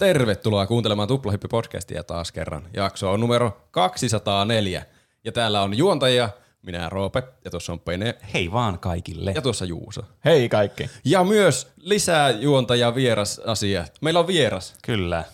Tervetuloa 0.00 0.66
kuuntelemaan 0.66 1.08
Tuplahyppi-podcastia 1.08 2.04
taas 2.06 2.32
kerran. 2.32 2.62
Jakso 2.76 3.12
on 3.12 3.20
numero 3.20 3.60
204. 3.70 4.82
Ja 5.24 5.32
täällä 5.32 5.62
on 5.62 5.78
juontajia, 5.78 6.28
minä 6.62 6.88
Roope, 6.88 7.22
ja 7.44 7.50
tuossa 7.50 7.72
on 7.72 7.80
Pene, 7.80 8.14
Hei 8.34 8.52
vaan 8.52 8.78
kaikille. 8.78 9.32
ja 9.34 9.42
tuossa 9.42 9.64
Juuso. 9.64 10.02
Hei 10.24 10.48
kaikki. 10.48 10.90
Ja 11.04 11.24
myös 11.24 11.72
lisää 11.76 12.30
juontaja 12.30 12.94
vieras 12.94 13.38
asia. 13.38 13.84
Meillä 14.00 14.20
on 14.20 14.26
vieras. 14.26 14.74
Kyllä. 14.86 15.24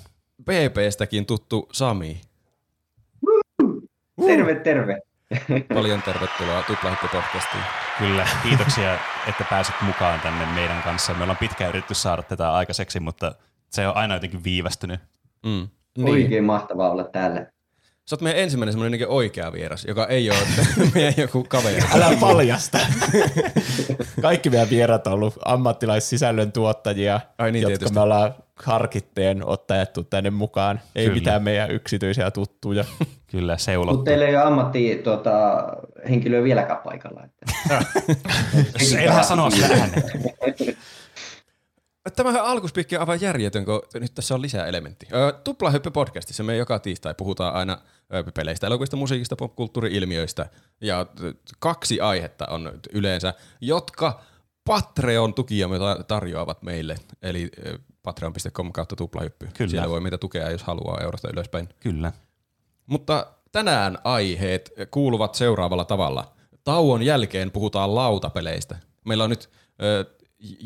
PPstäkin 0.43 1.27
tuttu 1.27 1.69
Sami. 1.73 2.21
Terve, 4.27 4.55
terve. 4.55 5.01
Paljon 5.75 6.03
tervetuloa 6.03 6.63
Tuplahyppi-podcastiin. 6.63 7.65
Kyllä. 7.99 8.29
Kiitoksia, 8.43 8.95
että 9.29 9.45
pääsit 9.51 9.75
mukaan 9.83 10.21
tänne 10.21 10.47
meidän 10.47 10.83
kanssa. 10.83 11.15
Me 11.15 11.23
ollaan 11.23 11.39
pitkään 11.39 11.69
yritetty 11.69 11.95
saada 11.95 12.23
tätä 12.23 12.53
aikaiseksi, 12.53 13.01
mutta 13.01 13.35
se 13.77 13.89
on 13.89 13.97
aina 13.97 14.15
jotenkin 14.15 14.45
viivästynyt. 14.45 15.01
Mm. 15.47 15.69
Niin. 15.99 16.09
Oikein 16.09 16.45
mahtavaa 16.45 16.91
olla 16.91 17.05
täällä. 17.05 17.47
Sä 18.11 18.17
oot 18.17 18.21
meidän 18.21 18.43
ensimmäinen 18.43 18.73
semmoinen 18.73 18.99
niin 19.01 19.09
oikea 19.09 19.53
vieras, 19.53 19.85
joka 19.85 20.07
ei 20.07 20.31
ole 20.31 20.39
meidän 20.95 21.15
joku 21.17 21.45
kaveri. 21.49 21.79
Älä 21.95 22.17
paljasta. 22.21 22.79
Kaikki 24.23 24.51
meidän 24.51 24.71
vierat 24.71 25.07
on 25.07 25.13
ollut 25.13 25.39
ammattilaissisisällön 25.45 26.53
tuottajia, 26.53 27.21
Ai 27.39 27.53
niin, 27.53 27.63
jotka 27.63 27.79
tietysti. 27.79 27.95
me 27.95 28.01
ollaan 28.01 28.35
harkitteen 28.57 29.47
ottajattu 29.47 30.05
tänne 30.05 30.31
mukaan. 30.31 30.81
Ei 30.95 31.05
Kyllä. 31.05 31.15
mitään 31.15 31.43
meidän 31.43 31.71
yksityisiä 31.71 32.31
tuttuja. 32.31 32.85
Kyllä, 33.31 33.53
Mutta 33.53 33.65
seulottu. 33.65 34.05
teillä 34.05 34.27
ei 34.27 34.37
ole 34.37 34.45
ammatti 34.45 35.01
tuota, 35.05 35.33
henkilöä 36.09 36.43
vieläkään 36.45 36.81
paikalla. 36.85 37.21
Että. 37.25 37.85
Ei 39.01 39.09
vähän 39.09 39.25
sanoa 39.25 39.51
sitä 39.51 39.67
ääneen. 39.67 40.03
Tämähän 42.17 42.45
alkuspiikki 42.45 42.97
on 42.97 43.01
aivan 43.01 43.21
järjetön, 43.21 43.65
kun 43.65 43.83
nyt 43.95 44.15
tässä 44.15 44.35
on 44.35 44.43
lisää 44.43 44.67
elementti. 44.67 45.09
Tuplahyppy 45.45 45.91
podcastissa 45.91 46.43
me 46.43 46.57
joka 46.57 46.79
tiistai 46.79 47.15
puhutaan 47.15 47.55
aina 47.55 47.79
peleistä, 48.35 48.67
elokuvista, 48.67 48.97
musiikista, 48.97 49.37
popkulttuuri-ilmiöistä. 49.37 50.47
Ja 50.81 51.07
kaksi 51.59 52.01
aihetta 52.01 52.47
on 52.47 52.81
yleensä, 52.93 53.35
jotka 53.61 54.21
Patreon-tukijamme 54.65 55.79
ta- 55.79 56.05
tarjoavat 56.09 56.63
meille. 56.63 56.97
Eli 57.23 57.51
patreon.com 58.03 58.73
kautta 58.73 58.97
tuplahyppy. 58.97 59.49
Kyllä. 59.55 59.71
Siellä 59.71 59.89
voi 59.89 60.01
meitä 60.01 60.19
tukea, 60.19 60.51
jos 60.51 60.63
haluaa 60.63 61.01
eurosta 61.01 61.29
ylöspäin. 61.33 61.69
Kyllä. 61.81 62.13
Mutta 62.87 63.27
tänään 63.53 63.99
aiheet 64.05 64.73
kuuluvat 64.91 65.35
seuraavalla 65.35 65.85
tavalla. 65.85 66.33
Tauon 66.65 67.03
jälkeen 67.03 67.51
puhutaan 67.51 67.95
lautapeleistä. 67.95 68.77
Meillä 69.05 69.25
on 69.25 69.31
nyt 69.31 69.51
ö, 69.83 70.16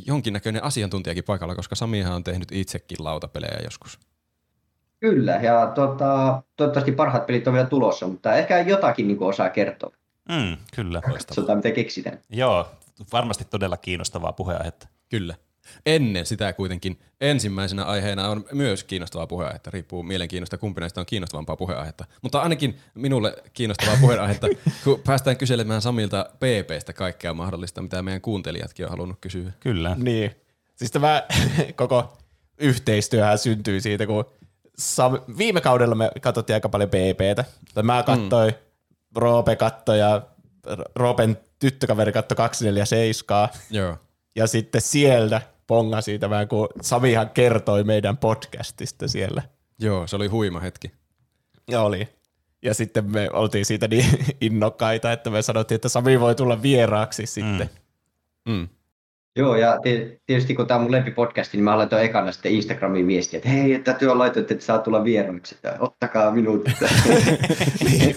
jonkinnäköinen 0.07 0.65
asiantuntijakin 0.65 1.25
paikalla, 1.25 1.55
koska 1.55 1.75
Samihan 1.75 2.13
on 2.13 2.25
tehnyt 2.25 2.53
itsekin 2.53 3.05
lautapelejä 3.05 3.59
joskus. 3.65 3.99
Kyllä, 5.01 5.33
ja 5.33 5.73
tuota, 5.75 6.43
toivottavasti 6.57 6.93
parhaat 6.93 7.27
pelit 7.27 7.47
on 7.47 7.55
vielä 7.55 7.67
tulossa, 7.67 8.07
mutta 8.07 8.35
ehkä 8.35 8.61
jotakin 8.61 9.09
niin 9.09 9.23
osaa 9.23 9.51
kertoa. 9.51 9.93
Mm, 10.29 10.57
kyllä. 10.75 11.01
Katsotaan, 11.01 11.59
mitä 11.59 11.71
keksitään. 11.71 12.19
Joo, 12.31 12.69
varmasti 13.13 13.45
todella 13.45 13.77
kiinnostavaa 13.77 14.33
puheenaihetta. 14.33 14.89
Kyllä. 15.09 15.35
Ennen 15.87 16.27
sitä 16.27 16.53
kuitenkin 16.53 16.99
ensimmäisenä 17.21 17.85
aiheena 17.85 18.29
on 18.29 18.45
myös 18.53 18.85
kiinnostavaa 18.85 19.27
puheenaihetta. 19.27 19.71
Riippuu 19.71 20.03
mielenkiinnosta, 20.03 20.59
kumpi 20.59 20.81
näistä 20.81 21.01
on 21.01 21.07
kiinnostavampaa 21.07 21.57
puheenaihetta. 21.57 22.05
Mutta 22.23 22.41
ainakin 22.41 22.79
minulle 22.95 23.35
kiinnostavaa 23.53 23.97
puheenaihetta, 24.01 24.47
kun 24.85 25.01
päästään 25.07 25.37
kyselemään 25.37 25.83
Samilta 25.83 26.31
PPstä 26.37 26.93
kaikkea 26.93 27.35
mahdollista, 27.35 27.83
mitä 27.83 28.03
meidän 28.03 28.21
kuuntelijatkin 28.21 28.87
on 28.87 28.91
halunnut 28.91 29.19
kysyä. 29.21 29.53
Kyllä. 29.61 29.97
Niin. 29.99 30.31
Siis 30.77 30.91
tämä 30.91 31.23
koko 31.77 32.19
yhteistyöhän 32.59 33.39
syntyy 33.39 33.81
siitä, 33.81 34.07
kun 34.07 34.25
Sam, 34.79 35.19
viime 35.39 35.61
kaudella 35.61 35.95
me 35.95 36.11
katsottiin 36.21 36.55
aika 36.55 36.69
paljon 36.69 36.91
PPtä. 36.91 37.45
Tai 37.75 37.83
mä 37.83 38.03
katsoin, 38.03 38.53
mm. 38.53 38.59
Roope 39.17 39.57
katsoi 39.57 39.99
ja 39.99 40.23
Roopen 40.95 41.39
tyttökaveri 41.59 42.13
katsoi 42.13 42.37
247. 42.37 43.49
Joo. 43.71 43.97
Ja 44.37 44.47
sitten 44.47 44.81
sieltä 44.81 45.43
pongasi 45.71 46.19
tämän, 46.19 46.49
kun 46.49 46.69
Samihan 46.81 47.31
kertoi 47.31 47.85
meidän 47.85 48.17
podcastista 48.17 49.09
siellä. 49.09 49.43
Joo, 49.81 50.07
se 50.07 50.17
oli 50.17 50.27
huima 50.27 50.61
hetki. 50.61 50.93
Ja 51.71 51.83
oli. 51.83 52.09
Ja 52.63 52.75
sitten 52.75 53.11
me 53.11 53.29
oltiin 53.33 53.65
siitä 53.65 53.89
niin 53.89 54.05
innokkaita, 54.41 55.13
että 55.13 55.31
me 55.31 55.43
sanottiin, 55.43 55.77
että 55.77 55.89
Sami 55.89 56.21
voi 56.21 56.35
tulla 56.35 56.63
vieraaksi 56.63 57.27
sitten. 57.27 57.71
Mm. 58.49 58.69
Joo, 59.37 59.57
ja 59.57 59.79
tietysti 60.27 60.55
kun 60.55 60.67
tämä 60.67 60.79
on 60.79 60.83
mun 60.83 60.93
lempipodcasti, 60.93 61.57
niin 61.57 61.65
mä 61.65 61.79
laitoin 61.79 62.05
ekana 62.05 62.33
sitten 62.33 62.53
Instagramiin 62.53 63.07
viestiä, 63.07 63.39
että 63.39 63.49
hei, 63.49 63.75
että 63.75 63.95
työ 63.95 64.19
laitoitte, 64.19 64.55
että 64.55 64.67
saa 64.67 64.79
tulla 64.79 65.05
vieraaksi, 65.05 65.55
että 65.55 65.77
ottakaa 65.79 66.31
minut. 66.31 66.65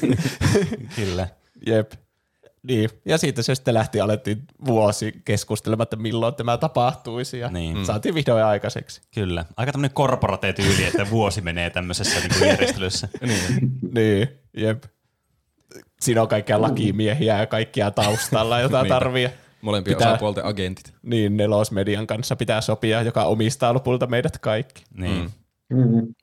Kyllä. 0.95 1.27
Jep. 1.65 1.91
Niin. 2.67 2.89
Ja 3.05 3.17
siitä 3.17 3.41
se 3.41 3.55
sitten 3.55 3.73
lähti, 3.73 4.01
alettiin 4.01 4.43
vuosi 4.65 5.21
keskustelemaan, 5.25 5.83
että 5.83 5.95
milloin 5.95 6.35
tämä 6.35 6.57
tapahtuisi 6.57 7.39
ja 7.39 7.49
Niin. 7.49 7.73
niin. 7.73 7.85
saatiin 7.85 8.15
vihdoin 8.15 8.43
aikaiseksi. 8.43 9.01
Kyllä. 9.15 9.45
Aika 9.57 9.71
tämmöinen 9.71 9.93
korporate-tyyli, 9.93 10.83
että 10.85 11.09
vuosi 11.09 11.41
menee 11.41 11.69
tämmöisessä 11.69 12.19
niin 12.19 12.31
kuin 12.37 12.47
järjestelyssä. 12.49 13.07
Niin. 13.21 13.71
Niin, 13.93 14.27
jep. 14.57 14.83
Siinä 16.01 16.21
on 16.21 16.27
kaikkia 16.27 16.61
lakimiehiä 16.61 17.39
ja 17.39 17.45
kaikkia 17.47 17.91
taustalla, 17.91 18.59
jota 18.59 18.85
tarvii. 18.87 19.29
Molempien 19.61 19.97
Pitää- 19.97 20.11
osapuolten 20.11 20.45
agentit. 20.45 20.93
Niin, 21.03 21.37
nelosmedian 21.37 22.07
kanssa 22.07 22.35
pitää 22.35 22.61
sopia, 22.61 23.01
joka 23.01 23.23
omistaa 23.23 23.73
lopulta 23.73 24.07
meidät 24.07 24.37
kaikki. 24.37 24.83
Niin. 24.97 25.31
Mm. 25.69 25.77
Mm. 25.77 26.13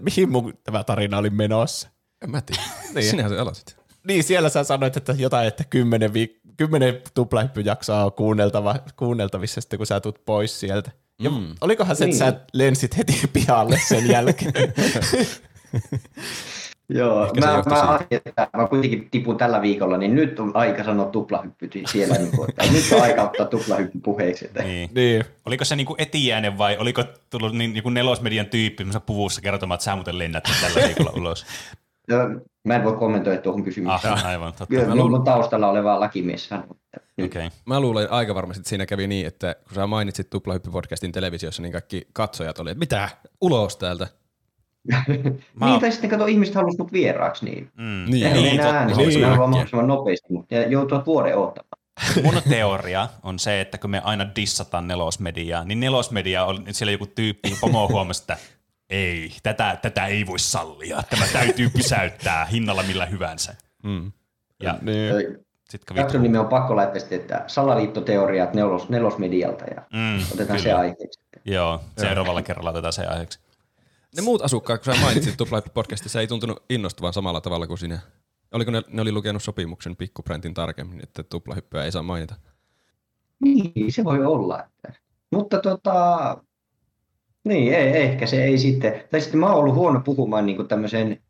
Mihin 0.00 0.30
mun 0.30 0.58
tämä 0.64 0.84
tarina 0.84 1.18
oli 1.18 1.30
menossa? 1.30 1.88
En 2.22 2.30
mä 2.30 2.40
tiedä. 2.40 2.62
Niin. 2.94 3.10
Sinähän 3.10 3.30
se 3.32 3.38
aloitit. 3.38 3.77
Niin, 4.08 4.24
siellä 4.24 4.48
sä 4.48 4.64
sanoit, 4.64 4.96
että 4.96 5.14
jotain, 5.18 5.48
että 5.48 5.64
kymmenen, 5.70 6.10
viik- 6.10 6.40
kymmenen 6.56 7.00
tuplahyppyjaksoa 7.14 8.04
on 8.04 8.12
kuunneltava, 8.12 8.74
kuunneltavissa 8.96 9.60
sitten, 9.60 9.76
kun 9.76 9.86
sä 9.86 10.00
tulet 10.00 10.24
pois 10.24 10.60
sieltä. 10.60 10.90
Ja 11.22 11.30
Mm. 11.30 11.54
olikohan 11.60 11.96
se, 11.96 12.04
että 12.04 12.24
Niin. 12.24 12.32
sä 12.32 12.40
lensit 12.52 12.96
heti 12.98 13.20
pihalle 13.32 13.78
sen 13.88 14.08
jälkeen? 14.08 14.52
Joo, 16.90 17.24
Ehkä 17.26 17.40
mä, 17.40 17.62
mä 17.66 17.82
ajattelin, 17.90 18.22
että 18.26 18.48
mä 18.56 18.66
kuitenkin 18.68 19.08
tipun 19.10 19.36
tällä 19.36 19.62
viikolla, 19.62 19.96
niin 19.98 20.14
nyt 20.14 20.40
on 20.40 20.50
aika 20.56 20.84
sanoa 20.84 21.06
tuplahyppy 21.06 21.70
siellä. 21.92 22.14
Niin 22.14 22.30
kuin, 22.36 22.50
että 22.50 22.64
nyt 22.72 22.84
on 22.92 23.02
aika 23.02 23.22
ottaa 23.22 23.46
tuplahyppy 23.46 23.98
puheeksi. 24.00 24.44
Että. 24.44 24.62
Niin. 24.62 24.90
niin. 24.94 25.24
Oliko 25.46 25.64
se 25.64 25.76
niinku 25.76 25.94
etiäinen 25.98 26.58
vai 26.58 26.76
oliko 26.78 27.04
tullut 27.30 27.52
niin, 27.56 27.72
niinku 27.72 27.90
nelosmedian 27.90 28.46
tyyppi 28.46 28.84
puvussa 29.06 29.40
kertomaan, 29.40 29.76
että 29.76 29.84
sä 29.84 29.94
muuten 29.94 30.18
lennät 30.18 30.44
tällä 30.60 30.86
viikolla 30.86 31.10
ulos? 31.16 31.46
Joo, 32.08 32.22
Mä 32.68 32.76
en 32.76 32.84
voi 32.84 32.96
kommentoida 32.96 33.42
tuohon 33.42 33.64
kysymykseen. 33.64 34.14
Ah, 34.14 34.26
aivan, 34.26 34.52
totta. 34.52 34.66
Kyllä, 34.66 34.82
mä 34.82 34.88
mun, 34.88 34.98
luulen- 34.98 35.10
mun 35.10 35.24
taustalla 35.24 35.68
oleva 35.68 36.00
lakimies 36.00 36.48
sanoo. 36.48 36.66
että 36.96 37.10
nyt 37.16 37.30
Okei. 37.30 37.46
Okay. 37.46 37.58
Mä 37.66 37.80
luulen 37.80 38.12
aika 38.12 38.34
varmasti, 38.34 38.60
että 38.60 38.68
siinä 38.68 38.86
kävi 38.86 39.06
niin, 39.06 39.26
että 39.26 39.56
kun 39.64 39.74
sä 39.74 39.86
mainitsit 39.86 40.26
Tuplahyppy-podcastin 40.34 41.12
televisiossa, 41.12 41.62
niin 41.62 41.72
kaikki 41.72 42.08
katsojat 42.12 42.58
oli, 42.58 42.70
että 42.70 42.78
mitä? 42.78 43.08
Ulos 43.40 43.76
täältä. 43.76 44.06
Mä 44.88 45.04
niin, 45.66 45.80
tai 45.80 45.92
sitten 45.92 46.10
kato, 46.10 46.26
ihmiset 46.26 46.54
halusivat 46.54 46.78
mut 46.78 46.92
vieraaksi, 46.92 47.44
niin. 47.44 47.70
Mm. 47.76 48.04
Niin, 48.10 48.34
joo, 48.34 48.42
ne 48.42 48.50
enää 48.50 48.86
niin, 48.86 48.96
niin, 48.96 49.08
niin. 49.08 49.28
mahdollisimman 49.28 49.86
nopeasti, 49.86 50.32
mutta 50.32 50.54
ja 50.54 50.68
joutuvat 50.68 51.06
vuoden 51.06 51.36
odottamaan. 51.36 51.78
Mun 52.24 52.42
teoria 52.48 53.08
on 53.22 53.38
se, 53.38 53.60
että 53.60 53.78
kun 53.78 53.90
me 53.90 54.00
aina 54.04 54.26
dissataan 54.36 54.88
nelosmediaa, 54.88 55.64
niin 55.64 55.80
nelosmedia 55.80 56.44
on 56.44 56.64
siellä 56.70 56.92
joku 56.92 57.06
tyyppi, 57.06 57.56
pomo 57.60 57.88
huomasi, 57.88 58.22
että 58.22 58.36
ei, 58.90 59.32
tätä, 59.42 59.78
tätä 59.82 60.06
ei 60.06 60.26
voi 60.26 60.38
sallia. 60.38 61.02
Tämä 61.10 61.26
täytyy 61.32 61.70
pysäyttää 61.76 62.44
hinnalla 62.44 62.82
millä 62.82 63.06
hyvänsä. 63.06 63.54
Mm. 63.82 64.12
Ja 64.62 64.78
niin. 64.82 65.38
Jakson 65.94 66.22
nimi 66.22 66.38
on 66.38 66.48
pakko 66.48 66.76
laittaa 66.76 67.00
sitten, 67.00 67.20
että 67.20 67.44
salaliittoteoriat 67.46 68.54
nelos, 68.54 68.88
nelosmedialta 68.88 69.64
ja 69.64 69.82
Mm, 69.92 70.22
otetaan 70.34 70.58
se 70.58 70.64
kyllä. 70.68 70.80
aiheeksi. 70.80 71.20
Joo, 71.44 71.80
seuraavalla 71.98 72.42
kerralla 72.42 72.70
otetaan 72.70 72.92
se 72.92 73.06
aiheeksi. 73.06 73.38
Ne 74.16 74.22
muut 74.22 74.42
asukkaat, 74.42 74.84
kun 74.84 74.94
sä 74.94 75.00
mainitsit 75.00 75.34
Tuplahyppy-podcastissa, 75.36 76.20
ei 76.20 76.26
tuntunut 76.26 76.64
innostuvan 76.70 77.12
samalla 77.12 77.40
tavalla 77.40 77.66
kuin 77.66 77.78
sinä. 77.78 77.98
Oliko 78.52 78.70
ne, 78.70 78.82
ne 78.88 79.02
oli 79.02 79.12
lukenut 79.12 79.42
sopimuksen 79.42 79.96
pikkupräntin 79.96 80.54
tarkemmin, 80.54 81.00
että 81.02 81.22
Tuplahyppyä 81.22 81.84
ei 81.84 81.92
saa 81.92 82.02
mainita? 82.02 82.34
Niin, 83.40 83.92
se 83.92 84.04
voi 84.04 84.24
olla. 84.24 84.64
Että. 84.64 85.00
Mutta 85.32 85.60
tota, 85.60 86.38
niin, 87.44 87.74
ei, 87.74 87.96
ehkä 88.02 88.26
se 88.26 88.44
ei 88.44 88.58
sitten, 88.58 89.04
tai 89.10 89.20
sitten 89.20 89.40
mä 89.40 89.46
oon 89.46 89.54
ollut 89.56 89.74
huono 89.74 90.00
puhumaan 90.00 90.46
niin 90.46 90.68
tämmöisen 90.68 91.20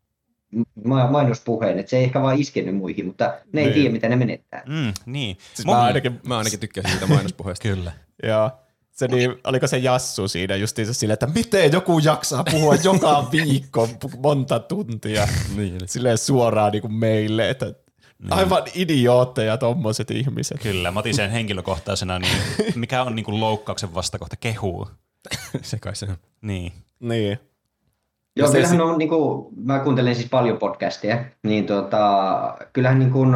ma- 0.85 1.11
mainospuheen, 1.11 1.79
että 1.79 1.89
se 1.89 1.97
ei 1.97 2.03
ehkä 2.03 2.21
vaan 2.21 2.39
iskenyt 2.39 2.75
muihin, 2.75 3.05
mutta 3.05 3.33
ne 3.53 3.61
ei 3.61 3.65
Niin. 3.67 3.73
tiedä, 3.73 3.89
mitä 3.91 4.09
ne 4.09 4.15
menettää. 4.15 4.63
Mm, 4.67 4.93
niin. 5.05 5.37
Siis 5.53 5.65
Mun- 5.67 5.75
mä 5.75 5.81
ainakin, 5.81 6.19
Mä 6.27 6.37
ainakin 6.37 6.59
tykkäsin 6.59 6.91
siitä 6.91 7.07
mainospuheesta. 7.07 7.63
Kyllä. 7.69 7.91
joo. 8.23 8.51
Se 8.91 9.07
niin, 9.07 9.35
oliko 9.43 9.67
se 9.67 9.77
Jassu 9.77 10.27
siinä 10.27 10.55
justiinsa 10.55 10.93
sille, 10.93 11.13
että 11.13 11.27
miten 11.27 11.71
joku 11.71 11.99
jaksaa 11.99 12.43
puhua 12.43 12.75
joka 12.83 13.27
viikko 13.31 13.89
monta 14.17 14.59
tuntia 14.59 15.27
niin. 15.55 15.77
silleen 15.85 16.17
suoraan 16.17 16.71
niin 16.71 16.81
kuin 16.81 16.93
meille, 16.93 17.49
että 17.49 17.73
aivan 18.29 18.63
idiootteja 18.75 19.57
tommoset 19.57 20.11
ihmiset. 20.11 20.61
Kyllä, 20.61 20.91
mä 20.91 20.99
otin 20.99 21.15
sen 21.15 21.31
henkilökohtaisena, 21.31 22.19
niin 22.19 22.31
mikä 22.75 23.03
on 23.03 23.15
niin 23.15 23.25
kuin 23.25 23.39
loukkauksen 23.39 23.93
vastakohta 23.95 24.35
kehuu. 24.35 24.87
Se 25.61 25.79
kai 25.79 25.95
se 25.95 26.05
on. 26.05 26.17
Niin. 26.41 26.71
Niin. 26.99 27.39
Joo, 28.35 28.47
se- 28.47 28.53
kyllähän 28.53 28.81
on, 28.81 28.97
niin 28.97 29.09
kuin, 29.09 29.47
mä 29.63 29.79
kuuntelen 29.79 30.15
siis 30.15 30.29
paljon 30.29 30.57
podcasteja, 30.57 31.25
niin 31.43 31.65
tota, 31.65 32.57
kyllähän 32.73 32.99
niin 32.99 33.11
kuin, 33.11 33.35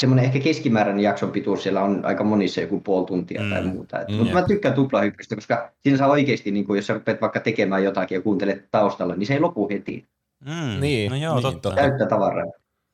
semmoinen 0.00 0.24
ehkä 0.24 0.40
keskimääräinen 0.40 1.02
jakson 1.02 1.30
pituus 1.30 1.62
siellä 1.62 1.82
on 1.82 2.04
aika 2.04 2.24
monissa 2.24 2.60
joku 2.60 2.80
puoli 2.80 3.06
tuntia 3.06 3.42
mm. 3.42 3.50
tai 3.50 3.64
muuta. 3.64 4.00
Et, 4.00 4.08
Mm, 4.08 4.14
mutta 4.14 4.32
mä 4.32 4.42
tykkään 4.42 4.74
tuplahyppystä, 4.74 5.34
koska 5.34 5.72
siinä 5.80 5.98
saa 5.98 6.08
oikeasti, 6.10 6.50
niin 6.50 6.64
kuin, 6.66 6.76
jos 6.76 6.86
sä 6.86 6.94
rupeat 6.94 7.20
vaikka 7.20 7.40
tekemään 7.40 7.84
jotakin 7.84 8.16
ja 8.16 8.22
kuuntelet 8.22 8.64
taustalla, 8.70 9.16
niin 9.16 9.26
se 9.26 9.34
ei 9.34 9.40
lopu 9.40 9.68
heti. 9.68 10.04
Mm. 10.44 10.80
Niin, 10.80 11.10
no 11.10 11.16
joo, 11.16 11.34
niin, 11.34 11.42
totta. 11.42 11.60
totta. 11.60 11.82
Täyttä 11.82 12.06
tavaraa. 12.06 12.46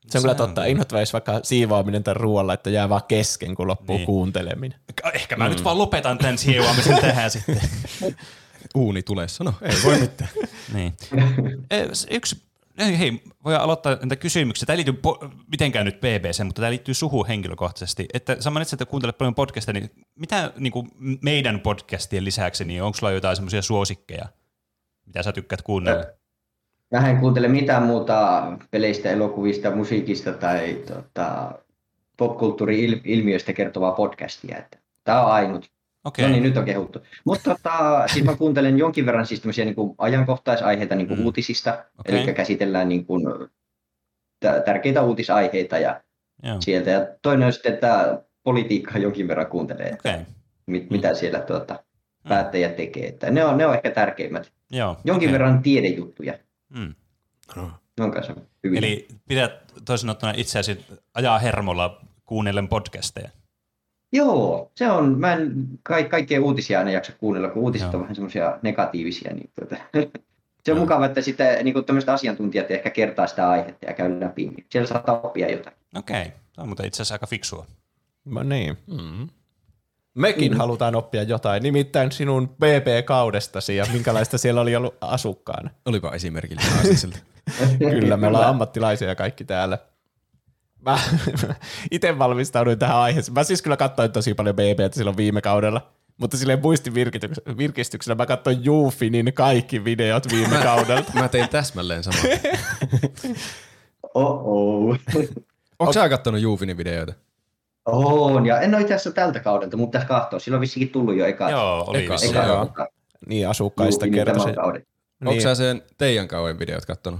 Se 0.07 0.17
on 0.17 0.21
kyllä 0.21 0.35
totta. 0.35 0.65
Inhottavaa, 0.65 1.01
jos 1.01 1.13
vaikka 1.13 1.39
siivoaminen 1.43 2.03
tai 2.03 2.13
ruoalla, 2.13 2.53
että 2.53 2.69
jää 2.69 2.89
vaan 2.89 3.01
kesken, 3.07 3.55
kun 3.55 3.67
loppuu 3.67 3.95
Niin. 3.97 4.05
kuunteleminen. 4.05 4.79
Ehkä 5.13 5.35
mä 5.35 5.43
mm. 5.43 5.49
nyt 5.49 5.63
vaan 5.63 5.77
lopetan 5.77 6.17
tämän 6.17 6.37
siivoamisen 6.37 7.01
tähän 7.01 7.31
sitten. 7.35 7.61
Uuni 8.75 9.03
tulessa, 9.03 9.43
no 9.43 9.53
ei 9.61 9.75
voi 9.83 9.99
mitään. 9.99 10.29
niin. 10.73 10.93
Eh, 11.71 11.87
s- 11.93 12.07
Yksi, 12.11 12.41
ei, 12.77 12.99
hei, 12.99 13.21
voi 13.45 13.55
aloittaa 13.55 13.95
näitä 13.95 14.15
kysymyksiä. 14.15 14.65
Tämä 14.65 14.73
ei 14.73 14.77
liity 14.77 14.91
po- 15.07 15.29
mitenkään 15.51 15.85
nyt 15.85 15.99
BBC, 16.01 16.43
mutta 16.43 16.61
tämä 16.61 16.69
liittyy 16.71 16.93
suhu 16.93 17.25
henkilökohtaisesti. 17.27 18.05
Että 18.13 18.37
sä 18.39 18.49
mainitsit, 18.49 18.81
että 18.81 18.89
kuuntelet 18.91 19.17
paljon 19.17 19.35
podcasteja, 19.35 19.73
niin 19.73 19.91
mitä 20.15 20.51
niin 20.57 20.73
kuin 20.73 20.91
meidän 21.21 21.59
podcastien 21.59 22.25
lisäksi, 22.25 22.65
niin 22.65 22.83
onko 22.83 22.97
sulla 22.97 23.11
jotain 23.11 23.35
semmoisia 23.35 23.61
suosikkeja, 23.61 24.25
mitä 25.05 25.23
sä 25.23 25.31
tykkäät 25.31 25.61
kuunnella? 25.61 26.05
Mä 26.93 27.09
en 27.09 27.17
kuuntele 27.17 27.47
mitään 27.47 27.83
muuta 27.83 28.43
peleistä, 28.71 29.09
elokuvista, 29.09 29.71
musiikista 29.75 30.33
tai 30.33 30.73
tota, 30.87 31.51
popkulttuuri-ilmiöistä 32.17 33.53
kertovaa 33.53 33.91
podcastia. 33.91 34.57
Että 34.57 34.77
Tämä 35.03 35.25
on 35.25 35.31
ainut. 35.31 35.71
Okei. 36.05 36.25
No 36.25 36.31
niin, 36.31 36.43
nyt 36.43 36.57
on 36.57 36.65
kehuttu. 36.65 36.99
Mutta 37.25 37.49
tota, 37.55 38.03
siis 38.13 38.25
mä 38.25 38.35
kuuntelen 38.35 38.77
jonkin 38.77 39.05
verran 39.05 39.25
siis 39.25 39.41
tämmöisiä 39.41 39.65
niin 39.65 39.75
kuin 39.75 39.95
ajankohtaisaiheita 39.97 40.95
niin 40.95 41.07
kuin 41.07 41.19
Mm. 41.19 41.25
uutisista. 41.25 41.83
Okei. 41.99 42.23
Eli 42.23 42.33
käsitellään 42.33 42.89
niin 42.89 43.05
kuin, 43.05 43.23
tä- 44.39 44.61
tärkeitä 44.65 45.01
uutisaiheita 45.01 45.77
ja 45.77 46.01
Joo. 46.43 46.55
sieltä. 46.61 46.89
Ja 46.89 47.07
toinen 47.21 47.45
on 47.45 47.53
sitten, 47.53 47.73
että 47.73 48.21
politiikkaa 48.43 48.97
jonkin 48.97 49.27
verran 49.27 49.47
kuuntelee, 49.47 49.87
että 49.89 50.09
Okei. 50.09 50.25
mit, 50.65 50.89
mitä 50.89 51.13
siellä 51.13 51.39
tuota, 51.39 51.83
päättäjät 52.29 52.75
tekee. 52.75 53.07
Että 53.07 53.31
ne, 53.31 53.45
on, 53.45 53.57
ne 53.57 53.65
on 53.65 53.73
ehkä 53.75 53.91
tärkeimmät. 53.91 54.51
Joo. 54.71 54.97
Jonkin 55.03 55.29
okei. 55.29 55.33
verran 55.33 55.61
tiedejuttuja. 55.61 56.33
Mm. 56.73 56.95
Ne 57.97 58.03
on 58.03 58.11
kanssa 58.11 58.35
hyvin. 58.63 58.77
Eli 58.77 59.07
pidät 59.27 59.73
toisin 59.85 60.09
ottuna 60.09 60.33
itseäsi 60.35 60.85
ajaa 61.13 61.39
hermolla 61.39 62.01
kuunnellen 62.25 62.67
podcasteja. 62.67 63.29
Joo, 64.11 64.71
se 64.75 64.91
on. 64.91 65.19
Mä 65.19 65.33
en 65.33 65.53
ka- 65.83 66.03
kaikkea 66.03 66.41
uutisia 66.41 66.79
aina 66.79 66.91
jaksa 66.91 67.13
kuunnella, 67.17 67.49
kun 67.49 67.63
uutiset 67.63 67.85
Joo. 67.87 67.95
on 67.95 68.01
vähän 68.01 68.15
semmoisia 68.15 68.59
negatiivisia. 68.61 69.33
Niin 69.33 69.49
tuota. 69.59 69.75
se 70.65 70.71
on 70.71 70.77
mukava, 70.77 71.05
että 71.05 71.21
sitten 71.21 71.65
niin 71.65 71.85
tämmöiset 71.85 72.09
asiantuntijat 72.09 72.71
ehkä 72.71 72.89
kertaa 72.89 73.27
sitä 73.27 73.49
aihetta 73.49 73.85
ja 73.85 73.93
käy 73.93 74.19
läpi. 74.19 74.47
Niin 74.47 74.65
siellä 74.69 74.87
saattaa 74.87 75.21
oppia 75.21 75.51
jotain. 75.51 75.75
Okei. 75.95 76.25
Tämä 76.25 76.63
on 76.63 76.67
muuten 76.67 76.85
itse 76.85 77.01
asiassa 77.01 77.15
aika 77.15 77.27
fiksua. 77.27 77.65
No 78.25 78.43
niin. 78.43 78.77
Mm. 78.87 79.29
Mekin 80.13 80.51
mm. 80.51 80.57
halutaan 80.57 80.95
oppia 80.95 81.23
jotain, 81.23 81.63
nimittäin 81.63 82.11
sinun 82.11 82.49
BB-kaudestasi 82.49 83.75
ja 83.75 83.85
minkälaista 83.93 84.37
siellä 84.37 84.61
oli 84.61 84.75
ollut 84.75 84.95
asukkaana. 85.01 85.69
Olipa 85.85 86.11
esimerkillinen 86.11 86.79
asia 86.79 86.97
siltä. 86.97 87.19
Kyllä, 87.79 88.17
me 88.17 88.27
ollaan 88.27 88.49
ammattilaisia 88.49 89.15
kaikki 89.15 89.43
täällä. 89.43 89.77
Mä 90.85 90.99
itse 91.91 92.19
valmistauduin 92.19 92.79
tähän 92.79 92.97
aiheeseen. 92.97 93.33
Mä 93.33 93.43
siis 93.43 93.61
kyllä 93.61 93.77
katsoin 93.77 94.11
tosi 94.11 94.33
paljon 94.33 94.55
BBtä 94.55 94.95
silloin 94.95 95.17
viime 95.17 95.41
kaudella, 95.41 95.91
mutta 96.17 96.37
silleen 96.37 96.61
muistin 96.61 96.93
virkistyksellä 97.57 98.15
mä 98.15 98.25
katsoin 98.25 98.63
Jufinin 98.65 99.33
kaikki 99.33 99.83
videot 99.83 100.31
viime 100.31 100.57
kaudelta. 100.63 101.11
Mä 101.13 101.27
tein 101.27 101.49
täsmälleen 101.49 102.03
samaa. 102.03 102.23
Oh-oh. 104.13 104.97
Onko 105.79 105.93
sä 105.93 106.09
kattonut 106.09 106.41
Juufinin 106.41 106.77
videoita? 106.77 107.13
On, 107.85 108.45
ja 108.45 108.59
en 108.61 108.73
ole 108.73 108.81
itse 108.81 108.93
asiassa 108.93 109.11
tältä 109.11 109.39
kaudelta, 109.39 109.77
mutta 109.77 109.91
tässä 109.99 110.07
katsoa. 110.07 110.39
Silloin 110.39 110.57
on 110.57 110.61
vissikin 110.61 110.89
tullut 110.89 111.15
jo 111.15 111.25
eka. 111.25 111.49
Joo, 111.49 111.83
oli 111.87 112.07
Eka- 112.07 112.29
eka 112.29 112.47
joo. 112.47 112.65
tota, 112.65 112.87
Niin, 113.27 113.49
asukkaista 113.49 114.05
tämän 114.25 114.55
kauden. 114.55 114.85
Onko 115.21 115.31
Niin. 115.31 115.41
sä 115.41 115.55
sen 115.55 115.81
Teijan 115.97 116.27
kauan 116.27 116.59
videot 116.59 116.85
kattonut? 116.85 117.19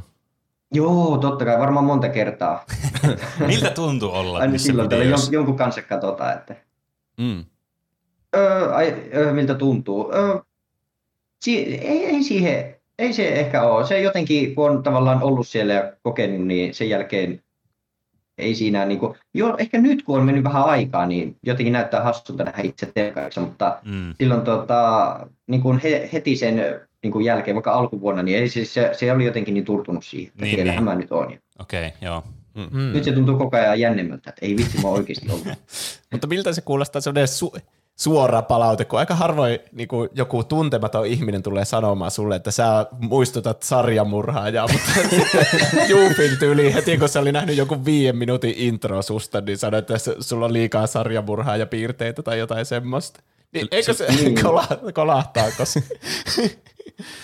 Joo, 0.71 1.17
totta 1.17 1.45
kai, 1.45 1.59
varmaan 1.59 1.85
monta 1.85 2.09
kertaa. 2.09 2.65
Miltä 3.47 3.69
tuntuu 3.69 4.11
olla 4.11 4.37
Aina 4.39 4.57
silloin 4.57 4.89
tällä 4.89 5.03
jon, 5.05 5.19
jonkun 5.31 5.55
kanssa 5.57 5.81
katsotaan, 5.81 6.33
että 6.33 6.55
Mm. 7.17 7.45
öö, 8.35 8.73
ai, 8.73 8.95
öö, 9.15 9.33
miltä 9.33 9.55
tuntuu. 9.55 10.11
Öö, 10.15 10.37
si- 11.43 11.75
ei, 11.77 12.05
ei 12.05 12.23
siihen, 12.23 12.75
ei 12.99 13.13
se 13.13 13.27
ehkä 13.33 13.61
ole. 13.63 13.85
Se 13.87 14.01
jotenkin, 14.01 14.55
kun 14.55 14.69
on 14.71 14.83
tavallaan 14.83 15.23
ollut 15.23 15.47
siellä 15.47 15.73
ja 15.73 15.93
kokenut, 16.03 16.47
niin 16.47 16.73
sen 16.73 16.89
jälkeen 16.89 17.42
ei 18.37 18.55
siinä 18.55 18.85
niin 18.85 18.99
kuin, 18.99 19.13
joo, 19.33 19.55
ehkä 19.57 19.81
nyt 19.81 20.03
kun 20.03 20.19
on 20.19 20.25
mennyt 20.25 20.43
vähän 20.43 20.63
aikaa, 20.65 21.05
niin 21.05 21.35
jotenkin 21.43 21.73
näyttää 21.73 22.03
hassulta 22.03 22.43
nähdä 22.43 22.61
itse 22.63 22.91
telkkarissa, 22.93 23.41
mutta 23.41 23.79
Mm. 23.85 24.13
silloin 24.17 24.41
tota, 24.41 25.19
niin 25.47 25.61
kuin 25.61 25.79
he, 25.83 26.09
heti 26.13 26.35
sen 26.35 26.55
niin 27.03 27.11
kuin 27.11 27.25
jälkeen, 27.25 27.55
vaikka 27.55 27.71
alkuvuonna, 27.73 28.23
niin 28.23 28.37
ei, 28.37 28.49
se, 28.49 28.65
se, 28.65 28.89
se 28.93 29.11
oli 29.11 29.25
jotenkin 29.25 29.53
niin 29.53 29.65
turtunut 29.65 30.05
siihen, 30.05 30.27
että 30.27 30.41
Niin, 30.41 30.47
niin, 30.49 30.55
siellähän 30.57 30.85
niin. 30.85 30.95
mä 30.95 31.01
nyt 31.01 31.11
on. 31.11 31.37
Okei, 31.59 31.87
okay, 31.87 31.97
joo. 32.01 32.23
Mm. 32.71 32.93
Nyt 32.93 33.03
se 33.03 33.11
tuntuu 33.11 33.37
koko 33.37 33.57
ajan 33.57 33.79
jännemmältä, 33.79 34.29
että 34.29 34.45
ei 34.45 34.57
vitsi, 34.57 34.81
mä 34.81 34.87
oikeasti 34.89 35.31
ollut. 35.31 35.47
Mutta 36.11 36.27
miltä 36.27 36.53
se 36.53 36.61
kuulostaa 36.61 37.01
sellainen 37.01 37.27
su- 37.27 37.59
suora 37.99 38.41
palaute, 38.41 38.85
kun 38.85 38.99
aika 38.99 39.15
harvoin 39.15 39.59
niin 39.71 39.87
kuin 39.87 40.09
joku 40.15 40.43
tuntematon 40.43 41.05
ihminen 41.05 41.43
tulee 41.43 41.65
sanomaan 41.65 42.11
sulle, 42.11 42.35
että 42.35 42.51
sä 42.51 42.85
muistutat 42.99 43.63
sarjamurhaajaa, 43.63 44.67
mutta 44.67 44.91
sitten 45.09 45.47
Jufin 45.89 46.37
tyyli 46.39 46.73
heti, 46.73 46.97
kun 46.97 47.09
se 47.09 47.19
oli 47.19 47.31
nähnyt 47.31 47.57
joku 47.57 47.85
viiden 47.85 48.17
minuutin 48.17 48.53
intro 48.57 49.01
susta, 49.01 49.41
niin 49.41 49.57
sanoi, 49.57 49.79
että 49.79 49.93
sulla 50.19 50.45
on 50.45 50.53
liikaa 50.53 50.87
sarjamurhaajapiirteitä 50.87 52.21
tai 52.23 52.39
jotain 52.39 52.65
semmoista. 52.65 53.19
Niin, 53.53 53.67
eikö 53.71 53.93
se 53.93 54.07
Niin. 54.07 54.35
kola- 54.43 54.91
kolahtaako 54.93 55.65
se? 55.65 55.83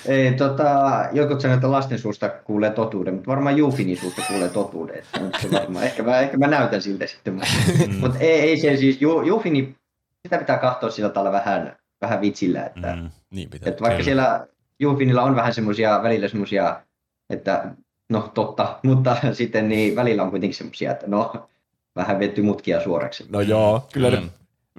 Ei, 0.06 0.34
tota, 0.34 0.66
jotkut 1.12 1.42
sanoo, 1.42 1.56
että 1.56 1.72
lasten 1.72 2.00
suusta 2.00 2.30
kuulee 2.30 2.70
totuuden, 2.72 3.14
mutta 3.14 3.32
varmaan 3.32 3.58
Jufinin 3.58 3.98
suusta 3.98 4.22
kuulee 4.28 4.50
totuuden. 4.50 4.98
Että 4.98 5.40
se 5.42 5.52
varmaan. 5.52 5.86
Ehkä, 5.86 6.04
mä, 6.04 6.20
ehkä 6.20 6.38
mä 6.38 6.48
näytän 6.48 6.82
siltä 6.82 7.08
sitten. 7.08 7.34
Mutta, 7.34 7.50
Mm. 7.88 7.96
mutta 7.96 8.20
ei, 8.20 8.40
ei 8.42 8.58
se 8.60 8.78
siis, 8.78 9.02
Ju, 9.02 9.22
Jufini, 9.22 9.76
sitä 10.24 10.38
pitää 10.38 10.58
katsoa 10.58 10.90
sillä 10.90 11.10
tavalla 11.10 11.32
vähän, 11.32 11.78
vähän 12.02 12.22
vitsillä. 12.22 12.66
Että, 12.66 12.96
Mm. 12.96 13.10
Niin 13.30 13.50
pitää. 13.50 13.70
että 13.70 13.82
vaikka 13.82 13.96
kyllä. 13.96 14.06
siellä 14.06 14.48
Jufinilla 14.80 15.24
on 15.24 15.36
vähän 15.36 15.54
semmoisia, 15.54 16.04
välillä 16.04 16.28
semmoisia, 16.28 16.82
että 17.30 17.72
no 18.10 18.32
totta, 18.34 18.80
mutta 18.84 19.18
sitten 19.34 19.70
niin 19.70 19.96
välillä 19.96 20.24
on 20.24 20.30
kuitenkin 20.30 20.58
semmoisia, 20.58 20.92
että 20.92 21.08
no 21.08 21.50
vähän 21.96 22.20
vetty 22.20 22.42
mutkia 22.42 22.84
suoraksi. 22.84 23.26
No 23.30 23.42
joo, 23.42 23.88
kyllä 23.94 24.10
Mm. 24.20 24.30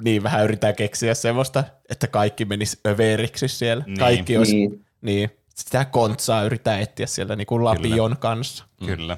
niin 0.03 0.23
vähän 0.23 0.45
yrittää 0.45 0.73
keksiä 0.73 1.15
semmoista, 1.15 1.65
että 1.91 2.07
kaikki 2.07 2.45
menisi 2.45 2.81
överiksi 2.87 3.49
siellä. 3.49 3.85
Niin. 3.87 3.99
Kaikki 3.99 4.37
olisi, 4.37 4.55
niin. 4.57 4.85
Niin. 5.01 5.31
Sitä 5.55 5.85
kontsaa 5.85 6.43
yrittää 6.43 6.79
etsiä 6.79 7.07
siellä 7.07 7.37
niin 7.37 7.47
kuin 7.47 7.65
Lapion 7.65 8.17
kanssa. 8.21 8.65
Kyllä. 8.87 9.17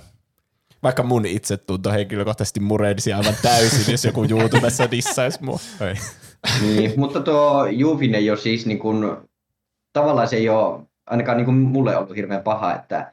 Vaikka 0.82 1.02
mun 1.02 1.26
itsetunto 1.26 1.90
henkilökohtaisesti 1.90 2.60
murenisi 2.60 3.12
aivan 3.12 3.34
täysin, 3.42 3.92
jos 3.92 4.04
joku 4.04 4.26
YouTubessa 4.30 4.90
dissaisi 4.90 5.44
mua. 5.44 5.58
Ei. 5.80 5.94
niin, 6.60 6.92
mutta 6.96 7.20
tuo 7.20 7.66
Jufin 7.66 8.14
ei 8.14 8.30
ole 8.30 8.38
siis 8.38 8.66
niin 8.66 8.78
kuin, 8.78 9.16
tavallaan 9.92 10.28
se 10.28 10.36
ei 10.36 10.48
ole 10.48 10.80
ainakaan 11.06 11.36
niin 11.36 11.44
kuin 11.44 11.56
mulle 11.56 11.96
ollut 11.96 12.16
hirveän 12.16 12.42
paha, 12.42 12.74
että, 12.74 13.12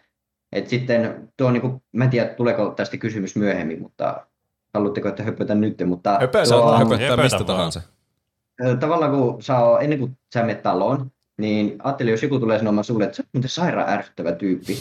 että 0.52 0.70
sitten 0.70 1.30
tuo 1.38 1.52
niin 1.52 1.62
kuin, 1.62 1.82
mä 1.92 2.04
en 2.04 2.10
tiedä 2.10 2.30
tuleeko 2.30 2.70
tästä 2.70 2.98
kysymys 2.98 3.36
myöhemmin, 3.36 3.82
mutta 3.82 4.26
haluatteko, 4.74 5.10
että 5.10 5.24
höpötän 5.24 5.62
nyt, 5.62 5.84
mutta 5.86 6.18
Höpö, 6.22 6.38
tuo, 6.38 6.46
saa 6.46 6.78
Höpöttää 6.78 7.18
mistä 7.18 7.38
vaan. 7.38 7.46
tahansa. 7.46 7.82
tavallaan 8.80 9.12
kun 9.12 9.20
oot, 9.20 9.82
ennen 9.82 10.00
kuin 10.00 10.18
sä 10.34 10.42
menet 10.42 10.64
taloon, 10.64 11.12
niin 11.38 11.76
ajattelin, 11.84 12.12
jos 12.12 12.24
joku 12.24 12.40
tulee 12.40 12.60
sanomaan 12.60 12.84
sulle, 12.84 13.04
että 13.04 13.18
sä 13.18 13.24
oot 13.24 13.30
muuten 13.34 13.50
sairaan 13.50 13.90
ärsyttävä 13.90 14.32
tyyppi, 14.32 14.78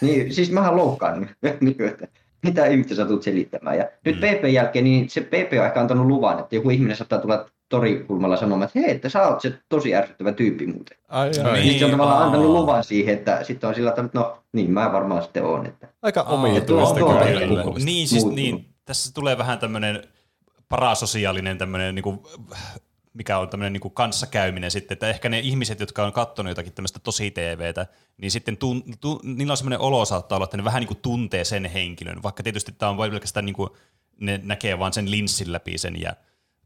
niin 0.00 0.34
siis 0.34 0.50
mähän 0.50 0.76
loukkaan, 0.76 1.28
niin, 1.60 1.82
että 1.82 2.08
mitä 2.42 2.66
ihmettä 2.66 2.94
sä 2.94 3.04
tulet 3.06 3.22
selittämään. 3.22 3.78
Ja 3.78 3.88
nyt 4.04 4.14
Mm. 4.16 4.20
PP 4.20 4.44
jälkeen, 4.44 4.84
niin 4.84 5.10
se 5.10 5.20
PP 5.20 5.52
on 5.60 5.66
ehkä 5.66 5.80
antanut 5.80 6.06
luvan, 6.06 6.38
että 6.38 6.54
joku 6.54 6.70
ihminen 6.70 6.96
saattaa 6.96 7.18
tulla 7.18 7.46
torikulmalla 7.68 8.36
sanomaan, 8.36 8.66
että 8.68 8.78
hei, 8.80 8.90
että 8.90 9.08
sä 9.08 9.28
oot 9.28 9.40
se 9.40 9.52
tosi 9.68 9.94
ärsyttävä 9.94 10.32
tyyppi 10.32 10.66
muuten. 10.66 10.96
Ai, 11.08 11.30
Niin. 11.30 11.46
ai. 11.46 11.60
Niin, 11.60 11.78
se 11.78 11.84
on 11.84 11.90
tavallaan 11.90 12.18
aa. 12.18 12.24
antanut 12.24 12.46
luvan 12.46 12.84
siihen, 12.84 13.14
että 13.14 13.44
sitten 13.44 13.68
on 13.68 13.74
sillä 13.74 13.90
tavalla, 13.90 14.06
että 14.06 14.18
no 14.18 14.38
niin, 14.52 14.70
mä 14.70 14.92
varmaan 14.92 15.22
sitten 15.22 15.44
oon. 15.44 15.66
Että. 15.66 15.88
Aika 16.02 16.22
omituista 16.22 16.94
kyllä. 16.94 17.64
Niin, 17.84 18.08
siis 18.08 18.24
Muuttunut. 18.24 18.34
niin, 18.34 18.66
tässä 18.84 19.14
tulee 19.14 19.38
vähän 19.38 19.58
tämmöinen 19.58 20.02
parasosiaalinen 20.68 21.58
tämmöinen, 21.58 21.94
niin 21.94 22.02
kuin, 22.02 22.20
mikä 23.14 23.38
on 23.38 23.48
tämmöinen 23.48 23.72
niin 23.72 23.92
kanssakäyminen 23.94 24.70
sitten, 24.70 24.94
että 24.94 25.08
ehkä 25.08 25.28
ne 25.28 25.38
ihmiset, 25.38 25.80
jotka 25.80 26.04
on 26.04 26.12
katsonut 26.12 26.50
jotakin 26.50 26.72
tämmöistä 26.72 26.98
tosi 26.98 27.30
TVtä, 27.30 27.86
niin 28.16 28.30
sitten 28.30 28.56
tun, 28.56 28.84
tu, 29.00 29.20
niillä 29.24 29.52
on 29.52 29.56
semmoinen 29.56 29.80
olo 29.80 30.04
saattaa 30.04 30.36
olla, 30.36 30.44
että 30.44 30.56
ne 30.56 30.64
vähän 30.64 30.80
niin 30.80 30.88
kuin 30.88 31.00
tuntee 31.02 31.44
sen 31.44 31.64
henkilön, 31.64 32.22
vaikka 32.22 32.42
tietysti 32.42 32.72
tämä 32.72 32.90
on 32.90 32.96
vain 32.96 33.10
pelkästään 33.10 33.46
niin 33.46 33.56
kuin, 33.56 33.70
ne 34.20 34.40
näkee 34.42 34.78
vaan 34.78 34.92
sen 34.92 35.10
linssin 35.10 35.52
läpi 35.52 35.78
sen 35.78 36.00
ja 36.00 36.16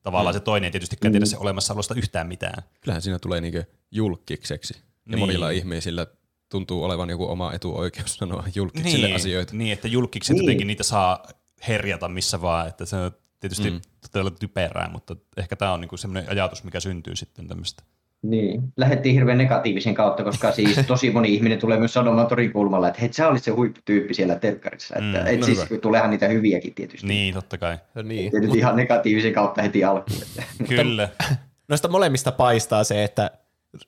tavallaan 0.02 0.34
se 0.34 0.40
toinen 0.40 0.68
ei 0.68 0.70
tietystikään 0.70 1.12
tiedä 1.12 1.26
se 1.26 1.38
olemassaolosta 1.38 1.94
yhtään 1.94 2.26
mitään. 2.26 2.62
Kyllähän 2.80 3.02
siinä 3.02 3.18
tulee 3.18 3.40
niinku 3.40 3.62
julkikseksi. 3.90 4.74
Ja 4.76 4.80
Niin. 5.06 5.18
monilla 5.18 5.50
ihmisillä 5.50 6.06
tuntuu 6.48 6.84
olevan 6.84 7.10
joku 7.10 7.30
oma 7.30 7.52
etuoikeus 7.52 8.14
sanoa 8.20 8.44
julkisille 8.54 9.06
niin, 9.06 9.16
asioita. 9.16 9.56
Niin, 9.56 9.72
että 9.72 9.88
julkikset 9.88 10.34
Niin. 10.34 10.44
jotenkin 10.44 10.66
niitä 10.66 10.82
saa 10.82 11.26
herjata 11.68 12.08
missä 12.08 12.42
vaan, 12.42 12.68
että 12.68 12.84
se 12.84 12.96
on 12.96 13.12
tietysti 13.40 13.70
mm. 13.70 13.80
Todella 14.14 14.30
typerää, 14.40 14.90
mutta 14.92 15.16
ehkä 15.36 15.56
tämä 15.56 15.72
on 15.72 15.80
niinku 15.80 15.96
semmoinen 15.96 16.30
ajatus, 16.30 16.64
mikä 16.64 16.80
syntyy 16.80 17.16
sitten 17.16 17.48
tämmöistä. 17.48 17.82
Niin. 18.22 18.62
Lähdettiin 18.76 19.14
hirveän 19.14 19.38
negatiivisen 19.38 19.94
kautta, 19.94 20.24
koska 20.24 20.52
siis 20.52 20.80
tosi 20.86 21.10
moni 21.10 21.34
ihminen 21.34 21.58
tulee 21.58 21.78
myös 21.78 21.92
sanomaan 21.92 22.26
torin 22.26 22.52
kulmalla, 22.52 22.88
että 22.88 23.00
hei, 23.00 23.12
sä 23.12 23.28
olit 23.28 23.42
se 23.44 23.50
huipputyyppi 23.50 24.14
siellä 24.14 24.34
telkkarissa. 24.34 24.94
Että, 24.94 25.20
Mm, 25.20 25.26
et 25.26 25.40
no 25.40 25.46
siis 25.46 25.70
hyvä. 25.70 25.80
tuleehan 25.80 26.10
niitä 26.10 26.28
hyviäkin 26.28 26.74
tietysti. 26.74 27.06
Niin, 27.06 27.34
totta 27.34 27.58
kai. 27.58 27.78
No 27.94 28.02
niin. 28.02 28.30
Ja 28.32 28.40
nyt 28.40 28.54
ihan 28.54 28.76
negatiivisen 28.76 29.32
kautta 29.32 29.62
heti 29.62 29.84
alkuun. 29.84 30.22
Että. 30.22 30.42
Kyllä. 30.68 31.08
Noista 31.68 31.88
molemmista 31.88 32.32
paistaa 32.32 32.84
se, 32.84 33.04
että 33.04 33.30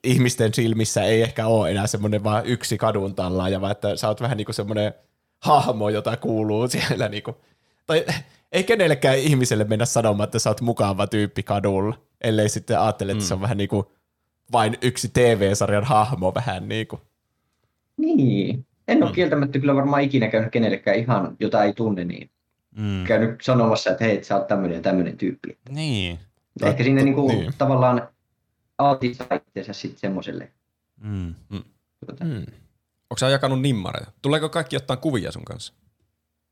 ihmisten 0.05 0.55
silmissä 0.55 1.03
ei 1.03 1.23
ehkä 1.23 1.47
ole 1.47 1.71
enää 1.71 1.87
semmoinen 1.87 2.25
vaan 2.25 2.47
yksi 2.47 2.79
kadun 2.79 3.15
tallaaja, 3.15 3.61
vaan 3.61 3.73
että 3.73 3.97
sä 3.97 4.09
oot 4.09 4.21
vähän 4.21 4.37
niin 4.37 4.45
kuin 4.45 4.55
semmoinen 4.55 4.95
hahmo, 5.39 5.89
jota 5.89 6.17
kuuluu 6.17 6.69
siellä. 6.69 7.09
Niin 7.09 7.23
kuin, 7.23 7.37
tai 7.87 8.05
ei 8.53 8.65
kenellekään 8.65 9.19
ihmiselle 9.19 9.65
mennä 9.65 9.85
sanomaan, 9.85 10.25
että 10.25 10.39
sä 10.39 10.51
oot 10.51 10.61
mukava 10.61 11.07
tyyppi 11.07 11.43
kadulla, 11.43 11.99
ellei 12.21 12.49
sitten 12.49 12.81
ajattele, 12.81 13.13
että 13.13 13.25
mm. 13.25 13.27
se 13.29 13.35
on 13.35 13.41
vähän 13.41 13.57
niin 13.57 13.69
kuin 13.69 13.87
vain 14.53 14.77
yksi 14.83 15.09
TV-sarjan 15.09 15.85
hahmo 15.85 16.35
vähän 16.35 16.69
niin 16.69 16.87
kuin. 16.87 17.03
Niin. 17.97 18.67
En 18.89 18.97
Mm. 18.99 19.03
ole 19.03 19.13
kieltämättä 19.13 19.59
kyllä 19.59 19.75
varmaan 19.75 20.03
ikinä 20.03 20.29
käynyt 20.29 20.53
kenellekään 20.53 20.99
ihan, 20.99 21.37
jota 21.41 21.65
ei 21.65 21.73
tunne, 21.75 22.05
niin 22.05 22.31
Mm. 22.77 23.05
käynyt 23.05 23.41
sanomassa, 23.43 23.91
että 23.91 24.05
hei, 24.05 24.25
sä 24.25 24.37
oot 24.37 24.47
tämmöinen 24.47 24.77
ja 24.77 24.83
tämmöinen 24.83 25.17
tyyppi. 25.19 25.59
Niin. 25.69 26.19
Ja 26.61 26.69
Ehkä 26.69 26.85
sinne 26.85 27.03
niinku 27.03 27.29
niin. 27.29 27.53
tavallaan 27.59 28.09
altistaa 28.79 29.27
itseensä 29.37 29.73
sitten 29.73 30.01
semmoiselle. 30.01 30.53
Mm. 31.01 31.35
Tuota. 32.07 32.25
Mm. 32.25 32.47
Onko 33.11 33.19
sä 33.19 33.29
jakanut 33.29 33.61
nimmareita? 33.61 34.13
Tuleeko 34.23 34.49
kaikki 34.49 34.77
ottaa 34.77 34.97
kuvia 34.97 35.33
sun 35.33 35.45
kanssa? 35.45 35.73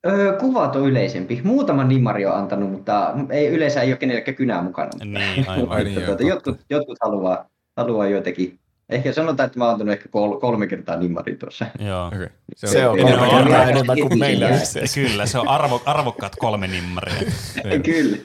Öö, 0.07 0.39
kuvat 0.39 0.77
on 0.77 0.83
yleisempi. 0.83 1.41
Muutama 1.45 1.85
nimmari 1.85 2.27
on 2.27 2.35
antanut, 2.37 2.71
mutta 2.71 3.15
ei, 3.31 3.47
yleensä 3.47 3.81
ei 3.83 3.91
ole 3.91 3.97
kenellekään 3.97 4.35
kynää 4.35 4.63
mukana. 4.63 4.91
Niin, 5.05 5.49
aivan. 5.49 5.69
Ai 5.69 5.85
niin, 5.85 6.03
tuota, 6.03 6.23
jotkut, 6.23 6.61
jotkut 6.71 6.99
haluaa, 7.03 7.47
haluaa 7.77 8.07
joitakin. 8.09 8.59
Ehkä 8.89 9.13
sanotaan, 9.13 9.47
että 9.47 9.59
mä 9.59 9.65
oon 9.65 9.73
antanut 9.73 9.93
ehkä 9.93 10.09
kol, 10.09 10.39
kolme 10.41 10.67
kertaa 10.67 10.97
nimmari 10.97 11.37
tuossa. 11.37 11.67
Joo. 11.79 12.07
Okay. 12.07 12.29
Se 12.55 12.89
on 12.89 12.99
Enemmän 12.99 13.31
kolme 13.31 13.45
kertaa 13.51 13.63
enemmän 13.65 13.99
kuin 14.01 14.19
meillä. 14.19 14.49
Kyllä, 14.95 15.27
se 15.27 15.39
on 15.39 15.49
arvo, 15.49 15.83
arvokkaat 15.87 16.37
kolme 16.39 16.67
nimmaria. 16.67 17.15
Kyllä. 17.85 18.17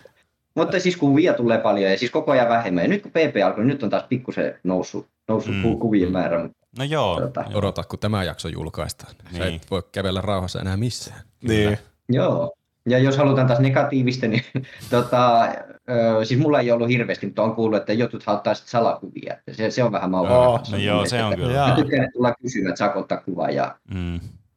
Mutta 0.55 0.79
siis 0.79 0.97
kuvia 0.97 1.33
tulee 1.33 1.57
paljon 1.57 1.91
ja 1.91 1.97
siis 1.97 2.11
koko 2.11 2.31
ajan 2.31 2.49
vähemmän. 2.49 2.83
Ja 2.83 2.87
nyt 2.87 3.01
kun 3.01 3.11
PP 3.11 3.35
alkoi, 3.45 3.63
niin 3.63 3.67
nyt 3.67 3.83
on 3.83 3.89
taas 3.89 4.03
pikkusen 4.09 4.55
noussut, 4.63 5.07
noussut 5.27 5.55
Mm. 5.55 5.77
kuvien 5.79 6.11
määrä. 6.11 6.43
Mutta 6.43 6.57
No 6.77 6.83
joo. 6.83 7.21
Tota. 7.21 7.41
joo. 7.49 7.57
Odota, 7.59 7.83
kun 7.83 7.99
tämä 7.99 8.23
jakso 8.23 8.47
julkaistaan. 8.47 9.13
Sä 9.37 9.43
Niin. 9.43 9.55
et 9.55 9.71
voi 9.71 9.83
kävellä 9.91 10.21
rauhassa 10.21 10.59
enää 10.61 10.77
missään. 10.77 11.21
Niin. 11.43 11.77
Joo. 12.09 12.53
Ja 12.85 12.99
jos 12.99 13.17
halutaan 13.17 13.47
taas 13.47 13.59
negatiivista, 13.59 14.27
niin 14.27 14.43
tota, 14.89 15.41
ö, 15.89 16.25
siis 16.25 16.39
mulla 16.39 16.59
ei 16.59 16.71
ollut 16.71 16.89
hirveästi, 16.89 17.25
mutta 17.25 17.43
on 17.43 17.55
kuullut, 17.55 17.77
että 17.79 17.93
jotkut 17.93 18.23
ottaa 18.27 18.53
sitten 18.53 18.71
salakuvia. 18.71 19.33
Että 19.33 19.53
Se, 19.53 19.71
se 19.71 19.83
on 19.83 19.91
vähän 19.91 20.15
Oo, 20.15 20.23
maukas. 20.23 20.71
No 20.71 20.77
joo, 20.77 21.05
se 21.05 21.23
on 21.23 21.35
kyllä. 21.35 21.67
Mä 21.67 21.75
tykkään, 21.75 22.03
että 22.03 22.13
tullaan 22.13 22.35
kysymään, 22.41 22.69
että 22.69 22.79
saako 22.79 22.99
ottaa 22.99 23.17
kuvaa. 23.17 23.49
Ja, 23.49 23.75
Mm. 23.93 24.15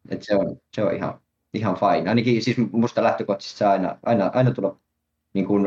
että 0.08 0.24
se, 0.26 0.36
on, 0.36 0.56
se 0.74 0.82
on 0.84 0.96
ihan, 0.96 1.14
ihan 1.54 1.76
fine. 1.76 2.08
Ainakin 2.08 2.42
siis 2.42 2.56
musta 2.72 3.02
lähtökohtaisesti 3.02 3.58
saa 3.58 3.72
aina, 3.72 3.96
aina, 4.02 4.30
aina 4.34 4.50
tulla, 4.50 4.76
niin 5.34 5.46
kuin, 5.46 5.66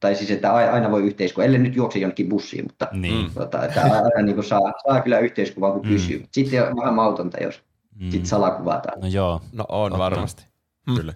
tai 0.00 0.14
siis 0.14 0.30
että 0.30 0.52
ai- 0.54 0.68
aina 0.68 0.90
voi 0.90 1.02
yhteiskuva, 1.02 1.44
ellei 1.44 1.60
nyt 1.60 1.76
juokse 1.76 1.98
jonnekin 1.98 2.28
bussiin, 2.28 2.64
mutta 2.64 2.88
Niin. 2.92 3.30
tota, 3.34 3.64
että 3.64 3.80
aina 3.82 4.22
niin 4.22 4.34
kuin 4.34 4.44
saa, 4.44 4.72
saa 4.86 5.00
kyllä 5.00 5.18
yhteiskuvan, 5.18 5.72
kun 5.72 5.82
Mm. 5.82 5.88
kysyy. 5.88 6.24
Sitten 6.32 6.68
on 6.68 6.76
vähän 6.76 6.94
mautonta, 6.94 7.42
jos 7.42 7.62
Mm. 8.00 8.10
sit 8.10 8.26
salakuvataan. 8.26 9.00
No 9.00 9.06
joo. 9.08 9.40
No 9.52 9.64
on 9.68 9.90
Totta. 9.90 10.04
varmasti. 10.04 10.46
Mm. 10.86 10.94
Kyllä. 10.94 11.14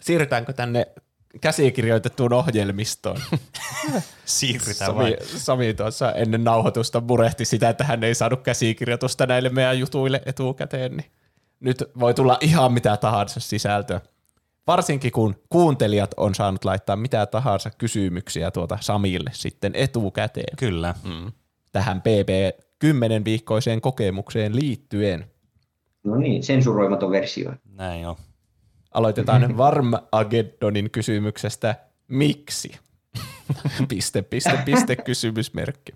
Siirrytäänkö 0.00 0.52
tänne 0.52 0.86
käsikirjoitettuun 1.40 2.32
ohjelmistoon? 2.32 3.18
Siirrytään? 4.24 4.90
Sami, 4.90 5.16
Sami 5.22 5.74
tuossa 5.74 6.12
ennen 6.12 6.44
nauhoitusta 6.44 7.00
murehti 7.00 7.44
sitä, 7.44 7.68
että 7.68 7.84
hän 7.84 8.04
ei 8.04 8.14
saanut 8.14 8.42
käsikirjoitusta 8.42 9.26
näille 9.26 9.48
meidän 9.48 9.78
jutuille 9.78 10.22
etukäteen, 10.26 10.96
niin 10.96 11.10
nyt 11.60 11.84
voi 12.00 12.14
tulla 12.14 12.38
ihan 12.40 12.72
mitä 12.72 12.96
tahansa 12.96 13.40
sisältöä. 13.40 14.00
Varsinkin 14.66 15.12
kun 15.12 15.34
kuuntelijat 15.48 16.14
on 16.16 16.34
saanut 16.34 16.64
laittaa 16.64 16.96
mitä 16.96 17.26
tahansa 17.26 17.70
kysymyksiä 17.70 18.50
tuota 18.50 18.78
Samille 18.80 19.30
sitten 19.32 19.72
etukäteen 19.74 20.56
Kyllä. 20.56 20.94
Mm. 21.04 21.32
tähän 21.72 22.00
PP 22.00 22.60
10 22.78 23.24
viikkoiseen 23.24 23.80
kokemukseen 23.80 24.56
liittyen. 24.56 25.26
No 26.04 26.16
niin, 26.16 26.42
sensuroimaton 26.42 27.10
versio. 27.10 27.52
Näin 27.64 28.06
on. 28.06 28.16
Aloitetaan 28.94 29.56
Varmageddonin 29.56 30.90
kysymyksestä. 30.90 31.74
Miksi? 32.08 32.78
piste, 33.88 34.22
piste, 34.22 34.58
piste, 34.64 34.96
kysymysmerkki. 34.96 35.92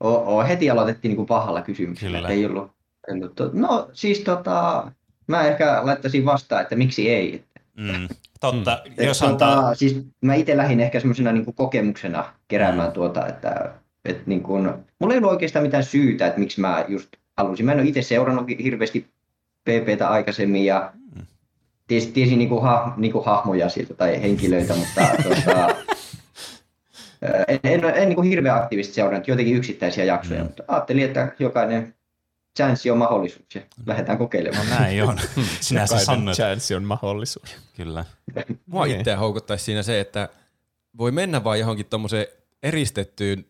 Oo, 0.00 0.24
oo, 0.26 0.44
heti 0.44 0.70
aloitettiin 0.70 1.10
niin 1.10 1.16
kuin 1.16 1.26
pahalla 1.26 1.62
kysymyksellä. 1.62 2.18
Kyllä. 2.18 2.28
Ei 2.28 2.46
ollut, 2.46 2.70
ei 3.08 3.14
ollut 3.14 3.34
to... 3.34 3.50
No 3.52 3.90
siis 3.92 4.20
tota, 4.20 4.90
mä 5.26 5.42
ehkä 5.42 5.80
laittaisin 5.86 6.24
vastaan, 6.24 6.62
että 6.62 6.76
miksi 6.76 7.10
ei. 7.10 7.44
Mm. 7.76 8.08
Totta. 8.40 8.82
Et 8.98 9.06
Jos 9.06 9.18
tota, 9.18 9.30
antaa... 9.30 9.74
siis 9.74 10.06
mä 10.20 10.34
itse 10.34 10.56
lähdin 10.56 10.80
ehkä 10.80 11.00
semmoisena 11.00 11.32
niin 11.32 11.54
kokemuksena 11.54 12.32
keräämään 12.48 12.88
Mm. 12.88 12.92
tuota, 12.92 13.26
että, 13.26 13.74
että 14.04 14.22
niin 14.26 14.42
kuin, 14.42 14.72
mulla 14.98 15.14
ei 15.14 15.18
ollut 15.18 15.30
oikeastaan 15.30 15.62
mitään 15.62 15.84
syytä, 15.84 16.26
että 16.26 16.40
miksi 16.40 16.60
mä 16.60 16.84
just 16.88 17.08
halusin. 17.36 17.66
Mä 17.66 17.72
en 17.72 17.80
ole 17.80 17.88
itse 17.88 18.02
seurannut 18.02 18.46
hirveästi 18.62 19.06
PPtä 19.64 20.08
aikaisemmin 20.08 20.64
ja 20.64 20.92
Mm. 21.82 21.86
tiesin, 21.88 22.12
tiesin 22.12 22.38
niin 22.38 22.48
kuin 22.48 22.62
ha, 22.62 22.94
niin 22.96 23.12
kuin 23.12 23.24
hahmoja 23.24 23.68
sieltä 23.68 23.94
tai 23.94 24.22
henkilöitä, 24.22 24.74
mutta 24.74 25.00
tuota, 25.22 25.68
en, 27.48 27.60
en, 27.64 27.84
en 27.84 28.08
niin 28.08 28.14
kuin 28.16 28.28
hirveän 28.28 28.56
aktiivisesti 28.56 28.94
seurannut 28.94 29.28
jotenkin 29.28 29.56
yksittäisiä 29.56 30.04
jaksoja, 30.04 30.40
Mm. 30.40 30.46
mutta 30.46 30.62
ajattelin, 30.68 31.04
että 31.04 31.32
jokainen 31.38 31.94
chanssi 32.56 32.90
on 32.90 32.98
mahdollisuus 32.98 33.54
ja 33.54 33.60
lähdetään 33.86 34.18
kokeilemaan. 34.18 34.66
No 34.70 34.74
näin 34.78 35.04
on. 35.04 35.18
Sinä 35.60 35.86
sanoit. 35.86 36.36
chanssi 36.36 36.74
on 36.74 36.84
mahdollisuus. 36.84 37.56
Kyllä. 37.76 38.04
Mua 38.66 38.84
Niin. 38.86 38.98
itseä 38.98 39.16
houkuttaisi 39.16 39.64
siinä 39.64 39.82
se, 39.82 40.00
että 40.00 40.28
voi 40.98 41.10
mennä 41.12 41.44
vaan 41.44 41.58
johonkin 41.58 41.86
tommoseen 41.86 42.26
eristettyyn 42.62 43.44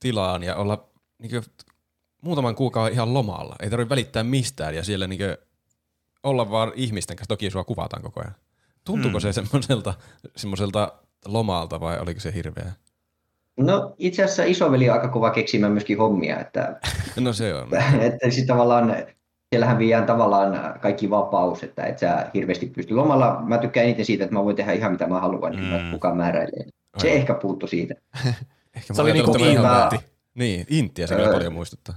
tilaan 0.00 0.42
ja 0.42 0.56
olla 0.56 0.88
niin 1.18 1.42
muutaman 2.22 2.54
kuukauden 2.54 2.92
ihan 2.92 3.14
lomalla. 3.14 3.56
Ei 3.62 3.70
tarvitse 3.70 3.90
välittää 3.90 4.24
mistään 4.24 4.74
ja 4.74 4.84
siellä 4.84 5.06
niin 5.06 5.20
olla 6.22 6.50
vaan 6.50 6.72
ihmisten 6.74 7.16
kanssa. 7.16 7.28
Toki 7.28 7.50
sua 7.50 7.64
kuvataan 7.64 8.02
koko 8.02 8.20
ajan. 8.20 8.34
Tuntuuko 8.84 9.18
Mm. 9.18 9.20
se 9.20 9.32
semmoiselta, 9.32 9.94
semmoiselta 10.36 10.92
lomalta 11.26 11.80
vai 11.80 11.98
oliko 11.98 12.20
se 12.20 12.34
hirveä? 12.34 12.72
No 13.56 13.94
itse 13.98 14.24
asiassa 14.24 14.44
isoveli 14.44 14.88
on 14.90 14.94
aika 14.96 15.08
kova 15.08 15.30
keksimään 15.30 15.72
myöskin 15.72 15.98
hommia, 15.98 16.40
että 16.40 16.80
No 17.20 17.32
se 17.32 17.54
on. 17.54 17.68
että 18.00 18.30
siis 18.30 18.46
tavallaan 18.46 18.96
siellähän 19.50 19.78
viiään 19.78 20.06
tavallaan 20.06 20.78
kaikki 20.80 21.10
vapaus, 21.10 21.62
että 21.62 21.84
et 21.86 21.98
sä 21.98 22.30
hirveästi 22.34 22.66
pysty. 22.66 22.94
Lomalla 22.94 23.40
mä 23.46 23.58
tykkään 23.58 23.86
eniten 23.86 24.04
siitä, 24.04 24.24
että 24.24 24.34
mä 24.36 24.44
voin 24.44 24.56
tehdä 24.56 24.72
ihan 24.72 24.92
mitä 24.92 25.06
mä 25.06 25.20
haluan, 25.20 25.52
niin 25.52 25.64
Mm. 25.74 25.82
mm. 25.84 25.90
kukaan 25.90 26.16
määräilee. 26.16 26.64
Se 26.98 27.06
Aivan. 27.08 27.16
ehkä 27.20 27.34
puuttu 27.34 27.66
siitä. 27.66 27.94
Ehkä 28.76 28.94
Se 28.94 29.02
oli 29.02 29.10
että 29.18 29.30
mä- 29.38 29.38
kiva. 29.38 29.90
Niin, 30.34 30.66
Intia 30.70 31.06
se 31.06 31.14
kyllä 31.14 31.26
Öö. 31.28 31.32
paljon 31.34 31.52
muistuttaa. 31.52 31.94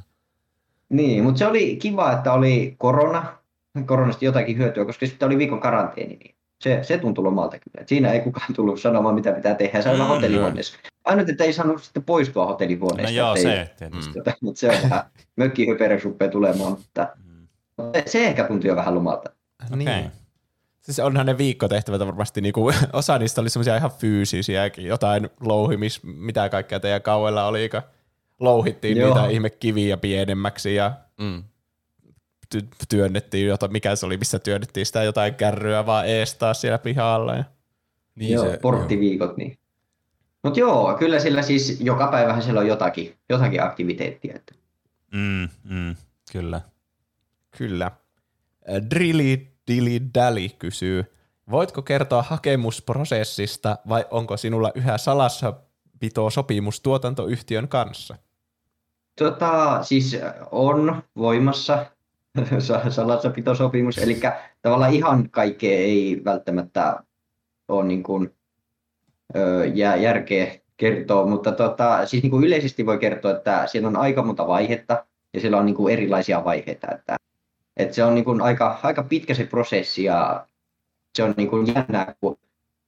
Niin, 0.89 1.23
mutta 1.23 1.39
se 1.39 1.47
oli 1.47 1.75
kiva, 1.75 2.11
että 2.11 2.33
oli 2.33 2.75
korona, 2.77 3.37
koronasta 3.85 4.25
jotakin 4.25 4.57
hyötyä, 4.57 4.85
koska 4.85 5.05
sitten 5.05 5.25
oli 5.25 5.37
viikon 5.37 5.59
karanteeni, 5.59 6.15
niin 6.15 6.35
se, 6.61 6.79
se 6.83 6.97
tuntui 6.97 7.23
lomalta 7.23 7.59
kyllä. 7.59 7.81
Et 7.81 7.87
siinä 7.87 8.11
ei 8.11 8.19
kukaan 8.19 8.53
tullut 8.53 8.81
sanomaan, 8.81 9.15
mitä 9.15 9.31
pitää 9.31 9.55
tehdä. 9.55 9.81
Se 9.81 9.89
oli 9.89 9.97
Mm, 9.97 10.03
mm, 10.03 10.07
hotellihuoneessa. 10.07 10.77
Ainut, 11.05 11.29
että 11.29 11.43
ei 11.43 11.53
saanut 11.53 11.83
sitten 11.83 12.03
poistua 12.03 12.43
No 12.43 12.49
hotellihuoneesta. 12.49 13.11
joo, 13.17 13.35
että 13.35 13.49
ei- 13.53 13.65
se 13.65 13.71
tietysti. 13.77 14.13
Tota, 14.13 14.33
mutta 14.41 14.59
se 14.59 14.67
on 14.69 14.75
vähän 14.83 15.03
mökkihöperöksi 15.35 16.07
rupeaa 16.07 16.31
tulemaan, 16.31 16.71
mutta 16.71 17.07
Mm. 17.27 17.47
se 18.05 18.25
ehkä 18.27 18.43
tuntui 18.47 18.67
jo 18.69 18.75
vähän 18.75 18.95
lomalta. 18.95 19.29
Niin. 19.75 19.89
Okei. 19.89 20.03
Siis 20.81 20.99
onhan 20.99 21.25
ne 21.25 21.37
viikkotehtävät 21.37 21.99
varmasti, 21.99 22.41
niinku, 22.41 22.71
osa 22.93 23.17
niistä 23.17 23.41
oli 23.41 23.49
semmoisia 23.49 23.75
ihan 23.77 23.91
fyysisiäkin, 23.99 24.85
jotain 24.85 25.29
louhimis, 25.39 26.03
mitä 26.03 26.49
kaikkea 26.49 26.79
teidän 26.79 27.01
kauella 27.01 27.45
olikaan. 27.47 27.83
Louhittiin 28.39 28.97
Joo. 28.97 29.13
niitä 29.13 29.27
ihme 29.29 29.49
kiviä 29.49 29.97
pienemmäksi 29.97 30.75
ja 30.75 30.91
Mm. 31.17 31.43
Ty- 32.55 32.67
työnnettiin, 32.89 33.48
jota, 33.48 33.67
mikä 33.67 33.96
se 33.96 34.05
oli, 34.05 34.17
missä 34.17 34.39
työnnettiin 34.39 34.86
sitä 34.86 35.03
jotain 35.03 35.36
kärryä 35.36 35.86
vaan 35.86 36.08
ees 36.08 36.36
taas 36.36 36.62
siellä 36.62 36.77
pihalla. 36.77 37.36
Ja. 37.36 37.43
Niin 38.15 38.31
joo, 38.31 38.50
se, 38.50 38.60
porttiviikot. 38.62 39.38
Niin. 39.38 39.58
Mutta 40.43 40.60
joo, 40.60 40.96
kyllä 41.00 41.20
sillä 41.20 41.41
siis 41.41 41.81
joka 41.81 42.08
päivähän 42.08 42.43
siellä 42.43 42.60
on 42.60 42.67
jotakin, 42.67 43.15
jotakin 43.29 43.63
aktiviteettia. 43.63 44.36
Että. 44.36 44.53
Mm, 45.13 45.50
mm, 45.63 45.96
kyllä. 46.31 46.62
Kyllä. 47.58 47.86
Äh, 47.86 48.89
Drilly 48.89 49.51
Dilly 49.67 50.01
Dally 50.13 50.50
kysyy, 50.60 51.05
voitko 51.51 51.81
kertoa 51.81 52.24
hakemusprosessista 52.24 53.77
vai 53.89 54.05
onko 54.12 54.38
sinulla 54.38 54.72
yhä 54.75 54.98
salassa 54.98 55.53
pito 56.00 56.29
sopimus 56.29 56.81
tuotantoyhtiön 56.81 57.67
kanssa? 57.67 58.15
Tota, 59.17 59.84
siis 59.84 60.17
on 60.51 61.03
voimassa 61.17 61.86
salassapitosopimus, 62.89 63.97
eli 63.97 64.19
tavallaan 64.61 64.93
ihan 64.93 65.29
kaikkea 65.29 65.77
ei 65.77 66.21
välttämättä 66.25 67.03
ole 67.67 67.85
niin 67.85 68.03
kuin, 68.03 68.35
ö, 69.35 69.65
järkeä 70.00 70.61
kertoa, 70.77 71.25
mutta 71.25 71.51
tota, 71.51 72.05
siis 72.05 72.23
niin 72.23 72.31
kuin 72.31 72.43
yleisesti 72.43 72.85
voi 72.85 72.97
kertoa, 72.97 73.31
että 73.31 73.67
siellä 73.67 73.88
on 73.88 73.97
aika 73.97 74.23
monta 74.23 74.47
vaihetta 74.47 75.05
ja 75.33 75.41
siellä 75.41 75.57
on 75.57 75.65
niin 75.65 75.75
kuin 75.75 75.93
erilaisia 75.93 76.43
vaiheita, 76.43 76.88
että, 76.91 77.17
että 77.77 77.95
se 77.95 78.03
on 78.03 78.15
niin 78.15 78.25
kuin 78.25 78.41
aika, 78.41 78.79
aika 78.83 79.03
pitkä 79.03 79.33
se 79.33 79.45
prosessi 79.45 80.03
ja 80.03 80.47
se 81.15 81.23
on 81.23 81.33
niin 81.38 81.50
kuin 81.50 81.67
jännää, 81.67 82.15
kun 82.21 82.38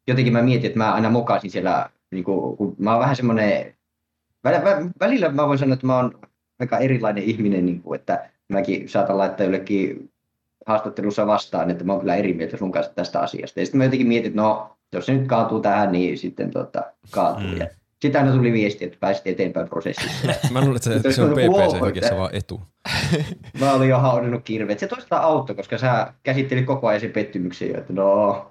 jotenkin 0.07 0.33
mä 0.33 0.41
mietin, 0.41 0.65
että 0.65 0.77
mä 0.77 0.93
aina 0.93 1.09
mokasin 1.09 1.51
siellä, 1.51 1.89
niin 2.11 2.23
kuin, 2.23 2.57
kun 2.57 2.75
mä 2.79 2.91
oon 2.91 2.99
vähän 2.99 3.15
semmoinen, 3.15 3.75
välillä 4.99 5.29
mä 5.29 5.47
voin 5.47 5.59
sanoa, 5.59 5.73
että 5.73 5.87
mä 5.87 5.95
oon 5.95 6.19
aika 6.59 6.77
erilainen 6.77 7.23
ihminen, 7.23 7.65
niin 7.65 7.81
kuin, 7.81 7.99
että 7.99 8.32
mäkin 8.53 8.89
saatan 8.89 9.17
laittaa 9.17 9.45
jollekin 9.45 10.09
haastattelussa 10.65 11.27
vastaan, 11.27 11.69
että 11.69 11.83
mä 11.83 11.91
oon 11.91 11.99
kyllä 11.99 12.15
eri 12.15 12.33
mieltä 12.33 12.57
sun 12.57 12.71
kanssa 12.71 12.93
tästä 12.93 13.19
asiasta. 13.19 13.59
Ja 13.59 13.65
sitten 13.65 13.77
mä 13.77 13.83
jotenkin 13.83 14.07
mietin, 14.07 14.27
että 14.27 14.41
no, 14.41 14.77
jos 14.93 15.05
se 15.05 15.13
nyt 15.13 15.27
kaatuu 15.27 15.59
tähän, 15.59 15.91
niin 15.91 16.17
sitten 16.17 16.51
tota, 16.51 16.83
kaatuu. 17.11 17.47
Mm. 17.47 17.57
Ja 17.57 17.67
sitten 18.01 18.21
aina 18.21 18.35
tuli 18.35 18.53
viesti, 18.53 18.85
että 18.85 18.97
pääsit 18.99 19.27
eteenpäin 19.27 19.69
prosessissa. 19.69 20.27
mä 20.53 20.61
luulen, 20.61 20.75
että 20.75 21.09
se, 21.09 21.11
se 21.11 21.23
on 21.23 21.31
PPC 21.31 21.81
oikeassa 21.81 22.17
vaan 22.17 22.35
etu. 22.35 22.61
mä 23.59 23.73
olin 23.73 23.89
jo 23.89 23.99
haudannut 23.99 24.43
kirveet. 24.43 24.79
Se 24.79 24.87
toista 24.87 25.17
auttoi, 25.17 25.55
koska 25.55 25.77
sä 25.77 26.13
käsittelit 26.23 26.65
koko 26.65 26.87
ajan 26.87 27.01
sen 27.01 27.11
pettymyksen 27.11 27.75
että 27.75 27.93
no, 27.93 28.45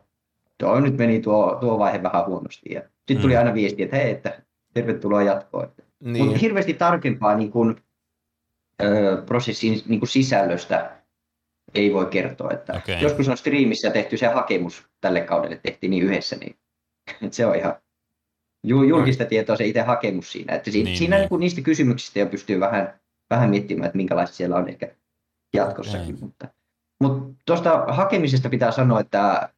tuo 0.59 0.81
nyt 0.81 0.97
meni 0.97 1.21
tuo, 1.21 1.57
tuo 1.61 1.79
vaihe 1.79 2.03
vähän 2.03 2.27
huonosti. 2.27 2.73
Ja 2.75 2.81
sitten 2.81 3.23
tuli 3.23 3.33
mm. 3.33 3.39
aina 3.39 3.55
viesti, 3.55 3.83
että 3.83 3.97
hei, 3.97 4.11
että 4.11 4.43
tervetuloa 4.75 5.23
jatkoon. 5.23 5.69
Niin. 6.05 6.25
Mutta 6.25 6.39
hirveästi 6.39 6.75
tarkempaa 6.75 7.37
niin 7.37 7.51
kun, 7.51 7.77
ö, 8.83 9.23
prosessin 9.27 9.83
niin 9.87 10.01
kun 10.01 10.09
sisällöstä 10.09 10.91
ei 11.75 11.93
voi 11.93 12.07
kertoa. 12.07 12.51
Että 12.51 12.73
okay. 12.73 12.95
Joskus 12.95 13.29
on 13.29 13.37
striimissä 13.37 13.91
tehty 13.91 14.17
se 14.17 14.27
hakemus 14.27 14.87
tälle 15.01 15.21
kaudelle, 15.21 15.61
tehtiin 15.63 15.91
niin 15.91 16.03
yhdessä, 16.03 16.37
niin 16.37 16.57
että 17.23 17.37
se 17.37 17.47
on 17.47 17.57
ihan 17.57 17.75
julkista 18.63 19.25
tietoa 19.25 19.57
se 19.57 19.67
itse 19.67 19.81
hakemus 19.81 20.33
siinä. 20.33 20.55
Että 20.55 20.71
si- 20.71 20.85
niin, 20.85 20.99
siinä 20.99 21.19
niin. 21.19 21.41
niistä 21.41 21.61
kysymyksistä 21.61 22.19
jo 22.19 22.27
pystyy 22.27 22.61
vähän, 22.61 23.01
vähän 23.31 23.51
miettimään, 23.51 23.87
että 23.87 23.97
minkälaista 23.97 24.37
siellä 24.37 24.57
on 24.57 24.69
ehkä 24.69 24.89
jatkossakin. 25.55 26.15
Okay. 26.15 26.21
Mutta, 26.21 26.49
mutta 27.01 27.43
tuosta 27.47 27.85
hakemisesta 27.89 28.49
pitää 28.49 28.71
sanoa, 28.71 29.01
että 29.01 29.49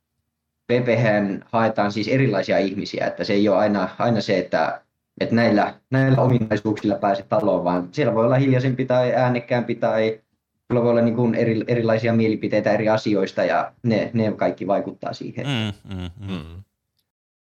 PPhän 0.72 1.44
haetaan 1.52 1.92
siis 1.92 2.08
erilaisia 2.08 2.58
ihmisiä, 2.58 3.06
että 3.06 3.24
se 3.24 3.32
ei 3.32 3.48
ole 3.48 3.58
aina, 3.58 3.88
aina 3.98 4.20
se, 4.20 4.38
että, 4.38 4.83
että 5.20 5.34
näillä, 5.34 5.74
näillä 5.90 6.22
ominaisuuksilla 6.22 6.94
pääset 6.94 7.28
taloon, 7.28 7.64
vaan 7.64 7.88
siellä 7.92 8.14
voi 8.14 8.24
olla 8.24 8.36
hiljaisempi 8.36 8.84
tai 8.84 9.14
äänekkäämpi 9.14 9.74
tai 9.74 10.20
sulla 10.70 10.82
voi 10.82 10.90
olla 10.90 11.00
niin 11.00 11.16
kuin 11.16 11.34
eri, 11.34 11.64
erilaisia 11.68 12.12
mielipiteitä 12.12 12.72
eri 12.72 12.88
asioista 12.88 13.44
ja 13.44 13.72
ne, 13.82 14.10
ne 14.12 14.32
kaikki 14.32 14.66
vaikuttaa 14.66 15.12
siihen. 15.12 15.46
Mm, 15.46 15.94
mm, 15.96 16.10
mm. 16.20 16.34
mm. 16.34 16.62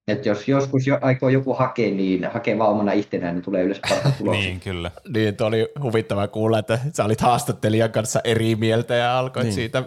Että 0.08 0.28
jos 0.28 0.48
joskus 0.48 0.86
jo, 0.86 0.98
aikoo 1.00 1.28
joku 1.28 1.54
hakea, 1.54 1.90
niin 1.90 2.24
hakee 2.24 2.58
vaan 2.58 2.70
omana 2.70 2.92
itsenään, 2.92 3.34
niin 3.34 3.42
tulee 3.42 3.62
yleensä 3.62 3.82
parhaat 3.88 4.18
tulokset. 4.18 4.44
niin, 4.46 4.60
kyllä. 4.60 4.90
Niin, 5.14 5.36
tuo 5.36 5.46
oli 5.46 5.68
huvittava 5.82 6.28
kuulla, 6.28 6.58
että 6.58 6.78
sä 6.92 7.04
olit 7.04 7.20
haastattelijan 7.20 7.92
kanssa 7.92 8.20
eri 8.24 8.56
mieltä 8.56 8.94
ja 8.94 9.18
alkoit 9.18 9.44
niin. 9.44 9.54
siitä 9.54 9.82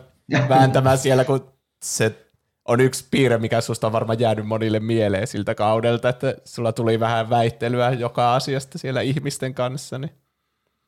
vääntämään 0.49 0.97
siellä, 0.97 1.25
kun 1.25 1.53
se 1.83 2.22
on 2.65 2.81
yksi 2.81 3.05
piirre, 3.11 3.37
mikä 3.37 3.61
susta 3.61 3.87
on 3.87 3.93
varmaan 3.93 4.19
jäänyt 4.19 4.47
monille 4.47 4.79
mieleen 4.79 5.27
siltä 5.27 5.55
kaudelta, 5.55 6.09
että 6.09 6.35
sulla 6.45 6.71
tuli 6.71 6.99
vähän 6.99 7.29
väittelyä 7.29 7.91
joka 7.91 8.35
asiasta 8.35 8.77
siellä 8.77 9.01
ihmisten 9.01 9.53
kanssa. 9.53 9.97
Niin, 9.97 10.11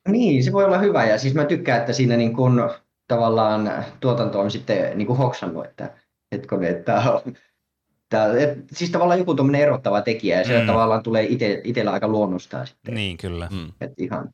niin 0.07 0.43
se 0.43 0.51
voi 0.51 0.65
olla 0.65 0.77
hyvä 0.77 1.05
ja 1.05 1.17
siis 1.17 1.33
mä 1.33 1.45
tykkään, 1.45 1.79
että 1.79 1.93
siinä 1.93 2.17
niin 2.17 2.35
kun, 2.35 2.69
tavallaan 3.07 3.85
tuotanto 3.99 4.39
on 4.39 4.51
sitten 4.51 4.97
niin 4.97 5.07
kuin 5.07 5.17
hoksannut, 5.17 5.65
että 5.65 5.91
hetkonen, 6.31 6.71
että 6.71 7.21
Tää, 8.09 8.37
et, 8.37 8.57
siis 8.71 8.91
tavallaan 8.91 9.19
joku 9.19 9.35
tuommoinen 9.35 9.61
erottava 9.61 10.01
tekijä, 10.01 10.37
ja 10.37 10.43
se 10.43 10.59
mm. 10.59 10.67
tavallaan 10.67 11.03
tulee 11.03 11.25
ite, 11.29 11.61
itsellä 11.63 11.91
aika 11.91 12.07
luonnostaan 12.07 12.67
sitten. 12.67 12.93
Niin, 12.93 13.17
kyllä. 13.17 13.47
Mm. 13.51 13.71
Et 13.81 13.93
ihan, 13.97 14.29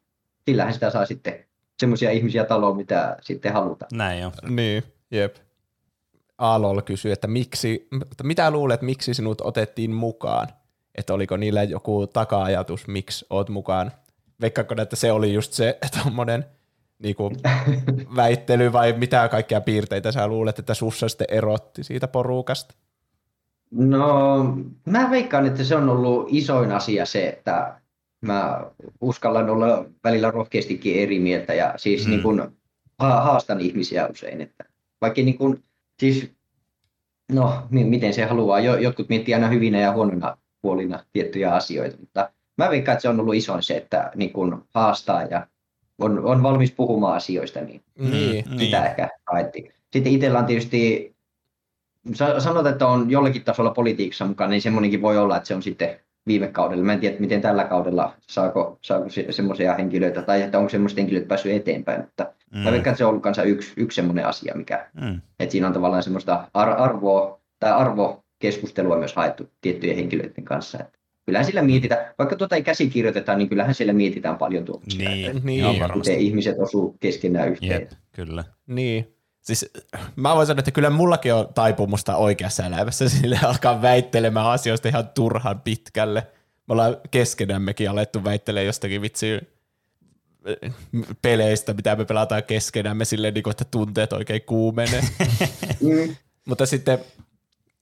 sillähän 0.46 0.74
sitä 0.74 0.90
saa 0.90 1.06
sitten 1.06 1.46
semmoisia 1.80 2.12
ihmisiä 2.12 2.46
taloon, 2.46 2.78
mitä 2.78 3.18
sitten 3.22 3.54
halutaan. 3.54 3.90
Näin 3.94 4.22
jo. 4.22 4.32
Niin, 4.50 4.84
jep. 5.12 5.36
Aalol 6.42 6.82
kysyy, 6.82 7.12
että 7.12 7.28
miksi, 7.28 7.88
että 8.12 8.24
mitä 8.24 8.52
luulet, 8.52 8.82
miksi 8.82 9.14
sinut 9.14 9.42
otettiin 9.42 9.92
mukaan? 9.92 10.48
Että 10.96 11.14
oliko 11.14 11.38
niillä 11.38 11.64
joku 11.64 12.08
taka-ajatus, 12.08 12.88
miksi 12.88 13.26
oot 13.30 13.50
mukaan? 13.50 13.92
Veikkaako, 14.42 14.76
että 14.82 14.96
se 14.96 15.12
oli 15.12 15.34
just 15.34 15.54
se 15.54 15.78
tuommoinen 16.04 16.46
niinku, 17.00 17.32
väittely 18.16 18.74
vai 18.74 18.94
mitä 18.94 19.28
kaikkia 19.30 19.62
piirteitä 19.62 20.12
sä 20.12 20.28
luulet, 20.28 20.60
että 20.60 20.74
sussa 20.74 21.10
sitten 21.10 21.28
erotti 21.30 21.84
siitä 21.84 22.08
porukasta? 22.08 22.76
No, 23.72 24.44
mä 24.86 25.12
veikkaan, 25.12 25.46
että 25.46 25.64
se 25.64 25.76
on 25.76 25.90
ollut 25.90 26.28
isoin 26.30 26.72
asia 26.72 27.06
se, 27.06 27.28
että 27.30 27.82
mä 28.22 28.66
uskallan 29.02 29.50
olla 29.50 29.86
välillä 30.04 30.32
rohkeastikin 30.32 31.04
eri 31.04 31.20
mieltä 31.20 31.54
ja 31.54 31.74
siis 31.78 32.06
mm. 32.06 32.10
niin 32.10 32.24
kun, 32.24 32.52
haastan 33.00 33.62
ihmisiä 33.62 34.08
usein. 34.08 34.42
Että 34.42 34.66
vaikka 35.02 35.22
niin 35.22 35.38
kun, 35.38 35.64
siis, 36.02 36.32
no 37.32 37.68
miten 37.70 38.14
se 38.14 38.26
haluaa, 38.26 38.60
jotkut 38.60 39.10
miettii 39.10 39.34
aina 39.34 39.48
hyvinä 39.48 39.80
ja 39.80 39.94
huonona 39.94 40.38
puolina 40.62 41.06
tiettyjä 41.14 41.54
asioita, 41.54 41.98
mutta 42.00 42.30
mä 42.58 42.70
veikkaan, 42.70 42.94
että 42.94 43.02
se 43.02 43.10
on 43.10 43.20
ollut 43.20 43.36
isoin 43.36 43.64
se, 43.64 43.78
että 43.78 44.12
niin 44.16 44.34
kun 44.34 44.66
haastaa 44.74 45.24
ja 45.24 45.48
on, 46.00 46.26
on 46.26 46.44
valmis 46.44 46.72
puhumaan 46.72 47.16
asioista, 47.16 47.62
niin, 47.62 47.84
niin 48.00 48.46
sitä 48.60 48.80
niin. 48.80 48.90
ehkä 48.90 49.10
haettiin. 49.32 49.74
Sitten 49.94 50.14
itsellä 50.14 50.40
on 50.40 50.46
tietysti 50.46 51.16
sanot, 52.40 52.68
että 52.68 52.88
on 52.88 53.12
jollakin 53.12 53.44
tasolla 53.44 53.72
politiikassa 53.72 54.26
mukaan, 54.26 54.50
niin 54.50 54.62
semmoinenkin 54.62 55.02
voi 55.02 55.18
olla, 55.18 55.38
että 55.38 55.48
se 55.48 55.56
on 55.56 55.64
sitten 55.64 56.00
viime 56.28 56.48
kaudella. 56.48 56.84
Mä 56.84 56.94
en 56.94 57.00
tiedä, 57.00 57.16
miten 57.20 57.42
tällä 57.42 57.64
kaudella 57.64 58.14
saako, 58.22 58.80
saako 58.82 59.06
semmoisia 59.30 59.76
henkilöitä, 59.76 60.22
tai 60.22 60.42
että 60.42 60.58
onko 60.58 60.70
semmoiset 60.70 60.98
henkilöt 60.98 61.28
päässyt 61.28 61.52
eteenpäin, 61.52 62.02
mutta 62.02 62.34
mm. 62.52 62.60
mä 62.60 62.72
veikkaan, 62.72 62.92
että 62.92 62.98
se 62.98 63.06
on 63.06 63.10
ollut 63.10 63.24
kanssa 63.24 63.44
yksi, 63.44 63.74
yksi 63.78 63.96
semmoinen 63.96 64.26
asia, 64.26 64.54
mikä, 64.56 64.90
mm. 65.02 65.22
että 65.40 65.52
siinä 65.52 65.68
on 65.68 65.74
tavallaan 65.74 66.04
semmoista 66.04 66.48
ar- 66.54 66.82
arvoa 66.82 67.42
tai 67.60 67.72
arvokeskustelua 67.72 68.98
myös 68.98 69.16
haettu 69.16 69.50
tiettyjen 69.62 69.96
henkilöiden 69.96 70.44
kanssa. 70.44 70.80
Että 70.80 71.00
kyllähän 71.26 71.46
sillä 71.46 71.62
mietitään, 71.62 72.14
vaikka 72.20 72.36
tuota 72.36 72.56
ei 72.56 72.64
käsikirjoiteta, 72.64 73.36
niin 73.36 73.50
kyllähän 73.50 73.76
siellä 73.76 73.94
mietitään 73.94 74.38
paljon 74.38 74.66
tuommoista. 74.66 75.04
Niin, 75.04 75.42
niin. 75.44 75.66
Miten 75.96 76.20
ihmiset 76.20 76.60
osuu 76.60 76.98
keskenään 77.00 77.50
yhteen. 77.50 77.82
Jep, 77.82 77.92
kyllä. 78.12 78.44
Niin, 78.68 79.16
Siis 79.42 79.72
mä 80.16 80.36
voin 80.36 80.48
sanoa, 80.48 80.60
että 80.60 80.72
kyllä 80.72 80.90
mullakin 80.90 81.34
on 81.34 81.54
taipumusta 81.54 82.16
oikeassa 82.16 82.66
elämässä 82.66 83.10
sille 83.10 83.40
alkaa 83.48 83.82
väittelemään 83.82 84.46
asioista 84.46 84.88
ihan 84.88 85.10
turhan 85.10 85.62
pitkälle. 85.62 86.28
Me 86.68 86.72
ollaan 86.72 86.98
keskenämmekin 87.12 87.90
alettu 87.90 88.24
väittelemään 88.24 88.66
jostakin 88.66 89.02
vitsi 89.02 89.40
peleistä, 91.22 91.74
mitä 91.74 91.96
me 91.96 92.06
pelataan 92.06 92.44
keskenämme 92.44 93.06
silleen, 93.06 93.34
niin 93.34 93.50
että 93.52 93.66
tunteet 93.66 94.14
oikein 94.14 94.42
kuumenee. 94.42 95.02
Mm. 95.82 96.16
Mutta 96.46 96.66
sitten, 96.66 97.00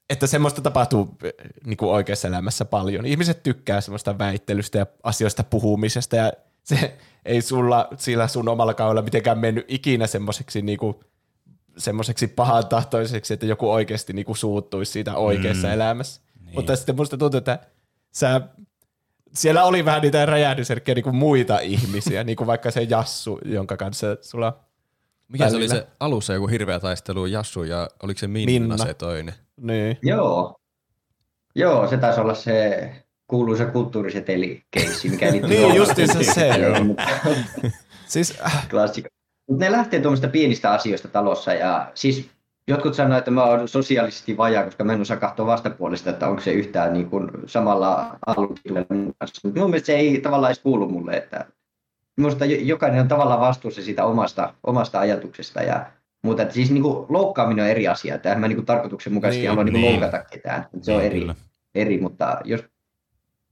että 0.10 0.28
semmoista 0.28 0.62
tapahtuu 0.62 1.18
niin 1.66 1.78
kuin 1.78 1.92
oikeassa 1.92 2.28
elämässä 2.28 2.66
paljon. 2.66 3.06
Ihmiset 3.06 3.44
tykkää 3.44 3.82
semmoista 3.82 4.18
väittelystä 4.18 4.78
ja 4.78 4.86
asioista 5.04 5.44
puhumisesta 5.44 6.16
ja 6.16 6.34
se 6.64 6.98
ei 7.26 7.42
sulla 7.42 7.88
sillä 7.98 8.28
sun 8.28 8.50
omalla 8.50 8.74
kaudella 8.74 9.02
mitenkään 9.02 9.40
mennyt 9.40 9.66
ikinä 9.68 10.08
semmoiseksi 10.08 10.62
niin 10.62 10.80
kuin 10.80 10.96
semmoiseksi 11.78 12.28
pahan 12.28 12.68
tahtoiseksi, 12.68 13.34
että 13.34 13.46
joku 13.46 13.72
oikeasti 13.72 14.14
niinku 14.14 14.36
suuttuisi 14.36 14.92
siitä 14.92 15.16
oikeassa 15.16 15.68
mm. 15.68 15.74
elämässä. 15.74 16.22
Niin. 16.46 16.56
Mutta 16.56 16.76
sitten 16.76 16.96
musta 16.96 17.18
tuntuu, 17.18 17.38
että 17.38 17.60
sä, 18.12 18.42
siellä 19.34 19.64
oli 19.64 19.86
vähän 19.86 20.02
niitä 20.02 20.26
räjähdysherkkiä 20.26 20.96
niinku 20.96 21.12
muita 21.12 21.60
ihmisiä, 21.60 22.24
niin 22.24 22.36
kuin 22.36 22.48
vaikka 22.48 22.72
se 22.72 22.82
Jassu, 22.84 23.40
jonka 23.46 23.78
kanssa 23.78 24.08
sulla 24.22 24.60
mikä 25.28 25.46
välillä. 25.46 25.68
se 25.68 25.74
oli 25.76 25.82
se 25.82 25.88
alussa 26.00 26.34
joku 26.34 26.48
hirveä 26.48 26.80
taistelu 26.80 27.26
Jassu 27.26 27.64
ja 27.64 27.88
oliko 28.04 28.20
se 28.20 28.28
Minna, 28.28 28.52
Minna. 28.52 28.78
se 28.78 28.94
toinen? 28.94 29.34
Niin. 29.62 29.98
Joo. 30.02 30.56
Joo, 31.56 31.88
se 31.88 31.98
taisi 31.98 32.20
olla 32.20 32.34
se 32.34 32.90
kuuluisa 33.28 33.66
kulttuuriseteli-keissi, 33.66 35.10
mikä 35.10 35.32
liittyy 35.32 35.50
Niin, 35.58 35.76
justiinsa 35.76 36.24
se. 36.34 36.50
siis, 38.08 38.34
äh, 38.46 38.68
Klassikko. 38.70 39.10
Mutta 39.50 39.66
ne 39.66 39.72
lähtee 39.72 40.00
tuommoista 40.00 40.28
pienistä 40.28 40.72
asioista 40.72 41.08
talossa 41.08 41.54
ja 41.54 41.92
siis 41.96 42.30
jotkut 42.70 42.94
sanoo, 42.94 43.18
että 43.18 43.32
mä 43.32 43.44
oon 43.44 43.68
sosiaalisesti 43.68 44.38
vajaa, 44.38 44.64
koska 44.64 44.84
mä 44.84 44.94
en 44.94 45.02
osaa 45.02 45.18
katsoa 45.18 45.46
vastapuolesta, 45.46 46.10
että 46.10 46.28
onko 46.28 46.42
se 46.42 46.52
yhtään 46.52 46.94
niin 46.94 47.10
kuin 47.10 47.32
samalla 47.46 48.18
alueella 48.26 48.86
kanssa. 49.20 49.42
Mutta 49.44 49.60
mun 49.60 49.70
mielestä 49.70 49.86
se 49.86 49.96
ei 49.96 50.22
tavallaan 50.22 50.52
edes 50.52 50.64
kuulu 50.64 50.90
mulle, 50.90 51.12
että 51.12 51.46
minusta 52.18 52.46
jokainen 52.46 53.02
on 53.02 53.08
tavallaan 53.08 53.40
vastuussa 53.40 53.82
siitä 53.82 54.06
omasta, 54.06 54.54
omasta 54.64 55.00
ajatuksesta 55.00 55.62
ja 55.62 55.86
muuta. 56.24 56.42
Että 56.42 56.54
siis 56.54 56.72
niin 56.72 56.84
kuin 56.84 57.06
loukkaaminen 57.10 57.66
on 57.66 57.72
eri 57.72 57.88
asia, 57.88 58.16
että 58.16 58.36
mä 58.36 58.48
niin 58.48 58.56
kuin 58.58 58.66
tarkoituksenmukaisesti 58.66 59.42
niin, 59.42 59.50
halua 59.50 59.64
niin 59.64 59.74
niin. 59.74 59.92
loukata 59.92 60.24
ketään. 60.24 60.66
Se 60.82 60.94
on 60.96 61.02
eri, 61.02 61.28
eri, 61.76 62.02
mutta 62.02 62.38
jos 62.44 62.64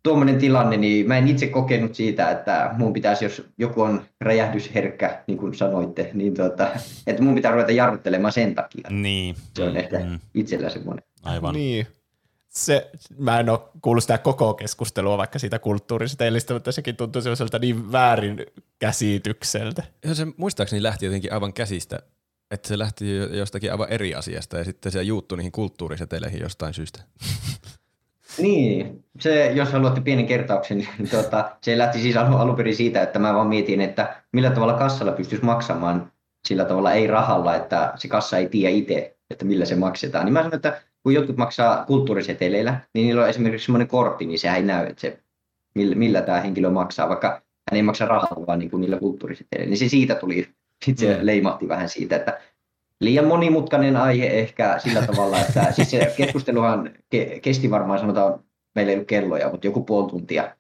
tuommoinen 0.08 0.38
tilanne, 0.38 0.78
niin 0.78 1.08
mä 1.08 1.18
en 1.18 1.28
itse 1.28 1.48
kokenut 1.48 1.96
siitä, 1.96 2.32
että 2.32 2.70
mun 2.78 2.94
pitäisi, 2.94 3.26
jos 3.26 3.44
joku 3.58 3.82
on 3.82 4.06
räjähdysherkkä, 4.22 5.24
niin 5.28 5.38
kuin 5.38 5.56
sanoitte, 5.56 6.12
niin 6.14 6.34
tuota, 6.34 6.68
että 7.08 7.24
mun 7.24 7.36
pitää 7.36 7.52
ruveta 7.52 7.72
jarruttelemaan 7.72 8.32
sen 8.32 8.56
takia. 8.56 8.88
Niin. 8.90 9.36
Se 9.56 9.64
on 9.64 9.78
ehkä 9.78 10.00
Mm. 10.00 10.20
itsellä 10.34 10.70
semmoinen. 10.70 11.04
Aivan. 11.24 11.54
Niin. 11.56 11.88
Se, 12.50 12.90
mä 13.18 13.40
en 13.40 13.50
ole 13.50 13.60
kuullut 13.82 14.04
sitä 14.04 14.18
koko 14.18 14.54
keskustelua 14.54 15.18
vaikka 15.18 15.40
siitä 15.40 15.60
kulttuurisetelistä, 15.60 16.54
mutta 16.54 16.72
sekin 16.72 16.96
tuntuu 16.96 17.22
sellaiselta 17.22 17.60
niin 17.60 17.92
väärin 17.92 18.46
käsitykseltä. 18.80 19.84
Ja 20.06 20.16
se 20.16 20.28
muistaakseni 20.38 20.84
lähti 20.84 21.06
jotenkin 21.06 21.34
aivan 21.34 21.54
käsistä, 21.54 22.00
että 22.52 22.68
se 22.68 22.78
lähti 22.78 23.16
jo- 23.18 23.28
jostakin 23.28 23.72
aivan 23.72 23.90
eri 23.90 24.16
asiasta 24.16 24.58
ja 24.58 24.64
sitten 24.64 24.92
se 24.92 25.04
juuttu 25.04 25.36
niihin 25.36 25.52
kulttuuriseteleihin 25.52 26.42
jostain 26.42 26.74
syystä. 26.74 27.04
Niin, 28.38 29.04
se, 29.20 29.52
jos 29.52 29.72
haluatte 29.74 30.02
pienen 30.02 30.26
kertauksen, 30.26 30.78
niin 30.78 31.10
tuota, 31.10 31.52
se 31.62 31.78
lähti 31.78 32.00
siis 32.00 32.18
alun, 32.18 32.40
alun 32.40 32.56
perin 32.56 32.76
siitä, 32.76 33.02
että 33.02 33.20
mä 33.20 33.34
vaan 33.34 33.48
mietin, 33.48 33.82
että 33.82 34.16
millä 34.34 34.50
tavalla 34.50 34.74
kassalla 34.74 35.12
pystyisi 35.12 35.46
maksamaan 35.46 36.12
sillä 36.48 36.66
tavalla 36.66 36.92
ei 36.94 37.08
rahalla, 37.08 37.56
että 37.56 37.94
se 37.96 38.08
kassa 38.08 38.38
ei 38.38 38.50
tiedä 38.50 38.76
itse, 38.76 39.18
että 39.30 39.46
millä 39.46 39.66
se 39.66 39.76
maksetaan. 39.76 40.26
Niin 40.26 40.34
mä 40.34 40.40
sanoin, 40.40 40.56
että 40.56 40.82
kun 41.04 41.14
jotkut 41.14 41.38
maksaa 41.38 41.86
kulttuuriseteleillä, 41.86 42.80
niin 42.94 43.08
niillä 43.08 43.24
on 43.24 43.30
esimerkiksi 43.30 43.66
semmoinen 43.66 43.88
kortti, 43.88 44.26
niin 44.26 44.40
sehän 44.40 44.58
ei 44.58 44.64
näy, 44.64 44.86
että 44.86 45.02
se, 45.02 45.20
millä, 45.76 45.96
millä 45.96 46.22
tämä 46.22 46.42
henkilö 46.42 46.70
maksaa, 46.70 47.10
vaikka 47.10 47.30
hän 47.72 47.76
ei 47.76 47.84
maksa 47.84 48.06
rahalla, 48.06 48.48
vaan 48.48 48.60
niin 48.60 48.72
kuin 48.72 48.82
niillä 48.82 49.00
kulttuuriseteleillä. 49.00 49.70
Niin 49.70 49.78
se 49.78 49.90
siitä 49.90 50.16
tuli, 50.16 50.50
sitten 50.86 51.08
se 51.08 51.18
Mm. 51.20 51.26
leimahti 51.26 51.68
vähän 51.68 51.90
siitä, 51.90 52.16
että 52.16 52.40
liian 53.02 53.26
monimutkainen 53.28 53.98
aihe 53.98 54.26
ehkä 54.28 54.80
sillä 54.80 55.02
tavalla, 55.08 55.40
että 55.40 55.72
siis 55.76 55.92
se 55.92 56.14
keskusteluhan 56.18 56.90
ke- 57.16 57.40
kesti 57.42 57.72
varmaan 57.72 58.00
sanotaan, 58.00 58.40
meillä 58.76 58.90
ei 58.90 58.96
ollut 58.96 59.08
kelloja, 59.08 59.50
mutta 59.52 59.68
joku 59.68 59.84
puoli 59.84 60.10
tuntia. 60.10 60.56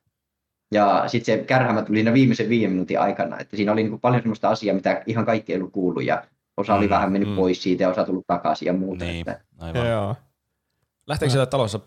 Ja 0.73 1.04
sitten 1.08 1.39
se 1.39 1.43
kärhämä 1.45 1.82
tuli 1.82 1.97
siinä 1.97 2.13
viimeisen 2.13 2.50
viiden 2.50 2.71
minuutin 2.71 3.00
aikana, 3.00 3.39
että 3.39 3.56
siinä 3.58 3.71
oli 3.71 3.84
niin 3.84 4.00
paljon 4.00 4.21
sellaista 4.21 4.50
asiaa, 4.50 4.76
mitä 4.76 5.04
ihan 5.06 5.26
kaikki 5.26 5.54
ei 5.54 5.60
ollut 5.60 5.73
kuullut 5.73 6.04
ja 6.04 6.28
osa 6.58 6.76
oli 6.76 6.86
Mm, 6.86 6.89
vähän 6.89 7.12
mennyt 7.12 7.30
mm. 7.30 7.36
pois 7.36 7.63
siitä 7.63 7.84
ja 7.84 7.89
osa 7.89 8.04
tullut 8.04 8.28
takaisin 8.28 8.65
ja 8.65 8.73
muuta. 8.73 9.06
Niin, 9.06 9.19
Että, 9.30 9.41
aivan. 9.60 9.88
Joo. 9.88 10.15
Lähteekö 11.08 11.32
siellä 11.32 11.45
talossa, 11.45 11.80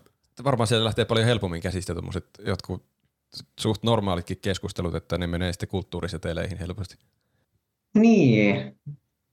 varmaan 0.43 0.67
siellä 0.67 0.85
lähtee 0.85 1.05
paljon 1.05 1.25
helpommin 1.27 1.61
käsistä 1.61 1.93
tuommoiset 1.93 2.25
jotkut 2.45 2.83
suht 3.59 3.83
normaalitkin 3.83 4.37
keskustelut, 4.41 4.95
että 4.95 5.17
ne 5.17 5.27
menee 5.27 5.51
sitten 5.53 5.69
kulttuuriseteleihin 5.69 6.57
helposti. 6.57 6.95
niin, 7.93 8.75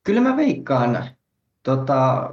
kyllä 0.08 0.20
mä 0.20 0.36
veikkaan, 0.36 1.04
tota, 1.62 2.30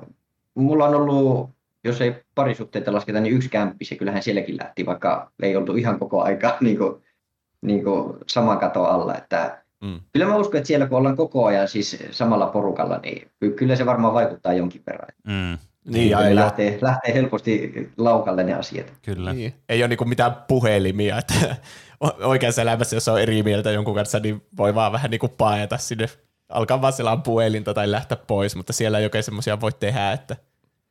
mulla 0.53 0.85
on 0.85 0.95
ollut, 0.95 1.49
jos 1.83 2.01
ei 2.01 2.15
parisuhteita 2.35 2.93
lasketa, 2.93 3.19
niin 3.19 3.35
yksi 3.35 3.49
kämppis 3.49 3.91
ja 3.91 3.97
kyllähän 3.97 4.23
sielläkin 4.23 4.57
lähti, 4.57 4.85
vaikka 4.85 5.31
ei 5.43 5.55
oltu 5.55 5.75
ihan 5.75 5.99
koko 5.99 6.21
aika 6.21 6.57
niin 6.61 6.77
kuin, 6.77 7.03
niin 7.61 7.83
kuin 7.83 8.17
saman 8.27 8.59
katon 8.59 8.89
alla, 8.89 9.15
että 9.17 9.65
Mm. 9.83 9.99
Kyllä 10.13 10.25
mä 10.25 10.35
uskon, 10.35 10.57
että 10.57 10.67
siellä 10.67 10.87
kun 10.87 10.97
ollaan 10.97 11.15
koko 11.15 11.45
ajan 11.45 11.67
siis 11.67 12.03
samalla 12.11 12.47
porukalla, 12.47 12.99
niin 13.03 13.31
ky- 13.39 13.51
kyllä 13.51 13.75
se 13.75 13.85
varmaan 13.85 14.13
vaikuttaa 14.13 14.53
jonkin 14.53 14.83
verran. 14.87 15.09
Mm, 15.27 15.57
Niin, 15.85 16.09
ja 16.09 16.17
Kyllä 16.17 16.27
ei, 16.27 16.33
ole, 16.33 16.35
lähtee, 16.35 16.79
lähtee 16.81 17.13
helposti 17.13 17.73
laukalle 17.97 18.43
ne 18.43 18.53
asiat. 18.53 18.93
kyllä. 19.01 19.33
niin, 19.33 19.53
ei 19.69 19.81
ole 19.81 19.87
niinku 19.87 20.05
mitään 20.05 20.35
puhelimia, 20.47 21.17
että 21.17 21.55
oikeassa 22.23 22.61
elämässä, 22.61 22.95
jos 22.95 23.07
on 23.07 23.21
eri 23.21 23.43
mieltä 23.43 23.71
jonkun 23.71 23.95
kanssa, 23.95 24.19
niin 24.19 24.41
voi 24.57 24.75
vaan 24.75 24.91
vähän 24.91 25.11
niinku 25.11 25.27
paeta 25.27 25.77
sinne, 25.77 26.05
alkaa 26.49 26.81
vaan 26.81 26.93
selaa 26.93 27.17
puhelinta 27.17 27.73
tai 27.73 27.91
lähteä 27.91 28.17
pois, 28.27 28.55
mutta 28.55 28.73
siellä 28.73 28.99
ei 28.99 29.03
oikein 29.05 29.23
semmoisia 29.23 29.61
voi 29.61 29.71
tehdä, 29.79 30.11
että 30.11 30.35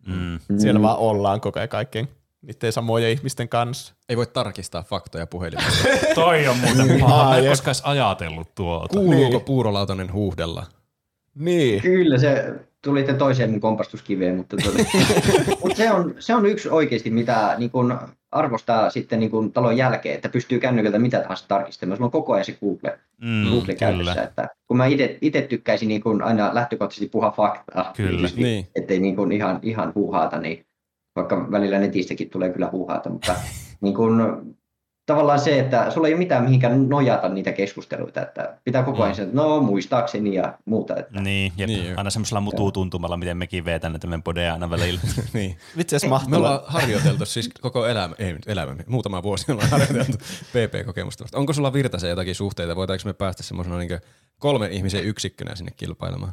Mm. 0.06 0.38
siellä 0.58 0.82
vaan 0.82 0.98
ollaan 0.98 1.40
koko 1.40 1.58
ajan 1.58 1.68
kaikkien 1.68 2.08
niiden 2.42 2.72
samojen 2.72 3.10
ihmisten 3.10 3.48
kanssa. 3.48 3.94
Ei 4.08 4.16
voi 4.16 4.26
tarkistaa 4.26 4.82
faktoja 4.82 5.26
puhelimesta. 5.26 5.88
Toi 6.14 6.48
on 6.48 6.56
muuten 6.58 7.00
paha. 7.00 7.28
Mä 7.30 7.36
en 7.38 7.46
koskaan 7.46 7.74
ajatellut 7.82 8.54
tuota. 8.54 8.98
Kuuluuko 8.98 9.40
puurolautanen 9.40 10.12
huuhdella? 10.12 10.66
Niin. 11.34 11.82
Kyllä 11.82 12.18
se 12.18 12.54
tulitte 12.82 13.14
toiseen 13.14 13.50
mun 13.50 13.60
kompastuskiveen, 13.60 14.36
mutta, 14.36 14.56
tuli. 14.56 14.86
Mut 15.62 15.76
se, 15.76 15.92
on, 15.92 16.14
se 16.18 16.34
on 16.34 16.46
yksi 16.46 16.68
oikeasti, 16.68 17.10
mitä 17.10 17.54
niin 17.58 17.70
kun 17.70 17.98
arvostaa 18.34 18.90
sitten 18.90 19.20
niin 19.20 19.30
kun 19.30 19.52
talon 19.52 19.76
jälkeen, 19.76 20.14
että 20.14 20.28
pystyy 20.28 20.58
kännykältä 20.58 20.98
mitä 20.98 21.20
tahansa 21.20 21.48
tarkistamaan. 21.48 21.96
Sulla 21.96 22.06
on 22.06 22.12
koko 22.12 22.32
ajan 22.32 22.44
se 22.44 22.58
Google, 22.60 22.98
Mm, 23.20 23.50
Google 23.50 23.74
käytössä. 23.74 24.22
Että 24.22 24.48
kun 24.66 24.76
mä 24.76 24.86
itse 25.20 25.42
tykkäisin 25.42 25.88
niin 25.88 26.02
kun 26.02 26.22
aina 26.22 26.54
lähtökohtaisesti 26.54 27.08
puhua 27.08 27.30
faktaa, 27.30 27.92
Kyllä. 27.96 28.28
Niin. 28.36 28.66
ettei 28.74 28.98
niin 28.98 29.16
kuin 29.16 29.32
ihan, 29.32 29.58
ihan 29.62 29.92
huuhaata, 29.94 30.40
niin 30.40 30.66
vaikka 31.16 31.50
välillä 31.50 31.78
netistäkin 31.78 32.30
tulee 32.30 32.50
kyllä 32.50 32.68
huuhaata, 32.72 33.10
mutta 33.10 33.34
niin 33.80 33.94
kuin, 33.94 34.20
tavallaan 35.06 35.40
se, 35.40 35.58
että 35.60 35.90
sulla 35.90 36.08
ei 36.08 36.14
ole 36.14 36.18
mitään 36.18 36.44
mihinkään 36.44 36.88
nojata 36.88 37.28
niitä 37.28 37.52
keskusteluita, 37.52 38.22
että 38.22 38.56
pitää 38.64 38.82
koko 38.82 39.02
ajan 39.02 39.16
Mm. 39.16 39.22
että 39.22 39.36
no 39.36 39.60
muistaakseni 39.60 40.34
ja 40.34 40.58
muuta. 40.64 40.96
Että. 40.96 41.20
Niin, 41.20 41.52
jep. 41.56 41.66
Niin, 41.68 41.98
aina 41.98 42.10
semmoisella 42.10 42.40
mututuntumalla, 42.40 43.16
miten 43.16 43.36
mekin 43.36 43.64
veetään 43.64 43.92
näitä 43.92 44.06
meidän 44.06 44.22
podeja 44.22 44.52
aina 44.52 44.70
välillä. 44.70 45.00
niin. 45.32 45.56
Vitsi, 45.78 45.94
jos 45.96 46.28
Me 46.28 46.36
ollaan 46.36 46.60
harjoiteltu 46.66 47.26
siis 47.26 47.50
koko 47.60 47.86
elämä, 47.86 48.14
ei 48.18 48.32
nyt 48.32 48.48
elämä, 48.48 48.76
muutama 48.86 49.22
vuosi 49.22 49.52
ollaan 49.52 49.70
harjoiteltu 49.70 50.18
PP-kokemusta. 50.52 51.24
Onko 51.34 51.52
sulla 51.52 51.72
Virtasen 51.72 52.10
jotakin 52.10 52.34
suhteita? 52.34 52.76
Voitaanko 52.76 53.02
me 53.04 53.12
päästä 53.12 53.42
semmoisena 53.42 53.78
niin 53.78 54.00
kolmen 54.38 54.72
ihmisen 54.72 55.04
yksikkönä 55.04 55.54
sinne 55.54 55.72
kilpailemaan? 55.76 56.32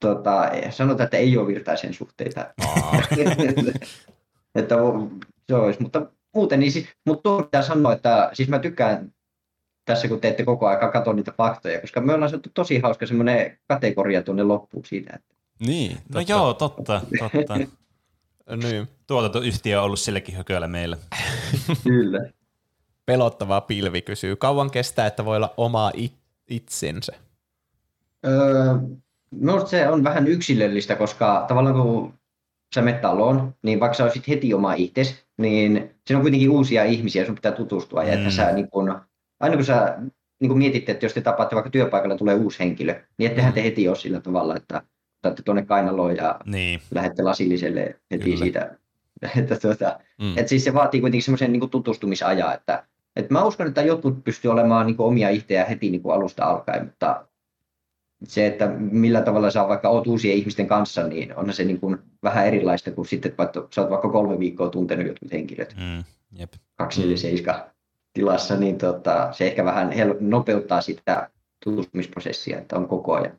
Tota, 0.00 0.50
sanotaan, 0.70 1.04
että 1.04 1.16
ei 1.16 1.38
ole 1.38 1.46
virtaisen 1.46 1.94
suhteita. 1.94 2.46
että 4.54 4.76
o- 4.76 5.10
se 5.48 5.54
olisi, 5.54 5.82
mutta 5.82 6.06
muuten, 6.34 6.60
niin 6.60 6.72
siis, 6.72 6.86
mutta 7.06 7.22
tuo 7.22 7.42
pitää 7.42 7.62
sanoa, 7.62 7.92
että 7.92 8.30
siis 8.32 8.48
mä 8.48 8.58
tykkään 8.58 9.12
tässä, 9.84 10.08
kun 10.08 10.20
teette 10.20 10.44
koko 10.44 10.66
ajan 10.66 10.92
katsoa 10.92 11.12
niitä 11.14 11.32
faktoja, 11.36 11.80
koska 11.80 12.00
me 12.00 12.14
ollaan 12.14 12.30
saatu 12.30 12.50
tosi 12.54 12.78
hauska 12.78 13.06
semmoinen 13.06 13.58
kategoria 13.68 14.22
tuonne 14.22 14.42
loppuun 14.42 14.84
siitä, 14.84 15.12
että 15.16 15.34
Niin, 15.66 15.92
No 15.92 15.98
totta. 16.20 16.32
joo, 16.32 16.54
totta, 16.54 17.00
totta. 17.18 17.58
Niin. 18.62 18.88
Tuotantoyhtiö 19.06 19.78
on 19.78 19.84
ollut 19.84 19.98
silläkin 20.00 20.36
hököllä 20.36 20.68
meillä. 20.68 20.96
kyllä. 21.84 22.30
Pelottava 23.06 23.60
pilvi 23.60 24.02
kysyy. 24.02 24.36
Kauan 24.36 24.70
kestää, 24.70 25.06
että 25.06 25.24
voi 25.24 25.36
olla 25.36 25.54
oma 25.56 25.90
it- 25.94 26.20
itsensä? 26.48 27.12
Öö, 28.26 28.74
minusta 29.30 29.68
se 29.68 29.88
on 29.88 30.04
vähän 30.04 30.26
yksilöllistä, 30.26 30.96
koska 30.96 31.44
tavallaan 31.48 31.82
kun 31.82 32.14
sä 32.74 32.82
menet 32.82 33.00
taloon, 33.00 33.54
niin 33.62 33.80
vaikka 33.80 33.94
sä 33.96 34.04
olisit 34.04 34.28
heti 34.28 34.54
oma 34.54 34.74
itses, 34.74 35.24
niin 35.38 35.90
siinä 36.06 36.18
on 36.18 36.22
kuitenkin 36.22 36.50
uusia 36.50 36.84
ihmisiä, 36.84 37.26
sun 37.26 37.34
pitää 37.34 37.52
tutustua. 37.52 38.04
Ja 38.04 38.12
että 38.12 38.24
Mm. 38.28 38.30
sä, 38.30 38.52
niin 38.52 38.70
kun, 38.70 39.00
aina 39.40 39.56
kun 39.56 39.64
sä 39.64 39.98
niin 40.40 40.48
kun 40.48 40.58
mietitte, 40.58 40.92
että 40.92 41.04
jos 41.06 41.14
te 41.14 41.20
tapaatte 41.20 41.54
vaikka 41.54 41.70
työpaikalla 41.70 42.16
tulee 42.16 42.34
uusi 42.34 42.58
henkilö, 42.58 42.94
niin 43.18 43.30
ettehän 43.30 43.52
te 43.52 43.62
heti 43.64 43.88
ole 43.88 43.96
sillä 43.96 44.20
tavalla, 44.20 44.56
että 44.56 44.82
otatte 45.24 45.42
tuonne 45.42 45.64
kainaloon 45.64 46.16
ja 46.16 46.40
Niin, 46.46 46.80
lähdette 46.90 47.22
lasilliselle 47.22 47.96
heti 48.10 48.24
Kyllä. 48.24 48.36
siitä. 48.36 48.76
Että 49.38 49.56
tuota, 49.56 49.98
Mm. 50.20 50.38
et 50.38 50.48
siis 50.48 50.64
se 50.64 50.74
vaatii 50.74 51.00
kuitenkin 51.00 51.22
semmoisen 51.22 51.52
niin 51.52 51.70
tutustumisajan, 51.70 52.54
että 52.54 52.84
et 53.16 53.30
mä 53.30 53.44
uskon, 53.44 53.66
että 53.66 53.82
jotkut 53.82 54.24
pystyy 54.24 54.50
olemaan 54.50 54.86
niin 54.86 54.96
omia 54.98 55.28
itseään 55.28 55.68
heti 55.68 55.90
niin 55.90 56.02
alusta 56.12 56.44
alkaen, 56.44 56.84
mutta 56.84 57.26
se, 58.24 58.46
että 58.46 58.66
millä 58.78 59.20
tavalla 59.22 59.50
sä 59.50 59.68
vaikka 59.68 59.88
oot 59.88 60.06
uusien 60.06 60.36
ihmisten 60.36 60.66
kanssa, 60.66 61.02
niin 61.06 61.36
onhan 61.36 61.54
se 61.54 61.64
niin 61.64 61.80
kuin 61.80 61.98
vähän 62.22 62.46
erilaista 62.46 62.90
kuin 62.90 63.06
sitten, 63.06 63.32
että 63.32 63.62
sä 63.74 63.80
oot 63.80 63.90
vaikka 63.90 64.08
kolme 64.08 64.38
viikkoa 64.38 64.70
tuntenut 64.70 65.06
jotkut 65.06 65.32
henkilöt 65.32 65.74
mm, 65.76 66.04
jep. 66.32 66.52
247 66.76 67.70
tilassa, 68.12 68.56
niin 68.56 68.78
tota, 68.78 69.28
se 69.32 69.46
ehkä 69.46 69.64
vähän 69.64 69.92
hel- 69.92 70.16
nopeuttaa 70.20 70.80
sitä 70.80 71.30
tutustumisprosessia, 71.64 72.58
että 72.58 72.76
on 72.76 72.88
koko 72.88 73.14
ajan. 73.14 73.38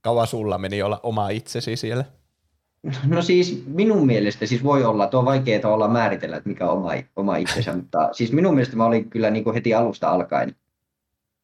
Kauan 0.00 0.26
sulla 0.26 0.58
meni 0.58 0.82
olla 0.82 1.00
oma 1.02 1.28
itsesi 1.28 1.76
siellä? 1.76 2.04
No 3.06 3.22
siis 3.22 3.62
minun 3.66 4.06
mielestä 4.06 4.46
siis 4.46 4.64
voi 4.64 4.84
olla, 4.84 5.06
tuo 5.06 5.20
on 5.20 5.26
vaikeaa 5.26 5.74
olla 5.74 5.88
määritellä, 5.88 6.36
että 6.36 6.48
mikä 6.48 6.66
on 6.66 6.78
oma, 6.78 6.90
oma 7.16 7.36
itsensä, 7.36 7.76
mutta 7.76 8.08
siis 8.12 8.32
minun 8.32 8.54
mielestä 8.54 8.76
mä 8.76 8.84
olin 8.84 9.10
kyllä 9.10 9.30
niin 9.30 9.44
kuin 9.44 9.54
heti 9.54 9.74
alusta 9.74 10.10
alkaen 10.10 10.56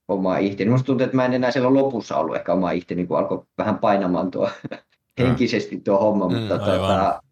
oma 0.09 0.39
itse. 0.39 0.65
Minusta 0.65 0.87
tuntuu, 0.87 1.05
että 1.05 1.17
mä 1.17 1.25
en 1.25 1.35
enää 1.35 1.51
siellä 1.51 1.75
lopussa 1.75 2.17
ollut 2.17 2.37
ehkä 2.37 2.53
oma 2.53 2.71
itse, 2.71 2.95
niin 2.95 3.09
kuin 3.09 3.19
alkoi 3.19 3.45
vähän 3.59 3.79
painamaan 3.79 4.31
tuo 4.31 4.51
henkisesti 5.18 5.81
tuo 5.81 5.98
homma, 5.98 6.29
Mm, 6.29 6.37
mutta 6.37 6.59
tuota, 6.59 7.22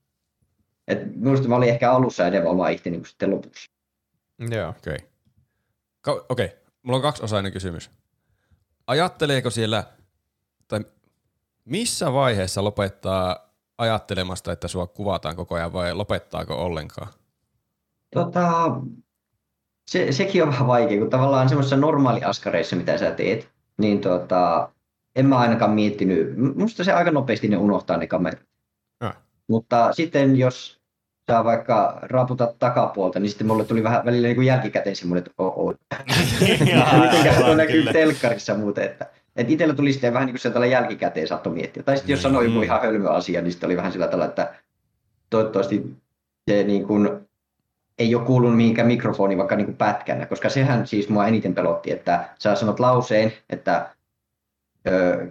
et 0.88 1.16
minusta 1.16 1.48
mä 1.48 1.56
olin 1.56 1.68
ehkä 1.68 1.92
alussa 1.92 2.26
enemmän 2.26 2.50
oma 2.50 2.68
itse 2.68 2.90
niin 2.90 3.00
kuin 3.00 3.08
sitten 3.08 3.30
lopussa. 3.30 3.70
Joo. 4.50 4.68
Okei. 4.68 4.94
Okay. 4.94 6.24
Okei, 6.28 6.46
okay. 6.46 6.58
mulla 6.82 6.96
on 6.96 7.02
kaksiosainen 7.02 7.52
kysymys. 7.52 7.90
Ajatteleeko 8.86 9.50
siellä, 9.50 9.84
tai 10.68 10.80
missä 11.64 12.12
vaiheessa 12.12 12.64
lopettaa 12.64 13.54
ajattelemasta, 13.78 14.52
että 14.52 14.68
sua 14.68 14.86
kuvataan 14.86 15.36
koko 15.36 15.54
ajan 15.54 15.72
vai 15.72 15.94
lopettaako 15.94 16.54
ollenkaan? 16.54 17.08
Tota, 18.14 18.70
se, 19.90 20.12
sekin 20.12 20.42
on 20.42 20.48
vähän 20.48 20.66
vaikea, 20.66 20.98
kun 20.98 21.10
tavallaan 21.10 21.48
semmoisissa 21.48 21.76
normaaliaskareissa, 21.76 22.76
mitä 22.76 22.98
sä 22.98 23.10
teet, 23.10 23.48
niin 23.78 24.00
tota, 24.00 24.72
en 25.16 25.27
mä 25.27 25.38
ainakaan 25.38 25.70
miettinyt. 25.70 26.37
Musta 26.57 26.85
se 26.85 26.92
aika 26.92 27.11
nopeasti 27.11 27.48
ne 27.48 27.57
unohtaa 27.57 27.96
ne 27.96 28.07
kamerat. 28.07 28.40
Mutta 29.48 29.92
sitten 29.92 30.37
jos 30.37 30.81
saa 31.31 31.44
vaikka 31.44 31.98
raputa 32.03 32.55
takapuolta, 32.59 33.20
niin 33.20 33.31
sitten 33.31 33.46
mulle 33.46 33.64
tuli 33.64 33.83
vähän 33.83 34.05
välillä 34.05 34.27
niin 34.27 34.37
kuin 34.37 34.46
jälkikäteen 34.46 34.96
semmoinen, 34.96 35.18
että 35.18 35.31
oh, 35.38 35.59
oh. 35.59 35.74
Miten 36.40 37.44
tuo 37.44 37.55
näkyy 37.55 37.85
telkkarissa 37.92 38.55
muuten, 38.55 38.85
että 38.85 39.07
että 39.37 39.53
itsellä 39.53 39.74
tuli 39.74 39.92
sitten 39.92 40.12
vähän 40.12 40.27
niin 40.27 40.35
kuin 40.35 40.40
se 40.40 40.50
tällä 40.50 40.66
jälkikäteen 40.66 41.29
saattoi 41.29 41.53
miettiä. 41.53 41.83
Tai 41.83 41.96
sitten 41.96 42.12
jos 42.12 42.22
sanoi 42.22 42.44
joku 42.44 42.62
ihan 42.62 42.81
hölmö 42.81 43.11
asia, 43.11 43.42
niin 43.42 43.53
sitten 43.53 43.66
oli 43.66 43.77
vähän 43.77 43.92
sillä 43.92 44.07
tavalla, 44.07 44.24
että 44.24 44.55
toivottavasti 45.31 45.96
se 46.50 46.64
niin 46.64 46.87
kuin 46.87 47.11
ei 47.98 48.14
ole 48.14 48.24
kuulunut 48.24 48.57
mihinkään 48.57 48.88
mikrofoniin 48.88 49.38
vaikka 49.38 49.57
niin 49.57 49.66
kuin 49.66 49.77
pätkänä, 49.77 50.27
koska 50.27 50.48
sehän 50.48 50.87
siis 50.87 51.09
mua 51.09 51.27
eniten 51.27 51.55
pelotti, 51.55 51.92
että 51.92 52.29
sä 52.38 52.55
sanot 52.55 52.81
lauseen, 52.81 53.33
että 53.50 53.90
öö, 54.88 55.26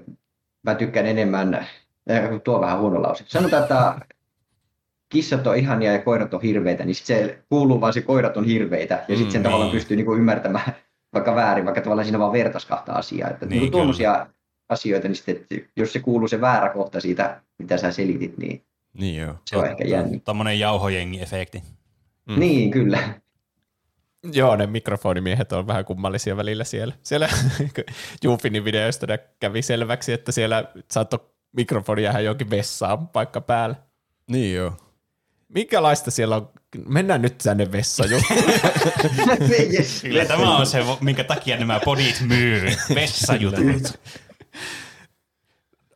mä 0.63 0.75
tykkään 0.75 1.05
enemmän, 1.05 1.53
äh, 2.11 2.41
tuo 2.43 2.61
vähän 2.61 2.79
huono 2.79 3.01
lause. 3.01 3.23
Sanotaan, 3.27 3.63
että 3.63 3.95
kissat 5.09 5.47
on 5.47 5.57
ihania 5.57 5.91
ja 5.91 5.99
koirat 5.99 6.33
on 6.33 6.41
hirveitä, 6.41 6.85
niin 6.85 6.95
sitten 6.95 7.25
se 7.25 7.39
kuuluu 7.49 7.81
vaan 7.81 7.93
se 7.93 8.01
koirat 8.01 8.37
on 8.37 8.45
hirveitä, 8.45 9.05
ja 9.07 9.15
sitten 9.15 9.31
sen 9.31 9.41
mm, 9.41 9.43
tavallaan 9.43 9.67
niin. 9.69 9.77
pystyy 9.77 9.97
niin 9.97 10.05
kuin 10.05 10.19
ymmärtämään 10.19 10.75
vaikka 11.13 11.35
väärin, 11.35 11.65
vaikka 11.65 11.81
tavallaan 11.81 12.05
siinä 12.05 12.19
vaan 12.19 12.33
vertas 12.33 12.65
kahta 12.65 12.93
asiaa. 12.93 13.29
Että 13.29 13.45
niin, 13.45 13.61
niin 13.61 13.71
tuommoisia 13.71 14.27
asioita, 14.69 15.07
niin 15.07 15.15
sitten, 15.15 15.45
jos 15.75 15.93
se 15.93 15.99
kuuluu 15.99 16.27
se 16.27 16.41
väärä 16.41 16.69
kohta 16.69 16.99
siitä, 16.99 17.41
mitä 17.57 17.77
sä 17.77 17.91
selitit, 17.91 18.37
niin, 18.37 18.63
niin 18.93 19.21
joo. 19.21 19.35
se 19.45 19.57
on 19.57 19.65
ehkä 19.65 19.83
jänni. 19.83 20.19
Tuommoinen 20.19 20.59
jauhojengi-efekti. 20.59 21.63
Mm. 22.25 22.39
Niin, 22.39 22.71
kyllä. 22.71 22.99
Joo, 24.31 24.55
ne 24.55 24.67
mikrofonimiehet 24.67 25.51
on 25.51 25.67
vähän 25.67 25.85
kummallisia 25.85 26.37
välillä 26.37 26.63
siellä. 26.63 26.93
Siellä 27.03 27.29
Jufinin 28.23 28.65
videoista 28.65 29.07
kävi 29.39 29.61
selväksi, 29.61 30.13
että 30.13 30.31
siellä 30.31 30.63
saattoi 30.91 31.19
mikrofoni 31.55 32.03
jäädä 32.03 32.19
jonkin 32.19 32.49
vessaan 32.49 33.07
paikka 33.07 33.41
päällä. 33.41 33.75
Niin 34.27 34.55
joo. 34.55 34.73
Minkälaista 35.47 36.11
siellä 36.11 36.35
on? 36.35 36.49
Mennään 36.87 37.21
nyt 37.21 37.37
tänne 37.37 37.71
vessaan. 37.71 38.09
Kyllä 40.01 40.25
tämä 40.25 40.57
on 40.57 40.65
se, 40.67 40.83
minkä 41.01 41.23
takia 41.23 41.57
nämä 41.57 41.79
podit 41.85 42.21
myy. 42.27 42.61
Vessajutut. 42.95 43.99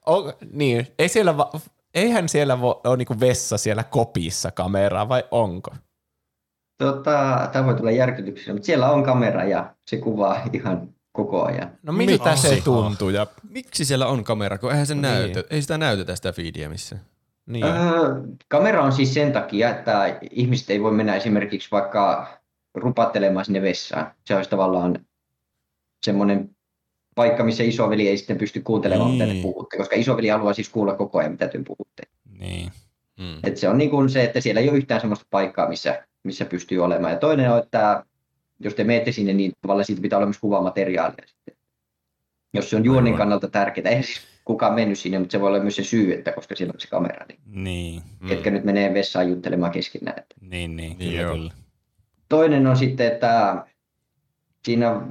on, 0.06 0.34
niin, 0.52 0.88
ei 1.00 1.10
siellä 1.10 1.38
va- 1.38 1.52
eihän 1.94 2.30
siellä 2.30 2.56
vo- 2.56 2.82
ole 2.84 2.98
niinku 2.98 3.20
vessa 3.20 3.58
siellä 3.58 3.84
kopissa 3.84 4.52
kameraa, 4.52 5.10
vai 5.10 5.24
onko? 5.32 5.72
Tota, 6.78 7.50
tämä 7.54 7.66
voi 7.66 7.76
tulla 7.76 7.92
järkytyksenä, 7.92 8.54
mutta 8.54 8.66
siellä 8.66 8.92
on 8.92 9.04
kamera 9.04 9.44
ja 9.44 9.74
se 9.86 9.98
kuvaa 9.98 10.42
ihan 10.54 10.90
koko 11.12 11.46
ajan. 11.46 11.72
No 11.84 11.94
miltä 11.94 12.36
se 12.36 12.62
tuntuu? 12.64 13.10
Ja... 13.10 13.28
Miksi 13.50 13.86
siellä 13.86 14.08
on 14.08 14.24
kamera, 14.24 14.58
kun 14.58 14.72
eihän 14.72 14.88
se 14.88 14.94
niin. 14.94 15.02
näytä, 15.02 15.44
ei 15.50 15.62
sitä 15.62 15.78
näytetä 15.78 16.16
sitä 16.16 16.32
feedia 16.32 16.70
missään. 16.70 17.02
Niin. 17.46 17.66
Öö, 17.66 18.22
kamera 18.48 18.84
on 18.84 18.92
siis 18.92 19.14
sen 19.14 19.34
takia, 19.34 19.70
että 19.70 20.20
ihmiset 20.32 20.70
ei 20.70 20.84
voi 20.84 20.92
mennä 20.92 21.16
esimerkiksi 21.16 21.68
vaikka 21.72 22.28
rupattelemaan 22.76 23.46
sinne 23.46 23.62
vessaan. 23.62 24.12
Se 24.26 24.36
olisi 24.36 24.50
tavallaan 24.50 25.06
semmoinen 26.06 26.50
paikka, 27.16 27.44
missä 27.44 27.64
isoveli 27.64 28.08
ei 28.08 28.18
sitten 28.18 28.38
pysty 28.38 28.62
kuuntelemaan, 28.62 29.10
niin. 29.10 29.18
mitä 29.18 29.28
te 29.28 29.34
niin. 29.34 29.42
puhutte, 29.42 29.78
koska 29.78 29.96
isoveli 29.96 30.28
haluaa 30.28 30.54
siis 30.54 30.70
kuulla 30.70 30.96
koko 30.96 31.20
ajan, 31.20 31.32
mitä 31.32 31.48
te 31.48 31.60
puhutte. 31.68 32.04
Niin. 32.40 32.72
Hmm. 33.18 33.40
Et 33.44 33.58
se 33.58 33.70
on 33.70 33.78
niin 33.78 33.90
kuin 33.90 34.10
se, 34.10 34.24
että 34.24 34.42
siellä 34.42 34.62
ei 34.62 34.70
ole 34.70 34.78
yhtään 34.78 35.02
sellaista 35.02 35.26
paikkaa, 35.30 35.70
missä, 35.70 36.07
missä 36.28 36.46
pystyy 36.46 36.84
olemaan. 36.84 37.14
Ja 37.14 37.20
toinen 37.20 37.52
on, 37.52 37.60
että 37.60 38.04
jos 38.60 38.74
te 38.74 38.84
menette 38.84 39.12
sinne, 39.12 39.34
niin 39.34 39.52
tavallaan 39.62 39.86
siitä 39.86 40.02
pitää 40.02 40.18
olla 40.18 40.28
myös 40.28 40.40
kuvamateriaalia 40.40 41.28
sitten. 41.28 41.56
Jos 42.54 42.70
se 42.70 42.76
on 42.76 42.86
juonin 42.86 43.18
kannalta 43.18 43.48
tärkeää. 43.48 43.90
Eihän 43.90 44.04
siis 44.04 44.22
kukaan 44.46 44.74
mennyt 44.74 45.00
sinne, 45.00 45.20
mutta 45.20 45.32
se 45.32 45.42
voi 45.42 45.48
olla 45.48 45.60
myös 45.60 45.76
se 45.76 45.84
syy, 45.84 46.14
että 46.14 46.32
koska 46.32 46.56
siellä 46.56 46.74
on 46.74 46.80
se 46.80 46.88
kamera. 46.88 47.26
Niin, 47.28 47.40
niin. 47.46 48.04
Ketkä 48.28 48.50
mm. 48.50 48.54
nyt 48.54 48.64
menee 48.64 48.94
vessaan 48.94 49.30
juttelemaan 49.30 49.72
keskenään. 49.72 50.20
Että. 50.20 50.36
Niin, 50.42 50.76
niin, 50.76 50.98
niin 50.98 51.12
kyllä, 51.12 51.34
kyllä. 51.34 51.54
Toinen 52.30 52.68
on 52.68 52.78
sitten, 52.78 53.08
että 53.08 53.66
siinä 54.66 55.02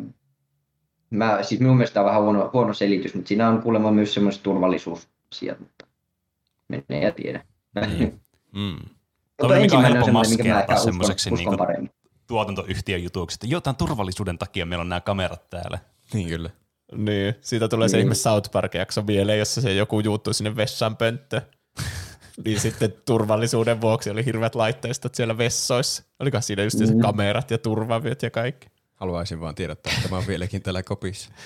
mä, 1.11 1.43
siis 1.43 1.61
minun 1.61 1.77
mielestä 1.77 2.01
on 2.01 2.07
vähän 2.07 2.23
huono, 2.23 2.51
huono 2.53 2.75
selitys, 2.75 3.15
mutta 3.15 3.29
siinä 3.29 3.49
on 3.49 3.63
kuulemma 3.63 3.91
myös 3.91 4.15
semmoiset 4.15 4.43
turvallisuusasiat, 4.43 5.61
mutta 5.61 5.87
menee 6.69 7.05
ja 7.05 7.13
tiedä. 7.13 7.45
Niin. 7.87 8.21
Mm. 8.53 8.96
Ensimmäinen 9.39 10.03
on 10.03 10.13
mä 10.13 10.21
ehkä 10.21 10.75
uskon, 10.75 11.33
uskon 11.33 11.69
niin 11.69 11.91
tuotantoyhtiön 12.27 13.03
jutuksi, 13.03 13.37
että 13.37 13.47
jotain 13.47 13.77
turvallisuuden 13.77 14.39
takia 14.39 14.67
meillä 14.67 14.83
on 14.83 14.89
nämä 14.89 15.01
kamerat 15.01 15.51
täällä. 15.51 15.79
Niin 16.13 16.29
kyllä. 16.29 16.51
Niin, 16.97 17.35
siitä 17.41 17.69
tulee 17.69 17.89
se 17.89 17.97
niin. 17.97 18.05
ihme 18.05 18.15
South 18.15 18.51
Park-jakso 18.51 19.03
mieleen, 19.03 19.39
jossa 19.39 19.61
se 19.61 19.75
joku 19.75 20.01
juuttuu 20.01 20.33
sinne 20.33 20.57
vessan 20.57 20.97
pönttö. 20.97 21.43
niin 22.45 22.61
sitten 22.61 22.95
turvallisuuden 23.05 23.81
vuoksi 23.81 24.11
oli 24.11 24.25
hirveät 24.25 24.55
laitteistot 24.55 25.15
siellä 25.15 25.39
vessoissa. 25.39 26.03
Olikohan 26.21 26.43
siinä 26.43 26.63
just 26.63 26.81
mm. 26.81 27.01
kamerat 27.01 27.51
ja 27.51 27.59
turvavyöt 27.59 28.23
ja 28.23 28.31
kaikki. 28.31 28.69
Haluaisin 28.95 29.41
vaan 29.41 29.55
tiedottaa, 29.55 29.93
että 29.93 30.09
tämä 30.09 30.19
on 30.19 30.27
vieläkin 30.27 30.63
täällä 30.63 30.83
kopissa. 30.83 31.31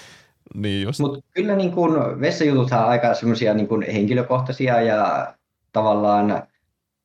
Niin 0.55 0.83
just. 0.83 1.01
Mutta 1.01 1.21
kyllä 1.35 1.57
niin 1.57 1.73
kun 1.73 2.21
vessajututhan 2.21 2.83
on 2.85 2.89
aika 2.89 3.15
semmoisia 3.15 3.55
niin 3.55 3.69
henkilökohtaisia 3.93 4.81
ja 4.81 5.35
tavallaan 5.73 6.43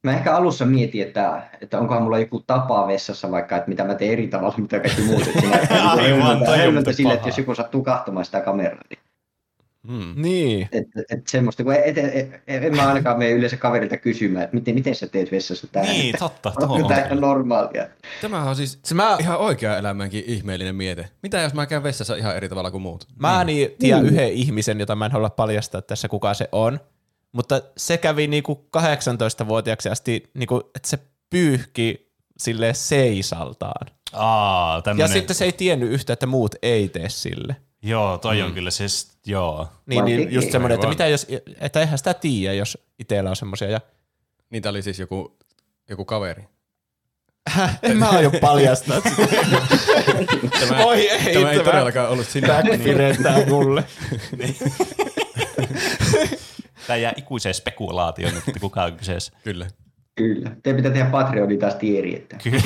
Mä 0.05 0.13
ehkä 0.13 0.35
alussa 0.35 0.65
mietin, 0.65 1.01
että, 1.01 1.41
että 1.61 1.79
onkohan 1.79 2.03
mulla 2.03 2.19
joku 2.19 2.43
tapa 2.47 2.87
vessassa 2.87 3.31
vaikka, 3.31 3.57
että 3.57 3.69
mitä 3.69 3.83
mä 3.83 3.95
teen 3.95 4.11
eri 4.11 4.27
tavalla, 4.27 4.55
mitä 4.57 4.79
kaikki 4.79 5.01
muut. 5.01 5.23
Aivan, 5.97 6.93
sille, 6.93 7.13
että 7.13 7.27
jos 7.27 7.37
joku 7.37 7.55
sattuu 7.55 7.83
kahtomaan 7.83 8.25
sitä 8.25 8.41
kameraa. 8.41 8.81
Niin 8.89 8.99
Hmm. 9.87 10.13
Niin. 10.15 10.69
Et, 10.71 10.87
et 11.09 11.27
semmoista, 11.27 11.63
kun 11.63 11.73
et, 11.73 11.97
et, 11.97 12.15
et, 12.47 12.63
en 12.63 12.75
mä 12.75 12.87
ainakaan 12.87 13.17
mene 13.17 13.31
yleensä 13.31 13.57
kaverilta 13.57 13.97
kysymään, 13.97 14.43
että 14.43 14.55
miten, 14.55 14.75
miten 14.75 14.95
sä 14.95 15.07
teet 15.07 15.31
vessassa 15.31 15.67
tää. 15.71 15.83
Niin, 15.83 16.15
totta. 16.19 16.53
On 16.67 16.87
tämä 16.87 17.05
ihan 17.05 17.21
normaalia. 17.21 17.87
Tämä 18.21 18.43
on 18.43 18.55
siis 18.55 18.79
se 18.83 18.95
mä... 18.95 19.17
ihan 19.19 19.37
oikea 19.37 19.77
elämänkin 19.77 20.23
ihmeellinen 20.27 20.75
miete. 20.75 21.09
Mitä 21.23 21.41
jos 21.41 21.53
mä 21.53 21.65
käyn 21.65 21.83
vessassa 21.83 22.15
ihan 22.15 22.35
eri 22.35 22.49
tavalla 22.49 22.71
kuin 22.71 22.81
muut? 22.81 23.07
Mä 23.19 23.43
niin. 23.43 23.69
tiedän 23.79 24.03
niin. 24.03 24.13
yhden 24.13 24.33
ihmisen, 24.33 24.79
jota 24.79 24.95
mä 24.95 25.05
en 25.05 25.11
halua 25.11 25.29
paljastaa 25.29 25.81
tässä 25.81 26.07
kuka 26.07 26.33
se 26.33 26.49
on, 26.51 26.79
mutta 27.35 27.61
se 27.77 27.97
kävi 27.97 28.27
niinku 28.27 28.67
18-vuotiaaksi 28.77 29.89
asti, 29.89 30.23
niinku, 30.33 30.71
että 30.75 30.89
se 30.89 30.99
pyyhki 31.29 32.11
sille 32.37 32.73
seisaltaan. 32.73 33.87
Aa, 34.13 34.83
Ja 34.97 35.07
sitten 35.07 35.35
se 35.35 35.45
ei 35.45 35.51
tiennyt 35.51 35.91
yhtä, 35.91 36.13
että 36.13 36.25
muut 36.25 36.55
ei 36.61 36.89
tee 36.89 37.09
sille. 37.09 37.55
Joo, 37.81 38.17
toi 38.17 38.39
mm. 38.39 38.45
on 38.45 38.53
kyllä 38.53 38.71
siis, 38.71 39.11
joo. 39.25 39.67
Niin, 39.85 40.05
niin 40.05 40.33
just 40.33 40.51
semmoinen, 40.51 40.75
että 40.75 40.87
mitä 40.87 41.07
jos, 41.07 41.27
että 41.59 41.79
eihän 41.79 41.97
sitä 41.97 42.13
tiedä, 42.13 42.53
jos 42.53 42.77
itsellä 42.99 43.29
on 43.29 43.35
semmoisia. 43.35 43.69
Ja... 43.69 43.81
Niitä 44.49 44.69
oli 44.69 44.81
siis 44.81 44.99
joku, 44.99 45.37
joku 45.89 46.05
kaveri. 46.05 46.43
en 47.83 47.97
mä 47.97 48.09
aio 48.09 48.31
paljastaa 48.41 49.01
tämä, 50.59 50.85
Oi 50.85 51.09
ei, 51.09 51.33
tämä 51.33 51.51
ei 51.51 51.59
todellakaan 51.59 52.09
ollut 52.09 52.27
sinä. 52.27 52.47
Backfirettää 52.47 53.45
mulle. 53.45 53.83
Tämä 56.87 56.97
jää 56.97 57.13
ikuiseen 57.17 57.55
spekulaatioon, 57.55 58.33
että 58.37 58.59
kuka 58.61 58.83
on 58.83 58.93
kyseessä. 58.93 59.33
Kyllä. 59.43 59.67
Kyllä. 60.17 60.51
Te 60.63 60.73
pitää 60.73 60.91
tehdä 60.91 61.09
Patreonin 61.09 61.59
taas 61.59 61.75
tieri, 61.75 62.15
että 62.15 62.37
Kyllä. 62.43 62.61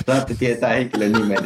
saatte 0.06 0.34
tietää 0.34 0.70
henkilön 0.70 1.12
nimen. 1.12 1.38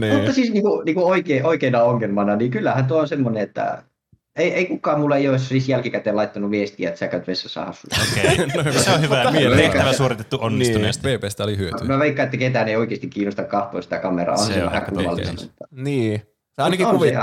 niin. 0.00 0.14
Mutta 0.14 0.32
siis 0.32 0.50
niin 0.52 0.62
kuin, 0.62 0.84
niin 0.84 0.94
kuin 0.94 1.06
oikein, 1.06 1.46
oikeana 1.46 1.82
ongelmana, 1.82 2.36
niin 2.36 2.50
kyllähän 2.50 2.86
tuo 2.86 3.00
on 3.00 3.08
semmoinen, 3.08 3.42
että 3.42 3.82
ei, 4.38 4.54
ei 4.54 4.66
kukaan 4.66 5.00
mulle 5.00 5.16
ei 5.16 5.28
ole 5.28 5.38
siis 5.38 5.68
jälkikäteen 5.68 6.16
laittanut 6.16 6.50
viestiä, 6.50 6.88
että 6.88 6.98
sä 6.98 7.08
käyt 7.08 7.26
vessassa 7.26 7.64
hassussa. 7.64 8.02
Okei, 8.12 8.32
okay. 8.32 8.46
no, 8.72 8.72
se 8.72 8.90
on 8.90 9.00
hyvä. 9.00 9.32
Tehtävä 9.56 9.92
suoritettu 9.92 10.38
onnistuneesti. 10.40 11.08
Niin, 11.08 11.20
BBstä 11.20 11.44
oli 11.44 11.58
hyötyä. 11.58 11.86
Mä 11.86 11.98
veikkaan, 11.98 12.24
että 12.24 12.36
ketään 12.36 12.68
ei 12.68 12.76
oikeasti 12.76 13.08
kiinnosta 13.08 13.44
katsoa 13.44 13.82
sitä 13.82 13.98
kameraa. 13.98 14.36
On 14.36 14.46
se, 14.46 14.54
se 14.54 14.64
vähän 14.64 14.84
turvallista. 14.94 15.46
Niin. 15.70 16.22
Se 16.52 16.62
ainakin 16.62 16.86
kuvit, 16.86 17.14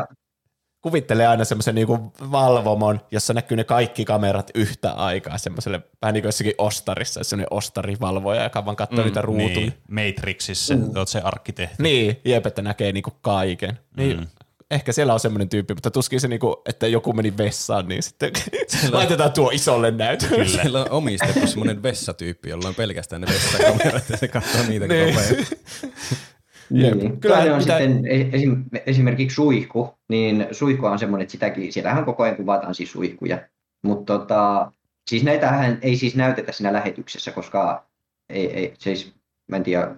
kuvittelee 0.85 1.27
aina 1.27 1.45
semmoisen 1.45 1.75
niinku 1.75 2.13
valvomon, 2.31 3.01
jossa 3.11 3.33
näkyy 3.33 3.57
ne 3.57 3.63
kaikki 3.63 4.05
kamerat 4.05 4.51
yhtä 4.55 4.91
aikaa 4.91 5.37
semmoiselle, 5.37 5.81
vähän 6.01 6.13
niin 6.13 6.21
kuin 6.21 6.27
jossakin 6.27 6.53
ostarissa, 6.57 7.23
semmoinen 7.23 7.47
ostarivalvoja, 7.51 8.43
joka 8.43 8.65
vaan 8.65 8.75
katsoo 8.75 8.99
mm, 8.99 9.05
niitä 9.05 9.21
ruutuja. 9.21 9.55
Niin. 9.55 9.73
Matrixissa, 9.89 10.75
mm. 10.75 10.89
oot 10.95 11.07
se 11.07 11.19
arkkitehti. 11.19 11.83
Niin, 11.83 12.21
jep, 12.25 12.45
että 12.45 12.61
näkee 12.61 12.91
niinku 12.91 13.11
kaiken. 13.21 13.79
Niin, 13.97 14.19
mm. 14.19 14.27
Ehkä 14.71 14.91
siellä 14.91 15.13
on 15.13 15.19
semmoinen 15.19 15.49
tyyppi, 15.49 15.73
mutta 15.73 15.91
tuskin 15.91 16.21
se, 16.21 16.27
niinku, 16.27 16.61
että 16.65 16.87
joku 16.87 17.13
meni 17.13 17.37
vessaan, 17.37 17.87
niin 17.87 18.03
sitten 18.03 18.31
siellä 18.67 18.97
laitetaan 18.97 19.31
tuo 19.31 19.49
isolle 19.53 19.91
näytölle. 19.91 20.45
Kyllä. 20.45 20.61
Siellä 20.61 20.81
on 20.81 20.91
omistettu 20.91 21.47
semmoinen 21.47 21.83
vessatyyppi, 21.83 22.49
jolla 22.49 22.67
on 22.67 22.75
pelkästään 22.75 23.21
ne 23.21 23.27
vessakamerat 23.27 24.09
ja 24.09 24.17
se 24.17 24.27
katsoo 24.27 24.61
niitä 24.67 24.87
niin. 24.87 25.15
koko 25.15 25.25
ajan. 25.27 25.45
Niin. 26.69 27.19
Kyllä 27.19 27.37
on 27.37 27.59
pitää... 27.59 27.79
sitten 27.79 28.05
esim, 28.33 28.63
esimerkiksi 28.85 29.35
suihku, 29.35 29.97
niin 30.09 30.47
suihku 30.51 30.85
on 30.85 30.99
semmoinen, 30.99 31.23
että 31.23 31.31
sitäkin, 31.31 31.73
siellähän 31.73 32.05
koko 32.05 32.23
ajan 32.23 32.35
kuvataan 32.35 32.75
siis 32.75 32.91
suihkuja. 32.91 33.39
Mutta 33.81 34.19
tota, 34.19 34.71
siis 35.09 35.23
näitähän 35.23 35.79
ei 35.81 35.95
siis 35.95 36.15
näytetä 36.15 36.51
siinä 36.51 36.73
lähetyksessä, 36.73 37.31
koska 37.31 37.85
ei, 38.29 38.53
ei, 38.53 38.73
siis, 38.79 39.13
mä 39.47 39.57
en 39.57 39.63
tiedä, 39.63 39.95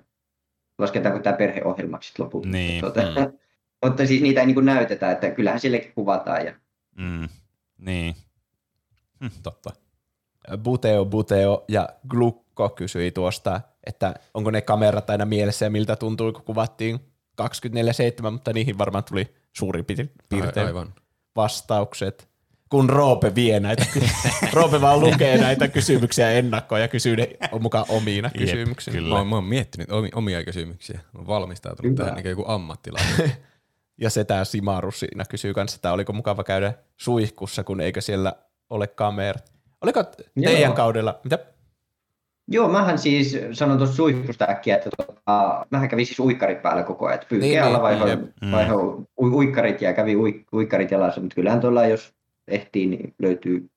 lasketaanko 0.77 1.19
tämä 1.19 1.37
perheohjelmaksi 1.37 2.13
lopulta. 2.19 2.47
Niin. 2.47 2.81
Tuota, 2.81 3.01
mm. 3.01 3.37
mutta 3.85 4.05
siis 4.05 4.21
niitä 4.21 4.41
ei 4.41 4.45
niin 4.45 4.65
näytetä, 4.65 5.11
että 5.11 5.31
kyllähän 5.31 5.59
sillekin 5.59 5.93
kuvataan. 5.95 6.45
Ja... 6.45 6.53
Mm. 6.97 7.29
Niin. 7.77 8.15
Hm, 9.21 9.27
totta. 9.43 9.69
Buteo 10.63 11.05
Buteo 11.05 11.65
ja 11.67 11.89
Glukko 12.07 12.69
kysyi 12.69 13.11
tuosta, 13.11 13.61
että 13.87 14.13
onko 14.33 14.51
ne 14.51 14.61
kamerat 14.61 15.09
aina 15.09 15.25
mielessä 15.25 15.65
ja 15.65 15.69
miltä 15.69 15.95
tuntui, 15.95 16.33
kun 16.33 16.43
kuvattiin 16.43 16.99
24-7, 17.41 18.31
mutta 18.31 18.53
niihin 18.53 18.77
varmaan 18.77 19.03
tuli 19.03 19.35
suurin 19.53 19.85
piir- 19.91 20.09
piirtein 20.29 20.67
Aivan. 20.67 20.93
vastaukset. 21.35 22.27
Kun 22.69 22.89
Roope 22.89 23.35
vie 23.35 23.59
näitä, 23.59 23.85
Roope 24.53 24.81
vaan 24.81 24.99
lukee 24.99 25.37
näitä 25.37 25.67
kysymyksiä 25.67 26.31
ennakkoon 26.31 26.81
ja 26.81 26.87
kysyy 26.87 27.15
ne 27.15 27.29
mukaan 27.59 27.85
omina 27.89 28.29
Jep, 28.33 28.41
kysymyksinä. 28.43 28.97
kyllä. 28.97 29.09
Mä 29.09 29.17
oon, 29.17 29.27
mä 29.27 29.35
oon 29.35 29.43
miettinyt 29.43 29.91
omi, 29.91 30.09
omia 30.15 30.43
kysymyksiä. 30.43 30.99
Mä 31.13 31.17
oon 31.19 31.27
valmistautunut 31.27 31.91
Hyvä. 31.91 32.03
tähän 32.03 32.15
niin 32.15 32.23
kuin 32.23 32.29
joku 32.29 32.43
ammattilainen. 32.47 33.31
Ja 34.01 34.09
se 34.09 34.23
tää 34.23 34.45
Simaru 34.45 34.91
siinä 34.91 35.25
kysyy 35.25 35.53
kanssa, 35.53 35.75
että 35.75 35.91
oliko 35.93 36.13
mukava 36.13 36.43
käydä 36.43 36.73
suihkussa, 36.97 37.63
kun 37.63 37.81
eikö 37.81 38.01
siellä 38.01 38.33
ole 38.69 38.87
kamerat. 38.87 39.53
Oliko 39.81 40.03
teidän 40.43 40.61
Joo. 40.61 40.73
kaudella, 40.73 41.19
mitä? 41.23 41.39
Joo, 42.47 42.69
mähän 42.69 42.97
siis 42.99 43.37
sanon 43.51 43.77
tuossa 43.77 43.95
suihkusta 43.95 44.45
äkkiä, 44.49 44.75
että 44.75 44.89
tota, 44.97 45.65
mähän 45.69 45.89
kävin 45.89 46.05
siis 46.05 46.19
uikkarit 46.19 46.61
päällä 46.61 46.83
koko 46.83 47.05
ajan. 47.05 47.15
Että 47.15 47.27
pyyhkeä 47.29 47.49
Niin, 47.49 47.63
alla 47.63 47.89
niin, 47.89 47.99
vaihoin. 47.99 48.33
Mm. 48.41 48.51
vaihoin 48.51 49.07
ui- 49.21 49.31
uikkarit 49.31 49.81
ja 49.81 49.93
kävi 49.93 50.15
ui, 50.15 50.45
uikkarit 50.53 50.91
jalassa, 50.91 51.21
mutta 51.21 51.35
kyllähän 51.35 51.59
tuolla 51.61 51.85
jos 51.85 52.13
ehtii, 52.47 52.85
niin 52.87 53.13
löytyy, 53.19 53.69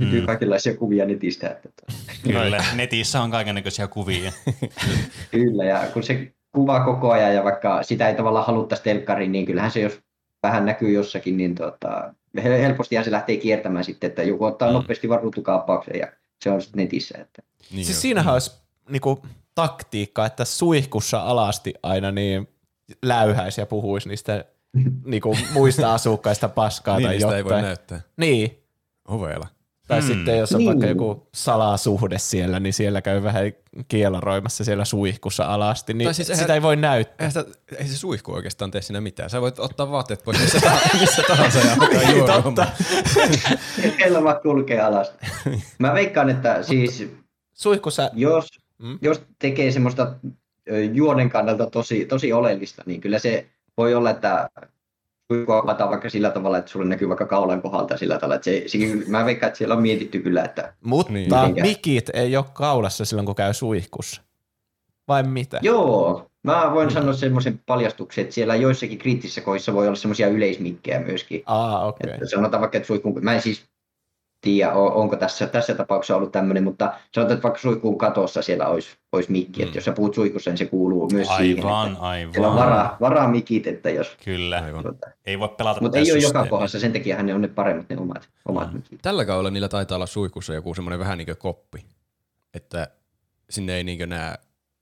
löytyy 0.00 0.20
Mm. 0.20 0.26
kaikenlaisia 0.26 0.76
kuvia 0.76 1.06
netistä. 1.06 1.48
Että, 1.48 1.68
tota, 1.80 1.92
Kyllä, 2.32 2.64
netissä 2.74 3.20
on 3.22 3.30
kaikennäköisiä 3.30 3.88
kuvia. 3.88 4.32
kyllä, 5.30 5.64
ja 5.64 5.80
kun 5.92 6.02
se 6.02 6.32
kuvaa 6.52 6.84
koko 6.84 7.10
ajan 7.12 7.34
ja 7.34 7.44
vaikka 7.44 7.82
sitä 7.82 8.08
ei 8.08 8.14
tavallaan 8.14 8.46
haluttaisi 8.46 8.84
telkkariin, 8.84 9.32
niin 9.32 9.46
kyllähän 9.46 9.70
se 9.70 9.80
jos 9.80 10.00
vähän 10.42 10.66
näkyy 10.66 10.90
jossakin, 10.92 11.36
niin 11.36 11.54
tota, 11.54 12.14
hel- 12.38 12.60
helpostihan 12.60 13.04
se 13.04 13.10
lähtee 13.10 13.36
kiertämään 13.36 13.84
sitten, 13.84 14.08
että 14.08 14.22
joku 14.22 14.44
ottaa 14.44 14.68
Mm. 14.68 14.74
nopeasti 14.74 15.08
vaan 15.08 15.22
ruutukaappauksen 15.22 15.98
ja 15.98 16.06
se 16.44 16.50
on 16.50 16.62
sitten 16.62 16.84
netissä. 16.84 17.18
Että. 17.20 17.42
Niin 17.72 17.84
siis 17.86 18.00
siinähän 18.00 18.32
olisi 18.32 18.52
niinku, 18.90 19.22
taktiikka, 19.54 20.26
että 20.26 20.44
suihkussa 20.44 21.20
alasti 21.20 21.74
aina 21.82 22.10
niin 22.10 22.48
läyhäisi 23.02 23.60
ja 23.60 23.66
puhuisi 23.66 24.08
niistä 24.08 24.44
niinku, 25.04 25.36
muista 25.52 25.94
asukkaista 25.94 26.48
paskaa 26.48 26.96
niin, 26.98 27.06
tai 27.06 27.14
niistä 27.14 27.32
ei 27.36 27.38
jotain. 27.40 27.54
voi 27.54 27.62
näyttää. 27.62 28.00
Niin, 28.16 28.62
Ovella. 29.08 29.46
tai 29.88 30.00
Hmm. 30.00 30.06
sitten 30.08 30.38
jos 30.38 30.52
on 30.52 30.58
Niin. 30.58 30.66
vaikka 30.68 30.86
joku 30.86 31.28
salasuhde 31.34 32.18
siellä, 32.18 32.60
niin 32.60 32.72
siellä 32.72 33.02
käy 33.02 33.22
vähän 33.22 33.52
kielaroimassa 33.88 34.64
siellä 34.64 34.84
suihkussa 34.84 35.44
alasti, 35.44 35.94
niin 35.94 36.06
Tai 36.06 36.14
siis 36.14 36.30
eihän- 36.30 36.42
sitä 36.44 36.54
ei 36.54 36.62
voi 36.62 36.76
näyttää. 36.76 37.14
Eihän 37.18 37.32
sitä, 37.44 37.76
ei 37.78 37.88
se 37.88 37.96
suihku 37.96 38.32
oikeastaan 38.32 38.70
tee 38.70 38.82
siinä 38.82 39.00
mitään. 39.00 39.30
Sä 39.30 39.40
voit 39.40 39.58
ottaa 39.58 39.90
vaatteet 39.90 40.22
pois 40.24 40.40
missä 40.40 40.60
tahansa, 40.60 40.98
missä 41.00 41.22
tahansa 41.28 41.58
ja 41.58 41.72
alkaa 41.72 42.02
juoda 42.12 42.42
Totta. 42.42 42.66
Kello 43.98 44.24
vaan 44.24 44.40
kulkee 44.42 44.80
alas. 44.80 45.12
Mä 45.78 45.94
veikkaan, 45.94 46.30
että 46.30 46.62
siis 46.62 47.08
Suihkussa, 47.56 48.10
jos, 48.14 48.48
Mm. 48.78 48.98
jos 49.02 49.22
tekee 49.38 49.70
semmoista 49.70 50.14
juonen 50.92 51.30
kannalta 51.30 51.66
tosi, 51.70 52.04
tosi 52.04 52.32
oleellista, 52.32 52.82
niin 52.86 53.00
kyllä 53.00 53.18
se 53.18 53.46
voi 53.76 53.94
olla, 53.94 54.10
että 54.10 54.50
suihkua 55.32 55.60
kuvataan 55.60 55.90
vaikka 55.90 56.10
sillä 56.10 56.30
tavalla, 56.30 56.58
että 56.58 56.70
sulle 56.70 56.86
näkyy 56.86 57.08
vaikka 57.08 57.26
kaulan 57.26 57.62
kohdalta 57.62 57.96
sillä 57.96 58.14
tavalla. 58.14 58.34
Että 58.34 58.44
se, 58.44 58.62
se, 58.66 58.78
mä 59.08 59.24
veikkaan, 59.24 59.48
että 59.48 59.58
siellä 59.58 59.74
on 59.74 59.82
mietitty 59.82 60.18
kyllä, 60.20 60.44
että 60.44 60.74
mutta 60.84 61.12
Niin. 61.12 61.28
Mikit 61.62 62.10
ei 62.14 62.36
ole 62.36 62.44
kaulassa 62.52 63.04
silloin, 63.04 63.26
kun 63.26 63.34
käy 63.34 63.54
suihkussa. 63.54 64.22
Vai 65.08 65.22
mitä? 65.22 65.58
joo, 65.62 66.30
mä 66.42 66.70
voin 66.74 66.90
sanoa 66.90 67.12
semmoisen 67.12 67.60
paljastuksen, 67.66 68.22
että 68.22 68.34
siellä 68.34 68.56
joissakin 68.56 68.98
kriittisissä 68.98 69.40
kohdissa 69.40 69.72
voi 69.72 69.86
olla 69.86 69.96
semmoisia 69.96 70.28
yleismikkejä 70.28 71.00
myöskin. 71.00 71.42
Aa, 71.46 71.86
okei. 71.86 72.10
Että 72.10 72.26
sanotaan 72.26 72.60
vaikka, 72.60 72.76
että 72.76 72.86
suihkuun, 72.86 73.24
mä 73.24 73.34
en 73.34 73.42
siis 73.42 73.62
tiedä, 74.46 74.72
onko 74.72 75.16
tässä, 75.16 75.46
tässä 75.46 75.74
tapauksessa 75.74 76.16
ollut 76.16 76.32
tämmöinen, 76.32 76.64
mutta 76.64 76.92
sanotaan, 77.14 77.34
että 77.36 77.42
vaikka 77.42 77.60
suihkuun 77.60 77.98
katossa 77.98 78.42
siellä 78.42 78.66
olisi, 78.68 78.88
olisi 79.12 79.32
mikki, 79.32 79.60
Mm. 79.62 79.66
että 79.66 79.76
jos 79.78 79.84
sä 79.84 79.92
puhut 79.92 80.14
suihkussa, 80.14 80.50
niin 80.50 80.58
se 80.58 80.66
kuuluu 80.66 81.08
myös 81.12 81.28
siihen. 81.36 81.66
Aivan, 81.66 81.92
Että 81.92 82.32
siellä 82.32 82.48
on 82.48 82.52
aivan. 82.58 82.70
varaa, 82.70 82.96
varaa 83.00 83.28
mikit, 83.28 83.66
että 83.66 83.90
jos... 83.90 84.16
Kyllä. 84.24 84.58
Aivan. 84.64 84.82
Tuota, 84.82 85.06
Ei 85.26 85.38
voi 85.38 85.48
pelata 85.48 85.80
mutta 85.80 85.98
ei 85.98 86.12
ole 86.12 86.18
joka 86.20 86.46
kohdassa, 86.46 86.80
sen 86.80 86.92
takia 86.92 87.22
ne 87.22 87.34
on 87.34 87.42
ne 87.42 87.48
paremmat 87.48 87.88
ne 87.88 87.96
omat, 87.98 88.28
omat 88.48 88.70
Mm. 88.72 88.76
mikit. 88.76 88.98
Tällä 89.02 89.24
kaudella 89.24 89.50
niillä 89.50 89.68
taitaa 89.68 89.96
olla 89.96 90.06
suihkussa 90.06 90.54
joku 90.54 90.74
semmoinen 90.74 90.98
vähän 90.98 91.18
niin 91.18 91.26
kuin 91.26 91.36
koppi, 91.38 91.84
että 92.54 92.88
sinne 93.50 93.76
ei 93.76 93.84
niin 93.84 94.08
näe 94.08 94.34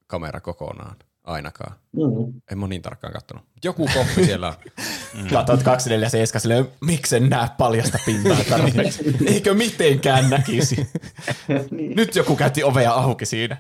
kamera 0.07 0.41
kokonaan 0.41 0.97
ainakaan. 1.25 1.75
Mm. 1.93 2.41
En 2.53 2.59
mä 2.59 2.65
ole 2.65 2.69
niin 2.69 2.83
tarkkaan 2.83 3.13
kattonut. 3.13 3.45
Joku 3.65 3.89
koppi 3.95 4.25
siellä 4.25 4.49
on. 4.49 4.55
Mm. 5.23 5.29
Katot 5.29 5.63
247 5.63 6.41
silleen, 6.41 6.69
miksen 6.81 7.31
näe 7.31 7.49
paljasta 7.59 7.99
pintaa 8.07 8.37
tarpeeksi. 8.51 9.17
Eikö 9.35 9.55
mitenkään 9.55 10.31
näkisi? 10.31 10.77
niin. 11.71 11.97
Nyt 11.97 12.17
joku 12.17 12.37
käytti 12.37 12.65
ovea 12.65 12.93
auki 12.93 13.27
siinä. 13.27 13.57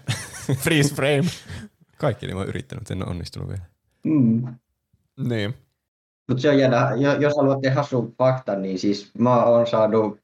Freeze 0.59 0.95
frame. 0.95 1.25
Kaikki 1.99 2.27
niin 2.27 2.37
mä 2.37 2.41
oon 2.41 2.49
yrittänyt, 2.49 2.91
en 2.91 3.03
ole 3.03 3.11
onnistunut 3.11 3.49
vielä. 3.49 3.63
mm. 4.05 4.55
Niin. 5.29 5.55
Mutta 6.29 6.41
se 6.43 6.51
on 6.51 6.59
jännä, 6.59 6.91
Jo- 6.97 7.21
jos 7.21 7.33
haluatte 7.37 7.71
hassun 7.71 8.15
faktan, 8.19 8.63
niin 8.63 8.79
siis 8.79 9.11
mä 9.19 9.45
oon 9.45 9.67
saanut 9.67 10.21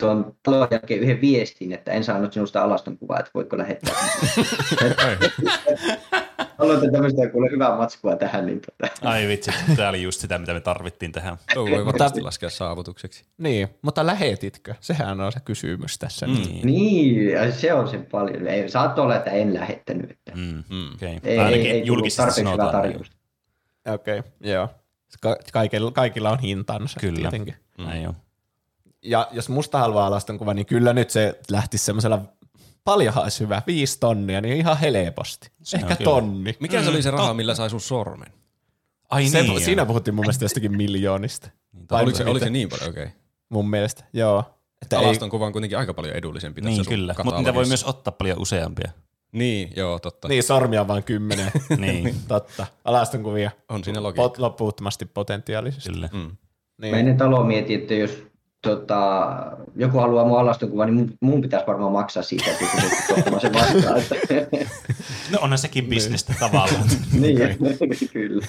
tuon 0.00 0.36
talon 0.42 0.68
jälkeen 0.70 1.00
yhden 1.00 1.20
viestin, 1.20 1.72
että 1.72 1.92
en 1.92 2.04
saanut 2.04 2.32
sinusta 2.32 2.62
alaston 2.62 2.98
kuvaa, 2.98 3.18
että 3.18 3.30
voitko 3.34 3.58
lähettää. 3.58 3.94
Haluatte 6.58 6.90
tämmöistä 6.90 7.28
kuule 7.28 7.50
hyvää 7.50 7.76
matskua 7.76 8.16
tähän, 8.16 8.46
niin 8.46 8.60
tota. 8.60 8.92
Ai 9.08 9.28
vitsi, 9.28 9.50
tämä 9.76 9.88
oli 9.88 10.02
just 10.02 10.20
sitä, 10.20 10.38
mitä 10.38 10.52
me 10.54 10.60
tarvittiin 10.60 11.12
tähän. 11.12 11.36
Tuo 11.54 11.70
voi 11.70 11.86
varmasti 11.86 12.20
laskea 12.20 12.50
saavutukseksi. 12.50 13.24
Niin, 13.38 13.68
mutta 13.82 14.06
lähetitkö? 14.06 14.74
Sehän 14.80 15.20
on 15.20 15.32
se 15.32 15.40
kysymys 15.40 15.98
tässä. 15.98 16.26
Mm. 16.26 16.32
Niin. 16.32 16.66
Niin, 16.66 17.30
ja 17.30 17.52
se 17.52 17.72
on 17.74 17.88
se 17.88 17.98
paljon. 17.98 18.46
Ei, 18.48 18.68
saattoi 18.68 19.04
olla, 19.04 19.16
että 19.16 19.30
en 19.30 19.54
lähettänyt. 19.54 20.10
Että 20.10 20.32
Mm. 20.34 20.64
Mm. 20.68 20.94
Okay. 20.94 21.18
ei, 21.24 21.38
Ainakin 21.38 21.60
ei, 21.60 21.70
ei 21.70 21.80
tullut 21.80 21.86
julkisesti 21.86 22.16
tarpeeksi 22.22 22.40
hyvää 22.40 22.56
sanotaan. 22.56 22.82
niin. 22.82 22.92
tarjousta. 22.92 23.16
Okei, 23.88 24.18
okay, 24.18 24.30
joo. 24.40 24.68
Ka- 25.20 25.36
kaikilla, 25.52 25.90
kaikilla 25.90 26.30
on 26.30 26.38
hintansa 26.38 27.00
Kyllä. 27.00 27.18
tietenkin. 27.20 27.54
Näin 27.78 28.08
on. 28.08 28.14
Ja 29.02 29.28
jos 29.32 29.48
musta 29.48 29.78
haluaa 29.78 30.06
alaston 30.06 30.38
kuva, 30.38 30.54
niin 30.54 30.66
kyllä 30.66 30.92
nyt 30.92 31.10
se 31.10 31.38
lähtisi 31.50 31.84
semmoisella 31.84 32.22
paljonhan 32.84 33.22
olisi 33.22 33.40
hyvä, 33.40 33.62
viisi 33.66 34.00
tonnia, 34.00 34.40
niin 34.40 34.56
ihan 34.56 34.78
helposti. 34.78 35.50
Se 35.62 35.76
Ehkä 35.76 35.96
kyllä. 35.96 36.10
tonni. 36.10 36.56
Mikä 36.60 36.82
se 36.82 36.88
oli 36.88 37.02
se 37.02 37.10
raha, 37.10 37.34
millä 37.34 37.54
sai 37.54 37.70
sun 37.70 37.80
sormen? 37.80 38.32
Ai 39.10 39.28
Se, 39.28 39.42
niin. 39.42 39.60
siinä 39.60 39.86
puhuttiin 39.86 40.14
mun 40.14 40.22
mielestä 40.22 40.44
jostakin 40.44 40.76
miljoonista. 40.76 41.50
Tai 41.88 42.02
oliko 42.02 42.16
se, 42.18 42.24
oliko 42.24 42.44
se 42.44 42.50
niin 42.50 42.68
paljon? 42.68 42.88
Okei. 42.90 43.02
Okay. 43.04 43.14
Mun 43.48 43.70
mielestä, 43.70 44.04
joo. 44.12 44.44
Että 44.82 44.98
ei, 44.98 45.04
Alaston 45.04 45.30
kuva 45.30 45.46
on 45.46 45.52
kuitenkin 45.52 45.78
aika 45.78 45.94
paljon 45.94 46.16
edullisempi 46.16 46.60
Niin 46.60 46.86
kyllä, 46.86 47.14
mutta 47.24 47.38
niitä 47.38 47.54
voi 47.54 47.64
myös 47.66 47.84
ottaa 47.84 48.12
paljon 48.12 48.38
useampia. 48.38 48.90
Niin, 49.32 49.72
joo, 49.76 49.98
totta. 49.98 50.28
niin, 50.28 50.42
sormia 50.42 50.80
on 50.80 50.88
vain 50.88 51.04
kymmenen. 51.04 51.50
niin, 51.78 52.14
Totta. 52.28 52.66
Alaston 52.84 53.22
kuvia. 53.22 53.50
On 53.68 53.84
siinä 53.84 54.02
logiikka. 54.02 54.22
Pot, 54.22 54.38
loppuuttomasti 54.38 55.06
potentiaalisesti. 55.06 55.90
kyllä. 55.92 56.08
Mm. 56.12 56.18
Mä 56.18 56.28
Niin. 56.78 56.94
ennen 56.94 57.16
taloa 57.16 57.44
mietin, 57.44 57.80
että 57.80 57.94
jos 57.94 58.22
tota, 58.62 59.30
joku 59.76 59.98
haluaa 59.98 60.24
mun 60.24 60.38
alaston 60.38 60.70
kuvan, 60.70 60.86
niin 60.86 60.96
mun, 60.96 61.14
mun 61.20 61.40
pitäisi 61.40 61.66
varmaan 61.66 61.92
maksaa 61.92 62.22
siitä, 62.22 62.50
että 62.50 62.64
joku 62.64 63.18
ottamaan 63.18 63.40
sen 63.40 63.52
vastaan. 63.52 63.98
Että, 64.00 64.66
No 65.32 65.38
onhan 65.42 65.58
sekin 65.58 65.86
bisnestä 65.86 66.34
tavallaan. 66.40 66.88
niin, 67.20 67.38
kyllä. 68.12 68.46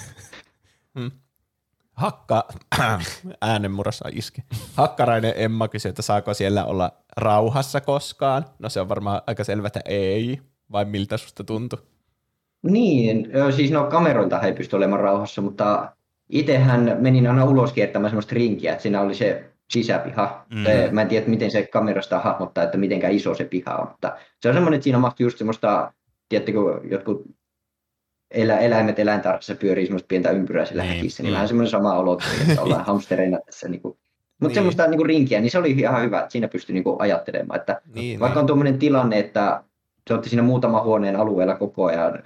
Hakka, 1.92 2.48
äänenmurrossa 3.40 4.08
iski. 4.12 4.42
Hakkarainen 4.74 5.32
Emma 5.36 5.68
kysyi, 5.68 5.88
että 5.88 6.02
saako 6.02 6.34
siellä 6.34 6.64
olla 6.64 6.92
rauhassa 7.16 7.80
koskaan. 7.80 8.44
No 8.58 8.68
se 8.68 8.80
on 8.80 8.88
varmaan 8.88 9.22
aika 9.26 9.44
selvä, 9.44 9.66
että 9.66 9.80
ei. 9.84 10.40
Vai 10.72 10.84
miltä 10.84 11.16
susta 11.16 11.44
tuntui? 11.44 11.78
Niin, 12.62 13.28
siis 13.56 13.70
no 13.70 13.84
kameroilta 13.84 14.40
ei 14.40 14.52
pysty 14.52 14.76
olemaan 14.76 15.00
rauhassa, 15.00 15.42
mutta 15.42 15.92
itsehän 16.28 16.96
menin 17.00 17.26
aina 17.26 17.44
ulos 17.44 17.72
kiertämään 17.72 18.10
semmoista 18.10 18.34
rinkiä, 18.34 18.72
että 18.72 18.82
siinä 18.82 19.00
oli 19.00 19.14
se 19.14 19.51
sisäpiha. 19.72 20.46
Mm. 20.50 20.58
Mm. 20.58 20.94
Mä 20.94 21.02
en 21.02 21.08
tiedä, 21.08 21.26
miten 21.26 21.50
se 21.50 21.66
kamerasta 21.66 22.18
hahmottaa, 22.18 22.64
että 22.64 22.78
mitenkä 22.78 23.08
iso 23.08 23.34
se 23.34 23.44
piha 23.44 23.76
on, 23.76 23.88
mutta 23.88 24.16
se 24.40 24.48
on 24.48 24.54
semmoinen, 24.54 24.76
että 24.76 24.84
siinä 24.84 24.98
mahtuu 24.98 25.26
just 25.26 25.38
semmoista, 25.38 25.92
tiedättekö, 26.28 26.58
jotkut 26.90 27.22
elä, 28.30 28.58
eläimet 28.58 28.98
eläintarhassa 28.98 29.54
pyörii 29.54 29.86
semmoista 29.86 30.06
pientä 30.06 30.30
ympyrää 30.30 30.64
siellä 30.64 30.82
Niin, 30.82 30.96
häkissä, 30.96 31.22
niin 31.22 31.30
mm. 31.30 31.34
vähän 31.34 31.48
semmoinen 31.48 31.70
sama 31.70 31.94
olo, 31.94 32.18
että 32.46 32.62
ollaan 32.62 32.84
hamstereina 32.84 33.38
tässä. 33.46 33.68
Niin 33.68 33.82
kuin. 33.82 33.98
Mutta 34.40 34.48
Niin. 34.48 34.54
semmoista 34.54 34.86
niin 34.86 34.96
kuin 34.98 35.06
rinkiä, 35.06 35.40
niin 35.40 35.50
se 35.50 35.58
oli 35.58 35.70
ihan 35.70 36.02
hyvä, 36.02 36.18
että 36.18 36.32
siinä 36.32 36.48
pystyi 36.48 36.74
niin 36.74 36.84
kuin 36.84 36.96
ajattelemaan, 37.00 37.60
että 37.60 37.80
Niin, 37.94 38.20
vaikka 38.20 38.40
on 38.40 38.46
tuommoinen 38.46 38.78
tilanne, 38.78 39.18
että 39.18 39.62
te 40.04 40.14
olette 40.14 40.28
siinä 40.28 40.42
muutama 40.42 40.82
huoneen 40.82 41.16
alueella 41.16 41.54
koko 41.54 41.86
ajan 41.86 42.22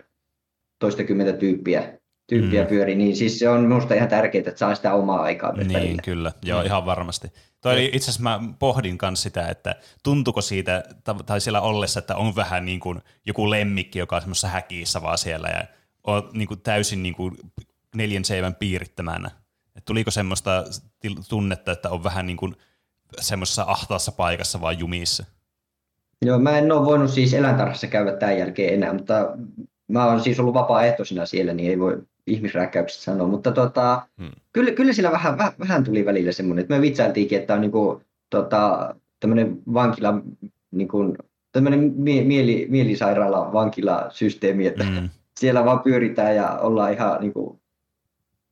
toistakymmentä 0.79 1.33
tyyppiä, 1.33 1.96
tyyppiä 2.27 2.61
Mm. 2.61 2.67
mm. 2.67 2.69
pyöri, 2.69 2.95
niin 2.95 3.17
siis 3.17 3.39
se 3.39 3.49
on 3.49 3.61
minusta 3.61 3.95
ihan 3.95 4.09
tärkeää, 4.09 4.45
että 4.47 4.59
saa 4.59 4.75
sitä 4.75 4.95
omaa 4.95 5.23
aikaa 5.23 5.53
myös 5.53 5.67
Niin, 5.69 5.79
välillä. 5.79 6.03
kyllä. 6.03 6.33
Joo, 6.43 6.63
ihan 6.63 6.87
varmasti. 6.87 7.29
Toi 7.61 7.73
oli, 7.73 7.85
itse 7.93 8.11
asiassa 8.11 8.23
mä 8.23 8.41
pohdin 8.59 8.99
myös 9.03 9.23
sitä, 9.23 9.49
että 9.49 9.75
tuntuko 10.03 10.41
siitä, 10.41 10.85
ta- 11.05 11.15
tai 11.27 11.41
siellä 11.41 11.61
ollessa, 11.61 11.99
että 11.99 12.17
on 12.17 12.37
vähän 12.37 12.65
niin 12.65 12.81
kuin 12.81 12.99
joku 13.27 13.51
lemmikki, 13.51 13.99
joka 13.99 14.17
on 14.17 14.23
semmoisessa 14.23 14.49
häkissä 14.49 15.03
vaan 15.03 15.19
siellä 15.19 15.49
ja 15.49 15.65
on 16.05 16.31
niin 16.33 16.49
kuin 16.49 16.61
täysin 16.61 17.03
niin 17.03 17.15
kuin 17.15 17.37
neljän 17.97 18.25
seivän 18.25 18.55
piirittämänä. 18.55 19.31
Et 19.77 19.85
tuliko 19.85 20.11
semmoista 20.11 20.65
tunnetta, 21.29 21.73
että 21.73 21.91
on 21.91 22.05
vähän 22.05 22.27
niin 22.27 22.37
kuin 22.37 22.57
semmoisessa 23.21 23.65
ahtaassa 23.69 24.13
paikassa 24.13 24.61
vaan 24.61 24.79
jumissa? 24.79 25.25
Joo, 26.23 26.39
mä 26.39 26.59
en 26.59 26.73
ole 26.73 26.87
voinut 26.87 27.11
siis 27.11 27.35
eläintarhassa 27.35 27.87
käydä 27.87 28.13
tämän 28.17 28.39
jälkeen 28.39 28.75
enää, 28.75 28.93
mutta 28.93 29.15
mä 29.89 30.05
oon 30.07 30.21
siis 30.21 30.41
ollut 30.41 30.55
vapaaehtoisena 30.55 31.27
siellä, 31.27 31.55
niin 31.55 31.71
ei 31.71 31.79
voi 31.79 32.03
ihmisrääkkäyksestä 32.27 33.05
sanoa, 33.05 33.29
mutta 33.29 33.53
tota, 33.53 34.03
hmm. 34.19 34.31
kyllä, 34.53 34.71
kyllä 34.71 34.93
sillä 34.93 35.13
vähän, 35.13 35.39
vähän, 35.39 35.53
vähän 35.59 35.85
tuli 35.85 36.05
välillä 36.05 36.33
semmoinen, 36.33 36.63
että 36.63 36.75
me 36.75 36.81
vitsailtiinkin, 36.81 37.39
että 37.39 37.55
on 37.55 37.61
niinku, 37.61 38.03
tota, 38.31 38.95
tämmöinen 39.21 39.59
vankila, 39.75 40.15
niinku, 40.71 41.17
tämmöinen 41.53 41.93
mie- 41.97 42.25
mieli, 42.25 42.67
mielisairaala 42.71 43.53
vankilasysteemi, 43.53 44.67
että 44.67 44.85
hmm. 44.85 45.09
siellä 45.41 45.65
vaan 45.65 45.81
pyöritään 45.81 46.37
ja 46.37 46.59
ollaan 46.59 46.93
ihan 46.93 47.21
niinku, 47.21 47.61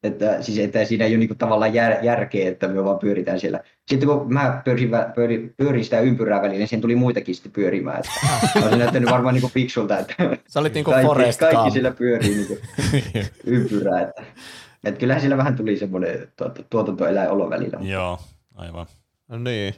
että, 0.05 0.43
siis, 0.43 0.59
että 0.59 0.85
siinä 0.85 1.05
ei 1.05 1.13
ole 1.13 1.19
niinku 1.19 1.35
tavallaan 1.35 1.75
jär, 1.75 2.05
järkeä, 2.05 2.49
että 2.51 2.69
me 2.69 2.85
vaan 2.85 2.99
pyöritään 2.99 3.41
siellä. 3.41 3.61
Sitten 3.89 4.09
kun 4.09 4.35
mä 4.35 4.63
pyörin, 4.65 4.91
pyörin, 5.15 5.55
pyörin 5.57 5.85
sitä 5.85 6.01
ympyrää 6.01 6.43
välillä, 6.43 6.59
niin 6.59 6.69
siinä 6.69 6.83
tuli 6.83 6.97
muitakin 6.97 7.35
sitten 7.35 7.53
pyörimään. 7.53 7.99
Että 8.01 8.11
on 8.73 8.79
näyttänyt 8.79 9.11
varmaan 9.11 9.35
niinku 9.35 9.49
fiksulta, 9.49 9.99
että 9.99 10.15
Sä 10.49 10.61
olit 10.61 10.75
niinku 10.75 10.91
kaikki, 10.91 11.39
kaikki 11.41 11.57
Gump. 11.57 11.73
sillä 11.73 11.91
pyörii 11.91 12.35
niinku 12.35 12.59
ympyrää. 13.47 14.01
Että, 14.01 14.23
että 14.85 15.01
kyllähän 15.01 15.23
sillä 15.23 15.37
vähän 15.37 15.57
tuli 15.57 15.77
semmoinen 15.77 16.29
tuot, 16.37 16.67
tuotantoeläinolon 16.71 17.51
välillä. 17.51 17.79
Joo, 17.83 18.19
aivan. 18.55 18.87
No 19.29 19.39
niin. 19.39 19.75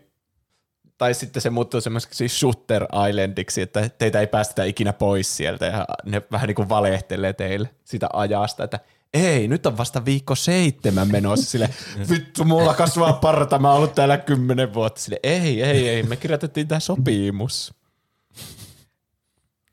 Tai 0.99 1.15
sitten 1.15 1.43
se 1.43 1.51
muuttuu 1.51 1.81
semmoiseksi 1.81 2.29
Shooter 2.29 2.87
Islandiksi, 3.09 3.63
että 3.63 3.89
teitä 3.99 4.21
ei 4.21 4.27
päästetä 4.27 4.65
ikinä 4.65 4.93
pois 4.93 5.37
sieltä 5.37 5.67
ja 5.67 5.85
ne 6.05 6.23
vähän 6.33 6.47
niin 6.47 6.55
kuin 6.55 6.69
valehtelee 6.69 7.33
teille 7.33 7.71
sitä 7.85 8.09
ajasta, 8.13 8.65
että 8.65 8.81
ei, 9.15 9.49
nyt 9.49 9.67
on 9.67 9.79
vasta 9.79 10.05
viikko 10.05 10.35
seitsemän 10.35 11.09
menossa 11.13 11.51
sille, 11.51 11.71
vittu, 12.11 12.45
mulla 12.45 12.75
kasvaa 12.75 13.13
parta, 13.13 13.59
mä 13.59 13.69
oon 13.69 13.77
ollut 13.77 13.95
täällä 13.95 14.19
kymmenen 14.19 14.75
vuotta 14.75 15.01
sille, 15.01 15.21
ei, 15.23 15.63
ei, 15.63 15.89
ei, 15.89 16.03
me 16.03 16.17
kirjoitettiin 16.17 16.69
tämä 16.69 16.81
sopimus. 16.81 17.75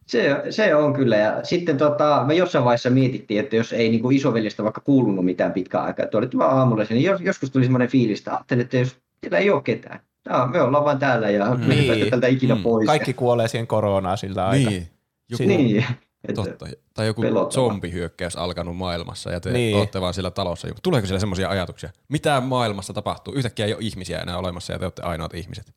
Se, 0.07 0.43
se 0.49 0.75
on 0.75 0.93
kyllä. 0.93 1.15
Ja 1.17 1.39
sitten 1.43 1.77
tota, 1.77 2.23
me 2.27 2.33
jossain 2.35 2.65
vaiheessa 2.65 2.89
mietittiin, 2.89 3.39
että 3.39 3.55
jos 3.55 3.73
ei 3.73 3.89
niin 3.89 4.11
isoveljestä 4.11 4.63
vaikka 4.63 4.81
kuulunut 4.81 5.25
mitään 5.25 5.53
pitkään 5.53 5.85
aikaa, 5.85 6.03
että 6.05 6.17
olit 6.17 6.37
vaan 6.37 6.57
aamulla, 6.57 6.83
niin 6.89 7.03
jos, 7.03 7.21
joskus 7.21 7.51
tuli 7.51 7.63
semmoinen 7.63 7.87
fiilis, 7.89 8.19
että 8.19 8.31
ajattelin, 8.31 8.61
että 8.61 8.77
jos 8.77 8.97
siellä 9.21 9.37
ei 9.37 9.49
ole 9.49 9.61
ketään. 9.61 9.99
No, 10.29 10.47
me 10.47 10.61
ollaan 10.61 10.85
vain 10.85 10.99
täällä 10.99 11.29
ja 11.29 11.55
me 11.55 11.73
ei 11.75 11.89
Niin. 11.89 12.09
tältä 12.09 12.27
ikinä 12.27 12.55
Mm. 12.55 12.63
pois. 12.63 12.85
Kaikki 12.85 13.13
kuolee 13.13 13.47
siihen 13.47 13.67
koronaan 13.67 14.17
sillä 14.17 14.47
aikaa. 14.47 14.69
Niin. 14.71 14.87
Joku, 15.29 15.43
Niin. 15.43 15.85
Että, 16.27 16.43
totta. 16.43 16.65
Tai 16.93 17.07
joku 17.07 17.21
Pelottava. 17.21 17.51
zombihyökkäys 17.51 18.35
alkanut 18.35 18.77
maailmassa 18.77 19.31
ja 19.31 19.39
te 19.39 19.51
Niin. 19.51 19.77
olette 19.77 20.01
vaan 20.01 20.13
siellä 20.13 20.31
talossa. 20.31 20.67
Tuleeko 20.83 21.07
siellä 21.07 21.19
semmoisia 21.19 21.49
ajatuksia? 21.49 21.89
Mitä 22.09 22.41
maailmassa 22.41 22.93
tapahtuu? 22.93 23.33
Yhtäkkiä 23.33 23.65
ei 23.65 23.73
ole 23.73 23.81
ihmisiä 23.83 24.19
enää 24.19 24.37
olemassa 24.37 24.73
ja 24.73 24.79
te 24.79 24.85
olette 24.85 25.01
ainoat 25.01 25.33
ihmiset. 25.33 25.73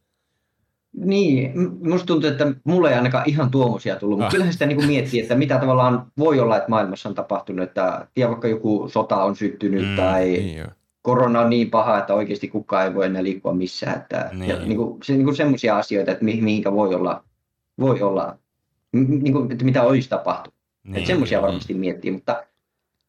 Niin, 1.05 1.53
musta 1.89 2.07
tuntuu, 2.07 2.31
että 2.31 2.47
mulle 2.65 2.89
ei 2.91 2.95
ainakaan 2.97 3.29
ihan 3.29 3.51
tuommoisia 3.51 3.97
tullut, 3.97 4.19
mutta 4.19 4.27
Ah. 4.27 4.31
kyllähän 4.33 4.53
sitä 4.53 4.67
niin 4.67 4.77
kuin 4.77 4.87
miettii, 4.89 5.21
että 5.21 5.35
mitä 5.35 5.59
tavallaan 5.59 6.07
voi 6.19 6.41
olla, 6.41 6.57
että 6.57 6.69
maailmassa 6.71 7.09
on 7.09 7.15
tapahtunut, 7.15 7.63
että 7.69 8.07
tiedä, 8.15 8.29
vaikka 8.31 8.49
joku 8.49 8.89
sota 8.93 9.17
on 9.25 9.37
syttynyt 9.37 9.89
Mm, 9.91 9.97
tai 9.97 10.25
Niin 10.25 10.67
korona 11.03 11.41
on 11.41 11.51
niin 11.51 11.71
paha, 11.71 11.99
että 11.99 12.15
oikeasti 12.15 12.49
kukaan 12.49 12.85
ei 12.87 12.95
voi 12.95 13.07
enää 13.07 13.23
liikkua 13.23 13.55
missään. 13.55 13.97
Että, 13.97 14.31
Niin. 14.33 14.51
ja, 14.51 14.59
niin 14.59 14.77
kuin, 14.77 14.99
se, 15.03 15.13
niin 15.13 15.25
kuin 15.25 15.37
semmoisia 15.37 15.77
asioita, 15.79 16.13
että 16.13 16.25
mi, 16.25 16.39
mihinkä 16.43 16.73
voi 16.73 16.95
olla, 16.95 17.25
voi 17.81 18.03
olla 18.03 18.39
niin 18.97 19.33
kuin, 19.33 19.53
että 19.53 19.65
mitä 19.65 19.83
olisi 19.83 20.09
tapahtunut. 20.09 20.57
Niin, 20.85 20.97
että 20.97 21.07
semmoisia 21.07 21.43
varmasti 21.43 21.75
miettii, 21.75 22.11
mutta 22.11 22.45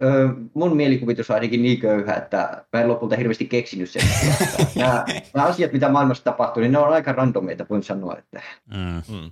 ö, 0.04 0.30
mun 0.54 0.76
mielikuvitus 0.78 1.30
on 1.30 1.34
ainakin 1.34 1.62
niin 1.62 1.80
köyhä, 1.80 2.14
että 2.14 2.66
mä 2.74 2.82
en 2.82 2.88
lopulta 2.88 3.16
hirveästi 3.16 3.46
keksinyt 3.46 3.90
sen. 3.90 4.02
nämä, 4.76 5.06
nämä 5.34 5.48
asiat, 5.48 5.74
mitä 5.74 5.90
maailmassa 5.90 6.24
tapahtuu, 6.24 6.62
niin 6.62 6.72
ne 6.72 6.78
on 6.78 6.94
aika 6.94 7.12
randomeita, 7.12 7.66
voin 7.70 7.84
sanoa. 7.84 8.18
Että 8.18 8.42
Mm. 8.74 9.16
Mm. 9.16 9.32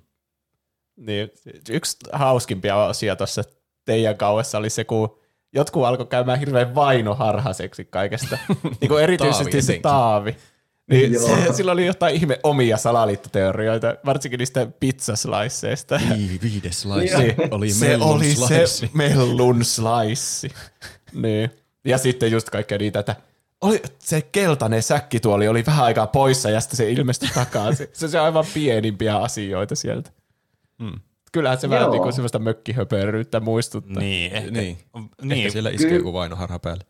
Niin, 0.97 1.30
yksi 1.70 1.97
hauskimpia 2.14 2.86
asia 2.86 3.16
tuossa 3.16 3.43
teidän 3.86 4.18
kauessa 4.18 4.58
oli 4.58 4.70
se, 4.70 4.84
kun 4.84 5.20
jotkut 5.53 5.86
alkoi 5.86 6.06
käymään 6.06 6.39
hirveän 6.39 6.76
vainoharhaiseksi 6.76 7.86
kaikesta. 7.86 8.38
niin 8.82 8.89
kuin 8.89 9.03
erityisesti 9.03 9.43
Taavi 9.43 9.62
se 9.62 9.66
etenkin. 9.66 9.82
Taavi. 9.82 10.36
Niin 10.91 11.13
Joo. 11.13 11.27
se, 11.27 11.53
sillä 11.53 11.71
oli 11.71 11.86
jotain 11.86 12.15
ihme 12.15 12.39
omia 12.43 12.77
salaliittoteorioita, 12.77 13.95
varsinkin 14.05 14.38
niistä 14.38 14.67
pizzasliceista. 14.79 15.97
Niin, 16.09 16.39
viides 16.41 16.81
slice. 16.81 17.17
Niin, 17.17 17.36
oli 17.51 17.69
se 17.71 17.88
mellun 17.88 18.07
oli 18.07 18.36
slice. 18.36 18.67
se 18.67 18.89
mellun 18.93 19.65
slice. 19.65 20.55
niin. 21.13 21.49
Ja 21.86 21.97
sitten 21.97 22.31
just 22.31 22.49
kaikkea 22.49 22.77
niitä, 22.77 22.99
että 22.99 23.15
oli, 23.61 23.81
se 23.99 24.21
keltainen 24.21 24.83
säkkituoli 24.83 25.47
oli 25.47 25.63
vähän 25.65 25.86
aikaa 25.86 26.07
poissa 26.07 26.49
ja 26.49 26.61
sitten 26.61 26.77
se 26.77 26.91
ilmestyi 26.91 27.29
takaisin. 27.33 27.88
Se, 27.93 28.07
se 28.07 28.19
on 28.19 28.25
aivan 28.25 28.45
pienimpiä 28.53 29.17
asioita 29.17 29.75
sieltä. 29.75 30.09
Mm. 30.79 30.99
Kyllähän 31.31 31.59
se 31.59 31.69
vähän 31.69 31.83
Joo. 31.83 31.91
niin 31.91 32.01
kuin 32.01 32.13
semmoista 32.13 32.39
mökkihöperyyttä 32.39 33.39
muistuttaa. 33.39 34.03
Niin, 34.03 34.31
ehkä, 34.33 34.51
Niin. 34.51 34.77
niin. 35.21 35.31
Ehkä 35.31 35.49
siellä 35.51 35.69
iskee 35.69 35.95
joku 35.95 36.13
vainoharha 36.13 36.59
päälle. 36.59 36.83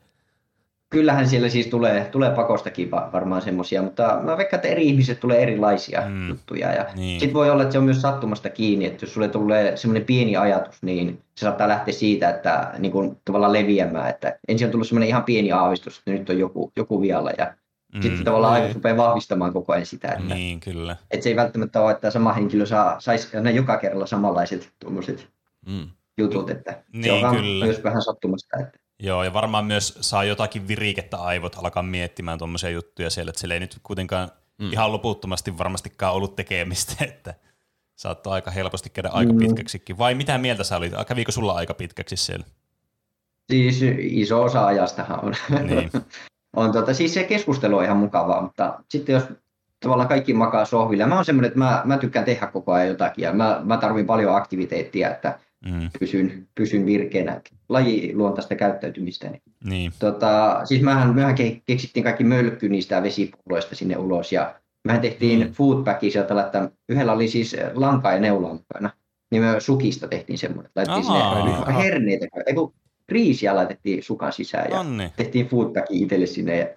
Kyllähän 0.89 1.29
siellä 1.29 1.49
siis 1.49 1.67
tulee, 1.67 2.05
tulee 2.11 2.29
pakostakin 2.35 2.91
va- 2.91 3.09
varmaan 3.13 3.41
semmoisia, 3.41 3.81
mutta 3.81 4.19
mä 4.23 4.37
veikkaan, 4.37 4.57
että 4.57 4.67
eri 4.67 4.87
ihmiset 4.87 5.19
tulee 5.19 5.41
erilaisia 5.43 6.01
Mm. 6.07 6.29
juttuja. 6.29 6.73
Ja 6.73 6.85
Niin. 6.95 7.19
Sitten 7.19 7.33
voi 7.33 7.49
olla, 7.49 7.61
että 7.63 7.71
se 7.71 7.77
on 7.77 7.83
myös 7.83 8.01
sattumasta 8.01 8.49
kiinni, 8.49 8.85
että 8.85 9.03
jos 9.05 9.13
sulle 9.13 9.27
tulee 9.27 9.77
semmoinen 9.77 10.05
pieni 10.05 10.35
ajatus, 10.37 10.83
niin 10.83 11.21
se 11.35 11.39
saattaa 11.45 11.67
lähteä 11.67 11.93
siitä, 11.93 12.29
että 12.29 12.71
niin 12.79 12.91
kuin, 12.91 13.17
tavallaan 13.25 13.53
leviämään. 13.53 14.09
Että 14.09 14.39
ensin 14.47 14.65
on 14.67 14.71
tullut 14.71 14.87
semmoinen 14.87 15.09
ihan 15.09 15.23
pieni 15.23 15.51
aavistus, 15.51 15.97
että 15.97 16.11
nyt 16.11 16.29
on 16.29 16.39
joku, 16.39 16.71
joku 16.77 17.01
vialla 17.01 17.31
ja 17.37 17.53
mm. 17.95 18.01
sitten 18.01 18.23
tavallaan 18.25 18.53
Niin. 18.53 18.61
ajatus 18.61 18.75
rupeaa 18.75 18.97
vahvistamaan 18.97 19.53
koko 19.53 19.73
ajan 19.73 19.85
sitä, 19.85 20.07
että, 20.07 20.33
niin. 20.35 20.59
Kyllä. 20.59 20.95
että 21.11 21.23
se 21.23 21.29
ei 21.29 21.35
välttämättä 21.35 21.81
ole, 21.81 21.91
että 21.91 22.11
sama 22.11 22.33
henkilö 22.33 22.65
saa, 22.65 22.99
saisi 22.99 23.37
aina 23.37 23.49
joka 23.51 23.77
kerralla 23.77 24.05
samanlaiset 24.05 24.71
tuommoiset 24.79 25.27
Mm. 25.67 25.87
jutut, 26.17 26.49
että 26.49 26.71
se 26.71 26.79
Niin, 26.93 27.13
on 27.13 27.21
vaan 27.21 27.35
kyllä. 27.35 27.65
myös 27.65 27.83
vähän 27.83 28.01
sattumasta. 28.01 28.57
Että, 28.59 28.77
Joo, 28.99 29.23
ja 29.23 29.33
varmaan 29.33 29.65
myös 29.65 29.97
saa 30.01 30.23
jotakin 30.23 30.67
virikettä 30.67 31.17
aivot 31.17 31.55
alkaa 31.55 31.83
miettimään 31.83 32.37
tuommoisia 32.37 32.69
juttuja 32.69 33.09
siellä, 33.09 33.29
että 33.29 33.39
siellä 33.39 33.53
ei 33.53 33.59
nyt 33.59 33.79
kuitenkaan 33.83 34.29
mm. 34.57 34.73
ihan 34.73 34.91
loputtomasti 34.91 35.57
varmastikaan 35.57 36.13
ollut 36.13 36.35
tekemistä, 36.35 36.93
että 37.05 37.33
saattoi 37.95 38.33
aika 38.33 38.51
helposti 38.51 38.89
käydä 38.89 39.09
aika 39.09 39.33
Mm. 39.33 39.39
pitkäksikin. 39.39 39.97
Vai 39.97 40.15
mitä 40.15 40.37
mieltä 40.37 40.63
sä 40.63 40.77
olit? 40.77 40.93
Kävikö 41.07 41.31
sulla 41.31 41.53
aika 41.53 41.73
pitkäksi 41.73 42.17
siellä? 42.17 42.45
Siis 43.51 43.81
iso 43.99 44.43
osa 44.43 44.65
ajastahan 44.65 45.25
on. 45.25 45.33
Niin. 45.67 45.91
on 46.55 46.71
tota, 46.71 46.93
siis 46.93 47.13
se 47.13 47.23
keskustelu 47.23 47.77
on 47.77 47.83
ihan 47.83 47.97
mukavaa, 47.97 48.41
mutta 48.41 48.79
sitten 48.89 49.13
jos 49.13 49.23
tavallaan 49.79 50.09
kaikki 50.09 50.33
makaa 50.33 50.65
sohvilla. 50.65 51.07
Mä 51.07 51.15
oon 51.15 51.25
semmoinen, 51.25 51.47
että 51.47 51.59
mä, 51.59 51.81
mä 51.85 51.97
tykkään 51.97 52.25
tehdä 52.25 52.47
koko 52.47 52.73
ajan 52.73 52.87
jotakin 52.87 53.23
ja 53.23 53.33
mä, 53.33 53.61
mä 53.63 53.77
tarvin 53.77 54.05
paljon 54.05 54.35
aktiviteettia, 54.35 55.11
että 55.11 55.39
Mm. 55.65 55.89
pysyn, 55.99 56.47
pysyn 56.55 56.85
virkeänä. 56.85 57.41
Lajiluontaista 57.69 58.55
käyttäytymistä. 58.55 59.29
Niin. 59.29 59.41
Niin. 59.63 59.91
Tota, 59.99 60.61
siis 60.63 60.81
mähän, 60.81 61.15
mehän 61.15 61.35
ke- 61.35 61.61
keksittiin 61.65 62.03
kaikki 62.03 62.23
mölkky 62.23 62.69
niistä 62.69 63.03
vesipulloista 63.03 63.75
sinne 63.75 63.97
ulos 63.97 64.31
ja 64.31 64.55
mehän 64.83 65.01
tehtiin 65.01 65.47
Mm. 65.47 65.53
foodpackia 65.53 66.11
sieltä, 66.11 66.41
että 66.41 66.69
yhdellä 66.89 67.13
oli 67.13 67.27
siis 67.27 67.55
lanka 67.73 68.11
ja 68.13 68.19
neula 68.19 68.53
mukana. 68.53 68.89
Niin 69.31 69.43
me 69.43 69.59
sukista 69.59 70.07
tehtiin 70.07 70.37
semmoinen. 70.37 70.71
Laitettiin 70.75 71.11
Ahaa. 71.11 71.65
sinne 71.65 71.83
herneitä, 71.83 72.25
ei 72.47 72.53
kun 72.53 72.73
riisiä 73.09 73.55
laitettiin 73.55 74.03
sukan 74.03 74.33
sisään 74.33 74.71
ja 74.71 74.79
Onni. 74.79 75.11
tehtiin 75.17 75.47
foodpackin 75.47 76.03
itselle 76.03 76.25
sinne 76.25 76.57
ja 76.57 76.67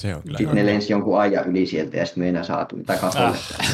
Se 0.00 0.14
on 0.14 0.22
kyllä 0.22 0.38
sitten 0.38 0.56
ne 0.56 0.66
lensi 0.66 0.92
jonkun 0.92 1.20
ajan 1.20 1.48
yli 1.50 1.66
sieltä 1.66 1.96
ja 1.96 2.06
sitten 2.06 2.24
me 2.24 2.28
enää 2.28 2.42
saatu 2.42 2.76
takaisin 2.86 3.20
Ah. 3.20 3.40
ah. 3.60 3.68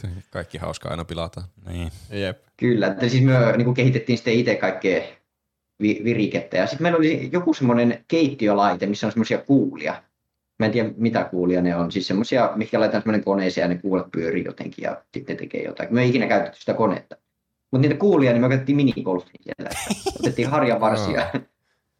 Kaikki 0.30 0.58
hauskaa 0.58 0.90
aina 0.90 1.04
pilataan. 1.04 1.46
Niin. 1.68 1.90
Jep. 2.10 2.38
Kyllä, 2.56 2.86
että 2.86 3.08
siis 3.08 3.22
me 3.24 3.32
niin 3.56 3.64
kuin 3.64 3.74
kehitettiin 3.74 4.18
sitten 4.18 4.34
itse 4.34 4.54
kaikkea 4.54 5.02
vi- 5.82 6.00
virikettä. 6.04 6.56
Ja 6.56 6.66
sitten 6.66 6.82
meillä 6.82 6.98
oli 6.98 7.28
joku 7.32 7.54
semmoinen 7.54 8.04
keittiölaite, 8.08 8.86
missä 8.86 9.06
on 9.06 9.12
semmoisia 9.12 9.38
kuulia. 9.38 10.02
Mä 10.58 10.66
en 10.66 10.72
tiedä, 10.72 10.90
mitä 10.96 11.24
kuulia 11.24 11.62
ne 11.62 11.76
on. 11.76 11.92
Siis 11.92 12.06
semmoisia, 12.06 12.52
mikä 12.56 12.80
laitetaan 12.80 13.02
semmoinen 13.02 13.24
koneeseen 13.24 13.64
ja 13.64 13.68
ne 13.68 13.80
kuulet 13.80 14.06
pyörii 14.12 14.44
jotenkin 14.44 14.82
ja 14.82 15.02
sitten 15.14 15.36
tekee 15.36 15.62
jotain. 15.62 15.88
Me 15.94 16.02
ei 16.02 16.08
ikinä 16.08 16.26
käytetty 16.26 16.60
sitä 16.60 16.74
konetta. 16.74 17.16
Mutta 17.70 17.88
niitä 17.88 18.00
kuulia, 18.00 18.30
niin 18.32 18.40
me 18.40 18.46
otettiin 18.46 18.76
minigolfiin 18.76 19.40
siellä. 19.44 19.70
Otettiin 20.20 20.48
harjavarsia 20.48 21.20
ja 21.34 21.40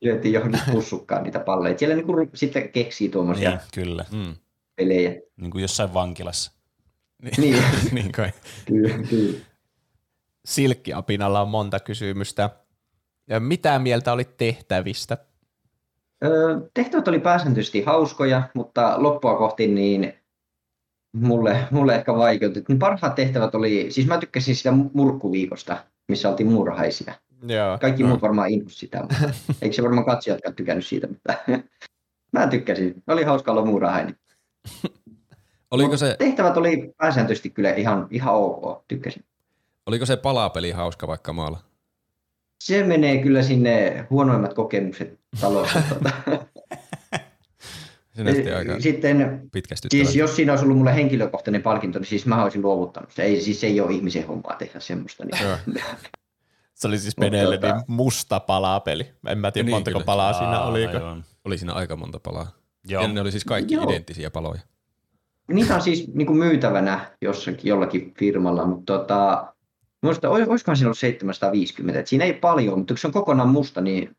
lyötiin 0.05 0.35
johonkin 0.35 0.61
pussukkaan 0.73 1.23
niitä 1.23 1.41
palleja. 1.41 1.79
Siellä 1.79 1.95
niin 1.97 2.07
kuin 2.07 2.31
sitten 2.35 2.69
keksii 2.69 3.09
tuommoisia 3.09 3.51
niin, 3.51 3.61
kyllä. 3.75 4.05
Mm. 4.13 4.37
pelejä. 4.77 5.11
Niin 5.37 5.51
kuin 5.51 5.63
jossain 5.63 5.95
vankilassa. 5.95 6.53
Niin, 7.37 7.63
niin 7.93 8.13
kai. 8.13 8.33
kyllä, 8.67 8.95
kyllä. 9.11 9.39
Silkkiapinalla 10.45 11.41
on 11.41 11.49
monta 11.49 11.81
kysymystä. 11.81 12.51
Ja 13.29 13.41
mitä 13.41 13.79
mieltä 13.79 14.13
olit 14.13 14.37
tehtävistä? 14.37 15.19
Öö, 16.25 16.61
Tehtävät 16.75 17.09
oli 17.09 17.19
pääsääntöisesti 17.19 17.83
hauskoja, 17.83 18.43
mutta 18.55 18.95
loppua 18.97 19.37
kohti 19.37 19.67
niin 19.67 20.15
mulle, 21.15 21.69
mulle 21.71 21.95
ehkä 21.95 22.15
vaikeutti. 22.15 22.65
Ne 22.69 22.77
Parhaat 22.77 23.15
tehtävät 23.15 23.55
oli, 23.55 23.87
siis 23.91 24.07
mä 24.07 24.19
tykkäsin 24.19 24.57
sitä 24.57 24.73
murkkuviikosta, 24.93 25.77
missä 26.09 26.29
oltiin 26.29 26.53
muurahaisia. 26.53 27.15
Joo. 27.49 27.79
Kaikki 27.79 28.03
No. 28.03 28.09
muut 28.09 28.23
varmaan 28.23 28.51
inhos 28.51 28.79
sitä, 28.79 29.01
mutta 29.01 29.17
eikö 29.63 29.77
se 29.77 29.83
varmaan 29.83 30.07
katsojatkaan 30.07 30.55
tykännyt 30.55 30.87
siitä, 30.87 31.07
mutta 31.07 31.35
mä 32.33 32.47
tykkäsin. 32.47 33.03
Oli 33.07 33.25
hauska 33.25 33.53
olla 33.53 33.65
muurahainen. 33.65 34.17
Oliko 35.71 35.97
se, 35.97 36.17
Tehtävät 36.19 36.57
oli 36.57 36.95
pääsääntöisesti 36.99 37.51
kyllä 37.51 37.73
ihan, 37.75 38.07
ihan 38.11 38.35
ok, 38.35 38.85
tykkäsin. 38.89 39.25
oliko 39.87 40.07
se 40.07 40.17
palapeli 40.17 40.71
hauska 40.71 41.07
vaikka 41.07 41.33
maalla? 41.33 41.61
Se 42.65 42.83
menee 42.85 43.23
kyllä 43.23 43.43
sinne 43.43 44.07
huonoimmat 44.11 44.55
kokemukset 44.55 45.21
talossa. 45.41 45.83
näytti 48.17 48.53
aika 48.53 48.81
Sitten. 48.81 49.51
Siis 49.91 50.17
jos 50.17 50.37
siinä 50.37 50.53
olisi 50.53 50.65
ollut 50.65 50.79
mulle 50.79 50.95
henkilökohtainen 50.95 51.63
palkinto, 51.63 51.99
niin 51.99 52.07
siis 52.07 52.27
mä 52.27 52.43
olisin 52.43 52.63
luovuttanut. 52.63 53.13
Se 53.13 53.23
ei, 53.23 53.41
siis 53.41 53.65
ei 53.65 53.81
ole 53.81 53.93
ihmisen 53.93 54.27
hommaa 54.27 54.57
tehdä 54.57 54.81
semmoista. 54.81 55.25
Niin. 55.25 55.83
Se 56.75 56.89
oli 56.89 56.99
siis 56.99 57.17
Mutta 57.17 57.31
Benelle 57.31 57.57
tota- 57.57 57.75
niin 57.75 57.85
musta 57.87 58.41
palapeli. 58.41 59.11
En 59.27 59.39
mä 59.39 59.51
tiedä 59.51 59.67
Niin, 59.67 59.75
montako 59.77 59.95
kyllä. 59.95 60.05
palaa 60.07 60.33
siinä 60.33 60.59
Aa, 60.59 60.67
oliko. 60.67 60.97
aivan. 60.97 61.25
Oli 61.45 61.59
siinä 61.59 61.73
aika 61.73 61.97
monta 61.97 62.19
palaa. 62.21 62.47
Joo. 62.89 63.03
Ja 63.03 63.09
ne 63.09 63.21
oli 63.21 63.31
siis 63.31 63.45
kaikki 63.45 63.75
Joo. 63.75 63.85
identtisiä 63.91 64.31
paloja. 64.31 64.61
Niitä 65.53 65.75
on 65.75 65.81
siis 65.83 66.15
niin 66.15 66.27
kuin 66.27 66.39
myytävänä 66.39 67.11
jossakin 67.21 67.69
jollakin 67.69 68.15
firmalla, 68.19 68.67
mutta 68.67 68.99
tota, 68.99 69.47
muista, 70.03 70.29
olis- 70.29 70.49
olisikohan 70.49 70.77
siinä 70.77 70.87
ollut 70.89 70.99
750. 70.99 72.01
Et 72.01 72.07
siinä 72.07 72.25
ei 72.25 72.33
paljon, 72.33 72.79
mutta 72.79 72.95
kun 72.95 72.99
se 72.99 73.07
on 73.07 73.13
kokonaan 73.13 73.49
musta, 73.49 73.81
niin 73.81 74.17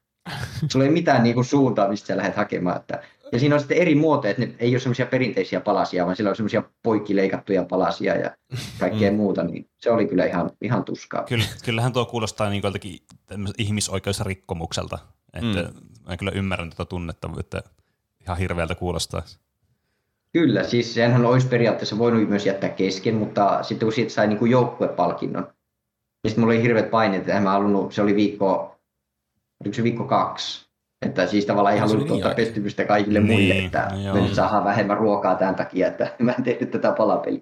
sulla 0.71 0.85
ei 0.85 0.91
mitään 0.91 1.23
niin 1.23 1.35
kuin 1.35 1.45
suuntaa, 1.45 1.89
mistä 1.89 2.07
sä 2.07 2.17
lähdet 2.17 2.35
hakemaan. 2.35 2.77
Että, 2.77 3.03
ja 3.31 3.39
siinä 3.39 3.55
on 3.55 3.59
sitten 3.59 3.77
eri 3.77 3.95
muotoja, 3.95 4.31
että 4.31 4.45
ne 4.45 4.55
ei 4.59 4.73
ole 4.73 4.79
semmoisia 4.79 5.05
perinteisiä 5.05 5.61
palasia, 5.61 6.05
vaan 6.05 6.15
siellä 6.15 6.29
on 6.29 6.35
semmoisia 6.35 6.63
poikkileikattuja 6.83 7.63
palasia 7.63 8.15
ja 8.15 8.31
kaikkea 8.79 9.11
Mm. 9.11 9.17
muuta. 9.17 9.43
Niin 9.43 9.69
se 9.77 9.91
oli 9.91 10.07
kyllä 10.07 10.25
ihan, 10.25 10.51
ihan 10.61 10.83
tuskaa. 10.83 11.23
Kyllä, 11.23 11.45
kyllähän 11.65 11.93
tuo 11.93 12.05
kuulostaa 12.05 12.49
niin 12.49 12.63
ihmisoikeusrikkomukselta. 13.57 14.99
Että 15.33 15.61
Mm. 15.61 15.79
Mä 16.07 16.17
kyllä 16.17 16.31
ymmärrän 16.35 16.69
tätä 16.69 16.85
tunnetta, 16.85 17.29
että 17.39 17.63
ihan 18.21 18.37
hirveältä 18.37 18.75
kuulostaa. 18.75 19.21
Kyllä, 20.33 20.63
siis 20.63 20.93
senhän 20.93 21.25
olisi 21.25 21.47
periaatteessa 21.47 21.97
voinut 21.97 22.29
myös 22.29 22.45
jättää 22.45 22.69
kesken, 22.69 23.15
mutta 23.15 23.63
sitten 23.63 23.85
kun 23.85 23.93
siitä 23.93 24.13
sai 24.13 24.27
niin 24.27 24.39
kuin 24.39 24.51
joukkuepalkinnon, 24.51 25.43
niin 25.43 25.51
sitten 26.31 26.41
mulla 26.43 26.53
oli 26.53 26.63
hirveät 26.63 26.91
paineet, 26.91 27.21
että 27.21 27.37
en 27.37 27.43
mä 27.43 27.51
halunnut, 27.51 27.93
se 27.93 28.01
oli 28.01 28.15
viikko, 28.15 28.75
oliko 29.61 29.75
se 29.75 29.83
viikko 29.83 30.03
kaksi, 30.03 30.64
että 31.01 31.27
siis 31.27 31.45
tavallaan 31.45 31.73
ei 31.75 31.79
Se 31.79 31.83
oli 31.85 31.93
halunnut 31.93 32.17
niin 32.25 32.35
pettymystä 32.35 32.85
kaikille 32.85 33.19
Niin, 33.19 33.31
muille, 33.31 33.53
että 33.65 33.87
no 33.91 33.97
me 33.97 34.03
joo. 34.03 34.15
nyt 34.15 34.33
saadaan 34.33 34.63
vähemmän 34.63 34.97
ruokaa 34.97 35.35
tämän 35.35 35.55
takia, 35.55 35.87
että 35.87 36.11
mä 36.19 36.31
en 36.31 36.43
tehnyt 36.43 36.71
tätä 36.71 36.91
palapeliä. 36.91 37.41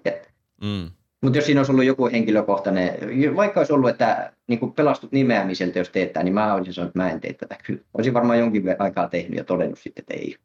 Mm. 0.62 0.90
Mutta 1.22 1.38
jos 1.38 1.46
siinä 1.46 1.60
olisi 1.60 1.72
ollut 1.72 1.84
joku 1.84 2.08
henkilökohtainen, 2.12 2.94
vaikka 3.36 3.60
olisi 3.60 3.72
ollut, 3.72 3.90
että 3.90 4.32
niin 4.48 4.60
kuin 4.60 4.72
pelastut 4.72 5.12
nimeämiseltä, 5.12 5.78
jos 5.78 5.88
teet 5.88 6.12
tämän, 6.12 6.24
niin 6.24 6.34
mä 6.34 6.54
olisin 6.54 6.74
sanonut, 6.74 6.90
että 6.90 6.98
mä 6.98 7.10
en 7.10 7.20
tee 7.20 7.32
tätä 7.32 7.56
kyllä. 7.64 7.80
Olisin 7.94 8.14
varmaan 8.14 8.38
jonkin 8.38 8.62
aikaa 8.78 9.08
tehnyt 9.08 9.36
ja 9.38 9.44
todennut 9.44 9.78
sitten, 9.78 10.02
että 10.02 10.14
ei. 10.14 10.36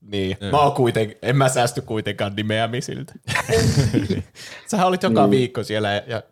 Niin, 0.00 0.36
Joo. 0.40 0.50
mä 0.50 0.58
oon 0.60 0.72
kuiten, 0.72 1.14
en 1.22 1.36
mä 1.36 1.48
säästy 1.48 1.80
kuitenkaan 1.80 2.32
nimeämisiltä. 2.36 3.12
Sähän 4.70 4.86
olit 4.86 5.02
joka 5.02 5.20
Niin. 5.20 5.30
viikko 5.30 5.62
siellä 5.62 6.02
ja 6.06 6.22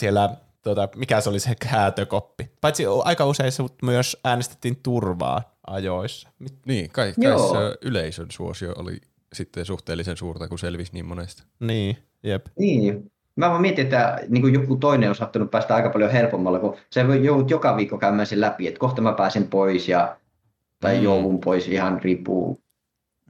siellä, 0.00 0.30
tota, 0.62 0.88
mikä 0.96 1.20
se 1.20 1.30
oli 1.30 1.40
se 1.40 1.54
häätökoppi. 1.66 2.50
Paitsi 2.60 2.84
aika 3.04 3.26
usein 3.26 3.52
sut 3.52 3.74
myös 3.82 4.16
äänestettiin 4.24 4.76
turvaa 4.82 5.57
ajoissa. 5.70 6.28
Niin, 6.66 6.90
kai, 6.90 7.12
kai 7.22 7.38
se 7.38 7.78
yleisön 7.82 8.26
suosio 8.30 8.72
oli 8.78 9.00
sitten 9.32 9.64
suhteellisen 9.64 10.16
suurta, 10.16 10.48
kun 10.48 10.58
selvisi 10.58 10.92
niin 10.92 11.06
monesta. 11.06 11.42
Niin, 11.60 11.96
jep. 12.22 12.46
Niin. 12.58 13.12
Mä 13.36 13.50
vaan 13.50 13.60
mietin, 13.60 13.84
että 13.84 14.18
niin 14.28 14.42
kuin 14.42 14.54
joku 14.54 14.76
toinen 14.76 15.08
on 15.08 15.14
saattanut 15.14 15.50
päästä 15.50 15.74
aika 15.74 15.90
paljon 15.90 16.10
helpommalla, 16.10 16.58
kun 16.58 16.76
sä 16.94 17.00
joudut 17.00 17.50
joka 17.50 17.76
viikko 17.76 17.98
käymään 17.98 18.26
sen 18.26 18.40
läpi, 18.40 18.66
että 18.66 18.80
kohta 18.80 19.02
mä 19.02 19.12
pääsen 19.12 19.48
pois 19.48 19.88
ja, 19.88 20.16
tai 20.80 20.96
Mm. 20.96 21.02
joudun 21.02 21.40
pois, 21.40 21.68
ihan 21.68 22.00
riippuu 22.02 22.60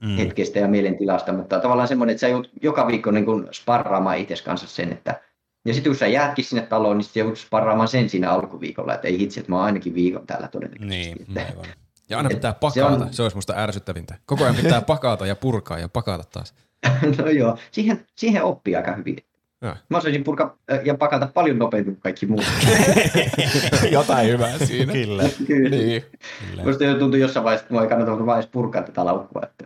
Mm. 0.01 0.17
hetkestä 0.17 0.59
ja 0.59 0.67
mielentilasta, 0.67 1.33
mutta 1.33 1.59
tavallaan 1.59 1.87
semmoinen, 1.87 2.11
että 2.13 2.19
sä 2.21 2.27
joudut 2.27 2.51
joka 2.61 2.87
viikko 2.87 3.11
niin 3.11 3.25
kuin 3.25 3.47
sparraamaan 3.51 4.17
itse 4.17 4.35
kanssa 4.45 4.67
sen, 4.67 4.91
että 4.91 5.21
ja 5.65 5.73
sitten 5.73 5.91
kun 5.91 5.97
sä 5.99 6.07
jäätkin 6.07 6.45
sinne 6.45 6.61
taloon, 6.65 6.97
niin 6.97 7.03
sitten 7.05 7.21
joudut 7.21 7.39
sparraamaan 7.39 7.87
sen 7.87 8.09
siinä 8.09 8.31
alkuviikolla, 8.31 8.93
että 8.93 9.07
ei 9.07 9.19
hitsi, 9.19 9.39
että 9.39 9.51
mä 9.51 9.55
oon 9.55 9.65
ainakin 9.65 9.93
viikon 9.95 10.27
täällä 10.27 10.47
todennäköisesti. 10.47 11.13
Niin, 11.13 11.21
Että- 11.21 11.41
aivan. 11.49 11.65
Ja 12.09 12.17
aina 12.17 12.29
pitää 12.29 12.53
pakata, 12.53 12.73
se, 12.73 12.83
on- 12.83 13.13
se 13.13 13.23
olisi 13.23 13.37
musta 13.37 13.53
ärsyttävintä. 13.57 14.15
Koko 14.25 14.43
ajan 14.43 14.55
pitää 14.55 14.81
pakata 14.81 15.25
ja 15.27 15.35
purkaa 15.35 15.79
ja 15.79 15.89
pakata 15.89 16.23
taas. 16.23 16.53
no 17.17 17.27
joo, 17.29 17.57
siihen, 17.71 18.05
siihen 18.15 18.43
oppii 18.43 18.75
aika 18.75 18.95
hyvin. 18.95 19.17
Ja. 19.61 19.75
Mä 19.89 19.97
osaisin 19.97 20.23
purkaa 20.23 20.57
ja 20.85 20.95
pakata 20.95 21.29
paljon 21.33 21.57
nopeammin 21.59 21.93
kuin 21.95 22.01
kaikki 22.01 22.25
muut. 22.25 22.43
Jotain 23.91 24.27
hyvää 24.27 24.57
siinä. 24.57 24.93
Kyllä. 24.93 25.23
Kyllä. 25.47 25.69
Niin. 25.69 26.03
kyllä. 26.49 26.63
Musta 26.63 26.83
jo 26.83 26.99
tuntui 26.99 27.19
jossain 27.19 27.43
vaiheessa, 27.43 27.63
että 27.63 27.73
mua 27.73 27.83
ei 27.83 27.89
kannata 27.89 28.25
vaan 28.25 28.39
edes 28.39 28.49
purkaa 28.51 28.81
tätä 28.81 29.05
laukkua. 29.05 29.41
Että 29.43 29.65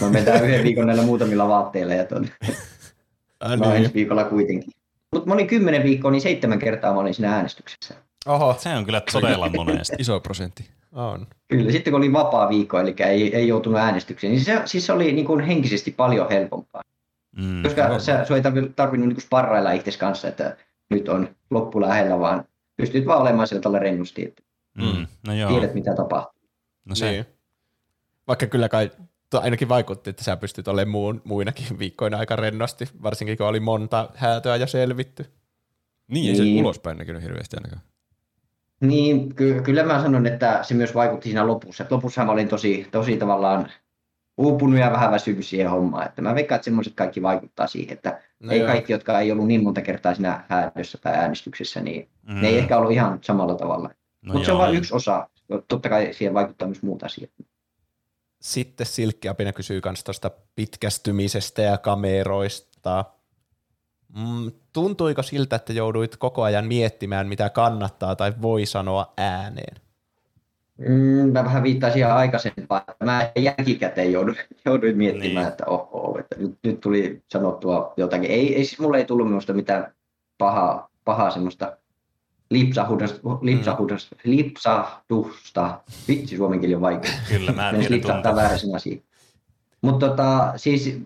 mä 0.00 0.10
mennään 0.10 0.44
yhden 0.44 0.64
viikon 0.64 0.86
näillä 0.86 1.02
muutamilla 1.02 1.48
vaatteilla 1.48 1.94
ja 1.94 2.04
tuon, 2.04 2.28
Äh, 3.44 3.48
mä 3.48 3.48
oon 3.48 3.60
niin. 3.60 3.76
ensi 3.82 3.94
viikolla 3.94 4.24
kuitenkin. 4.24 4.72
Mutta 5.12 5.28
mä 5.28 5.34
olin 5.34 5.46
kymmenen 5.46 5.82
viikkoa, 5.82 6.10
niin 6.10 6.20
seitsemän 6.20 6.58
kertaa 6.58 6.94
mä 6.94 7.00
olin 7.00 7.14
siinä 7.14 7.34
äänestyksessä. 7.36 7.94
Oho, 8.26 8.56
Se 8.58 8.68
on 8.74 8.84
kyllä 8.84 9.02
todella 9.12 9.48
monesti. 9.48 9.96
Iso 9.98 10.20
prosentti. 10.20 10.70
on. 10.92 11.26
Kyllä, 11.48 11.72
sitten 11.72 11.90
kun 11.92 11.98
oli 12.00 12.12
vapaa 12.12 12.48
viikko, 12.48 12.78
eli 12.80 12.94
ei, 12.98 13.36
ei 13.36 13.48
joutunut 13.48 13.80
äänestykseen, 13.80 14.32
niin 14.32 14.44
se, 14.44 14.62
siis 14.64 14.86
se 14.86 14.92
oli 14.92 15.12
niin 15.12 15.26
kuin 15.26 15.40
henkisesti 15.40 15.90
paljon 15.90 16.28
helpompaa. 16.30 16.82
Mm. 17.36 17.62
Koska 17.62 17.84
aivan. 17.84 18.00
sä, 18.00 18.24
sun 18.24 18.36
ei 18.36 18.42
tarvi- 18.42 18.72
tarvinnut 18.76 19.08
niin 19.08 19.16
kuin 19.16 19.22
sparrailla 19.24 19.72
itsesi 19.72 19.98
kanssa, 19.98 20.28
että 20.28 20.56
nyt 20.90 21.08
on 21.08 21.28
loppu 21.50 21.80
lähellä, 21.80 22.18
vaan 22.18 22.44
pystyt 22.76 23.06
vaan 23.06 23.20
olemaan 23.20 23.48
sillä 23.48 23.62
tavalla 23.62 23.78
rennosti, 23.78 24.24
että 24.24 24.42
Mm. 24.78 25.06
No 25.26 25.34
joo. 25.34 25.50
tiedät 25.50 25.74
mitä 25.74 25.94
tapahtuu. 25.94 26.42
No 26.84 26.94
se, 26.94 27.10
Niin. 27.10 27.26
Vaikka 28.28 28.46
kyllä 28.46 28.68
kai 28.68 28.90
ainakin 29.40 29.68
vaikutti, 29.68 30.10
että 30.10 30.24
sä 30.24 30.36
pystyt 30.36 30.68
olemaan 30.68 30.88
muun, 30.92 31.22
muinakin 31.24 31.78
viikkoina 31.78 32.18
aika 32.18 32.36
rennosti, 32.36 32.88
varsinkin 33.02 33.36
kun 33.36 33.46
oli 33.46 33.60
monta 33.60 34.10
häätöä 34.14 34.56
jo 34.56 34.66
selvitty. 34.66 35.26
Niin, 36.08 36.30
ei 36.30 36.36
se 36.36 36.42
Niin. 36.42 36.64
ulospäin 36.64 36.98
näkynyt 36.98 37.22
hirveästi 37.22 37.56
ainakaan. 37.56 37.82
Niin, 38.80 39.34
ky- 39.34 39.60
kyllä 39.62 39.82
mä 39.82 40.02
sanon, 40.02 40.26
että 40.26 40.58
se 40.62 40.74
myös 40.74 40.94
vaikutti 40.94 41.28
siinä 41.28 41.46
lopussa. 41.46 41.84
Et 41.84 41.90
lopussa 41.90 42.24
mä 42.24 42.32
olin 42.32 42.48
tosi, 42.48 42.88
tosi 42.90 43.16
tavallaan 43.16 43.70
uupunut 44.36 44.78
ja 44.80 44.92
vähän 44.92 45.10
väsynyt 45.10 45.46
siihen 45.46 45.70
hommaan. 45.70 46.06
Että 46.06 46.22
mä 46.22 46.34
veikkaan, 46.34 46.56
että 46.56 46.64
semmoiset 46.64 46.94
kaikki 46.94 47.22
vaikuttaa 47.22 47.66
siihen, 47.66 47.92
että 47.92 48.20
No 48.40 48.52
ei 48.52 48.58
joo. 48.58 48.68
kaikki, 48.68 48.92
jotka 48.92 49.20
ei 49.20 49.32
ollut 49.32 49.46
niin 49.46 49.62
monta 49.62 49.82
kertaa 49.82 50.14
siinä 50.14 50.44
häädössä 50.48 50.98
tai 50.98 51.14
äänestyksessä, 51.14 51.80
niin 51.80 52.08
mm. 52.22 52.40
ne 52.40 52.48
ei 52.48 52.58
ehkä 52.58 52.78
ollut 52.78 52.92
ihan 52.92 53.18
samalla 53.22 53.54
tavalla. 53.54 53.90
no 54.22 54.32
Mutta 54.32 54.46
se 54.46 54.52
on 54.52 54.58
vain 54.58 54.76
yksi 54.76 54.94
osa. 54.94 55.28
Totta 55.68 55.88
kai 55.88 56.12
siihen 56.12 56.34
vaikuttaa 56.34 56.68
myös 56.68 56.82
muut 56.82 57.02
asiat. 57.02 57.30
Sitten 58.40 58.86
Silkkiapina 58.86 59.52
kysyy 59.52 59.80
myös 59.84 60.04
tuosta 60.04 60.30
pitkästymisestä 60.54 61.62
ja 61.62 61.78
kameroista. 61.78 63.04
Mm, 64.16 64.52
tuntuiko 64.76 65.22
siltä, 65.22 65.56
että 65.56 65.72
jouduit 65.72 66.16
koko 66.16 66.42
ajan 66.42 66.66
miettimään, 66.66 67.28
mitä 67.28 67.50
kannattaa 67.50 68.16
tai 68.16 68.32
voi 68.42 68.66
sanoa 68.66 69.12
ääneen? 69.16 69.76
Mm, 70.78 71.32
mä 71.32 71.44
vähän 71.44 71.62
viittaan 71.62 71.92
siihen 71.92 72.12
aikaisempaan. 72.12 72.82
Mä 73.04 73.30
jälkikäteen 73.36 74.12
jouduin, 74.12 74.36
jouduin 74.64 74.96
miettimään, 74.96 75.44
Niin. 75.44 75.48
että 75.48 75.64
oho, 75.66 76.18
että 76.18 76.36
nyt, 76.38 76.58
nyt 76.62 76.80
tuli 76.80 77.22
sanottua 77.28 77.94
jotakin. 77.96 78.30
Ei, 78.30 78.56
ei 78.56 78.64
siis 78.64 78.80
mulle 78.80 78.98
ei 78.98 79.04
tullut 79.04 79.28
minusta 79.28 79.52
mitään 79.52 79.94
pahaa, 80.38 80.88
pahaa 81.04 81.30
semmoista 81.30 81.76
lipsahudusta, 82.50 83.20
lipsahudusta, 83.40 84.16
lipsahdusta. 84.24 85.80
Vitsi, 86.08 86.36
suomen 86.36 86.60
kieli 86.60 86.74
on 86.74 86.80
vaikea. 86.80 87.12
Kyllä, 87.28 87.52
mä 87.52 87.72
sana 88.56 88.78
siihen. 88.78 89.02
Mutta 89.82 90.08
tota, 90.08 90.52
siis 90.56 91.00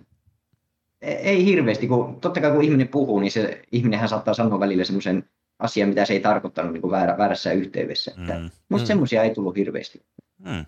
ei 1.02 1.44
hirveästi, 1.44 1.88
kun 1.88 2.20
totta 2.20 2.40
kai 2.40 2.50
kun 2.50 2.64
ihminen 2.64 2.88
puhuu, 2.88 3.20
niin 3.20 3.32
se 3.32 3.62
ihminenhän 3.72 4.08
saattaa 4.08 4.34
sanoa 4.34 4.60
välillä 4.60 4.84
semmoisen 4.84 5.24
asian, 5.58 5.88
mitä 5.88 6.04
se 6.04 6.12
ei 6.12 6.20
tarkoittanut 6.20 6.72
niin 6.72 6.80
kuin 6.80 6.90
väärä, 6.90 7.18
väärässä 7.18 7.52
yhteydessä. 7.52 8.12
Mm. 8.16 8.50
Musta 8.68 8.84
Mm. 8.84 8.86
semmoisia 8.86 9.22
ei 9.22 9.34
tullut 9.34 9.56
hirveästi. 9.56 10.02
Mm. 10.38 10.66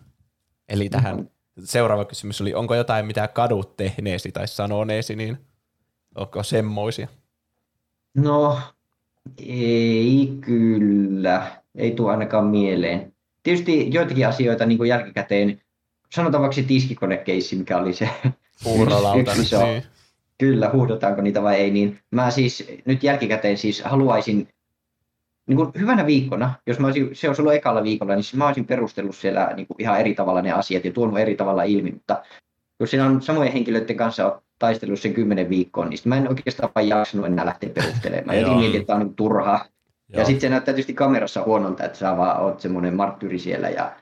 Eli 0.68 0.88
tähän 0.88 1.30
seuraava 1.64 2.04
kysymys 2.04 2.40
oli, 2.40 2.54
onko 2.54 2.74
jotain, 2.74 3.06
mitä 3.06 3.28
kadut 3.28 3.76
tehneesi 3.76 4.32
tai 4.32 4.48
sanoneesi, 4.48 5.16
niin 5.16 5.38
onko 6.14 6.42
semmoisia? 6.42 7.08
No, 8.14 8.58
ei 9.46 10.32
kyllä. 10.40 11.46
Ei 11.74 11.90
tule 11.90 12.10
ainakaan 12.10 12.46
mieleen. 12.46 13.12
Tietysti 13.42 13.94
joitakin 13.94 14.28
asioita 14.28 14.66
niin 14.66 14.78
kuin 14.78 14.88
jälkikäteen, 14.88 15.62
sanotaan 16.10 16.42
vaikka 16.42 16.54
se 16.54 16.62
tiskikonekeissi, 16.62 17.56
mikä 17.56 17.78
oli 17.78 17.92
se 17.92 18.08
yksi 19.20 19.42
iso, 19.42 19.64
niin. 19.66 19.82
Kyllä, 20.42 20.70
huudotaanko 20.72 21.22
niitä 21.22 21.42
vai 21.42 21.56
ei, 21.56 21.70
niin 21.70 21.98
mä 22.10 22.30
siis 22.30 22.68
nyt 22.84 23.02
jälkikäteen 23.02 23.58
siis 23.58 23.82
haluaisin, 23.82 24.48
niin 25.46 25.56
kuin 25.56 25.70
hyvänä 25.78 26.06
viikkona, 26.06 26.54
jos 26.66 26.78
mä 26.78 26.86
olisin, 26.86 27.10
se 27.12 27.28
olisi 27.28 27.42
ollut 27.42 27.54
ekalla 27.54 27.82
viikolla, 27.82 28.14
niin 28.14 28.24
siis 28.24 28.34
mä 28.34 28.46
olisin 28.46 28.64
perustellut 28.64 29.16
siellä 29.16 29.52
niin 29.56 29.66
kuin 29.66 29.76
ihan 29.78 30.00
eri 30.00 30.14
tavalla 30.14 30.42
ne 30.42 30.52
asiat 30.52 30.84
ja 30.84 30.92
tuonut 30.92 31.18
eri 31.18 31.34
tavalla 31.34 31.62
ilmi, 31.62 31.90
mutta 31.90 32.22
jos 32.80 32.90
siinä 32.90 33.06
on 33.06 33.22
samojen 33.22 33.52
henkilöiden 33.52 33.96
kanssa 33.96 34.42
taistellut 34.58 35.00
sen 35.00 35.14
kymmenen 35.14 35.48
viikkoa, 35.50 35.88
niin 35.88 35.98
mä 36.04 36.16
en 36.16 36.28
oikeastaan 36.28 36.70
vaan 36.74 36.88
jaksanut 36.88 37.26
enää 37.26 37.46
lähteä 37.46 37.70
perustelemaan. 37.70 38.38
Jotenkin 38.38 38.60
mietin, 38.60 38.80
että 38.80 38.86
tämä 38.86 38.98
on 38.98 39.06
niin 39.06 39.16
turhaa. 39.16 39.64
Ja 40.08 40.24
sitten 40.24 40.40
se 40.40 40.48
näyttää 40.48 40.74
tietysti 40.74 40.94
kamerassa 40.94 41.42
huonolta, 41.44 41.84
että 41.84 41.98
sä 41.98 42.16
vaan 42.16 42.40
oot 42.40 42.60
semmoinen 42.60 42.94
marttyyri 42.94 43.38
siellä 43.38 43.68
ja 43.68 43.92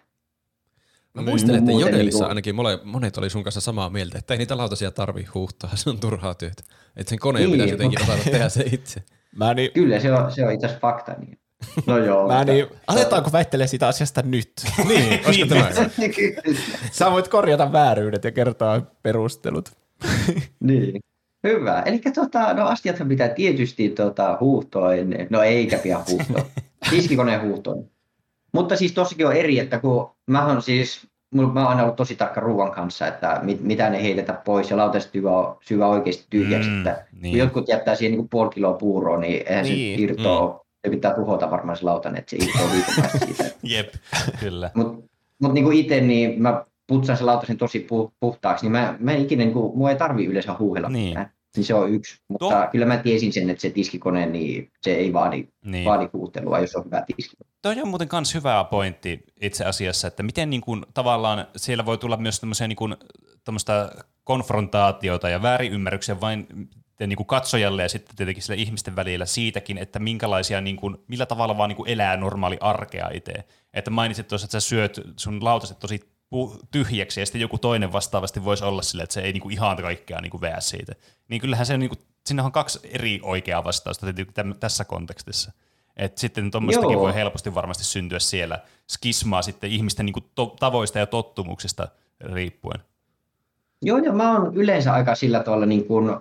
Mä 1.14 1.22
muistelen, 1.22 1.58
että 1.58 1.72
Jodelissa 1.72 2.18
niinku- 2.18 2.28
ainakin 2.28 2.54
mole, 2.54 2.78
monet 2.84 3.18
oli 3.18 3.30
sun 3.30 3.42
kanssa 3.44 3.60
samaa 3.60 3.90
mieltä, 3.90 4.18
että 4.18 4.34
ei 4.34 4.38
niitä 4.38 4.56
lautasia 4.56 4.90
tarvi 4.90 5.24
huuhtaa, 5.34 5.70
se 5.76 5.90
on 5.90 6.00
turhaa 6.00 6.34
työtä. 6.34 6.62
Että 6.96 7.10
sen 7.10 7.18
koneen 7.18 7.42
Niin, 7.44 7.52
pitäisi 7.52 7.72
jotenkin 7.74 8.02
osata 8.02 8.30
tehdä 8.30 8.48
se 8.48 8.62
itse. 8.72 9.02
Mä 9.36 9.54
niin, 9.54 9.72
Kyllä, 9.72 10.00
se 10.00 10.12
on, 10.12 10.32
se 10.32 10.46
on 10.46 10.52
itse 10.52 10.66
asiassa 10.66 10.80
fakta. 10.80 11.12
Niin. 11.12 11.38
No 11.86 11.98
joo. 11.98 12.28
mä 12.28 12.38
mutta- 12.38 12.52
niin, 12.52 12.66
aletaanko 12.86 13.32
väittelee 13.32 13.66
sitä 13.66 13.88
asiasta 13.88 14.22
nyt? 14.22 14.52
Niin, 14.88 15.20
olisiko 15.26 15.46
tämä? 15.46 15.70
Sä 16.92 17.10
voit 17.10 17.28
korjata 17.28 17.72
vääryydet 17.72 18.24
ja 18.24 18.32
kertoa 18.32 18.82
perustelut. 19.02 19.72
niin. 20.60 21.00
Hyvä. 21.44 21.82
Eli 21.86 21.98
tota, 21.98 22.54
no 22.54 22.66
astiathan 22.66 23.08
pitää 23.08 23.28
tietysti 23.28 23.88
tota, 23.88 24.36
huuhtoin, 24.40 25.26
no 25.30 25.42
eikä 25.42 25.78
pian 25.78 26.02
huuhtoin, 26.10 26.44
tiskikoneen 26.90 27.42
huuhtoin. 27.42 27.90
Mutta 28.52 28.76
siis 28.76 28.92
tossakin 28.92 29.26
on 29.26 29.32
eri, 29.36 29.58
että 29.58 29.78
kun 29.78 30.10
mä 30.26 30.46
oon 30.46 30.62
siis, 30.62 31.06
mä 31.34 31.42
oon 31.42 31.56
aina 31.58 31.82
ollut 31.82 31.96
tosi 31.96 32.16
tarkka 32.16 32.40
ruoan 32.40 32.70
kanssa, 32.72 33.06
että 33.06 33.40
mit, 33.42 33.60
mitä 33.60 33.90
ne 33.90 34.02
heitetä 34.02 34.32
pois 34.32 34.70
ja 34.70 34.76
lautaset 34.76 35.12
syvä, 35.12 35.30
syvä 35.60 35.86
oikeasti 35.86 36.26
tyhjäksi. 36.30 36.68
Mm, 36.68 36.74
Mm, 36.74 36.86
että 36.86 37.04
niin. 37.12 37.22
niin. 37.22 37.36
Jotkut 37.38 37.68
jättää 37.68 37.94
siihen 37.94 38.18
niin 38.18 38.28
puoli 38.28 38.50
kiloa 38.50 38.72
puuroa, 38.74 39.18
niin 39.18 39.42
eihän 39.48 39.64
Niin, 39.64 39.98
se 39.98 40.02
irtoa, 40.02 40.60
se 40.84 40.90
pitää 40.90 41.14
tuhota 41.14 41.50
varmaan 41.50 41.78
se 41.78 41.84
lautanen, 41.84 42.18
että 42.18 42.30
se 42.30 42.36
irtoaa 42.36 42.72
viikon 42.72 43.20
siitä. 43.20 43.44
Jep, 43.74 43.88
kyllä. 44.40 44.70
Mutta 44.74 45.02
mut 45.42 45.52
niinku 45.52 45.70
itse, 45.70 46.00
niin 46.00 46.42
mä 46.42 46.64
putsaan 46.86 47.16
sen 47.16 47.26
lautasen 47.26 47.56
tosi 47.58 47.80
pu, 47.80 48.12
puhtaaksi, 48.20 48.64
niin 48.64 48.72
mä, 48.72 48.94
mä 48.98 49.12
en 49.12 49.22
ikinä, 49.22 49.44
niinku, 49.44 49.72
mua 49.76 49.90
ei 49.90 49.96
tarvi 49.96 50.24
yleensä 50.24 50.54
huuhella 50.58 50.88
Niin. 50.88 51.08
mitään. 51.08 51.30
Niin 51.56 51.64
se 51.64 51.74
on 51.74 51.90
yksi. 51.92 52.16
Mutta 52.28 52.46
Tuo- 52.46 52.68
kyllä 52.72 52.86
mä 52.86 52.96
tiesin 52.96 53.32
sen, 53.32 53.50
että 53.50 53.60
se 53.62 53.70
tiskikone, 53.70 54.26
niin 54.26 54.70
se 54.82 54.94
ei 54.94 55.12
vaadi, 55.12 55.48
Niin. 55.64 55.84
vaadi 55.84 56.08
huuhtelua, 56.12 56.58
jos 56.58 56.76
on 56.76 56.84
hyvä 56.84 57.02
tiskikone. 57.16 57.50
Toi 57.62 57.80
on 57.82 57.88
muuten 57.88 58.08
myös 58.12 58.34
hyvä 58.34 58.64
pointti 58.64 59.20
itse 59.40 59.64
asiassa, 59.64 60.08
että 60.08 60.22
miten 60.22 60.50
niin 60.50 60.60
kuin, 60.60 60.86
tavallaan 60.94 61.46
siellä 61.56 61.86
voi 61.86 61.98
tulla 61.98 62.16
myös 62.16 62.40
tämmöisiä 62.40 62.68
niin 62.68 62.76
kuin, 62.76 62.96
konfrontaatiota 64.24 65.28
ja 65.28 65.42
väärinymmärryksiä 65.42 66.20
vain 66.20 66.46
niin 67.06 67.16
kuin 67.16 67.26
katsojalle 67.26 67.82
ja 67.82 67.88
sitten 67.88 68.16
tietenkin 68.16 68.42
sille 68.42 68.60
ihmisten 68.60 68.96
välillä 68.96 69.26
siitäkin, 69.26 69.78
että 69.78 69.98
minkälaisia, 69.98 70.60
niin 70.60 70.76
kuin, 70.76 70.96
millä 71.08 71.26
tavalla 71.26 71.58
vaan 71.58 71.68
niin 71.68 71.76
kuin 71.76 71.90
elää 71.90 72.16
normaali 72.16 72.56
arkea 72.60 73.10
itse. 73.14 73.32
Että 73.74 73.90
mainitsit 73.90 74.28
tuossa, 74.28 74.44
että 74.44 74.60
sä 74.60 74.68
syöt 74.68 75.00
sun 75.16 75.44
lautaset 75.44 75.78
tosi 75.78 76.00
tyhjäksi 76.70 77.20
ja 77.20 77.26
sitten 77.26 77.40
joku 77.40 77.58
toinen 77.58 77.92
vastaavasti 77.92 78.44
voisi 78.44 78.64
olla 78.64 78.82
sille, 78.82 79.02
että 79.02 79.14
se 79.14 79.20
ei 79.20 79.32
niin 79.32 79.40
kuin 79.40 79.52
ihan 79.52 79.76
kaikkea 79.76 80.20
niin 80.20 80.30
kuin 80.30 80.40
veä 80.40 80.60
siitä. 80.60 80.92
Niin 81.28 81.40
kyllähän 81.40 81.66
se, 81.66 81.78
niin 81.78 81.88
kuin, 81.88 81.98
siinä 82.26 82.44
on 82.44 82.52
kaksi 82.52 82.80
eri 82.84 83.20
oikeaa 83.22 83.64
vastausta 83.64 84.06
tässä 84.60 84.84
kontekstissa. 84.84 85.52
Et 85.96 86.18
sitten 86.18 86.50
tuommoistakin 86.50 86.98
voi 86.98 87.14
helposti 87.14 87.54
varmasti 87.54 87.84
syntyä 87.84 88.18
siellä 88.18 88.58
skismaa 88.90 89.42
sitten 89.42 89.70
ihmisten 89.70 90.06
niin 90.06 90.14
kuin 90.14 90.24
to- 90.34 90.56
tavoista 90.60 90.98
ja 90.98 91.06
tottumuksista 91.06 91.88
riippuen. 92.20 92.80
Joo, 93.82 93.98
ja 93.98 94.12
mä 94.12 94.32
oon 94.32 94.56
yleensä 94.56 94.92
aika 94.92 95.14
sillä 95.14 95.42
tavalla 95.42 95.66
niin 95.66 95.84
kuin 95.84 96.16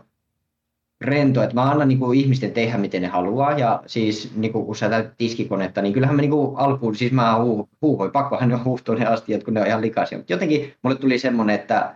rento, 1.02 1.44
että 1.44 1.56
mä 1.56 1.72
annan 1.72 1.88
niin 1.88 2.00
kuin 2.00 2.20
ihmisten 2.20 2.52
tehdä 2.52 2.78
miten 2.78 3.02
ne 3.02 3.08
haluaa, 3.08 3.52
ja 3.52 3.84
siis 3.86 4.32
niin 4.36 4.54
kuin, 4.54 4.66
kun 4.66 4.76
sä 4.76 4.90
täytät 4.90 5.14
tiskikonetta, 5.18 5.82
niin 5.82 5.94
kyllähän 5.94 6.16
mä 6.16 6.22
niin 6.22 6.32
kuin 6.32 6.58
alkuun, 6.58 6.96
siis 6.96 7.12
mä 7.12 7.40
huu, 7.40 7.70
huuhoin, 7.82 8.12
pakkohan 8.12 8.50
ne 8.50 8.56
on 8.56 8.64
huuhtoa 8.64 8.96
ne 8.96 9.06
astiat, 9.06 9.44
kun 9.44 9.54
ne 9.54 9.62
on 9.62 9.68
ihan 9.68 9.82
likaisia, 9.82 10.18
mutta 10.18 10.34
jotenkin 10.34 10.74
mulle 10.84 10.96
tuli 10.98 11.20
semmoinen, 11.20 11.56
että 11.56 11.96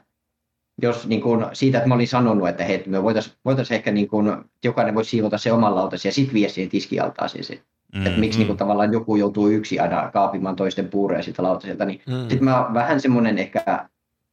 jos 0.81 1.07
niin 1.07 1.21
kuin, 1.21 1.45
siitä, 1.53 1.77
että 1.77 1.87
mä 1.87 1.95
olin 1.95 2.07
sanonut, 2.07 2.49
että 2.49 2.63
hei, 2.63 2.83
me 2.87 3.03
voitaisiin 3.03 3.35
voitais 3.45 3.71
ehkä 3.71 3.91
niin 3.91 4.07
kuin, 4.07 4.35
jokainen 4.63 4.95
voisi 4.95 5.09
siivota 5.09 5.37
se 5.37 5.51
oman 5.51 5.75
lautasi 5.75 6.07
ja 6.07 6.11
sitten 6.11 6.33
vie 6.33 6.49
siihen 6.49 6.69
tiskialtaaseen 6.69 7.43
se. 7.43 7.61
Mm, 7.95 8.05
että 8.05 8.19
miksi 8.19 8.37
mm. 8.37 8.39
niin 8.39 8.47
kuin, 8.47 8.57
tavallaan 8.57 8.93
joku 8.93 9.15
joutuu 9.15 9.47
yksi 9.47 9.79
aina 9.79 10.09
kaapimaan 10.13 10.55
toisten 10.55 10.87
puureja 10.87 11.23
siitä 11.23 11.43
lautaselta, 11.43 11.85
niin 11.85 12.01
Mm. 12.07 12.19
sitten 12.19 12.43
mä 12.43 12.69
vähän 12.73 12.99
semmoinen 13.01 13.37
ehkä, 13.37 13.89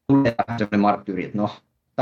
tulee 0.08 0.34
vähän 0.38 0.58
semmoinen 0.58 0.80
marttyyri, 0.80 1.24
että 1.24 1.38
no, 1.38 1.50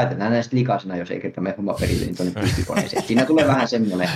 taitetaan 0.03 0.33
näistä 0.33 0.57
likaisena, 0.57 0.97
jos 0.97 1.11
ei 1.11 1.21
kerta 1.21 1.41
mene 1.41 1.55
homma 1.57 1.75
perille, 1.75 2.05
niin 2.07 2.17
tuonne 2.17 2.41
tiskikoneeseen. 2.41 3.03
Siinä 3.03 3.25
tulee 3.25 3.47
vähän 3.47 3.69
semmoinen, 3.69 4.09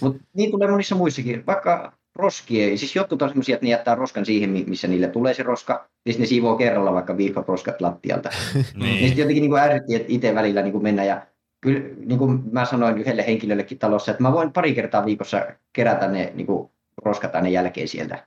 mutta 0.00 0.24
niin 0.34 0.50
tulee 0.50 0.70
monissa 0.70 0.94
muissakin, 0.94 1.46
vaikka 1.46 1.92
roskien, 2.14 2.78
siis 2.78 2.96
jotkut 2.96 3.22
on 3.22 3.28
semmoisia, 3.28 3.54
että 3.54 3.66
ne 3.66 3.70
jättää 3.70 3.94
roskan 3.94 4.26
siihen, 4.26 4.50
mi- 4.50 4.64
missä 4.66 4.88
niille 4.88 5.08
tulee 5.08 5.34
se 5.34 5.42
roska, 5.42 5.88
siis 6.06 6.18
ne 6.18 6.26
siivoo 6.26 6.56
kerralla 6.56 6.92
vaikka 6.92 7.16
viikot 7.16 7.48
roskat 7.48 7.80
lattialta. 7.80 8.30
Niin 8.54 8.66
Niin. 8.78 8.98
sitten 8.98 9.18
jotenkin 9.22 9.42
niin 9.42 9.58
ärsytti, 9.58 9.94
että 9.94 10.06
itse 10.08 10.34
välillä 10.34 10.62
niin 10.62 10.82
mennä 10.82 11.04
ja 11.04 11.26
kyllä 11.60 11.80
niin 12.06 12.18
kuin 12.18 12.40
mä 12.52 12.64
sanoin 12.64 12.98
yhdelle 12.98 13.26
henkilöllekin 13.26 13.78
talossa, 13.78 14.10
että 14.10 14.22
mä 14.22 14.32
voin 14.32 14.52
pari 14.52 14.74
kertaa 14.74 15.04
viikossa 15.06 15.46
kerätä 15.72 16.08
ne 16.08 16.32
niin 16.34 16.46
kuin 16.46 16.70
roskat 17.04 17.34
aina 17.34 17.48
jälkeen 17.48 17.88
sieltä. 17.88 18.26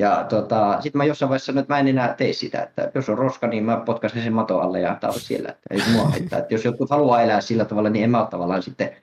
Ja 0.00 0.24
tota, 0.28 0.80
sitten 0.80 0.98
mä 0.98 1.04
jossain 1.04 1.28
vaiheessa 1.28 1.46
sanoin, 1.46 1.62
että 1.62 1.74
mä 1.74 1.78
en 1.80 1.88
enää 1.88 2.14
tee 2.14 2.32
sitä, 2.32 2.62
että 2.62 2.90
jos 2.94 3.08
on 3.08 3.18
roska, 3.18 3.46
niin 3.46 3.64
mä 3.64 3.82
potkaisen 3.86 4.22
sen 4.22 4.32
maton 4.32 4.62
alle 4.62 4.80
ja 4.80 4.94
tämä 5.00 5.12
on 5.12 5.20
siellä. 5.20 5.48
Että 5.48 5.74
ei 5.74 5.80
mua 5.92 6.04
haittaa. 6.04 6.38
Että 6.38 6.54
jos 6.54 6.64
jotkut 6.64 6.90
haluaa 6.90 7.22
elää 7.22 7.40
sillä 7.40 7.64
tavalla, 7.64 7.90
niin 7.90 8.04
en 8.04 8.10
mä 8.10 8.20
ole 8.20 8.28
tavallaan 8.28 8.62
sitten 8.62 8.96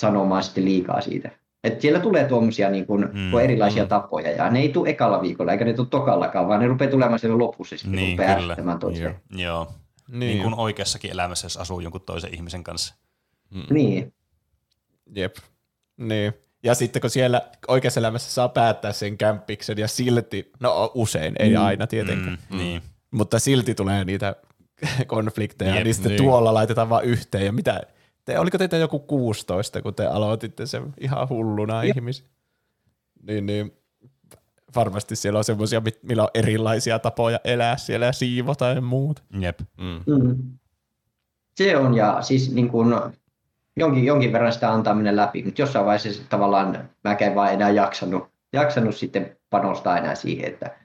sanomaan 0.00 0.42
sitten 0.42 0.64
liikaa 0.64 1.00
siitä. 1.00 1.30
Et 1.64 1.80
siellä 1.80 2.00
tulee 2.00 2.24
tuommoisia 2.24 2.70
niin 2.70 2.86
kuin, 2.86 3.02
Mm, 3.12 3.18
mm, 3.18 3.38
erilaisia 3.38 3.82
mm. 3.82 3.86
mm. 3.86 3.88
tapoja, 3.88 4.30
ja 4.30 4.50
ne 4.50 4.58
ei 4.60 4.68
tule 4.68 4.88
ekalla 4.88 5.22
viikolla, 5.22 5.52
eikä 5.52 5.64
ne 5.64 5.72
tule 5.72 5.86
tokallakaan, 5.90 6.48
vaan 6.48 6.60
ne 6.60 6.66
rupeaa 6.66 6.90
tulemaan 6.90 7.18
siellä 7.18 7.38
lopussa 7.38 7.76
sitten, 7.76 7.92
Niin, 7.92 8.10
rupeaa 8.10 8.34
kyllä. 8.34 8.52
ärsyttämään 8.52 8.78
toiseen. 8.78 9.16
Joo. 9.30 9.64
Niin. 10.08 10.20
Niin, 10.20 10.30
niin 10.30 10.42
kuin 10.42 10.54
oikeassakin 10.54 11.10
elämässä, 11.10 11.44
jos 11.44 11.56
asuu 11.56 11.80
jonkun 11.80 12.00
toisen 12.00 12.34
ihmisen 12.34 12.64
kanssa. 12.64 12.94
Niin, 13.70 14.14
Jep. 15.16 15.36
Niin. 15.96 16.32
Ja 16.62 16.74
sitten 16.74 17.00
kun 17.02 17.10
siellä 17.10 17.42
oikeassa 17.68 18.00
elämässä 18.00 18.30
saa 18.32 18.48
päättää 18.48 18.92
sen 18.92 19.18
kämppiksen 19.18 19.78
ja 19.78 19.88
silti, 19.88 20.50
no 20.60 20.90
usein, 20.94 21.34
ei 21.38 21.50
Mm. 21.56 21.62
aina 21.64 21.86
tietenkään, 21.86 22.38
Mm, 22.50 22.58
niin. 22.58 22.82
mutta 23.10 23.38
silti 23.38 23.74
tulee 23.74 24.04
niitä 24.04 24.36
konflikteja, 25.06 25.74
Jep, 25.74 25.84
niin 25.84 25.94
sitten 25.94 26.10
niin. 26.12 26.22
tuolla 26.22 26.54
laitetaan 26.54 26.88
vaan 26.88 27.04
yhteen. 27.04 27.46
Ja 27.46 27.52
mitä, 27.52 27.80
te, 28.24 28.38
oliko 28.38 28.58
teitä 28.58 28.76
joku 28.76 28.98
16, 28.98 29.82
kun 29.82 29.94
te 29.94 30.06
aloititte 30.06 30.66
sen 30.66 30.94
ihan 31.00 31.28
hulluna 31.28 31.82
ihmis? 31.82 32.24
Niin, 33.22 33.46
niin 33.46 33.72
varmasti 34.74 35.16
siellä 35.16 35.38
on 35.38 35.44
semmoisia, 35.44 35.82
millä 36.02 36.22
on 36.22 36.28
erilaisia 36.34 36.98
tapoja 36.98 37.40
elää 37.44 37.76
siellä 37.76 38.06
ja 38.06 38.12
siivota 38.12 38.66
ja 38.66 38.80
muuta. 38.80 39.22
Jep. 39.40 39.60
Mm. 39.78 40.00
mm. 40.06 40.36
se 41.56 41.76
on, 41.76 41.94
ja 41.94 42.22
siis 42.22 42.52
niin 42.54 42.68
kuin, 42.68 42.94
jonkin, 43.76 44.04
jonkin 44.04 44.32
verran 44.32 44.52
sitä 44.52 44.72
antaa 44.72 44.94
mennä 44.94 45.16
läpi, 45.16 45.42
mutta 45.42 45.62
jossain 45.62 45.86
vaiheessa 45.86 46.22
tavallaan 46.28 46.90
mäkään 47.04 47.30
en 47.30 47.34
vaan 47.34 47.52
enää 47.52 47.70
jaksanut, 47.70 48.30
jaksanut 48.52 48.96
sitten 48.96 49.36
panostaa 49.50 49.98
enää 49.98 50.14
siihen, 50.14 50.52
että, 50.52 50.76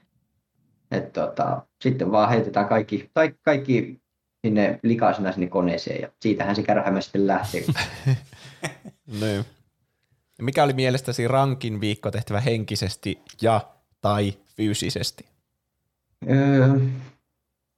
että 0.92 1.22
tota, 1.22 1.62
sitten 1.82 2.12
vaan 2.12 2.30
heitetään 2.30 2.68
kaikki, 2.68 3.10
tai 3.14 3.34
kaikki 3.42 4.02
sinne 4.46 4.80
likaisena 4.84 5.32
sinne 5.32 5.48
koneeseen, 5.48 6.02
ja 6.02 6.10
siitähän 6.22 6.56
se 6.56 6.64
kärhämä 6.64 7.02
sitten 7.02 7.28
lähtee. 7.28 7.64
Niin. 9.20 9.46
Mikä 10.42 10.64
oli 10.64 10.74
mielestäsi 10.74 11.28
rankin 11.28 11.82
viikko 11.82 12.12
tehtävä 12.12 12.40
henkisesti 12.40 13.22
ja 13.42 13.62
tai 14.02 14.34
fyysisesti? 14.56 15.26
Öö, 16.30 16.80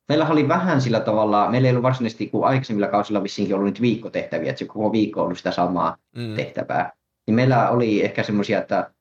meillä 0.09 0.27
oli 0.27 0.47
vähän 0.47 0.81
sillä 0.81 0.99
tavalla, 0.99 1.49
meillä 1.49 1.67
ei 1.67 1.71
ollut 1.71 1.83
varsinaisesti 1.83 2.27
kuin 2.27 2.43
aikaisemmilla 2.43 2.87
kausilla 2.87 3.23
vissiinkin 3.23 3.55
ollut 3.55 3.67
nyt 3.67 3.81
viikkotehtäviä, 3.81 4.49
että 4.49 4.59
se 4.59 4.65
koko 4.65 4.91
viikko 4.91 5.19
on 5.19 5.25
ollut 5.25 5.37
sitä 5.37 5.51
samaa 5.51 5.97
Mm. 6.15 6.35
tehtävää. 6.35 6.91
Niin 7.27 7.35
meillä 7.35 7.69
oli 7.69 8.05
ehkä 8.05 8.23
semmoisia, 8.23 8.59
että, 8.59 8.91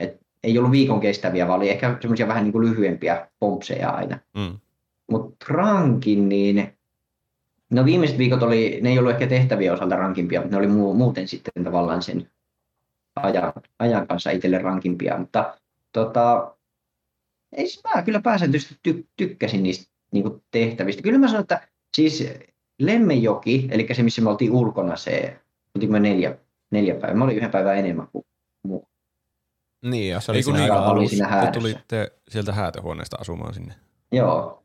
että 0.00 0.24
ei 0.42 0.58
ollut 0.58 0.70
viikon 0.70 1.00
kestäviä, 1.00 1.48
vaan 1.48 1.58
oli 1.60 1.70
ehkä 1.70 1.96
semmoisia 2.00 2.28
vähän 2.28 2.44
niin 2.44 2.52
kuin 2.52 2.64
lyhyempiä 2.64 3.28
pompseja 3.40 3.90
aina. 3.90 4.18
Mm. 4.36 4.58
Mutta 5.10 5.46
rankin, 5.48 6.28
niin 6.28 6.76
no 7.70 7.84
viimeiset 7.84 8.18
viikot 8.18 8.42
oli, 8.42 8.78
ne 8.82 8.90
ei 8.90 8.98
ollut 8.98 9.12
ehkä 9.12 9.26
tehtäviä 9.26 9.72
osalta 9.72 9.96
rankimpia, 9.96 10.40
mutta 10.40 10.56
ne 10.56 10.58
oli 10.58 10.66
muu, 10.66 10.94
muuten 10.94 11.28
sitten 11.28 11.64
tavallaan 11.64 12.02
sen 12.02 12.30
ajan, 13.16 13.52
ajan 13.78 14.06
kanssa 14.06 14.30
itselle 14.30 14.58
rankimpia. 14.58 15.18
Mutta 15.18 15.58
tota, 15.92 16.56
ei 17.52 17.66
mä 17.94 18.02
kyllä 18.02 18.20
pääsääntöisesti 18.20 18.78
ty, 18.82 19.06
tykkäsin 19.16 19.62
niistä 19.62 19.93
niin 20.14 20.22
kuin 20.22 20.42
tehtävistä. 20.50 21.02
Kyllä 21.02 21.18
mä 21.18 21.28
sanon, 21.28 21.40
että 21.40 21.68
siis 21.96 22.28
Lemmenjoki, 22.80 23.68
eli 23.70 23.86
se 23.92 24.02
missä 24.02 24.22
me 24.22 24.30
oltiin 24.30 24.52
ulkona 24.52 24.96
se, 24.96 25.36
oltiinko 25.74 25.92
me 25.92 26.00
neljä, 26.00 26.36
neljä 26.70 26.94
päivää, 26.94 27.14
mä 27.14 27.24
olin 27.24 27.36
yhden 27.36 27.50
päivän 27.50 27.78
enemmän 27.78 28.08
kuin 28.12 28.24
muu. 28.64 28.88
Niin, 29.84 30.12
jos 30.12 30.28
oli 30.30 30.38
Ei 30.38 30.42
kun 30.44 30.52
siinä 30.54 30.66
niin, 30.66 30.72
aika 30.72 30.90
oli 30.90 30.98
alussa. 30.98 31.16
siinä 31.16 31.46
te 31.46 31.50
tulitte 31.52 32.12
sieltä 32.28 32.52
häätöhuoneesta 32.52 33.16
asumaan 33.20 33.54
sinne. 33.54 33.74
Joo, 34.12 34.62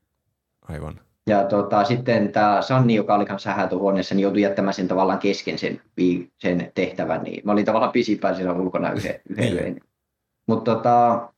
Aivan. 0.62 1.00
Ja 1.28 1.44
tota, 1.44 1.84
sitten 1.84 2.32
tämä 2.32 2.62
Sanni, 2.62 2.96
joka 2.96 3.16
oli 3.16 3.26
kanssa 3.26 3.54
häätöhuoneessa, 3.54 4.16
niin 4.16 4.24
joutui 4.24 4.42
jättämään 4.42 4.74
sen 4.74 4.88
tavallaan 4.88 5.20
kesken 5.20 5.58
sen, 5.60 5.82
sen 6.38 6.72
tehtävän. 6.76 7.24
Niin 7.24 7.42
mä 7.46 7.52
olin 7.52 7.66
tavallaan 7.66 7.92
pisimpään 7.92 8.36
siellä 8.36 8.54
ulkona 8.54 8.92
yhden, 8.92 9.22
yhden 9.30 9.46
Niin. 9.46 9.64
yön. 9.64 9.80
Mutta 10.48 10.76
tota, 10.76 11.30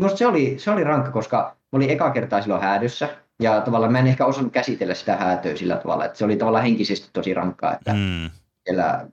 musta 0.00 0.18
se 0.18 0.26
oli, 0.26 0.58
se 0.58 0.70
oli 0.70 0.84
rankka, 0.84 1.10
koska 1.12 1.56
mä 1.72 1.76
olin 1.76 1.90
eka 1.90 2.10
kertaa 2.10 2.42
silloin 2.42 2.62
häädössä. 2.62 3.08
Ja 3.42 3.60
tavallaan 3.60 3.92
mä 3.92 3.98
en 3.98 4.06
ehkä 4.06 4.26
osannut 4.26 4.52
käsitellä 4.52 4.94
sitä 4.94 5.16
häätöä 5.16 5.56
sillä 5.56 5.76
tavalla, 5.76 6.04
että 6.04 6.18
se 6.18 6.24
oli 6.24 6.36
tavallaan 6.36 6.64
henkisesti 6.64 7.08
tosi 7.12 7.34
rankkaa. 7.34 7.72
Että 7.74 7.92
Mm. 7.92 8.30
siellä, 8.64 9.08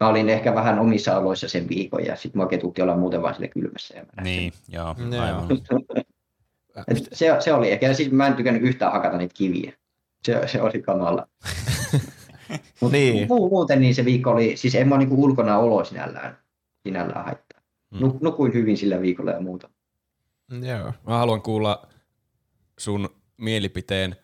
mä 0.00 0.08
olin 0.08 0.28
ehkä 0.28 0.54
vähän 0.54 0.78
omissa 0.78 1.18
oloissa 1.18 1.48
sen 1.48 1.68
viikon 1.68 2.04
ja 2.04 2.16
sitten 2.16 2.42
mä 2.42 2.48
ketutti 2.48 2.82
olla 2.82 2.96
muuten 2.96 3.22
vaan 3.22 3.34
sille 3.34 3.48
kylmässä. 3.48 3.94
Ja 3.96 4.02
mä 4.16 4.22
Niin, 4.22 4.52
joo, 4.68 4.96
Joo. 5.12 5.22
aivan. 5.22 5.48
Et 6.88 7.08
se, 7.12 7.36
se 7.40 7.52
oli 7.52 7.70
ehkä, 7.72 7.86
ja 7.88 7.94
siis 7.94 8.10
mä 8.10 8.26
en 8.26 8.34
tykännyt 8.34 8.62
yhtään 8.62 8.92
hakata 8.92 9.16
niitä 9.16 9.34
kiviä. 9.34 9.72
Se, 10.26 10.40
se 10.46 10.62
oli 10.62 10.82
kamala. 10.82 11.26
Mut 12.80 12.92
Niin. 12.92 13.28
muu, 13.28 13.48
muuten 13.50 13.80
niin 13.80 13.94
se 13.94 14.04
viikko 14.04 14.30
oli, 14.30 14.56
siis 14.56 14.74
en 14.74 14.88
mä 14.88 14.98
niinku 14.98 15.24
ulkona 15.24 15.58
olo 15.58 15.84
sinällään, 15.84 16.38
sinällään 16.82 17.24
haittaa. 17.24 17.60
Mm. 17.90 18.00
Nu, 18.00 18.18
nukuin 18.20 18.54
hyvin 18.54 18.76
sillä 18.76 19.00
viikolla 19.00 19.30
ja 19.30 19.40
muuta. 19.40 19.68
Joo. 20.62 20.92
Mä 21.06 21.18
haluan 21.18 21.42
kuulla 21.42 21.86
sun 22.78 23.08
mielipiteen 23.42 24.16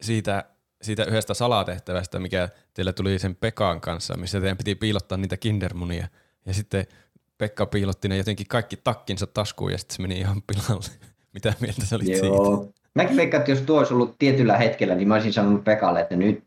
siitä, 0.00 0.44
siitä 0.82 1.04
yhdestä 1.04 1.34
salatehtävästä, 1.34 2.18
mikä 2.18 2.48
teillä 2.74 2.92
tuli 2.92 3.18
sen 3.18 3.36
Pekan 3.36 3.80
kanssa, 3.80 4.16
missä 4.16 4.40
teidän 4.40 4.56
piti 4.56 4.74
piilottaa 4.74 5.18
niitä 5.18 5.36
kindermunia. 5.36 6.08
Ja 6.46 6.54
sitten 6.54 6.86
Pekka 7.38 7.66
piilotti 7.66 8.08
ne 8.08 8.16
jotenkin 8.16 8.46
kaikki 8.48 8.76
takkinsa 8.76 9.26
taskuun 9.26 9.72
ja 9.72 9.78
sitten 9.78 9.96
se 9.96 10.02
meni 10.02 10.18
ihan 10.18 10.42
pilalle. 10.42 10.90
Mitä 11.34 11.54
mieltä 11.60 11.86
sä 11.86 11.96
olit 11.96 12.06
siitä? 12.06 12.26
Joo. 12.26 12.72
Mäkin 12.94 13.16
veikkaan, 13.16 13.40
että 13.40 13.52
jos 13.52 13.60
tuo 13.60 13.78
olisi 13.78 13.94
ollut 13.94 14.16
tietyllä 14.18 14.56
hetkellä, 14.56 14.94
niin 14.94 15.08
mä 15.08 15.14
olisin 15.14 15.32
sanonut 15.32 15.64
Pekalle, 15.64 16.00
että 16.00 16.16
nyt 16.16 16.44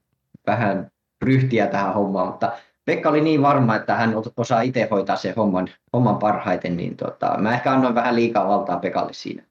vähän 0.47 0.91
ryhtiä 1.21 1.67
tähän 1.67 1.93
hommaan, 1.93 2.27
mutta 2.27 2.51
Pekka 2.85 3.09
oli 3.09 3.21
niin 3.21 3.41
varma, 3.41 3.75
että 3.75 3.95
hän 3.95 4.15
osaa 4.37 4.61
itse 4.61 4.87
hoitaa 4.91 5.15
sen 5.15 5.35
homman, 5.35 5.67
homman 5.93 6.17
parhaiten, 6.17 6.77
niin 6.77 6.97
tota, 6.97 7.37
mä 7.37 7.53
ehkä 7.53 7.71
annoin 7.71 7.95
vähän 7.95 8.15
liikaa 8.15 8.47
valtaa 8.47 8.79
Pekalle 8.79 9.13
siinä. 9.13 9.43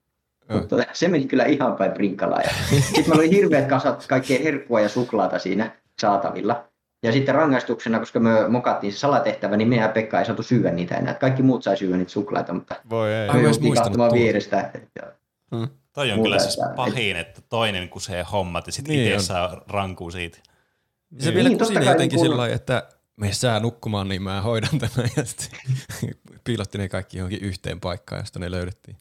Mutta 0.52 0.76
se 0.92 1.08
meni 1.08 1.26
kyllä 1.26 1.44
ihan 1.44 1.76
päin 1.76 1.92
prinkkalaan. 1.92 2.42
Ja 2.44 2.50
sitten 2.80 3.04
meillä 3.08 3.14
oli 3.14 3.30
hirveät 3.30 3.68
kasat 3.68 4.06
kaikkea 4.08 4.38
herkkua 4.42 4.80
ja 4.80 4.88
suklaata 4.88 5.38
siinä 5.38 5.76
saatavilla. 6.00 6.64
Ja 7.02 7.12
sitten 7.12 7.34
rangaistuksena, 7.34 7.98
koska 7.98 8.20
me 8.20 8.48
mokattiin 8.48 8.92
se 8.92 8.98
salatehtävä, 8.98 9.56
niin 9.56 9.68
minä 9.68 9.82
ja 9.82 9.88
Pekka 9.88 10.18
ei 10.20 10.26
saatu 10.26 10.42
syödä 10.42 10.70
niitä 10.70 10.96
enää. 10.96 11.14
Kaikki 11.14 11.42
muut 11.42 11.62
sai 11.62 11.76
syödä 11.76 11.96
niitä 11.96 12.10
suklaita, 12.12 12.52
mutta 12.52 12.76
Voi 12.90 13.12
ei. 13.14 13.28
Me 13.32 13.40
jouttiin 13.42 13.64
muistanut 13.66 13.76
katsomaan 13.88 14.10
tuon. 14.10 14.20
vierestä. 14.20 14.70
Ja 14.96 15.02
Toi 15.92 16.10
on 16.10 16.16
Muuta, 16.16 16.26
kyllä 16.28 16.38
siis 16.38 16.54
että- 16.58 16.74
pahin, 16.76 17.16
että 17.16 17.40
toinen 17.48 17.88
kusee 17.88 18.22
hommat 18.32 18.66
ja 18.66 18.72
sitten 18.72 18.96
Niin 18.96 19.12
itse 19.12 19.24
saa 19.26 19.64
rankuu 19.68 20.10
siitä. 20.10 20.38
Ja 21.12 21.22
se 21.22 21.34
vielä 21.34 21.48
Niin, 21.48 21.58
kai 21.58 21.86
jotenkin 21.86 22.18
sillä 22.18 22.36
lailla, 22.36 22.54
että 22.54 22.88
me 23.16 23.32
sää 23.32 23.60
nukkumaan, 23.60 24.08
niin 24.08 24.22
mä 24.22 24.40
hoidan 24.40 24.78
tämän. 24.78 25.10
Ja 25.16 25.24
sitten 25.24 25.58
piilotti 26.44 26.78
ne 26.78 26.88
kaikki 26.88 27.18
johonkin 27.18 27.40
yhteen 27.42 27.80
paikkaan, 27.80 28.20
josta 28.20 28.38
ne 28.38 28.50
löydettiin. 28.50 28.96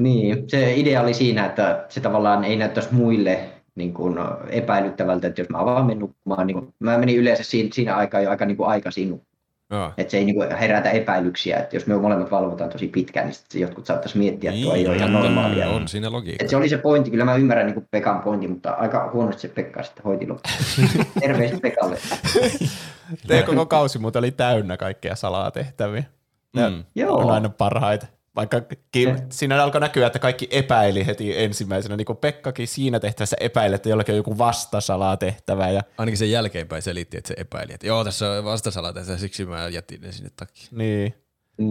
Niin, 0.00 0.44
se 0.46 0.74
idea 0.74 1.02
oli 1.02 1.14
siinä, 1.14 1.46
että 1.46 1.84
se 1.88 2.00
tavallaan 2.00 2.44
ei 2.44 2.56
näyttäisi 2.56 2.94
muille 2.94 3.40
niin 3.74 3.94
kuin 3.94 4.18
epäilyttävältä, 4.48 5.26
että 5.26 5.40
jos 5.40 5.48
mä 5.48 5.64
vaan 5.64 5.86
menen 5.86 5.98
nukkumaan, 5.98 6.46
niin 6.46 6.54
kuin, 6.54 6.74
mä 6.78 6.98
menin 6.98 7.16
yleensä 7.16 7.42
siinä, 7.42 7.68
siinä 7.72 7.96
aikaa 7.96 8.20
jo 8.20 8.30
aika 8.30 8.46
niin 8.46 8.56
kuin 8.56 8.68
aikaisin 8.68 9.10
nukkumaan. 9.10 9.30
Että 9.96 10.10
se 10.10 10.18
ei 10.18 10.24
niin 10.24 10.34
kuin 10.34 10.56
herätä 10.56 10.90
epäilyksiä, 10.90 11.58
että 11.58 11.76
jos 11.76 11.86
me 11.86 11.98
molemmat 11.98 12.30
valvotaan 12.30 12.70
tosi 12.70 12.88
pitkään, 12.88 13.26
niin 13.26 13.34
sitten 13.34 13.60
jotkut 13.60 13.86
saattaisi 13.86 14.18
miettiä, 14.18 14.50
että 14.50 14.62
tuo 14.62 14.74
ei 14.74 14.86
ole 14.86 14.96
ihan 14.96 15.12
normaalia. 15.12 15.68
On 15.68 15.88
siinä 15.88 16.12
logiikka. 16.12 16.44
Et 16.44 16.50
se 16.50 16.56
oli 16.56 16.68
se 16.68 16.78
pointti, 16.78 17.10
kyllä 17.10 17.24
mä 17.24 17.34
ymmärrän 17.34 17.66
niin 17.66 17.74
kuin 17.74 17.86
Pekan 17.90 18.20
pointti, 18.20 18.48
mutta 18.48 18.70
aika 18.70 19.10
huonosti 19.12 19.42
se 19.42 19.48
Pekka 19.48 19.82
sitten 19.82 20.04
hoiti. 20.04 20.26
Terveiset 21.20 21.60
Pekalle. 21.62 21.98
Teidän 23.26 23.46
koko 23.46 23.66
kausi 23.66 23.98
muuten 23.98 24.20
oli 24.20 24.30
täynnä 24.30 24.76
kaikkea 24.76 25.14
salatehtäviä. 25.16 26.04
Ne 26.56 26.70
Mm. 26.70 26.84
Joo. 26.94 27.16
on 27.16 27.30
aina 27.30 27.48
parhaita. 27.48 28.06
Vaikka 28.40 28.62
siinä 29.30 29.62
alkoi 29.62 29.80
näkyä, 29.80 30.06
että 30.06 30.18
kaikki 30.18 30.48
epäili 30.50 31.06
heti 31.06 31.38
ensimmäisenä. 31.42 31.96
Niin 31.96 32.04
kuin 32.04 32.16
Pekkakin 32.16 32.68
siinä 32.68 33.00
tehtävässä 33.00 33.36
epäili, 33.40 33.74
että 33.74 33.88
jollakin 33.88 34.12
on 34.12 34.16
joku 34.16 34.38
vastasalatehtävä. 34.38 35.70
Ja, 35.70 35.82
Ainakin 35.98 36.18
sen 36.18 36.30
jälkeenpäin 36.30 36.82
selitti, 36.82 37.16
että 37.16 37.28
se 37.28 37.34
epäili, 37.36 37.72
että 37.72 37.86
joo, 37.86 38.04
tässä 38.04 38.30
on 38.30 38.44
vastasalata, 38.44 39.00
ja 39.00 39.18
siksi 39.18 39.44
mä 39.44 39.68
jätin 39.68 40.00
ne 40.00 40.12
sinne 40.12 40.30
takia. 40.36 40.68
niin. 40.70 41.14
Mm. 41.58 41.70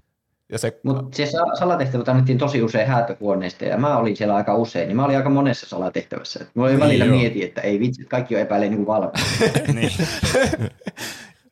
Ja 0.51 0.57
se, 0.59 0.80
Mutta 0.84 1.17
se 1.17 1.26
sa- 1.26 1.55
salatehtävät 1.59 2.09
annettiin 2.09 2.38
tosi 2.38 2.61
usein 2.63 2.88
häätöhuoneesta 2.88 3.65
ja 3.65 3.78
mä 3.78 3.97
olin 3.97 4.17
siellä 4.17 4.36
aika 4.36 4.55
usein, 4.55 4.88
niin 4.88 4.95
mä 4.95 5.05
olin 5.05 5.17
aika 5.17 5.30
monessa 5.30 5.70
salatehtävässä. 5.70 6.45
Mä 6.53 6.63
olin 6.63 6.80
välillä 6.80 7.05
joo. 7.05 7.15
mietin, 7.17 7.43
että 7.43 7.61
ei 7.61 7.80
vitsi, 7.80 8.05
kaikki 8.05 8.36
on 8.36 8.41
epäilee 8.41 8.70
niin 8.76 8.88
valmiina. 8.88 9.13
niin. 9.82 9.91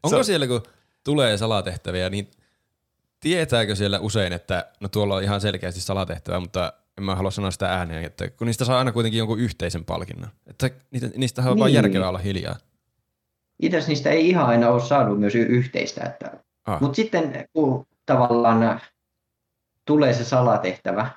Onko 0.03 0.23
siellä, 0.23 0.47
kun 0.47 0.63
tulee 1.03 1.37
salatehtäviä, 1.37 2.09
niin 2.09 2.27
tietääkö 3.27 3.75
siellä 3.75 3.99
usein, 3.99 4.33
että 4.33 4.65
no 4.79 4.87
tuolla 4.87 5.15
on 5.15 5.23
ihan 5.23 5.41
selkeästi 5.41 5.81
salatehtävä, 5.81 6.39
mutta 6.39 6.73
en 6.97 7.03
mä 7.03 7.15
halua 7.15 7.31
sanoa 7.31 7.51
sitä 7.51 7.73
ääneen, 7.73 8.03
että 8.03 8.29
kun 8.29 8.47
niistä 8.47 8.65
saa 8.65 8.77
aina 8.77 8.91
kuitenkin 8.91 9.17
jonkun 9.17 9.39
yhteisen 9.39 9.85
palkinnon. 9.85 10.29
Että 10.47 10.69
niitä, 10.91 11.09
niistä 11.15 11.41
on 11.41 11.59
vaan 11.59 11.67
Niin. 11.67 11.75
järkevää 11.75 12.09
olla 12.09 12.17
hiljaa. 12.17 12.55
Itse 13.61 13.79
niistä 13.87 14.09
ei 14.09 14.29
ihan 14.29 14.45
aina 14.45 14.69
ole 14.69 14.81
saanut 14.81 15.19
myös 15.19 15.35
yhteistä. 15.35 16.03
Että... 16.05 16.31
Ah. 16.65 16.81
Mutta 16.81 16.95
sitten 16.95 17.45
kun 17.53 17.85
tavallaan 18.05 18.81
tulee 19.85 20.13
se 20.13 20.23
salatehtävä, 20.23 21.09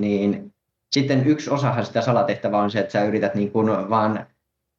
niin 0.00 0.54
sitten 0.92 1.26
yksi 1.26 1.50
osahan 1.50 1.86
sitä 1.86 2.00
salatehtävää 2.00 2.60
on 2.60 2.70
se, 2.70 2.80
että 2.80 2.92
sä 2.92 3.04
yrität 3.04 3.34
niin 3.34 3.50
kuin 3.52 3.90
vaan, 3.90 4.26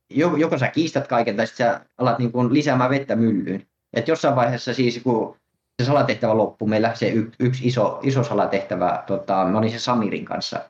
jo- 0.10 0.36
joko 0.36 0.58
sä 0.58 0.68
kiistät 0.68 1.08
kaiken 1.08 1.36
tai 1.36 1.48
sitten 1.48 1.68
sä 1.68 1.86
alat 1.98 2.20
niin 2.20 2.32
kuin 2.32 2.54
lisäämään 2.54 2.90
vettä 2.90 3.16
myllyyn. 3.16 3.68
Et 3.94 4.08
jossain 4.08 4.36
vaiheessa 4.36 4.74
siis, 4.74 5.00
kun 5.04 5.38
se 5.82 5.86
salatehtävä 5.86 6.38
loppui, 6.38 6.68
meillä 6.68 6.96
se 6.96 7.10
y- 7.10 7.32
yksi 7.40 7.68
iso, 7.68 8.00
iso 8.04 8.24
salatehtävä, 8.24 9.04
tota, 9.08 9.46
mä 9.46 9.58
olin 9.58 9.72
se 9.72 9.80
Samirin 9.80 10.26
kanssa, 10.26 10.70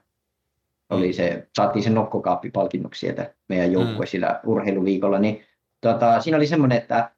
oli 0.89 1.13
se, 1.13 1.47
saatiin 1.55 1.83
se 1.83 1.89
nokkokaappi 1.89 2.51
palkinnoksi 2.51 2.99
sieltä 2.99 3.33
meidän 3.49 3.71
joukkue 3.71 4.05
sillä 4.05 4.39
urheiluviikolla, 4.45 5.19
niin 5.19 5.45
tota, 5.81 6.21
siinä 6.21 6.37
oli 6.37 6.47
semmoinen, 6.47 6.77
että 6.77 7.11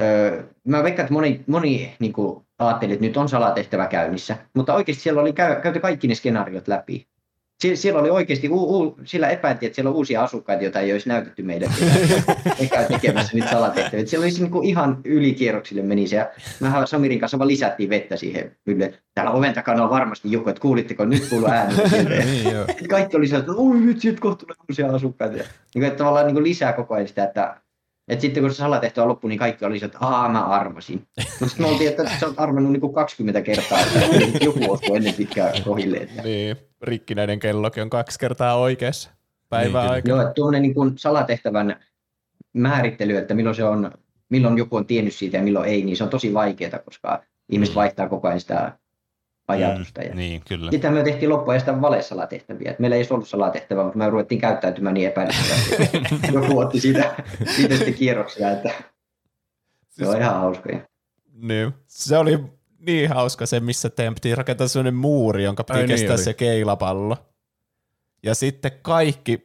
öö, 0.00 0.44
mä 0.68 0.82
veikkaan, 0.82 1.04
että 1.04 1.12
moni, 1.12 1.44
moni 1.46 1.96
niin 1.98 2.12
kuin, 2.12 2.46
ajatteli, 2.58 2.92
että 2.92 3.06
nyt 3.06 3.16
on 3.16 3.28
salatehtävä 3.28 3.86
käynnissä, 3.86 4.36
mutta 4.54 4.74
oikeasti 4.74 5.02
siellä 5.02 5.20
oli 5.20 5.32
käy, 5.32 5.60
käyty 5.60 5.80
kaikki 5.80 6.08
ne 6.08 6.14
skenaariot 6.14 6.68
läpi. 6.68 7.08
Sie- 7.64 7.76
Siellä 7.76 8.00
oli 8.00 8.10
oikeasti, 8.10 8.48
u, 8.48 8.82
u, 8.82 8.98
sillä 9.04 9.28
epäiltiin, 9.28 9.66
että 9.66 9.74
siellä 9.74 9.90
on 9.90 9.96
uusia 9.96 10.22
asukkaita, 10.22 10.62
joita 10.62 10.80
ei 10.80 10.92
olisi 10.92 11.08
näytetty 11.08 11.42
meille. 11.42 11.66
Ei 12.60 12.68
käy 12.68 12.84
tekemässä 12.88 13.30
niitä 13.34 13.50
salatehtäviä. 13.50 14.06
Siellä 14.06 14.24
oli 14.24 14.32
niin 14.32 14.50
kuin 14.50 14.68
ihan 14.68 14.98
ylikierroksille 15.04 15.82
meni 15.82 16.06
se. 16.06 16.16
Ja 16.16 16.30
mehän 16.60 16.86
Samirin 16.86 17.20
kanssa 17.20 17.38
vaan 17.38 17.48
lisättiin 17.48 17.90
vettä 17.90 18.16
siihen 18.16 18.56
myllyyn. 18.66 18.94
Täällä 19.14 19.32
oven 19.32 19.54
takana 19.54 19.84
on 19.84 19.90
varmasti 19.90 20.32
joku, 20.32 20.48
että 20.48 20.60
kuulitteko, 20.62 21.04
nyt 21.04 21.26
kuuluu 21.30 21.48
ääni. 21.50 21.74
niin 22.80 22.88
kaikki 22.88 23.16
oli 23.16 23.28
sieltä, 23.28 23.42
että 23.50 23.62
oi 23.62 23.86
vitsi, 23.86 24.08
että 24.08 24.20
kohta 24.20 24.46
tulee 24.46 24.56
uusia 24.70 24.92
asukkaita. 24.94 25.36
Ja, 25.36 25.42
niin 25.42 25.50
kuin, 25.72 25.84
että 25.84 25.98
tavallaan 25.98 26.26
niin 26.26 26.34
kuin 26.34 26.44
lisää 26.44 26.72
koko 26.72 26.94
ajan 26.94 27.08
sitä, 27.08 27.24
että, 27.24 27.56
että 28.10 28.20
sitten 28.20 28.42
kun 28.42 28.50
se 28.50 28.56
salatehtävä 28.56 29.08
loppui, 29.08 29.28
niin 29.28 29.38
kaikki 29.38 29.64
oli 29.64 29.78
sieltä, 29.78 29.96
että 29.96 30.06
aa 30.06 30.28
mä 30.28 30.44
arvasin. 30.44 31.06
Mutta 31.16 31.46
sitten 31.46 31.66
me 31.66 31.66
oltiin, 31.66 31.90
että 31.90 32.10
sä 32.20 32.26
oot 32.26 32.34
arvannut 32.40 32.72
niin 32.72 32.80
kuin 32.80 32.94
20 32.94 33.42
kertaa, 33.42 33.80
että 33.80 34.44
joku 34.44 34.72
osui 34.72 34.96
ennen 34.96 35.14
pitkään 35.14 35.52
kohille. 35.64 35.96
Että. 35.96 36.22
niin, 36.22 36.56
rikkinäinen 36.82 37.40
kellokin 37.40 37.82
on 37.82 37.90
kaksi 37.90 38.18
kertaa 38.18 38.54
oikeassa 38.54 39.10
päivän 39.48 39.82
Niin, 39.82 39.92
aikana. 39.92 40.14
Joo, 40.14 40.22
että 40.22 40.34
tuommoinen 40.34 40.62
niin 40.62 40.74
kuin 40.74 40.98
salatehtävän 40.98 41.76
määrittely, 42.52 43.16
että 43.16 43.34
milloin 43.34 43.56
se 43.56 43.64
on, 43.64 43.90
milloin 44.28 44.58
joku 44.58 44.76
on 44.76 44.86
tiennyt 44.86 45.14
siitä 45.14 45.36
ja 45.36 45.42
milloin 45.42 45.68
ei, 45.68 45.84
niin 45.84 45.96
se 45.96 46.04
on 46.04 46.10
tosi 46.10 46.34
vaikeaa, 46.34 46.78
koska 46.84 47.22
ihmiset 47.48 47.74
vaihtaa 47.74 48.08
koko 48.08 48.28
ajan 48.28 48.40
sitä 48.40 48.78
ajatusta. 49.50 50.02
Ja... 50.02 50.10
Mm, 50.10 50.16
niin, 50.16 50.42
kyllä. 50.48 50.70
Sitten 50.70 50.92
me 50.92 51.02
tehtiin 51.02 51.30
loppujen 51.30 51.60
sitä 51.60 51.80
valesalatehtäviä. 51.80 52.74
Meillä 52.78 52.96
ei 52.96 53.00
edes 53.00 53.12
ollut 53.12 53.28
salatehtävää, 53.28 53.84
mutta 53.84 53.98
me 53.98 54.10
ruvettiin 54.10 54.40
käyttäytymään 54.40 54.94
niin 54.94 55.08
epäilyttävästi. 55.08 55.90
Joku 56.34 56.58
otti 56.58 56.80
siitä, 56.80 57.14
siitä 57.56 57.76
sitten 57.76 57.94
kierroksia, 57.94 58.50
että 58.50 58.70
se 59.90 60.08
on 60.08 60.20
ihan 60.20 60.34
hauskoja. 60.34 60.80
Niin. 61.34 61.74
Se 61.86 62.18
oli 62.18 62.44
niin 62.78 63.10
hauska 63.10 63.46
se, 63.46 63.60
missä 63.60 63.90
teidän 63.90 64.14
piti 64.14 64.34
rakentaa 64.34 64.68
sellainen 64.68 64.94
muuri, 64.94 65.44
jonka 65.44 65.64
piti 65.64 65.78
Ai 65.78 65.86
niin 65.86 65.88
kestää 65.88 66.14
oli. 66.14 66.22
se 66.22 66.34
keilapallo. 66.34 67.16
Ja 68.22 68.34
sitten 68.34 68.72
kaikki, 68.82 69.42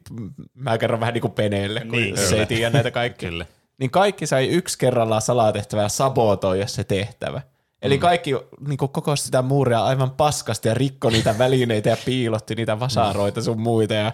mä 0.53 0.77
kerron 0.77 0.99
vähän 0.99 1.13
niin 1.13 1.21
kuin 1.21 1.33
Peneelle, 1.33 1.79
kun 1.79 1.91
Niin, 1.91 2.17
se 2.17 2.39
ei 2.39 2.45
tiedä 2.45 2.69
näitä 2.69 2.91
kaikkia. 2.91 3.29
Kyllä. 3.29 3.45
Niin 3.77 3.91
kaikki 3.91 4.27
sai 4.27 4.47
yksi 4.47 4.77
kerrallaan 4.77 5.21
salatehtävää 5.21 5.89
sabotoida 5.89 6.67
se 6.67 6.83
tehtävä. 6.83 7.41
Eli 7.81 7.97
kaikki 7.97 8.31
niin 8.67 8.77
kuin 8.77 8.91
koko 8.91 9.15
sitä 9.15 9.41
muuria 9.41 9.85
aivan 9.85 10.11
paskasti 10.11 10.67
ja 10.67 10.73
rikko 10.73 11.09
niitä 11.09 11.35
välineitä 11.39 11.89
ja 11.89 11.97
piilotti 12.05 12.55
niitä 12.55 12.79
vasaroita 12.79 13.41
sun 13.41 13.61
muita. 13.61 13.93
Ja 13.93 14.11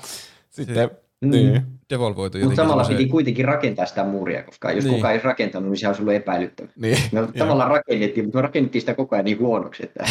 sitten, 0.49 0.91
niin. 1.26 1.62
Devolvoitu 1.89 2.38
Mutta 2.38 2.55
samalla 2.55 2.84
piti 2.84 3.05
kuitenkin 3.05 3.45
rakentaa 3.45 3.86
sitä 3.86 4.03
muuria, 4.03 4.43
koska 4.43 4.72
jos 4.72 4.84
Niin. 4.84 4.95
kukaan 4.95 5.14
ei 5.14 5.20
rakentanut, 5.24 5.70
niin 5.70 5.80
se 5.80 5.88
olisi 5.88 6.01
ollut 6.01 6.14
epäilyttävä. 6.14 6.70
Niin. 6.76 6.97
Me 7.12 7.28
tavallaan 7.38 7.72
rakennettiin, 7.72 8.26
mutta 8.26 8.38
me 8.38 8.41
rakennettiin 8.41 8.82
sitä 8.82 8.93
koko 8.93 9.16
ajan 9.16 9.26
niin 9.26 9.39
huonoksi, 9.39 9.84
että 9.84 10.05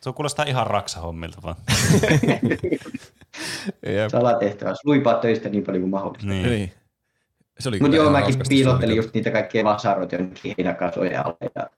Se 0.00 0.12
kuulostaa 0.12 0.44
ihan 0.48 0.66
raksahommilta 0.66 1.38
vaan. 1.42 1.56
Salatehtävä. 4.10 4.74
Luipaa 4.84 5.14
töistä 5.14 5.48
niin 5.48 5.64
paljon 5.64 5.82
kuin 5.82 5.90
mahdollista. 5.90 6.26
Niin. 6.26 6.46
Niin. 6.46 6.72
Se 7.58 7.68
oli 7.68 7.78
Mutta 7.80 7.96
joo, 7.96 8.10
mäkin 8.10 8.34
piilottelin 8.48 8.96
just 8.96 9.14
niitä 9.14 9.30
kaikkia 9.30 9.64
vasaroita 9.64 10.14
jonnekin 10.14 10.54
heinäkasojen 10.58 11.26
alle. 11.26 11.50
Ja 11.54 11.70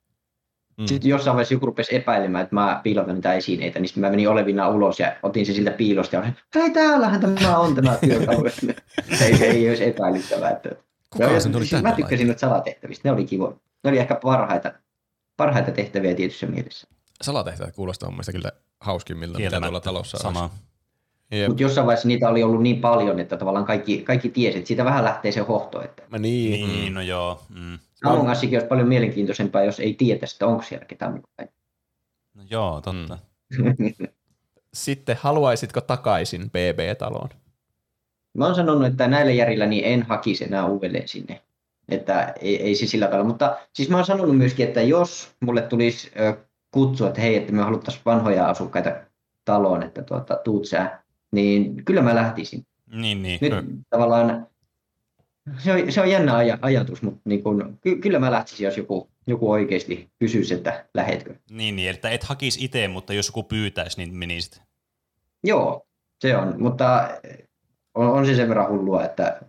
Mm. 0.77 0.85
Sitten 0.85 1.09
jossain 1.09 1.35
vaiheessa 1.35 1.53
joku 1.53 1.65
rupesi 1.65 1.95
epäilemään, 1.95 2.43
että 2.43 2.55
mä 2.55 2.79
piilotan 2.83 3.15
niitä 3.15 3.33
esineitä, 3.33 3.79
niin 3.79 3.87
sitten 3.87 4.01
mä 4.01 4.09
menin 4.09 4.29
olevina 4.29 4.69
ulos 4.69 4.99
ja 4.99 5.15
otin 5.23 5.45
se 5.45 5.53
siltä 5.53 5.71
piilosta 5.71 6.15
ja 6.15 6.19
olin, 6.21 6.35
hei 6.55 6.69
täällähän 6.69 7.19
tämä 7.19 7.57
on 7.57 7.75
tämä 7.75 7.97
työkalu. 7.97 8.45
ei, 9.21 9.37
se 9.37 9.45
ei 9.45 9.69
olisi 9.69 9.83
epäilyttävää. 9.85 10.51
Että... 10.51 10.69
Kuka 11.09 11.25
Ja- 11.25 11.39
sen 11.39 11.51
tuli 11.51 11.65
siis 11.65 11.81
Mä 11.81 11.91
tykkäsin 11.91 12.27
noita 12.27 12.39
salatehtävistä, 12.39 13.09
ne 13.09 13.13
oli 13.13 13.25
kivoja. 13.25 13.55
Ne 13.83 13.89
oli 13.89 13.99
ehkä 13.99 14.19
parhaita, 14.23 14.73
parhaita 15.37 15.71
tehtäviä 15.71 16.15
tietyssä 16.15 16.45
mielessä. 16.45 16.87
Salatehtaat 17.21 17.75
kuulostaa 17.75 18.09
mun 18.09 18.15
mielestä 18.15 18.31
kyllä 18.31 18.51
hauskimmilta, 18.79 19.39
mitä 19.39 19.61
tuolla 19.61 19.79
talossa 19.79 20.17
Sama. 20.17 20.41
olisi. 20.41 20.55
Jep. 21.31 21.47
Mutta 21.47 21.63
jossain 21.63 21.87
vaiheessa 21.87 22.07
niitä 22.07 22.29
oli 22.29 22.43
ollut 22.43 22.61
niin 22.61 22.81
paljon, 22.81 23.19
että 23.19 23.37
tavallaan 23.37 23.65
kaikki, 23.65 24.03
kaikki 24.03 24.29
tiesi, 24.29 24.57
että 24.57 24.67
siitä 24.67 24.85
vähän 24.85 25.03
lähtee 25.03 25.31
se 25.31 25.39
hohto. 25.39 25.81
Että 25.81 26.03
Niin. 26.19 26.67
Niin, 26.67 26.93
no 26.93 27.01
joo. 27.01 27.41
Mm. 27.49 27.79
Among 28.03 28.31
Usikin 28.31 28.57
olisi 28.57 28.67
paljon 28.67 28.87
mielenkiintoisempaa, 28.87 29.63
jos 29.63 29.79
ei 29.79 29.93
tietä 29.93 30.25
sitä, 30.25 30.47
onko 30.47 30.63
siellä 30.63 30.85
ketään 30.85 31.11
muuta. 31.11 31.51
No 32.33 32.43
joo, 32.49 32.81
totta. 32.81 33.17
Sitten 34.73 35.17
haluaisitko 35.19 35.81
takaisin 35.81 36.49
BB-taloon? 36.49 37.29
Mä 38.33 38.45
oon 38.45 38.55
sanonut, 38.55 38.87
että 38.87 39.07
näillä 39.07 39.31
järjillä 39.31 39.65
niin 39.65 39.85
en 39.85 40.03
hakisi 40.03 40.43
enää 40.43 40.65
uudelleen 40.65 41.07
sinne. 41.07 41.41
Että 41.89 42.33
ei, 42.41 42.61
ei 42.61 42.75
se 42.75 42.85
sillä 42.85 43.05
tavalla. 43.05 43.27
Mutta 43.27 43.57
siis 43.73 43.89
mä 43.89 43.95
oon 43.95 44.05
sanonut 44.05 44.37
myöskin, 44.37 44.67
että 44.67 44.81
jos 44.81 45.31
mulle 45.39 45.61
tulisi 45.61 46.11
kutsu, 46.71 47.05
että 47.05 47.21
hei, 47.21 47.35
että 47.35 47.53
me 47.53 47.61
haluttaisiin 47.61 48.01
vanhoja 48.05 48.49
asukkaita 48.49 48.91
taloon, 49.45 49.83
että 49.83 50.03
tuota, 50.03 50.35
tuut 50.35 50.65
sä, 50.65 50.99
niin 51.31 51.85
kyllä 51.85 52.01
mä 52.01 52.15
lähtisin. 52.15 52.65
Niin, 52.93 53.23
niin. 53.23 53.39
Nyt 53.41 53.53
tavallaan 53.89 54.47
se 55.57 55.73
on, 55.73 55.91
se 55.91 56.01
on 56.01 56.09
jännä 56.09 56.31
aj- 56.31 56.59
ajatus, 56.61 57.01
mutta 57.01 57.21
niin 57.25 57.43
kun, 57.43 57.77
ky- 57.81 57.95
kyllä 57.97 58.19
mä 58.19 58.31
lähtisin, 58.31 58.65
jos 58.65 58.77
joku, 58.77 59.09
joku 59.27 59.51
oikeasti 59.51 60.09
kysyisi, 60.19 60.53
että 60.53 60.85
lähetkö. 60.93 61.35
Niin, 61.51 61.75
niin, 61.75 61.89
että 61.89 62.09
et 62.09 62.23
hakisi 62.23 62.65
itse, 62.65 62.87
mutta 62.87 63.13
jos 63.13 63.27
joku 63.27 63.43
pyytäisi, 63.43 63.97
niin 63.97 64.15
menisit. 64.17 64.61
Joo, 65.43 65.85
se 66.19 66.37
on, 66.37 66.53
mutta 66.61 67.09
on, 67.93 68.07
on 68.09 68.25
se 68.25 68.35
sen 68.35 68.49
verran 68.49 68.69
hullua, 68.71 69.05
että 69.05 69.41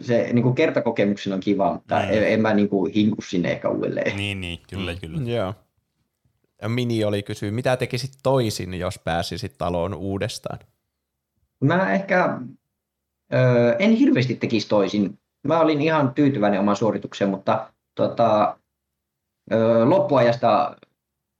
se 0.00 0.28
niin 0.32 0.42
kuin 0.42 0.54
kertakokemuksena 0.54 1.34
on 1.34 1.40
kiva, 1.40 1.72
mutta 1.74 1.98
Mm. 2.02 2.08
en, 2.10 2.32
en 2.32 2.40
mä 2.40 2.54
niin 2.54 2.68
kuin 2.68 2.92
hinku 2.92 3.22
sinne 3.22 3.52
ehkä 3.52 3.68
uudelleen. 3.68 4.16
Niin, 4.16 4.40
niin, 4.40 4.58
kyllä, 4.70 4.92
Mm. 4.92 4.98
kyllä. 5.00 5.30
Joo. 5.30 5.54
Ja 6.62 6.68
Mini 6.68 7.04
oli 7.04 7.22
kysyä, 7.22 7.50
mitä 7.50 7.76
tekisit 7.76 8.10
toisin, 8.22 8.74
jos 8.74 8.98
pääsisit 8.98 9.54
taloon 9.58 9.94
uudestaan? 9.94 10.58
Mä 11.60 11.92
ehkä 11.94 12.38
ö, 13.34 13.76
en 13.78 13.90
hirveästi 13.90 14.34
tekisi 14.34 14.68
toisin. 14.68 15.18
Mä 15.46 15.60
olin 15.60 15.80
ihan 15.82 16.14
tyytyväinen 16.14 16.60
omaan 16.60 16.76
suoritukseen, 16.76 17.30
mutta 17.30 17.72
tota, 17.94 18.56
ö, 19.52 19.84
loppuajasta 19.84 20.76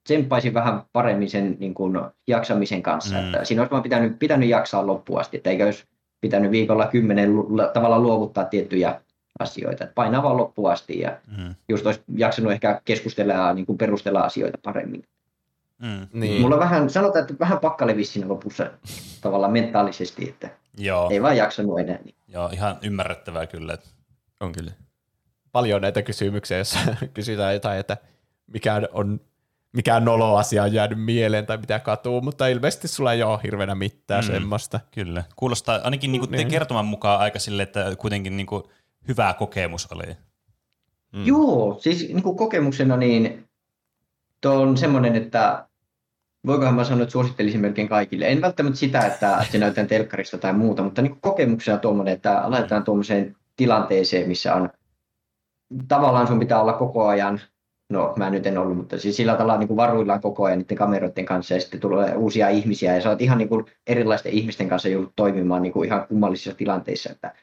tsemppaisin 0.05 0.55
vähän 0.55 0.83
paremmin 0.93 1.31
sen 1.31 1.57
niin 1.61 1.75
kuin, 1.75 2.01
jaksamisen 2.27 2.83
kanssa. 2.83 3.15
Mm. 3.17 3.25
Että 3.25 3.45
siinä 3.45 3.63
olisi 3.63 3.71
vaan 3.71 3.83
pitänyt, 3.83 4.19
pitänyt 4.19 4.49
jaksaa 4.49 4.87
loppuun 4.87 5.21
asti, 5.21 5.37
että 5.37 5.51
eikä 5.51 5.65
olisi 5.65 5.85
pitänyt 6.21 6.51
viikolla 6.51 6.87
kymmenen 6.87 7.31
tavalla 7.75 7.99
luovuttaa 7.99 8.45
tiettyjä 8.45 9.01
asioita. 9.39 9.85
Että 9.85 9.95
painaa 9.95 10.23
vaan 10.23 10.37
loppuun 10.37 10.73
asti 10.73 11.01
ja 11.01 11.19
Mm. 11.39 11.55
just 11.69 11.87
olisi 11.87 12.01
jaksanut 12.17 12.53
ehkä 12.53 12.81
keskustella 12.85 13.33
ja 13.33 13.55
niin 13.55 13.67
kuin 13.67 13.79
perustella 13.79 14.21
asioita 14.21 14.59
paremmin. 14.63 15.05
Mm. 15.79 16.07
Niin. 16.13 16.43
Mulla 16.43 16.59
vähän, 16.59 16.91
sanotaan, 16.91 17.23
että 17.23 17.35
vähän 17.41 17.59
pakkalevis 17.59 18.13
siinä 18.13 18.29
lopussa 18.29 18.71
tavallaan 19.21 19.53
mentaalisesti, 19.53 20.29
että 20.29 20.51
Joo, 20.79 21.11
ei 21.11 21.23
vaan 21.23 21.37
jaksanut 21.37 21.79
enää. 21.81 21.99
Niin. 22.05 22.15
joo, 22.29 22.49
ihan 22.53 22.77
ymmärrettävää 22.83 23.47
kyllä. 23.47 23.79
On 24.41 24.53
kyllä. 24.53 24.73
Paljon 25.53 25.83
näitä 25.83 26.03
kysymyksiä, 26.03 26.59
jos 26.59 26.79
kysytään 27.15 27.55
jotain, 27.55 27.81
että 27.81 27.97
mikä 28.47 28.83
on 28.93 29.21
mikä 29.73 30.01
nolo 30.01 30.37
asia 30.37 30.63
on 30.63 30.73
jäänyt 30.73 31.01
mieleen 31.05 31.47
tai 31.47 31.57
mitä 31.57 31.79
katuu, 31.79 32.21
mutta 32.21 32.47
ilmeisesti 32.47 32.89
sulla 32.89 33.13
ei 33.13 33.23
ole 33.23 33.39
hirveänä 33.43 33.75
mitään 33.75 34.25
Mm. 34.25 34.31
mm. 34.31 34.35
semmoista. 34.35 34.81
Kyllä. 34.91 35.25
Kuulostaa 35.37 35.81
ainakin 35.85 36.13
niin 36.13 36.23
Niin. 36.31 36.49
kertoman 36.49 36.85
mukaan 36.87 37.21
aika 37.21 37.39
sille, 37.39 37.63
että 37.63 37.97
kuitenkin 37.99 38.37
niin 38.37 38.47
kuin 38.47 38.63
hyvä 39.09 39.35
kokemus 39.39 39.87
oli. 39.93 40.17
Mm. 41.13 41.27
Joo, 41.27 41.77
siis 41.81 42.09
niin 42.09 42.23
kuin 42.23 42.37
kokemuksena 42.37 42.97
niin 42.97 43.49
tuo 44.47 44.55
on 44.55 44.77
semmoinen, 44.77 45.17
että 45.17 45.67
voikohan 46.47 46.75
mä 46.75 46.85
sanoa, 46.85 47.03
että 47.03 47.13
suosittelisin 47.13 47.61
melkein 47.61 47.89
kaikille. 47.89 48.29
En 48.29 48.41
välttämättä 48.41 48.79
sitä, 48.79 49.07
että 49.07 49.47
se 49.51 49.59
näytän 49.65 49.87
telkkarista 49.87 50.39
tai 50.39 50.53
muuta, 50.53 50.83
mutta 50.83 51.03
niin 51.03 51.21
kokemuksena 51.21 51.79
tuommoinen, 51.79 52.15
että 52.15 52.43
laitetaan 52.47 52.85
tuommoiseen 52.85 53.37
tilanteeseen, 53.57 54.29
missä 54.29 54.55
on 54.55 54.71
tavallaan 55.89 56.27
sun 56.27 56.39
pitää 56.39 56.61
olla 56.61 56.73
koko 56.73 57.07
ajan, 57.07 57.41
no 57.91 58.15
mä 58.17 58.31
nyt 58.31 58.47
en 58.47 58.59
ollut, 58.59 58.77
mutta 58.77 58.99
siis 58.99 59.17
sillä 59.17 59.33
tavalla 59.33 59.59
niin 59.59 59.69
kuin 59.69 59.77
varuillaan 59.77 60.21
koko 60.21 60.45
ajan 60.45 60.59
niiden 60.59 60.77
kameroiden 60.77 61.25
kanssa 61.25 61.55
ja 61.55 61.61
sitten 61.61 61.81
tulee 61.81 62.17
uusia 62.17 62.49
ihmisiä 62.49 62.95
ja 62.95 63.01
sä 63.01 63.11
oot 63.11 63.23
ihan 63.23 63.39
niin 63.39 63.49
kuin 63.49 63.65
erilaisten 63.87 64.33
ihmisten 64.33 64.69
kanssa 64.69 64.89
joudut 64.89 65.13
toimimaan 65.17 65.63
niin 65.63 65.73
kuin 65.73 65.87
ihan 65.87 66.07
kummallisissa 66.09 66.55
tilanteissa. 66.55 67.13
Että 67.13 67.35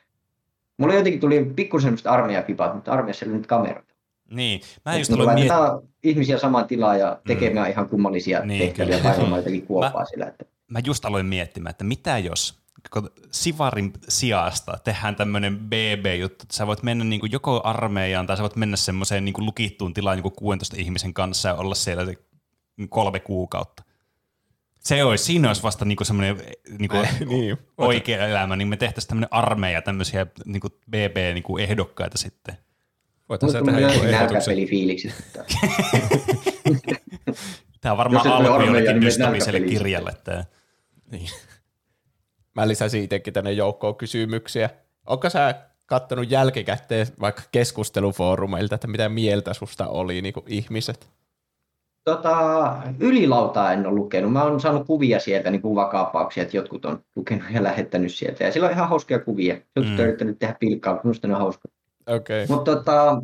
mulla 0.77 0.93
jotenkin 0.93 1.21
tuli 1.21 1.51
pikkusen 1.55 1.85
semmoista 1.85 2.11
armeijakipat, 2.11 2.75
mutta 2.75 2.91
armeijassa 2.91 3.25
oli 3.25 3.33
nyt 3.33 3.47
kameroita. 3.47 3.92
Niin, 4.35 4.61
mä 4.85 4.97
just 4.97 5.11
Niin 5.11 5.21
aloin 5.21 5.35
miettiä, 5.35 5.59
laitetaan 5.59 5.89
ihmisiä 6.03 6.37
samaan 6.37 6.67
tilaan 6.67 6.99
ja 6.99 7.19
tekemään 7.27 7.69
ihan 7.69 7.89
kummallisia 7.89 8.45
Niin, 8.45 8.59
tehtäviä 8.59 8.97
kyllä. 8.97 9.09
painamaan 9.09 9.39
jotakin 9.39 9.65
kuoppaa 9.65 10.05
sillä. 10.05 10.25
Että... 10.25 10.45
mä 10.67 10.79
just 10.85 11.05
aloin 11.05 11.25
miettimään, 11.25 11.71
että 11.71 11.83
mitä 11.83 12.17
jos 12.17 12.63
Sivarin 13.31 13.93
sijasta 14.09 14.77
tehdään 14.83 15.15
tämmöinen 15.15 15.59
BB-juttu, 15.59 16.43
että 16.43 16.55
sä 16.55 16.67
voit 16.67 16.83
mennä 16.83 17.03
niin 17.03 17.19
kuin 17.19 17.31
joko 17.31 17.61
armeijaan 17.63 18.27
tai 18.27 18.37
sä 18.37 18.43
voit 18.43 18.55
mennä 18.55 18.77
semmoiseen 18.77 19.25
niin 19.25 19.33
kuin 19.33 19.45
lukittuun 19.45 19.93
tilaan 19.93 20.17
niin 20.17 20.23
kuin 20.23 20.35
16 20.35 20.75
ihmisen 20.79 21.13
kanssa 21.13 21.49
ja 21.49 21.55
olla 21.55 21.75
siellä 21.75 22.13
kolme 22.89 23.19
kuukautta. 23.19 23.83
Se 24.79 25.03
olisi, 25.03 25.23
siinä 25.23 25.47
olisi 25.47 25.63
vasta 25.63 25.85
niin 25.89 25.95
kuin 25.95 26.07
semmoinen 26.07 26.37
niin 26.79 26.89
kuin 26.89 27.07
niin. 27.29 27.57
oikea 27.77 28.27
elämä, 28.27 28.55
niin 28.55 28.67
me 28.67 28.77
tehtäisiin 28.77 29.09
tämmöinen 29.09 29.33
armeija, 29.33 29.81
tämmöisiä 29.81 30.27
niin 30.45 30.61
kuin 30.61 30.73
BB-ehdokkaita 30.89 32.17
sitten. 32.17 32.57
Voitaisiin 33.29 33.65
Musta 33.65 33.79
tehdä 33.81 33.93
joku 33.93 34.05
ehdotuksen. 34.05 35.13
Tämä 37.81 37.91
on 37.93 37.97
varmaan 37.97 38.27
alku 38.27 38.65
jollekin 38.65 38.99
niin 38.99 39.19
nälkäpeliin 39.19 39.69
kirjalle. 39.69 40.11
Tämä. 40.23 40.43
Niin. 41.11 41.29
Mä 42.55 42.67
lisäsin 42.67 43.03
itsekin 43.03 43.33
tänne 43.33 43.51
joukkoon 43.51 43.95
kysymyksiä. 43.95 44.69
Onko 45.05 45.29
sä 45.29 45.55
kattonut 45.85 46.31
jälkikäteen 46.31 47.07
vaikka 47.21 47.41
keskustelufoorumeilta, 47.51 48.75
että 48.75 48.87
mitä 48.87 49.09
mieltä 49.09 49.53
susta 49.53 49.87
oli 49.87 50.21
niin 50.21 50.33
kuin 50.33 50.45
ihmiset? 50.47 51.09
Tota, 52.03 52.77
ylilautaa 52.99 53.73
en 53.73 53.85
ole 53.87 53.95
lukenut. 53.95 54.33
Mä 54.33 54.43
oon 54.43 54.59
saanut 54.59 54.87
kuvia 54.87 55.19
sieltä, 55.19 55.51
niin 55.51 55.61
kuvakaappauksia, 55.61 56.43
että 56.43 56.57
jotkut 56.57 56.85
on 56.85 57.03
lukenut 57.15 57.43
ja 57.51 57.63
lähettänyt 57.63 58.13
sieltä. 58.13 58.43
Ja 58.43 58.51
sillä 58.51 58.65
on 58.67 58.73
ihan 58.73 58.89
hauskoja 58.89 59.19
kuvia. 59.19 59.53
Jotkut 59.53 59.93
Mm. 59.93 59.99
on 59.99 60.05
yrittänyt 60.05 60.39
tehdä 60.39 60.55
pilkkaa, 60.59 60.93
mutta 60.93 61.07
musta 61.07 61.27
ne 61.27 61.33
on 61.33 61.39
hauska. 61.41 61.69
Okei. 62.07 62.43
Okay. 62.43 62.55
Mutta 62.55 62.75
tota, 62.75 63.21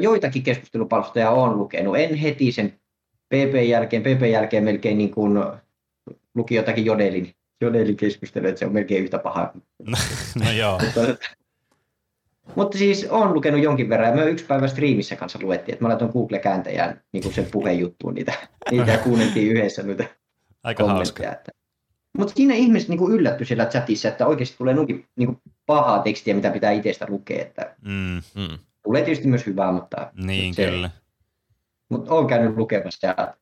joitakin 0.00 0.42
keskustelupalstoja 0.42 1.30
olen 1.30 1.58
lukenut. 1.58 1.96
En 1.96 2.14
heti 2.14 2.52
sen 2.52 2.80
PP 3.28 3.54
jälkeen. 3.68 4.02
PP 4.02 4.22
jälkeen 4.30 4.64
melkein 4.64 4.98
niin 4.98 5.10
kuin 5.10 5.38
luki 6.34 6.54
jotakin 6.54 6.84
Jodelin, 6.84 7.34
Jodelin 7.60 7.96
keskustelua, 7.96 8.48
että 8.48 8.58
se 8.58 8.66
on 8.66 8.72
melkein 8.72 9.04
yhtä 9.04 9.18
paha. 9.18 9.52
No 10.44 10.50
joo. 10.50 10.80
Mutta, 10.84 11.00
mutta 12.54 12.78
siis 12.78 13.06
olen 13.10 13.34
lukenut 13.34 13.62
jonkin 13.62 13.88
verran 13.88 14.08
ja 14.08 14.16
me 14.16 14.30
yksi 14.30 14.44
päivä 14.44 14.68
striimissä 14.68 15.16
kanssa 15.16 15.38
luettiin, 15.42 15.72
että 15.72 15.84
mä 15.84 15.88
laitoin 15.88 16.10
Google-kääntäjään 16.10 17.00
niin 17.12 17.22
kuin 17.22 17.34
sen 17.34 17.46
puheenjuttuun 17.52 18.14
niitä, 18.14 18.32
niitä 18.70 18.98
kuunneltiin 18.98 19.52
yhdessä 19.52 19.82
noita 19.82 20.04
Aika 20.62 20.84
hauska. 20.84 21.32
Että. 21.32 21.52
Mutta 22.18 22.34
siinä 22.36 22.54
ihmiset 22.54 22.88
niin 22.88 22.98
kuin 22.98 23.12
yllätty 23.14 23.44
siellä 23.44 23.66
chatissa, 23.66 24.08
että 24.08 24.26
oikeasti 24.26 24.58
tulee 24.58 24.74
nuinkin 24.74 25.04
niin 25.16 25.26
kuin 25.26 25.38
pahaa 25.66 25.98
tekstiä, 26.02 26.34
mitä 26.34 26.50
pitää 26.50 26.70
itsestä 26.70 27.06
lukea. 27.08 27.42
Että 27.42 27.74
Mm, 27.84 28.20
Mm. 28.36 28.58
tulee 28.82 29.02
tietysti 29.02 29.28
myös 29.28 29.46
hyvää, 29.46 29.72
mutta, 29.72 30.12
niin, 30.14 30.54
se, 30.54 30.66
kyllä. 30.66 30.90
mutta 31.88 32.14
olen 32.14 32.26
käynyt 32.26 32.56
lukemassa. 32.56 33.06
Ja 33.06 33.34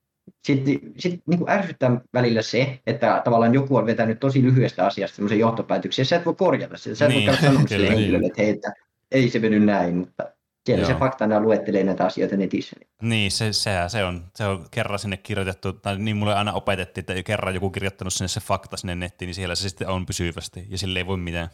sitten 0.44 0.78
sit, 0.98 1.20
niin 1.26 1.38
kuin 1.38 1.50
ärsyttää 1.50 2.00
välillä 2.14 2.42
se, 2.42 2.78
että 2.86 3.20
tavallaan 3.24 3.54
joku 3.54 3.76
on 3.76 3.86
vetänyt 3.86 4.20
tosi 4.20 4.42
lyhyestä 4.42 4.86
asiasta 4.86 5.16
semmoisen 5.16 5.38
johtopäätöksen, 5.38 6.02
ja 6.02 6.06
sä 6.06 6.16
et 6.16 6.26
voi 6.26 6.34
korjata 6.34 6.76
sitä. 6.76 6.96
Sä 6.96 7.04
et 7.06 7.10
Niin, 7.12 7.26
voi 7.26 7.34
käydä 7.34 7.40
sanomaan 7.46 7.68
sille 7.68 7.86
kyllä. 7.86 7.98
henkilölle, 7.98 8.26
että 8.26 8.42
hei, 8.42 8.50
että 8.50 8.72
ei 9.10 9.30
se 9.30 9.38
mennyt 9.38 9.64
näin, 9.64 9.96
mutta 9.96 10.32
siellä 10.68 10.82
Joo. 10.82 10.92
se 10.92 10.98
faktana 10.98 11.40
luettelee 11.40 11.84
näitä 11.84 12.04
asioita 12.04 12.36
netissä. 12.36 12.76
Niin, 13.02 13.30
se, 13.30 13.52
se, 13.52 13.70
se, 13.88 14.04
on, 14.04 14.24
se 14.34 14.44
on 14.44 14.66
kerran 14.70 14.98
sinne 14.98 15.16
kirjoitettu, 15.16 15.72
tai 15.72 15.98
niin 15.98 16.16
mulle 16.16 16.34
aina 16.34 16.52
opetettiin, 16.52 17.02
että 17.08 17.22
kerran 17.22 17.54
joku 17.54 17.70
kirjoittanut 17.70 18.12
sinne 18.12 18.28
se 18.28 18.40
fakta 18.40 18.76
sinne 18.76 18.94
nettiin, 18.94 19.26
niin 19.26 19.34
siellä 19.34 19.54
se 19.54 19.68
sitten 19.68 19.88
on 19.88 20.06
pysyvästi, 20.06 20.66
ja 20.68 20.78
sille 20.78 20.98
ei 20.98 21.06
voi 21.06 21.16
mitään. 21.16 21.48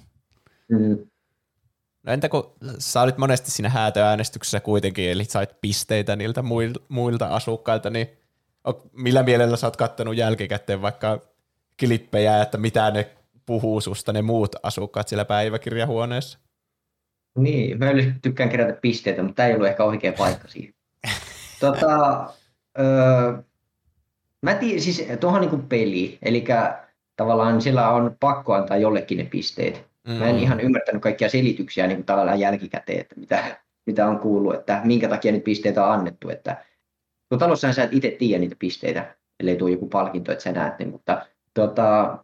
Mm. 0.68 0.98
No 2.02 2.12
entä 2.12 2.28
kun 2.28 2.52
sä 2.78 3.02
olit 3.02 3.18
monesti 3.18 3.50
siinä 3.50 3.68
häätöäänestyksessä 3.68 4.60
kuitenkin, 4.60 5.10
eli 5.10 5.24
sait 5.24 5.60
pisteitä 5.60 6.16
niiltä 6.16 6.40
muil- 6.40 6.84
muilta 6.88 7.26
asukkailta, 7.26 7.90
niin 7.90 8.08
millä 8.92 9.22
mielellä 9.22 9.56
sä 9.56 9.66
oot 9.66 9.76
kattonut 9.76 10.16
jälkikäteen 10.16 10.82
vaikka 10.82 11.20
klippejä, 11.80 12.42
että 12.42 12.58
mitä 12.58 12.90
ne 12.90 13.10
puhuu 13.46 13.80
susta 13.80 14.12
ne 14.12 14.22
muut 14.22 14.56
asukkaat 14.62 15.08
siellä 15.08 15.24
päiväkirjahuoneessa? 15.24 16.38
Niin, 17.38 17.78
mä 17.78 17.86
tykkään 18.22 18.50
kerätä 18.50 18.78
pisteitä, 18.80 19.22
mutta 19.22 19.34
tämä 19.36 19.48
ei 19.48 19.54
ollut 19.54 19.68
ehkä 19.68 19.84
oikea 19.84 20.12
paikka 20.12 20.48
siihen. 20.48 20.74
tota, 21.60 22.26
öö, 22.78 23.42
mä 24.42 24.54
tiedän, 24.54 24.80
siis 24.80 25.06
tuohon 25.20 25.40
niin 25.40 25.50
kuin 25.50 25.62
peli, 25.62 26.18
eli 26.22 26.44
tavallaan 27.16 27.60
sillä 27.62 27.88
on 27.88 28.16
pakko 28.20 28.54
antaa 28.54 28.76
jollekin 28.76 29.18
ne 29.18 29.24
pisteet. 29.24 29.86
Mä 30.18 30.28
en 30.28 30.38
ihan 30.38 30.60
ymmärtänyt 30.60 31.02
kaikkia 31.02 31.28
selityksiä 31.28 31.86
niin 31.86 31.96
kuin 31.96 32.06
tavallaan 32.06 32.40
jälkikäteen, 32.40 33.00
että 33.00 33.20
mitä, 33.20 33.60
mitä 33.86 34.06
on 34.06 34.18
kuullut, 34.18 34.54
että 34.54 34.80
minkä 34.84 35.08
takia 35.08 35.32
nyt 35.32 35.44
pisteitä 35.44 35.86
on 35.86 35.92
annettu. 35.92 36.28
Että 36.28 36.64
kun 37.28 37.38
talossahan 37.38 37.74
sä 37.74 37.82
et 37.82 37.92
itse 37.92 38.10
tiedä 38.10 38.40
niitä 38.40 38.56
pisteitä, 38.58 39.16
ellei 39.40 39.56
tule 39.56 39.70
joku 39.70 39.88
palkinto, 39.88 40.32
että 40.32 40.44
sä 40.44 40.52
näet 40.52 40.78
ne, 40.78 40.84
mutta 40.84 41.26
tota, 41.54 42.18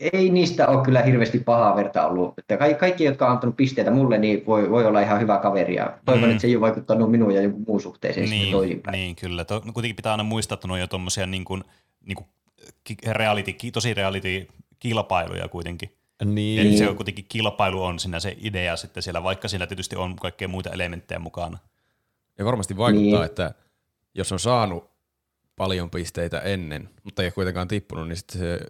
ei 0.00 0.30
niistä 0.30 0.66
ole 0.68 0.84
kyllä 0.84 1.02
hirveästi 1.02 1.38
pahaa 1.38 1.76
verta 1.76 2.06
ollut. 2.06 2.38
Että 2.38 2.56
kaikki, 2.56 2.80
kaikki, 2.80 3.04
jotka 3.04 3.26
on 3.26 3.32
antanut 3.32 3.56
pisteitä 3.56 3.90
mulle, 3.90 4.18
niin 4.18 4.46
voi, 4.46 4.70
voi 4.70 4.86
olla 4.86 5.00
ihan 5.00 5.20
hyvä 5.20 5.38
kaveri. 5.38 5.74
Ja 5.74 5.98
toivon, 6.04 6.24
Mm. 6.24 6.30
että 6.30 6.40
se 6.40 6.46
ei 6.46 6.56
ole 6.56 6.60
vaikuttanut 6.60 7.10
minuun 7.10 7.34
ja 7.34 7.42
jonkun 7.42 7.64
muun 7.66 7.80
suhteeseen 7.80 8.30
niin, 8.30 8.52
toisinpäin. 8.52 8.92
niin 8.92 9.16
kyllä. 9.16 9.44
To, 9.44 9.62
no 9.64 9.72
kuitenkin 9.72 9.96
pitää 9.96 10.12
aina 10.12 10.24
muistaa, 10.24 10.54
että 10.54 10.68
ne 10.68 10.72
on 10.72 10.80
jo 10.80 10.86
tommosia 10.86 11.26
niin 11.26 11.44
kuin, 11.44 11.64
niin 12.06 12.16
kuin 12.16 12.26
reality, 13.12 13.54
tosi 13.72 13.94
reality-kilpailuja 13.94 15.48
kuitenkin. 15.48 15.94
Niin. 16.24 16.60
Eli 16.60 16.76
se 16.76 16.88
on 16.88 16.96
kuitenkin 16.96 17.24
kilpailu 17.28 17.82
on 17.82 17.98
siinä 17.98 18.20
se 18.20 18.36
idea 18.40 18.76
sitten 18.76 19.02
siellä, 19.02 19.22
vaikka 19.22 19.48
siinä 19.48 19.66
tietysti 19.66 19.96
on 19.96 20.16
kaikkea 20.16 20.48
muita 20.48 20.70
elementtejä 20.70 21.18
mukana. 21.18 21.58
Ja 22.38 22.44
varmasti 22.44 22.76
vaikuttaa, 22.76 23.20
niin. 23.20 23.24
että 23.24 23.54
jos 24.14 24.32
on 24.32 24.38
saanut 24.38 24.90
paljon 25.56 25.90
pisteitä 25.90 26.40
ennen, 26.40 26.88
mutta 27.04 27.22
ei 27.22 27.26
ole 27.26 27.32
kuitenkaan 27.32 27.68
tippunut, 27.68 28.08
niin 28.08 28.16
sitten 28.16 28.40
se 28.40 28.60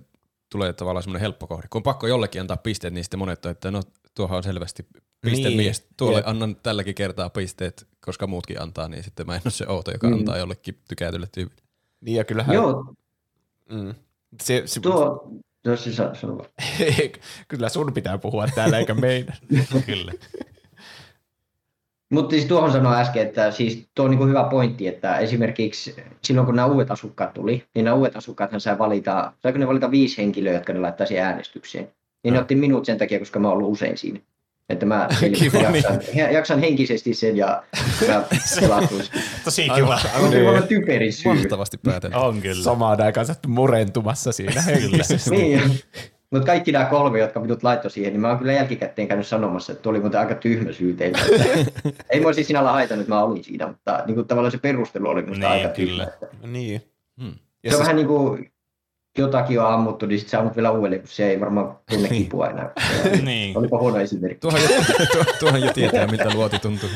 tulee 0.54 0.72
tavallaan 0.72 1.02
semmoinen 1.02 1.20
helppo 1.20 1.46
kohde. 1.46 1.66
Kun 1.70 1.78
on 1.78 1.82
pakko 1.82 2.06
jollekin 2.06 2.40
antaa 2.40 2.56
pisteet, 2.56 2.94
niin 2.94 3.04
sitten 3.04 3.18
monet 3.18 3.44
on, 3.46 3.52
että 3.52 3.70
no 3.70 3.82
tuohon 4.14 4.36
on 4.36 4.42
selvästi 4.42 4.86
pistemies. 5.20 5.80
Niin, 5.82 5.90
Tuolle 5.96 6.18
jep. 6.18 6.28
annan 6.28 6.56
tälläkin 6.56 6.94
kertaa 6.94 7.30
pisteet, 7.30 7.86
koska 8.00 8.26
muutkin 8.26 8.62
antaa, 8.62 8.88
niin 8.88 9.04
sitten 9.04 9.26
mä 9.26 9.34
en 9.34 9.40
ole 9.44 9.50
se 9.52 9.66
outo, 9.68 9.90
joka 9.92 10.06
Mm. 10.08 10.14
antaa 10.14 10.38
jollekin 10.38 10.78
tykätylle 10.88 11.26
tyypille. 11.32 11.62
Niin 12.00 12.16
ja 12.16 12.24
kyllähän... 12.24 12.54
Joo, 12.54 12.94
Mm. 13.70 13.94
Se, 14.42 14.62
se, 14.66 14.80
tuo, 14.80 15.28
no 15.66 15.76
se 15.76 15.92
sa- 15.92 16.14
sano 16.14 16.38
vaan. 16.38 16.48
kyllä 17.48 17.68
sun 17.68 17.92
pitää 17.92 18.18
puhua 18.18 18.46
täällä 18.54 18.78
eikä 18.78 18.94
meidän. 18.94 19.36
Kyllä. 19.86 20.12
Mutta 22.14 22.30
siis 22.30 22.44
tuohon 22.44 22.72
sanoin 22.72 22.98
äsken, 22.98 23.22
että 23.22 23.50
siis 23.50 23.88
tuo 23.94 24.04
on 24.04 24.10
niin 24.10 24.28
hyvä 24.28 24.44
pointti, 24.50 24.88
että 24.88 25.18
esimerkiksi 25.18 25.96
silloin 26.24 26.46
kun 26.46 26.56
nämä 26.56 26.68
uudet 26.68 26.90
asukkaat 26.90 27.34
tuli, 27.34 27.64
niin 27.74 27.84
nämä 27.84 27.96
uudet 27.96 28.16
asukkaathan 28.16 28.60
sai 28.60 28.78
valita, 28.78 29.32
saiko 29.42 29.58
ne 29.58 29.66
valita 29.66 29.90
viisi 29.90 30.18
henkilöä, 30.18 30.52
jotka 30.52 30.72
ne 30.72 30.80
laittaisi 30.80 31.18
äänestykseen. 31.18 31.88
Niin 32.24 32.34
ne 32.34 32.40
otti 32.40 32.54
minut 32.54 32.84
sen 32.84 32.98
takia, 32.98 33.18
koska 33.18 33.38
mä 33.38 33.48
oon 33.48 33.56
ollut 33.56 33.72
usein 33.72 33.98
siinä. 33.98 34.20
Että 34.68 34.86
mä 34.86 35.08
Kiva, 35.38 35.58
jaksan, 35.58 36.00
jaksan 36.32 36.58
henkisesti 36.58 37.14
sen 37.14 37.36
ja, 37.36 37.62
ja 38.08 38.22
pelastuisi. 38.60 39.10
Tosi 39.44 39.68
kiva. 39.74 39.98
Aivan 40.14 40.30
niin. 40.30 40.48
olla 40.48 40.62
typerin 40.62 41.12
syy. 41.12 41.34
Mahtavasti 41.34 41.78
päätelty. 41.78 42.16
On 42.16 42.40
kyllä. 42.40 42.62
Samaan 42.62 43.00
aikaan 43.00 43.26
sä 43.26 43.34
murentumassa 43.46 44.32
siinä 44.32 44.62
henkisesti. 44.66 45.30
Niin. 45.30 45.80
Mutta 46.34 46.46
kaikki 46.46 46.72
nämä 46.72 46.84
kolme, 46.84 47.18
jotka 47.18 47.40
minut 47.40 47.62
laittoi 47.62 47.90
siihen, 47.90 48.12
niin 48.12 48.20
mä 48.20 48.28
oon 48.28 48.38
kyllä 48.38 48.52
jälkikäteen 48.52 49.08
käynyt 49.08 49.26
sanomassa, 49.26 49.72
että 49.72 49.88
oli 49.88 50.00
muuten 50.00 50.20
aika 50.20 50.34
tyhmä 50.34 50.72
syy 50.72 50.92
teiltä. 50.94 51.18
Että 51.32 51.70
Ei 52.10 52.20
mua 52.20 52.32
siis 52.32 52.46
sinällä 52.46 52.72
haitannut, 52.72 53.02
että 53.02 53.14
mä 53.14 53.22
olin 53.22 53.44
siinä, 53.44 53.66
mutta 53.66 54.02
niin 54.06 54.14
kuin 54.14 54.26
tavallaan 54.28 54.52
se 54.52 54.58
perustelu 54.58 55.08
oli 55.08 55.22
musta 55.22 55.48
Niin, 55.48 55.52
aika 55.52 55.68
kyllä. 55.68 56.06
tyhmä. 56.20 56.46
niin. 56.52 56.82
Hmm. 57.22 57.28
Ja 57.28 57.34
Se 57.34 57.36
on 57.68 57.70
siis- 57.70 57.78
vähän 57.80 57.96
niin 57.96 58.06
kuin 58.06 58.52
jotakin 59.18 59.60
on 59.60 59.66
ammuttu, 59.74 60.06
niin 60.06 60.18
sit 60.20 60.28
sä 60.28 60.38
ammut 60.38 60.56
vielä 60.56 60.70
uudelleen, 60.70 61.00
kun 61.02 61.08
se 61.08 61.26
ei 61.30 61.40
varmaan 61.40 61.78
tunne 61.90 62.08
kipua 62.08 62.48
enää. 62.50 62.70
Niin. 63.24 63.58
Olipa 63.58 63.78
huono 63.78 63.98
esimerkki. 63.98 64.40
Tuohan 64.40 64.62
jo, 64.62 64.68
tuo, 65.12 65.24
tuohan 65.40 65.60
jo 65.60 65.72
tietää, 65.72 66.06
miltä 66.06 66.34
luoti 66.34 66.58
tuntuu. 66.58 66.88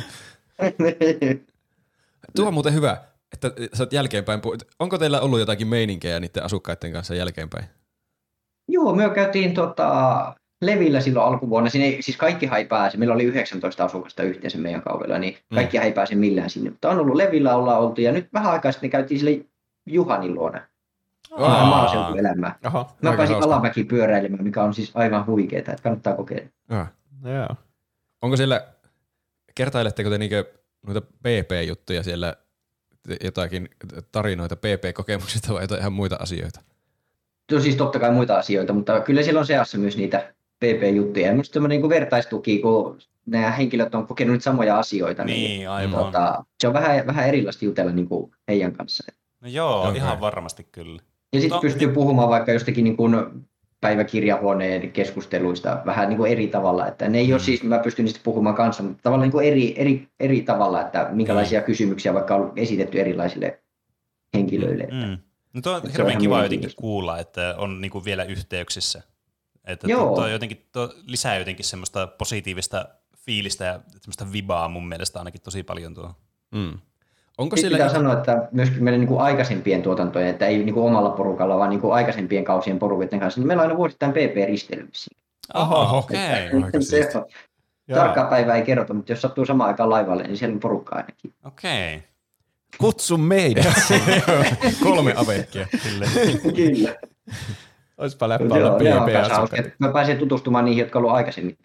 Tuo 2.36 2.46
on 2.48 2.54
muuten 2.54 2.74
hyvä, 2.74 2.96
että 3.32 3.50
sä 3.74 3.82
oot 3.82 3.92
jälkeenpäin. 3.92 4.40
Onko 4.78 4.98
teillä 4.98 5.20
ollut 5.20 5.38
jotakin 5.40 5.68
meininkejä 5.68 6.20
niiden 6.20 6.42
asukkaiden 6.44 6.92
kanssa 6.92 7.14
jälkeenpäin? 7.14 7.64
Joo, 8.68 8.94
me 8.94 9.10
käytiin 9.10 9.54
tota, 9.54 10.34
Levillä 10.62 11.00
silloin 11.00 11.26
alkuvuonna. 11.26 11.70
Sinne, 11.70 11.86
ei- 11.86 12.02
siis 12.02 12.16
kaikki 12.16 12.48
ei 12.56 12.64
pääse. 12.64 12.96
Meillä 12.98 13.14
oli 13.14 13.24
19 13.24 13.84
asukasta 13.84 14.22
yhteensä 14.22 14.58
meidän 14.58 14.82
kaudella, 14.82 15.18
niin 15.18 15.38
kaikki 15.54 15.78
ei 15.78 15.92
pääse 15.92 16.14
millään 16.14 16.50
sinne. 16.50 16.70
Mutta 16.70 16.90
on 16.90 16.98
ollut 16.98 17.14
Levillä 17.16 17.56
ollaan 17.56 17.80
oltu 17.80 18.00
ja 18.00 18.12
nyt 18.12 18.28
vähän 18.32 18.52
aikaa 18.52 18.72
sitten 18.72 18.90
käytiin 18.90 19.20
sille 19.20 19.44
Juhanin 19.86 20.34
luona. 20.34 20.60
Vähän 21.40 21.50
Aa. 21.60 21.66
maaseutuelämää. 21.66 22.58
Oho, 22.66 22.90
Mä 23.02 23.12
pääsin 23.16 23.34
hauska. 23.34 23.52
alamäki 23.54 23.84
pyöräilemään, 23.84 24.44
mikä 24.44 24.62
on 24.62 24.74
siis 24.74 24.90
aivan 24.94 25.26
huikeeta, 25.26 25.70
että 25.72 25.82
kannattaa 25.82 26.14
kokeilla. 26.14 26.48
Ah. 26.68 26.92
joo. 27.24 27.48
Onko 28.22 28.36
siellä, 28.36 28.66
kertailetteko 29.54 30.10
te 30.10 30.18
niinkö 30.18 30.44
noita 30.86 31.00
PP-juttuja 31.00 32.02
siellä, 32.02 32.34
jotakin 33.24 33.68
tarinoita 34.12 34.56
PP-kokemuksista 34.56 35.54
vai 35.54 35.62
jotain 35.62 35.80
ihan 35.80 35.92
muita 35.92 36.16
asioita? 36.20 36.60
No 37.52 37.60
siis 37.60 37.76
totta 37.76 37.98
kai 37.98 38.10
muita 38.12 38.38
asioita, 38.38 38.72
mutta 38.72 39.00
kyllä 39.00 39.22
siellä 39.22 39.40
on 39.40 39.46
seassa 39.46 39.78
myös 39.78 39.96
niitä 39.96 40.32
PP-juttuja. 40.64 41.26
Ja 41.26 41.32
Minusta 41.32 41.52
semmoinen 41.52 41.80
niin 41.80 41.88
vertaistuki, 41.88 42.58
kun 42.58 42.98
nämä 43.26 43.50
henkilöt 43.50 43.94
on 43.94 44.06
kokenut 44.06 44.32
nyt 44.32 44.42
samoja 44.42 44.78
asioita, 44.78 45.24
Niin, 45.24 45.68
aivan. 45.70 46.04
tota, 46.04 46.44
se 46.60 46.68
on 46.68 46.74
vähän, 46.74 47.06
vähän 47.06 47.28
erilaista 47.28 47.64
jutella 47.64 47.92
niin 47.92 48.08
kuin 48.08 48.32
heidän 48.48 48.72
kanssa. 48.72 49.12
No 49.40 49.48
joo, 49.48 49.82
Okei. 49.82 49.96
ihan 49.96 50.20
varmasti 50.20 50.66
kyllä. 50.72 51.02
Ja 51.32 51.40
sitten 51.40 51.60
pystyy 51.60 51.88
puhumaan 51.88 52.28
vaikka 52.28 52.52
jostakin 52.52 52.84
niin 52.84 52.96
kuin 52.96 53.16
päiväkirjahuoneen 53.80 54.92
keskusteluista 54.92 55.82
vähän 55.86 56.08
niin 56.08 56.16
kuin 56.16 56.32
eri 56.32 56.46
tavalla. 56.46 56.86
Että 56.86 57.08
ne 57.08 57.18
ei 57.18 57.32
ole 57.32 57.40
siis, 57.40 57.62
mä 57.62 57.78
pystyn 57.78 58.04
niistä 58.04 58.20
puhumaan 58.24 58.56
kanssa, 58.56 58.82
mutta 58.82 59.02
tavallaan 59.02 59.26
niin 59.26 59.32
kuin 59.32 59.46
eri, 59.46 59.74
eri, 59.76 60.08
eri 60.20 60.42
tavalla, 60.42 60.80
että 60.80 61.08
minkälaisia 61.12 61.60
kysymyksiä 61.60 62.14
vaikka 62.14 62.34
on 62.34 62.52
esitetty 62.56 63.00
erilaisille 63.00 63.60
henkilöille. 64.34 64.88
Mm. 64.92 65.18
No 65.52 65.60
tuo 65.60 65.72
on 65.72 65.82
hirveän 65.82 66.08
ihan 66.08 66.20
kiva 66.22 66.36
jotenkin 66.36 66.48
mielenkiintoista. 66.48 66.80
kuulla, 66.80 67.18
että 67.18 67.54
on 67.58 67.80
niinku 67.80 68.04
vielä 68.04 68.24
yhteyksissä. 68.24 69.02
Että 69.64 69.86
Joo. 69.86 70.06
tuo, 70.06 70.14
tuo, 70.14 70.26
jotenkin, 70.26 70.66
tuo 70.72 70.94
lisää 71.06 71.38
jotenkin 71.38 71.64
semmoista 71.64 72.06
positiivista 72.06 72.88
fiilistä 73.16 73.64
ja 73.64 73.80
semmoista 74.00 74.32
vibaa 74.32 74.68
mun 74.68 74.88
mielestä 74.88 75.18
ainakin 75.18 75.42
tosi 75.42 75.62
paljon 75.62 75.94
tuo. 75.94 76.14
Mm. 76.50 76.78
Onko 77.38 77.56
Sitten 77.56 77.70
siellä... 77.70 77.84
pitää 77.84 78.00
sanoa, 78.00 78.18
että 78.18 78.48
myöskin 78.52 78.84
meidän 78.84 79.00
niin 79.00 79.08
kuin 79.08 79.20
aikaisempien 79.20 79.82
tuotantojen, 79.82 80.28
että 80.28 80.46
ei 80.46 80.58
niin 80.58 80.74
kuin 80.74 80.86
omalla 80.86 81.10
porukalla, 81.10 81.58
vaan 81.58 81.70
niin 81.70 81.80
kuin 81.80 81.94
aikaisempien 81.94 82.44
kausien 82.44 82.78
porukoiden 82.78 83.20
kanssa, 83.20 83.40
niin 83.40 83.46
meillä 83.46 83.60
on 83.60 83.66
aina 83.66 83.78
vuosittain 83.78 84.12
PP-ristelyksiä. 84.12 85.18
Oho, 85.54 85.98
okei. 85.98 86.18
Joo. 87.88 87.98
Tarkkaa 88.00 88.24
päivää 88.24 88.56
ei 88.56 88.62
kerrota, 88.62 88.94
mutta 88.94 89.12
jos 89.12 89.22
sattuu 89.22 89.46
samaan 89.46 89.68
aikaan 89.68 89.90
laivalle, 89.90 90.22
niin 90.22 90.36
siellä 90.36 90.54
on 90.54 90.60
porukka 90.60 90.96
ainakin. 90.96 91.34
Okei. 91.44 92.02
Kutsu 92.78 93.18
meidät. 93.18 93.66
Kolme 94.82 95.14
avekkia. 95.16 95.66
Kyllä. 95.82 96.06
Kyllä. 96.56 96.96
Oispa 97.98 98.28
läppä 98.28 98.44
Joo, 98.44 98.56
olla 98.56 98.78
ne 98.78 98.94
on 98.94 99.12
kanssa 99.12 99.34
hauska. 99.34 99.56
PP-asukkaita. 99.56 99.76
Mä 99.78 99.92
pääsen 99.92 100.18
tutustumaan 100.18 100.64
niihin, 100.64 100.80
jotka 100.80 100.98
on 100.98 101.04
ollut 101.04 101.16
aikaisemmin. 101.16 101.58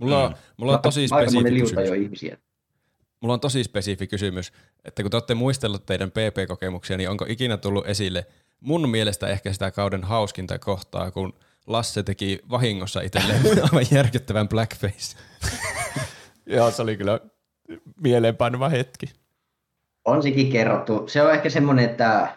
Mulla 0.00 0.24
on, 0.24 0.34
mulla 0.56 0.72
on 0.72 0.82
tosi 0.82 1.08
spesifi 1.08 1.58
jo 1.58 1.64
kysymys. 1.66 1.90
ihmisiä. 1.90 2.38
Mulla 3.20 3.34
on 3.34 3.40
tosi 3.40 3.64
spesifi 3.64 4.06
kysymys, 4.06 4.52
että 4.84 5.02
kun 5.02 5.10
te 5.10 5.16
olette 5.16 5.34
muistellut 5.34 5.86
teidän 5.86 6.10
PP-kokemuksia, 6.10 6.96
niin 6.96 7.10
onko 7.10 7.26
ikinä 7.28 7.56
tullut 7.56 7.86
esille 7.86 8.26
mun 8.60 8.88
mielestä 8.88 9.26
ehkä 9.28 9.52
sitä 9.52 9.70
kauden 9.70 10.04
hauskinta 10.04 10.58
kohtaa, 10.58 11.10
kun 11.10 11.32
Lasse 11.68 12.02
teki 12.02 12.40
vahingossa 12.50 13.00
itselleen 13.00 13.40
aivan 13.64 13.86
järkyttävän 13.90 14.48
blackface. 14.48 15.16
Joo, 16.46 16.70
se 16.70 16.82
oli 16.82 16.96
kyllä 16.96 17.20
mieleenpainuva 18.00 18.68
hetki. 18.68 19.06
On 20.08 20.22
sekin 20.22 20.52
kerrottu. 20.52 21.04
Se 21.06 21.22
on 21.22 21.32
ehkä 21.34 21.50
semmoinen, 21.50 21.84
että 21.84 22.28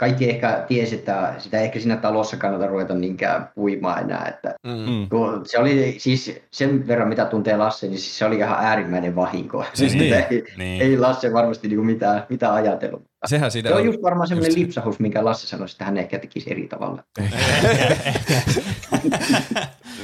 kaikki 0.00 0.30
ehkä 0.30 0.64
tiesi, 0.68 0.94
että 0.94 1.34
sitä 1.38 1.60
ehkä 1.60 1.80
siinä 1.80 1.96
talossa 1.96 2.36
kannata 2.36 2.66
ruveta 2.66 2.94
niinkään 2.94 3.50
puimaan 3.54 4.02
enää. 4.02 4.26
Että 4.28 4.54
Mm. 4.66 5.08
kun 5.08 5.42
se 5.46 5.58
oli 5.58 5.94
siis 5.98 6.40
sen 6.50 6.86
verran, 6.86 7.08
mitä 7.08 7.24
tuntee 7.24 7.56
Lasse, 7.56 7.86
niin 7.86 7.98
siis 7.98 8.18
se 8.18 8.24
oli 8.24 8.36
ihan 8.36 8.64
äärimmäinen 8.64 9.16
vahinko. 9.16 9.64
Siis 9.74 9.94
niin, 9.94 10.14
ei, 10.14 10.44
niin. 10.56 10.82
ei 10.82 10.98
Lasse 10.98 11.32
varmasti 11.32 11.68
niinku 11.68 11.84
mitään, 11.84 12.26
mitään 12.28 12.54
ajatellut. 12.54 13.09
Sehän 13.26 13.50
siinä 13.50 13.68
Se 13.68 13.74
on 13.74 13.80
on. 13.80 13.86
just 13.86 14.02
varmaan 14.02 14.28
semmoinen 14.28 14.48
just 14.50 14.58
se. 14.58 14.60
lipsahus, 14.64 14.98
minkä 14.98 15.24
Lasse 15.24 15.46
sanoi, 15.46 15.66
että 15.72 15.84
hän 15.84 15.96
ehkä 15.98 16.18
tekisi 16.18 16.50
eri 16.52 16.68
tavalla. 16.68 17.02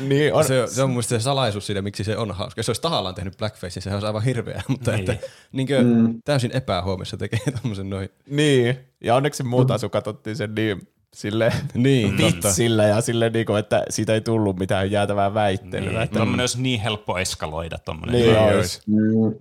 Niin 0.08 0.34
on, 0.34 0.44
Se, 0.44 0.66
se 0.66 0.82
on 0.82 0.90
mun 0.90 1.02
se 1.02 1.20
salaisuus 1.20 1.66
siitä, 1.66 1.82
miksi 1.82 2.04
se 2.04 2.16
on 2.16 2.30
hauska. 2.32 2.58
Jos 2.58 2.66
se 2.66 2.70
olisi 2.70 2.82
tahallaan 2.82 3.14
tehnyt 3.14 3.36
blackface, 3.38 3.74
niin 3.74 3.82
sehän 3.82 3.96
olisi 3.96 4.06
aivan 4.06 4.22
hirveä, 4.22 4.62
mutta 4.68 4.90
Niin. 4.92 5.10
että 5.10 5.26
niinkö 5.52 5.82
Mm. 5.82 6.14
täysin 6.24 6.50
epähuomissa 6.56 7.16
tekee 7.16 7.38
tommosen 7.62 7.90
noin. 7.90 8.08
Niin, 8.30 8.76
ja 9.04 9.14
onneksi 9.14 9.42
muut 9.42 9.70
asukkaat 9.70 10.06
otti 10.06 10.34
sen 10.34 10.54
niin 10.54 10.88
sille 11.14 11.52
Niin, 11.74 12.16
totta. 12.16 12.48
vitsillä 12.48 12.84
ja 12.84 13.00
sille 13.00 13.30
niinku, 13.30 13.54
että 13.54 13.82
siitä 13.90 14.14
ei 14.14 14.20
tullut 14.20 14.58
mitään 14.58 14.90
jäätävää 14.90 15.34
väittelyä. 15.34 15.90
Niin. 15.90 16.02
Että 16.02 16.16
Tuommoinen 16.16 16.42
olisi 16.42 16.62
niin 16.62 16.80
helppo 16.80 17.18
eskaloida. 17.18 17.78
Tommonen. 17.78 18.12
Niin 18.14 18.26
Niin 18.26 18.38
olisi. 18.38 18.80
Mm. 18.86 19.34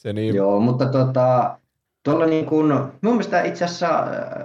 Se 0.00 0.12
niin, 0.12 0.34
Joo, 0.34 0.60
mutta 0.60 0.86
tota, 0.86 1.58
tuolla 2.04 2.26
niin 2.26 2.46
kuin, 2.46 2.72
mun 3.00 3.12
mielestä 3.12 3.42
itse 3.42 3.64
asiassa 3.64 3.98
äh, 3.98 4.42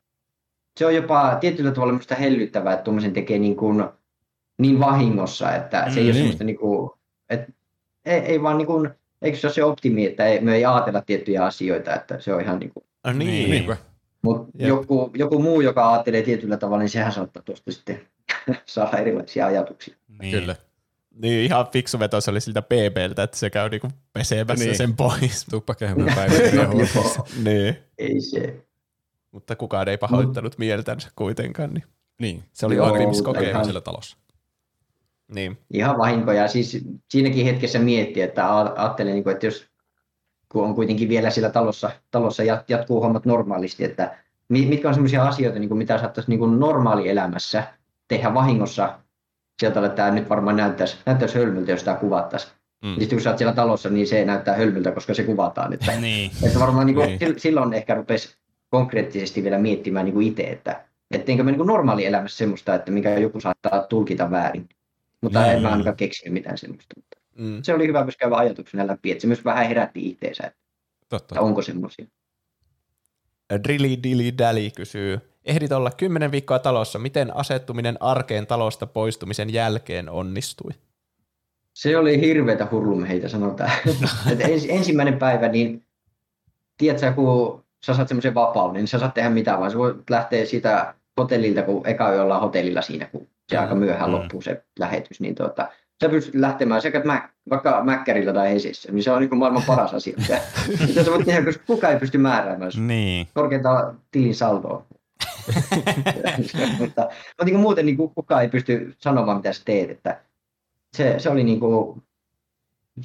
se 0.79 0.85
on 0.85 0.95
jopa 0.95 1.37
tietyllä 1.41 1.71
tavalla 1.71 1.93
minusta 1.93 2.15
hellyttävää, 2.15 2.73
että 2.73 2.83
tuommoisen 2.83 3.13
tekee 3.13 3.39
niin, 3.39 3.55
kuin, 3.55 3.83
niin 4.57 4.79
vahingossa, 4.79 5.55
että 5.55 5.89
se 5.89 5.99
ei 5.99 6.05
Mm, 6.05 6.07
ole 6.07 6.13
niin. 6.13 6.15
semmoista 6.15 6.43
niin 6.43 6.57
kuin, 6.57 6.91
että 7.29 7.51
ei, 8.05 8.19
ei 8.19 8.41
vaan 8.41 8.57
niin 8.57 8.67
kuin, 8.67 8.89
eikö 9.21 9.37
se 9.37 9.47
ole 9.47 9.53
se 9.53 9.63
optimi, 9.63 10.05
että 10.05 10.25
ei, 10.25 10.41
me 10.41 10.55
ei 10.55 10.65
ajatella 10.65 11.01
tiettyjä 11.01 11.45
asioita, 11.45 11.95
että 11.95 12.19
se 12.19 12.33
on 12.33 12.41
ihan 12.41 12.59
niin 12.59 12.71
kuin, 12.73 12.83
Ah, 13.03 13.15
niin. 13.15 13.49
Niin. 13.49 13.75
Mutta 14.21 14.49
joku, 14.55 15.11
joku 15.15 15.41
muu, 15.41 15.61
joka 15.61 15.91
ajattelee 15.91 16.21
tietyllä 16.21 16.57
tavalla, 16.57 16.79
niin 16.83 16.89
sehän 16.89 17.11
saattaa 17.11 17.43
tuosta 17.43 17.71
sitten 17.71 18.01
saada 18.65 18.97
erilaisia 18.97 19.45
ajatuksia. 19.45 19.95
Niin. 20.21 20.39
Kyllä. 20.39 20.55
Niin 21.21 21.45
ihan 21.45 21.67
fiksu 21.73 21.99
veto 21.99 22.21
se 22.21 22.31
oli 22.31 22.41
siltä 22.41 22.61
BBltä, 22.61 23.23
että 23.23 23.37
se 23.37 23.49
käy 23.49 23.69
niinku 23.69 23.87
pesemässä 24.13 24.65
Niin. 24.65 24.77
sen 24.77 24.95
pois. 24.95 25.45
Tuppa 25.49 25.75
käymään 25.75 26.15
päiväkirjan 26.15 26.67
huoneessa. 26.71 27.23
niin. 27.43 27.77
Ei 27.97 28.21
se. 28.21 28.65
Mutta 29.31 29.55
kukaan 29.55 29.87
ei 29.89 29.97
pahoittanut 29.97 30.57
mieltänsä 30.57 31.09
kuitenkaan. 31.15 31.73
Niin. 31.73 31.83
Niin, 32.21 32.43
Se 32.53 32.65
oli 32.65 32.79
oppimiskokemus. 32.79 33.49
ihan 33.49 33.63
siellä 33.65 33.81
talossa. 33.81 34.17
niin. 35.33 35.57
Ihan 35.73 35.97
vahinkoja. 35.97 36.47
Siis 36.47 36.77
siinäkin 37.09 37.45
hetkessä 37.45 37.79
mietti, 37.79 38.21
että 38.21 38.53
a- 38.57 38.73
ajattelin, 38.75 39.13
niin 39.13 39.23
kuin, 39.23 39.33
että 39.33 39.45
jos 39.47 39.65
kun 40.49 40.63
on 40.63 40.75
kuitenkin 40.75 41.09
vielä 41.09 41.29
siellä 41.29 41.49
talossa, 41.49 41.91
talossa 42.11 42.43
jat- 42.43 42.63
jatkuu 42.67 43.01
hommat 43.01 43.25
normaalisti, 43.25 43.83
että 43.83 44.17
mi- 44.49 44.65
mitkä 44.65 44.87
on 44.87 44.93
sellaisia 44.93 45.23
asioita, 45.27 45.59
niin 45.59 45.69
kuin 45.69 45.77
mitä 45.77 45.97
saattaisi 45.97 46.29
niin 46.29 46.39
kuin 46.39 46.59
normaalielämässä 46.59 47.63
tehdä 48.07 48.33
vahingossa 48.33 48.99
sieltä, 49.59 49.85
että 49.85 49.95
tämä 49.95 50.11
nyt 50.11 50.29
varmaan 50.29 50.55
näyttäisi, 50.55 50.97
näyttäisi 51.05 51.35
hölmöltä, 51.37 51.71
jos 51.71 51.83
tämä 51.83 51.97
kuvattaisiin. 51.97 52.53
Mm. 52.83 52.89
Mm. 52.89 52.95
Sitten 52.99 53.15
kun 53.17 53.21
sä 53.23 53.29
oot 53.29 53.37
siellä 53.37 53.53
talossa, 53.53 53.89
niin 53.89 54.07
se 54.07 54.25
näyttää 54.25 54.55
hölmöltä, 54.55 54.91
koska 54.91 55.13
se 55.13 55.23
kuvataan. 55.23 55.73
Että, 55.73 55.91
Niin. 56.01 56.31
että 56.43 56.59
varmaan 56.59 56.85
niin 56.85 56.95
kuin, 56.95 57.07
Niin. 57.07 57.19
sil- 57.21 57.39
silloin 57.39 57.73
ehkä 57.73 57.95
rupesi 57.95 58.37
konkreettisesti 58.69 59.43
vielä 59.43 59.57
miettimään 59.57 60.05
niin 60.05 60.13
kuin 60.13 60.27
itse, 60.27 60.43
että 60.43 60.85
etteinkö 61.11 61.43
me 61.43 61.51
niin 61.51 61.57
kuin 61.57 61.67
normaalielämässä 61.67 62.37
semmoista, 62.37 62.75
että 62.75 62.91
mikä 62.91 63.17
joku 63.17 63.39
saattaa 63.39 63.83
tulkita 63.83 64.31
väärin. 64.31 64.69
Mutta 65.21 65.41
Niin. 65.43 65.51
en 65.55 65.61
mä 65.61 65.69
ainakaan 65.71 65.95
keksinyt 65.95 66.33
mitään 66.33 66.57
semmoista. 66.57 66.93
Mutta 66.95 67.17
Mm. 67.35 67.63
se 67.63 67.73
oli 67.73 67.87
hyvä 67.87 68.03
myös 68.03 68.17
käydä 68.17 68.35
ajatuksena 68.35 68.87
läpi, 68.87 69.11
että 69.11 69.21
se 69.21 69.27
myös 69.27 69.45
vähän 69.45 69.67
herätti 69.67 70.09
itseensä, 70.09 70.43
että 70.47 70.59
Totta. 71.09 71.41
onko 71.41 71.61
semmoisia. 71.61 72.05
Drilly 73.63 74.03
Dilly 74.03 74.31
Dally 74.37 74.69
kysyy, 74.75 75.19
ehdit 75.45 75.71
olla 75.71 75.91
kymmenen 75.91 76.31
viikkoa 76.31 76.59
talossa, 76.59 76.99
miten 76.99 77.35
asettuminen 77.35 77.97
arkeen 77.99 78.47
talosta 78.47 78.87
poistumisen 78.87 79.53
jälkeen 79.53 80.09
onnistui? 80.09 80.71
Se 81.73 81.97
oli 81.97 82.21
hirveätä 82.21 82.67
hurlumheitä, 82.71 83.27
sanotaan. 83.29 83.71
että 84.31 84.47
ens, 84.47 84.65
ensimmäinen 84.69 85.19
päivä, 85.19 85.47
niin 85.47 85.83
tiedätkö, 86.77 87.11
kun 87.13 87.63
sä 87.85 87.93
saat 87.93 88.07
semmoisen 88.07 88.33
vapauden, 88.33 88.73
niin 88.73 88.87
sä 88.87 88.99
saat 88.99 89.13
tehdä 89.13 89.29
mitä 89.29 89.59
vaan. 89.59 89.71
Sä 89.71 89.77
voit 89.77 90.09
lähteä 90.09 90.45
siitä 90.45 90.93
hotellilta, 91.19 91.61
kun 91.61 91.87
eka 91.87 92.13
yö 92.13 92.23
ollaan 92.23 92.41
hotellilla 92.41 92.81
siinä, 92.81 93.05
kun 93.05 93.27
se 93.49 93.57
aika 93.57 93.75
myöhään 93.75 94.09
Mm. 94.09 94.15
loppuu 94.15 94.41
se 94.41 94.63
lähetys, 94.79 95.19
niin 95.21 95.35
tuota, 95.35 95.69
sä 96.03 96.09
pystyt 96.09 96.35
lähtemään 96.35 96.81
sekä 96.81 97.01
mä, 97.03 97.29
vaikka 97.49 97.83
Mäkkärillä 97.83 98.33
tai 98.33 98.53
Hesissä, 98.53 98.91
niin 98.91 99.03
se 99.03 99.11
on 99.11 99.19
niin 99.21 99.29
kuin 99.29 99.39
maailman 99.39 99.63
paras 99.67 99.93
asia. 99.93 100.17
Mitä 100.87 101.03
sä 101.03 101.11
voit 101.11 101.25
tehdä, 101.25 101.45
koska 101.45 101.63
kukaan 101.67 101.93
ei 101.93 101.99
pysty 101.99 102.17
määräämään 102.17 102.71
sun 102.71 102.87
Niin. 102.87 103.27
korkeintaan 103.33 103.99
tilin 104.11 104.35
saldoa. 104.35 104.85
mutta, 106.79 107.01
mutta 107.07 107.45
niin 107.45 107.53
kuin 107.53 107.61
muuten 107.61 107.85
niin 107.85 107.97
kuin 107.97 108.11
kukaan 108.15 108.41
ei 108.41 108.49
pysty 108.49 108.95
sanomaan, 108.97 109.37
mitä 109.37 109.53
sä 109.53 109.61
teet. 109.65 109.89
Että 109.89 110.21
se, 110.93 111.15
se 111.17 111.29
oli 111.29 111.43
niin 111.43 111.59
kuin 111.59 112.03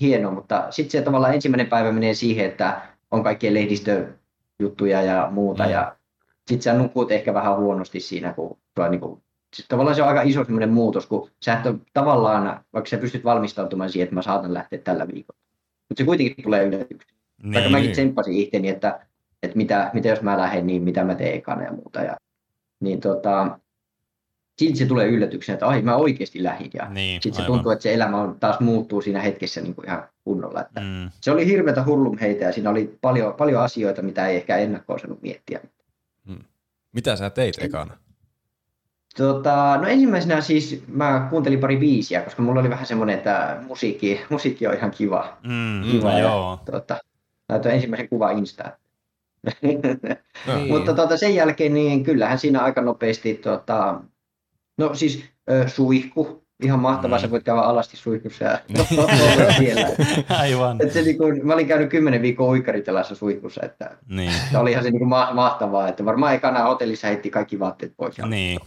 hienoa, 0.01 0.33
mutta 0.33 0.67
sitten 0.71 0.91
se 0.91 1.03
tavallaan 1.03 1.35
ensimmäinen 1.35 1.67
päivä 1.67 1.93
menee 1.93 2.15
siihen, 2.15 2.47
että 2.47 2.83
on 3.11 3.23
kaikkien 3.23 3.55
lehdistöjuttuja 3.55 5.03
ja 5.03 5.29
muuta. 5.31 5.65
Mm. 5.65 5.71
Ja 5.71 5.97
sitten 6.49 6.63
sä 6.63 6.75
nukut 6.75 7.13
ehkä 7.13 7.35
vähän 7.35 7.57
huonosti 7.57 8.01
siinä, 8.01 8.33
kun 8.33 8.59
sulla 8.77 8.89
niin 8.89 9.01
kuin, 9.01 9.23
sit 9.57 9.67
tavallaan 9.69 9.97
se 9.97 10.03
on 10.03 10.09
aika 10.09 10.23
iso 10.23 10.45
semmoinen 10.45 10.71
muutos, 10.71 11.07
kun 11.07 11.31
sä 11.45 11.53
et 11.53 11.67
ole 11.67 11.77
tavallaan, 11.93 12.65
vaikka 12.73 12.89
sä 12.89 12.99
pystyt 12.99 13.25
valmistautumaan 13.25 13.91
siihen, 13.91 14.05
että 14.05 14.15
mä 14.15 14.23
saatan 14.23 14.55
lähteä 14.55 14.79
tällä 14.79 15.09
viikolla. 15.09 15.41
Mutta 15.89 16.01
se 16.01 16.05
kuitenkin 16.05 16.45
tulee 16.45 16.65
yllätyksenä. 16.65 17.19
Vaikka 17.45 17.61
Niin. 17.61 17.73
mäkin 17.73 17.93
tsemppasin 17.93 18.35
itteni, 18.35 18.69
että, 18.69 19.01
että 19.43 19.57
mitä, 19.57 19.91
mitä 19.93 20.09
jos 20.09 20.23
mä 20.23 20.39
lähden, 20.39 20.67
niin 20.67 20.83
mitä 20.83 21.05
mä 21.05 21.15
teen 21.15 21.35
ekana 21.35 21.63
ja 21.63 21.73
muuta. 21.73 22.01
Ja, 22.01 22.17
niin 22.85 23.01
tota, 23.01 23.59
silti 24.59 24.79
se 24.79 24.87
tulee 24.87 25.07
yllätyksenä, 25.09 25.55
että 25.55 25.67
ai 25.67 25.83
mä 25.83 25.97
oikeasti 25.97 26.43
lähdin. 26.43 26.71
Ja 26.75 26.89
Niin, 26.89 27.23
sitten 27.23 27.37
se 27.37 27.43
aivan. 27.43 27.55
tuntuu, 27.57 27.73
että 27.73 27.83
se 27.83 27.95
elämä 27.95 28.17
on, 28.17 28.37
taas 28.41 28.61
muuttuu 28.61 29.03
siinä 29.03 29.21
hetkessä 29.21 29.61
niin 29.61 29.75
kuin 29.75 29.87
ihan 29.87 30.09
kunnolla. 30.25 30.61
Että 30.61 30.81
Mm. 30.81 31.11
Se 31.21 31.31
oli 31.31 31.47
hirveätä 31.47 31.85
hurlumheitä 31.85 32.45
ja 32.45 32.53
siinä 32.53 32.71
oli 32.71 32.99
paljon, 33.01 33.35
paljon 33.35 33.63
asioita, 33.63 34.03
mitä 34.03 34.27
ei 34.27 34.37
ehkä 34.37 34.57
ennakkoon 34.57 34.97
osannut 34.97 35.23
miettiä. 35.23 35.61
Mitä 36.93 37.17
sä 37.17 37.31
teit 37.31 37.55
ekana? 37.63 37.97
Tota, 39.17 39.77
no 39.77 39.87
ensimmäisenä 39.87 40.41
siis 40.41 40.83
mä 40.89 41.27
kuuntelin 41.31 41.59
pari 41.61 41.77
biisiä, 41.77 42.21
koska 42.23 42.43
mulla 42.43 42.61
oli 42.61 42.71
vähän 42.71 42.87
semmoinen, 42.87 43.17
että 43.19 43.57
musiikki, 43.67 44.21
musiikki 44.31 44.67
on 44.67 44.75
ihan 44.75 44.91
kiva. 44.91 45.37
Mm. 45.43 45.91
kiva 45.91 46.11
No 46.11 46.19
ja, 46.19 46.25
joo. 46.25 46.61
Tota, 46.71 46.99
laitoin 47.49 47.75
ensimmäisen 47.75 48.09
kuvan 48.09 48.39
Instaan. 48.39 48.73
Niin. 49.63 49.81
Mutta 50.73 50.95
tota, 50.95 51.17
sen 51.17 51.35
jälkeen 51.35 51.75
niin 51.75 52.05
kyllähän 52.05 52.39
siinä 52.39 52.61
aika 52.61 52.81
nopeasti, 52.81 53.35
tota, 53.35 54.01
no 54.79 54.95
siis 54.95 55.25
ö, 55.51 55.69
suihku, 55.69 56.45
ihan 56.63 56.79
mahtavaa, 56.81 57.19
Mm. 57.19 57.23
sä 57.23 57.31
voit 57.31 57.45
käydä 57.45 57.61
alasti 57.61 57.97
suihkussa 57.97 58.45
ja 58.45 58.59
olla 58.99 59.53
siellä. 59.59 59.89
Aivan. 60.29 60.83
Et 60.83 60.93
se, 60.93 61.03
niin 61.03 61.19
kuin, 61.19 61.47
mä 61.47 61.55
olin 61.55 61.67
käynyt 61.69 61.91
kymmenen 61.91 62.23
viikkoa 62.23 62.49
uikkaritelassa 62.51 63.15
suihkussa, 63.15 63.61
että 63.65 63.97
Niin. 64.09 64.33
se 64.51 64.59
olihan 64.59 64.83
se 64.85 64.91
niin 64.91 64.99
kuin 64.99 65.09
ma- 65.09 65.35
mahtavaa, 65.35 65.89
että 65.89 66.05
varmaan 66.05 66.35
ekana 66.35 66.63
hotellissa 66.63 67.07
heitti 67.07 67.31
kaikki 67.31 67.59
vaatteet 67.59 67.93
pois. 67.97 68.17
Niin, 68.29 68.61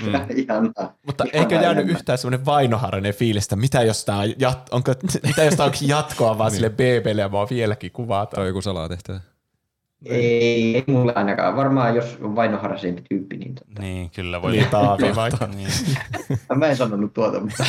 kyllä. 0.00 0.18
Mm. 0.18 0.36
Ihanaa. 0.36 0.94
Mutta 1.06 1.24
Ihanaa 1.24 1.40
eikö 1.42 1.54
jäänyt 1.54 1.76
elämää. 1.84 1.92
yhtään 1.98 2.18
semmoinen 2.18 2.46
vainoharhainen 2.46 3.14
fiilis, 3.14 3.44
että 3.44 3.56
mitä 3.56 3.82
jos 3.82 4.04
tää 4.04 4.16
on, 4.18 4.24
jat- 4.28 4.68
onko, 4.70 4.92
mitä 5.26 5.44
jos 5.44 5.54
tää 5.54 5.66
onkin 5.66 5.88
jatkoa 5.88 6.38
vaan 6.38 6.48
Niin. 6.52 6.56
sille 6.56 6.70
BBlle 6.70 7.20
ja 7.20 7.28
mua 7.28 7.46
vieläkin 7.50 7.92
kuvataan? 7.92 8.40
Tai 8.40 8.46
joku 8.48 8.62
salatehtävä. 8.62 9.20
Ei, 10.04 10.76
ei 10.76 10.84
mulle 10.86 11.12
ainakaan. 11.14 11.56
Varmaan 11.56 11.96
jos 11.96 12.18
on 12.20 12.36
vainoharraisempi 12.36 13.02
tyyppi, 13.08 13.36
niin 13.36 13.54
tota. 13.54 13.82
Niin, 13.82 14.10
kyllä 14.10 14.42
voi. 14.42 14.52
Niin 14.52 14.70
Taavi 14.70 15.16
vaikka. 15.16 15.46
Niin. 15.46 15.68
Mä 16.54 16.66
en 16.66 16.76
sanonut 16.76 17.14
tuota, 17.14 17.40
mutta 17.40 17.64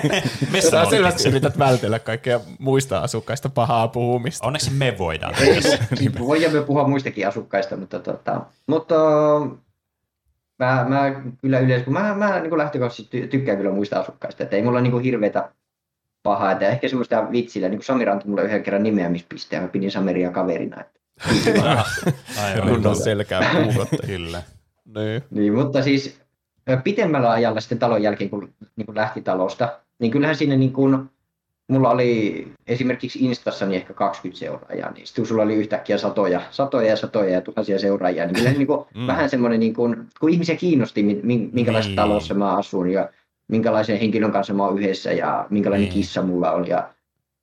Missä 0.52 0.70
Sä 0.70 0.90
selvästi 0.90 1.28
yrität 1.28 1.58
vältellä 1.58 1.98
kaikkea 1.98 2.40
muista 2.58 2.98
asukkaista 2.98 3.48
pahaa 3.48 3.88
puhumista. 3.88 4.46
Onneksi 4.46 4.70
me 4.70 4.94
voidaan. 4.98 5.34
Siis 5.34 5.78
voimme 6.18 6.62
puhua 6.62 6.88
muistakin 6.88 7.28
asukkaista, 7.28 7.76
mutta, 7.76 7.98
tota, 7.98 8.40
mutta 8.66 8.94
mä, 10.58 10.86
mä 10.88 11.22
kyllä 11.40 11.58
yleensä, 11.58 11.84
kun 11.84 11.92
mä, 11.92 12.14
mä 12.14 12.40
niin 12.40 12.58
lähtökohtaisesti 12.58 13.22
ty- 13.22 13.26
tykkään 13.26 13.58
kyllä 13.58 13.70
muista 13.72 14.00
asukkaista, 14.00 14.42
että 14.42 14.56
ei 14.56 14.62
mulla 14.62 14.80
niin 14.80 15.00
hirveätä 15.00 15.52
pahaa, 16.22 16.52
että 16.52 16.68
ehkä 16.68 16.88
semmoista 16.88 17.32
vitsillä, 17.32 17.68
niin 17.68 17.78
kuin 17.78 17.86
Samira 17.86 18.12
antoi 18.12 18.28
mulle 18.28 18.42
yhden 18.42 18.62
kerran 18.62 18.82
nimeämispisteen, 18.82 19.62
mä 19.62 19.68
pidin 19.68 19.90
Samiria 19.90 20.30
kaverina. 20.30 20.80
Että. 20.80 21.00
Kunnon 22.68 22.96
selkää 22.96 23.54
puhuttu. 23.64 23.96
Kyllä. 24.06 24.42
niin. 24.94 25.22
niin, 25.30 25.54
mutta 25.54 25.82
siis 25.82 26.20
pitemmällä 26.84 27.30
ajalla 27.30 27.60
sitten 27.60 27.78
talon 27.78 28.02
jälkeen, 28.02 28.30
kun, 28.30 28.52
niin 28.76 28.86
kuin 28.86 28.96
lähti 28.96 29.22
talosta, 29.22 29.78
niin 29.98 30.12
kyllähän 30.12 30.36
siinä 30.36 30.56
niin 30.56 30.72
kuin, 30.72 31.10
mulla 31.68 31.90
oli 31.90 32.48
esimerkiksi 32.66 33.18
Instassa 33.24 33.66
niin 33.66 33.76
ehkä 33.80 33.94
20 33.94 34.38
seuraajaa, 34.38 34.90
niin 34.90 35.06
sitten 35.06 35.26
sulla 35.26 35.42
oli 35.42 35.54
yhtäkkiä 35.54 35.98
satoja, 35.98 36.40
satoja 36.50 36.88
ja 36.88 36.96
satoja 36.96 37.30
ja 37.30 37.40
tuhansia 37.40 37.78
seuraajia, 37.78 38.24
niin 38.26 38.34
kyllä 38.34 38.50
se 38.50 38.58
niin 38.58 38.66
kuin, 38.66 38.86
Mm. 38.94 39.06
vähän 39.06 39.30
semmoinen, 39.30 39.60
niin 39.60 39.74
kuin, 39.74 40.06
kun 40.20 40.30
ihmisiä 40.30 40.56
kiinnosti, 40.56 41.02
mi- 41.02 41.20
mi- 41.22 41.50
minkälaisessa 41.52 41.88
Niin. 41.90 41.96
talossa 41.96 42.34
mä 42.34 42.56
asun 42.56 42.90
ja 42.90 43.08
minkälaisen 43.48 43.98
henkilön 43.98 44.32
kanssa 44.32 44.54
mä 44.54 44.64
oon 44.64 44.78
yhdessä 44.78 45.12
ja 45.12 45.46
minkälainen 45.50 45.84
Niin. 45.88 45.94
kissa 45.94 46.22
mulla 46.22 46.52
on 46.52 46.66
ja 46.68 46.88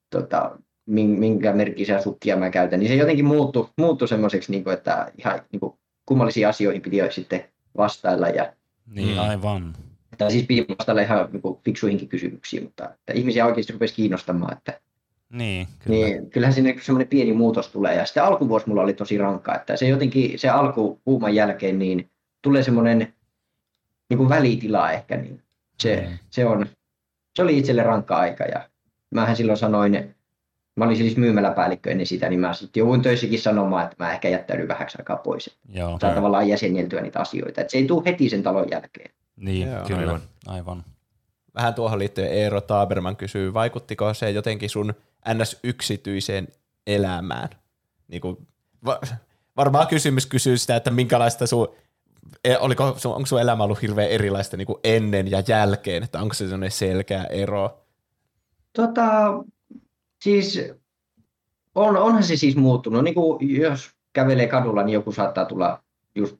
tota, 0.09 0.51
minkä 0.85 1.53
merkkisiä 1.53 2.01
sukkia 2.01 2.37
mä 2.37 2.49
käytän, 2.49 2.79
niin 2.79 2.87
se 2.87 2.95
jotenkin 2.95 3.25
muuttui, 3.25 3.69
muuttui 3.77 4.07
semmoiseksi, 4.07 4.51
niin 4.51 4.63
kuin, 4.63 4.73
että 4.73 5.11
ihan 5.17 5.41
niin 5.51 5.59
kuin, 5.59 5.73
kummallisiin 6.05 6.47
asioihin 6.47 6.81
piti 6.81 6.97
sitten 7.09 7.45
vastailla 7.77 8.29
ja 8.29 8.53
Niin, 8.85 9.17
Mm. 9.17 9.23
aivan. 9.23 9.73
tai 10.17 10.31
siis 10.31 10.45
piti 10.45 10.65
vastailla 10.79 11.01
ihan 11.01 11.29
niin 11.31 11.41
kuin, 11.41 11.59
fiksuihinkin 11.65 12.09
kysymyksiin, 12.09 12.63
mutta 12.63 12.83
että 12.89 13.13
ihmisiä 13.13 13.45
oikeasti 13.45 13.73
rupesi 13.73 13.93
kiinnostamaan, 13.95 14.57
että 14.57 14.79
Niin, 15.29 15.67
kyllä. 15.79 15.95
niin, 16.07 16.29
kyllähän 16.29 16.53
siinä 16.53 16.69
niin 16.69 16.81
semmoinen 16.81 17.07
pieni 17.07 17.33
muutos 17.33 17.67
tulee. 17.67 17.95
Ja 17.95 18.05
sitten 18.05 18.23
alkuvuosi 18.23 18.67
mulla 18.69 18.81
oli 18.81 18.93
tosi 18.93 19.17
rankka, 19.17 19.55
että 19.55 19.75
se 19.77 19.87
jotenkin, 19.87 20.39
se 20.39 20.49
alku 20.49 21.01
kuuman 21.05 21.35
jälkeen, 21.35 21.79
niin 21.79 22.09
tulee 22.41 22.63
semmoinen 22.63 23.13
niin 24.09 24.17
kuin 24.17 24.29
välitila 24.29 24.91
ehkä, 24.91 25.17
niin 25.17 25.41
se, 25.79 26.07
Mm. 26.09 26.17
se, 26.29 26.45
on, 26.45 26.65
se 27.35 27.41
oli 27.43 27.57
itselle 27.57 27.83
rankka 27.83 28.15
aika. 28.17 28.43
Ja 28.43 28.69
mähän 29.15 29.35
silloin 29.35 29.57
sanoin, 29.57 30.15
mä 30.75 30.85
olin 30.85 30.97
siis 30.97 31.17
myymäläpäällikkö 31.17 31.91
ennen 31.91 32.07
sitä, 32.07 32.29
niin 32.29 32.39
mä 32.39 32.53
sitten 32.53 32.81
jouduin 32.81 33.01
töissäkin 33.01 33.41
sanomaan, 33.41 33.83
että 33.83 33.95
mä 33.99 34.13
ehkä 34.13 34.29
jättäydyn 34.29 34.67
vähäksi 34.67 34.97
aikaa 34.99 35.17
pois. 35.17 35.57
Joo. 35.69 35.99
Saa 36.01 36.13
tavallaan 36.15 36.47
jäsenneltyä 36.47 37.01
niitä 37.01 37.19
asioita. 37.19 37.61
Että 37.61 37.71
se 37.71 37.77
ei 37.77 37.85
tule 37.87 38.03
heti 38.05 38.29
sen 38.29 38.43
talon 38.43 38.67
jälkeen. 38.71 39.11
Niin, 39.35 39.71
Joo. 39.71 39.85
kyllä. 39.87 39.99
Aivan. 40.01 40.21
Aivan. 40.47 40.83
Vähän 41.55 41.73
tuohon 41.73 41.99
liittyen 41.99 42.31
Eero 42.31 42.61
Taaberman 42.61 43.15
kysyy, 43.15 43.53
vaikuttiko 43.53 44.13
se 44.13 44.31
jotenkin 44.31 44.69
sun 44.69 44.93
NS-yksityiseen 45.33 46.47
elämään? 46.87 47.49
Niin 48.07 48.21
kuin, 48.21 48.47
va- 48.85 48.99
varmaan 49.57 49.87
kysymys 49.87 50.25
kysyy 50.25 50.57
sitä, 50.57 50.75
että 50.75 50.91
minkälaista 50.91 51.47
sun, 51.47 51.67
e- 52.43 52.57
oliko, 52.57 52.93
sun, 52.97 53.15
onko 53.15 53.25
sun 53.25 53.41
elämä 53.41 53.63
ollut 53.63 53.81
hirveän 53.81 54.09
erilaista 54.09 54.57
niin 54.57 54.65
kuin 54.65 54.79
ennen 54.83 55.31
ja 55.31 55.43
jälkeen, 55.47 56.03
että 56.03 56.19
onko 56.19 56.33
se 56.33 56.45
sellainen 56.45 56.71
selkeä 56.71 57.23
ero? 57.23 57.81
Tota, 58.73 59.03
siis 60.21 60.61
on, 61.75 61.97
onhan 61.97 62.23
se 62.23 62.35
siis 62.35 62.55
muuttunut. 62.55 63.03
Niin 63.03 63.13
kuin 63.15 63.59
jos 63.61 63.91
kävelee 64.13 64.47
kadulla, 64.47 64.83
niin 64.83 64.93
joku 64.93 65.11
saattaa 65.11 65.45
tulla 65.45 65.83
just 66.15 66.37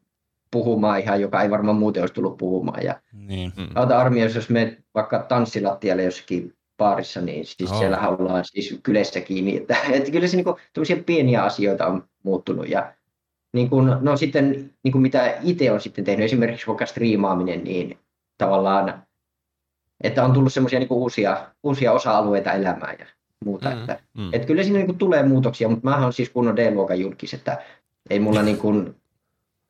puhumaan 0.52 1.00
ihan, 1.00 1.22
joka 1.22 1.42
ei 1.42 1.50
varmaan 1.50 1.78
muuten 1.78 2.04
olisi 2.04 2.14
tullut 2.14 2.38
puhumaan. 2.38 2.84
Ja 2.84 3.02
Niin. 3.14 3.54
Mm. 3.58 3.68
auta 3.76 4.00
armias, 4.00 4.36
jos 4.36 4.50
menet 4.50 4.80
vaikka 4.96 5.20
tanssilattialle 5.20 6.04
jossakin 6.04 6.54
baarissa, 6.78 7.22
niin 7.22 7.46
siis 7.46 7.72
Oh. 7.72 7.80
siellä 7.80 8.08
ollaan 8.08 8.46
siis 8.46 8.80
kylässä 8.84 9.22
kiinni. 9.22 9.58
Että, 9.58 9.76
että 9.94 10.12
kyllä 10.12 10.28
se 10.28 10.36
niinku, 10.36 10.58
tämmöisiä 10.74 11.04
pieniä 11.06 11.44
asioita 11.44 11.88
on 11.88 12.04
muuttunut. 12.24 12.70
Ja 12.70 12.94
niin 13.54 13.70
kun, 13.70 13.98
no 14.02 14.18
sitten 14.18 14.74
niin 14.84 14.92
kun 14.92 15.02
mitä 15.02 15.38
itse 15.42 15.72
on 15.72 15.82
sitten 15.82 16.06
tehnyt, 16.06 16.26
esimerkiksi 16.26 16.68
vaikka 16.68 16.86
striimaaminen, 16.86 17.64
niin 17.64 17.98
tavallaan, 18.38 19.04
että 20.02 20.26
on 20.26 20.34
tullut 20.34 20.54
semmoisia 20.54 20.80
niin 20.80 20.88
uusia, 20.92 21.48
uusia 21.64 21.92
osa-alueita 21.92 22.52
elämään 22.52 22.96
ja 23.00 23.06
muuta. 23.45 23.70
Mm, 23.70 23.76
Mm, 23.76 23.82
että, 23.82 23.99
mm. 24.14 24.30
että 24.34 24.48
kyllä 24.48 24.64
siinä 24.64 24.78
niin 24.78 24.86
kuin 24.86 24.98
tulee 24.98 25.24
muutoksia, 25.24 25.70
mutta 25.70 25.90
mä 25.90 26.03
oon 26.03 26.14
siis 26.14 26.30
kunnon 26.30 26.56
D-luokan 26.56 26.99
julkis, 26.99 27.34
että 27.34 27.64
ei 28.10 28.20
mulla 28.20 28.41
niin 28.41 28.57
kuin, 28.57 28.95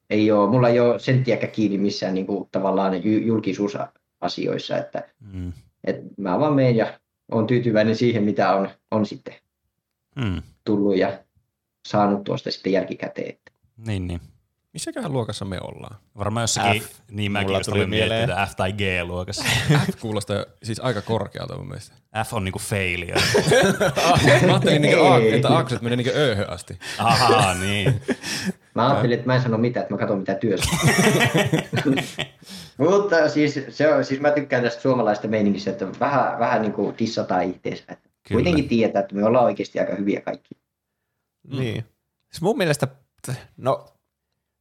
ei 0.10 0.32
ole, 0.32 0.50
mulla 0.50 0.70
ei 0.70 0.80
ole 0.80 1.00
senttiäkään 1.00 1.52
kiinni 1.52 1.78
missään 1.78 2.14
niin 2.14 2.28
kuin, 2.28 2.50
tavallaan 2.52 3.04
ju- 3.04 3.20
julkisuusasioissa, 3.26 4.78
että, 4.78 5.04
Mm. 5.34 5.54
että 5.84 6.02
mä 6.18 6.40
vaan 6.40 6.54
menen 6.54 6.76
ja 6.76 7.00
on 7.32 7.48
tyytyväinen 7.48 7.96
siihen, 7.96 8.24
mitä 8.24 8.56
on, 8.56 8.70
on 8.92 9.06
sitten 9.06 9.34
Mm. 10.16 10.42
tullut 10.64 10.98
ja 10.98 11.20
saanut 11.88 12.24
tuosta 12.24 12.52
sitten 12.52 12.72
jälkikäteen. 12.74 13.38
Niin, 13.88 14.08
niin. 14.08 14.22
Missäköhän 14.76 15.14
luokassa 15.14 15.46
me 15.46 15.58
ollaan? 15.62 15.96
Varmaan 16.18 16.44
jossakin, 16.44 16.82
F. 16.82 17.00
niin 17.12 17.32
mäkin 17.32 17.48
Mulla 17.48 17.60
tuli 17.60 17.86
mieleen. 17.86 18.30
että 18.30 18.46
F 18.46 18.56
tai 18.56 18.74
G-luokassa. 18.74 19.46
F 19.92 20.00
kuulostaa 20.00 20.46
siis 20.64 20.80
aika 20.80 21.02
korkealta 21.02 21.58
mun 21.58 21.68
mielestä. 21.68 21.96
F 22.26 22.34
on 22.34 22.44
niinku 22.44 22.60
failure. 22.60 23.14
Mä 24.46 24.52
ajattelin, 24.52 24.82
niinku, 24.82 25.04
että 25.34 25.50
aakset 25.50 25.82
menee 25.82 25.96
niinku 25.96 26.12
ööhön 26.16 26.50
asti. 26.50 26.80
Ahaa, 26.98 27.54
niin. 27.54 28.02
Mä 28.76 28.88
ajattelin, 28.88 29.14
että 29.16 29.28
mä 29.28 29.36
en 29.36 29.42
sano 29.42 29.58
mitään, 29.58 29.82
että 29.82 29.94
mä 29.94 29.98
katson 29.98 30.20
mitä 30.20 30.36
työssä. 30.36 30.70
Mutta 32.78 33.30
siis, 33.30 33.60
se 33.70 33.94
on, 33.94 34.06
siis 34.06 34.22
mä 34.22 34.32
tykkään 34.32 34.64
tästä 34.64 34.82
suomalaista 34.82 35.28
meiningistä, 35.28 35.72
että 35.72 35.88
vähän, 36.00 36.40
vähän 36.40 36.62
niin 36.62 36.74
kuin 36.74 36.96
dissataan 37.00 37.44
itseensä. 37.44 37.86
Kyllä. 37.88 37.98
kuitenkin 38.30 38.68
tietää, 38.68 39.00
että 39.00 39.16
me 39.16 39.26
ollaan 39.26 39.46
oikeasti 39.46 39.80
aika 39.80 39.96
hyviä 39.96 40.22
kaikki. 40.22 40.56
Niin. 41.48 41.86
Siis 42.32 42.42
mun 42.42 42.58
mielestä, 42.58 42.88
no, 43.58 43.95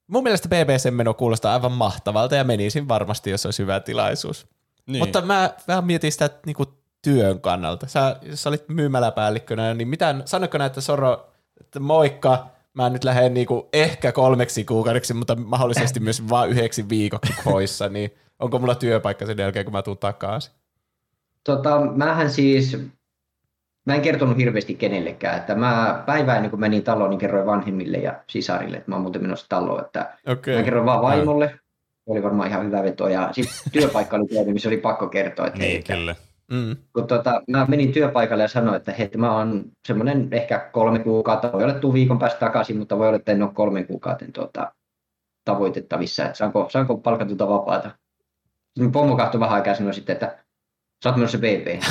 mun 0.06 0.22
mielestä 0.22 0.48
BBC-meno 0.48 1.14
kuulostaa 1.14 1.52
aivan 1.52 1.72
mahtavalta 1.72 2.36
ja 2.36 2.44
menisin 2.44 2.88
varmasti, 2.88 3.30
jos 3.30 3.46
olisi 3.46 3.62
hyvä 3.62 3.80
tilaisuus. 3.80 4.46
Niin. 4.86 4.98
Mutta 4.98 5.22
mä 5.22 5.50
vähän 5.68 5.84
mietin 5.84 6.12
sitä 6.12 6.24
että 6.24 6.40
niinku 6.46 6.64
työn 7.02 7.40
kannalta. 7.40 7.86
Sä, 7.86 8.16
jos 8.22 8.42
sä 8.42 8.48
olit 8.48 8.68
myymäläpäällikkönä, 8.68 9.74
niin 9.74 9.88
mitä, 9.88 10.14
sanoiko 10.24 10.58
näitä 10.58 10.80
Soro, 10.80 11.30
että 11.60 11.80
moikka, 11.80 12.46
mä 12.74 12.90
nyt 12.90 13.04
lähden 13.04 13.34
niinku 13.34 13.68
ehkä 13.72 14.12
kolmeksi 14.12 14.64
kuukaudeksi, 14.64 15.14
mutta 15.14 15.34
mahdollisesti 15.34 16.00
myös 16.00 16.28
vain 16.28 16.50
yhdeksi 16.50 16.88
viikoksi 16.88 17.34
poissa, 17.44 17.88
niin 17.88 18.14
onko 18.38 18.58
mulla 18.58 18.74
työpaikka 18.74 19.26
sen 19.26 19.38
jälkeen, 19.38 19.64
kun 19.64 19.72
mä 19.72 19.82
tuun 19.82 19.98
takaisin? 19.98 20.52
Tota, 21.44 21.80
mähän 21.80 22.30
siis, 22.30 22.76
mä 23.84 23.94
en 23.94 24.00
kertonut 24.00 24.36
hirveästi 24.36 24.74
kenellekään, 24.74 25.36
että 25.36 25.54
mä 25.54 26.02
päivää 26.06 26.36
ennen 26.36 26.50
kuin 26.50 26.60
menin 26.60 26.84
taloon, 26.84 27.10
niin 27.10 27.18
kerroin 27.18 27.46
vanhemmille 27.46 27.98
ja 27.98 28.20
sisarille, 28.26 28.76
että 28.76 28.90
mä 28.90 28.94
oon 28.94 29.02
muuten 29.02 29.22
menossa 29.22 29.46
taloon, 29.48 29.84
että 29.84 30.18
Okei. 30.26 30.56
mä 30.56 30.62
kerroin 30.62 30.86
vaan 30.86 31.02
vaimolle, 31.02 31.58
oli 32.06 32.22
varmaan 32.22 32.48
ihan 32.48 32.66
hyvä 32.66 32.82
veto, 32.82 33.08
ja 33.08 33.28
sitten 33.32 33.54
työpaikka 33.72 34.16
oli 34.16 34.26
toinen, 34.26 34.54
missä 34.54 34.68
oli 34.68 34.76
pakko 34.76 35.06
kertoa, 35.06 35.46
että 35.46 35.58
hei, 35.58 35.68
niin, 35.68 35.78
että 35.78 35.94
kyllä. 35.94 36.14
Mm. 36.50 36.76
kun 36.92 37.06
tota, 37.06 37.42
mä 37.50 37.66
menin 37.68 37.92
työpaikalle 37.92 38.42
ja 38.42 38.48
sanoin, 38.48 38.76
että 38.76 38.92
hei, 38.92 39.10
mä 39.16 39.36
oon 39.36 39.64
semmoinen 39.86 40.28
ehkä 40.30 40.58
kolme 40.72 40.98
kuukautta, 40.98 41.52
voi 41.52 41.64
olla 41.64 41.74
tuu 41.74 41.92
viikon 41.94 42.18
päästä 42.18 42.40
takaisin, 42.40 42.78
mutta 42.78 42.98
voi 42.98 43.06
olla, 43.06 43.16
että 43.16 43.32
en 43.32 43.42
ole 43.42 43.50
kolmen 43.54 43.86
kuukauden 43.86 44.32
tuota, 44.32 44.72
tavoitettavissa, 45.44 46.24
että 46.24 46.36
saanko, 46.36 46.66
saanko 46.70 46.96
palkatonta 46.96 47.48
vapaata. 47.48 47.90
Sitten 48.74 48.92
pomo 48.92 49.16
katsoi 49.16 49.40
vähän 49.40 49.54
aikaa 49.54 49.70
ja 49.70 49.76
sanoi 49.76 49.94
sitten, 49.94 50.12
että 50.12 50.43
sä 51.04 51.08
oot 51.10 51.16
menossa 51.16 51.38
BP. 51.38 51.66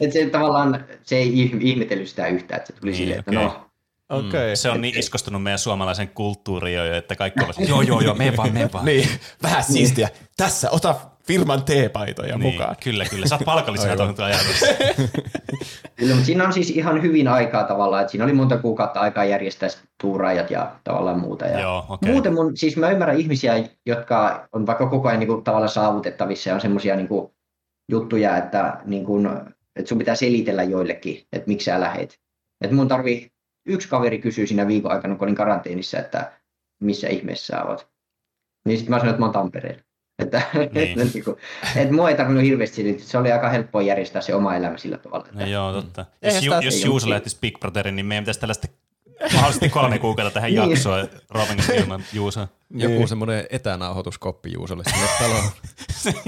että 0.00 0.12
se 0.12 0.26
tavallaan, 0.32 0.84
se 1.02 1.16
ei 1.16 1.28
ih- 1.46 1.56
ihmetellyt 1.60 2.08
sitä 2.08 2.26
yhtään, 2.26 2.60
että 2.60 2.72
se 2.72 2.80
tuli 2.80 2.90
Niin, 2.90 2.98
silleen, 2.98 3.18
että 3.18 3.30
okei. 3.30 3.44
no, 3.44 3.66
Okei. 4.08 4.56
Se 4.56 4.70
on 4.70 4.80
niin 4.80 4.98
iskostunut 4.98 5.42
meidän 5.42 5.58
suomalaisen 5.58 6.08
kulttuuriin 6.08 6.76
jo, 6.76 6.94
että 6.94 7.16
kaikki 7.16 7.40
ovat 7.44 7.68
joo, 7.68 7.82
joo, 7.82 8.00
joo, 8.00 8.14
mene 8.14 8.36
vaan, 8.36 8.52
mene 8.52 8.70
vaan. 8.72 8.84
Niin, 8.84 9.08
vähän 9.42 9.64
siistiä. 9.64 10.08
Tässä, 10.36 10.70
ota 10.70 10.94
firman 11.32 11.64
teepaitoja 11.64 12.38
Niin, 12.38 12.52
mukaan. 12.52 12.76
Kyllä, 12.84 13.04
kyllä. 13.04 13.26
Sä 13.26 13.34
oot 13.34 13.44
palkallisena 13.44 13.96
tuohon 13.96 14.14
ajatus. 14.18 14.64
Kyllä, 15.96 16.14
mutta 16.14 16.26
siinä 16.26 16.46
on 16.46 16.52
siis 16.52 16.70
ihan 16.70 17.02
hyvin 17.02 17.28
aikaa 17.28 17.64
tavallaan, 17.64 18.02
että 18.02 18.10
siinä 18.10 18.24
oli 18.24 18.32
monta 18.32 18.58
kuukautta 18.58 19.00
aikaa 19.00 19.24
järjestää 19.24 19.68
sit 19.68 19.84
tuuraajat 20.00 20.50
ja 20.50 20.72
tavallaan 20.84 21.20
muuta. 21.20 21.46
Ja 21.46 21.60
Joo, 21.60 21.86
okei. 21.88 22.12
Muuten 22.12 22.34
mun, 22.34 22.56
siis 22.56 22.76
mä 22.76 22.90
ymmärrän 22.90 23.20
ihmisiä, 23.20 23.64
jotka 23.86 24.48
on 24.52 24.66
vaikka 24.66 24.86
koko 24.86 25.08
ajan 25.08 25.20
niin 25.20 25.28
kuin, 25.28 25.44
tavallaan 25.44 25.68
saavutettavissa 25.68 26.50
ja 26.50 26.54
on 26.54 26.60
semmoisia 26.60 26.96
niin 26.96 27.08
kuin, 27.08 27.32
juttuja, 27.90 28.36
että, 28.36 28.80
niin 28.84 29.04
kuin, 29.04 29.26
että 29.76 29.88
sun 29.88 29.98
pitää 29.98 30.14
selitellä 30.14 30.62
joillekin, 30.62 31.26
että 31.32 31.48
miksi 31.48 31.64
sä 31.64 31.80
lähet. 31.80 32.20
Että 32.60 32.76
mun 32.76 32.88
tarvii, 32.88 33.30
yksi 33.66 33.88
kaveri 33.88 34.18
kysyy 34.18 34.46
siinä 34.46 34.66
viikon 34.66 34.92
aikana, 34.92 35.14
kun 35.14 35.24
olin 35.24 35.34
karanteenissa, 35.34 35.98
että 35.98 36.32
missä 36.80 37.08
ihmeessä 37.08 37.46
sä 37.46 37.64
oot. 37.64 37.88
Niin 38.66 38.78
sitten 38.78 38.90
mä 38.90 38.98
sanoin, 38.98 39.10
että 39.10 39.20
mä 39.20 39.26
oon 39.26 39.32
Tampereella. 39.32 39.82
Että, 40.22 40.42
Niin. 40.54 40.68
että, 41.00 41.04
niin 41.14 41.24
kuin, 41.24 41.36
että 41.76 41.94
mua 41.94 42.10
ei 42.10 42.16
tarvinnut 42.16 42.44
hirveästi 42.44 42.76
selittää, 42.76 43.06
se 43.06 43.18
oli 43.18 43.32
aika 43.32 43.48
helppoa 43.48 43.82
järjestää 43.82 44.22
se 44.22 44.34
oma 44.34 44.56
elämä 44.56 44.76
sillä 44.78 44.98
tavalla. 44.98 45.26
Että, 45.28 45.40
No 45.44 45.46
joo, 45.50 45.72
totta. 45.72 46.06
Eihän 46.22 46.44
Jos, 46.44 46.54
Ju, 46.56 46.60
jos 46.64 46.84
Juuso 46.84 47.10
lähtisi 47.10 47.36
Big 47.40 47.60
Brotherin, 47.60 47.96
niin 47.96 48.06
meidän 48.06 48.24
pitäisi 48.24 48.40
tällaista 48.40 48.68
mahdollisesti 49.34 49.68
kolme 49.68 49.98
kuukautta 50.06 50.34
tähän 50.34 50.50
Niin. 50.54 50.70
jaksoa 50.70 51.04
Rovingista 51.30 51.72
ilman 51.72 52.04
Juusoa. 52.12 52.48
Joku 52.74 52.94
Niin. 52.94 53.08
semmoinen 53.08 53.46
etänauhoituskoppi 53.50 54.52
Juusolle 54.52 54.84
sinne 54.84 55.06
taloon. 55.18 55.44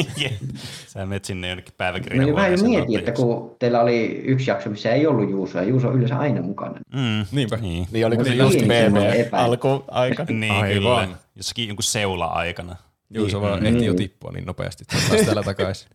Sä 0.86 1.06
menet 1.06 1.24
sinne 1.24 1.48
jonnekin 1.48 1.72
Mä 1.72 1.76
päiväkirjan 1.78 2.18
vähän 2.18 2.28
jo 2.28 2.58
huoneeseen 2.58 2.70
mietin, 2.70 2.98
että 2.98 3.12
kun 3.12 3.56
teillä 3.58 3.80
oli 3.80 4.22
yksi 4.24 4.50
jakso, 4.50 4.70
missä 4.70 4.92
ei 4.92 5.06
ollut 5.06 5.30
Juuso, 5.30 5.58
ja 5.58 5.64
Juuso 5.64 5.88
on 5.88 5.94
yleensä 5.94 6.18
aina 6.18 6.42
mukana. 6.42 6.78
Mm, 6.94 7.26
Niinpä. 7.32 7.56
Niin, 7.56 7.86
Niin 7.92 8.06
oliko 8.06 8.24
se 8.24 8.30
Niin, 8.30 8.38
just 8.38 8.54
niin, 8.54 8.66
BB 8.66 9.34
alkuaika? 9.34 10.24
niin 10.28 10.52
Aivan. 10.52 10.68
kyllä. 10.68 11.08
Jossakin 11.36 11.68
jonkun 11.68 11.82
seula-aikana. 11.82 12.76
Juuso 13.14 13.40
Niin. 13.40 13.50
vaan 13.50 13.66
ehti 13.66 13.84
jo 13.86 13.94
tippua 13.94 14.32
niin 14.32 14.44
nopeasti, 14.46 14.84
että 14.84 15.08
taas 15.08 15.22
täällä 15.22 15.42
takaisin. 15.42 15.88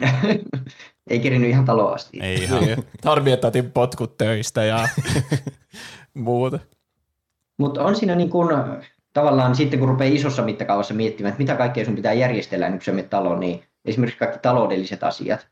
ei 1.10 1.20
kerinyt 1.20 1.50
ihan 1.50 1.64
taloa 1.64 1.92
asti. 1.92 2.18
Ei 2.22 2.42
ihan. 2.42 2.64
Niin. 2.64 2.84
Harmi, 3.04 3.32
että 3.32 3.46
otin 3.46 3.70
potkut 3.72 4.16
töistä 4.16 4.64
ja 4.64 4.88
muuta. 6.14 6.58
Mutta 7.58 7.82
on 7.84 7.96
siinä 7.96 8.14
niin 8.14 8.30
kun, 8.30 8.48
tavallaan 9.12 9.54
sitten 9.54 9.78
kun 9.78 9.88
rupeaa 9.88 10.14
isossa 10.14 10.42
mittakaavassa 10.42 10.94
miettimään, 10.94 11.28
että 11.30 11.42
mitä 11.42 11.54
kaikkea 11.56 11.84
sun 11.84 11.96
pitää 11.96 12.12
järjestellä 12.12 12.66
ennen 12.66 12.78
kuin 12.78 12.84
sä 12.84 12.92
menet 12.92 13.10
taloon, 13.10 13.40
niin 13.40 13.62
esimerkiksi 13.84 14.18
kaikki 14.18 14.38
taloudelliset 14.38 15.04
asiat, 15.04 15.48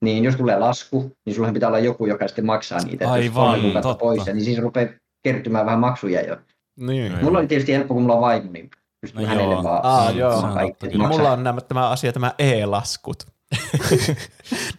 niin 0.00 0.24
jos 0.24 0.36
tulee 0.36 0.58
lasku, 0.58 1.16
niin 1.24 1.34
sulla 1.34 1.52
pitää 1.52 1.68
olla 1.68 1.78
joku, 1.78 2.06
joka 2.06 2.28
sitten 2.28 2.46
maksaa 2.46 2.78
niitä. 2.80 3.04
Jos 3.04 3.12
Aivan, 3.12 3.60
totta. 3.72 3.94
pois, 3.94 4.26
niin 4.26 4.44
siis 4.44 4.58
rupeaa 4.58 4.88
kertymään 5.22 5.66
vähän 5.66 5.80
maksuja 5.80 6.22
jo. 6.22 6.36
Niin. 6.76 7.12
Joo. 7.12 7.22
Mulla 7.22 7.38
oli 7.38 7.46
tietysti 7.46 7.72
helppo, 7.72 7.94
kun 7.94 8.02
mulla 8.02 8.14
on 8.14 8.20
vaimo, 8.20 8.52
niin 8.52 8.70
No 9.14 9.26
hänelle 9.26 9.54
joo. 9.54 9.62
vaan 9.62 9.80
Aa, 9.84 10.10
Mm, 10.12 10.18
joo. 10.18 10.42
maksaa. 10.42 11.08
Mulla 11.08 11.32
on 11.32 11.44
nämä, 11.44 11.60
tämä 11.60 11.88
asia, 11.88 12.12
tämä 12.12 12.32
e-laskut. 12.38 13.26
Ne 13.50 13.58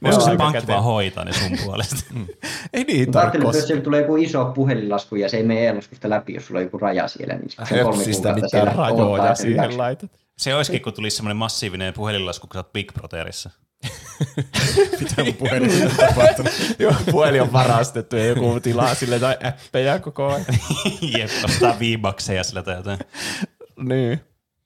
Voisiko 0.03 0.23
on 0.23 0.31
se 0.31 0.37
pankki 0.37 0.67
vaan 0.67 0.83
hoitaa 0.83 1.25
ne 1.25 1.33
sun 1.33 1.57
puolesta? 1.65 1.95
Ei 2.73 2.83
niin 2.83 3.03
että 3.03 3.37
jos 3.41 3.67
siellä 3.67 3.83
tulee 3.83 4.01
joku 4.01 4.15
iso 4.15 4.45
puhelinlasku 4.45 5.15
ja 5.15 5.29
se 5.29 5.37
ei 5.37 5.43
mene 5.43 5.67
e-laskusta 5.67 6.09
läpi, 6.09 6.33
jos 6.33 6.45
sulla 6.47 6.59
on 6.59 6.63
joku 6.63 6.77
raja 6.77 7.07
siellä, 7.07 7.35
niin 7.35 7.49
se 7.49 7.61
on 7.61 7.67
kolme 7.67 7.83
Höpsistä 7.97 8.33
kuukautta 8.33 8.33
mitään 8.33 8.49
siellä 8.49 8.73
rajoja 8.89 9.35
siihen 9.35 9.77
laitat. 9.77 10.11
Se 10.37 10.55
olisikin, 10.55 10.81
kun 10.81 10.93
tulisi 10.93 11.17
semmoinen 11.17 11.37
massiivinen 11.37 11.93
puhelinlasku, 11.93 12.47
kun 12.47 12.53
sä 12.53 12.59
oot 12.59 12.73
Big 12.73 12.93
Brotherissa. 12.93 13.49
Mitä 14.99 15.23
mun 15.23 15.33
puhelimessa 15.33 15.85
on 15.85 15.91
tapahtunut? 16.07 16.51
Joo, 16.79 16.93
puhelin 17.11 17.41
on 17.41 17.53
varastettu 17.53 18.15
ja 18.15 18.25
joku 18.25 18.59
tilaa 18.59 18.95
sille 18.95 19.19
tai 19.19 19.37
appeja 19.43 19.99
koko 19.99 20.27
ajan. 20.27 20.45
Jep, 21.17 21.29
ostaa 21.45 21.75
V-Buckseja 21.79 22.43
sillä 22.43 22.63
tai 22.63 22.75
jotain. 22.75 22.99
Niin. 23.77 24.19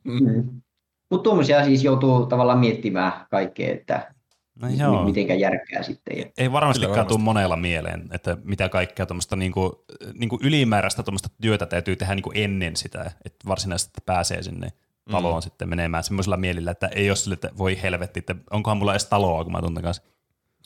Mm. 0.04 0.62
Mutta 1.10 1.24
tuommoisia 1.24 1.66
siis 1.66 1.84
joutuu 1.84 2.26
tavallaan 2.26 2.60
miettimään 2.60 3.12
kaikkea, 3.30 3.74
että 3.74 4.14
No 4.62 4.68
joo. 4.70 5.04
mitenkä 5.06 5.34
järkkää 5.34 5.84
sitten. 5.84 6.18
Ja 6.18 6.26
Ei 6.38 6.52
varmastikaan 6.52 7.08
tule 7.08 7.20
monella 7.20 7.56
mieleen, 7.56 8.10
että 8.14 8.38
mitä 8.44 8.70
kaikkea 8.70 9.06
tuommoista 9.06 9.36
niinku, 9.36 9.86
niinku 10.14 10.40
ylimääräistä 10.44 11.04
tuommoista 11.04 11.30
työtä 11.42 11.66
täytyy 11.66 11.96
tehdä 11.96 12.16
niinku 12.16 12.32
ennen 12.36 12.76
sitä, 12.76 13.12
että 13.26 13.48
varsinaisesti 13.48 14.02
pääsee 14.06 14.44
sinne 14.44 14.70
taloon 15.12 15.38
mm. 15.38 15.42
sitten 15.42 15.70
menemään 15.70 16.04
semmoisella 16.04 16.38
mielillä, 16.38 16.72
että 16.72 16.88
ei 16.88 17.10
ole 17.10 17.16
sille, 17.16 17.34
että 17.34 17.50
voi 17.58 17.82
helvetti, 17.82 18.20
että 18.20 18.36
onkohan 18.52 18.78
mulla 18.78 18.94
edes 18.94 19.06
taloa, 19.06 19.44
kun 19.44 19.54
mä 19.54 19.62
tunnen 19.62 19.84
kanssa. 19.84 20.04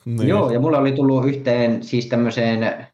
niin. 0.05 0.27
Joo, 0.27 0.51
ja 0.51 0.59
mulla 0.59 0.77
oli 0.77 0.91
tullut 0.91 1.25
yhteen 1.27 1.83
siis 1.83 2.05
tämmöiseen 2.05 2.87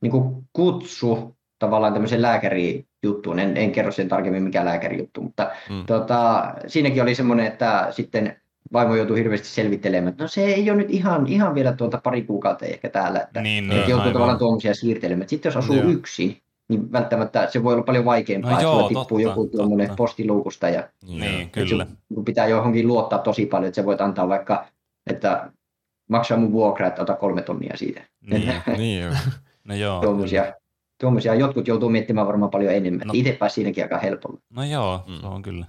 niin 0.00 0.46
kutsu 0.52 1.36
tavallaan 1.58 1.92
tämmöiseen 1.92 2.22
lääkärijuttuun. 3.04 3.38
En, 3.38 3.56
en 3.56 3.72
kerro 3.72 3.92
sen 3.92 4.08
tarkemmin 4.08 4.42
mikä 4.42 4.64
lääkärijuttu, 4.64 5.20
mutta 5.22 5.50
Mm. 5.70 5.86
tota, 5.86 6.54
siinäkin 6.66 7.02
oli 7.02 7.14
semmoinen, 7.14 7.46
että 7.46 7.86
sitten 7.90 8.36
vaimo 8.72 8.94
joutui 8.96 9.18
hirveästi 9.18 9.48
selvittelemään, 9.48 10.08
että 10.08 10.24
no 10.24 10.28
se 10.28 10.44
ei 10.44 10.70
ole 10.70 10.78
nyt 10.78 10.90
ihan, 10.90 11.26
ihan 11.26 11.54
vielä 11.54 11.72
tuota 11.72 12.00
pari 12.04 12.22
kuukautta 12.22 12.66
ehkä 12.66 12.88
täällä, 12.88 13.20
että, 13.20 13.40
Niin, 13.40 13.64
että 13.64 13.74
niin, 13.74 13.80
joutuu 13.90 14.00
aivan. 14.00 14.12
tavallaan 14.12 14.38
tuommoisia 14.38 14.74
siirtelemään. 14.74 15.28
Sitten 15.28 15.48
jos 15.50 15.56
asuu 15.56 15.76
Joo. 15.76 15.88
yksin, 15.88 16.36
niin 16.68 16.92
välttämättä 16.92 17.46
se 17.50 17.62
voi 17.62 17.74
olla 17.74 17.82
paljon 17.84 18.04
vaikeampaa, 18.04 18.50
No 18.50 18.56
että 18.56 18.62
joo, 18.62 18.74
sulla 18.74 18.88
tippuu 18.88 19.04
totta, 19.18 19.22
joku 19.22 19.46
tuommoinen 19.46 19.96
postiluukusta 19.96 20.68
ja 20.68 20.88
Niin, 21.08 21.24
että 21.42 21.60
kyllä. 21.60 21.84
sun- 21.86 21.96
kun 22.14 22.24
pitää 22.24 22.46
johonkin 22.46 22.88
luottaa 22.88 23.18
tosi 23.18 23.46
paljon, 23.46 23.68
että 23.68 23.76
sä 23.80 23.86
voit 23.86 24.00
antaa 24.00 24.28
vaikka 24.28 24.66
että 25.10 25.50
maksaa 26.08 26.38
mun 26.38 26.52
vuokra, 26.52 26.86
että 26.86 27.02
ota 27.02 27.14
kolme 27.16 27.42
tonnia 27.42 27.76
siitä. 27.76 28.00
Niin, 28.30 28.52
Niin 28.76 29.00
joo. 29.02 29.14
no 29.64 29.74
joo. 29.84 30.00
Tuommoisia, 30.00 30.52
tuommoisia. 31.00 31.34
Jotkut 31.34 31.68
joutuu 31.68 31.88
miettimään 31.88 32.26
varmaan 32.26 32.50
paljon 32.50 32.74
enemmän. 32.74 33.06
No. 33.06 33.12
Itse 33.16 33.32
pääsi 33.32 33.54
siinäkin 33.54 33.84
aika 33.84 33.98
helpolla. 33.98 34.40
No 34.50 34.64
joo, 34.64 35.04
Mm. 35.06 35.20
se 35.20 35.26
on 35.26 35.42
kyllä. 35.42 35.66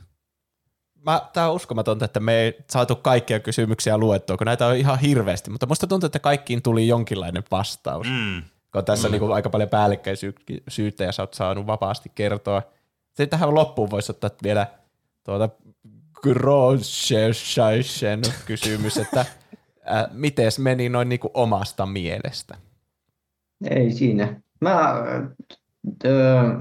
Mä, 1.05 1.21
tää 1.33 1.49
on 1.49 1.55
uskomatonta, 1.55 2.05
että 2.05 2.19
me 2.19 2.35
ei 2.35 2.53
saatu 2.69 2.95
kaikkia 2.95 3.39
kysymyksiä 3.39 3.97
luettua, 3.97 4.37
kun 4.37 4.45
näitä 4.45 4.67
on 4.67 4.75
ihan 4.75 4.99
hirveästi, 4.99 5.49
mutta 5.49 5.65
musta 5.65 5.87
tuntuu, 5.87 6.05
että 6.05 6.19
kaikkiin 6.19 6.61
tuli 6.61 6.87
jonkinlainen 6.87 7.43
vastaus. 7.51 8.07
Mm. 8.07 8.43
Kun 8.73 8.85
tässä 8.85 9.07
on 9.07 9.11
niinku 9.11 9.31
aika 9.31 9.49
paljon 9.49 9.69
päällekkäisyyttä 9.69 11.03
ja 11.03 11.11
sä 11.11 11.23
oot 11.23 11.33
saanut 11.33 11.67
vapaasti 11.67 12.11
kertoa. 12.15 12.61
Sitten 13.07 13.29
tähän 13.29 13.55
loppuun 13.55 13.91
voisi 13.91 14.11
ottaa 14.11 14.29
vielä 14.43 14.67
tuota 15.23 15.49
Grosjescheisen 16.21 18.21
kysymys, 18.45 18.97
että 18.97 19.19
äh, 19.19 19.27
miten 20.11 20.51
meni 20.59 20.89
noin 20.89 21.09
niinku 21.09 21.31
omasta 21.33 21.85
mielestä? 21.85 22.57
Ei 23.69 23.91
siinä. 23.91 24.41
Mä 24.65 24.93
ö, 26.05 26.55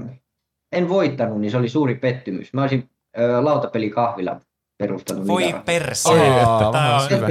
en 0.71 0.89
voittanut, 0.89 1.41
niin 1.41 1.51
se 1.51 1.57
oli 1.57 1.69
suuri 1.69 1.95
pettymys. 1.95 2.53
Mä 2.53 2.61
olisin 2.61 2.89
ö, 3.19 3.43
lautapelikahvila 3.43 4.39
perustanut. 4.77 5.27
Voi 5.27 5.55
perse. 5.65 6.09
Aa, 6.43 6.59
Tää 6.59 6.71
vähän 6.71 6.95
on 6.95 7.01
syvä. 7.09 7.27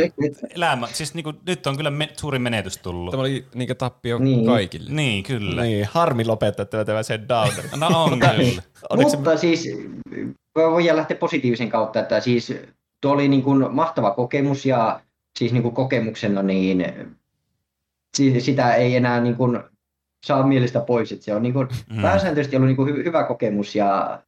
elämä. 0.56 0.86
Siis 0.86 1.14
niinku, 1.14 1.32
nyt 1.46 1.66
on 1.66 1.76
kyllä 1.76 1.90
me, 1.90 2.08
suuri 2.16 2.38
menetys 2.38 2.78
tullut. 2.78 3.10
Tämä 3.10 3.20
oli 3.20 3.46
niinkö 3.54 3.74
tappio 3.74 4.18
Niin. 4.18 4.46
kaikille. 4.46 4.90
Niin, 4.90 5.22
kyllä. 5.22 5.62
Niin, 5.62 5.88
harmi 5.90 6.24
lopettaa 6.24 6.64
tämä, 6.66 6.84
tämä 6.84 7.02
sen 7.02 7.28
downer. 7.28 7.64
No 7.80 8.04
on 8.04 8.20
kyllä. 8.20 8.62
Oliko 8.90 9.10
se, 9.10 9.16
Mutta 9.16 9.36
siis 9.36 9.68
voidaan 10.56 10.96
lähteä 10.96 11.16
positiivisen 11.16 11.68
kautta, 11.68 12.00
että 12.00 12.20
siis 12.20 12.54
tuo 13.00 13.12
oli 13.12 13.28
niin 13.28 13.42
kuin 13.42 13.74
mahtava 13.74 14.10
kokemus 14.10 14.66
ja 14.66 15.00
siis 15.38 15.52
niin 15.52 15.62
kuin 15.62 15.74
kokemuksena 15.74 16.42
niin 16.42 16.84
si- 18.16 18.40
sitä 18.40 18.74
ei 18.74 18.96
enää 18.96 19.20
niin 19.20 19.36
kuin 19.36 19.60
saa 20.24 20.46
mielestä 20.46 20.80
pois, 20.80 21.12
että 21.12 21.24
se 21.24 21.34
on 21.34 21.42
niin 21.42 21.52
kuin 21.52 21.68
Mm. 21.90 22.02
pääsääntöisesti 22.02 22.56
ollut 22.56 22.68
niin 22.68 22.76
kuin 22.76 22.94
hy- 22.94 23.04
hyvä 23.04 23.24
kokemus 23.24 23.74
ja 23.74 24.22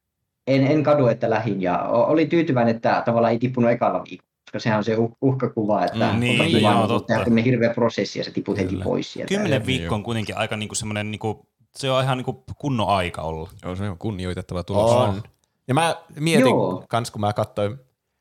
en, 0.47 0.67
en 0.67 0.83
kadu, 0.83 1.07
että 1.07 1.29
lähin 1.29 1.61
ja 1.61 1.79
oli 1.83 2.25
tyytyväinen, 2.25 2.75
että 2.75 3.01
tavallaan 3.05 3.33
ei 3.33 3.39
tippunut 3.39 3.71
ekalla 3.71 4.03
viikolla, 4.09 4.27
koska 4.45 4.59
sehän 4.59 4.77
on 4.77 4.83
se 4.83 4.95
uh- 4.95 5.15
uhkakuva, 5.21 5.85
että 5.85 6.13
Mm, 6.13 6.19
niin, 6.19 6.41
on 6.55 6.61
joo, 6.77 6.87
totta. 6.87 7.07
tehdä 7.07 7.23
tämmöinen 7.23 7.43
hirveä 7.45 7.73
prosessi 7.73 8.19
ja 8.19 8.25
se 8.25 8.31
tiput 8.31 8.57
heti 8.57 8.75
pois 8.83 9.13
sieltä. 9.13 9.27
Kymmenen 9.29 9.59
Niin, 9.59 9.67
viikkoa 9.67 9.95
on 9.95 10.03
kuitenkin 10.03 10.37
aika 10.37 10.57
niinku 10.57 10.75
semmoinen, 10.75 11.11
niinku, 11.11 11.47
se 11.77 11.91
on 11.91 12.03
ihan 12.03 12.17
niinku 12.17 12.43
kunnon 12.57 12.87
aika 12.89 13.21
olla. 13.21 13.49
Joo, 13.65 13.75
se 13.75 13.89
on 13.89 13.97
kunnioitettava 13.97 14.63
tulos. 14.63 14.91
on. 14.91 15.23
Ja 15.67 15.73
mä 15.73 15.95
mietin 16.19 16.45
Joo. 16.47 16.85
kans, 16.89 17.11
kun 17.11 17.21
mä 17.21 17.33
katsoin 17.33 17.77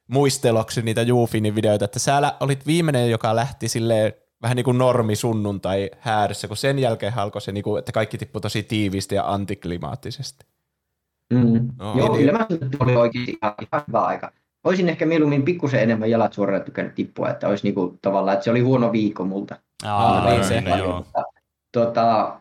muisteloksi 0.09 0.83
niitä 0.83 1.03
Jufinin 1.03 1.55
videoita, 1.55 1.85
että 1.85 1.99
sä 1.99 2.33
olit 2.41 2.67
viimeinen, 2.67 3.11
joka 3.11 3.37
lähti 3.37 3.69
silleen 3.69 4.13
vähän 4.43 4.57
niin 4.57 4.65
kuin 4.65 4.79
normi 4.79 5.17
sunnuntai 5.17 5.91
häädessä, 5.99 6.49
kun 6.49 6.57
sen 6.57 6.79
jälkeen 6.79 7.19
alkoi 7.19 7.41
se, 7.41 7.53
niin 7.53 7.65
kuin, 7.65 7.79
että 7.79 7.93
kaikki 7.93 8.19
tippui 8.19 8.41
tosi 8.41 8.63
tiiviisti 8.63 9.15
ja 9.15 9.33
antiklimaattisesti. 9.33 10.47
Mm. 11.33 11.69
No, 11.79 11.95
Joo, 11.99 12.09
niin- 12.09 12.19
kyllä 12.19 12.33
mä 12.33 12.47
sanoin, 12.49 12.65
että 12.65 12.77
oli 12.81 12.97
oikeasti 12.97 13.39
ihan, 13.43 13.55
ihan 13.73 13.85
hyvä 13.89 14.01
aika. 14.05 14.33
Olisin 14.65 14.89
ehkä 14.89 15.07
mieluummin 15.07 15.43
pikkusen 15.43 15.83
enemmän 15.83 16.11
jalat 16.11 16.33
suoraan 16.33 16.63
tykännyt 16.63 16.95
tippua, 16.95 17.31
että 17.31 17.49
olisi 17.49 17.65
niinku 17.65 17.99
tavallaan, 18.03 18.35
että 18.35 18.45
se 18.45 18.51
oli 18.51 18.61
huono 18.61 18.93
viikko 18.93 19.25
multa. 19.25 19.57
Aa, 19.85 20.31
niin 20.31 20.45
se, 20.45 20.61
no 20.61 20.77
joo. 20.77 20.97
Mutta, 20.97 21.23
tota, 21.73 22.41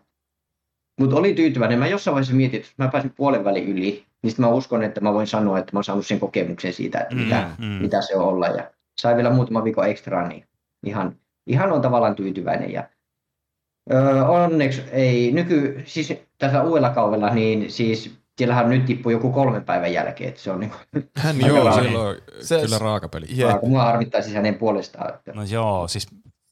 mutta 1.00 1.16
oli 1.16 1.34
tyytyväinen. 1.34 1.80
Mä 1.80 1.88
jossain 1.88 2.14
vaiheessa 2.14 2.36
mietin, 2.36 2.60
että 2.60 2.72
mä 2.78 2.88
pääsin 2.88 3.14
puolen 3.16 3.44
välin 3.44 3.68
yli, 3.68 4.06
niin 4.24 4.32
sitten 4.32 4.46
mä 4.46 4.52
uskon, 4.52 4.84
että 4.84 5.02
mä 5.02 5.14
voin 5.14 5.28
sanoa, 5.28 5.60
että 5.60 5.74
mä 5.74 5.78
oon 5.78 5.84
saanut 5.84 6.08
sen 6.08 6.20
kokemuksen 6.20 6.74
siitä, 6.74 7.00
että 7.00 7.16
Mm, 7.16 7.22
mitä, 7.22 7.50
mm. 7.58 7.66
mitä 7.66 8.02
se 8.02 8.16
on 8.16 8.26
olla. 8.26 8.48
Ja 8.48 8.72
sai 9.02 9.16
vielä 9.16 9.30
muutama 9.34 9.64
viikon 9.64 9.90
ekstraa, 9.90 10.28
niin 10.28 10.46
ihan, 10.86 11.16
ihan 11.48 11.72
on 11.72 11.82
tavallaan 11.82 12.16
tyytyväinen. 12.16 12.72
Ja, 12.72 12.90
öö, 13.94 14.24
onneksi 14.26 14.82
ei, 14.92 15.32
nyky, 15.32 15.84
siis 15.86 16.14
tällä 16.38 16.64
uudella 16.64 16.90
kaudella, 16.90 17.30
niin 17.30 17.72
siis 17.72 18.16
siellähän 18.38 18.70
nyt 18.70 18.86
tippuu 18.86 19.12
joku 19.12 19.32
kolmen 19.32 19.64
päivän 19.64 19.94
jälkeen, 19.94 20.28
että 20.30 20.42
se 20.42 20.52
on 20.52 20.60
niinku, 20.60 20.78
Joo, 21.48 21.68
Aika 21.68 21.84
silloin 21.84 22.18
Se- 22.42 22.62
kyllä 22.62 22.78
raakapeli. 22.80 23.26
Jep. 23.30 23.60
kun 23.60 23.70
mua 23.70 23.84
harmittaisi 23.84 24.34
hänen 24.34 24.56
puolestaan. 24.56 25.14
Että, 25.14 25.32
No 25.34 25.44
joo, 25.44 25.88
siis 25.88 26.08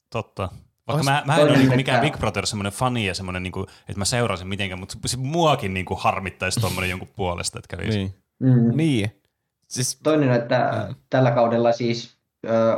totta. 0.10 0.50
Vaikka 0.88 0.98
Ois- 1.00 1.06
mä, 1.06 1.24
mä 1.26 1.36
en 1.36 1.44
ole 1.48 1.58
niinku 1.58 1.76
mikään 1.76 2.02
Big 2.02 2.18
Brother 2.18 2.46
semmoinen 2.46 2.74
fani 2.74 3.06
ja 3.06 3.14
semmoinen, 3.14 3.44
niinku, 3.44 3.62
että 3.90 3.98
mä 4.00 4.06
seurasin 4.06 4.48
mitenkään, 4.48 4.80
mutta 4.80 4.98
se 5.06 5.18
muakin 5.18 5.74
niinku 5.74 5.96
harmittaisi 5.96 6.60
tuommoinen 6.60 6.90
jonkun 6.90 7.08
puolesta, 7.16 7.60
että 7.60 7.78
kävisi. 7.78 7.98
Niin. 7.98 8.14
mm. 8.40 8.78
Niin. 8.78 9.22
Siis, 9.68 10.00
Toinen 10.04 10.30
on, 10.30 10.36
että 10.36 10.86
Mm. 10.90 10.96
tällä 11.10 11.32
kaudella 11.32 11.72
siis 11.72 12.13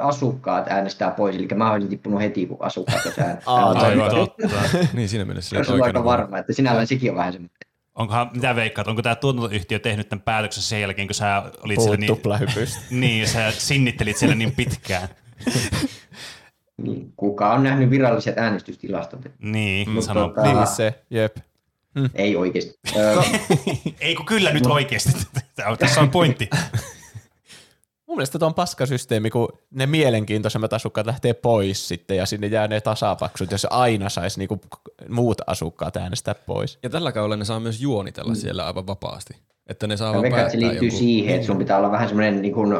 asukkaat 0.01 0.67
äänestää 0.67 1.11
pois, 1.11 1.35
eli 1.35 1.47
mä 1.55 1.71
olisin 1.71 1.89
tippunut 1.89 2.21
heti, 2.21 2.45
kun 2.45 2.57
asukkaat 2.59 3.05
äänestänyt. 3.05 3.43
Aa, 3.45 3.71
Aivan 3.71 4.09
totta. 4.09 4.47
niin 4.93 5.09
siinä 5.09 5.25
mielessä 5.25 5.63
Se 5.63 5.71
on 5.71 5.83
aika 5.83 6.03
varma, 6.03 6.37
että 6.37 6.53
sinällään 6.53 6.87
sekin 6.87 7.11
on 7.11 7.17
vähän 7.17 7.33
semmoinen. 7.33 7.57
Onkohan, 7.95 8.29
mitä 8.33 8.55
veikkaat, 8.55 8.87
onko 8.87 9.01
tämä 9.01 9.15
tuotantoyhtiö 9.15 9.79
tehnyt 9.79 10.09
tämän 10.09 10.23
päätöksen 10.23 10.63
sen 10.63 10.81
jälkeen, 10.81 11.07
kun 11.07 11.15
sä 11.15 11.37
olit 11.37 11.55
siellä 11.55 11.75
puhut 11.75 11.99
niin, 11.99 12.07
tuplahypystä. 12.07 12.79
niin, 12.91 13.27
sä 13.27 13.51
sinnittelit 13.51 14.17
siellä 14.17 14.35
niin 14.35 14.51
pitkään. 14.51 15.07
Niin, 16.77 17.13
kuka 17.15 17.53
on 17.53 17.63
nähnyt 17.63 17.89
viralliset 17.89 18.37
äänestystilastot? 18.37 19.21
Niin, 19.39 19.89
Mut 19.89 20.03
sano. 20.03 20.27
tota- 20.27 20.41
niin 20.43 20.67
se, 20.67 21.03
jep. 21.09 21.37
Ei 22.13 22.35
oikeasti. 22.35 22.79
Ei 23.99 24.15
kun 24.15 24.25
kyllä 24.25 24.53
nyt 24.53 24.65
oikeasti. 24.65 25.11
Tässä 25.79 26.01
on 26.01 26.09
pointti. 26.09 26.49
Mun 28.15 28.19
mielestä 28.19 28.39
tuo 28.39 28.47
on 28.47 28.53
paskasysteemi, 28.53 29.29
kun 29.29 29.49
ne 29.71 29.85
mielenkiintoisemmat 29.85 30.73
asukkaat 30.73 31.07
lähtee 31.07 31.33
pois 31.33 31.87
sitten 31.87 32.17
ja 32.17 32.25
sinne 32.25 32.47
jää 32.47 32.67
ne 32.67 32.81
tasapaksut, 32.81 33.51
jos 33.51 33.67
aina 33.69 34.09
saisi 34.09 34.39
niinku 34.39 34.61
muut 35.09 35.41
asukkaat 35.47 35.97
äänestää 35.97 36.35
pois. 36.35 36.79
Ja 36.83 36.89
tällä 36.89 37.11
kaudella 37.11 37.35
ne 37.35 37.45
saa 37.45 37.59
myös 37.59 37.81
juonitella 37.81 38.31
mm. 38.31 38.35
siellä 38.35 38.65
aivan 38.65 38.87
vapaasti. 38.87 39.33
Että 39.67 39.87
ne 39.87 39.97
saa 39.97 40.13
Mä 40.13 40.31
vaan 40.31 40.51
se 40.51 40.59
liittyy 40.59 40.87
joku. 40.87 40.97
siihen, 40.97 41.35
että 41.35 41.47
sun 41.47 41.57
pitää 41.57 41.77
olla 41.77 41.91
vähän 41.91 42.07
semmoinen 42.07 42.41
niin 42.41 42.53
kuin, 42.53 42.73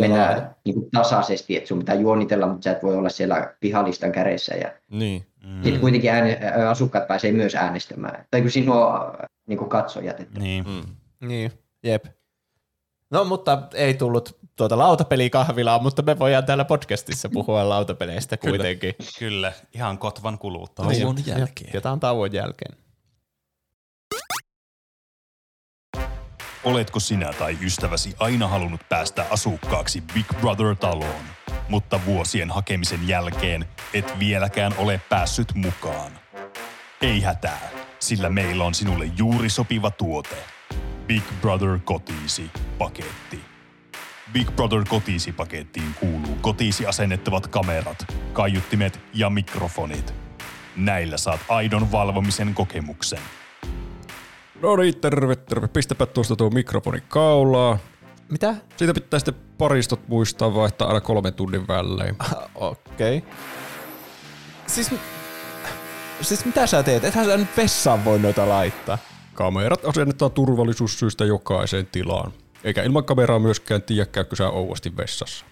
mennä 0.00 0.50
niin 0.64 0.74
kuin 0.74 0.90
tasaisesti, 0.90 1.56
että 1.56 1.68
sun 1.68 1.78
pitää 1.78 1.94
juonitella, 1.94 2.46
mutta 2.46 2.64
sä 2.64 2.70
et 2.70 2.82
voi 2.82 2.96
olla 2.96 3.08
siellä 3.08 3.54
pihalistan 3.60 4.12
kädessä. 4.12 4.54
Ja 4.54 4.72
Niin. 4.90 5.26
Mm. 5.46 5.62
sitten 5.62 5.80
kuitenkin 5.80 6.10
ääne, 6.10 6.40
asukkaat 6.68 7.06
pääsee 7.08 7.32
myös 7.32 7.54
äänestämään. 7.54 8.24
Tai 8.30 8.40
kun 8.42 8.50
siinä 8.50 8.74
on 8.74 9.12
niin 9.48 9.58
kuin 9.58 9.70
katsojat. 9.70 10.20
Että 10.20 10.40
Niin. 10.40 10.64
Mm. 10.68 10.96
Niin, 11.28 11.52
jep. 11.82 12.04
No, 13.10 13.24
mutta 13.24 13.62
ei 13.74 13.94
tullut 13.94 14.38
tuota 14.56 14.78
lautapelikahvilaa, 14.78 15.78
mutta 15.78 16.02
me 16.02 16.18
voidaan 16.18 16.46
täällä 16.46 16.64
podcastissa 16.64 17.28
puhua 17.28 17.68
lautapeleistä 17.74 18.36
kuitenkin. 18.36 18.94
Kyllä, 19.18 19.52
ihan 19.74 19.98
kotvan 19.98 20.38
kuluttaa. 20.38 20.86
Tauon 20.86 21.14
Niin, 21.14 21.26
jälkeen. 21.26 21.66
Jatketaan 21.66 22.00
tauon 22.00 22.32
jälkeen. 22.32 22.84
Oletko 26.64 27.00
sinä 27.00 27.32
tai 27.32 27.58
ystäväsi 27.62 28.14
aina 28.18 28.48
halunnut 28.48 28.80
päästä 28.88 29.26
asukkaaksi 29.30 30.00
Big 30.14 30.26
Brother-taloon, 30.40 31.24
mutta 31.68 32.00
vuosien 32.06 32.50
hakemisen 32.50 33.08
jälkeen 33.08 33.64
et 33.94 34.18
vieläkään 34.18 34.74
ole 34.78 35.00
päässyt 35.08 35.54
mukaan? 35.54 36.12
Ei 37.02 37.20
hätää, 37.20 37.70
sillä 38.00 38.28
meillä 38.28 38.64
on 38.64 38.74
sinulle 38.74 39.10
juuri 39.16 39.50
sopiva 39.50 39.90
tuote. 39.90 40.36
Big 41.06 41.22
Brother 41.40 41.78
kotiisi 41.84 42.50
paketti. 42.78 43.53
Big 44.34 44.50
Brother 44.56 44.84
kotiisi 44.88 45.32
pakettiin 45.32 45.94
kuuluu 46.00 46.36
kotiisi 46.40 46.86
asennettavat 46.86 47.46
kamerat, 47.46 48.06
kaiuttimet 48.32 49.00
ja 49.12 49.30
mikrofonit. 49.30 50.14
Näillä 50.76 51.16
saat 51.16 51.40
aidon 51.48 51.92
valvomisen 51.92 52.54
kokemuksen. 52.54 53.18
No 54.62 54.76
niin, 54.76 55.00
terve, 55.00 55.36
terve. 55.36 55.68
Pistäpä 55.68 56.06
tuosta 56.06 56.36
tuo 56.36 56.50
mikrofoni 56.50 57.00
kaulaa. 57.08 57.78
Mitä? 58.30 58.54
Siitä 58.76 58.94
pitää 58.94 59.18
sitten 59.18 59.34
paristot 59.58 60.08
muistaa 60.08 60.54
vaihtaa 60.54 60.88
aina 60.88 61.00
kolmen 61.00 61.34
tunnin 61.34 61.68
välein. 61.68 62.16
Okei. 62.54 63.18
Okay. 63.18 63.30
Siis, 64.66 64.94
siis 66.20 66.44
mitä 66.44 66.66
sä 66.66 66.82
teet? 66.82 67.04
Ethän 67.04 67.26
sä 67.26 67.36
nyt 67.36 67.56
vessaan 67.56 68.04
voi 68.04 68.18
noita 68.18 68.48
laittaa. 68.48 68.98
Kamerat 69.34 69.84
asennetaan 69.84 70.32
turvallisuussyistä 70.32 71.24
jokaiseen 71.24 71.86
tilaan. 71.86 72.32
Eikä 72.64 72.82
ilman 72.82 73.04
kameraa 73.04 73.38
myöskään 73.38 73.82
tiedä, 73.82 74.06
käykö 74.06 74.36
sä 74.36 74.48
ouasti 74.48 74.96
vessassa. 74.96 75.44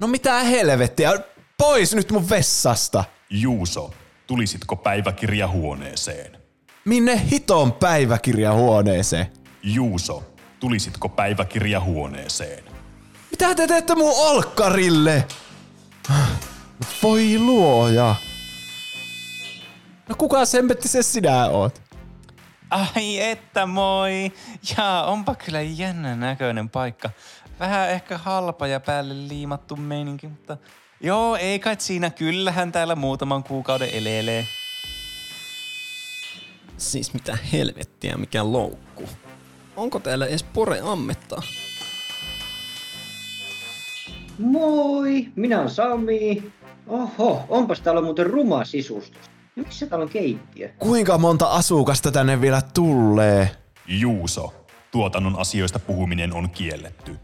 No 0.00 0.06
mitä 0.06 0.42
helvettiä? 0.42 1.12
Pois 1.58 1.94
nyt 1.94 2.12
mun 2.12 2.30
vessasta! 2.30 3.04
Juuso, 3.30 3.90
tulisitko 4.26 4.76
päiväkirjahuoneeseen? 4.76 6.36
Minne 6.84 7.22
hiton 7.30 7.72
päiväkirjahuoneeseen? 7.72 9.26
Juuso, 9.62 10.22
tulisitko 10.60 11.08
päiväkirjahuoneeseen? 11.08 12.64
Mitä 13.30 13.54
te 13.54 13.66
teette 13.66 13.94
mun 13.94 14.12
olkkarille? 14.16 15.26
Voi 17.02 17.38
luoja. 17.38 18.14
No 20.08 20.14
kuka 20.18 20.44
semmetti 20.44 20.88
se 20.88 21.02
sinä 21.02 21.46
oot? 21.46 21.81
Ai 22.72 23.20
että 23.20 23.66
moi! 23.66 24.32
Jaa, 24.76 25.06
onpa 25.06 25.34
kyllä 25.34 25.60
jännän 25.60 26.20
näköinen 26.20 26.68
paikka. 26.70 27.10
Vähän 27.60 27.90
ehkä 27.90 28.18
halpa 28.18 28.66
ja 28.66 28.80
päälle 28.80 29.14
liimattu 29.28 29.76
meininki, 29.76 30.28
mutta 30.28 30.56
Joo, 31.04 31.36
ei 31.36 31.58
kai 31.58 31.76
siinä. 31.78 32.10
Kyllähän 32.10 32.72
täällä 32.72 32.94
muutaman 32.96 33.44
kuukauden 33.44 33.90
elelee. 33.92 34.46
Siis 36.76 37.14
mitä 37.14 37.38
helvettiä, 37.52 38.16
mikä 38.16 38.52
loukku. 38.52 39.08
Onko 39.76 40.00
täällä 40.00 40.26
edes 40.26 40.42
pore 40.42 40.80
ammetta? 40.80 41.42
Moi, 44.38 45.28
minä 45.36 45.58
olen 45.58 45.70
Sami. 45.70 46.52
Oho, 46.86 47.44
onpas 47.48 47.80
täällä 47.80 48.02
muuten 48.02 48.26
ruma 48.26 48.64
sisustus. 48.64 49.30
Missä 49.56 49.86
täällä 49.86 50.04
on 50.04 50.10
keittiö? 50.10 50.68
Kuinka 50.78 51.18
monta 51.18 51.46
asukasta 51.46 52.12
tänne 52.12 52.40
vielä 52.40 52.62
tulee? 52.74 53.50
Juuso. 53.86 54.66
Tuotannon 54.90 55.38
asioista 55.38 55.78
puhuminen 55.78 56.34
on 56.34 56.50
kielletty. 56.50 57.16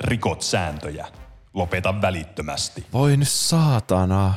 Rikot 0.00 0.42
sääntöjä. 0.42 1.06
Lopeta 1.54 2.02
välittömästi. 2.02 2.86
Voi 2.92 3.16
nyt 3.16 3.28
saatana. 3.28 4.34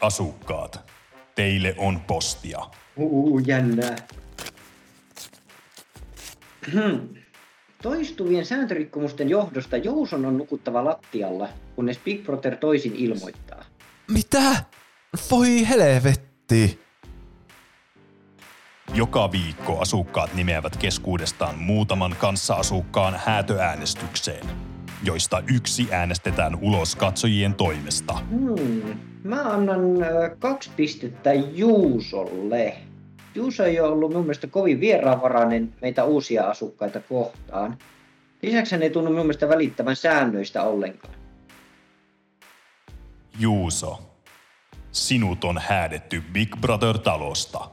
Asukkaat. 0.00 0.92
Teille 1.34 1.74
on 1.78 2.00
postia. 2.00 2.58
Uu, 2.96 3.38
jännää. 3.38 3.96
Hmm. 6.72 7.08
Toistuvien 7.82 8.46
sääntörikkomusten 8.46 9.28
johdosta 9.28 9.76
Jouson 9.76 10.26
on 10.26 10.36
nukuttava 10.36 10.84
lattialla, 10.84 11.48
kunnes 11.76 11.98
Big 11.98 12.24
Brother 12.24 12.56
toisin 12.56 12.96
ilmoittaa. 12.96 13.64
Mitä? 14.10 14.64
Voi 15.30 15.68
helvetti. 15.68 16.80
Joka 18.94 19.32
viikko 19.32 19.80
asukkaat 19.80 20.34
nimeävät 20.34 20.76
keskuudestaan 20.76 21.58
muutaman 21.58 22.16
kanssaasukkaan 22.18 23.20
häätöäänestykseen, 23.24 24.46
joista 25.02 25.42
yksi 25.54 25.88
äänestetään 25.90 26.58
ulos 26.60 26.96
katsojien 26.96 27.54
toimesta. 27.54 28.12
Hmm. 28.14 28.98
Mä 29.24 29.42
annan 29.42 30.02
ö, 30.02 30.36
kaksi 30.38 30.70
pistettä 30.76 31.32
Juusolle. 31.34 32.76
Juuso 33.34 33.64
ei 33.64 33.80
ole 33.80 33.88
ollut 33.88 34.12
mun 34.12 34.22
mielestä 34.22 34.46
kovin 34.46 34.80
vieraanvarainen 34.80 35.74
meitä 35.82 36.04
uusia 36.04 36.44
asukkaita 36.44 37.00
kohtaan. 37.00 37.78
Lisäksi 38.42 38.72
hän 38.72 38.82
ei 38.82 38.90
tunnu 38.90 39.10
mun 39.10 39.20
mielestä 39.20 39.48
välittävän 39.48 39.96
säännöistä 39.96 40.62
ollenkaan. 40.62 41.14
Juuso, 43.38 44.05
sinut 44.96 45.44
on 45.44 45.58
häädetty 45.58 46.20
Big 46.32 46.56
Brother-talosta. 46.60 47.70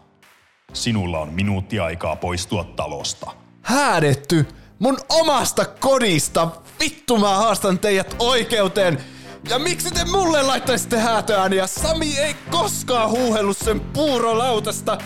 Sinulla 0.74 1.20
on 1.20 1.34
minuutti 1.34 1.80
aikaa 1.80 2.16
poistua 2.16 2.64
talosta. 2.64 3.32
Häädetty 3.62 4.48
mun 4.80 4.98
omasta 5.10 5.66
kodista. 5.66 6.48
Vittu 6.80 7.18
mä 7.18 7.36
haastan 7.36 7.80
teidät 7.80 8.16
oikeuteen. 8.20 9.04
Ja 9.50 9.60
miksi 9.60 9.92
te 9.92 10.06
mulle 10.06 10.42
laittaisitte 10.42 11.00
häätöääniä? 11.00 11.68
Sami 11.68 12.18
ei 12.18 12.36
koskaan 12.52 13.10
huuhellut 13.10 13.58
sen 13.58 13.80
puurolautasta. 13.80 14.98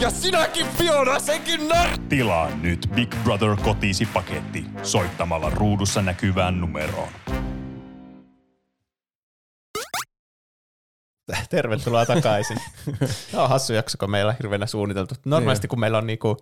Ja 0.00 0.10
sinäkin 0.10 0.66
Fiona, 0.66 1.18
senkin 1.18 1.68
nar... 1.68 1.88
Tilaa 2.08 2.50
nyt 2.50 2.90
Big 2.94 3.14
Brother 3.24 3.56
kotiisi 3.64 4.06
paketti 4.06 4.64
soittamalla 4.82 5.50
ruudussa 5.50 6.02
näkyvään 6.02 6.60
numeroon. 6.60 7.08
Tervetuloa 11.50 12.06
takaisin. 12.06 12.56
Tämä 13.30 13.42
on 13.42 13.48
hassu 13.48 13.72
jakso, 13.72 13.98
kun 13.98 14.10
meillä 14.10 14.30
on 14.30 14.36
hirveänä 14.38 14.66
suunniteltu. 14.66 15.14
Normaalisti 15.24 15.68
kun 15.68 15.80
meillä 15.80 15.98
on 15.98 16.06
niinku 16.06 16.36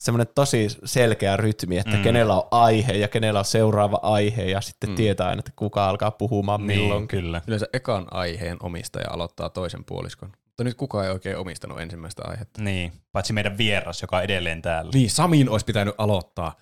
semmoinen 0.00 0.26
tosi 0.34 0.68
selkeä 0.84 1.36
rytmi, 1.36 1.78
että 1.78 1.96
mm. 1.96 2.02
kenellä 2.02 2.34
on 2.34 2.48
aihe 2.50 2.92
ja 2.92 3.08
kenellä 3.08 3.38
on 3.38 3.44
seuraava 3.44 3.98
aihe 4.02 4.44
ja 4.44 4.60
sitten 4.60 4.90
mm. 4.90 4.96
tietää 4.96 5.28
aina, 5.28 5.38
että 5.38 5.52
kuka 5.56 5.88
alkaa 5.88 6.10
puhumaan 6.10 6.62
milloin. 6.62 7.00
Niin, 7.00 7.08
kyllä. 7.08 7.42
Yleensä 7.46 7.66
ekan 7.72 8.06
aiheen 8.10 8.56
omistaja 8.62 9.10
aloittaa 9.10 9.48
toisen 9.48 9.84
puoliskon. 9.84 10.32
Mutta 10.44 10.64
nyt 10.64 10.74
kukaan 10.74 11.04
ei 11.04 11.10
oikein 11.10 11.36
omistanut 11.36 11.80
ensimmäistä 11.80 12.22
aihetta. 12.24 12.62
Niin, 12.62 12.92
paitsi 13.12 13.32
meidän 13.32 13.58
vieras, 13.58 14.02
joka 14.02 14.16
on 14.16 14.24
edelleen 14.24 14.62
täällä. 14.62 14.90
Niin, 14.94 15.10
Samin 15.10 15.48
olisi 15.48 15.66
pitänyt 15.66 15.94
aloittaa. 15.98 16.54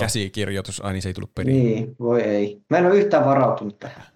Käsikirjoitus, 0.00 0.80
ai 0.84 0.92
niin 0.92 1.02
se 1.02 1.08
ei 1.08 1.14
tullut 1.14 1.34
perin. 1.34 1.64
Niin, 1.64 1.96
voi 2.00 2.22
ei. 2.22 2.62
Mä 2.70 2.78
en 2.78 2.86
ole 2.86 2.96
yhtään 2.96 3.24
varautunut 3.24 3.78
tähän. 3.78 4.06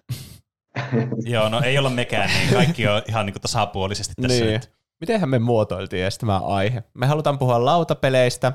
Joo, 1.33 1.49
no 1.49 1.61
ei 1.61 1.77
olla 1.77 1.89
mekään, 1.89 2.29
niin 2.29 2.53
kaikki 2.53 2.87
on 2.87 3.01
ihan 3.07 3.25
niin 3.25 3.33
kuin 3.33 3.41
tasapuolisesti 3.41 4.13
tässä 4.21 4.43
Niin. 4.43 4.53
nyt. 4.53 4.71
Mitenhän 5.01 5.29
me 5.29 5.39
muotoiltiin 5.39 6.01
edes 6.03 6.17
tämä 6.17 6.39
aihe? 6.39 6.83
Me 6.93 7.05
halutaan 7.05 7.37
puhua 7.39 7.65
lautapeleistä, 7.65 8.51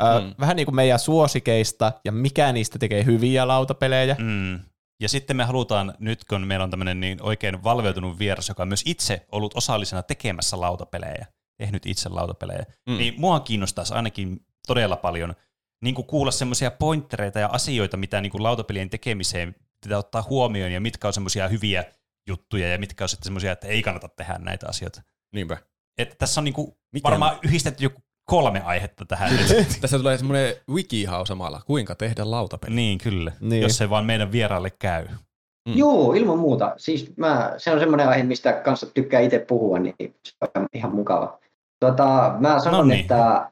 Mm. 0.00 0.34
vähän 0.40 0.56
niin 0.56 0.66
kuin 0.66 0.74
meidän 0.74 0.98
suosikeista 0.98 1.92
ja 2.04 2.12
mikä 2.12 2.52
niistä 2.52 2.78
tekee 2.78 3.04
hyviä 3.04 3.48
lautapelejä. 3.48 4.16
Mm. 4.18 4.60
Ja 5.02 5.08
sitten 5.08 5.36
me 5.36 5.44
halutaan, 5.44 5.94
nyt 5.98 6.24
kun 6.24 6.46
meillä 6.46 6.64
on 6.64 6.70
tämmöinen 6.70 7.00
niin 7.00 7.22
oikein 7.22 7.64
valveutunut 7.64 8.18
vieras, 8.18 8.48
joka 8.48 8.62
on 8.62 8.68
myös 8.68 8.82
itse 8.86 9.26
ollut 9.32 9.56
osallisena 9.56 10.02
tekemässä 10.02 10.60
lautapelejä, 10.60 11.26
tehnyt 11.58 11.86
itse 11.86 12.08
lautapelejä, 12.08 12.64
mm. 12.88 12.96
niin 12.98 13.14
mua 13.18 13.40
kiinnostaisi 13.40 13.94
ainakin 13.94 14.40
todella 14.66 14.96
paljon 14.96 15.34
niin 15.84 15.94
kuin 15.94 16.06
kuulla 16.06 16.30
semmoisia 16.30 16.70
pointtereita 16.70 17.38
ja 17.38 17.48
asioita, 17.52 17.96
mitä 17.96 18.20
niin 18.20 18.32
kuin 18.32 18.42
lautapelien 18.42 18.90
tekemiseen 18.90 19.54
pitää 19.84 19.98
ottaa 19.98 20.24
huomioon 20.30 20.72
ja 20.72 20.80
mitkä 20.80 21.06
on 21.06 21.12
semmoisia 21.12 21.48
hyviä 21.48 21.84
juttuja 22.28 22.68
ja 22.68 22.78
mitkä 22.78 23.04
on 23.04 23.08
sitten 23.08 23.24
semmoisia, 23.24 23.52
että 23.52 23.66
ei 23.66 23.82
kannata 23.82 24.08
tehdä 24.08 24.38
näitä 24.38 24.66
asioita. 24.68 25.02
Niinpä. 25.34 25.56
Että 25.98 26.14
tässä 26.18 26.40
on 26.40 26.44
niin 26.44 26.54
kuin 26.54 26.72
Mikä- 26.92 27.08
varmaan 27.10 27.38
yhdistetty 27.42 27.84
joku 27.84 28.00
kolme 28.24 28.60
aihetta 28.64 29.04
tähän. 29.04 29.30
Tässä 29.80 29.98
tulee 29.98 30.18
semmoinen 30.18 30.54
wikihau 30.70 31.26
samalla, 31.26 31.62
kuinka 31.66 31.94
tehdä 31.94 32.30
lautapeli. 32.30 32.74
niin, 32.74 32.98
kyllä. 32.98 33.32
Niin. 33.40 33.62
Jos 33.62 33.76
se 33.78 33.90
vaan 33.90 34.04
meidän 34.06 34.32
vieraille 34.32 34.70
käy. 34.78 35.06
Mm. 35.68 35.76
Joo, 35.76 36.12
ilman 36.12 36.38
muuta. 36.38 36.74
Siis 36.76 37.16
mä, 37.16 37.54
se 37.56 37.72
on 37.72 37.78
semmoinen 37.78 38.08
aihe, 38.08 38.22
mistä 38.22 38.52
kanssa 38.52 38.86
tykkää 38.94 39.20
itse 39.20 39.38
puhua, 39.38 39.78
niin 39.78 39.94
se 40.24 40.32
on 40.56 40.66
ihan 40.74 40.94
mukava. 40.94 41.38
Tota, 41.80 42.34
mä 42.38 42.58
sanon, 42.60 42.78
No 42.78 42.84
niin. 42.84 43.00
että 43.00 43.50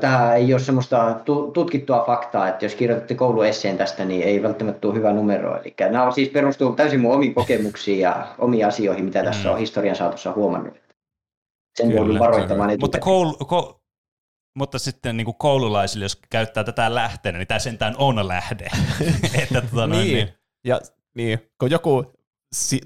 tämä 0.00 0.34
ei 0.34 0.54
ole 0.54 0.60
semmoista 0.60 1.14
tu- 1.24 1.50
tutkittua 1.50 2.04
faktaa, 2.06 2.48
että 2.48 2.64
jos 2.64 2.74
kirjoitatte 2.74 3.14
kouluesseen 3.14 3.78
tästä, 3.78 4.04
niin 4.04 4.22
ei 4.22 4.42
välttämättä 4.42 4.80
tule 4.80 4.94
hyvä 4.94 5.12
numero. 5.12 5.60
Eli 5.60 5.74
nämä 5.80 6.04
on 6.04 6.12
siis 6.12 6.28
perustuu 6.28 6.72
täysin 6.72 7.00
mun 7.00 7.14
omiin 7.14 7.34
kokemuksiin 7.34 8.00
ja 8.00 8.26
omiin 8.38 8.66
asioihin, 8.66 9.04
mitä 9.04 9.24
tässä 9.24 9.48
Mm. 9.48 9.52
on 9.52 9.58
historian 9.58 9.96
saatossa 9.96 10.32
huomannut. 10.32 10.74
Sen 11.76 11.90
joudun 11.90 12.14
on 12.14 12.20
varoittamaan 12.20 12.70
Mutta, 12.80 12.98
koulu, 12.98 13.32
ko, 13.32 13.80
mutta 14.54 14.78
sitten 14.78 15.16
niin 15.16 15.24
kuin 15.24 15.36
koululaisille, 15.38 16.04
jos 16.04 16.20
käyttää 16.30 16.64
tätä 16.64 16.94
lähteenä, 16.94 17.38
niin 17.38 17.48
tämä 17.48 17.58
sentään 17.58 17.94
on 17.98 18.28
lähde. 18.28 18.68
että, 19.42 19.60
tota, 19.70 19.86
noin, 19.86 19.90
Niin. 20.04 20.14
niin. 20.14 20.28
Ja 20.64 20.80
niin, 21.14 21.38
kun 21.60 21.70
joku 21.70 22.12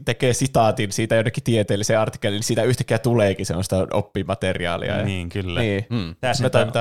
tekee 0.05 0.33
sitaatin 0.33 0.93
siitä 0.93 1.15
jonnekin 1.15 1.43
tieteelliseen 1.43 2.01
artikkeliin, 2.01 2.37
niin 2.37 2.45
siitä 2.45 2.63
yhtäkkiä 2.63 2.99
tuleekin 2.99 3.47
semmoista 3.47 3.87
oppimateriaalia. 3.93 4.97
Ja, 4.97 5.05
niin, 5.05 5.29
kyllä. 5.29 5.61
niin. 5.61 5.87
Mm. 5.91 6.17
Tää 6.21 6.33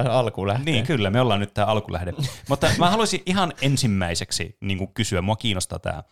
Me 0.03 0.10
alkuun 0.10 0.47
lähtee. 0.47 0.73
Niin, 0.73 0.85
kyllä, 0.85 1.10
me 1.10 1.22
ollaan 1.22 1.39
nyt 1.39 1.53
tämä 1.53 1.68
alkulähde. 1.68 2.14
Mutta 2.49 2.68
mä 2.77 2.89
haluaisin 2.89 3.22
ihan 3.26 3.53
ensimmäiseksi 3.61 4.57
niin 4.61 4.77
kuin 4.77 4.93
kysyä, 4.93 5.22
mua 5.22 5.35
kiinnostaa 5.35 5.80
tämä. 5.80 6.03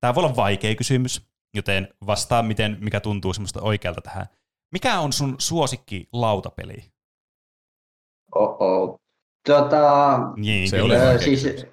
Tämä 0.00 0.14
voi 0.14 0.24
olla 0.24 0.36
vaikea 0.36 0.74
kysymys, 0.74 1.28
joten 1.54 1.88
vastaa, 2.06 2.42
miten, 2.42 2.76
mikä 2.80 3.00
tuntuu 3.00 3.32
semmoista 3.32 3.62
oikealta 3.62 4.00
tähän. 4.00 4.26
Mikä 4.72 5.00
on 5.00 5.12
sun 5.12 5.34
suosikki 5.38 6.08
lautapeli? 6.12 6.84
Oh-oh. 8.34 9.00
Tota, 9.46 10.18
Niin, 10.36 10.70
Se 10.70 10.76
kyllä. 10.76 11.10
oli 11.10 11.18
siis 11.18 11.66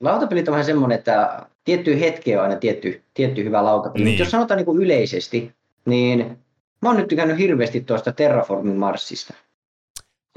lautapelit 0.00 0.48
on 0.48 0.52
vähän 0.52 0.64
semmoinen, 0.64 0.98
että 0.98 1.46
tietty 1.64 2.00
hetki 2.00 2.36
on 2.36 2.42
aina 2.42 2.56
tietty, 2.56 3.04
tietty 3.14 3.44
hyvä 3.44 3.64
lautapeli. 3.64 4.04
Niin. 4.04 4.10
Niin. 4.12 4.18
Jos 4.18 4.30
sanotaan 4.30 4.58
niin 4.58 4.66
kuin 4.66 4.82
yleisesti, 4.82 5.52
niin 5.86 6.38
mä 6.82 6.88
oon 6.88 6.96
nyt 6.96 7.08
tykännyt 7.08 7.38
hirveästi 7.38 7.80
tuosta 7.80 8.12
Terraformin 8.12 8.76
Marsista. 8.76 9.34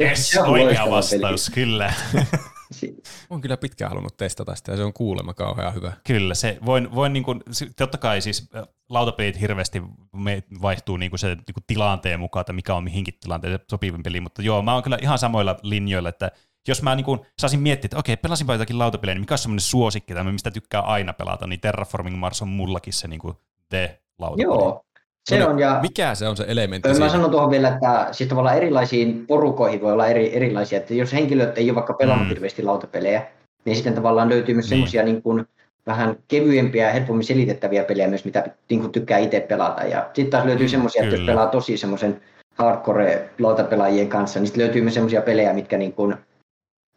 Yes, 0.01 0.29
se 0.29 0.41
on 0.41 0.49
oikea 0.49 0.89
vastaus, 0.89 1.51
kyllä. 1.53 1.93
peli. 2.13 2.25
Si- 2.73 2.95
Olen 3.29 3.41
kyllä 3.41 3.57
pitkään 3.57 3.89
halunnut 3.89 4.17
testata 4.17 4.55
sitä 4.55 4.71
ja 4.71 4.77
se 4.77 4.83
on 4.83 4.93
kuulemma 4.93 5.33
kauhean 5.33 5.75
hyvä. 5.75 5.91
Kyllä, 6.07 6.33
se 6.35 6.57
voin, 6.65 6.95
voin 6.95 7.13
niin 7.13 7.23
kuin, 7.23 7.43
totta 7.77 7.97
kai 7.97 8.21
siis 8.21 8.49
lautapelit 8.89 9.41
hirveästi 9.41 9.81
me 10.13 10.43
vaihtuu 10.61 10.97
niin 10.97 11.11
kuin 11.11 11.19
se 11.19 11.27
niin 11.27 11.53
kuin 11.53 11.63
tilanteen 11.67 12.19
mukaan, 12.19 12.41
että 12.41 12.53
mikä 12.53 12.75
on 12.75 12.83
mihinkin 12.83 13.13
tilanteeseen 13.21 13.59
sopivin 13.69 14.03
peli, 14.03 14.21
mutta 14.21 14.41
joo, 14.41 14.61
mä 14.61 14.73
oon 14.73 14.83
kyllä 14.83 14.97
ihan 15.01 15.19
samoilla 15.19 15.59
linjoilla, 15.63 16.09
että 16.09 16.31
jos 16.67 16.81
mä 16.81 16.95
niin 16.95 17.05
kuin 17.05 17.19
saisin 17.39 17.59
miettiä, 17.59 17.85
että 17.87 17.97
okei, 17.97 18.17
pelasinpa 18.17 18.53
jotakin 18.53 18.79
lautapeliä, 18.79 19.13
niin 19.15 19.21
mikä 19.21 19.33
on 19.33 19.37
semmoinen 19.37 19.61
suosikki, 19.61 20.13
tämmöinen, 20.13 20.33
mistä 20.35 20.51
tykkää 20.51 20.81
aina 20.81 21.13
pelata, 21.13 21.47
niin 21.47 21.59
Terraforming 21.59 22.17
Mars 22.17 22.41
on 22.41 22.47
mullakin 22.47 22.93
se 22.93 23.07
niin 23.07 23.19
kuin 23.19 23.33
the 23.69 23.99
lautapeli. 24.19 24.43
Joo, 24.43 24.85
se 25.29 25.39
No 25.39 25.47
on. 25.47 25.59
Ja 25.59 25.79
Mikä 25.81 26.15
se 26.15 26.27
on 26.27 26.37
se 26.37 26.45
elementti 26.47 26.89
Mä 26.89 26.95
siinä? 26.95 27.09
sanon 27.09 27.31
tuohon 27.31 27.49
vielä, 27.49 27.67
että 27.67 28.07
siis 28.11 28.29
tavallaan 28.29 28.57
erilaisiin 28.57 29.27
porukoihin 29.27 29.81
voi 29.81 29.93
olla 29.93 30.07
eri, 30.07 30.35
erilaisia. 30.35 30.77
Että 30.77 30.93
jos 30.93 31.13
henkilöt 31.13 31.57
ei 31.57 31.69
ole 31.69 31.75
vaikka 31.75 31.93
pelannut 31.93 32.27
Mm. 32.27 32.29
hirveästi 32.29 32.63
lautapelejä, 32.63 33.27
niin 33.65 33.75
sitten 33.75 33.93
tavallaan 33.93 34.29
löytyy 34.29 34.55
myös 34.55 34.63
Niin. 34.65 34.69
semmoisia 34.69 35.03
niin 35.03 35.21
kuin 35.21 35.45
vähän 35.87 36.15
kevyempiä 36.27 36.87
ja 36.87 36.93
helpommin 36.93 37.23
selitettäviä 37.25 37.83
pelejä 37.83 38.07
myös, 38.07 38.25
mitä 38.25 38.45
niin 38.69 38.79
kuin 38.81 38.91
tykkää 38.91 39.17
itse 39.17 39.39
pelata. 39.39 39.83
Ja 39.83 40.09
sitten 40.13 40.29
taas 40.31 40.45
löytyy 40.45 40.65
Mm, 40.67 40.71
semmoisia, 40.71 41.03
että 41.03 41.15
jos 41.15 41.25
pelaa 41.25 41.47
tosi 41.47 41.77
semmoisen 41.77 42.21
hardcore 42.55 43.29
lautapelaajien 43.39 44.09
kanssa, 44.09 44.39
niin 44.39 44.47
sitten 44.47 44.63
löytyy 44.63 44.81
myös 44.81 44.93
semmoisia 44.93 45.21
pelejä, 45.21 45.53
mitkä 45.53 45.77
niin 45.77 45.93
kuin 45.93 46.15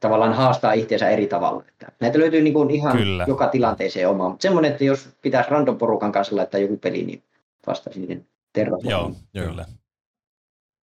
tavallaan 0.00 0.32
haastaa 0.32 0.72
itseensä 0.72 1.08
eri 1.08 1.26
tavalla. 1.26 1.64
Että 1.68 1.92
näitä 2.00 2.18
löytyy 2.18 2.42
niin 2.42 2.54
kuin 2.54 2.70
ihan 2.70 2.96
Kyllä. 2.96 3.24
joka 3.28 3.48
tilanteeseen 3.48 4.08
omaan, 4.08 4.30
mutta 4.30 4.42
semmoinen, 4.42 4.72
että 4.72 4.84
jos 4.84 5.08
pitäisi 5.22 5.50
random 5.50 5.78
porukan 5.78 6.12
kanssa 6.12 6.36
laittaa 6.36 6.60
joku 6.60 6.76
peli, 6.76 7.04
niin 7.04 7.22
vasta 7.66 7.92
siihen 7.92 8.26
terraformiin. 8.52 8.90
Joo, 8.90 9.12
Joo. 9.34 9.46
kyllä. 9.46 9.66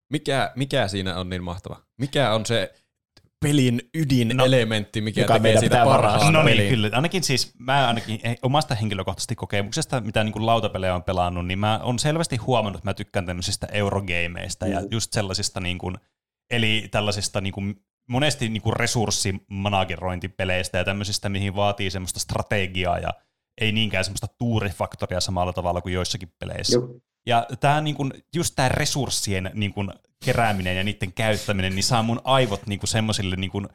Mikä, 0.10 0.52
mikä 0.56 0.88
siinä 0.88 1.20
on 1.20 1.30
niin 1.30 1.44
mahtava? 1.44 1.78
Mikä 1.98 2.34
on 2.34 2.46
se 2.46 2.74
pelin 3.40 3.82
ydinelementti, 3.94 5.02
mikä 5.02 5.22
Joka 5.22 5.34
tekee 5.34 5.44
meidän 5.44 5.60
siitä 5.60 5.76
parhaan 5.76 6.04
varastaa. 6.04 6.32
No 6.32 6.44
niin, 6.44 6.58
pelin? 6.58 6.70
kyllä. 6.70 6.90
Ainakin 6.94 7.24
siis 7.24 7.54
mä 7.60 7.88
ainakin 7.88 8.20
eh, 8.24 8.38
omasta 8.42 8.76
henkilökohtaisesta 8.76 9.36
kokemuksesta, 9.36 10.02
mitä 10.02 10.24
niin 10.24 10.34
kuin 10.34 10.46
lautapelejä 10.46 10.96
on 10.96 11.04
pelannut, 11.04 11.48
niin 11.48 11.60
mä 11.60 11.80
on 11.84 12.00
selvästi 12.00 12.38
huomannut, 12.38 12.80
että 12.80 12.90
mä 12.90 12.94
tykkään 12.94 13.26
tämmöisistä 13.26 13.68
eurogameista 13.72 14.68
ja 14.68 14.82
just 14.92 15.14
sellaisista 15.14 15.60
niin 15.60 15.78
kuin, 15.78 15.98
eli 16.52 16.88
tällaisista 16.92 17.42
niin 17.42 17.54
kuin, 17.54 17.82
monesti 18.10 18.50
niin 18.50 18.62
kuin 18.62 18.76
resurssimanagerointipeleistä 18.76 20.78
ja 20.78 20.84
tämmöisistä, 20.84 21.30
mihin 21.30 21.56
vaatii 21.56 21.92
semmoista 21.92 22.20
strategiaa 22.20 23.00
ja 23.00 23.10
ei 23.62 23.72
niinkään 23.72 24.04
semmoista 24.04 24.28
tuurifaktoria 24.38 25.20
samalla 25.20 25.54
tavalla 25.54 25.82
kuin 25.82 25.94
joissakin 25.94 26.34
peleissä. 26.40 26.78
Joo. 26.78 27.00
Ja 27.26 27.48
tämä 27.60 27.82
niin 27.82 27.96
kun, 27.96 28.14
just 28.36 28.54
tämä 28.56 28.70
resurssien 28.70 29.52
niin 29.54 29.74
kun, 29.74 29.94
kerääminen 30.26 30.78
ja 30.78 30.84
niiden 30.84 31.14
käyttäminen, 31.14 31.76
niin 31.76 31.84
saa 31.84 32.04
mun 32.04 32.22
aivot 32.24 32.68
niin 32.68 32.80
semmoisille, 32.84 33.36
niin 33.36 33.52
kun, 33.52 33.70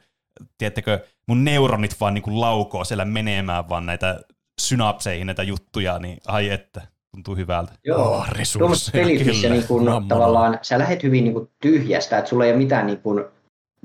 tiedättekö, 0.57 1.05
mun 1.27 1.43
neuronit 1.43 1.99
vaan 1.99 2.13
niin 2.13 2.21
kun 2.21 2.41
laukoo 2.41 2.83
siellä 2.83 3.05
menemään 3.05 3.69
vaan 3.69 3.85
näitä 3.85 4.19
synapseihin 4.61 5.27
näitä 5.27 5.43
juttuja, 5.43 5.99
niin 5.99 6.17
ai 6.27 6.49
että, 6.49 6.81
tuntuu 7.11 7.35
hyvältä. 7.35 7.73
Joo, 7.83 8.17
Oh, 8.17 8.29
resursseja, 8.29 9.05
pelissä, 9.05 9.49
niin 9.49 9.67
kun, 9.67 10.05
tavallaan 10.07 10.59
sä 10.61 10.79
lähet 10.79 11.03
hyvin 11.03 11.23
niin 11.23 11.33
kun, 11.33 11.51
tyhjästä, 11.61 12.17
että 12.17 12.29
sulla 12.29 12.45
ei 12.45 12.51
ole 12.51 12.57
mitään 12.57 12.87
niin 12.87 13.01
kun, 13.01 13.31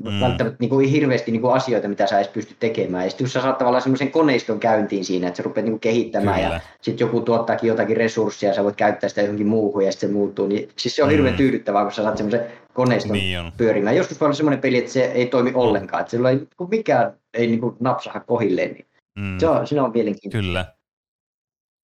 Mm. 0.05 0.21
välttämättä 0.21 0.57
niin 0.61 0.71
kuin, 0.71 0.89
hirveästi 0.89 1.31
niin 1.33 1.43
kuin, 1.43 1.55
asioita, 1.55 1.89
mitä 1.89 2.07
sä 2.07 2.17
edes 2.17 2.29
pysty 2.29 2.55
tekemään. 2.61 3.05
Ja 3.05 3.11
sitten 3.11 3.25
jos 3.25 3.33
sä 3.33 3.41
saat 3.41 3.59
tavallaan 3.59 3.83
semmoisen 3.83 4.11
koneiston 4.11 4.61
käyntiin 4.61 5.05
siinä, 5.05 5.27
että 5.29 5.37
sä 5.37 5.43
rupeat 5.43 5.65
niin 5.65 5.73
kuin, 5.73 5.81
kehittämään 5.81 6.41
Kyllä. 6.43 6.55
ja 6.55 6.61
sitten 6.81 7.05
joku 7.07 7.21
tuottaakin 7.21 7.69
jotakin 7.69 7.97
resurssia, 7.97 8.55
sä 8.55 8.65
voit 8.65 8.77
käyttää 8.77 9.09
sitä 9.09 9.21
johonkin 9.21 9.47
muuhun 9.47 9.85
ja 9.85 9.93
sitten 9.93 10.09
se 10.09 10.13
muuttuu. 10.15 10.47
Niin, 10.47 10.69
siis 10.77 10.97
se 10.97 11.03
on 11.03 11.09
Mm. 11.09 11.13
hirveän 11.13 11.35
tyydyttävää, 11.37 11.83
kun 11.83 11.93
sä 11.93 12.03
saat 12.03 12.17
semmoisen 12.17 12.47
koneiston 12.75 13.13
Niin 13.13 13.41
on. 13.41 13.53
pyörimään. 13.57 13.97
Joskus 13.97 14.21
voi 14.21 14.27
olla 14.27 14.35
semmoinen 14.37 14.61
peli, 14.61 14.79
että 14.79 14.91
se 14.93 15.05
ei 15.05 15.27
toimi 15.27 15.53
ollenkaan, 15.55 16.01
että 16.01 16.11
sillä 16.11 16.31
ei 16.31 16.41
kun 16.57 16.69
mikään 16.71 17.13
ei 17.35 17.47
niin 17.47 17.61
kuin, 17.61 17.77
napsaha 17.81 18.21
kohilleen. 18.21 18.73
Niin 18.73 18.87
Mm. 19.19 19.39
se, 19.39 19.49
on, 19.49 19.67
se 19.67 19.81
on 19.81 19.91
mielenkiintoista. 19.95 20.47
Kyllä. 20.47 20.65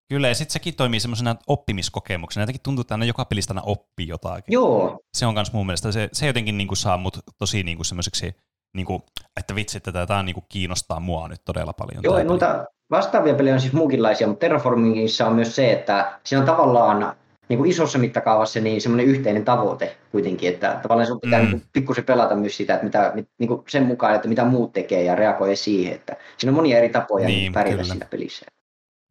Kyllä, 0.08 0.28
ja 0.28 0.34
sitten 0.34 0.52
sekin 0.52 0.76
toimii 0.76 1.00
semmoisena 1.00 1.36
oppimiskokemuksena. 1.46 2.42
Jotenkin 2.42 2.62
tuntuu, 2.62 2.80
että 2.80 2.94
aina 2.94 3.04
joka 3.04 3.24
pelistä 3.24 3.52
aina 3.52 3.62
oppii 3.66 4.08
jotakin. 4.08 4.52
Joo, 4.52 5.00
Se 5.16 5.26
on 5.26 5.34
myös 5.34 5.52
mun 5.52 5.66
mielestä, 5.66 5.92
se, 5.92 6.08
se 6.12 6.26
jotenkin 6.26 6.58
niinku 6.58 6.74
saa 6.74 6.96
mut 6.96 7.18
tosi 7.38 7.62
niinku 7.62 7.84
semmoiseksi, 7.84 8.36
niinku, 8.76 9.02
että 9.40 9.54
vitsi, 9.54 9.76
että 9.76 10.06
tämä 10.06 10.22
niinku 10.22 10.44
kiinnostaa 10.48 11.00
mua 11.00 11.28
nyt 11.28 11.40
todella 11.44 11.72
paljon. 11.72 12.02
Joo, 12.04 12.22
noita 12.22 12.64
vastaavia 12.90 13.34
pelejä 13.34 13.54
on 13.54 13.60
siis 13.60 13.72
muunkinlaisia, 13.72 14.26
mutta 14.26 14.40
Terraformingissa 14.40 15.26
on 15.26 15.34
myös 15.34 15.56
se, 15.56 15.72
että 15.72 16.18
siinä 16.24 16.40
on 16.40 16.46
tavallaan 16.46 17.16
niin 17.48 17.58
kuin 17.58 17.70
isossa 17.70 17.98
mittakaavassa 17.98 18.60
niin 18.60 18.80
semmoinen 18.80 19.06
yhteinen 19.06 19.44
tavoite 19.44 19.96
kuitenkin, 20.12 20.54
että 20.54 20.78
tavallaan 20.82 21.06
sun 21.06 21.20
pitää 21.20 21.42
Mm. 21.42 21.50
niin 21.50 21.62
pikkusen 21.72 22.04
pelata 22.04 22.36
myös 22.36 22.56
sitä, 22.56 22.74
että 22.74 22.84
mitä, 22.84 23.12
mit, 23.14 23.28
niin 23.38 23.48
kuin 23.48 23.62
sen 23.68 23.82
mukaan, 23.86 24.14
että 24.14 24.28
mitä 24.28 24.44
muut 24.44 24.72
tekee 24.72 25.02
ja 25.02 25.14
reagoi 25.14 25.56
siihen, 25.56 25.94
että 25.94 26.16
siinä 26.38 26.50
on 26.50 26.56
monia 26.56 26.78
eri 26.78 26.88
tapoja 26.88 27.26
Niin, 27.26 27.38
niin, 27.38 27.52
pärjätä 27.52 27.84
siinä 27.84 28.06
pelissä. 28.10 28.46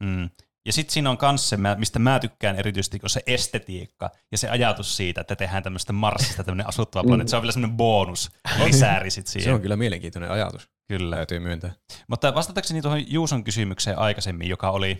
Mm. 0.04 0.30
Ja 0.66 0.74
sitten 0.74 0.94
siinä 0.94 1.10
on 1.10 1.18
myös 1.22 1.50
se, 1.50 1.58
mistä 1.78 2.00
mä 2.00 2.20
tykkään 2.20 2.56
erityisesti, 2.56 3.00
on 3.04 3.10
se 3.10 3.22
estetiikka 3.28 4.10
ja 4.32 4.38
se 4.38 4.50
ajatus 4.50 4.98
siitä, 4.98 5.22
että 5.22 5.36
tehdään 5.36 5.64
tämmöistä 5.64 5.94
Marsista 5.94 6.44
tämmöinen 6.44 6.68
asuttava 6.68 7.04
Mm. 7.04 7.08
planeetta. 7.08 7.30
Se 7.30 7.36
on 7.36 7.42
vielä 7.42 7.52
semmoinen 7.52 7.78
bonus, 7.78 8.32
lisääri 8.66 9.10
sit 9.12 9.28
siihen. 9.28 9.44
Se 9.44 9.54
on 9.54 9.62
kyllä 9.62 9.76
mielenkiintoinen 9.76 10.32
ajatus, 10.32 10.70
kyllä. 10.88 11.16
täytyy 11.16 11.40
myöntää. 11.40 11.72
Mutta 12.08 12.36
vastatakseni 12.36 12.82
tuohon 12.82 13.12
Juuson 13.12 13.44
kysymykseen 13.44 13.98
aikaisemmin, 13.98 14.50
joka 14.50 14.70
oli 14.72 14.98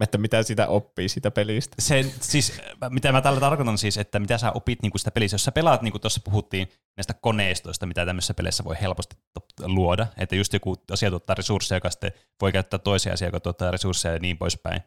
Että 0.00 0.18
mitä 0.18 0.42
sitä 0.42 0.66
oppii 0.66 1.08
sitä 1.08 1.30
pelistä. 1.30 1.76
se, 1.78 2.12
siis, 2.20 2.60
mitä 2.90 3.12
mä 3.12 3.20
tällä 3.20 3.40
tarkoitan 3.40 3.78
siis, 3.78 3.98
että 3.98 4.18
mitä 4.18 4.38
sä 4.38 4.52
opit 4.52 4.82
niin 4.82 4.92
sitä 4.96 5.10
pelissä, 5.10 5.34
jos 5.34 5.44
sä 5.44 5.52
pelaat, 5.52 5.82
niin 5.82 5.92
kuin 5.92 6.00
tuossa 6.00 6.20
puhuttiin 6.24 6.68
näistä 6.96 7.14
koneistoista, 7.14 7.86
mitä 7.86 8.06
tämmöisessä 8.06 8.34
pelissä 8.34 8.64
voi 8.64 8.76
helposti 8.80 9.16
luoda, 9.60 10.06
että 10.16 10.36
just 10.36 10.52
joku 10.52 10.76
asia 10.90 11.10
tuottaa 11.10 11.34
resursseja, 11.34 11.76
joka 11.76 11.90
sitten 11.90 12.12
voi 12.42 12.52
käyttää 12.52 12.78
toisia 12.78 13.12
asiaa, 13.12 13.28
joka 13.28 13.40
tuottaa 13.40 13.70
resursseja 13.70 14.12
ja 14.14 14.18
niin 14.20 14.38
poispäin, 14.38 14.82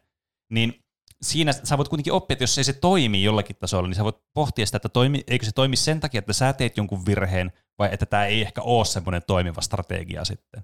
niin 0.50 0.82
siinä 1.22 1.52
sä 1.52 1.78
voit 1.78 1.88
kuitenkin 1.88 2.12
oppia, 2.12 2.32
että 2.32 2.42
jos 2.42 2.58
ei 2.58 2.64
se 2.64 2.72
toimi 2.72 3.22
jollakin 3.22 3.56
tasolla, 3.56 3.88
niin 3.88 3.96
sä 3.96 4.04
voit 4.04 4.22
pohtia 4.34 4.66
sitä, 4.66 4.76
että 4.76 4.88
toimi, 4.88 5.24
eikö 5.26 5.44
se 5.44 5.52
toimi 5.52 5.76
sen 5.76 6.00
takia, 6.00 6.18
että 6.18 6.32
sä 6.32 6.52
teet 6.52 6.76
jonkun 6.76 7.06
virheen, 7.06 7.52
vai 7.78 7.88
että 7.92 8.06
tämä 8.06 8.26
ei 8.26 8.42
ehkä 8.42 8.62
ole 8.62 8.84
semmoinen 8.84 9.22
toimiva 9.26 9.60
strategia 9.60 10.24
sitten. 10.24 10.62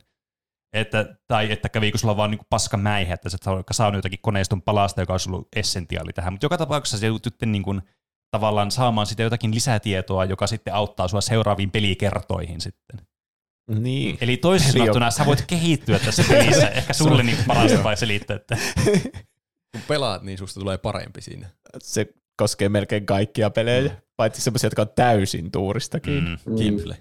Että, 0.73 1.17
tai 1.29 1.53
että 1.53 1.69
käviikö 1.69 1.99
sulla 1.99 2.17
vaan 2.17 2.31
niinku 2.31 2.47
paska 2.51 2.77
mäihä, 2.77 3.15
että 3.15 3.29
sä 3.29 3.39
et 3.43 3.47
ole 3.47 3.65
saanut 3.71 3.99
jotakin 3.99 4.19
koneiston 4.23 4.63
palasta, 4.63 5.01
joka 5.01 5.13
olisi 5.13 5.31
ollut 5.31 5.49
essentiaali 5.57 6.13
tähän. 6.13 6.33
Mutta 6.33 6.45
joka 6.45 6.59
tapauksessa 6.59 6.99
se 6.99 7.07
joudut 7.07 7.25
sitten 7.25 7.53
niinku, 7.53 7.81
tavallaan 8.31 8.71
saamaan 8.71 9.07
sitä 9.07 9.23
jotakin 9.23 9.55
lisätietoa, 9.55 10.25
joka 10.25 10.47
sitten 10.47 10.75
auttaa 10.75 11.09
sua 11.09 11.21
seuraaviin 11.21 11.71
pelikertoihin 11.71 12.61
sitten. 12.61 13.01
Niin. 13.71 14.19
Eli 14.21 14.37
toisin 14.37 14.73
sanottuna 14.73 15.11
sä 15.11 15.27
voit 15.27 15.45
kehittyä 15.47 15.99
tässä 15.99 16.25
pelissä. 16.29 16.69
Ehkä 16.69 16.93
sulle 16.93 17.23
niin 17.23 17.39
parasta 17.47 17.85
vai 17.85 17.97
selittää, 17.97 18.37
että 18.37 18.57
Kun 19.73 19.83
pelaat, 19.89 20.23
niin 20.23 20.39
susta 20.39 20.61
tulee 20.61 20.79
parempi 20.79 21.21
siinä. 21.21 21.51
Se 21.83 22.07
koskee 22.37 22.69
melkein 22.69 23.07
kaikkia 23.07 23.51
pelejä, 23.51 23.97
paitsi 24.17 24.41
semmoisia, 24.43 24.67
jotka 24.67 24.83
on 24.83 24.93
täysin 24.97 25.51
tuurista 25.51 26.01
kiinni. 26.01 26.31
mm, 26.31 26.53
Mm. 26.53 26.57
Kimple. 26.59 26.97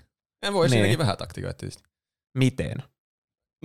Ja 0.46 0.54
voi 0.54 0.66
Niin. 0.66 0.72
siinäkin 0.72 0.98
vähän 0.98 1.18
taktikoida 1.18 1.54
tietysti. 1.54 1.84
Miten? 2.38 2.76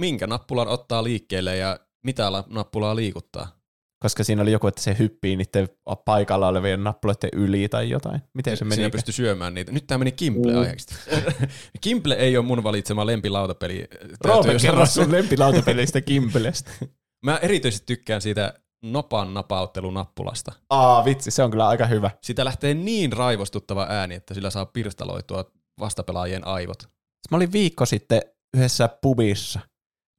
Minkä 0.00 0.26
nappulan 0.26 0.68
ottaa 0.68 1.04
liikkeelle 1.04 1.56
ja 1.56 1.80
mitä 2.04 2.32
la- 2.32 2.44
nappulaa 2.48 2.96
liikuttaa? 2.96 3.62
Koska 4.02 4.24
siinä 4.24 4.42
oli 4.42 4.52
joku, 4.52 4.66
että 4.66 4.82
se 4.82 4.96
hyppii 4.98 5.36
niiden 5.36 5.68
paikalla 6.04 6.48
olevien 6.48 6.84
nappuloiden 6.84 7.30
yli 7.32 7.68
tai 7.68 7.90
jotain. 7.90 8.20
Miten 8.34 8.56
se 8.56 8.64
meni? 8.64 8.74
Siinä 8.74 8.90
pystyy 8.90 9.12
syömään 9.14 9.54
niitä. 9.54 9.72
Nyt 9.72 9.86
tämä 9.86 9.98
meni 9.98 10.12
Kimple 10.12 10.52
Mm. 10.52 10.58
aiheeksi. 10.58 10.94
Kimple 11.80 12.14
ei 12.14 12.36
ole 12.36 12.46
mun 12.46 12.62
valitsema 12.62 13.06
lempilautapeli. 13.06 13.88
Roope, 14.24 14.56
kerro 14.62 14.86
sun 14.86 15.12
lempilautapelistä 15.12 16.00
Kimpelestä. 16.00 16.70
Mä 17.26 17.36
erityisesti 17.42 17.86
tykkään 17.86 18.20
siitä 18.22 18.54
nopan 18.82 19.34
napauttelunappulasta. 19.34 20.52
Aa, 20.70 21.04
vitsi, 21.04 21.30
se 21.30 21.42
on 21.42 21.50
kyllä 21.50 21.68
aika 21.68 21.86
hyvä. 21.86 22.10
Sitä 22.20 22.44
lähtee 22.44 22.74
niin 22.74 23.12
raivostuttava 23.12 23.86
ääni, 23.90 24.14
että 24.14 24.34
sillä 24.34 24.50
saa 24.50 24.66
pirstaloitua 24.66 25.44
vastapelaajien 25.80 26.46
aivot. 26.46 26.82
Mä 27.30 27.36
olin 27.36 27.52
viikko 27.52 27.86
sitten 27.86 28.22
yhdessä 28.56 28.88
pubissa, 29.02 29.60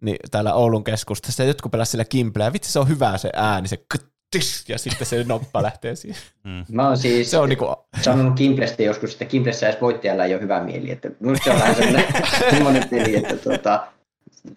niin 0.01 0.17
täällä 0.31 0.53
Oulun 0.53 0.83
keskustassa, 0.83 1.43
ja 1.43 1.47
jotkut 1.47 1.71
pelasivat 1.71 1.91
sillä 1.91 2.05
Kimpleä, 2.05 2.47
ja 2.47 2.53
vitsi 2.53 2.71
se 2.71 2.79
on 2.79 2.87
hyvä 2.87 3.17
se 3.17 3.29
ääni, 3.33 3.67
se 3.67 3.77
kyttis, 3.77 4.69
ja 4.69 4.77
sitten 4.77 5.07
se 5.07 5.23
noppa 5.23 5.63
lähtee 5.63 5.95
siihen. 5.95 6.21
mm. 6.43 6.65
Mä 6.71 6.87
oon 6.87 6.97
siis 6.97 7.31
Se 7.31 7.37
on 7.37 7.49
niinku, 7.49 7.75
sanonut 8.01 8.35
Kimplestä 8.35 8.83
joskus, 8.83 9.11
että 9.11 9.25
Kimplessä 9.25 9.69
edes 9.69 9.81
voittajalla 9.81 10.25
ei 10.25 10.33
ole 10.33 10.41
hyvä 10.41 10.63
mieli. 10.63 10.91
Että 10.91 11.09
minusta 11.19 11.43
se 11.43 11.51
on 11.51 11.59
vähän 11.59 11.75
semmoinen, 11.75 12.05
semmoinen 12.53 12.89
peli, 12.89 13.15
että 13.15 13.37
tuota, 13.37 13.87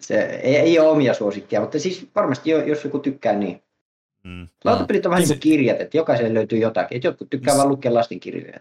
se 0.01 0.19
ei, 0.19 0.55
ei 0.57 0.79
ole 0.79 0.89
omia 0.89 1.13
suosikkia, 1.13 1.61
mutta 1.61 1.79
siis 1.79 2.07
varmasti 2.15 2.49
jo- 2.49 2.63
jos 2.63 2.83
joku 2.83 2.99
tykkää, 2.99 3.33
niin 3.33 3.63
Mm. 4.27 4.47
Lautapelit 4.65 5.05
on 5.05 5.09
vähän 5.09 5.21
niin 5.21 5.27
kuin 5.27 5.39
kirjat, 5.39 5.81
että 5.81 5.97
jokaiselle 5.97 6.33
löytyy 6.33 6.59
jotakin. 6.59 6.95
Että 6.95 7.07
jotkut 7.07 7.29
tykkää 7.29 7.57
vaan 7.57 7.69
lukea 7.69 7.93
lastenkirjoja. 7.93 8.59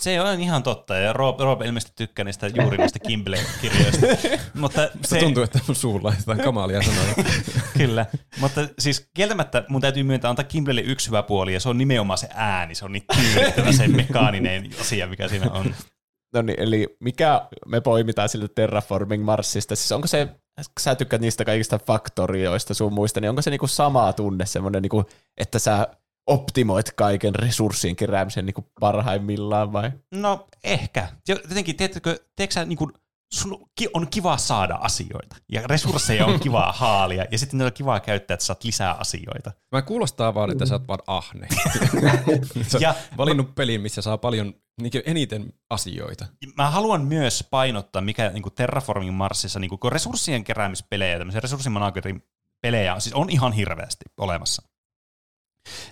Se 0.00 0.20
on 0.20 0.40
ihan 0.40 0.62
totta, 0.62 0.96
ja 0.96 1.12
Rob, 1.12 1.40
Rob 1.40 1.62
ilmeisesti 1.62 1.92
tykkää 1.96 2.24
niistä 2.24 2.46
juuri 2.60 2.78
niistä 2.78 2.98
Kimble-kirjoista. 2.98 4.06
Mutta 4.54 4.82
Se 4.82 4.90
se, 5.02 5.20
tuntuu, 5.20 5.42
että 5.42 5.60
mun 5.68 5.76
suulla 5.76 6.14
jotain 6.18 6.40
kamalia 6.40 6.82
sanoja. 6.82 7.14
Kyllä, 7.78 8.06
mutta 8.40 8.68
siis 8.78 9.10
kieltämättä 9.14 9.64
mun 9.68 9.80
täytyy 9.80 10.02
myöntää 10.02 10.30
antaa 10.30 10.44
Kimblelle 10.44 10.80
yksi 10.80 11.08
hyvä 11.08 11.22
puoli, 11.22 11.54
ja 11.54 11.60
se 11.60 11.68
on 11.68 11.78
nimenomaan 11.78 12.18
se 12.18 12.28
ääni, 12.34 12.74
se 12.74 12.84
on 12.84 12.92
niin 12.92 13.04
tyydyttävä 13.14 13.72
se 13.72 13.88
mekaaninen 13.88 14.70
asia, 14.80 15.06
mikä 15.06 15.28
siinä 15.28 15.50
on. 15.50 15.74
no 16.34 16.42
niin, 16.42 16.60
eli 16.60 16.96
mikä 17.00 17.48
me 17.66 17.80
poimitaan 17.80 18.28
sille 18.28 18.48
Terraforming 18.48 19.24
Marsista, 19.24 19.76
siis 19.76 19.92
onko 19.92 20.06
se, 20.06 20.28
sä 20.80 20.94
tykkäät 20.94 21.22
niistä 21.22 21.44
kaikista 21.44 21.78
faktorioista 21.86 22.74
sun 22.74 22.92
muista, 22.92 23.20
niin 23.20 23.28
onko 23.28 23.42
se 23.42 23.50
niinku 23.50 23.66
sama 23.66 24.12
tunne, 24.12 24.46
semmoinen, 24.46 24.82
niinku, 24.82 25.04
että 25.36 25.58
sä 25.58 25.86
optimoit 26.26 26.92
kaiken 26.92 27.34
resurssien 27.34 27.96
keräämisen 27.96 28.46
niinku 28.46 28.64
parhaimmillaan 28.80 29.72
vai? 29.72 29.90
No 30.14 30.48
ehkä. 30.64 31.08
Jo- 31.28 31.36
Jotenkin, 31.48 31.76
tiedätkö, 31.76 32.18
tiedätkö 32.36 32.54
sä, 32.54 32.64
niin 32.64 32.76
kuin, 32.78 32.92
sun 33.34 33.66
on 33.94 34.08
kiva 34.10 34.36
saada 34.36 34.74
asioita, 34.74 35.36
ja 35.52 35.62
resursseja 35.66 36.26
on 36.26 36.40
kiva 36.40 36.72
haalia, 36.76 37.24
ja 37.30 37.38
sitten 37.38 37.58
ne 37.58 37.64
on 37.64 37.72
kiva 37.72 38.00
käyttää, 38.00 38.34
että 38.34 38.46
saat 38.46 38.64
lisää 38.64 38.92
asioita. 38.92 39.52
Mä 39.72 39.82
kuulostaa 39.82 40.34
vaan, 40.34 40.50
että 40.50 40.66
sä 40.66 40.74
oot 40.74 40.88
vaan 40.88 40.98
ahne. 41.06 41.48
sä 42.68 42.78
Ja- 42.80 42.88
ja 42.88 42.94
valinnut 43.16 43.54
pelin, 43.54 43.80
missä 43.80 44.02
saa 44.02 44.18
paljon 44.18 44.54
niin 44.80 44.92
eniten 45.06 45.52
asioita. 45.70 46.26
Mä 46.56 46.70
haluan 46.70 47.04
myös 47.04 47.48
painottaa, 47.50 48.02
mikä 48.02 48.30
niin 48.30 48.42
kuin 48.42 48.54
Terraforming 48.54 49.16
Marsissa, 49.16 49.58
niin 49.58 49.68
kuin, 49.78 49.92
resurssien 49.92 50.44
keräämispelejä, 50.44 51.18
tämmöisiä 51.18 51.40
resurssimanagerin 51.40 52.22
pelejä 52.62 53.00
siis 53.00 53.14
on 53.14 53.30
ihan 53.30 53.52
hirveästi 53.52 54.04
olemassa. 54.16 54.62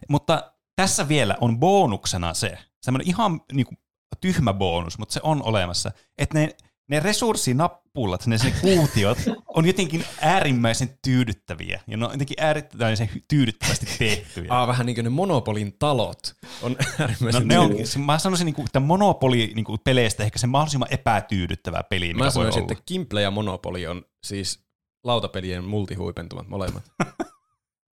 Mutta 0.09 0.55
tässä 0.77 1.09
vielä 1.09 1.37
on 1.41 1.59
bonuksena 1.59 2.35
se, 2.35 2.59
semmoinen 2.83 3.09
ihan 3.09 3.41
niin 3.53 3.67
kuin, 3.67 3.79
tyhmä 4.21 4.53
bonus, 4.53 4.99
mutta 4.99 5.13
se 5.13 5.21
on 5.23 5.43
olemassa, 5.43 5.93
että 6.19 6.39
ne, 6.39 6.57
ne 6.91 7.01
resurssinappulat, 7.01 8.27
ne, 8.27 8.37
ne 8.45 8.53
kuutiot, 8.61 9.19
on 9.57 9.67
jotenkin 9.67 10.05
äärimmäisen 10.21 10.99
tyydyttäviä. 11.05 11.81
Ja 11.87 11.97
ne 11.97 12.07
on 12.07 12.13
jotenkin 12.13 12.37
äärimmäisen 12.41 13.11
tyydyttävästi 13.29 13.87
tehtyjä. 13.99 14.47
Aa, 14.55 14.67
vähän 14.67 14.87
niin 14.87 14.95
kuin 14.95 15.05
ne 15.05 15.11
Monopolin 15.11 15.73
talot 15.79 16.19
on 16.63 16.73
No, 16.73 16.77
äärimmäisen 17.01 17.49
ne 17.49 17.59
on, 17.59 17.71
mä 18.05 18.19
sanoisin, 18.19 18.45
niinku, 18.45 18.63
että 18.63 18.81
Monopoli 18.81 19.53
niinku, 19.55 19.79
peleistä 19.85 20.23
ehkä 20.25 20.39
se 20.39 20.47
mahdollisimman 20.47 20.89
epätyydyttävä 20.93 21.83
peli, 21.91 22.07
mikä 22.07 22.19
Mä 22.19 22.25
voi 22.25 22.33
sanoisin, 22.33 22.63
olla. 22.63 22.73
että 22.73 22.83
Kimple 22.87 23.23
ja 23.23 23.31
Monopoly 23.31 23.87
on 23.87 24.05
siis 24.25 24.61
lautapelien 25.05 25.65
multihuipentumat 25.65 26.49
molemmat. 26.49 26.83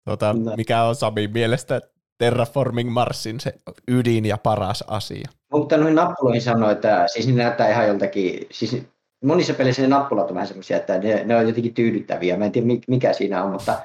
Tota, 0.06 0.34
No. 0.34 0.56
mikä 0.56 0.84
on 0.84 0.96
Samin 0.96 1.32
mielestä 1.32 1.82
Terraforming 2.18 2.90
Marsin 2.92 3.40
se 3.40 3.54
ydin 3.88 4.26
ja 4.26 4.38
paras 4.38 4.84
asia? 4.88 5.30
Mutta 5.52 5.78
noihin 5.78 5.96
nappuloihin 5.96 6.42
sanoi, 6.42 6.72
että 6.72 7.08
siis 7.08 7.28
ne 7.28 7.44
näyttää 7.44 7.70
ihan 7.72 7.88
joltakin, 7.88 8.48
siis 8.52 8.78
monissa 9.26 9.54
peleissä 9.54 9.82
ne 9.82 9.88
nappulat 9.88 10.30
on 10.30 10.36
vähän 10.36 10.48
semmoisia, 10.48 10.78
että 10.78 10.98
ne, 10.98 11.24
ne 11.24 11.36
on 11.38 11.48
jotenkin 11.48 11.74
tyydyttäviä. 11.74 12.38
Mä 12.38 12.46
en 12.46 12.52
tiedä 12.52 12.68
mi- 12.68 12.82
mikä 12.88 13.14
siinä 13.14 13.44
on, 13.44 13.52
mutta 13.52 13.80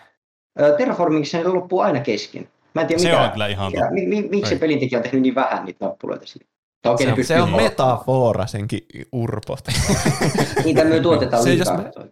Terraformingissa 0.78 1.38
ne 1.38 1.44
loppuu 1.44 1.80
aina 1.80 2.00
kesken. 2.00 2.48
Mä 2.74 2.80
en 2.80 2.86
tiedä 2.86 3.02
Se 3.02 3.08
mikä, 3.08 3.22
on 3.22 3.30
kyllä 3.30 3.46
ihan 3.46 3.72
mikä, 3.72 3.90
mi, 3.90 4.06
mi, 4.06 4.22
miksi 4.30 4.48
se 4.54 4.56
pelintekijä 4.60 4.98
on 4.98 5.02
tehnyt 5.02 5.22
niin 5.22 5.34
vähän 5.34 5.64
niitä 5.64 5.84
nappuloita 5.86 6.26
siinä. 6.26 6.46
Okei, 6.86 7.06
Se 7.06 7.12
on- 7.12 7.24
Se 7.24 7.40
on 7.42 7.56
metafora 7.56 8.46
senkin 8.46 8.86
urpot. 9.12 9.58
Niitä 10.64 10.84
me 10.84 11.00
tuotetaan 11.00 11.42
Se, 11.42 11.54
jos 11.54 11.68
liikaa. 11.68 11.90
me- 12.04 12.10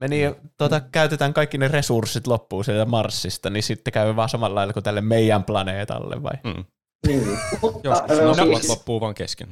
Me 0.00 0.08
niin, 0.08 0.34
tota, 0.58 0.80
käytetään 0.80 1.34
kaikki 1.34 1.58
ne 1.58 1.68
resurssit 1.68 2.26
loppuun 2.26 2.64
sieltä 2.64 2.84
Marsista, 2.84 3.50
niin 3.50 3.62
sitten 3.62 3.92
käy 3.92 4.16
vaan 4.16 4.28
samalla 4.28 4.54
lailla 4.54 4.72
kuin 4.72 4.82
tälle 4.84 5.00
meidän 5.00 5.44
planeetalle 5.44 6.22
vai? 6.22 6.32
Mm. 6.44 6.64
Niin. 7.06 7.38
Mutta, 7.62 7.88
Joskus 8.22 8.46
siis- 8.46 8.68
loppuu 8.68 9.00
vaan 9.00 9.14
kesken. 9.14 9.48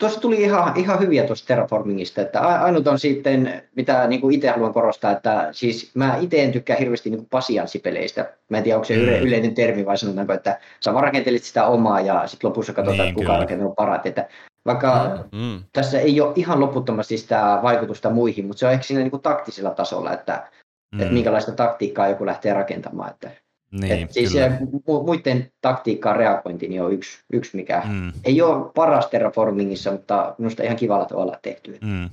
Tuossa 0.00 0.20
tuli 0.20 0.42
ihan, 0.42 0.76
ihan 0.76 1.00
hyviä 1.00 1.24
tuosta 1.26 1.46
Terraformingista, 1.46 2.20
että 2.22 2.40
ainut 2.40 2.86
on 2.86 2.98
sitten, 2.98 3.62
mitä 3.76 4.06
niin 4.06 4.32
itse 4.32 4.48
haluan 4.50 4.72
korostaa, 4.74 5.10
että 5.10 5.48
siis 5.52 5.90
mä 5.94 6.16
itse 6.20 6.42
en 6.44 6.52
tykkää 6.52 6.76
hirveästi 6.76 7.10
niin 7.10 7.26
pasianssipeleistä. 7.30 8.32
Mä 8.48 8.56
en 8.58 8.62
tiedä, 8.64 8.76
onko 8.76 8.84
se 8.84 8.96
Mm. 8.96 9.02
yleinen 9.02 9.54
termi 9.54 9.86
vai 9.86 9.98
sanotaanko, 9.98 10.32
että 10.32 10.60
sä 10.80 10.92
vaan 10.92 11.04
rakentelit 11.04 11.42
sitä 11.44 11.66
omaa 11.66 12.00
ja 12.00 12.26
sitten 12.26 12.48
lopussa 12.50 12.72
katsotaan, 12.72 12.98
Niin, 12.98 13.04
niin, 13.04 13.14
kuka 13.14 13.24
kyllä. 13.24 13.34
on 13.34 13.40
rakentanut 13.40 13.74
parat. 13.76 14.06
Että 14.06 14.28
vaikka 14.66 15.18
Mm. 15.32 15.62
tässä 15.72 16.00
ei 16.00 16.20
ole 16.20 16.32
ihan 16.36 16.60
loputtomasti 16.60 17.18
sitä 17.18 17.58
vaikutusta 17.62 18.10
muihin, 18.10 18.46
mutta 18.46 18.58
se 18.60 18.66
on 18.66 18.72
ehkä 18.72 18.84
siinä 18.84 19.02
niin 19.02 19.10
kuin 19.10 19.22
taktisella 19.22 19.70
tasolla, 19.70 20.12
että, 20.12 20.48
mm. 20.94 21.00
että 21.00 21.12
minkälaista 21.14 21.52
taktiikkaa 21.52 22.08
joku 22.08 22.26
lähtee 22.26 22.54
rakentamaan. 22.54 23.10
Että, 23.10 23.30
Niin, 23.72 23.92
että 23.92 24.14
siis 24.14 24.32
kyllä. 24.32 24.48
mu- 24.48 25.04
muiden 25.06 25.52
taktiikkaan 25.60 26.16
reagointi 26.16 26.68
niin 26.68 26.82
on 26.82 26.92
yksi, 26.92 27.18
yksi 27.32 27.56
mikä 27.56 27.82
Mm. 27.88 28.12
ei 28.24 28.42
ole 28.42 28.72
paras 28.74 29.06
Terraformingissa, 29.06 29.92
mutta 29.92 30.34
minusta 30.38 30.62
ihan 30.62 30.76
kivalla 30.76 31.04
tavalla 31.04 31.38
tehty. 31.42 31.78
Mm. 31.80 32.10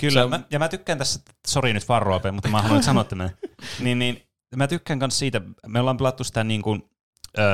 Kyllä, 0.00 0.28
mä, 0.28 0.40
ja 0.50 0.58
mä 0.58 0.68
tykkään 0.68 0.98
tässä, 0.98 1.20
sori 1.48 1.72
nyt 1.72 1.88
vaan 1.88 2.02
Roope, 2.02 2.30
mutta 2.30 2.48
mä 2.48 2.62
haluan 2.62 2.82
sanoa 2.82 3.04
tämän. 3.04 3.30
Niin, 3.84 3.98
niin, 3.98 4.22
mä 4.56 4.66
tykkään 4.66 4.98
myös 4.98 5.18
siitä, 5.18 5.40
me 5.66 5.80
ollaan 5.80 5.96
pelattu 5.96 6.24
sitä 6.24 6.44
niin 6.44 6.62
kuin, 6.62 6.82
öö, 7.38 7.44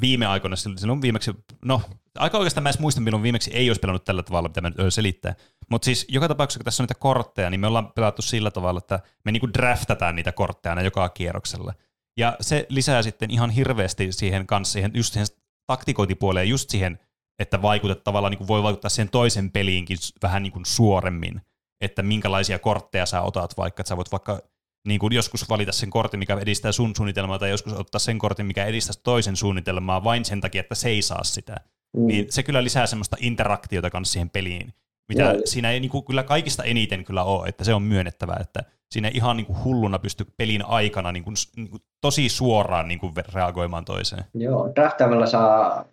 viime 0.00 0.26
aikoina, 0.26 0.56
silloin 0.56 1.02
viimeksi, 1.02 1.32
no 1.64 1.82
aika 2.18 2.38
oikeastaan 2.38 2.62
mä 2.62 2.68
edes 2.68 2.78
muistan, 2.80 3.04
milloin 3.04 3.22
viimeksi 3.22 3.50
ei 3.54 3.70
olisi 3.70 3.80
pelannut 3.80 4.04
tällä 4.04 4.22
tavalla, 4.22 4.48
mitä 4.48 4.60
mä 4.60 4.70
nyt 4.70 4.94
selittää. 4.94 5.34
Mutta 5.70 5.84
siis 5.84 6.06
joka 6.08 6.28
tapauksessa, 6.28 6.58
kun 6.58 6.64
tässä 6.64 6.82
on 6.82 6.84
niitä 6.84 7.00
kortteja, 7.00 7.50
niin 7.50 7.60
me 7.60 7.66
ollaan 7.66 7.92
pelattu 7.92 8.22
sillä 8.22 8.50
tavalla, 8.50 8.78
että 8.78 9.00
me 9.24 9.32
niinku 9.32 9.48
draftataan 9.52 10.16
niitä 10.16 10.32
kortteja 10.32 10.70
aina 10.70 10.82
joka 10.82 11.08
kierroksella. 11.08 11.72
Ja 12.16 12.36
se 12.40 12.66
lisää 12.68 13.02
sitten 13.02 13.30
ihan 13.30 13.50
hirveästi 13.50 14.12
siihen 14.12 14.46
kanssa, 14.46 14.72
siihen, 14.72 14.90
just 14.94 15.12
siihen 15.12 15.26
taktikointipuoleen, 15.66 16.48
just 16.48 16.70
siihen, 16.70 16.98
että 17.38 17.62
vaikutet 17.62 18.04
tavallaan 18.04 18.30
niin 18.30 18.38
kuin 18.38 18.48
voi 18.48 18.62
vaikuttaa 18.62 18.88
siihen 18.88 19.08
toisen 19.08 19.50
peliinkin 19.50 19.98
vähän 20.22 20.42
niin 20.42 20.52
kuin 20.52 20.66
suoremmin, 20.66 21.40
että 21.80 22.02
minkälaisia 22.02 22.58
kortteja 22.58 23.06
sä 23.06 23.22
otat 23.22 23.56
vaikka, 23.56 23.80
että 23.80 23.88
sä 23.88 23.96
voit 23.96 24.12
vaikka 24.12 24.40
niin 24.86 25.00
kuin 25.00 25.12
joskus 25.12 25.48
valita 25.48 25.72
sen 25.72 25.90
kortin, 25.90 26.18
mikä 26.18 26.38
edistää 26.40 26.72
sun 26.72 26.96
suunnitelmaa, 26.96 27.38
tai 27.38 27.50
joskus 27.50 27.72
ottaa 27.72 27.98
sen 27.98 28.18
kortin, 28.18 28.46
mikä 28.46 28.64
edistää 28.64 28.94
toisen 29.02 29.36
suunnitelmaa 29.36 30.04
vain 30.04 30.24
sen 30.24 30.40
takia, 30.40 30.60
että 30.60 30.74
se 30.74 30.88
ei 30.88 31.02
saa 31.02 31.24
sitä. 31.24 31.56
Mm. 31.96 32.06
Niin 32.06 32.26
se 32.32 32.42
kyllä 32.42 32.64
lisää 32.64 32.86
semmoista 32.86 33.16
interaktiota 33.20 33.90
kanssa 33.90 34.12
siihen 34.12 34.30
peliin, 34.30 34.74
mitä 35.08 35.22
Joo. 35.22 35.40
siinä 35.44 35.70
ei 35.70 35.80
niin 35.80 35.90
kuin, 35.90 36.04
kyllä 36.04 36.22
kaikista 36.22 36.64
eniten 36.64 37.04
kyllä 37.04 37.24
ole, 37.24 37.48
että 37.48 37.64
se 37.64 37.74
on 37.74 37.82
myönnettävää, 37.82 38.38
että 38.40 38.60
siinä 38.90 39.08
ei 39.08 39.14
ihan 39.16 39.36
niin 39.36 39.46
kuin 39.46 39.64
hulluna 39.64 39.98
pysty 39.98 40.26
pelin 40.36 40.64
aikana 40.64 41.12
niin 41.12 41.24
kuin, 41.24 41.34
niin 41.56 41.70
kuin 41.70 41.82
tosi 42.00 42.28
suoraan 42.28 42.88
niin 42.88 42.98
kuin 42.98 43.12
reagoimaan 43.34 43.84
toiseen. 43.84 44.24
Joo, 44.34 44.72
draftaamalla 44.74 45.26
saa 45.26 45.84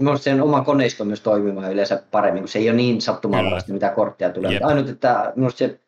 minusta 0.00 0.24
sen 0.24 0.42
oma 0.42 0.64
koneisto 0.64 1.04
myös 1.04 1.20
toimimaan 1.20 1.72
yleensä 1.72 2.02
paremmin, 2.10 2.42
kun 2.42 2.48
se 2.48 2.58
ei 2.58 2.68
ole 2.68 2.76
niin 2.76 3.00
sattumanvaraista, 3.00 3.72
mitä 3.72 3.88
kortteja 3.88 4.32
tulee. 4.32 4.50
Mutta 4.52 4.66
Ainut, 4.66 4.88
että 4.88 5.32
minusta 5.36 5.58
se 5.58 5.80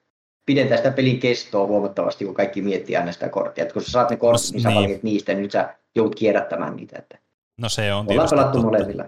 pidentää 0.46 0.76
sitä 0.76 0.90
pelin 0.90 1.20
kestoa 1.20 1.66
huomattavasti, 1.66 2.24
kun 2.24 2.34
kaikki 2.34 2.62
miettii 2.62 2.96
aina 2.96 3.12
sitä 3.12 3.28
korttia. 3.28 3.64
Et 3.64 3.72
kun 3.72 3.82
sä 3.82 3.90
saat 3.90 4.10
ne 4.10 4.16
kortit, 4.16 4.52
niin 4.52 4.62
sä 4.62 4.68
niin. 4.68 5.00
niistä, 5.02 5.32
niin 5.32 5.42
nyt 5.42 5.50
sä 5.50 5.74
joudut 5.94 6.14
kierrättämään 6.14 6.76
niitä. 6.76 6.98
Että 6.98 7.18
No 7.60 7.68
se 7.68 7.82
on 7.92 7.98
ollaan 7.98 8.06
tietysti 8.06 8.36
pelattu 8.36 8.52
totta. 8.52 8.66
molemmilla. 8.66 9.04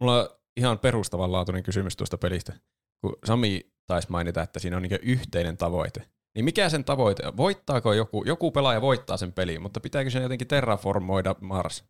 Mulla 0.00 0.36
ihan 0.56 0.78
perustavanlaatuinen 0.78 1.62
kysymys 1.62 1.96
tuosta 1.96 2.18
pelistä. 2.18 2.52
Kun 3.00 3.16
Sami 3.24 3.70
taisi 3.86 4.10
mainita, 4.10 4.42
että 4.42 4.58
siinä 4.58 4.76
on 4.76 4.82
niin 4.82 4.98
yhteinen 5.02 5.56
tavoite. 5.56 6.02
Niin 6.34 6.44
mikä 6.44 6.68
sen 6.68 6.84
tavoite 6.84 7.26
on? 7.26 7.36
Voittaako 7.36 7.92
joku? 7.92 8.24
Joku 8.26 8.50
pelaaja 8.50 8.80
voittaa 8.80 9.16
sen 9.16 9.32
peliin, 9.32 9.62
mutta 9.62 9.80
pitääkö 9.80 10.10
sen 10.10 10.22
jotenkin 10.22 10.48
terraformoida 10.48 11.34
Mars? 11.40 11.84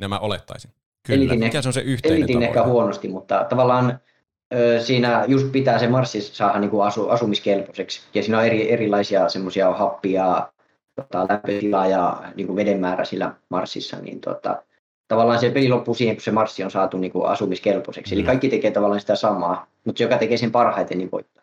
Nämä 0.00 0.18
olettaisin. 0.18 0.70
Kyllä. 1.06 1.18
Elitin, 1.18 1.38
Mikä 1.38 1.62
se 1.62 1.68
on 1.68 1.72
se 1.72 1.80
yhteinen 1.80 2.18
elitin 2.18 2.34
tavoite? 2.34 2.46
ehkä 2.46 2.64
huonosti, 2.64 3.08
mutta 3.08 3.46
tavallaan 3.48 3.98
ö, 4.54 4.80
siinä 4.80 5.24
just 5.28 5.52
pitää 5.52 5.78
se 5.78 5.88
marssi 5.88 6.20
saada 6.20 6.58
niin 6.58 6.70
kuin 6.70 6.86
asu, 6.86 7.08
asumiskelpoiseksi. 7.08 8.00
Ja 8.14 8.22
siinä 8.22 8.38
on 8.38 8.44
eri, 8.44 8.72
erilaisia 8.72 9.28
semmoisia 9.28 9.72
happia, 9.72 10.48
tota, 10.94 11.26
lämpötilaa 11.28 11.86
ja 11.86 12.22
niin 12.34 12.46
kuin 12.46 12.56
veden 12.56 12.80
määrä 12.80 13.04
sillä 13.04 13.34
marssissa. 13.48 13.96
Niin 13.96 14.20
tota, 14.20 14.62
tavallaan 15.14 15.40
se 15.40 15.50
peli 15.50 15.68
loppuu 15.68 15.94
siihen, 15.94 16.16
kun 16.16 16.22
se 16.22 16.30
marssi 16.30 16.64
on 16.64 16.70
saatu 16.70 16.96
niin 16.98 17.12
kuin 17.12 17.26
asumiskelpoiseksi. 17.26 18.14
Eli 18.14 18.22
Mm. 18.22 18.26
kaikki 18.26 18.48
tekee 18.48 18.70
tavallaan 18.70 19.00
sitä 19.00 19.16
samaa, 19.16 19.66
mutta 19.84 19.98
se, 19.98 20.04
joka 20.04 20.18
tekee 20.18 20.36
sen 20.36 20.50
parhaiten, 20.52 20.98
niin 20.98 21.10
voittaa. 21.12 21.42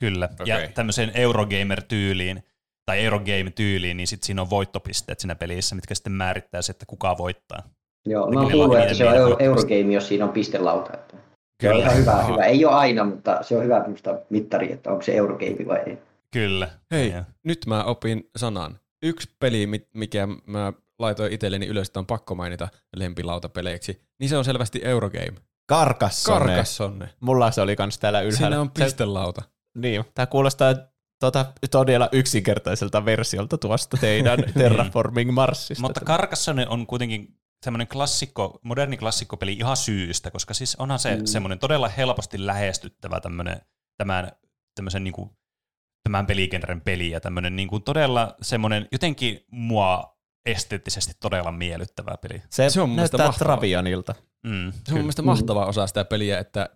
Kyllä, 0.00 0.28
ja 0.46 0.56
Okei. 0.56 0.68
tämmöiseen 0.68 1.10
Eurogamer-tyyliin 1.14 2.42
tai 2.86 3.04
Eurogame-tyyliin, 3.04 3.96
niin 3.96 4.06
sitten 4.06 4.26
siinä 4.26 4.42
on 4.42 4.50
voittopisteet 4.50 5.20
siinä 5.20 5.34
pelissä, 5.34 5.74
mitkä 5.74 5.94
sitten 5.94 6.12
määrittää 6.12 6.62
se, 6.62 6.70
että 6.70 6.86
kuka 6.86 7.18
voittaa. 7.18 7.62
Joo, 8.06 8.26
Eli 8.26 8.34
mä 8.34 8.40
oon 8.42 8.52
kuullut, 8.52 8.78
että 8.78 8.94
se 8.94 9.08
on 9.08 9.14
euro. 9.16 9.36
Eurogame, 9.38 9.94
jos 9.94 10.08
siinä 10.08 10.24
on 10.24 10.30
pistelauta. 10.30 10.90
Että 10.94 11.16
se 11.62 11.68
on 11.68 11.74
Kyllä. 11.76 11.84
ihan 11.86 11.96
hyvä, 11.98 12.12
Aha. 12.12 12.32
hyvä. 12.32 12.44
Ei 12.44 12.64
ole 12.64 12.74
aina, 12.74 13.04
mutta 13.04 13.38
se 13.42 13.56
on 13.56 13.64
hyvä 13.64 13.80
minusta 13.82 14.18
mittari, 14.30 14.72
että 14.72 14.90
onko 14.90 15.02
se 15.02 15.16
Eurogame 15.16 15.66
vai 15.68 15.78
ei. 15.86 15.98
Kyllä. 16.32 16.68
Hei, 16.90 17.10
Ja- 17.10 17.24
nyt 17.44 17.58
mä 17.66 17.84
opin 17.84 18.30
sanan. 18.36 18.78
Yksi 19.02 19.30
peli, 19.40 19.66
mi- 19.66 19.86
mikä 19.94 20.28
mä 20.46 20.72
laitoin 20.98 21.32
itselleni 21.32 21.66
ylös, 21.66 21.86
että 21.88 22.00
on 22.00 22.06
pakko 22.06 22.34
mainita 22.34 22.68
lempilautapeleiksi, 22.96 24.00
niin 24.20 24.28
se 24.28 24.36
on 24.36 24.44
selvästi 24.44 24.80
Eurogame. 24.84 25.32
Karkassone. 25.68 26.38
Karkassonne. 26.38 27.08
Mulla 27.20 27.50
se 27.50 27.60
oli 27.60 27.76
kans 27.76 27.98
täällä 27.98 28.20
ylhäällä. 28.20 28.36
Siinä 28.36 28.60
on 28.60 28.70
Se- 28.78 28.84
pistelauta. 28.84 29.42
Niin, 29.74 30.04
tämä 30.14 30.26
kuulostaa 30.26 30.74
tota, 31.20 31.46
todella 31.70 32.08
yksinkertaiselta 32.12 33.04
versiolta 33.04 33.58
tuosta 33.58 33.96
teidän 33.96 34.38
Terraforming 34.58 35.30
Marsista. 35.32 35.82
Mutta 35.82 36.00
Carcassonne 36.00 36.66
on 36.68 36.86
kuitenkin 36.86 37.38
semmoinen 37.64 37.88
klassikko, 37.88 38.58
moderni 38.62 38.96
klassikkopeli 38.96 39.52
ihan 39.52 39.76
syystä, 39.76 40.30
koska 40.30 40.54
siis 40.54 40.76
onhan 40.76 40.98
se 40.98 41.16
Mm. 41.16 41.26
semmoinen 41.26 41.58
todella 41.58 41.88
helposti 41.88 42.46
lähestyttävä 42.46 43.20
tämmöinen, 43.20 43.60
tämän, 43.96 44.32
tämmöisen 44.74 45.04
niin 45.04 45.14
kuin, 45.14 45.30
tämän 46.02 46.26
peligenren 46.26 46.80
peli 46.80 47.10
ja 47.10 47.20
tämmöinen 47.20 47.56
niin 47.56 47.68
kuin 47.68 47.82
todella 47.82 48.34
semmoinen 48.42 48.88
jotenkin 48.92 49.44
mua 49.50 50.17
esteettisesti 50.50 51.12
todella 51.20 51.52
miellyttävä 51.52 52.14
peli. 52.22 52.42
se, 52.50 52.70
se 52.70 52.80
on 52.80 52.96
näyttää 52.96 53.26
mahtavaa. 53.26 53.56
Travianilta. 53.56 54.14
Mm, 54.42 54.50
Se 54.50 54.54
on 54.56 54.64
mun 54.64 54.72
kyllä. 54.88 55.00
mielestä 55.00 55.22
mahtava 55.22 55.66
osa 55.66 55.86
sitä 55.86 56.04
peliä, 56.04 56.38
että 56.38 56.68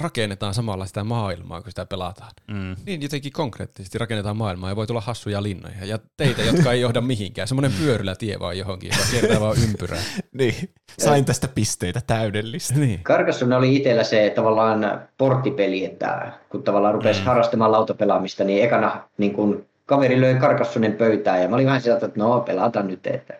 rakennetaan 0.00 0.54
samalla 0.54 0.86
sitä 0.86 1.04
maailmaa, 1.04 1.62
kun 1.62 1.70
sitä 1.70 1.86
pelataan. 1.86 2.30
Mm. 2.48 2.76
Niin 2.86 3.02
jotenkin 3.02 3.32
konkreettisesti 3.32 3.98
rakennetaan 3.98 4.36
maailmaa 4.36 4.70
ja 4.70 4.76
voi 4.76 4.86
tulla 4.86 5.00
hassuja 5.00 5.42
linnoja 5.42 5.84
ja 5.84 5.98
teitä, 6.16 6.42
jotka 6.42 6.72
ei 6.72 6.80
johda 6.80 7.00
mihinkään. 7.00 7.48
Semmoinen 7.48 7.72
pyörylä 7.78 8.14
tie 8.14 8.38
vaan 8.38 8.58
johonkin, 8.58 8.90
joka 8.92 9.10
kiertää 9.10 9.40
vaan 9.40 9.56
ympyrää. 9.62 10.02
Niin, 10.38 10.54
sain 10.98 11.24
tästä 11.24 11.48
pisteitä 11.48 12.00
täydellistä. 12.06 12.74
niin. 12.74 13.00
Carcassonne 13.02 13.56
oli 13.56 13.76
itsellä 13.76 14.04
se 14.04 14.32
tavallaan 14.36 15.08
porttipeli, 15.18 15.84
että 15.84 16.32
kun 16.48 16.62
tavallaan 16.62 16.94
rupesi 16.94 17.20
mm. 17.20 17.26
harrastamaan 17.26 17.72
lautapelaamista, 17.72 18.44
niin 18.44 18.64
ekana 18.64 19.02
niin 19.18 19.32
kun 19.32 19.66
kaveri 19.90 20.20
löi 20.20 20.34
Carcassonen 20.34 20.92
pöytään 20.92 21.42
ja 21.42 21.48
mä 21.48 21.54
olin 21.56 21.66
vähän 21.66 21.80
sieltä, 21.80 22.06
että 22.06 22.20
no 22.20 22.40
pelataan 22.40 22.86
nyt. 22.86 23.06
Että. 23.06 23.34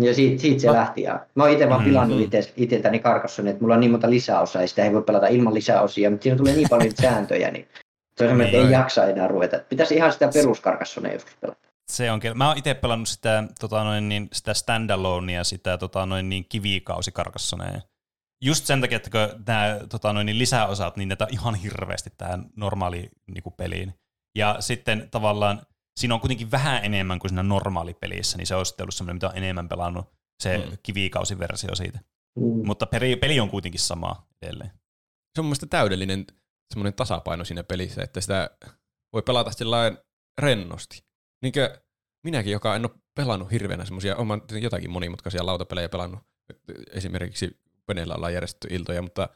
Ja 0.00 0.14
siitä, 0.14 0.40
siitä 0.42 0.60
se 0.60 0.72
lähti. 0.72 1.02
Ja 1.02 1.26
mä 1.34 1.42
oon 1.42 1.52
itse 1.52 1.68
vaan 1.68 1.80
Mm. 1.80 1.84
pilannut 1.84 2.20
ite, 2.20 2.40
iteltäni 2.56 2.98
Carcassonne, 2.98 3.50
että 3.50 3.62
mulla 3.62 3.74
on 3.74 3.80
niin 3.80 3.90
monta 3.90 4.10
lisäosaa 4.10 4.62
ja 4.62 4.68
sitä 4.68 4.84
ei 4.84 4.92
voi 4.92 5.02
pelata 5.02 5.26
ilman 5.26 5.54
lisäosia, 5.54 6.10
mutta 6.10 6.22
siinä 6.22 6.36
tulee 6.38 6.56
niin 6.56 6.68
paljon 6.70 6.92
sääntöjä, 7.02 7.50
niin 7.50 7.68
se 8.16 8.24
on 8.24 8.30
semmoinen, 8.30 8.54
että 8.54 8.66
ei 8.66 8.72
jaksa 8.72 9.04
enää 9.04 9.28
ruveta. 9.28 9.58
Pitäisi 9.68 9.94
ihan 9.94 10.12
sitä 10.12 10.28
perus 10.34 10.62
Carcassonea 10.62 11.12
joskus 11.12 11.36
pelata. 11.40 11.68
Se 11.92 12.10
on, 12.10 12.20
kyllä- 12.20 12.34
mä 12.34 12.48
oon 12.48 12.58
itse 12.58 12.74
pelannut 12.74 13.08
sitä, 13.08 13.44
tota 13.60 13.84
noin, 13.84 14.08
niin, 14.08 14.28
sitä 14.32 14.54
standalonea, 14.54 15.44
sitä 15.44 15.78
tota 15.78 16.06
noin, 16.06 16.28
niin, 16.28 16.46
kivikausi 16.48 17.10
just 18.44 18.66
sen 18.66 18.80
takia, 18.80 18.96
että 18.96 19.10
kun 19.10 19.44
nämä 19.46 19.78
tota, 19.88 20.12
noin, 20.12 20.26
niin 20.26 20.38
lisäosat, 20.38 20.96
niin 20.96 21.08
näitä 21.08 21.24
on 21.24 21.32
ihan 21.32 21.54
hirveästi 21.54 22.10
tähän 22.16 22.44
normaali 22.56 23.10
niin 23.26 23.42
kuin 23.42 23.54
peliin. 23.56 23.94
Ja 24.36 24.56
sitten 24.60 25.08
tavallaan 25.10 25.66
siinä 26.00 26.14
on 26.14 26.20
kuitenkin 26.20 26.50
vähän 26.50 26.84
enemmän 26.84 27.18
kuin 27.18 27.28
siinä 27.28 27.42
normaalipelissä, 27.42 28.38
niin 28.38 28.46
se 28.46 28.54
olisi 28.54 28.68
sitten 28.68 28.84
ollut 28.84 28.94
semmoinen, 28.94 29.16
mitä 29.16 29.28
on 29.28 29.36
enemmän 29.36 29.68
pelannut 29.68 30.06
se 30.42 30.58
mm. 30.58 30.78
kivikausiversio 30.82 31.74
siitä. 31.74 31.98
Mm. 32.38 32.66
Mutta 32.66 32.86
peli, 32.86 33.16
peli 33.16 33.40
on 33.40 33.50
kuitenkin 33.50 33.80
sama 33.80 34.26
edelleen. 34.42 34.70
Se 35.34 35.40
on 35.40 35.44
mun 35.44 35.48
mielestä 35.48 35.66
täydellinen 35.66 36.26
semmoinen 36.74 36.94
tasapaino 36.94 37.44
siinä 37.44 37.64
pelissä, 37.64 38.02
että 38.02 38.20
sitä 38.20 38.50
voi 39.12 39.22
pelata 39.22 39.50
sillä 39.50 39.92
rennosti. 40.42 41.04
Niinkö 41.42 41.80
minäkin, 42.24 42.52
joka 42.52 42.76
en 42.76 42.84
ole 42.84 43.00
pelannut 43.14 43.50
hirveänä 43.50 43.84
semmoisia, 43.84 44.16
olen 44.16 44.42
jotakin 44.62 44.90
monimutkaisia 44.90 45.46
lautapelejä 45.46 45.88
pelannut, 45.88 46.20
esimerkiksi 46.92 47.60
veneellä 47.88 48.14
ollaan 48.14 48.34
järjestetty 48.34 48.68
iltoja, 48.70 49.02
mutta 49.02 49.28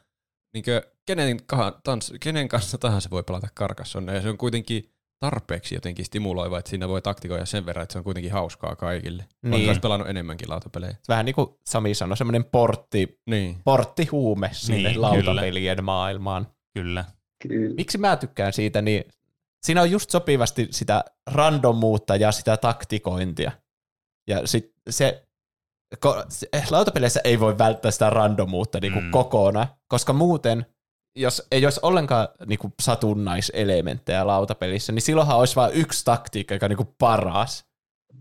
niinkö 0.53 0.91
kenen, 1.15 1.37
tans, 1.83 2.13
kenen 2.19 2.47
kanssa 2.47 2.77
tahansa 2.77 3.09
voi 3.09 3.23
pelata 3.23 3.47
Carcassonne, 3.59 4.15
ja 4.15 4.21
se 4.21 4.29
on 4.29 4.37
kuitenkin 4.37 4.91
tarpeeksi 5.19 5.75
jotenkin 5.75 6.05
stimuloiva, 6.05 6.59
että 6.59 6.69
siinä 6.69 6.87
voi 6.87 7.01
taktikoida 7.01 7.45
sen 7.45 7.65
verran, 7.65 7.83
että 7.83 7.93
se 7.93 7.97
on 7.97 8.03
kuitenkin 8.03 8.31
hauskaa 8.31 8.75
kaikille. 8.75 9.25
Niin. 9.41 9.51
Niin. 9.51 9.69
Olen 9.69 9.81
pelannut 9.81 10.09
enemmänkin 10.09 10.49
lautapelejä. 10.49 10.95
Vähän 11.07 11.25
niin 11.25 11.35
kuin 11.35 11.47
Sami 11.65 11.93
sanoi, 11.93 12.17
semmoinen 12.17 12.45
portti, 12.45 13.19
Niin. 13.25 13.57
porttihuume 13.63 14.49
sinne 14.53 14.89
Niin, 14.89 15.01
lautapelien 15.01 15.83
maailmaan. 15.83 16.47
Kyllä. 16.73 17.05
Kyllä. 17.47 17.75
Miksi 17.75 17.97
mä 17.97 18.15
tykkään 18.15 18.53
siitä, 18.53 18.81
niin 18.81 19.03
siinä 19.63 19.81
on 19.81 19.91
just 19.91 20.09
sopivasti 20.09 20.67
sitä 20.71 21.03
randomuutta 21.27 22.15
ja 22.15 22.31
sitä 22.31 22.57
taktikointia. 22.57 23.51
Ja 24.27 24.47
sit 24.47 24.73
se, 24.89 25.27
ko, 25.99 26.23
se 26.29 26.49
lautapeleissä 26.69 27.21
ei 27.23 27.39
voi 27.39 27.57
välttää 27.57 27.91
sitä 27.91 28.09
randomuutta 28.09 28.79
niin 28.79 28.93
kuin 28.93 29.05
mm. 29.05 29.11
kokonaan, 29.11 29.67
koska 29.87 30.13
muuten, 30.13 30.65
jos 31.15 31.47
ei 31.51 31.65
olisi 31.65 31.79
ollenkaan 31.83 32.27
niin 32.45 32.59
kuin 32.59 32.73
satunnaiselementtejä 32.81 34.27
lautapelissä, 34.27 34.91
niin 34.91 35.01
silloinhan 35.01 35.37
olisi 35.37 35.55
vain 35.55 35.73
yksi 35.73 36.05
taktiikka, 36.05 36.53
joka 36.53 36.65
on 36.65 36.69
niin 36.69 36.77
kuin 36.77 36.95
paras, 36.99 37.65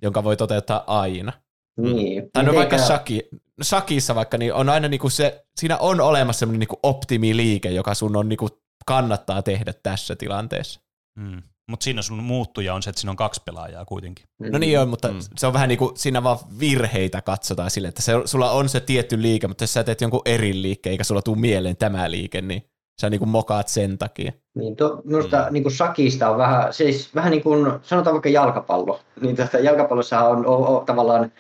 jonka 0.03 0.25
voi 0.25 0.37
toteuttaa 0.37 0.85
aina. 0.87 1.33
Niin. 1.81 2.31
Tai 2.33 2.45
no 2.45 2.55
vaikka 2.55 2.79
shaki, 2.79 3.29
shakissa 3.63 4.15
vaikka, 4.15 4.39
niin 4.39 4.55
on 4.55 4.69
aina 4.69 4.89
niinku 4.89 5.11
se, 5.11 5.45
siinä 5.57 5.79
on 5.79 6.01
olemassa 6.01 6.39
semmoinen 6.39 6.59
niinku 6.61 6.79
optimiliike, 6.83 7.71
joka 7.71 7.95
sun 7.95 8.17
on 8.17 8.29
niinku 8.29 8.49
kannattaa 8.87 9.43
tehdä 9.43 9.73
tässä 9.83 10.17
tilanteessa. 10.17 10.81
Mm. 11.19 11.43
Mutta 11.71 11.85
siinä 11.85 12.03
sun 12.03 12.23
muuttuja 12.23 12.75
on 12.75 12.83
se, 12.83 12.91
että 12.91 13.01
siinä 13.01 13.11
on 13.11 13.17
kaksi 13.17 13.43
pelaajaa 13.45 13.85
kuitenkin. 13.85 14.27
No 14.53 14.59
niin 14.59 14.81
on, 14.81 14.89
mutta 14.89 15.09
Mm. 15.09 15.19
se 15.37 15.47
on 15.47 15.53
vähän 15.53 15.69
niinku, 15.69 15.93
siinä 15.97 16.23
vaan 16.23 16.39
virheitä 16.61 17.23
katsotaan 17.23 17.71
sille, 17.71 17.89
että 17.89 18.03
se, 18.03 18.13
sulla 18.25 18.51
on 18.51 18.69
se 18.69 18.81
tietty 18.81 19.23
liike, 19.23 19.49
mutta 19.49 19.65
jos 19.65 19.73
sä 19.73 19.85
teet 19.85 20.01
jonkun 20.01 20.23
eri 20.25 20.63
liikkeen, 20.63 20.91
eikä 20.91 21.05
sulla 21.05 21.23
tuu 21.23 21.35
mieleen 21.35 21.77
tämä 21.77 22.11
liike, 22.11 22.41
niin 22.41 22.63
sä 23.01 23.11
niinku 23.11 23.27
mokaat 23.27 23.69
sen 23.69 23.99
takia. 23.99 24.33
Niin, 24.55 24.77
to, 24.77 25.01
minusta 25.05 25.37
mm. 25.47 25.53
niin 25.53 25.63
kuin 25.63 25.73
shakista 25.73 26.31
on 26.31 26.39
vähän, 26.39 26.73
siis 26.73 27.15
vähän 27.15 27.31
niin 27.31 27.43
kuin, 27.43 27.73
sanotaan 27.83 28.15
vaikka 28.15 28.29
jalkapallo, 28.29 29.01
niin 29.21 29.37
tästä 29.37 29.59
jalkapallossa 29.59 30.21
on, 30.21 30.47
on, 30.47 30.67
on 30.67 30.87
tavallaan, 30.87 31.33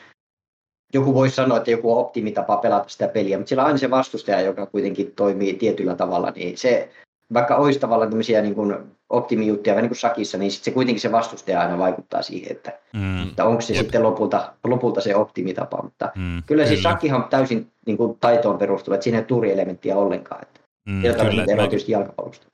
joku 0.95 1.15
voisi 1.15 1.35
sanoa, 1.35 1.57
että 1.59 1.71
joku 1.71 1.93
on 1.93 1.99
optimitapa 2.01 2.57
pelata 2.57 2.89
sitä 2.89 3.09
peliä, 3.09 3.39
mutta 3.39 3.49
siellä 3.49 3.63
on 3.63 3.67
aina 3.67 3.79
se 3.79 3.91
vastustaja, 3.91 4.41
joka 4.41 4.67
kuitenkin 4.67 5.13
toimii 5.17 5.55
tietyllä 5.55 5.95
tavalla, 5.95 6.31
niin 6.31 6.59
se, 6.59 6.89
vaikka 7.35 7.57
olisi 7.57 7.81
tavallaan 7.81 8.11
tämmöisiä 8.11 8.43
niin 8.43 8.55
kuin 8.55 8.77
optimijuttuja, 9.11 9.75
vähän 9.75 9.83
niin 9.83 9.91
kuin 9.91 9.99
shakissa, 9.99 10.39
niin 10.39 10.51
sit 10.51 10.65
se 10.65 10.71
kuitenkin 10.71 11.01
se 11.01 11.13
vastustaja 11.13 11.61
aina 11.61 11.79
vaikuttaa 11.79 12.23
siihen, 12.23 12.53
että, 12.53 12.79
Mm. 12.93 13.23
että 13.29 13.45
onko 13.45 13.61
se 13.61 13.73
Jep. 13.73 13.83
sitten 13.83 14.03
lopulta, 14.03 14.53
lopulta 14.65 15.01
se 15.01 15.17
optimitapa, 15.17 15.83
mutta 15.83 16.13
Mm. 16.17 16.43
kyllä 16.47 16.67
siis 16.67 16.81
shakihan 16.83 17.25
täysin 17.25 17.71
niin 17.87 17.97
kuin 17.97 18.19
taitoon 18.21 18.59
perustuu, 18.59 18.95
että 18.95 19.05
siinä 19.05 19.19
ei 19.19 19.21
ole 19.21 19.27
tuurielementtiä 19.27 19.97
ollenkaan, 19.97 20.43
että 20.43 20.60
Mm, 20.91 21.05
jotain 21.05 21.29
kyllä, 21.31 21.47
mä, 21.57 21.63
tietysti 21.69 21.93
jalkapallosta. 21.93 22.47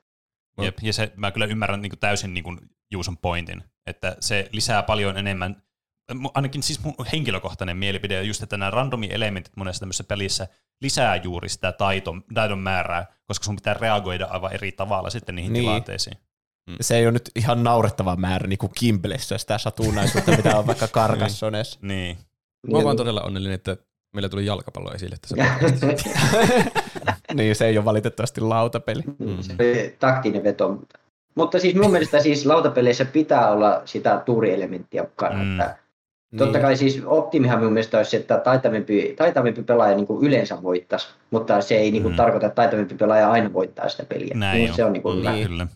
jep, 0.61 0.77
ja 0.81 0.93
se, 0.93 1.11
mä 1.15 1.31
kyllä 1.31 1.45
ymmärrän 1.45 1.81
niin 1.81 1.89
kuin 1.89 1.99
täysin 1.99 2.33
niin 2.33 2.43
kuin 2.43 2.57
Juuson 2.91 3.17
pointin, 3.17 3.63
että 3.87 4.17
se 4.19 4.49
lisää 4.51 4.83
paljon 4.83 5.17
enemmän, 5.17 5.63
ainakin 6.33 6.63
siis 6.63 6.83
mun 6.83 6.95
henkilökohtainen 7.11 7.77
mielipide 7.77 8.19
on 8.19 8.27
just, 8.27 8.43
että 8.43 8.57
nämä 8.57 8.71
randomi-elementit 8.71 9.51
monessa 9.57 9.79
tämmöisessä 9.79 10.03
pelissä 10.03 10.47
lisää 10.81 11.15
juuri 11.15 11.49
sitä 11.49 11.71
taidon, 11.71 12.23
taidon 12.33 12.59
määrää, 12.59 13.05
koska 13.27 13.43
sun 13.45 13.55
pitää 13.55 13.73
reagoida 13.73 14.25
aivan 14.25 14.53
eri 14.53 14.71
tavalla 14.71 15.09
sitten 15.09 15.35
niihin 15.35 15.53
Niin. 15.53 15.63
tilanteisiin. 15.63 16.17
Se 16.81 16.95
ei 16.97 17.05
ole 17.05 17.11
nyt 17.11 17.31
ihan 17.35 17.63
naurettava 17.63 18.15
määrä 18.15 18.47
niin 18.47 18.57
kuin 18.57 18.71
Kimblessä 18.79 19.37
sitä 19.37 19.57
satunnaisuutta, 19.57 20.31
mitä 20.31 20.57
on 20.57 20.67
vaikka 20.67 20.87
Carcassonessa. 20.97 21.79
Niin. 21.81 22.17
Mä 22.71 22.77
oon 22.77 22.83
vaan 22.85 22.97
todella 22.97 23.21
onnellinen, 23.21 23.55
että 23.55 23.77
meillä 24.15 24.29
tuli 24.29 24.45
jalkapallo 24.45 24.93
esille 24.93 25.15
tässä. 25.21 25.35
niin, 27.33 27.55
se 27.55 27.65
ei 27.67 27.77
ole 27.77 27.85
valitettavasti 27.85 28.41
lautapeli. 28.41 29.01
Mm. 29.19 29.37
Se 29.41 29.53
oli 29.59 29.95
taktinen 29.99 30.43
veto. 30.43 30.69
Mutta, 30.69 30.99
mutta 31.35 31.59
siis 31.59 31.75
mun 31.75 31.91
mielestä 31.91 32.19
siis 32.19 32.45
lautapeleissä 32.45 33.05
pitää 33.05 33.51
olla 33.51 33.81
sitä 33.85 34.21
tuurielementtiä 34.25 35.01
mukana. 35.03 35.35
Mm. 35.35 35.43
Mm. 35.43 35.51
Että 35.59 35.75
totta 36.37 36.57
Niin. 36.57 36.61
kai 36.65 36.77
siis 36.77 37.01
optimihan 37.05 37.63
mun 37.63 37.73
mielestä 37.73 37.97
olisi, 37.97 38.11
se, 38.11 38.17
että 38.17 38.37
taitavampi, 38.37 39.13
taitavampi 39.17 39.63
pelaaja 39.63 39.95
niin 39.95 40.07
kuin 40.07 40.25
yleensä 40.27 40.63
voittaisi, 40.63 41.07
mutta 41.31 41.61
se 41.61 41.75
ei 41.75 41.91
niin 41.91 42.03
kuin 42.03 42.13
Mm. 42.13 42.17
tarkoita, 42.17 42.47
että 42.47 42.55
taitavampi 42.55 42.95
pelaaja 42.95 43.31
aina 43.31 43.53
voittaa 43.53 43.89
sitä 43.89 44.03
peliä. 44.09 44.31
Näin 44.35 44.57
Niin 44.57 44.73
se 44.73 44.85
on 44.85 44.93
niin 44.93 45.03
kuin 45.03 45.19
hyvä. 45.19 45.31
Niin. 45.31 45.47
Kyllä. 45.47 45.67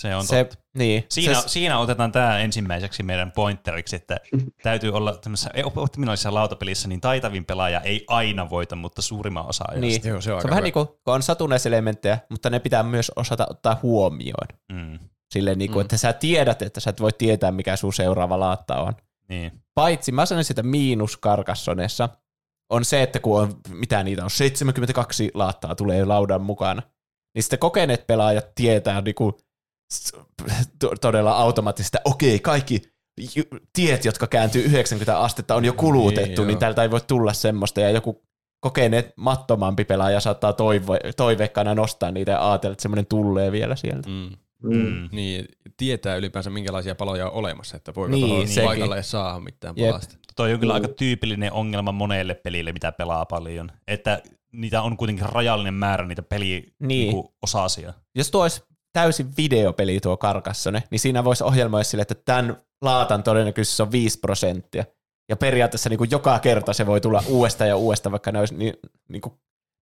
Se 0.00 0.14
on 0.16 0.26
se, 0.26 0.44
totta. 0.44 0.64
niin, 0.78 1.04
Siinä, 1.10 1.40
se, 1.40 1.48
siinä 1.48 1.78
otetaan 1.78 2.12
tämä 2.12 2.38
ensimmäiseksi 2.38 3.02
meidän 3.02 3.32
pointeriksi, 3.32 3.96
että 3.96 4.16
täytyy 4.62 4.90
olla 4.92 5.16
tämmöisessä 5.16 5.50
optimaalisessa 5.76 6.34
lautapelissä, 6.34 6.88
niin 6.88 7.00
taitavin 7.00 7.44
pelaaja 7.44 7.80
ei 7.80 8.04
aina 8.08 8.50
voita, 8.50 8.76
mutta 8.76 9.02
suurimman 9.02 9.46
osa 9.46 9.64
ajasta. 9.68 9.80
niin. 9.80 10.00
Joo, 10.04 10.20
se 10.20 10.32
on 10.32 10.40
se 10.42 10.46
on 10.46 10.50
vähän 10.50 10.56
hyvä. 10.56 10.64
niin 10.64 10.72
kuin, 10.72 10.86
kun 10.86 11.14
on 11.14 11.22
satunnaiselementtejä, 11.22 12.18
mutta 12.30 12.50
ne 12.50 12.60
pitää 12.60 12.82
myös 12.82 13.12
osata 13.16 13.46
ottaa 13.50 13.78
huomioon. 13.82 14.48
Mm, 14.72 14.98
Silleen, 15.30 15.58
niin 15.58 15.70
kuin, 15.72 15.82
Mm. 15.82 15.84
että 15.84 15.96
sä 15.96 16.12
tiedät, 16.12 16.62
että 16.62 16.80
sä 16.80 16.90
et 16.90 17.00
voi 17.00 17.12
tietää, 17.18 17.52
mikä 17.52 17.76
sun 17.76 17.92
seuraava 17.92 18.40
laatta 18.40 18.76
on. 18.82 18.92
niin. 19.28 19.52
Paitsi, 19.74 20.12
mä 20.12 20.26
sanon 20.26 20.44
sitä 20.44 20.62
miinus 20.62 21.18
Carcassonessa, 21.20 22.08
on 22.70 22.84
se, 22.84 23.02
että 23.02 23.18
kun 23.20 23.40
on, 23.42 23.54
mitä 23.70 24.02
niitä 24.04 24.24
on, 24.24 24.30
72 24.30 25.30
laattaa 25.34 25.74
tulee 25.74 26.04
laudan 26.04 26.42
mukana, 26.42 26.82
niin 27.34 27.42
sitten 27.42 27.58
kokeneet 27.58 28.06
pelaajat 28.06 28.54
tietää 28.54 29.00
niin 29.00 29.14
kuin, 29.14 29.32
todella 31.00 31.32
automaattisesti, 31.32 31.96
että 31.98 32.10
okei, 32.10 32.38
kaikki 32.40 32.82
tiet, 33.72 34.04
jotka 34.04 34.26
kääntyy 34.26 34.62
90 34.64 35.18
astetta, 35.20 35.54
on 35.54 35.64
jo 35.64 35.72
kulutettu, 35.72 36.20
Niin, 36.20 36.36
niin, 36.36 36.46
niin 36.46 36.54
joo. 36.54 36.60
täältä 36.60 36.82
ei 36.82 36.90
voi 36.90 37.00
tulla 37.00 37.32
semmoista, 37.32 37.80
ja 37.80 37.90
joku 37.90 38.22
kokeneet 38.60 39.12
mattomampi 39.16 39.84
pelaaja 39.84 40.20
saattaa 40.20 40.52
toivo, 40.52 40.96
toiveikkaana 41.16 41.74
nostaa 41.74 42.10
niitä 42.10 42.32
ja 42.32 42.50
ajatella, 42.50 42.72
että 42.72 42.82
semmoinen 42.82 43.06
tulee 43.06 43.52
vielä 43.52 43.76
sieltä. 43.76 44.08
Mm. 44.08 44.30
Mm. 44.62 44.76
Mm. 44.76 45.08
Niin, 45.12 45.44
tietää 45.76 46.16
ylipäänsä 46.16 46.50
minkälaisia 46.50 46.94
paloja 46.94 47.26
on 47.26 47.32
olemassa, 47.32 47.76
että 47.76 47.94
voiko 47.94 48.14
Niin, 48.14 48.26
niin, 48.28 48.48
sekin. 48.48 48.64
paikalle 48.68 49.02
saada 49.02 49.40
mitään 49.40 49.74
Jep. 49.76 49.90
palasta. 49.90 50.14
Toi 50.36 50.52
on 50.52 50.60
kyllä 50.60 50.72
Mm. 50.72 50.74
aika 50.74 50.88
tyypillinen 50.88 51.52
ongelma 51.52 51.92
monelle 51.92 52.34
pelille, 52.34 52.72
mitä 52.72 52.92
pelaa 52.92 53.26
paljon. 53.26 53.70
Että 53.88 54.22
niitä 54.52 54.82
on 54.82 54.96
kuitenkin 54.96 55.26
rajallinen 55.28 55.74
määrä 55.74 56.06
niitä 56.06 56.22
peli 56.22 56.46
Niin. 56.80 56.88
niinku, 56.88 57.34
osasia. 57.42 57.92
Jos 58.14 58.30
tuo 58.30 58.42
olisi 58.42 58.62
täysin 58.96 59.26
videopeli 59.36 60.00
tuo 60.00 60.16
Carcassonne, 60.16 60.82
niin 60.90 60.98
siinä 60.98 61.24
voisi 61.24 61.44
ohjelmoida 61.44 61.84
sille, 61.84 62.02
että 62.02 62.14
tämän 62.24 62.56
laatan 62.82 63.22
todennäköisyys 63.22 63.80
on 63.80 63.92
5 63.92 64.20
prosenttia. 64.20 64.84
Ja 65.28 65.36
periaatteessa 65.36 65.88
niin 65.88 65.98
kuin 65.98 66.10
joka 66.10 66.38
kerta 66.38 66.72
se 66.72 66.86
voi 66.86 67.00
tulla 67.00 67.22
uudestaan 67.28 67.68
ja 67.68 67.76
uudestaan, 67.76 68.10
vaikka 68.10 68.32
ne 68.32 68.38
olisi, 68.38 68.54
niin, 68.54 68.74
niin 69.08 69.20
kuin, 69.20 69.34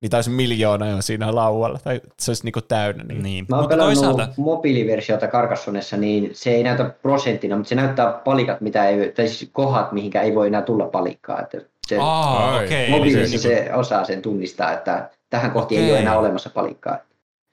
niitä 0.01 0.17
olisi 0.17 0.29
miljoona 0.29 0.89
jo 0.89 1.01
siinä 1.01 1.35
laualla, 1.35 1.79
tai 1.83 2.01
se 2.21 2.31
olisi 2.31 2.43
niin 2.43 2.53
kuin 2.53 2.63
täynnä. 2.67 3.03
Niin. 3.03 3.23
Niin. 3.23 3.45
Mä 3.49 3.55
oon 3.55 3.63
Mutta 3.63 3.75
pelannut 3.75 3.95
toisaalta, 3.95 4.27
mobiiliversiota 4.37 5.27
Carcassonnessa, 5.27 5.97
niin 5.97 6.29
se 6.33 6.49
ei 6.49 6.63
näytä 6.63 6.83
prosenttina, 6.83 7.55
mutta 7.55 7.69
se 7.69 7.75
näyttää 7.75 8.11
palikat, 8.11 8.61
mitä 8.61 8.87
ei, 8.87 9.11
tai 9.11 9.27
siis 9.27 9.49
kohdat, 9.53 9.91
mihinkä 9.91 10.21
ei 10.21 10.35
voi 10.35 10.47
enää 10.47 10.61
tulla 10.61 10.87
palikkaa. 10.87 11.41
Että 11.41 11.57
se 11.87 11.97
Ai. 11.99 12.65
okei. 12.65 12.89
mobiilissa 12.89 13.49
eli 13.49 13.55
se, 13.55 13.73
osaa 13.73 14.05
sen 14.05 14.21
tunnistaa, 14.21 14.73
että 14.73 15.09
tähän 15.29 15.51
kohti 15.51 15.77
ei 15.77 15.81
Okei. 15.81 15.91
ole 15.91 15.99
enää 15.99 16.19
olemassa 16.19 16.49
palikkaa. 16.49 16.97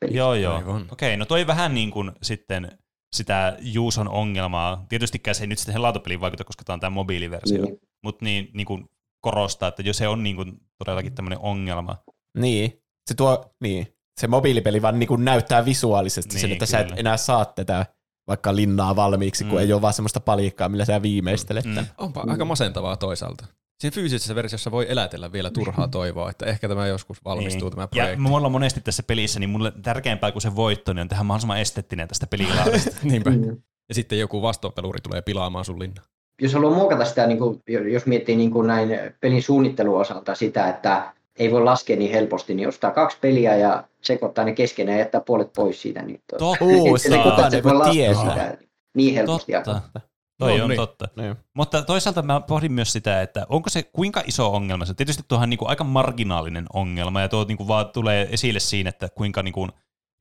Pelissä. 0.01 0.19
Joo, 0.19 0.35
joo. 0.35 0.81
Okei, 0.93 1.17
no 1.17 1.25
toi 1.25 1.47
vähän 1.47 1.75
niin 1.75 1.91
kuin 1.91 2.13
sitten 2.23 2.79
sitä 3.17 3.57
Juuson 3.61 4.09
ongelmaa. 4.09 4.87
Tietystikään 4.89 5.35
se 5.35 5.43
ei 5.43 5.47
nyt 5.47 5.59
sitten 5.59 5.83
lautapeliin 5.83 6.21
vaikuta, 6.21 6.45
koska 6.45 6.65
tämä 6.65 6.75
on 6.75 6.81
tämä 6.81 6.91
mobiiliversio. 6.91 7.63
Niin. 7.65 7.79
Mutta 8.05 8.25
niin, 8.25 8.51
niin 8.55 8.67
kuin 8.67 8.85
korostaa, 9.25 9.69
että 9.69 9.83
jos 9.83 9.97
se 9.97 10.09
on 10.09 10.23
niin 10.23 10.37
kuin 10.37 10.53
todellakin 10.79 11.15
tämmöinen 11.15 11.39
ongelma. 11.39 11.97
niin. 12.39 12.77
Se 13.11 13.15
tuo, 13.15 13.55
niin. 13.61 13.87
Se 14.21 14.27
mobiilipeli 14.27 14.83
vaan 14.83 14.99
niin 14.99 15.09
kuin 15.09 15.25
näyttää 15.25 15.65
visuaalisesti 15.65 16.33
sen, 16.39 16.43
Niin, 16.43 16.53
että 16.53 16.67
sä 16.67 16.79
et 16.79 16.87
kyllä. 16.87 17.01
enää 17.01 17.17
saa 17.17 17.45
tätä 17.45 17.87
vaikka 18.29 18.57
linnaa 18.57 18.97
valmiiksi, 18.97 19.45
kun 19.45 19.53
Mm. 19.53 19.59
ei 19.59 19.73
ole 19.73 19.83
vaan 19.83 19.93
semmoista 19.95 20.21
palikkaa, 20.21 20.69
millä 20.69 20.85
sä 20.85 21.03
viimeistelet. 21.03 21.65
Mm. 21.65 21.71
Mm. 21.71 21.87
Onpa 21.99 22.25
aika 22.29 22.45
masentavaa 22.45 22.97
toisaalta. 22.97 23.47
Siinä 23.81 23.95
fyysisessä 23.95 24.35
versiossa 24.35 24.71
voi 24.71 24.87
elätellä 24.89 25.33
vielä 25.33 25.51
turhaa 25.51 25.89
toivoa, 25.89 26.31
että 26.31 26.47
ehkä 26.47 26.69
tämä 26.69 26.87
joskus 26.87 27.25
valmistuu 27.25 27.69
Niin. 27.69 27.75
tämä 27.75 27.83
Ja 27.83 27.89
projekti. 27.89 28.21
mulla 28.23 28.49
monesti 28.49 28.81
tässä 28.81 29.03
pelissä, 29.03 29.41
niin 29.41 29.51
mulle 29.51 29.73
tärkeämpää 29.83 30.33
kuin 30.33 30.43
se 30.43 30.57
voitto, 30.57 30.93
niin 30.93 31.03
on 31.03 31.09
tehdä 31.09 31.23
mahdollisimman 31.23 31.61
esteettinen 31.61 32.09
tästä 32.09 32.27
pelilaadasta. 32.27 32.97
Niinpä. 33.03 33.31
Mm. 33.31 33.57
Ja 33.89 33.95
sitten 33.95 34.19
joku 34.19 34.43
vastoinpeluri 34.43 35.01
tulee 35.01 35.23
pilaamaan 35.23 35.65
sun 35.65 35.79
linna. 35.79 36.03
jos 36.43 36.53
haluaa 36.55 36.75
muokata 36.75 37.05
sitä, 37.05 37.27
niin 37.27 37.39
kuin, 37.39 37.61
jos 37.93 38.07
miettii 38.07 38.37
niin 38.37 38.51
kuin 38.51 38.67
näin 38.67 38.89
pelin 39.21 39.43
suunnittelun 39.43 40.01
osalta 40.01 40.35
sitä, 40.35 40.69
että 40.69 41.13
ei 41.39 41.51
voi 41.53 41.65
laskea 41.65 41.97
niin 41.97 42.11
helposti, 42.13 42.55
niin 42.55 42.69
ostaa 42.69 42.91
kaksi 42.91 43.17
peliä 43.21 43.57
ja 43.57 43.85
sekoittaa 44.03 44.45
ne 44.45 44.53
keskenään 44.55 44.99
ja 44.99 45.03
jättää 45.05 45.21
puolet 45.21 45.53
pois 45.57 45.83
siitä. 45.83 46.03
Niin 46.03 46.21
to, 46.31 46.39
Totta. 46.39 46.65
Se, 46.99 47.09
niin, 47.09 47.23
kukaan 47.23 47.55
ei 47.55 47.63
voi 47.63 47.91
tietää. 47.93 48.23
sitä 48.33 48.59
niin 48.95 49.15
helposti. 49.15 49.53
Totta. 49.53 50.01
Toi 50.41 50.59
No 50.59 50.65
on 50.65 50.71
niin. 50.71 50.77
totta. 50.77 51.09
Niin. 51.17 51.37
Mutta 51.55 51.83
toisaalta 51.83 52.23
mä 52.23 52.41
pohdin 52.41 52.73
myös 52.73 52.93
sitä, 52.93 53.23
että 53.23 53.47
onko 53.49 53.71
se 53.71 53.83
kuinka 53.83 54.23
iso 54.27 54.55
ongelma 54.55 54.85
se. 54.85 54.95
Tietysti 54.95 55.23
tuohan 55.29 55.51
niinku 55.51 55.67
aika 55.69 55.85
marginaalinen 55.85 56.67
ongelma 56.73 57.21
ja 57.21 57.29
tuo 57.29 57.45
niinku 57.45 57.69
vaan 57.69 57.89
tulee 57.89 58.29
esille 58.31 58.61
siinä, 58.61 58.89
että 58.89 59.09
kuinka 59.09 59.43
niinku 59.43 59.69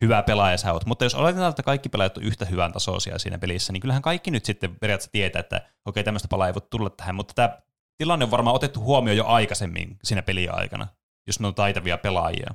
hyvä 0.03 0.23
pelaaja 0.23 0.57
sä 0.57 0.73
oot. 0.73 0.85
Mutta 0.85 1.05
jos 1.05 1.15
oletetaan, 1.15 1.49
että 1.49 1.63
kaikki 1.63 1.89
pelaajat 1.89 2.17
on 2.17 2.23
yhtä 2.23 2.45
hyvän 2.45 2.71
tasoisia 2.71 3.19
siinä 3.19 3.37
pelissä, 3.37 3.73
niin 3.73 3.81
kyllähän 3.81 4.01
kaikki 4.01 4.31
nyt 4.31 4.45
sitten 4.45 4.75
periaatteessa 4.75 5.11
tietää, 5.11 5.39
että 5.39 5.61
okei, 5.85 6.03
tämmöistä 6.03 6.27
palaa 6.27 6.47
ei 6.47 6.53
voi 6.53 6.67
tulla 6.69 6.89
tähän, 6.89 7.15
mutta 7.15 7.33
tämä 7.33 7.57
tilanne 7.97 8.25
on 8.25 8.31
varmaan 8.31 8.55
otettu 8.55 8.81
huomioon 8.81 9.17
jo 9.17 9.25
aikaisemmin 9.25 9.97
siinä 10.03 10.21
pelin 10.21 10.53
aikana, 10.53 10.87
jos 11.27 11.39
ne 11.39 11.47
on 11.47 11.55
taitavia 11.55 11.97
pelaajia. 11.97 12.53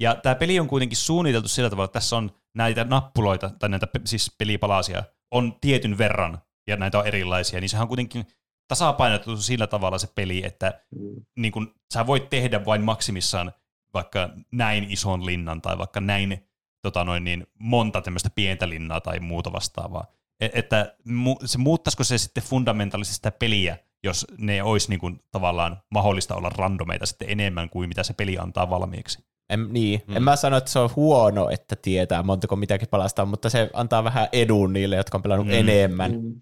Ja 0.00 0.14
tämä 0.14 0.34
peli 0.34 0.60
on 0.60 0.68
kuitenkin 0.68 0.96
suunniteltu 0.96 1.48
sillä 1.48 1.70
tavalla, 1.70 1.84
että 1.84 2.00
tässä 2.00 2.16
on 2.16 2.30
näitä 2.54 2.84
nappuloita, 2.84 3.50
tai 3.58 3.68
näitä 3.68 3.86
siis 4.04 4.34
pelipalasia, 4.38 5.02
on 5.30 5.56
tietyn 5.60 5.98
verran, 5.98 6.38
ja 6.66 6.76
näitä 6.76 6.98
on 6.98 7.06
erilaisia, 7.06 7.60
niin 7.60 7.68
sehän 7.68 7.82
on 7.82 7.88
kuitenkin 7.88 8.26
tasapainotettu 8.68 9.36
sillä 9.36 9.66
tavalla 9.66 9.98
se 9.98 10.08
peli, 10.14 10.42
että 10.46 10.80
Mm. 10.98 11.24
niin 11.38 11.52
kun, 11.52 11.74
sä 11.94 12.06
voit 12.06 12.30
tehdä 12.30 12.64
vain 12.64 12.82
maksimissaan 12.82 13.52
vaikka 13.94 14.30
näin 14.52 14.86
ison 14.90 15.26
linnan 15.26 15.62
tai 15.62 15.78
vaikka 15.78 16.00
näin 16.00 16.48
tota 16.82 17.04
noin, 17.04 17.24
niin 17.24 17.46
monta 17.58 18.00
tämmöistä 18.02 18.30
pientä 18.34 18.68
linnaa 18.68 19.00
tai 19.00 19.20
muuta 19.20 19.52
vastaavaa. 19.52 20.06
E- 20.40 20.48
että 20.52 20.94
mu- 21.08 21.46
se 21.46 21.58
muuttaisiko 21.58 22.04
se 22.04 22.18
sitten 22.18 22.42
fundamentaalisesti 22.44 23.14
sitä 23.16 23.30
peliä, 23.30 23.78
jos 24.04 24.26
ne 24.38 24.62
olisi 24.62 24.88
niin 24.88 25.00
kuin, 25.00 25.20
tavallaan 25.30 25.82
mahdollista 25.90 26.34
olla 26.34 26.48
randomeita 26.48 27.06
sitten 27.06 27.30
enemmän 27.30 27.70
kuin 27.70 27.88
mitä 27.88 28.02
se 28.02 28.12
peli 28.12 28.38
antaa 28.38 28.70
valmiiksi. 28.70 29.24
En, 29.50 29.68
niin. 29.72 30.02
Mm. 30.06 30.16
en 30.16 30.22
mä 30.22 30.36
sano, 30.36 30.56
että 30.56 30.70
se 30.70 30.78
on 30.78 30.90
huono, 30.96 31.48
että 31.50 31.76
tietää 31.76 32.22
montako 32.22 32.56
mitäkin 32.56 32.88
palastaa, 32.88 33.24
mutta 33.24 33.50
se 33.50 33.70
antaa 33.72 34.04
vähän 34.04 34.28
edun 34.32 34.72
niille, 34.72 34.96
jotka 34.96 35.18
on 35.18 35.22
pelannut 35.22 35.46
mm. 35.46 35.52
enemmän 35.52 36.12
Mm. 36.12 36.40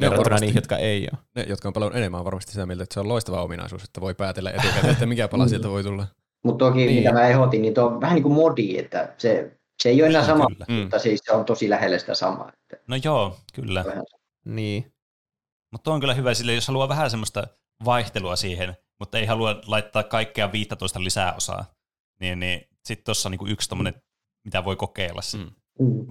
Verrattuna 0.00 0.24
varmasti. 0.24 0.46
niihin, 0.46 0.58
jotka 0.58 0.76
ei 0.76 1.08
ole. 1.12 1.20
Ne, 1.36 1.44
jotka 1.48 1.68
on 1.68 1.72
pelannut 1.72 1.96
enemmän, 1.96 2.18
on 2.18 2.24
varmasti 2.24 2.52
sitä 2.52 2.66
mieltä, 2.66 2.82
että 2.82 2.94
se 2.94 3.00
on 3.00 3.08
loistava 3.08 3.42
ominaisuus, 3.42 3.84
että 3.84 4.00
voi 4.00 4.14
päätellä 4.14 4.50
etukäteen, 4.50 4.92
että 4.92 5.06
mikä 5.06 5.28
pala 5.28 5.48
sieltä 5.48 5.68
voi 5.68 5.82
tulla. 5.82 6.06
Mutta 6.44 6.64
toki 6.64 6.78
Niin. 6.78 6.86
niin. 6.88 6.98
mitä 6.98 7.12
mä 7.12 7.26
ehdotin, 7.28 7.62
niin 7.62 7.74
tuo 7.74 7.84
on 7.86 8.00
vähän 8.00 8.14
niin 8.14 8.22
kuin 8.22 8.34
modi, 8.34 8.78
että 8.78 9.14
se, 9.18 9.58
se 9.82 9.88
ei 9.88 10.02
ole 10.02 10.08
enää 10.10 10.20
Niin, 10.22 10.26
sama, 10.26 10.46
kyllä. 10.46 10.64
Mm. 10.68 10.74
mutta 10.74 10.98
siis 10.98 11.20
se 11.24 11.32
on 11.32 11.44
tosi 11.44 11.70
lähellä 11.70 11.98
sitä 11.98 12.14
samaa. 12.14 12.52
Että 12.62 12.84
No 12.88 12.96
joo, 13.04 13.36
kyllä. 13.54 13.84
vähän 13.84 14.04
Niin. 14.44 14.92
Mutta 15.72 15.90
on 15.90 16.00
kyllä 16.00 16.14
hyvä 16.14 16.34
sille, 16.34 16.54
jos 16.54 16.68
haluaa 16.68 16.88
vähän 16.88 17.10
semmoista 17.10 17.46
vaihtelua 17.84 18.36
siihen, 18.36 18.76
mutta 18.98 19.18
ei 19.18 19.26
halua 19.26 19.60
laittaa 19.66 20.02
kaikkea 20.02 20.52
15 20.52 21.04
lisää 21.04 21.32
osaa, 21.34 21.64
niin, 22.20 22.40
niin 22.40 22.60
sitten 22.84 23.04
tuossa 23.04 23.28
on 23.28 23.30
niinku 23.30 23.46
yksi 23.46 23.68
tommonen, 23.68 23.94
mitä 24.44 24.64
voi 24.64 24.76
kokeilla. 24.76 25.20
Mm. 25.38 25.50
Mm. 25.78 26.06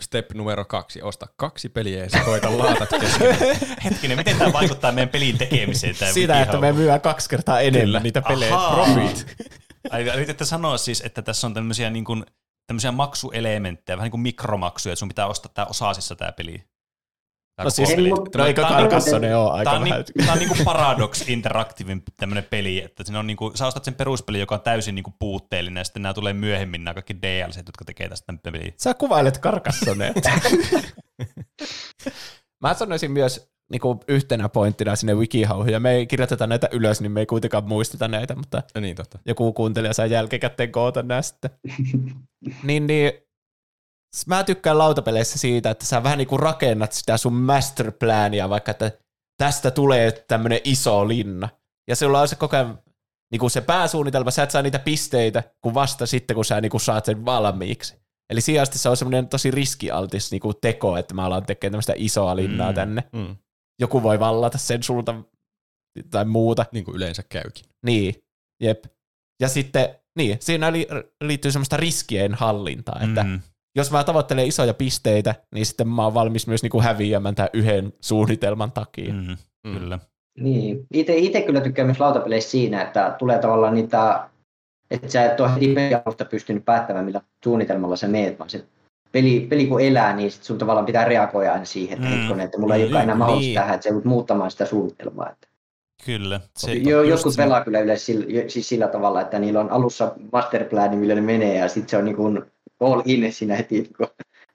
Step 0.00 0.30
numero 0.34 0.64
kaksi, 0.64 1.02
osta 1.02 1.26
kaksi 1.36 1.68
peliä 1.68 2.04
ja 2.04 2.10
sekoita 2.10 2.58
laatat 2.58 2.88
kesken. 3.00 3.36
Hetkinen, 3.84 4.16
miten 4.18 4.36
tämä 4.36 4.52
vaikuttaa 4.52 4.92
meidän 4.92 5.08
pelin 5.08 5.38
tekemiseen? 5.38 5.96
Tää 5.96 6.12
Sitä, 6.12 6.42
että 6.42 6.58
me 6.58 6.72
myydään 6.72 7.00
kaksi 7.00 7.28
kertaa 7.28 7.60
enemmän 7.60 7.86
Kyllä. 7.86 8.00
niitä 8.00 8.22
pelejä. 8.22 8.54
Ahaa. 8.54 8.74
Profit. 8.74 9.26
Ai, 9.90 10.02
yritätte 10.02 10.44
sanoa 10.44 10.78
siis, 10.78 11.00
että 11.00 11.22
tässä 11.22 11.46
on 11.46 11.54
tämmöisiä, 11.54 11.90
niin 11.90 12.04
kuin, 12.04 12.24
tämmöisiä 12.66 12.92
maksuelementtejä, 12.92 13.96
vähän 13.96 14.04
niin 14.04 14.10
kuin 14.10 14.20
mikromaksuja, 14.20 14.92
että 14.92 14.98
sun 14.98 15.08
pitää 15.08 15.26
ostaa 15.26 15.52
tämä 15.54 15.66
osasissa 15.66 16.16
tämä 16.16 16.32
peli. 16.32 16.64
No 17.64 17.70
siis, 17.70 17.88
no 18.36 18.46
eikö 18.46 18.62
Carcassonne 18.62 19.36
ole 19.36 19.50
aika 19.52 19.64
Tämä 19.70 19.76
on, 19.76 19.84
vähän? 19.84 20.04
niin, 20.14 20.26
tää 20.26 20.32
on 20.32 20.38
niinku 20.38 20.56
Paradox 20.64 21.28
Interactivein 21.28 22.02
tämmöinen 22.16 22.44
peli, 22.44 22.82
että 22.82 23.04
siinä 23.04 23.18
on 23.18 23.26
niinku, 23.26 23.52
sä 23.54 23.66
ostat 23.66 23.84
sen 23.84 23.94
peruspeli, 23.94 24.40
joka 24.40 24.54
on 24.54 24.60
täysin 24.60 24.94
niinku 24.94 25.14
puutteellinen, 25.18 25.80
ja 25.80 25.84
sitten 25.84 26.02
nämä 26.02 26.14
tulee 26.14 26.32
myöhemmin, 26.32 26.84
nämä 26.84 26.94
kaikki 26.94 27.16
DLC, 27.22 27.56
jotka 27.56 27.84
tekee 27.84 28.08
tästä 28.08 28.34
peliä. 28.42 28.72
Sä 28.76 28.94
kuvailet 28.94 29.40
Carcassonnea. 29.40 30.12
Mä 32.62 32.74
sanoisin 32.74 33.10
myös 33.10 33.50
niin 33.70 33.80
kuin 33.80 34.00
yhtenä 34.08 34.48
pointtina 34.48 34.96
sinne 34.96 35.14
WikiHowhun, 35.14 35.72
ja 35.72 35.80
me 35.80 35.90
ei 35.92 36.06
kirjoiteta 36.06 36.46
näitä 36.46 36.68
ylös, 36.72 37.00
niin 37.00 37.12
me 37.12 37.20
ei 37.20 37.26
kuitenkaan 37.26 37.68
muisteta 37.68 38.08
näitä, 38.08 38.34
mutta 38.34 38.62
Ja 38.74 38.80
niin 38.80 38.96
totta. 38.96 39.18
joku 39.26 39.52
kuuntelija 39.52 39.92
saa 39.92 40.06
jälkikäteen 40.06 40.72
koota 40.72 41.04
sitten. 41.20 41.50
niin, 42.62 42.86
niin 42.86 43.12
mä 44.26 44.44
tykkään 44.44 44.78
lautapeleissä 44.78 45.38
siitä, 45.38 45.70
että 45.70 45.84
sä 45.86 46.02
vähän 46.02 46.18
niin 46.18 46.28
kuin 46.28 46.40
rakennat 46.40 46.92
sitä 46.92 47.16
sun 47.16 47.32
masterplania, 47.32 48.48
vaikka 48.48 48.70
että 48.70 48.92
tästä 49.42 49.70
tulee 49.70 50.12
tämmöinen 50.12 50.60
iso 50.64 51.08
linna. 51.08 51.48
Ja 51.88 51.96
sulla 51.96 52.20
on 52.20 52.28
se 52.28 52.36
koko 52.36 52.56
ajan 52.56 52.78
niin 53.32 53.40
kuin 53.40 53.50
se 53.50 53.60
pääsuunnitelma, 53.60 54.30
sä 54.30 54.42
et 54.42 54.50
saa 54.50 54.62
niitä 54.62 54.78
pisteitä, 54.78 55.42
kun 55.60 55.74
vasta 55.74 56.06
sitten, 56.06 56.34
kun 56.34 56.44
sä 56.44 56.60
niin 56.60 56.70
kuin 56.70 56.80
saat 56.80 57.04
sen 57.04 57.24
valmiiksi. 57.24 57.96
Eli 58.30 58.40
sijasti 58.40 58.78
se 58.78 58.88
on 58.88 58.96
semmoinen 58.96 59.28
tosi 59.28 59.50
riskialtis 59.50 60.30
niin 60.30 60.40
kuin 60.40 60.54
teko, 60.60 60.96
että 60.96 61.14
mä 61.14 61.24
alan 61.24 61.46
tekemään 61.46 61.72
tämmöistä 61.72 61.92
isoa 61.96 62.36
linnaa 62.36 62.66
Mm. 62.66 62.72
mm. 62.72 62.74
tänne. 62.74 63.04
Mm. 63.12 63.36
Joku 63.80 64.02
voi 64.02 64.20
vallata 64.20 64.58
sen 64.58 64.82
sulta 64.82 65.14
tai 66.10 66.24
muuta. 66.24 66.66
Niin 66.72 66.84
kuin 66.84 66.96
yleensä 66.96 67.22
käykin. 67.28 67.64
Niin, 67.86 68.14
jep. 68.62 68.84
Ja 69.40 69.48
sitten, 69.48 69.88
niin, 70.18 70.38
siinä 70.40 70.72
li, 70.72 70.86
liittyy 71.24 71.52
semmoista 71.52 71.76
riskien 71.76 72.34
hallintaa, 72.34 73.00
että 73.04 73.22
mm. 73.22 73.40
Jos 73.76 73.90
mä 73.90 74.04
tavoittelen 74.04 74.46
isoja 74.46 74.74
pisteitä, 74.74 75.34
niin 75.54 75.66
sitten 75.66 75.88
mä 75.88 76.04
oon 76.04 76.14
valmis 76.14 76.46
myös 76.46 76.62
niinku 76.62 76.80
häviämään 76.80 77.34
tämän 77.34 77.50
yhden 77.52 77.92
suunnitelman 78.00 78.72
takia. 78.72 79.12
Mm. 79.12 79.18
Mm. 79.20 79.36
Mm. 79.66 79.78
Kyllä. 79.78 79.98
Niin, 80.38 80.86
itse, 80.94 81.16
itse 81.16 81.42
kyllä 81.42 81.60
tykkään 81.60 81.86
myös 81.86 82.00
lautapeleissä 82.00 82.50
siinä, 82.50 82.82
että 82.82 83.14
tulee 83.18 83.38
tavallaan 83.38 83.74
niitä, 83.74 84.28
että 84.90 85.08
sä 85.08 85.24
et 85.24 85.40
ole 85.40 85.54
heti 85.54 85.68
pelialusta 85.74 86.24
pystynyt 86.24 86.64
päättämään, 86.64 87.04
millä 87.04 87.20
suunnitelmalla 87.44 87.96
sä 87.96 88.08
meet, 88.08 88.38
vaan 88.38 88.50
se 88.50 88.64
peli, 89.12 89.46
peli 89.50 89.66
kun 89.66 89.80
elää, 89.80 90.16
niin 90.16 90.30
sit 90.30 90.42
sun 90.42 90.58
tavallaan 90.58 90.86
pitää 90.86 91.04
reagoida 91.04 91.52
aina 91.52 91.64
siihen, 91.64 91.98
että 91.98 92.10
Mm. 92.14 92.18
hetkonen, 92.20 92.44
että 92.44 92.58
mulla 92.58 92.74
ei 92.74 92.82
olekaan 92.82 93.02
enää 93.02 93.14
Niin. 93.14 93.18
mahdollista 93.18 93.60
tähän, 93.60 93.74
että 93.74 93.84
sä 93.84 93.88
joudut 93.88 94.04
muuttamaan 94.04 94.50
sitä 94.50 94.66
suunnitelmaa. 94.66 95.30
Että 95.30 95.48
Kyllä. 96.06 96.40
Se, 96.58 96.72
jo, 96.72 97.02
jotkut 97.02 97.34
se- 97.34 97.42
pelaa 97.42 97.64
kyllä 97.64 97.80
yleensä 97.80 98.04
sillä, 98.04 98.24
siis 98.48 98.68
sillä 98.68 98.88
tavalla, 98.88 99.20
että 99.20 99.38
niillä 99.38 99.60
on 99.60 99.70
alussa 99.70 100.12
masterplani, 100.32 100.96
millä 100.96 101.14
ne 101.14 101.20
menee, 101.20 101.58
ja 101.58 101.68
sitten 101.68 101.88
se 101.88 101.96
on 101.96 102.04
niin 102.04 102.16
kuin 102.16 102.42
all 102.80 103.02
in 103.04 103.32
siinä 103.32 103.54
heti 103.56 103.90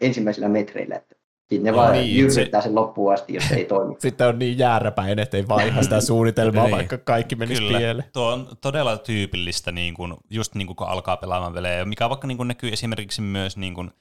ensimmäisillä 0.02 0.50
metreillä. 0.50 0.96
Että 0.96 1.16
sitten 1.50 1.64
ne 1.64 1.72
No 1.72 1.78
vaan 1.78 1.94
niin, 1.94 2.18
jyrryttää 2.18 2.62
sen 2.62 2.76
loppuun 2.76 3.14
asti, 3.14 3.34
jos 3.34 3.48
se 3.50 3.56
ei 3.56 3.66
toimi. 3.66 3.96
Sitten 4.00 4.28
on 4.28 4.40
niin 4.40 4.58
jääräpäin, 4.58 5.20
että 5.20 5.38
ei 5.38 5.48
vaiha 5.48 5.84
sitä 5.84 6.02
suunnitelmaa, 6.12 6.64
Niin. 6.64 6.76
vaikka 6.76 6.98
kaikki 6.98 7.36
menisi 7.36 7.62
Kyllä. 7.62 7.78
pieleen. 7.78 8.10
Tuo 8.14 8.32
on 8.34 8.48
todella 8.62 8.98
tyypillistä, 8.98 9.72
niin 9.72 9.94
kuin, 9.94 10.14
just 10.30 10.56
niin 10.56 10.68
kuin 10.68 10.78
kun 10.78 10.88
alkaa 10.88 11.18
pelaamaan 11.18 11.54
pelejä, 11.54 11.86
mikä 11.86 12.10
vaikka 12.10 12.28
niin 12.28 12.38
kuin 12.38 12.48
näkyy 12.48 12.70
esimerkiksi 12.74 13.22
myös 13.22 13.58
niin 13.58 13.74
kuin, 13.74 13.92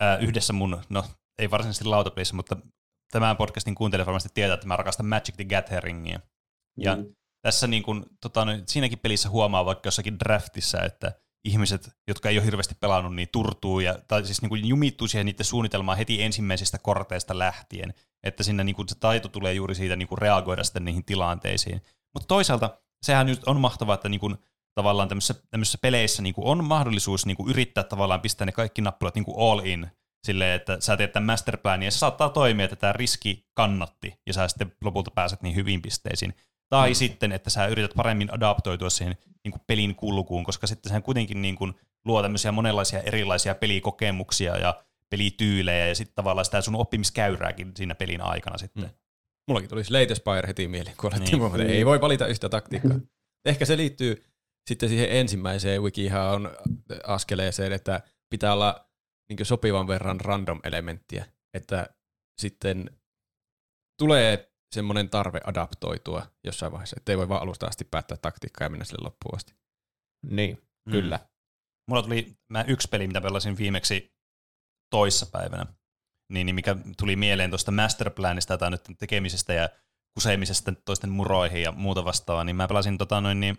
ää, 0.00 0.16
yhdessä 0.18 0.52
mun, 0.52 0.78
no 0.88 1.04
ei 1.38 1.50
varsinaisesti 1.50 1.84
lautapelissä, 1.84 2.36
mutta 2.36 2.56
tämän 3.12 3.36
podcastin 3.36 3.74
kuuntelija 3.74 4.06
varmasti 4.06 4.28
tietää, 4.34 4.54
että 4.54 4.66
mä 4.66 4.76
rakastan 4.76 5.06
Magic 5.06 5.34
the 5.36 5.44
Gatheringia. 5.44 6.20
Ja 6.76 6.96
Mm. 6.96 7.04
tässä 7.42 7.66
niin 7.66 7.82
kuin, 7.82 8.04
tota, 8.22 8.44
no, 8.44 8.52
siinäkin 8.66 8.98
pelissä 8.98 9.28
huomaa 9.30 9.64
vaikka 9.64 9.86
jossakin 9.86 10.18
draftissa, 10.18 10.82
että 10.82 11.12
ihmiset, 11.44 11.90
jotka 12.08 12.28
ei 12.28 12.38
ole 12.38 12.44
hirveästi 12.44 12.74
pelannut, 12.80 13.14
niin 13.14 13.28
turtuu 13.32 13.80
ja, 13.80 13.98
tai 14.08 14.24
siis 14.24 14.42
niin 14.42 14.48
kuin 14.48 14.68
jumittuu 14.68 15.08
siihen 15.08 15.26
niiden 15.26 15.46
suunnitelmaan 15.46 15.98
heti 15.98 16.22
ensimmäisistä 16.22 16.78
korteista 16.78 17.38
lähtien. 17.38 17.94
Että 18.22 18.42
sinne 18.42 18.64
niin 18.64 18.76
kuin 18.76 18.88
se 18.88 18.94
taito 19.00 19.28
tulee 19.28 19.54
juuri 19.54 19.74
siitä 19.74 19.96
niin 19.96 20.08
kuin 20.08 20.18
reagoida 20.18 20.64
sitten 20.64 20.84
niihin 20.84 21.04
tilanteisiin. 21.04 21.82
Mutta 22.14 22.26
toisaalta 22.26 22.78
sehän 23.02 23.26
nyt 23.26 23.44
on 23.46 23.60
mahtavaa, 23.60 23.94
että 23.94 24.08
niin 24.08 24.20
kuin, 24.20 24.36
tavallaan 24.74 25.08
tämmöisissä, 25.08 25.34
tämmöisissä 25.50 25.78
peleissä 25.82 26.22
niin 26.22 26.34
kuin 26.34 26.46
on 26.46 26.64
mahdollisuus 26.64 27.26
niin 27.26 27.36
kuin 27.36 27.50
yrittää 27.50 27.84
tavallaan 27.84 28.20
pistää 28.20 28.46
ne 28.46 28.52
kaikki 28.52 28.82
nappulat 28.82 29.14
niin 29.14 29.24
kuin 29.24 29.50
all 29.50 29.60
in, 29.64 29.90
silleen, 30.26 30.56
että 30.56 30.80
sä 30.80 30.96
teet 30.96 31.12
tämän 31.12 31.26
masterplanin 31.26 31.84
ja 31.84 31.90
se 31.90 31.98
saattaa 31.98 32.28
toimia, 32.28 32.64
että 32.64 32.76
tämä 32.76 32.92
riski 32.92 33.46
kannatti 33.54 34.14
ja 34.26 34.32
sä 34.32 34.48
sitten 34.48 34.72
lopulta 34.84 35.10
pääset 35.10 35.42
niin 35.42 35.54
hyviin 35.54 35.82
pisteisiin. 35.82 36.34
Tai 36.70 36.90
mm. 36.90 36.94
sitten, 36.94 37.32
että 37.32 37.50
sä 37.50 37.66
yrität 37.66 37.90
paremmin 37.96 38.34
adaptoitua 38.34 38.90
siihen 38.90 39.16
niin 39.44 39.52
kuin 39.52 39.62
pelin 39.66 39.94
kulkuun, 39.94 40.44
koska 40.44 40.66
sitten 40.66 40.90
sehän 40.90 41.02
kuitenkin 41.02 41.42
niin 41.42 41.56
kuin 41.56 41.74
luo 42.04 42.22
tämmöisiä 42.22 42.52
monenlaisia 42.52 43.00
erilaisia 43.00 43.54
pelikokemuksia 43.54 44.56
ja 44.56 44.84
pelityylejä 45.10 45.86
ja 45.86 45.94
sitten 45.94 46.14
tavallaan 46.14 46.44
sitä 46.44 46.60
sun 46.60 46.74
oppimiskäyrääkin 46.74 47.72
siinä 47.76 47.94
pelin 47.94 48.20
aikana 48.20 48.58
sitten. 48.58 48.84
Mm. 48.84 48.90
Mullakin 49.48 49.70
tuli 49.70 49.84
Slate 49.84 50.14
Spire 50.14 50.48
heti 50.48 50.68
mieleen, 50.68 50.96
kun 50.96 51.12
alettiin 51.14 51.42
Niin. 51.42 51.70
ei 51.70 51.86
voi 51.86 52.00
valita 52.00 52.26
yhtä 52.26 52.48
taktiikkaa. 52.48 52.98
Ehkä 53.44 53.64
se 53.64 53.76
liittyy 53.76 54.24
sitten 54.66 54.88
siihen 54.88 55.10
ensimmäiseen 55.10 55.82
wikihan 55.82 56.50
askeleeseen, 57.04 57.72
että 57.72 58.00
pitää 58.30 58.52
olla 58.52 58.90
niin 59.28 59.46
sopivan 59.46 59.86
verran 59.86 60.20
random 60.20 60.60
elementtiä, 60.64 61.26
että 61.54 61.86
sitten 62.40 62.90
tulee 63.98 64.49
semmoinen 64.72 65.10
tarve 65.10 65.40
adaptoitua 65.44 66.26
jossain 66.44 66.72
vaiheessa, 66.72 66.96
ettei 66.98 67.18
voi 67.18 67.28
vaan 67.28 67.42
alusta 67.42 67.66
asti 67.66 67.84
päättää 67.84 68.16
taktiikkaa 68.22 68.64
ja 68.64 68.70
mennä 68.70 68.84
sille 68.84 69.04
loppuun 69.04 69.36
asti. 69.36 69.54
Niin, 70.26 70.62
Mm. 70.86 70.92
kyllä. 70.92 71.20
Mulla 71.88 72.02
tuli 72.02 72.36
mä 72.48 72.62
yksi 72.68 72.88
peli, 72.88 73.06
mitä 73.06 73.20
pelasin 73.20 73.56
viimeksi 73.56 74.14
toissapäivänä, 74.90 75.66
niin, 76.32 76.46
niin 76.46 76.54
mikä 76.54 76.76
tuli 76.98 77.16
mieleen 77.16 77.50
tuosta 77.50 77.72
masterplanista 77.72 78.58
tai 78.58 78.70
nyt 78.70 78.82
tekemisestä 78.98 79.52
ja 79.52 79.68
kusemisesta 80.14 80.72
toisten 80.84 81.10
muroihin 81.10 81.62
ja 81.62 81.72
muuta 81.72 82.04
vastaavaa, 82.04 82.44
niin 82.44 82.56
mä 82.56 82.68
pelasin 82.68 82.98
tota 82.98 83.20
noin 83.20 83.40
niin 83.40 83.56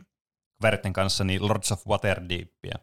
kaveritten 0.62 0.94
kanssa 0.94 1.24
niin 1.24 1.48
Lords 1.48 1.72
of 1.72 1.88
Waterdeepia, 1.88 2.76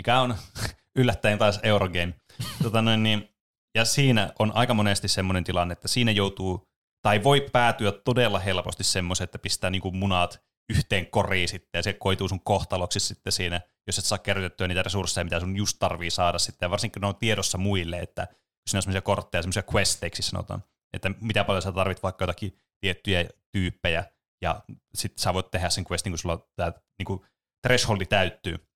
mikä 0.00 0.20
on 0.20 0.34
yllättäen 0.98 1.38
taas 1.38 1.60
Eurogame. 1.62 2.14
tota 2.62 2.82
noin, 2.82 3.02
niin, 3.02 3.28
ja 3.74 3.84
siinä 3.84 4.32
on 4.38 4.52
aika 4.56 4.74
monesti 4.74 5.08
semmoinen 5.08 5.44
tilanne, 5.44 5.72
että 5.72 5.88
siinä 5.88 6.10
joutuu, 6.10 6.68
tai 7.02 7.24
voi 7.24 7.48
päätyä 7.52 7.92
todella 7.92 8.38
helposti 8.38 8.84
semmoisen, 8.84 9.24
että 9.24 9.38
pistää 9.38 9.70
niinku 9.70 9.90
munat 9.90 10.42
yhteen 10.70 11.06
koriin 11.06 11.48
sitten, 11.48 11.78
ja 11.78 11.82
se 11.82 11.92
koituu 11.92 12.28
sun 12.28 12.40
kohtaloksi 12.44 13.00
sitten 13.00 13.32
siinä, 13.32 13.60
jos 13.86 13.98
et 13.98 14.04
saa 14.04 14.18
kerrytettyä 14.18 14.68
niitä 14.68 14.82
resursseja, 14.82 15.24
mitä 15.24 15.40
sun 15.40 15.56
just 15.56 15.76
tarvii 15.78 16.10
saada 16.10 16.38
sitten, 16.38 16.66
ja 16.66 16.70
varsinkin 16.70 17.00
ne 17.00 17.06
on 17.06 17.16
tiedossa 17.16 17.58
muille, 17.58 17.98
että 17.98 18.28
siinä 18.68 18.78
on 18.78 18.82
semmoisia 18.82 19.02
kortteja, 19.02 19.42
semmoisia 19.42 19.62
questeiksi 19.74 20.22
sanotaan, 20.22 20.64
että 20.92 21.10
mitä 21.20 21.44
paljon 21.44 21.62
sä 21.62 21.72
tarvit 21.72 22.02
vaikka 22.02 22.22
jotakin 22.22 22.58
tiettyjä 22.80 23.24
tyyppejä, 23.52 24.04
ja 24.42 24.62
sitten 24.94 25.22
sä 25.22 25.34
voit 25.34 25.50
tehdä 25.50 25.70
sen 25.70 25.84
questin, 25.90 26.12
kun 26.12 26.18
sulla 26.18 26.48
tämä 26.56 26.72
niinku, 26.98 27.24
thresholdi 27.66 28.06
täyttyy. 28.06 28.68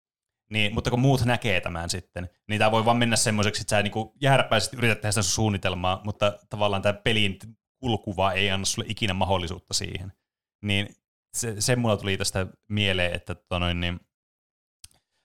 Niin, 0.52 0.74
mutta 0.74 0.90
kun 0.90 1.00
muut 1.00 1.26
näkee 1.26 1.62
tämän 1.62 1.90
sitten, 1.90 2.30
niin 2.48 2.60
tämä 2.60 2.72
voi 2.72 2.86
vaan 2.86 2.98
mennä 2.98 3.16
semmoiseksi, 3.16 3.62
että 3.62 3.70
sä 3.70 3.84
niinku 3.84 4.14
jääräpäisesti 4.22 4.78
yrität 4.78 5.02
tehdä 5.02 5.12
sitä 5.12 5.24
suunnitelmaa, 5.24 6.02
mutta 6.04 6.40
tavallaan 6.50 6.82
tämä 6.82 6.94
pelin 6.94 7.40
kulkuva 7.86 8.32
ei 8.32 8.52
anna 8.52 8.66
sulle 8.66 8.88
ikinä 8.90 9.14
mahdollisuutta 9.14 9.74
siihen. 9.74 10.14
Niin 10.62 10.96
se, 11.34 11.62
se 11.62 11.76
mulla 11.76 11.98
tuli 11.98 12.18
tästä 12.18 12.48
mieleen, 12.70 13.14
että 13.14 13.36
tota 13.36 13.60
noin, 13.60 13.80
niin, 13.80 14.00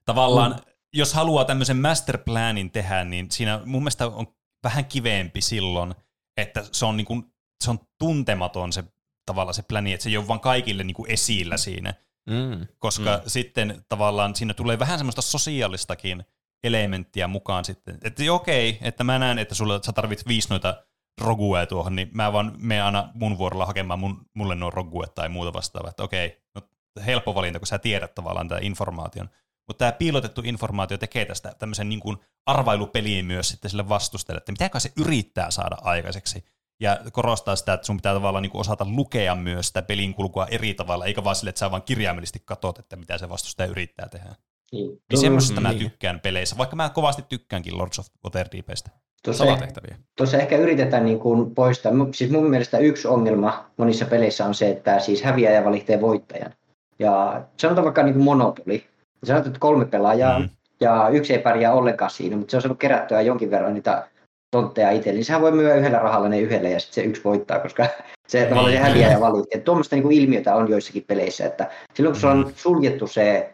tavallaan, 0.05 0.53
mm. 0.53 0.73
jos 0.93 1.15
haluaa 1.15 1.45
tämmöisen 1.45 1.77
masterplanin 1.77 2.71
tehdä, 2.71 3.05
niin 3.05 3.31
siinä 3.31 3.61
mun 3.65 3.83
mielestä 3.83 4.07
on 4.07 4.27
vähän 4.65 4.85
kiveempi 4.85 5.41
silloin, 5.41 5.95
että 6.37 6.65
se 6.73 6.87
on, 6.87 6.97
niinku, 6.97 7.23
se 7.65 7.71
on 7.71 7.79
tuntematon 7.99 8.73
se 8.73 8.85
tavallaan 9.27 9.55
se 9.55 9.63
pläni, 9.63 9.93
että 9.93 10.05
se 10.05 10.11
ei 10.11 10.17
ole 10.17 10.29
vaan 10.29 10.41
kaikille 10.41 10.85
niinku 10.85 11.07
esillä 11.09 11.57
siinä. 11.57 11.95
Mm. 12.31 12.67
Koska 12.79 13.17
mm. 13.17 13.23
sitten 13.27 13.85
tavallaan 13.89 14.37
siinä 14.37 14.55
tulee 14.55 14.79
vähän 14.79 14.99
semmoista 14.99 15.23
sosiaalistakin 15.23 16.25
elementtiä 16.65 17.29
mukaan 17.29 17.65
sitten. 17.65 17.99
Että 18.03 18.23
okei, 18.33 18.79
että 18.83 19.05
mä 19.05 19.19
näen, 19.19 19.39
että 19.39 19.55
sulla, 19.55 19.81
sä 19.87 19.93
tarvit 19.93 20.29
viisi 20.29 20.49
noita 20.51 20.85
rogueja 21.21 21.67
tuohon, 21.67 21.97
niin 21.97 22.11
mä 22.15 22.33
vaan 22.33 22.53
menen 22.59 22.85
aina 22.85 23.11
mun 23.15 23.39
vuorolla 23.39 23.67
hakemaan 23.67 24.01
mun, 24.01 24.27
mulle 24.35 24.55
nuo 24.55 24.71
roguet 24.71 25.15
tai 25.15 25.29
muuta 25.29 25.53
vastaavaa. 25.53 25.91
Että 25.91 26.03
okei, 26.03 26.43
no 26.55 26.63
helppo 27.07 27.35
valinta, 27.35 27.59
kun 27.59 27.67
sä 27.67 27.79
tiedät 27.79 28.15
tavallaan 28.15 28.49
tämän 28.49 28.63
informaation. 28.65 29.31
Mutta 29.67 29.79
tämä 29.79 29.93
piilotettu 29.93 30.43
informaatio 30.45 30.99
tekee 30.99 31.25
tästä 31.25 31.55
tämmöisen 31.59 31.89
niin 31.89 32.01
kuin 32.01 32.17
arvailupeliin 32.47 33.27
myös 33.27 33.49
sitten 33.49 33.71
sille 33.71 33.89
vastustajalle, 33.89 34.39
että 34.39 34.53
mitäkö 34.53 34.81
se 34.81 34.93
yrittää 34.97 35.51
saada 35.51 35.77
aikaiseksi. 35.83 36.45
Ja 36.81 36.99
korostaa 37.13 37.57
sitä, 37.57 37.73
että 37.73 37.87
sun 37.87 37.97
pitää 37.97 38.15
tavallaan 38.15 38.43
niin 38.43 38.51
kuin 38.51 38.61
osata 38.61 38.87
lukea 38.89 39.35
myös 39.35 39.67
sitä 39.67 39.83
pelin 39.83 40.15
kulkua 40.15 40.47
eri 40.47 40.75
tavalla, 40.75 41.07
eikä 41.07 41.25
vaan 41.25 41.37
sille, 41.37 41.49
että 41.49 41.59
sä 41.59 41.71
vaan 41.71 41.83
kirjaimellisesti 41.83 42.43
katsot, 42.45 42.79
että 42.79 42.97
mitä 42.97 43.19
se 43.19 43.29
vastustaja 43.29 43.71
yrittää 43.71 44.09
tehdä. 44.09 44.35
Niin, 44.73 45.03
Niin 45.11 45.21
semmoisesta 45.21 45.61
mä 45.61 45.73
niin. 45.73 45.79
tykkään 45.79 46.21
peleissä, 46.21 46.59
vaikka 46.59 46.77
mä 46.77 46.89
kovasti 46.89 47.23
tykkäänkin 47.29 47.79
Lords 47.79 47.99
of 47.99 48.07
Waterdeepistä. 48.25 48.91
Tuossa, 49.25 49.45
Salatehtäviä. 49.45 49.97
tuossa 50.17 50.37
ehkä 50.39 50.57
yritetään 50.57 51.05
niin 51.05 51.19
kuin 51.19 51.55
poistaa, 51.55 51.93
siis 52.15 52.31
mun 52.31 52.51
mielestä 52.51 52.79
yksi 52.79 53.09
ongelma 53.09 53.65
monissa 53.77 54.05
peleissä 54.05 54.45
on 54.45 54.55
se, 54.55 54.71
että 54.71 54.99
siis 54.99 55.23
häviäjä 55.23 55.65
valitsee 55.65 56.01
voittajan. 56.01 56.53
Ja 56.99 57.43
sanotaan 57.57 57.85
vaikka 57.85 58.03
niin 58.03 58.15
kuin 58.15 58.25
Monopoly. 58.25 58.81
Sanotaan, 59.25 59.47
että 59.51 59.61
kolme 59.61 59.85
pelaajaa 59.85 60.39
Mm. 60.39 60.45
mm. 60.45 60.51
ja 60.81 61.09
yksi 61.13 61.33
ei 61.33 61.39
pärjää 61.39 61.73
ollenkaan 61.73 62.11
siinä, 62.11 62.37
mutta 62.37 62.51
se 62.51 62.57
on 62.57 62.63
saanut 62.63 62.79
kerättyä 62.79 63.21
jonkin 63.21 63.51
verran 63.51 63.75
niitä 63.75 64.09
tontteja 64.51 64.91
itse, 64.91 65.13
niin 65.13 65.25
sehän 65.25 65.43
voi 65.43 65.53
myydä 65.53 65.75
yhdellä 65.75 65.99
rahalla 65.99 66.29
ne 66.29 66.41
yhdelle 66.41 66.71
ja 66.71 66.81
sitten 66.81 66.95
se 66.95 67.09
yksi 67.09 67.25
voittaa, 67.25 67.59
koska 67.59 67.87
se 68.29 68.45
tavallaan 68.45 68.73
se 68.73 68.79
Niin. 68.79 68.87
häviäjä 68.89 69.21
valitsi. 69.21 69.61
Tuommoista 69.61 69.97
niin 69.97 70.03
kuin 70.03 70.17
ilmiötä 70.17 70.55
on 70.55 70.69
joissakin 70.71 71.05
peleissä, 71.07 71.47
että 71.47 71.71
silloin 71.95 72.13
kun 72.15 72.21
se 72.21 72.27
on 72.27 72.53
suljettu 72.57 73.07
se 73.07 73.51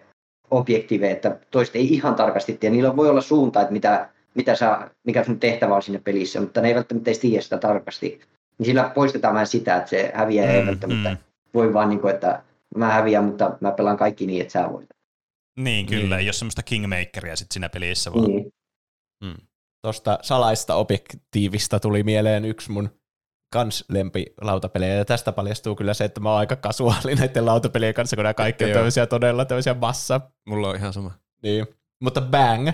objektiive, 0.51 1.11
että 1.11 1.37
toiset 1.51 1.77
ei 1.77 1.95
ihan 1.95 2.15
tarkasti 2.15 2.53
tiedä, 2.61 2.75
niillä 2.75 2.97
voi 2.97 3.09
olla 3.11 3.21
suunta, 3.21 3.61
että 3.61 3.73
mitä, 3.73 4.09
mitä 4.37 4.55
sä, 4.55 4.91
mikä 5.05 5.25
sun 5.25 5.41
tehtävä 5.41 5.75
on 5.75 5.83
siinä 5.83 6.01
pelissä, 6.05 6.41
mutta 6.41 6.61
ne 6.61 6.69
ei 6.69 6.75
välttämättä 6.75 7.11
edes 7.11 7.19
tiedä 7.19 7.43
sitä 7.43 7.59
tarkasti. 7.59 8.21
Niin 8.59 8.67
sillä 8.67 8.91
poistetaan 8.95 9.35
vähän 9.35 9.47
sitä, 9.47 9.77
että 9.77 9.91
se 9.91 10.13
häviää 10.15 10.53
ei 10.53 10.61
Mm, 10.61 10.67
välttämättä 10.67 11.11
mm. 11.11 11.17
voi 11.55 11.73
vaan, 11.73 11.89
niin 11.89 12.01
kuin, 12.01 12.15
että 12.15 12.43
mä 12.77 12.93
häviän, 12.93 13.25
mutta 13.25 13.59
mä 13.61 13.73
pelaan 13.73 13.97
kaikki 13.97 14.27
niin, 14.27 14.41
että 14.43 14.53
sä 14.53 14.73
voit. 14.73 14.89
Niin, 15.59 15.87
kyllä. 15.87 16.03
Niin. 16.03 16.13
Ei 16.13 16.27
ole 16.27 16.33
semmoista 16.33 16.63
kingmakeria 16.63 17.37
sit 17.37 17.53
siinä 17.53 17.69
pelissä, 17.69 18.13
vaan 18.13 18.25
Niin. 18.25 18.53
Tuosta 19.83 20.19
salaista 20.23 20.75
objektiivista 20.75 21.81
tuli 21.81 22.03
mieleen 22.03 22.45
yksi 22.45 22.73
mun 22.73 22.91
kans 23.53 23.85
lempi 23.89 24.27
lautapelejä, 24.41 24.95
ja 24.95 25.05
tästä 25.05 25.33
paljastuu 25.33 25.77
kyllä 25.77 25.95
se, 25.95 26.05
että 26.05 26.21
mä 26.21 26.31
oon 26.31 26.39
aika 26.39 26.57
kasuaali 26.57 27.15
näiden 27.15 27.47
lautapelien 27.47 27.95
kanssa, 27.95 28.17
kun 28.17 28.23
nämä 28.23 28.35
kaikki 28.35 28.65
on 28.65 28.71
tämmöisiä 28.71 29.07
todella 29.07 29.45
tämmöisiä 29.45 29.75
massa. 29.75 30.21
Mulla 30.49 30.69
on 30.69 30.77
ihan 30.77 30.93
sama. 30.93 31.11
Niin. 31.43 31.67
Mutta 32.03 32.21
Bang 32.21 32.71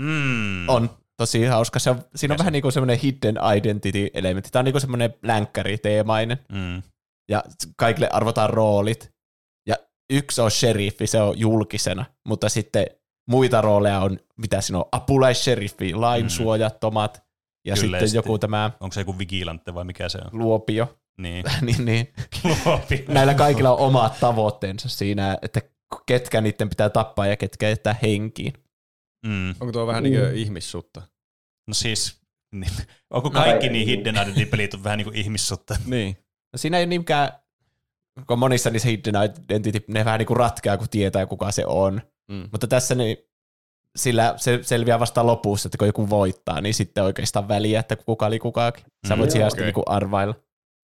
mm. 0.00 0.68
on 0.68 0.90
tosi 1.16 1.44
hauska. 1.44 1.78
Se 1.78 1.90
on, 1.90 2.02
siinä 2.14 2.34
on 2.34 2.38
vähän 2.38 2.52
niin 2.52 2.62
kuin 2.62 2.72
semmoinen 2.72 2.98
hidden 2.98 3.38
identity-elementti. 3.56 4.50
Tämä 4.50 4.60
on 4.60 4.64
niin 4.64 4.72
kuin 4.72 4.80
semmoinen 4.80 5.14
länkkäri-teemainen, 5.22 6.38
Mm. 6.52 6.82
ja 7.30 7.44
kaikille 7.76 8.08
arvotaan 8.12 8.50
roolit. 8.50 9.12
Ja 9.68 9.76
yksi 10.12 10.40
on 10.40 10.50
sheriffi, 10.50 11.06
se 11.06 11.20
on 11.20 11.38
julkisena, 11.38 12.04
mutta 12.28 12.48
sitten 12.48 12.86
muita 13.30 13.60
rooleja 13.60 14.00
on, 14.00 14.18
mitä 14.36 14.60
siinä 14.60 14.78
on, 14.78 14.84
apulaissheriffi, 14.92 15.94
lainsuojattomat, 15.94 17.22
ja 17.66 17.74
Kyllä, 17.74 17.96
ja 17.96 18.00
sitten 18.06 18.18
joku 18.18 18.38
tämä 18.38 18.70
Onko 18.80 18.92
se 18.94 19.00
joku 19.00 19.18
vigilante 19.18 19.74
vai 19.74 19.84
mikä 19.84 20.08
se 20.08 20.18
on? 20.18 20.38
luopio. 20.38 20.98
Niin. 21.20 21.44
niin, 21.60 21.84
niin. 21.84 22.12
Luopi. 22.44 23.04
Näillä 23.08 23.34
kaikilla 23.34 23.70
on 23.70 23.78
omat 23.78 24.20
tavoitteensa 24.20 24.88
siinä, 24.88 25.38
että 25.42 25.60
ketkä 26.06 26.40
niiden 26.40 26.68
pitää 26.68 26.90
tappaa 26.90 27.26
ja 27.26 27.36
ketkä 27.36 27.68
jättää 27.68 27.96
henkiin. 28.02 28.52
Mm. 29.26 29.50
Onko 29.50 29.72
tuo 29.72 29.86
vähän 29.86 30.02
niin 30.02 30.20
kuin 30.20 30.34
ihmissutta? 30.36 31.02
No 31.68 31.74
siis, 31.74 32.20
niin. 32.52 32.72
onko 33.10 33.28
No, 33.28 33.34
kaikki 33.34 33.66
ei- 33.66 33.72
niin 33.72 33.86
Hidden 33.88 34.14
Identity-pelit 34.16 34.74
on 34.74 34.84
vähän 34.84 34.98
niin 34.98 35.04
kuin 35.06 35.16
ihmissutta? 35.16 35.76
Niin. 35.86 36.16
No 36.52 36.56
siinä 36.56 36.76
ei 36.78 36.82
ole 36.82 36.86
niinkään, 36.88 37.28
kun 38.26 38.38
monissa 38.38 38.70
niissä 38.70 38.88
hidden 38.88 39.14
identity, 39.50 39.84
ne 39.88 40.04
vähän 40.04 40.18
niin 40.18 40.26
kuin 40.26 40.36
ratkeaa, 40.36 40.76
kun 40.76 40.88
tietää, 40.90 41.26
kuka 41.26 41.50
se 41.50 41.66
on. 41.66 42.02
Mm. 42.28 42.48
Mutta 42.52 42.66
tässä 42.66 42.94
niin, 42.94 43.16
sillä 43.96 44.34
se 44.36 44.58
selviää 44.62 45.00
vasta 45.00 45.26
lopussa, 45.26 45.66
että 45.66 45.78
kun 45.78 45.86
joku 45.86 46.10
voittaa, 46.10 46.60
niin 46.60 46.74
sitten 46.74 47.04
oikeastaan 47.04 47.48
väliä, 47.48 47.80
että 47.80 47.96
kuka 47.96 48.26
oli 48.26 48.38
kukakin. 48.38 48.84
Sä 49.08 49.16
Mm, 49.16 49.20
voit 49.20 49.30
siihen 49.30 49.42
joo, 49.42 49.46
asti 49.46 49.60
okei. 49.60 49.66
niin 49.66 49.74
kuin 49.74 49.84
arvailla. 49.88 50.34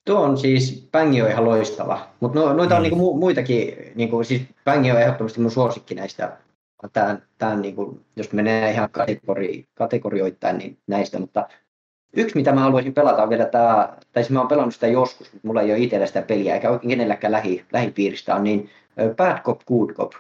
Tuo 0.07 0.21
on 0.21 0.39
siis, 0.39 0.89
Bang 0.93 1.23
on 1.23 1.31
ihan 1.31 1.45
loistava, 1.45 2.09
mutta 2.21 2.39
no, 2.41 2.53
noita 2.53 2.77
on 2.77 2.83
Mm. 2.83 2.83
niinku 2.83 3.13
mu- 3.15 3.19
muitakin, 3.19 3.75
niinku, 3.95 4.25
siis 4.25 4.43
Bang 4.65 4.91
on 4.95 5.01
ehdottomasti 5.03 5.41
mun 5.41 5.51
suosikki 5.51 5.95
näistä, 5.95 6.39
tää, 6.93 7.19
tää 7.39 7.51
on 7.51 7.63
niinku, 7.63 8.01
jos 8.17 8.33
menee 8.33 8.71
ihan 8.71 8.91
kategori, 8.91 9.65
kategorioittain 9.75 10.59
niin 10.59 10.79
näistä, 10.87 11.19
mutta 11.19 11.49
yksi 12.17 12.37
mitä 12.37 12.53
mä 12.53 12.61
haluaisin 12.61 12.95
pelata 12.95 13.23
on 13.23 13.31
vielä 13.31 13.45
tämä, 13.45 13.97
tai 14.13 14.23
siis 14.23 14.31
mä 14.31 14.39
oon 14.39 14.49
pelannut 14.49 14.75
sitä 14.75 14.87
joskus, 14.87 15.33
mutta 15.33 15.49
mulla 15.49 15.63
ei 15.63 15.71
ole 15.71 15.79
itsellä 15.79 16.07
sitä 16.07 16.23
peliä, 16.23 16.55
eikä 16.55 16.71
oikein 16.71 16.89
kenelläkään 16.91 17.33
lähi, 17.33 17.65
lähipiiristä 17.73 18.35
on, 18.35 18.45
niin 18.45 18.71
Bad 19.17 19.43
Cop, 19.43 19.61
Good 19.69 19.91
Cop, 19.93 20.13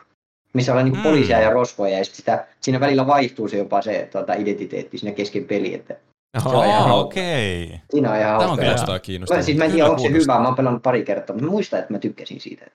missä 0.54 0.74
on 0.74 0.84
niinku 0.84 0.96
Mm. 0.96 1.02
poliisia 1.02 1.40
ja 1.40 1.50
rosvoja, 1.50 1.98
ja 1.98 2.04
sit 2.04 2.14
sitä, 2.14 2.46
siinä 2.60 2.80
välillä 2.80 3.06
vaihtuu 3.06 3.48
se 3.48 3.56
jopa 3.56 3.82
se 3.82 4.08
tuota, 4.12 4.34
identiteetti 4.34 4.98
siinä 4.98 5.14
kesken 5.14 5.44
peli, 5.44 5.74
että 5.74 5.96
Oho, 6.36 6.58
Oh, 6.58 6.98
okei. 6.98 7.80
siinä 7.90 8.10
on 8.12 8.18
ihan 8.18 8.38
Tämä 8.38 8.52
on 8.52 8.58
kyllä 8.58 8.98
kiinnostavaa. 8.98 9.42
Siis 9.42 9.58
mä 9.58 9.64
en 9.64 9.70
Kyllä 9.70 9.84
tiedä, 9.84 9.90
onko 9.90 10.02
se 10.02 10.10
hyvä, 10.10 10.38
mä 10.38 10.46
oon 10.46 10.54
pelannut 10.56 10.82
pari 10.82 11.04
kertaa, 11.04 11.34
mutta 11.34 11.46
mä 11.46 11.50
muistan, 11.50 11.78
että 11.80 11.92
mä 11.92 11.98
tykkäsin 11.98 12.40
siitä. 12.40 12.66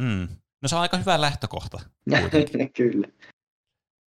Mm. 0.00 0.28
No 0.62 0.68
se 0.68 0.76
on 0.76 0.82
aika 0.82 0.96
hyvä 0.96 1.20
lähtökohta. 1.20 1.80
Kyllä. 2.76 3.08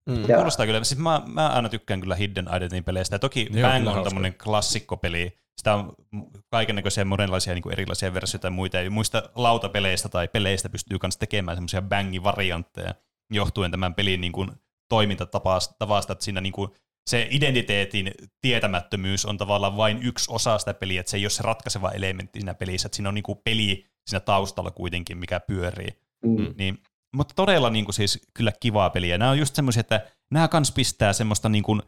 Mm. 0.08 0.34
Kuulostaa 0.34 0.66
kyllä. 0.66 0.84
Siis 0.84 1.00
mä, 1.00 1.22
mä 1.26 1.48
aina 1.48 1.68
tykkään 1.68 2.00
kyllä 2.00 2.14
Hidden 2.14 2.48
Identity-peleistä. 2.56 3.14
Ja 3.14 3.18
toki 3.18 3.48
Joo, 3.50 3.70
Bang 3.70 3.88
on 3.88 4.04
tämmöinen 4.04 4.34
klassikkopeli. 4.34 5.38
Sitä 5.58 5.74
on 5.74 5.92
kaikennäköisiä 6.50 7.04
monenlaisia 7.04 7.54
niin 7.54 7.62
kuin 7.62 7.72
erilaisia 7.72 8.14
versioita 8.14 8.46
ja 8.46 8.50
muita. 8.50 8.76
Ja 8.76 8.90
muista 8.90 9.22
lautapeleistä 9.34 10.08
tai 10.08 10.28
peleistä 10.28 10.68
pystyy 10.68 10.98
myös 11.02 11.16
tekemään 11.16 11.56
semmoisia 11.56 11.82
Bangin-variantteja 11.82 12.94
johtuen 13.30 13.70
tämän 13.70 13.94
pelin 13.94 14.20
niin 14.20 14.32
kuin 14.32 14.50
toimintatavasta, 14.88 16.12
että 16.12 16.24
siinä 16.24 16.40
niin 16.40 16.52
kuin 16.52 16.70
se 17.10 17.28
identiteetin 17.30 18.12
tietämättömyys 18.40 19.26
on 19.26 19.38
tavallaan 19.38 19.76
vain 19.76 20.02
yksi 20.02 20.32
osa 20.32 20.58
sitä 20.58 20.74
peliä, 20.74 21.00
että 21.00 21.10
se 21.10 21.16
ei 21.16 21.24
ole 21.24 21.30
se 21.30 21.42
ratkaiseva 21.42 21.90
elementti 21.90 22.40
siinä 22.40 22.54
pelissä, 22.54 22.86
että 22.86 22.96
siinä 22.96 23.08
on 23.08 23.14
niin 23.14 23.22
kuin 23.22 23.40
peli 23.44 23.86
siinä 24.06 24.20
taustalla 24.20 24.70
kuitenkin, 24.70 25.18
mikä 25.18 25.40
pyörii. 25.40 26.07
Mm. 26.24 26.54
Niin, 26.58 26.78
mutta 27.16 27.34
todella 27.34 27.70
niin 27.70 27.84
kuin 27.84 27.94
siis 27.94 28.28
kyllä 28.34 28.52
kivaa 28.60 28.90
peliä. 28.90 29.18
Nämä 29.18 29.30
on 29.30 29.38
just 29.38 29.54
semmoisia, 29.54 29.80
että 29.80 30.06
nämä 30.30 30.48
kans 30.48 30.72
pistää 30.72 31.12
semmoista 31.12 31.48
niin 31.48 31.64
kuin, 31.64 31.82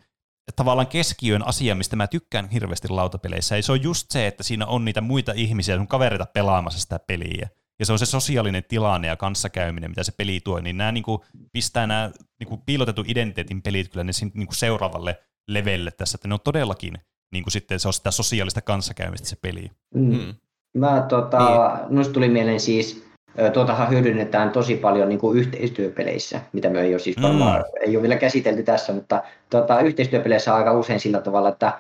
tavallaan 0.57 0.87
keskiöön 0.87 1.47
asia, 1.47 1.75
mistä 1.75 1.97
mä 1.97 2.07
tykkään 2.07 2.49
hirveästi 2.49 2.89
lautapeleissä. 2.89 3.57
Ja 3.57 3.63
se 3.63 3.73
on 3.73 3.83
just 3.83 4.07
se, 4.11 4.27
että 4.27 4.43
siinä 4.43 4.67
on 4.67 4.85
niitä 4.85 5.01
muita 5.01 5.33
ihmisiä, 5.33 5.77
sun 5.77 5.89
kavereita 5.89 6.27
pelaamassa 6.27 6.81
sitä 6.81 6.99
peliä. 7.07 7.49
Ja 7.79 7.87
se 7.87 7.93
on 7.93 7.99
se 7.99 8.07
sosiaalinen 8.07 8.65
tilanne 8.69 9.09
ja 9.09 9.17
kanssakäyminen, 9.17 9.91
mitä 9.91 10.03
se 10.03 10.13
peli 10.13 10.41
tuo. 10.45 10.61
Niin 10.61 10.77
nämä 10.77 10.93
niin 10.93 11.03
kuin, 11.03 11.21
pistää 11.53 11.87
nämä 11.87 12.11
niin 12.41 12.49
kuin 12.49 12.63
piilotetun 12.67 13.05
identiteetin 13.09 13.63
pelit 13.63 13.89
kyllä 13.89 14.05
ne 14.05 14.13
niin 14.35 14.47
kuin 14.47 14.57
seuraavalle 14.57 15.19
levelle 15.49 15.91
tässä, 15.91 16.17
että 16.17 16.29
ne 16.29 16.35
on 16.35 16.41
todellakin 16.45 16.95
niin 17.33 17.45
kuin 17.45 17.53
sitten 17.53 17.81
se 17.81 17.89
on 17.89 17.95
sitä 17.95 18.11
sosiaalista 18.11 18.61
kanssakäymistä 18.63 19.29
se 19.29 19.37
peli. 19.37 19.71
Mm. 19.95 20.17
Mm. 20.17 20.35
Mä 20.77 21.07
tota, 21.09 21.39
niin. 21.39 21.95
noista 21.95 22.13
tuli 22.13 22.29
mieleen 22.29 22.61
siis 22.61 23.10
tuotahan 23.53 23.91
hyödynnetään 23.91 24.51
tosi 24.51 24.77
paljon 24.77 25.09
niin 25.09 25.19
kuin 25.19 25.39
yhteistyöpeleissä, 25.39 26.41
mitä 26.53 26.71
me 26.71 26.81
ei 26.81 26.93
ole 26.95 26.99
siis 26.99 27.17
varmaan, 27.23 27.61
mm. 27.61 27.89
ei 27.89 27.97
ole 27.97 28.03
vielä 28.03 28.17
käsitelty 28.17 28.63
tässä, 28.63 28.93
mutta 28.93 29.23
tota, 29.51 29.81
yhteistyöpeleissä 29.81 30.53
on 30.53 30.59
aika 30.59 30.73
usein 30.73 31.01
sillä 31.01 31.21
tavalla, 31.21 31.49
että 31.49 31.73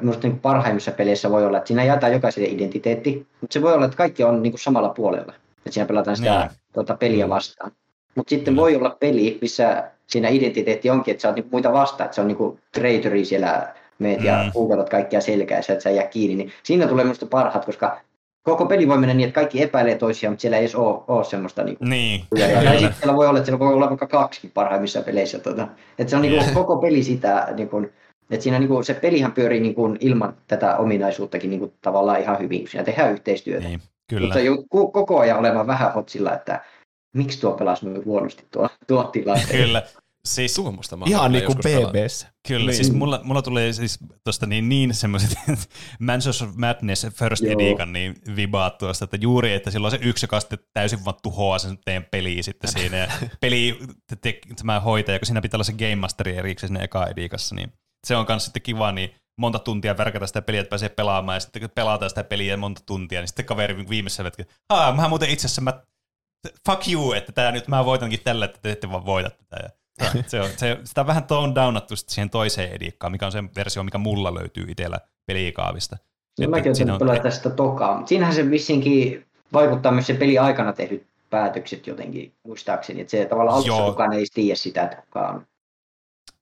minusta 0.00 0.28
niin 0.28 0.38
parhaimmissa 0.38 0.90
peleissä 0.90 1.30
voi 1.30 1.46
olla, 1.46 1.58
että 1.58 1.68
siinä 1.68 1.84
jaetaan 1.84 2.12
jokaiselle 2.12 2.48
identiteetti, 2.48 3.26
mutta 3.40 3.54
se 3.54 3.62
voi 3.62 3.74
olla, 3.74 3.84
että 3.84 3.96
kaikki 3.96 4.24
on 4.24 4.42
niin 4.42 4.52
kuin 4.52 4.60
samalla 4.60 4.88
puolella, 4.88 5.32
että 5.58 5.70
siinä 5.70 5.86
pelataan 5.86 6.16
sitä 6.16 6.38
Niin. 6.38 6.50
tota, 6.72 6.96
peliä 6.96 7.28
vastaan. 7.28 7.72
Mutta 8.14 8.30
sitten 8.30 8.56
voi 8.56 8.76
olla 8.76 8.96
peli, 9.00 9.38
missä 9.40 9.84
siinä 10.06 10.28
identiteetti 10.28 10.90
onkin, 10.90 11.12
että 11.12 11.22
sä 11.22 11.28
oot 11.28 11.34
niinku 11.34 11.48
muita 11.52 11.72
vastaan, 11.72 12.04
että 12.04 12.14
se 12.14 12.20
on 12.20 12.28
niinku 12.28 12.58
traitori 12.72 13.24
siellä, 13.24 13.74
meet 13.98 14.24
ja 14.24 14.42
Mm. 14.44 14.88
kaikkia 14.90 15.20
selkää, 15.20 15.58
että 15.58 15.80
sä 15.80 15.90
jää 15.90 16.06
kiinni. 16.06 16.34
Niin 16.36 16.52
siinä 16.62 16.86
tulee 16.86 17.04
minusta 17.04 17.26
parhaat, 17.26 17.64
koska 17.64 18.00
koko 18.48 18.66
peli 18.66 18.88
voi 18.88 18.98
mennä 18.98 19.14
niin, 19.14 19.28
että 19.28 19.34
kaikki 19.34 19.62
epäilee 19.62 19.94
toisiaan, 19.94 20.32
mutta 20.32 20.40
siellä 20.40 20.56
ei 20.56 20.62
edes 20.62 20.74
ole, 20.74 21.00
ole 21.08 21.24
semmoista 21.24 21.64
niinku 21.64 21.84
Niin, 21.84 22.24
ja, 22.36 22.46
ja 22.46 22.58
kyllä. 22.58 22.72
sitten 22.72 22.94
siellä 22.98 23.16
voi 23.16 23.26
olla, 23.26 23.38
että 23.38 23.46
siellä 23.46 23.58
voi 23.58 23.74
olla 23.74 23.88
vaikka 23.88 24.06
kaksi 24.06 24.50
parhaimmissa 24.54 25.02
peleissä. 25.02 25.38
Tota. 25.38 25.68
Että 25.98 26.10
se 26.10 26.16
on 26.16 26.22
niinku 26.22 26.44
koko 26.54 26.76
peli 26.76 27.02
sitä, 27.02 27.48
niinku, 27.56 27.86
että 28.30 28.42
siinä 28.42 28.58
niinku, 28.58 28.82
se 28.82 28.94
pelihän 28.94 29.32
pyörii 29.32 29.60
niinku 29.60 29.96
ilman 30.00 30.36
tätä 30.46 30.76
ominaisuuttakin 30.76 31.50
niinku, 31.50 31.72
tavallaan 31.82 32.20
ihan 32.20 32.38
hyvin, 32.38 32.68
siinä 32.68 32.84
tehdään 32.84 33.12
yhteistyötä. 33.12 33.68
Niin, 33.68 33.80
kyllä. 34.10 34.26
Mutta 34.26 34.40
jo, 34.40 34.64
ku, 34.68 34.90
koko 34.90 35.18
ajan 35.18 35.38
olemaan 35.38 35.66
vähän 35.66 35.92
hotsilla, 35.92 36.34
että 36.34 36.60
miksi 37.14 37.40
tuo 37.40 37.52
pelasi 37.52 37.86
noin 37.86 38.04
huonosti 38.04 38.44
tuo, 38.50 38.68
tuo 38.86 39.04
tilanteen. 39.04 39.64
Kyllä. 39.64 39.82
Siis, 40.28 40.54
Tuommoista 40.54 40.96
mä 40.96 41.04
Ihan 41.08 41.32
niin 41.32 41.44
kuin. 41.44 41.58
BBssä. 41.58 42.28
Kyllä, 42.48 42.66
niin. 42.66 42.76
siis 42.76 42.92
mulla, 42.92 43.20
mulla 43.24 43.42
tulee 43.42 43.72
siis 43.72 43.98
tosta 44.24 44.46
niin, 44.46 44.68
niin 44.68 44.94
semmoiset 44.94 45.34
Mansions 46.00 46.42
of 46.42 46.54
Madness 46.56 47.06
First 47.14 47.42
Joo. 47.42 47.52
Edition 47.52 47.92
niin 47.92 48.14
vibaat 48.36 48.78
tuosta, 48.78 49.04
että 49.04 49.16
juuri, 49.20 49.52
että 49.52 49.70
silloin 49.70 49.90
se 49.90 49.98
yksi, 50.02 50.24
joka 50.24 50.40
sitten 50.40 50.58
täysin 50.72 51.04
vaan 51.04 51.16
tuhoaa 51.22 51.58
sen 51.58 51.78
teidän 51.84 52.06
peliä 52.10 52.42
sitten 52.42 52.72
siinä. 52.72 52.96
Ja 52.96 53.08
peli, 53.40 53.78
te, 54.06 54.16
te, 54.16 54.38
tämä 54.56 54.80
hoitaja, 54.80 55.18
kun 55.18 55.26
siinä 55.26 55.40
pitää 55.40 55.56
olla 55.56 55.64
se 55.64 55.72
Game 55.72 55.96
Masteri 55.96 56.36
erikseen 56.36 56.68
siinä 56.68 56.84
eka 56.84 57.06
edikassa, 57.06 57.54
niin 57.54 57.72
se 58.06 58.16
on 58.16 58.26
myös 58.28 58.44
sitten 58.44 58.62
kiva, 58.62 58.92
niin 58.92 59.14
monta 59.38 59.58
tuntia 59.58 59.98
värkätä 59.98 60.26
sitä 60.26 60.42
peliä, 60.42 60.60
että 60.60 60.70
pääsee 60.70 60.88
pelaamaan, 60.88 61.36
ja 61.36 61.40
sitten 61.40 61.62
kun 61.62 61.70
pelataan 61.74 62.10
sitä 62.10 62.24
peliä 62.24 62.56
monta 62.56 62.82
tuntia, 62.86 63.20
niin 63.20 63.28
sitten 63.28 63.44
kaveri 63.44 63.88
viimeisessä 63.88 64.24
vetkö, 64.24 64.44
haa, 64.72 64.92
mä 64.92 65.08
muuten 65.08 65.30
itse 65.30 65.46
asiassa, 65.46 65.60
mä, 65.60 65.82
fuck 66.66 66.88
you, 66.88 67.12
että 67.12 67.32
tää 67.32 67.52
nyt 67.52 67.68
mä 67.68 67.84
voitankin 67.84 68.20
tällä, 68.24 68.44
että 68.44 68.58
te 68.62 68.70
ette 68.70 68.90
vaan 68.90 69.06
voita 69.06 69.30
tätä. 69.30 69.56
Ja 69.62 69.70
se 70.26 70.40
on, 70.40 70.48
se, 70.56 70.78
sitä 70.84 71.00
on 71.00 71.06
vähän 71.06 71.24
tone 71.24 71.54
downattu 71.54 71.94
siihen 71.96 72.30
toiseen 72.30 72.72
edikkaan, 72.72 73.12
mikä 73.12 73.26
on 73.26 73.32
se 73.32 73.44
versio, 73.56 73.82
mikä 73.82 73.98
mulla 73.98 74.34
löytyy 74.34 74.64
itsellä 74.68 74.98
pelikaavista. 75.26 75.96
No, 75.96 76.44
Että 76.44 76.56
mäkin 76.56 76.74
siinä 76.74 76.92
olen 76.92 77.02
on- 77.02 77.08
pelata 77.08 77.22
tästä 77.22 77.50
tokaa, 77.50 77.94
mutta 77.94 78.08
siinähän 78.08 78.34
se 78.34 78.50
vissinkin 78.50 79.26
vaikuttaa 79.52 79.92
myös 79.92 80.06
se 80.06 80.14
peli 80.14 80.38
aikana 80.38 80.72
tehdyt 80.72 81.06
päätökset 81.30 81.86
jotenkin, 81.86 82.32
muistaakseni. 82.42 83.00
Että 83.00 83.10
se 83.10 83.24
tavallaan 83.24 83.54
alussa 83.54 83.72
Joo. 83.72 83.90
kukaan 83.90 84.12
ei 84.12 84.24
tiedä 84.34 84.54
sitä, 84.56 84.82
että 84.82 84.96
kuka 84.96 85.28
on. 85.28 85.46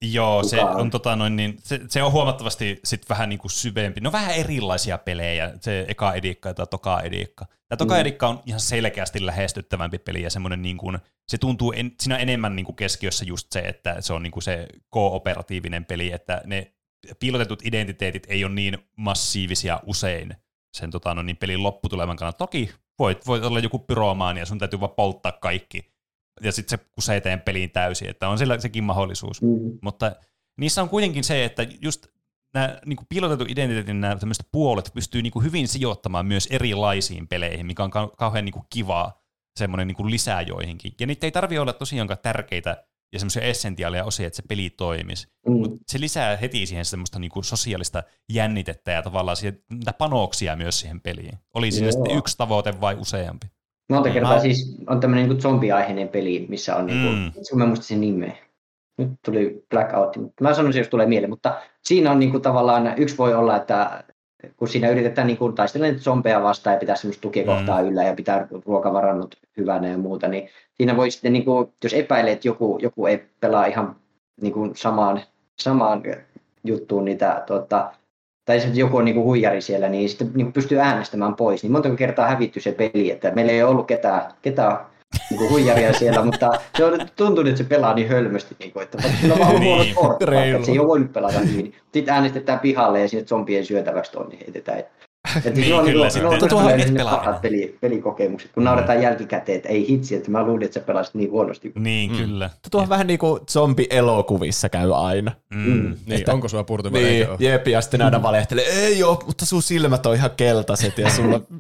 Joo, 0.03 0.43
se 0.43 0.61
on? 0.61 0.91
tota 0.91 1.17
noin, 1.17 1.37
niin, 1.37 1.57
se, 1.63 1.81
se, 1.89 2.03
on 2.03 2.13
huomattavasti 2.13 2.81
sit 2.85 3.09
vähän 3.09 3.29
niin 3.29 3.39
kuin 3.39 3.51
syvempi. 3.51 4.01
No 4.01 4.13
vähän 4.13 4.35
erilaisia 4.35 4.99
pelejä, 4.99 5.53
se 5.61 5.85
eka 5.89 6.15
edikka 6.15 6.49
ja 6.49 6.67
toka 6.67 7.01
edikka. 7.01 7.47
Tämä 7.69 7.77
toka 7.77 7.95
Mm. 7.95 8.01
edikka 8.01 8.29
on 8.29 8.43
ihan 8.47 8.61
selkeästi 8.61 9.27
lähestyttävämpi 9.27 9.99
peli 9.99 10.23
ja 10.23 10.31
semmoinen 10.31 10.63
niin 10.63 10.77
kuin, 10.77 10.99
se 11.29 11.39
tuntuu, 11.39 11.73
en, 11.73 11.93
siinä 12.01 12.17
enemmän 12.17 12.57
niin 12.57 12.67
kuin 12.67 12.77
keskiössä 12.77 13.25
just 13.25 13.53
se, 13.53 13.61
että 13.61 14.01
se 14.01 14.13
on 14.13 14.23
niin 14.23 14.31
kuin 14.31 14.43
se 14.43 14.69
kooperatiivinen 14.91 15.85
peli, 15.85 16.13
että 16.13 16.43
ne 16.45 16.73
piilotetut 17.21 17.63
identiteetit 17.67 18.27
ei 18.29 18.45
ole 18.45 18.55
niin 18.55 18.79
massiivisia 18.97 19.81
usein 19.87 20.35
sen 20.77 20.91
tota, 20.91 21.15
no 21.15 21.23
niin, 21.23 21.37
pelin 21.37 21.63
lopputuleman 21.63 22.17
kannalta. 22.17 22.39
Toki 22.39 22.71
voit, 22.99 23.27
voit 23.27 23.45
olla 23.45 23.59
joku 23.59 23.79
pyromaani 23.79 24.41
ja 24.41 24.47
sun 24.47 24.59
täytyy 24.59 24.81
vaan 24.81 24.95
polttaa 24.97 25.33
kaikki. 25.33 25.96
Ja 26.41 26.53
sitten 26.53 26.79
se 26.79 26.85
kusee 26.93 27.21
teidän 27.21 27.41
peliin 27.41 27.71
täysin, 27.71 28.09
että 28.09 28.29
on 28.29 28.39
sillä 28.39 28.59
sekin 28.59 28.85
mahdollisuus. 28.85 29.43
Mm. 29.43 29.79
Mutta 29.83 30.17
niissä 30.57 30.83
on 30.83 30.89
kuitenkin 30.89 31.25
se, 31.25 31.45
että 31.45 31.67
just 31.83 32.07
nämä 32.55 32.79
niin 32.87 32.97
kuin 32.97 33.07
piilotetun 33.09 33.51
identiteetin 33.51 34.01
nämä 34.01 34.17
tämmöiset 34.17 34.49
puolet 34.53 34.91
pystyy 34.95 35.23
niin 35.23 35.33
kuin 35.33 35.45
hyvin 35.45 35.69
sijoittamaan 35.69 36.27
myös 36.27 36.49
erilaisiin 36.51 37.29
peleihin, 37.29 37.67
mikä 37.67 37.85
on 37.85 37.91
kau- 37.91 38.17
kauhean 38.17 38.45
niin 38.45 38.53
kuin 38.53 38.67
kivaa 38.71 39.23
semmoinen 39.59 39.87
niin 39.87 39.97
kuin 39.97 40.11
lisää 40.11 40.43
joihinkin. 40.43 40.93
Ja 41.01 41.07
niitä 41.07 41.27
ei 41.27 41.31
tarvitse 41.31 41.61
olla 41.61 41.73
tosiaankaan 41.73 42.19
tärkeitä 42.23 42.85
ja 43.13 43.19
semmoisia 43.19 43.43
essentiaaleja 43.43 44.05
osia, 44.05 44.27
että 44.27 44.37
se 44.37 44.43
peli 44.49 44.71
toimisi. 44.71 45.27
Mm. 45.47 45.53
Mutta 45.53 45.77
se 45.89 46.01
lisää 46.01 46.37
heti 46.37 46.67
siihen 46.67 46.85
semmoista 46.85 47.19
niin 47.19 47.31
kuin 47.31 47.45
sosiaalista 47.45 48.03
jännitettä 48.29 48.91
ja 48.91 49.03
tavallaan 49.03 49.37
siihen, 49.37 49.63
panoksia 49.99 50.57
myös 50.57 50.81
siihen 50.81 51.01
peliin. 51.01 51.39
Oli 51.55 51.73
siinä 51.73 51.93
sitten 51.93 52.17
yksi 52.17 52.37
tavoite 52.37 52.81
vai 52.81 52.95
useampi. 52.95 53.47
Monta 53.89 54.09
Mm. 54.09 54.13
kertaa 54.13 54.35
Mä- 54.35 54.41
siis 54.41 54.77
on 54.87 55.01
tämmöinen 55.01 55.29
niin 55.29 55.41
zombiaiheinen 55.41 56.09
peli, 56.09 56.47
missä 56.49 56.77
on, 56.77 56.87
niin 56.87 57.03
kuin, 57.03 57.15
Mm. 57.19 57.25
mm. 57.53 57.59
mä 57.59 57.67
muistin 57.67 57.87
sen 57.87 58.01
nimeä. 58.01 58.37
Nyt 58.99 59.11
tuli 59.25 59.65
blackout, 59.71 60.17
mutta 60.17 60.45
mä 60.45 60.55
sanoisin, 60.55 60.81
jos 60.81 60.89
tulee 60.89 61.07
mieleen, 61.07 61.31
mutta 61.31 61.55
siinä 61.83 62.11
on 62.11 62.19
niin 62.19 62.31
kuin, 62.31 62.43
tavallaan, 62.43 62.95
yksi 62.97 63.19
voi 63.19 63.35
olla, 63.35 63.57
että 63.57 64.05
kun 64.57 64.69
siinä 64.69 64.89
yritetään 64.89 65.27
niin 65.27 65.37
kuin, 65.37 65.55
taistella 65.55 65.87
niitä 65.87 66.01
zombeja 66.01 66.43
vastaan 66.43 66.75
ja 66.75 66.81
pitää 66.81 66.97
semmoista 66.97 67.21
tukikohtaa 67.23 67.83
mm. 67.83 67.89
yllä 67.89 68.03
ja 68.05 68.15
pitää 68.15 68.49
ruokavarannot 68.67 69.35
hyvänä 69.57 69.89
ja 69.89 69.99
muuta, 69.99 70.29
niin 70.29 70.49
siinä 70.75 70.97
voi 70.97 71.11
sitten, 71.11 71.33
niin 71.33 71.45
kuin, 71.45 71.69
jos 71.85 71.95
epäilee, 71.95 72.33
että 72.33 72.49
joku, 72.49 72.79
joku 72.83 73.07
ei 73.07 73.25
pelaa 73.41 73.67
ihan 73.67 73.97
niin 74.41 74.53
kuin, 74.53 74.77
samaan, 74.77 75.21
samaan 75.59 76.03
juttuun 76.65 77.05
niitä 77.05 77.43
tota, 77.47 77.93
tai 78.47 78.61
sitten 78.61 78.79
joku 78.81 78.97
on 78.97 79.05
niinku 79.05 79.25
huijari 79.25 79.61
siellä, 79.61 79.89
niin 79.89 80.09
sitten 80.09 80.31
niinku 80.35 80.53
pystyy 80.53 80.79
äänestämään 80.81 81.35
pois. 81.35 81.63
Niin 81.63 81.73
monta 81.73 81.91
kertaa 81.91 82.29
hävitty 82.29 82.61
se 82.61 82.73
peli, 82.73 83.11
että 83.11 83.31
meillä 83.31 83.53
ei 83.53 83.63
ollut 83.63 83.87
ketään, 83.87 84.23
ketään 84.43 84.79
niinku 85.31 85.49
huijaria 85.49 85.93
siellä, 85.99 86.25
mutta 86.25 86.51
se 86.77 86.85
on 86.85 87.01
tuntunut, 87.17 87.47
että 87.49 87.59
se 87.63 87.69
pelaa 87.69 87.95
niin 87.95 88.09
hölmösti, 88.09 88.57
niinku, 88.59 88.81
että 88.81 88.99
vaikka 89.03 89.21
sillä 89.21 89.35
on 89.35 89.41
vaan 89.41 89.55
Niin, 89.61 89.65
huonot 89.65 89.89
kortit, 89.95 90.29
reilu. 90.29 90.55
että 90.57 90.67
se 90.67 90.73
ei 90.73 90.79
ole 90.79 90.89
voinut 90.89 91.13
pelata 91.13 91.39
hyvin. 91.39 91.75
Sitten 91.93 92.15
äänestetään 92.15 92.61
pihalle 92.61 93.01
ja 93.01 93.09
sinne 93.09 93.25
zombien 93.25 93.65
syötäväksi 93.65 94.13
tuonne 94.13 94.37
heitetään. 94.41 94.83
Että 95.37 95.51
Niin, 95.51 95.67
se 95.69 95.75
on, 95.75 95.85
kyllä, 95.85 96.05
niinku, 96.05 96.13
sitten- 96.13 96.23
ne 96.31 96.45
on 96.45 96.49
tuo 96.49 96.59
on 96.59 96.65
tulee 96.65 96.77
nyt 96.77 96.91
ne 96.95 97.05
parhaat 97.05 97.43
peli, 97.43 97.79
pelikokemukset, 97.81 98.51
kun 98.53 98.65
nauretaan 98.65 99.03
jälkikäteen, 99.03 99.57
että 99.57 99.69
ei 99.69 99.89
hitsi, 99.89 100.15
että 100.15 100.31
mä 100.31 100.43
luulin, 100.43 100.65
että 100.65 100.81
sä 100.81 100.87
pelasit 100.87 101.15
niin 101.15 101.31
huonosti. 101.31 101.73
Niin, 101.79 102.11
mm. 102.13 102.17
kyllä. 102.19 102.51
Tuo 102.71 102.83
on 102.83 102.89
vähän 102.89 103.07
niin 103.07 103.19
kuin 103.19 103.41
zombi-elokuvissa 103.51 104.69
käy 104.69 104.95
aina. 104.95 105.33
Mm. 105.55 105.59
Mm. 105.61 105.97
Niin, 106.07 106.19
Että- 106.21 106.33
onko 106.33 106.49
sulla 106.49 106.65
purtu 106.65 106.93
vai 106.93 107.03
Niin, 107.03 107.27
jep, 107.39 107.69
ja 107.69 107.81
sitten 107.81 108.03
aina 108.03 108.23
valehtelee, 108.23 108.65
ei 108.65 109.03
oo, 109.03 109.23
mutta 109.27 109.47
sun 109.47 109.63
silmät 109.63 110.07
on 110.07 110.15
ihan 110.15 110.31
keltaiset 110.37 110.99
ja 110.99 111.11
sulla... 111.11 111.41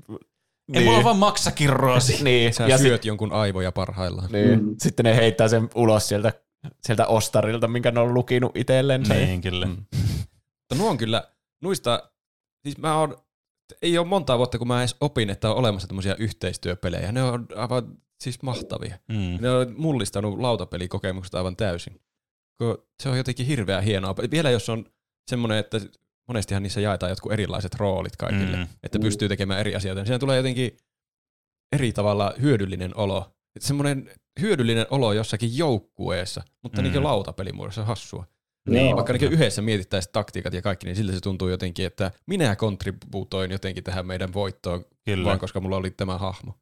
Ei 0.74 0.84
mulla 0.84 0.98
on 0.98 1.04
vaan 1.04 1.16
maksakirroosi. 1.16 2.24
niin, 2.24 2.54
Sä 2.54 2.66
ja 2.66 2.78
syöt 2.78 3.04
jonkun 3.04 3.32
aivoja 3.32 3.72
parhaillaan. 3.72 4.32
Niin. 4.32 4.64
Mm. 4.64 4.74
Sitten 4.78 5.04
ne 5.04 5.16
heittää 5.16 5.48
sen 5.48 5.70
ulos 5.74 6.08
sieltä, 6.08 6.32
sieltä 6.82 7.06
ostarilta, 7.06 7.68
minkä 7.68 7.90
ne 7.90 8.00
on 8.00 8.14
lukinut 8.14 8.56
itselleen. 8.56 9.02
Niin, 9.02 9.40
kyllä. 9.40 9.66
Mm. 9.66 9.76
Mutta 10.58 10.74
nuo 10.78 10.90
on 10.90 10.98
kyllä, 10.98 11.24
nuista, 11.62 12.10
siis 12.62 12.78
mä 12.78 12.98
oon, 12.98 13.16
ei 13.82 13.98
ole 13.98 14.06
montaa 14.06 14.38
vuotta, 14.38 14.58
kun 14.58 14.68
mä 14.68 14.80
edes 14.80 14.96
opin, 15.00 15.30
että 15.30 15.50
on 15.50 15.56
olemassa 15.56 15.88
tämmöisiä 15.88 16.16
yhteistyöpelejä. 16.18 17.12
Ne 17.12 17.22
on 17.22 17.46
aivan 17.56 17.98
siis 18.20 18.42
mahtavia. 18.42 18.98
Mm. 19.08 19.38
Ne 19.40 19.50
on 19.50 19.74
mullistanut 19.76 20.38
lautapelikokemukset 20.38 21.34
aivan 21.34 21.56
täysin. 21.56 22.00
Kun 22.58 22.78
se 23.02 23.08
on 23.08 23.16
jotenkin 23.16 23.46
hirveän 23.46 23.82
hienoa. 23.84 24.14
Vielä 24.30 24.50
jos 24.50 24.68
on 24.68 24.86
semmoinen, 25.30 25.58
että 25.58 25.80
monestihan 26.28 26.62
niissä 26.62 26.80
jaetaan 26.80 27.10
jotkut 27.10 27.32
erilaiset 27.32 27.74
roolit 27.74 28.16
kaikille, 28.16 28.56
Mm. 28.56 28.66
että 28.82 28.98
pystyy 28.98 29.28
tekemään 29.28 29.60
eri 29.60 29.74
asioita. 29.74 30.00
Niin 30.00 30.06
siinä 30.06 30.18
tulee 30.18 30.36
jotenkin 30.36 30.76
eri 31.72 31.92
tavalla 31.92 32.34
hyödyllinen 32.40 32.96
olo. 32.96 33.32
Semmoinen 33.60 34.10
hyödyllinen 34.40 34.86
olo 34.90 35.12
jossakin 35.12 35.56
joukkueessa, 35.58 36.42
mutta 36.62 36.82
Mm. 36.82 36.88
mm. 36.88 36.92
niin 36.92 37.04
lautapelimuodossa 37.04 37.84
hassua. 37.84 38.26
Niin, 38.66 38.96
vaikka 38.96 39.12
niin 39.12 39.32
yhdessä 39.32 39.62
mietittäisiin 39.62 40.12
taktiikat 40.12 40.54
ja 40.54 40.62
kaikki, 40.62 40.86
niin 40.86 40.96
siltä 40.96 41.12
se 41.12 41.20
tuntuu 41.20 41.48
jotenkin, 41.48 41.86
että 41.86 42.10
minä 42.26 42.56
kontribuutoin 42.56 43.50
jotenkin 43.50 43.84
tähän 43.84 44.06
meidän 44.06 44.34
voittoon, 44.34 44.84
Kyllä. 45.04 45.24
vaan 45.24 45.38
koska 45.38 45.60
mulla 45.60 45.76
oli 45.76 45.90
tämä 45.90 46.18
hahmo. 46.18 46.52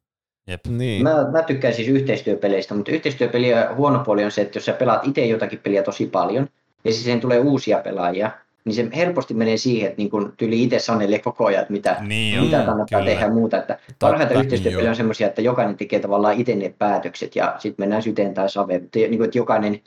Jep. 0.47 0.67
Niin. 0.67 1.03
Mä, 1.03 1.31
mä 1.31 1.41
tykkään 1.41 1.73
siis 1.73 1.87
yhteistyöpeleistä, 1.87 2.73
mutta 2.73 2.91
yhteistyöpelien 2.91 3.75
huono 3.75 3.99
puoli 3.99 4.25
on 4.25 4.31
se, 4.31 4.41
että 4.41 4.57
jos 4.57 4.65
sä 4.65 4.73
pelaat 4.73 5.07
itse 5.07 5.25
jotakin 5.25 5.59
peliä 5.59 5.83
tosi 5.83 6.05
paljon, 6.07 6.47
ja 6.83 6.91
siis 6.91 7.03
siihen 7.03 7.21
tulee 7.21 7.39
uusia 7.39 7.79
pelaajia, 7.79 8.31
niin 8.65 8.75
se 8.75 8.89
helposti 8.95 9.33
menee 9.33 9.57
siihen, 9.57 9.89
että 9.89 9.97
niin 9.97 10.09
kun 10.09 10.33
tyyli 10.37 10.63
itse 10.63 10.79
sanelee 10.79 11.19
koko 11.19 11.45
ajan, 11.45 11.61
että 11.61 11.73
mitä, 11.73 11.97
Niin 12.01 12.39
on, 12.39 12.45
mitä 12.45 12.63
kannattaa 12.65 12.99
kyllä. 12.99 13.11
tehdä 13.11 13.25
ja 13.25 13.33
muuta. 13.33 13.57
Että 13.57 13.79
parhaita 13.99 14.33
Totta, 14.33 14.43
yhteistyöpelejä 14.43 14.89
on 14.89 14.95
semmoisia, 14.95 15.27
että 15.27 15.41
jokainen 15.41 15.77
tekee 15.77 15.99
tavallaan 15.99 16.39
itse 16.39 16.55
ne 16.55 16.73
päätökset 16.79 17.35
ja 17.35 17.55
sitten 17.59 17.83
mennään 17.83 18.01
syteen 18.01 18.33
tai 18.33 18.49
saveen, 18.49 18.81
mutta 18.81 18.99
niin 18.99 19.17
kuin, 19.17 19.25
että 19.25 19.37
jokainen 19.37 19.81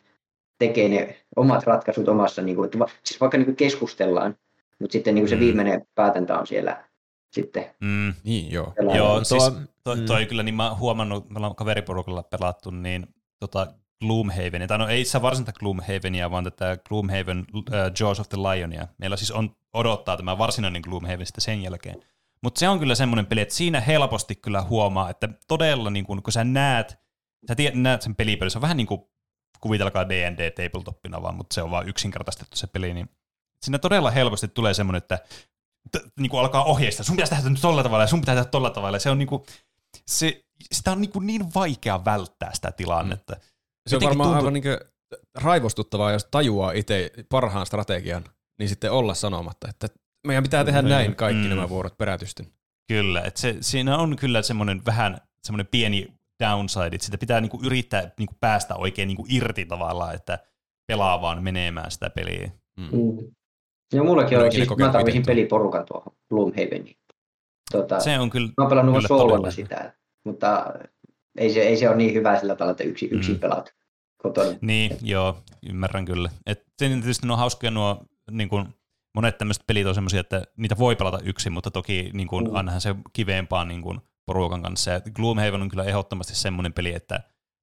tekee 0.58 0.88
ne 0.88 1.16
omat 1.36 1.64
ratkaisut 1.66 2.08
omassa, 2.08 2.42
niin 2.42 2.56
kuin, 2.56 2.64
että 2.66 2.78
va, 2.78 2.86
siis 3.04 3.20
vaikka 3.20 3.38
niin 3.38 3.44
kuin 3.44 3.56
keskustellaan, 3.56 4.36
mutta 4.80 4.92
sitten 4.92 5.14
niin 5.14 5.22
kuin 5.22 5.28
se 5.28 5.34
Mm. 5.34 5.40
viimeinen 5.40 5.86
päätäntä 5.94 6.38
on 6.38 6.46
siellä 6.46 6.84
sitten 7.32 7.64
Mm. 7.80 8.14
Niin, 8.24 8.52
joo. 8.52 8.72
Joo, 8.96 9.24
siis 9.24 9.44
Tuo- 9.44 9.60
toi, 9.84 9.96
mm. 9.96 10.06
toi 10.06 10.26
kyllä, 10.26 10.42
niin 10.42 10.54
mä 10.54 10.68
oon 10.68 10.78
huomannut, 10.78 11.30
me 11.30 11.36
ollaan 11.36 11.54
kaveriporukalla 11.54 12.22
pelattu, 12.22 12.70
niin 12.70 13.06
tota 13.40 13.66
Gloomhavenia, 14.00 14.66
tai 14.68 14.78
no 14.78 14.88
ei 14.88 15.00
itse 15.00 15.22
varsinaista 15.22 15.58
Gloomhavenia, 15.60 16.30
vaan 16.30 16.44
tätä 16.44 16.78
Gloomhaven 16.88 17.44
uh, 17.54 17.62
Jaws 18.00 18.20
of 18.20 18.28
the 18.28 18.38
Lionia. 18.38 18.88
Meillä 18.98 19.16
siis 19.16 19.30
on 19.30 19.50
odottaa 19.74 20.16
tämä 20.16 20.38
varsinainen 20.38 20.82
Gloomhaven 20.82 21.26
sitten 21.26 21.42
sen 21.42 21.62
jälkeen. 21.62 22.02
Mutta 22.42 22.58
se 22.58 22.68
on 22.68 22.78
kyllä 22.78 22.94
semmoinen 22.94 23.26
peli, 23.26 23.40
että 23.40 23.54
siinä 23.54 23.80
helposti 23.80 24.34
kyllä 24.34 24.62
huomaa, 24.62 25.10
että 25.10 25.28
todella 25.48 25.90
niin 25.90 26.04
kun, 26.04 26.22
kun 26.22 26.32
sä 26.32 26.44
näet, 26.44 26.98
sä 27.48 27.54
tiedät, 27.54 27.74
näet 27.80 28.02
sen 28.02 28.16
pelipeli, 28.16 28.50
se 28.50 28.58
on 28.58 28.62
vähän 28.62 28.76
niin 28.76 28.86
kuin 28.86 29.00
kuvitelkaa 29.60 30.08
D&D 30.08 30.50
tabletoppina 30.50 31.22
vaan, 31.22 31.34
mutta 31.34 31.54
se 31.54 31.62
on 31.62 31.70
vaan 31.70 31.88
yksinkertaistettu 31.88 32.56
se 32.56 32.66
peli, 32.66 32.94
niin 32.94 33.08
siinä 33.62 33.78
todella 33.78 34.10
helposti 34.10 34.48
tulee 34.48 34.74
semmoinen, 34.74 34.98
että 34.98 35.18
t- 35.92 36.18
niin 36.20 36.30
kuin 36.30 36.40
alkaa 36.40 36.64
ohjeistaa, 36.64 37.04
sun 37.04 37.16
pitäisi 37.16 37.34
tehdä 37.34 37.50
nyt 37.50 37.60
tolla 37.60 37.82
tavalla 37.82 38.04
ja 38.04 38.08
sun 38.08 38.20
pitää 38.20 38.34
tehdä 38.34 38.50
tolla 38.50 38.70
tavalla. 38.70 38.96
Ja 38.96 39.00
se 39.00 39.10
on 39.10 39.18
niin 39.18 39.28
kuin, 39.28 39.42
se, 40.06 40.44
sitä 40.72 40.92
on 40.92 41.00
niin, 41.00 41.12
kuin 41.12 41.26
niin 41.26 41.54
vaikea 41.54 42.04
välttää 42.04 42.50
sitä 42.54 42.72
tilannetta. 42.72 43.36
Se 43.88 43.96
on 43.96 44.02
varmaan 44.02 44.28
tuntuu- 44.28 44.40
aivan 44.48 44.52
niin 44.52 44.78
raivostuttavaa, 45.34 46.12
jos 46.12 46.28
tajuaa 46.30 46.72
itse 46.72 47.10
parhaan 47.28 47.66
strategian, 47.66 48.24
niin 48.58 48.68
sitten 48.68 48.92
olla 48.92 49.14
sanomatta, 49.14 49.68
että 49.68 49.88
meidän 50.26 50.42
pitää 50.42 50.64
tehdä 50.64 50.82
näin 50.82 51.14
kaikki 51.16 51.42
Mm. 51.42 51.48
nämä 51.48 51.68
vuorot 51.68 51.98
perätysten. 51.98 52.52
Kyllä, 52.88 53.22
että 53.22 53.40
se, 53.40 53.56
siinä 53.60 53.98
on 53.98 54.16
kyllä 54.16 54.42
semmoinen 54.42 54.82
vähän 54.86 55.18
semmoinen 55.42 55.66
pieni 55.66 56.08
downside, 56.44 56.86
että 56.92 57.04
sitä 57.04 57.18
pitää 57.18 57.40
niinku 57.40 57.60
yrittää 57.64 58.10
niinku 58.18 58.34
päästä 58.40 58.76
oikein 58.76 59.06
niinku 59.08 59.26
irti 59.28 59.66
tavallaan, 59.66 60.14
että 60.14 60.38
pelaa 60.86 61.20
vaan 61.20 61.42
menemään 61.42 61.90
sitä 61.90 62.10
peliä. 62.10 62.50
Mm. 62.76 62.90
Ja 63.92 64.02
mullakin 64.02 64.38
on, 64.38 64.52
siis 64.52 64.68
mä 64.78 64.88
tarvitsin 64.92 65.22
peliporukan 65.26 65.86
tuohon 65.86 66.12
Gloomhaveniin. 66.30 66.96
Tota, 67.72 68.00
Se 68.00 68.18
on 68.18 68.30
kyllä, 68.30 68.46
mä 68.48 68.54
oon 68.58 68.68
pelannut 68.68 68.94
kyllä 68.94 69.08
soolona 69.08 69.30
todella- 69.36 69.50
sitä, 69.50 69.94
mutta 70.24 70.74
ei 71.38 71.52
se, 71.52 71.60
ei 71.60 71.76
se 71.76 71.88
ole 71.88 71.96
niin 71.96 72.14
hyvä 72.14 72.38
sillä 72.40 72.54
tavalla, 72.54 72.70
että 72.70 72.84
yksi, 72.84 73.06
yksin 73.06 73.34
Mm. 73.34 73.40
pelaat 73.40 73.74
kotona. 74.22 74.58
Niin, 74.60 74.96
joo, 75.02 75.42
ymmärrän 75.68 76.04
kyllä. 76.04 76.30
Et 76.46 76.62
sen 76.78 76.92
tietysti 77.00 77.26
ne 77.26 77.32
on 77.32 77.38
hauskoja 77.38 77.70
nuo, 77.70 78.04
niin 78.30 78.48
kuin, 78.48 78.68
monet 79.14 79.38
tämmöiset 79.38 79.64
pelit 79.66 79.86
on 79.86 79.94
semmoisia, 79.94 80.20
että 80.20 80.44
niitä 80.56 80.78
voi 80.78 80.96
pelata 80.96 81.18
yksin, 81.24 81.52
mutta 81.52 81.70
toki 81.70 82.10
niin 82.14 82.28
kuin, 82.28 82.44
Mm. 82.48 82.54
ainahan 82.54 82.80
se 82.80 82.94
kiveempaa 83.12 83.64
niin 83.64 83.82
kuin, 83.82 84.00
porukan 84.28 84.62
kanssa. 84.62 84.90
Ja 84.90 85.00
Gloomhaven 85.00 85.62
on 85.62 85.68
kyllä 85.68 85.84
ehdottomasti 85.84 86.34
semmoinen 86.34 86.72
peli, 86.72 86.94
että 86.94 87.20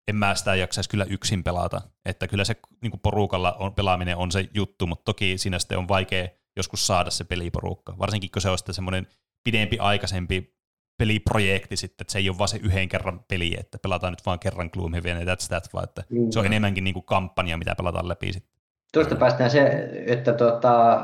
en 0.08 0.16
mä 0.16 0.36
sitä 0.36 0.56
jaksaisi 0.56 0.90
kyllä 0.90 1.06
yksin 1.10 1.44
pelata. 1.44 1.82
Että 2.06 2.28
kyllä 2.28 2.44
se 2.44 2.56
niin 2.82 3.00
porukalla 3.04 3.54
on, 3.54 3.74
pelaaminen 3.74 4.18
on 4.18 4.32
se 4.32 4.50
juttu, 4.54 4.88
mutta 4.88 5.04
toki 5.06 5.38
siinä 5.38 5.60
sitten 5.60 5.78
on 5.78 5.88
vaikea 5.88 6.28
joskus 6.58 6.88
saada 6.88 7.12
se 7.12 7.24
peliporukka. 7.24 7.98
Varsinkin 8.00 8.30
kun 8.32 8.42
se 8.42 8.50
on 8.50 8.58
sitten 8.58 8.76
semmoinen 8.76 9.08
pidempi 9.44 9.78
aikaisempi 9.80 10.56
peliprojekti 10.98 11.78
sitten, 11.78 12.04
että 12.04 12.12
se 12.12 12.20
ei 12.20 12.30
ole 12.30 12.38
vaan 12.38 12.48
se 12.48 12.58
yhden 12.58 12.90
kerran 12.90 13.26
peli, 13.28 13.56
että 13.60 13.78
pelataan 13.78 14.14
nyt 14.14 14.26
vaan 14.26 14.40
kerran 14.40 14.70
Gloomhaven 14.74 15.20
ja 15.28 15.36
that's 15.36 15.48
that, 15.48 15.74
vaan 15.74 15.84
että 15.84 16.04
Mm. 16.10 16.32
se 16.32 16.40
on 16.40 16.46
enemmänkin 16.46 16.84
niin 16.84 16.94
kuin 16.94 17.06
kampanja, 17.06 17.58
mitä 17.58 17.76
pelataan 17.76 18.08
läpi 18.08 18.34
sitten. 18.34 18.56
Tuosta 18.94 19.16
päästään 19.16 19.52
se, 19.52 19.90
että 20.08 20.34
tota, 20.34 21.02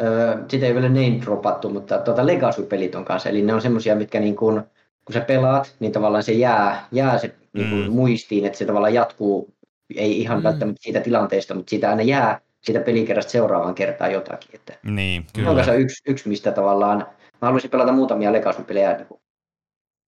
ö, 0.00 0.38
sitä 0.48 0.66
ei 0.66 0.74
vielä 0.74 0.88
name 0.88 1.18
dropattu, 1.24 1.70
mutta 1.70 1.98
tota 1.98 2.26
Legacy-pelit 2.26 2.94
on 2.94 3.04
kanssa, 3.04 3.28
eli 3.28 3.42
ne 3.42 3.54
on 3.54 3.62
semmoisia, 3.62 3.96
mitkä 3.96 4.20
niin 4.20 4.36
kun, 4.36 4.62
kun 5.04 5.14
sä 5.14 5.20
pelaat, 5.20 5.76
niin 5.80 5.92
tavallaan 5.92 6.22
se 6.22 6.32
jää, 6.32 6.86
jää 6.92 7.18
se 7.18 7.34
niin 7.52 7.70
kun 7.70 7.84
Mm. 7.84 7.92
muistiin, 7.92 8.46
että 8.46 8.58
se 8.58 8.64
tavallaan 8.64 8.94
jatkuu, 8.94 9.54
ei 9.96 10.20
ihan 10.20 10.38
Mm. 10.38 10.44
välttämättä 10.44 10.82
siitä 10.82 11.00
tilanteesta, 11.00 11.54
mutta 11.54 11.70
siitä 11.70 11.90
aina 11.90 12.02
jää 12.02 12.40
siitä 12.62 12.80
pelikerrasta 12.80 13.32
seuraavaan 13.32 13.74
kertaan 13.74 14.12
jotakin. 14.12 14.50
Että 14.54 14.74
Niin, 14.82 15.24
se 15.34 15.48
on 15.48 15.54
kanssa 15.54 15.72
kyllä. 15.72 15.84
yksi, 15.84 16.02
yksi, 16.06 16.28
mistä 16.28 16.52
tavallaan, 16.52 16.98
mä 16.98 17.06
haluaisin 17.40 17.70
pelata 17.70 17.92
muutamia 17.92 18.32
Legacy-pelejä, 18.32 18.92
niin 18.96 19.06
kuin, 19.06 19.20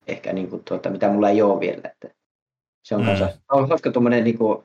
ehkä 0.07 0.33
niin 0.33 0.51
kuin, 0.51 0.63
tuota, 0.65 0.91
mitä 0.91 1.09
mulla 1.09 1.31
ei 1.31 1.43
ole 1.43 1.61
vielä. 1.61 1.81
Että 1.85 2.09
se 2.85 2.95
on 2.95 3.01
Mm. 3.01 3.07
kanssa, 3.07 3.29
on 3.53 3.69
hauska 3.69 3.91
tuommoinen 3.91 4.25
niin 4.25 4.39
kuin, 4.39 4.65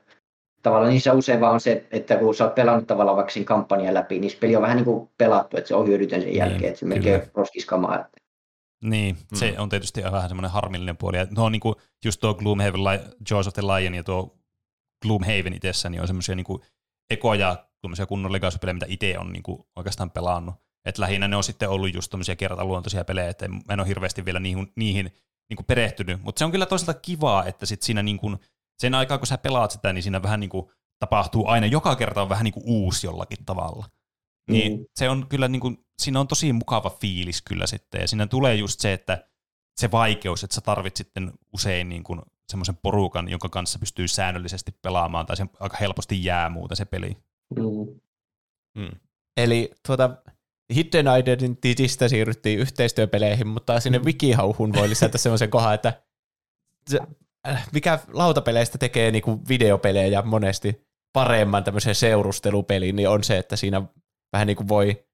tavallaan 0.66 0.92
niissä 0.92 1.12
usein 1.12 1.40
vaan 1.40 1.52
on 1.52 1.60
se, 1.60 1.86
että 1.90 2.16
kun 2.16 2.34
sä 2.34 2.44
oot 2.44 2.54
pelannut 2.54 2.86
tavallaan 2.86 3.16
vaikka 3.16 3.32
siinä 3.32 3.46
kampanjan 3.46 3.94
läpi, 3.94 4.18
niin 4.18 4.30
se 4.30 4.36
peli 4.40 4.56
on 4.56 4.62
vähän 4.62 4.76
niin 4.76 4.84
kuin 4.84 5.10
pelattu, 5.18 5.56
että 5.56 5.68
se 5.68 5.74
on 5.74 5.86
hyödytön 5.86 6.22
sen 6.22 6.34
jälkeen, 6.34 6.64
että 6.64 6.78
se 6.78 6.86
kyllä. 6.86 6.94
melkein 6.94 7.30
roskiskamaa. 7.34 8.00
Että, 8.00 8.20
Niin, 8.84 9.16
se 9.34 9.54
on 9.58 9.68
tietysti 9.68 10.02
vähän 10.02 10.28
semmoinen 10.28 10.50
harmillinen 10.50 10.96
puoli. 10.96 11.16
Ja 11.16 11.26
no, 11.36 11.48
niin 11.48 11.60
kuin 11.60 11.74
just 12.04 12.20
tuo 12.20 12.34
Gloomhaven, 12.34 12.80
Jaws 13.30 13.46
of 13.46 13.54
the 13.54 13.62
Lion 13.62 13.94
ja 13.94 14.04
tuo 14.04 14.38
Gloomhaven 15.02 15.52
itsessä, 15.52 15.88
niin 15.88 16.00
on 16.00 16.06
semmoisia 16.06 16.34
niin 16.34 16.44
kuin 16.44 16.62
ekoja 17.10 17.56
tuommoisia 17.80 18.06
kunnon 18.06 18.32
legacy 18.32 18.58
mitä 18.72 18.86
itse 18.88 19.18
on 19.18 19.32
niin 19.32 19.42
kuin 19.42 19.62
oikeastaan 19.76 20.10
pelannut. 20.10 20.54
Et 20.84 20.98
lähinnä 20.98 21.28
ne 21.28 21.36
on 21.36 21.44
sitten 21.44 21.68
ollut 21.68 21.94
just 21.94 22.10
tämmöisiä 22.10 22.36
kertaluontoisia 22.36 23.04
pelejä, 23.04 23.28
että 23.28 23.48
mä 23.48 23.72
en 23.72 23.80
ole 23.80 23.88
hirveästi 23.88 24.24
vielä 24.24 24.40
niihin, 24.40 24.72
niihin 24.76 25.10
niin 25.48 25.56
kuin 25.56 25.66
perehtynyt. 25.66 26.22
Mutta 26.22 26.38
se 26.38 26.44
on 26.44 26.50
kyllä 26.50 26.66
toisaalta 26.66 27.00
kivaa, 27.00 27.44
että 27.44 27.66
sit 27.66 27.82
siinä 27.82 28.02
niin 28.02 28.18
kuin, 28.18 28.38
sen 28.78 28.94
aikaa, 28.94 29.18
kun 29.18 29.26
sä 29.26 29.38
pelaat 29.38 29.70
sitä, 29.70 29.92
niin 29.92 30.02
siinä 30.02 30.22
vähän 30.22 30.40
niin 30.40 30.50
kuin 30.50 30.66
tapahtuu 30.98 31.46
aina, 31.48 31.66
joka 31.66 31.96
kerta 31.96 32.22
on 32.22 32.28
vähän 32.28 32.44
niin 32.44 32.54
kuin 32.54 32.64
uusi 32.66 33.06
jollakin 33.06 33.44
tavalla. 33.46 33.86
Niin 34.50 34.78
Mm. 34.78 34.84
se 34.94 35.10
on 35.10 35.26
kyllä 35.28 35.48
niin 35.48 35.60
kuin, 35.60 35.84
siinä 35.98 36.20
on 36.20 36.28
tosi 36.28 36.52
mukava 36.52 36.90
fiilis 36.90 37.42
kyllä 37.42 37.66
sitten, 37.66 38.00
ja 38.00 38.08
siinä 38.08 38.26
tulee 38.26 38.54
just 38.54 38.80
se, 38.80 38.92
että 38.92 39.24
se 39.76 39.90
vaikeus, 39.90 40.44
että 40.44 40.54
sä 40.54 40.60
tarvit 40.60 40.96
sitten 40.96 41.32
usein 41.52 41.88
niin 41.88 42.04
kuin 42.04 42.22
semmoisen 42.48 42.76
porukan, 42.76 43.28
jonka 43.28 43.48
kanssa 43.48 43.78
pystyy 43.78 44.08
säännöllisesti 44.08 44.72
pelaamaan, 44.82 45.26
tai 45.26 45.36
se 45.36 45.46
aika 45.60 45.76
helposti 45.80 46.24
jää 46.24 46.48
muuten 46.50 46.76
se 46.76 46.84
peli. 46.84 47.16
mm, 48.74 48.90
Eli 49.36 49.70
tuota, 49.86 50.16
Hidden 50.74 51.06
Identitystä 51.20 52.08
siirryttiin 52.08 52.58
yhteistyöpeleihin, 52.58 53.46
mutta 53.46 53.80
sinne 53.80 53.98
wikihauhun 53.98 54.72
voi 54.72 54.88
lisätä 54.88 55.18
semmoisen 55.18 55.50
kohan, 55.50 55.74
että 55.74 56.02
se, 56.90 56.98
mikä 57.72 57.98
lautapeleistä 58.12 58.78
tekee 58.78 59.10
niinku 59.10 59.40
videopelejä 59.48 60.22
monesti 60.22 60.86
paremman 61.12 61.64
tämmöisen 61.64 61.94
seurustelupelin, 61.94 62.96
niin 62.96 63.08
on 63.08 63.24
se, 63.24 63.38
että 63.38 63.56
siinä 63.56 63.82
vähän 64.32 64.46
niin 64.46 64.56
kuin 64.56 64.68
voi 64.68 65.04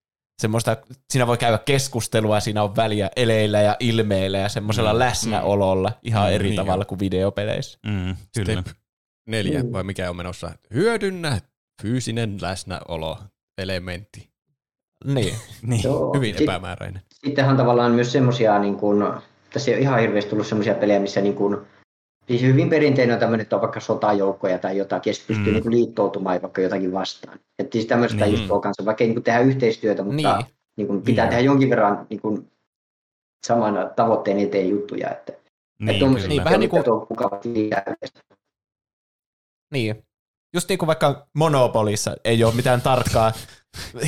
semmoista, 0.42 0.76
siinä 1.10 1.26
voi 1.26 1.38
käydä 1.38 1.58
keskustelua, 1.58 2.40
siinä 2.40 2.62
on 2.62 2.76
väliä 2.76 3.10
eleillä 3.16 3.60
ja 3.60 3.76
ilmeillä 3.80 4.38
ja 4.38 4.48
semmoisella 4.48 4.92
Mm, 4.92 4.98
läsnäololla 4.98 5.92
ihan 6.02 6.28
Mm, 6.28 6.34
eri 6.34 6.44
niin 6.48 6.56
tavalla 6.56 6.84
kuin 6.84 6.98
videopeleissä. 6.98 7.78
Mm, 7.86 8.16
kyllä. 8.36 8.60
Step 8.62 8.76
neljä, 9.28 9.62
Mm. 9.62 9.72
vai 9.72 9.82
mikä 9.84 10.10
on 10.10 10.16
menossa? 10.16 10.50
Hyödynnä 10.74 11.40
fyysinen 11.82 12.38
läsnäolo 12.40 13.18
elementti. 13.58 14.30
Niin. 15.04 15.34
Niin. 15.62 15.80
joo. 15.84 16.14
Hyvin 16.14 16.34
Sit- 16.34 16.42
epämääräinen. 16.42 17.02
Sittenhän 17.24 17.56
tavallaan 17.56 17.92
myös 17.92 18.12
semmoisia, 18.12 18.58
niin 18.58 18.76
kuin, 18.76 19.04
tässä 19.52 19.70
ei 19.70 19.74
ole 19.76 19.82
ihan 19.82 20.00
hirveästi 20.00 20.30
tullut 20.30 20.46
semmoisia 20.46 20.74
pelejä, 20.74 21.00
missä 21.00 21.20
niin 21.20 21.34
kuin, 21.34 21.56
siis 22.28 22.42
hyvin 22.42 22.70
perinteinen 22.70 23.14
on 23.14 23.20
tämmöinen, 23.20 23.42
että 23.42 23.56
on 23.56 23.62
vaikka 23.62 23.80
sotajoukkoja 23.80 24.58
tai 24.58 24.76
jotakin, 24.76 25.10
ja 25.10 25.14
pystyy 25.26 25.46
Mm. 25.46 25.52
niin 25.52 25.62
kuin 25.62 25.74
liittoutumaan 25.74 26.42
vaikka 26.42 26.60
jotakin 26.60 26.92
vastaan. 26.92 27.38
Että 27.58 27.72
siis 27.72 27.86
tämmöistä 27.86 28.24
Niin. 28.24 28.38
just 28.38 28.50
on 28.50 28.60
kanssa, 28.60 28.84
vaikka 28.84 29.04
ei 29.04 29.08
niin 29.08 29.14
kuin 29.14 29.24
tehdä 29.24 29.40
yhteistyötä, 29.40 30.02
mutta 30.02 30.16
Niin. 30.16 30.46
niin. 30.76 30.86
kuin 30.86 31.02
pitää 31.02 31.24
Niin. 31.24 31.30
tehdä 31.30 31.42
jonkin 31.44 31.70
verran 31.70 32.06
niin 32.10 32.20
kuin, 32.20 32.50
saman 33.46 33.90
tavoitteen 33.96 34.38
eteen 34.38 34.68
juttuja. 34.68 35.10
Että, 35.10 35.32
Niin, 35.78 35.88
että 35.88 35.98
tuommoiset 35.98 36.28
kyllä. 36.30 36.40
Niin, 36.40 36.44
vähän 36.44 36.54
on, 36.54 36.60
niin 36.60 36.70
kuin- 36.70 36.84
tuo. 36.84 37.06
Niin. 39.72 40.04
Just 40.54 40.68
niin 40.68 40.78
kuin 40.78 40.86
vaikka 40.86 41.28
Monopolissa 41.34 42.14
ei 42.24 42.44
ole 42.44 42.54
mitään 42.54 42.82
tarkkaa 42.82 43.32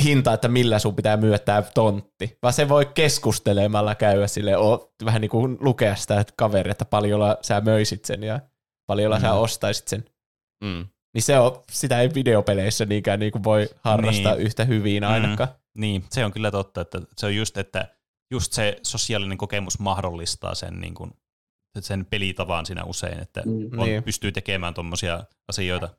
hintaa, 0.03 0.33
että 0.33 0.47
millä 0.47 0.79
sun 0.79 0.95
pitää 0.95 1.17
myöttää 1.17 1.61
tontti, 1.61 2.37
vaan 2.43 2.53
se 2.53 2.69
voi 2.69 2.85
keskustelemalla 2.85 3.95
käydä 3.95 4.27
sille 4.27 4.57
o, 4.57 4.93
vähän 5.05 5.21
niin 5.21 5.29
kuin 5.31 5.57
lukea 5.59 5.95
sitä 5.95 6.19
että 6.19 6.33
kaveri, 6.37 6.71
että 6.71 6.85
paljolla 6.85 7.37
sä 7.41 7.61
möisit 7.61 8.05
sen 8.05 8.23
ja 8.23 8.39
paljolla 8.87 9.15
mm. 9.15 9.21
sä 9.21 9.27
Mm. 9.31 9.37
ostaisit 9.37 9.87
sen. 9.87 10.05
Mm. 10.63 10.85
Niin 11.13 11.23
se 11.23 11.39
on, 11.39 11.63
sitä 11.71 12.01
ei 12.01 12.09
videopeleissä 12.13 12.85
niinkään 12.85 13.19
niin 13.19 13.31
kuin 13.31 13.43
voi 13.43 13.69
harrastaa 13.83 14.35
Niin. 14.35 14.45
yhtä 14.45 14.65
hyvin 14.65 15.03
ainakaan. 15.03 15.49
Niin, 15.77 16.05
se 16.11 16.25
on 16.25 16.31
kyllä 16.31 16.51
totta, 16.51 16.81
että 16.81 17.01
se 17.17 17.25
on 17.25 17.35
just, 17.35 17.57
että 17.57 17.87
just 18.31 18.53
se 18.53 18.77
sosiaalinen 18.83 19.37
kokemus 19.37 19.79
mahdollistaa 19.79 20.55
sen, 20.55 20.81
niin 20.81 20.93
kuin, 20.93 21.11
sen 21.79 22.05
pelitavan 22.05 22.65
siinä 22.65 22.83
usein, 22.83 23.19
että 23.19 23.41
Mm. 23.45 23.79
on, 23.79 23.85
Niin. 23.87 24.03
pystyy 24.03 24.31
tekemään 24.31 24.73
tuommoisia 24.73 25.23
asioita. 25.47 25.89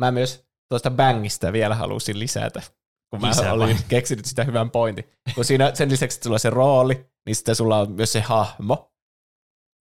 Mä 0.00 0.10
myös 0.10 0.44
tuosta 0.68 0.90
Bangista 0.90 1.52
vielä 1.52 1.74
halusin 1.74 2.18
lisätä, 2.18 2.62
kun 3.10 3.20
mä 3.20 3.28
Lisää 3.28 3.52
olin 3.52 3.76
vai? 3.76 3.84
keksinyt 3.88 4.24
sitä 4.24 4.44
hyvän 4.44 4.70
pointin. 4.70 5.04
Kun 5.34 5.44
siinä 5.44 5.74
sen 5.74 5.90
lisäksi, 5.90 6.16
että 6.16 6.24
sulla 6.24 6.34
on 6.34 6.40
se 6.40 6.50
rooli, 6.50 7.06
niin 7.26 7.36
sitten 7.36 7.56
sulla 7.56 7.78
on 7.78 7.92
myös 7.92 8.12
se 8.12 8.20
hahmo, 8.20 8.92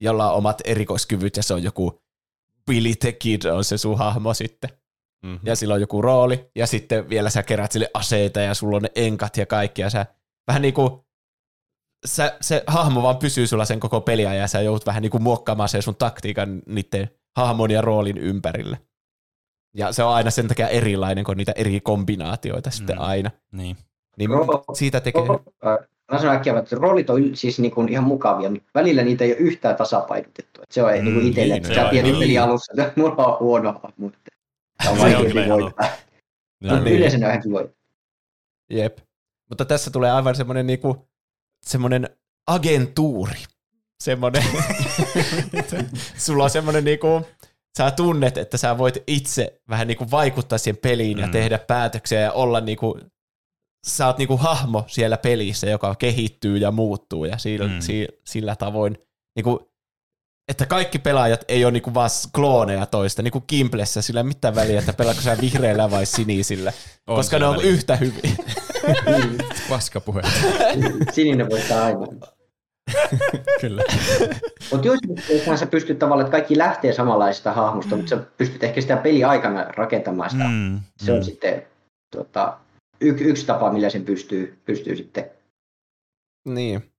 jolla 0.01 0.31
on 0.31 0.37
omat 0.39 0.63
erikoiskyvyt, 0.65 1.37
ja 1.37 1.43
se 1.43 1.55
on 1.55 1.63
joku 1.63 2.03
Billy 2.67 2.95
the 2.97 3.13
Kid 3.13 3.45
on 3.45 3.65
se 3.65 3.79
sun 3.79 3.99
hahmo 3.99 4.35
sitten. 4.35 4.71
Mm-hmm. 5.25 5.47
Ja 5.47 5.57
sillä 5.57 5.75
on 5.75 5.81
joku 5.81 6.03
rooli, 6.03 6.51
ja 6.55 6.67
sitten 6.67 7.09
vielä 7.09 7.31
sä 7.31 7.43
kerät 7.43 7.73
sille 7.73 7.91
aseita, 7.95 8.41
ja 8.41 8.55
sulla 8.55 8.77
on 8.77 8.83
ne 8.83 8.91
enkat 8.95 9.37
ja 9.37 9.47
kaikki, 9.47 9.83
ja 9.83 9.91
sä 9.91 10.07
vähän 10.47 10.63
niin 10.63 10.75
kuin 10.75 10.91
sä, 12.07 12.37
se 12.41 12.65
hahmo 12.67 13.03
vaan 13.03 13.17
pysyy 13.17 13.47
sulla 13.47 13.65
sen 13.65 13.81
koko 13.81 14.01
peliä, 14.01 14.35
ja 14.35 14.49
sä 14.49 14.61
joudut 14.61 14.87
vähän 14.87 15.03
niin 15.03 15.11
kuin 15.11 15.23
muokkaamaan 15.23 15.69
sen 15.69 15.83
sun 15.83 15.97
taktiikan 15.97 16.63
niiden 16.67 17.11
hahmon 17.37 17.71
ja 17.71 17.81
roolin 17.81 18.19
ympärille. 18.19 18.88
Ja 19.79 19.93
se 19.93 20.03
on 20.03 20.15
aina 20.15 20.31
sen 20.31 20.49
takia 20.49 20.69
erilainen, 20.69 21.25
kun 21.25 21.37
niitä 21.37 21.53
eri 21.57 21.81
kombinaatioita 21.81 22.71
sitten 22.71 22.97
Mm. 22.97 23.03
aina. 23.03 23.31
Niin. 23.53 23.77
Niin 24.17 24.31
Rooli- 24.31 24.75
siitä 24.77 25.01
tekee... 25.01 25.23
Äh, 25.67 25.89
Mä 26.13 26.19
sanon 26.19 26.35
äkkiä, 26.35 26.59
että 26.59 26.77
roolit 26.77 27.11
on 27.11 27.37
siis 27.37 27.59
niin 27.59 27.71
kuin 27.73 27.89
ihan 27.89 28.05
mukavia, 28.05 28.51
mutta 28.51 28.69
välillä 28.75 29.03
niitä 29.03 29.25
ei 29.25 29.31
ole 29.33 29.39
yhtään 29.39 29.77
tasapainotettu. 29.77 30.63
Että 30.63 30.75
se 30.75 30.83
on 30.83 30.89
mm, 30.91 30.95
niin 30.95 31.15
kuin 31.15 31.25
Mm, 31.25 31.29
itselle, 31.29 31.55
niin, 31.55 31.57
että 31.57 31.69
se 31.69 31.75
sä 31.85 31.91
tiedät 31.91 32.19
niin. 32.19 32.43
alussa, 32.43 32.73
että 32.79 32.93
mulla 33.01 33.27
on 33.27 33.39
huono 33.41 33.73
hahmo. 33.73 34.07
että 34.07 34.31
Se 34.83 34.89
on 34.91 34.97
Se 34.99 35.03
on 35.07 35.13
vaikeampi 35.13 35.51
voittaa. 35.51 35.89
No, 36.61 36.71
Mutta 36.71 36.85
niin. 36.85 36.97
yleensä 36.97 37.19
ne 37.19 37.27
on 37.27 37.31
ihan 37.33 37.43
kivoja. 37.43 37.69
Jep. 38.71 38.99
Mutta 39.49 39.65
tässä 39.65 39.91
tulee 39.91 40.11
aivan 40.11 40.35
semmoinen 40.35 40.67
niinku, 40.67 41.09
semmoinen 41.67 42.09
agentuuri. 42.47 43.39
Semmoinen, 44.03 44.43
sulla 46.27 46.45
on 46.45 46.51
semmoinen 46.51 46.85
niinku, 46.85 47.23
sä 47.79 47.91
tunnet, 47.91 48.39
että 48.39 48.57
sä 48.57 48.79
voit 48.79 48.99
itse 49.07 49.61
vähän 49.69 49.87
niinku 49.87 50.11
vaikuttaa 50.11 50.59
siihen 50.59 50.77
peliin 50.83 51.19
ja 51.19 51.27
Mm. 51.27 51.33
tehdä 51.33 51.59
päätöksiä 51.59 52.21
ja 52.21 52.33
olla 52.33 52.61
niinku, 52.61 52.99
sä 53.87 54.07
oot 54.07 54.19
niinku 54.19 54.37
hahmo 54.37 54.85
siellä 54.87 55.17
pelissä, 55.17 55.67
joka 55.67 55.95
kehittyy 55.95 56.57
ja 56.59 56.71
muuttuu 56.71 57.25
ja 57.25 57.39
sillä, 57.39 57.69
Mm. 57.69 57.81
si, 57.81 58.09
sillä 58.27 58.57
tavoin, 58.57 58.99
niinku, 59.37 59.69
että 60.49 60.67
kaikki 60.67 60.99
pelaajat 60.99 61.45
ei 61.49 61.65
ole 61.65 61.73
niinku 61.73 61.95
vaan 61.95 62.11
klooneja 62.35 62.87
toista, 62.87 63.23
niinku 63.23 63.41
Kimplessä, 63.41 64.03
sillä 64.03 64.21
ei 64.21 64.25
mitään 64.25 64.55
väliä, 64.55 64.79
että 64.79 64.93
pelaatko 64.93 65.23
sä 65.23 65.37
vihreillä 65.41 65.91
vai 65.91 66.07
sinisillä, 66.07 66.73
On 67.07 67.17
koska 67.17 67.39
ne 67.39 67.47
on 67.47 67.57
väliä. 67.57 67.71
yhtä 67.71 67.97
hyviä. 67.97 68.31
Paska 69.71 70.01
puhe. 70.01 70.23
Sininen 71.13 71.51
voittaa 71.51 71.85
aina. 71.85 72.07
Kyllä. 73.61 73.83
Mutta 74.73 74.87
joissain 74.87 75.59
sä 75.59 75.67
pystyt 75.67 75.99
tavallaan, 75.99 76.27
että 76.27 76.37
kaikki 76.37 76.59
lähtee 76.59 76.93
samanlaisesta 76.93 77.53
hahmosta, 77.53 77.97
mutta 77.97 78.09
sä 78.11 78.17
pystyt 78.37 78.63
ehkä 78.65 78.81
sitä 78.81 78.97
peli 78.97 79.25
aikana 79.25 79.65
rakentamaan 79.65 80.31
sitä. 80.31 80.45
Mm, 80.45 80.81
Se 81.05 81.13
on 81.13 81.19
mm. 81.19 81.23
sitten 81.25 81.67
tota, 82.17 82.59
y- 83.01 83.17
yksi 83.21 83.47
tapa, 83.47 83.73
millä 83.73 83.91
sen 83.91 84.05
pystyy, 84.05 84.59
pystyy 84.65 84.97
sitten. 84.97 85.31
Niin. 86.49 86.93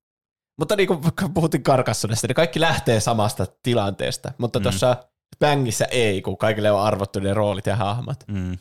Mutta 0.60 0.76
niin 0.76 0.88
kuin 0.88 1.00
puhuttiin 1.34 1.64
Karkassonesta, 1.64 2.28
niin 2.28 2.36
kaikki 2.36 2.60
lähtee 2.60 3.00
samasta 3.00 3.46
tilanteesta, 3.64 4.32
mutta 4.38 4.60
Mm. 4.60 4.64
tuossa 4.64 4.98
Bangissä 5.40 5.86
ei, 5.92 6.22
kun 6.22 6.38
kaikille 6.38 6.72
on 6.72 6.82
arvottu 6.82 7.20
ne 7.20 7.34
roolit 7.34 7.66
ja 7.66 7.76
hahmot. 7.76 8.18
Mm. 8.28 8.58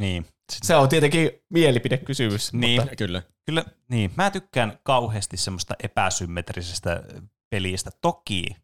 Niin. 0.00 0.26
Se 0.52 0.76
on 0.76 0.88
tietenkin 0.88 1.30
mielipidekysymys. 1.50 2.52
Niin. 2.52 2.80
Mutta 2.80 2.96
Kyllä. 2.96 3.22
Kyllä, 3.46 3.64
niin. 3.88 4.10
Mä 4.16 4.30
tykkään 4.30 4.78
kauheasti 4.82 5.36
semmoista 5.36 5.74
epäsymmetrisestä 5.82 7.02
pelistä. 7.50 7.90
Toki 8.00 8.56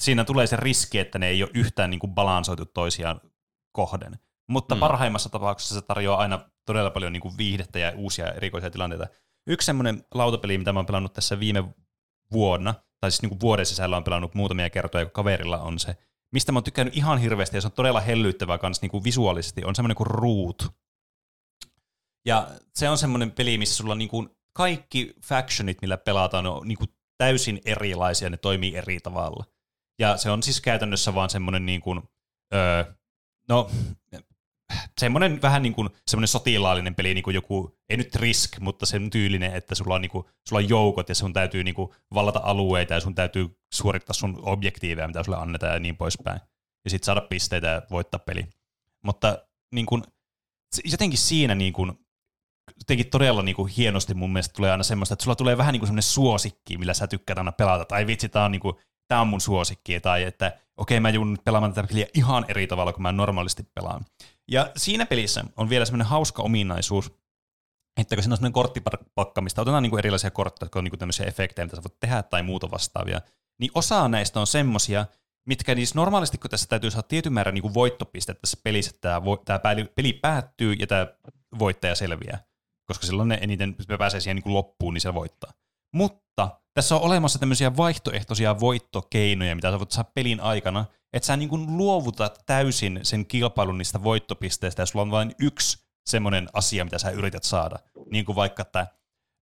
siinä 0.00 0.24
tulee 0.24 0.46
se 0.46 0.56
riski, 0.56 0.98
että 0.98 1.18
ne 1.18 1.28
ei 1.28 1.42
ole 1.42 1.50
yhtään 1.54 1.90
niin 1.90 2.00
kuin 2.00 2.14
balansoitu 2.14 2.66
toisiaan 2.66 3.20
kohden. 3.72 4.18
Mutta 4.48 4.74
Mm. 4.74 4.78
mm. 4.78 4.80
parhaimmassa 4.80 5.28
tapauksessa 5.28 5.74
se 5.74 5.82
tarjoaa 5.82 6.18
aina 6.20 6.50
todella 6.64 6.90
paljon 6.90 7.12
niin 7.12 7.20
kuin 7.20 7.38
viihdettä 7.38 7.78
ja 7.78 7.92
uusia 7.96 8.32
erikoisia 8.32 8.70
tilanteita. 8.70 9.06
Yksi 9.46 9.66
semmoinen 9.66 10.04
lautapeli, 10.14 10.58
mitä 10.58 10.72
mä 10.72 10.78
oon 10.78 10.86
pelannut 10.86 11.12
tässä 11.12 11.40
viime 11.40 11.64
vuonna, 12.32 12.74
tai 13.00 13.10
siis 13.10 13.22
niin 13.22 13.30
kuin 13.30 13.40
vuoden 13.40 13.66
sisällä 13.66 13.96
on 13.96 14.04
pelannut 14.04 14.34
muutamia 14.34 14.70
kertoja, 14.70 15.04
kun 15.04 15.12
kaverilla 15.12 15.58
on 15.58 15.78
se, 15.78 15.96
mistä 16.32 16.52
mä 16.52 16.56
oon 16.56 16.64
tykkännyt 16.64 16.96
ihan 16.96 17.18
hirveästi, 17.18 17.56
ja 17.56 17.60
se 17.60 17.66
on 17.66 17.72
todella 17.72 18.00
hellyttävää 18.00 18.58
kans 18.58 18.82
niin 18.82 18.90
kuin 18.90 19.04
visuaalisesti, 19.04 19.64
on 19.64 19.74
semmoinen 19.74 19.96
kuin 19.96 20.06
Root. 20.06 20.74
Ja 22.26 22.48
se 22.74 22.88
on 22.88 22.98
semmoinen 22.98 23.30
peli, 23.30 23.58
missä 23.58 23.74
sulla 23.74 23.94
niin 23.94 24.08
kuin 24.08 24.28
kaikki 24.52 25.14
factionit, 25.24 25.82
millä 25.82 25.96
pelataan, 25.96 26.46
on 26.46 26.68
niin 26.68 26.78
kuin 26.78 26.90
täysin 27.18 27.60
erilaisia, 27.64 28.30
ne 28.30 28.36
toimii 28.36 28.76
eri 28.76 29.00
tavalla. 29.00 29.44
Ja 29.98 30.16
se 30.16 30.30
on 30.30 30.42
siis 30.42 30.60
käytännössä 30.60 31.14
vaan 31.14 31.30
semmoinen 31.30 31.66
niin 31.66 31.80
kuin, 31.80 32.02
öö, 32.54 32.84
no, 33.48 33.70
semmoinen 35.00 35.42
vähän 35.42 35.62
niin 35.62 35.74
kuin 35.74 35.88
semmoinen 36.08 36.28
sotilaallinen 36.28 36.94
peli, 36.94 37.14
niin 37.14 37.22
kuin 37.22 37.34
joku, 37.34 37.78
ei 37.88 37.96
nyt 37.96 38.16
risk, 38.16 38.60
mutta 38.60 38.86
sen 38.86 39.10
tyylinen, 39.10 39.54
että 39.54 39.74
sulla 39.74 39.94
on, 39.94 40.00
niin 40.00 40.10
kuin, 40.10 40.24
sulla 40.48 40.62
on 40.62 40.68
joukot 40.68 41.08
ja 41.08 41.14
sun 41.14 41.32
täytyy 41.32 41.64
niin 41.64 41.74
kuin 41.74 41.94
vallata 42.14 42.40
alueita 42.42 42.94
ja 42.94 43.00
sun 43.00 43.14
täytyy 43.14 43.58
suorittaa 43.74 44.14
sun 44.14 44.38
objektiiveja, 44.42 45.06
mitä 45.06 45.22
sulle 45.22 45.38
annetaan 45.38 45.72
ja 45.72 45.80
niin 45.80 45.96
poispäin. 45.96 46.40
Ja 46.84 46.90
sitten 46.90 47.06
saada 47.06 47.20
pisteitä 47.20 47.66
ja 47.66 47.82
voittaa 47.90 48.20
peli. 48.20 48.46
Mutta 49.02 49.46
niin 49.74 49.86
kuin, 49.86 50.02
jotenkin 50.84 51.18
siinä 51.18 51.54
niin 51.54 51.72
kuin, 51.72 52.03
jotenkin 52.78 53.10
todella 53.10 53.42
niin 53.42 53.56
kuin 53.56 53.68
hienosti 53.68 54.14
mun 54.14 54.32
mielestä 54.32 54.52
tulee 54.56 54.70
aina 54.70 54.84
semmoista, 54.84 55.12
että 55.12 55.22
sulla 55.22 55.36
tulee 55.36 55.58
vähän 55.58 55.72
niin 55.72 55.80
kuin 55.80 55.86
semmoinen 55.86 56.02
suosikki, 56.02 56.78
millä 56.78 56.94
sä 56.94 57.06
tykkäät 57.06 57.38
aina 57.38 57.52
pelata. 57.52 57.84
Tai 57.84 58.06
vitsi, 58.06 58.28
tää 58.28 58.44
on, 58.44 58.52
niin 58.52 58.60
kuin, 58.60 58.76
on 59.20 59.28
mun 59.28 59.40
suosikki. 59.40 60.00
Tai 60.00 60.22
että 60.22 60.58
okei, 60.76 61.00
mä 61.00 61.10
joudun 61.10 61.38
pelaamaan 61.44 61.72
tätä 61.72 61.88
peliä 61.88 62.06
ihan 62.14 62.44
eri 62.48 62.66
tavalla 62.66 62.92
kuin 62.92 63.02
mä 63.02 63.12
normaalisti 63.12 63.62
pelaan. 63.74 64.04
Ja 64.48 64.70
siinä 64.76 65.06
pelissä 65.06 65.44
on 65.56 65.68
vielä 65.68 65.84
semmoinen 65.84 66.06
hauska 66.06 66.42
ominaisuus, 66.42 67.12
että 68.00 68.16
kun 68.16 68.22
siinä 68.22 68.32
on 68.32 68.36
semmoinen 68.36 68.52
korttipakka, 68.52 69.40
mistä 69.40 69.62
otetaan 69.62 69.82
niin 69.82 69.90
kuin 69.90 69.98
erilaisia 69.98 70.30
kortteja, 70.30 70.66
jotka 70.66 70.78
on 70.78 70.84
niin 70.84 70.90
kuin 70.90 71.00
tämmöisiä 71.00 71.26
efektejä, 71.26 71.66
mitä 71.66 71.76
sä 71.76 71.82
voit 71.82 72.00
tehdä 72.00 72.22
tai 72.22 72.42
muuta 72.42 72.70
vastaavia, 72.70 73.20
niin 73.60 73.70
osa 73.74 74.08
näistä 74.08 74.40
on 74.40 74.46
semmosia, 74.46 75.06
mitkä 75.46 75.74
niissä 75.74 75.94
normaalisti, 75.94 76.38
kun 76.38 76.50
tässä 76.50 76.66
täytyy 76.68 76.90
saada 76.90 77.08
tietyn 77.08 77.32
määrän 77.32 77.54
niin 77.54 77.74
voittopistettä 77.74 78.40
tässä 78.40 78.56
pelissä, 78.64 78.90
että 78.90 79.00
tämä, 79.00 79.24
vo, 79.24 79.36
tämä 79.36 79.60
peli 79.94 80.12
päättyy 80.12 80.72
ja 80.72 80.86
tämä 80.86 81.06
voittaja 81.58 81.94
selviää, 81.94 82.44
koska 82.86 83.06
silloin 83.06 83.28
ne 83.28 83.38
eniten 83.40 83.76
pääsee 83.98 84.20
siihen 84.20 84.36
niin 84.36 84.42
kuin 84.42 84.54
loppuun, 84.54 84.94
niin 84.94 85.00
se 85.00 85.14
voittaa. 85.14 85.52
Mutta 85.94 86.50
tässä 86.74 86.96
on 86.96 87.02
olemassa 87.02 87.38
tämmöisiä 87.38 87.76
vaihtoehtoisia 87.76 88.60
voittokeinoja, 88.60 89.54
mitä 89.54 89.70
sä 89.70 89.78
voit 89.78 89.90
saada 89.90 90.10
pelin 90.14 90.40
aikana, 90.40 90.84
että 91.12 91.26
sä 91.26 91.36
niin 91.36 91.48
kuin 91.48 91.76
luovutat 91.76 92.42
täysin 92.46 93.00
sen 93.02 93.26
kilpailun 93.26 93.78
niistä 93.78 94.02
voittopisteistä, 94.02 94.82
ja 94.82 94.86
sulla 94.86 95.02
on 95.02 95.10
vain 95.10 95.34
yksi 95.38 95.84
semmoinen 96.06 96.48
asia, 96.52 96.84
mitä 96.84 96.98
sä 96.98 97.10
yrität 97.10 97.44
saada. 97.44 97.76
Niin 98.10 98.24
kuin 98.24 98.36
vaikka, 98.36 98.62
että 98.62 98.86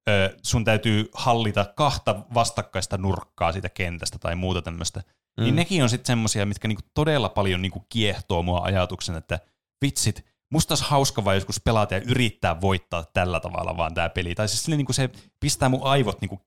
ö, 0.09 0.37
sun 0.43 0.65
täytyy 0.65 1.09
hallita 1.15 1.65
kahta 1.77 2.21
vastakkaista 2.35 2.99
nurkkaa 2.99 3.53
siitä 3.53 3.69
kentästä 3.69 4.19
tai 4.19 4.37
muuta 4.37 4.63
tämmöistä. 4.63 5.03
Mm. 5.37 5.45
Niin 5.45 5.57
nekin 5.57 5.83
on 5.83 5.89
sitten 5.89 6.07
semmoisia, 6.07 6.47
mitkä 6.47 6.69
niinku 6.69 6.89
todella 6.95 7.29
paljon 7.29 7.63
niinku 7.63 7.87
kiehtoo 7.89 8.43
mua 8.43 8.61
ajatuksen, 8.65 9.17
että 9.17 9.39
vitsit, 9.83 10.32
musta 10.53 10.73
olisi 10.73 10.85
hauska 10.85 11.25
vaan 11.25 11.37
joskus 11.37 11.61
pelata 11.61 11.95
ja 11.95 12.01
yrittää 12.11 12.61
voittaa 12.61 13.05
tällä 13.15 13.41
tavalla 13.41 13.77
vaan 13.77 13.95
tämä 13.95 14.09
peli. 14.09 14.35
Tai 14.35 14.49
siis 14.49 14.63
silleen 14.65 14.79
niinku 14.79 14.93
se 14.93 15.11
pistää 15.41 15.69
mun 15.69 15.81
aivot 15.83 16.21
niinku 16.21 16.41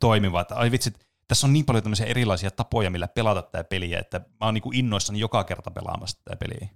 toimimaan, 0.00 0.42
että 0.42 0.54
ai 0.54 0.70
vitsit, 0.70 0.94
tässä 1.28 1.46
on 1.46 1.52
niin 1.52 1.64
paljon 1.64 1.82
tämmöisiä 1.82 2.06
erilaisia 2.06 2.50
tapoja, 2.50 2.90
millä 2.90 3.08
pelata 3.08 3.42
tämä 3.42 3.64
peliä, 3.64 3.98
että 3.98 4.18
mä 4.18 4.46
oon 4.46 4.54
niinku 4.54 4.70
innoissani 4.74 5.20
joka 5.20 5.44
kerta 5.44 5.70
pelaamassa 5.70 6.18
tätä 6.24 6.36
peliä. 6.36 6.68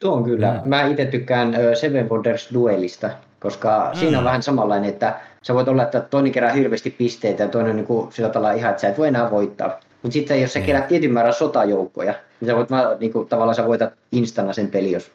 Tuo 0.00 0.14
on 0.14 0.24
kyllä. 0.24 0.62
Mä 0.64 0.86
itse 0.86 1.04
tykkään 1.04 1.54
Seven 1.80 2.10
Wonders 2.10 2.48
Duelista, 2.54 3.10
koska 3.40 3.90
mm. 3.94 3.98
siinä 3.98 4.18
on 4.18 4.24
vähän 4.24 4.42
samanlainen, 4.42 4.90
että 4.90 5.20
sä 5.42 5.54
voit 5.54 5.68
olla, 5.68 5.82
että 5.82 6.00
toinen 6.00 6.32
kerää 6.32 6.52
hirveästi 6.52 6.90
pisteitä 6.90 7.42
ja 7.42 7.48
toinen 7.48 7.70
on 7.70 7.76
niin 7.76 7.86
kuin 7.86 8.12
sillä 8.12 8.28
tavalla 8.28 8.52
ihan, 8.52 8.70
että 8.70 8.80
sä 8.80 8.88
et 8.88 8.98
voi 8.98 9.08
enää 9.08 9.30
voittaa. 9.30 9.80
Mutta 10.02 10.12
sitten 10.12 10.42
jos 10.42 10.52
sä 10.52 10.60
kerät 10.60 10.88
tietyn 10.88 11.12
määrän 11.12 11.34
sotajoukkoja, 11.34 12.14
niin 12.40 12.46
sä 12.46 12.56
voit 12.56 12.68
niin 13.00 13.12
kuin, 13.12 13.28
tavallaan 13.28 13.54
sä 13.54 13.66
voitat 13.66 13.92
instana 14.12 14.52
sen 14.52 14.70
peli, 14.70 14.92
jos 14.92 15.12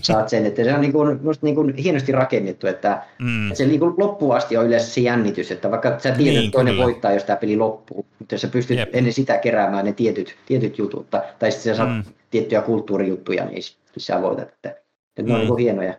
saat 0.00 0.28
sen. 0.28 0.46
Että 0.46 0.64
se 0.64 0.74
on 0.74 0.80
niin 0.80 0.92
kuin, 0.92 1.18
musta 1.22 1.46
niin 1.46 1.54
kuin 1.54 1.74
hienosti 1.74 2.12
rakennettu, 2.12 2.66
että 2.66 3.02
Mm. 3.18 3.46
että 3.46 3.58
se 3.58 3.66
niin 3.66 3.80
kuin 3.80 3.94
loppuun 3.96 4.36
asti 4.36 4.56
on 4.56 4.66
yleensä 4.66 4.86
se 4.86 5.00
jännitys, 5.00 5.50
että 5.52 5.70
vaikka 5.70 5.88
sä 5.98 6.10
tiedät, 6.10 6.18
Niin, 6.18 6.38
että 6.38 6.50
toinen 6.52 6.74
kyllä. 6.74 6.84
voittaa, 6.84 7.12
jos 7.12 7.24
tämä 7.24 7.36
peli 7.36 7.56
loppuu, 7.56 8.06
mutta 8.18 8.34
jos 8.34 8.42
sä 8.42 8.48
pystyt 8.48 8.78
Jep. 8.78 8.88
Ennen 8.94 9.12
sitä 9.12 9.38
keräämään 9.38 9.84
ne 9.84 9.92
tietyt, 9.92 10.36
tietyt 10.46 10.78
jutut, 10.78 11.10
tai- 11.10 11.52
sitten 11.52 11.74
sä 11.74 11.76
saat 11.76 11.88
Mm. 11.88 11.94
mm. 11.94 12.04
tiettyjä 12.30 12.62
kulttuurijuttuja, 12.62 13.44
niin 13.44 13.62
sä 13.98 14.22
voitat. 14.22 14.48
Että, 14.48 14.68
että 14.70 15.22
ne 15.22 15.28
Mm. 15.28 15.32
on 15.34 15.38
niin 15.38 15.48
kuin 15.48 15.58
hienoja. 15.62 15.94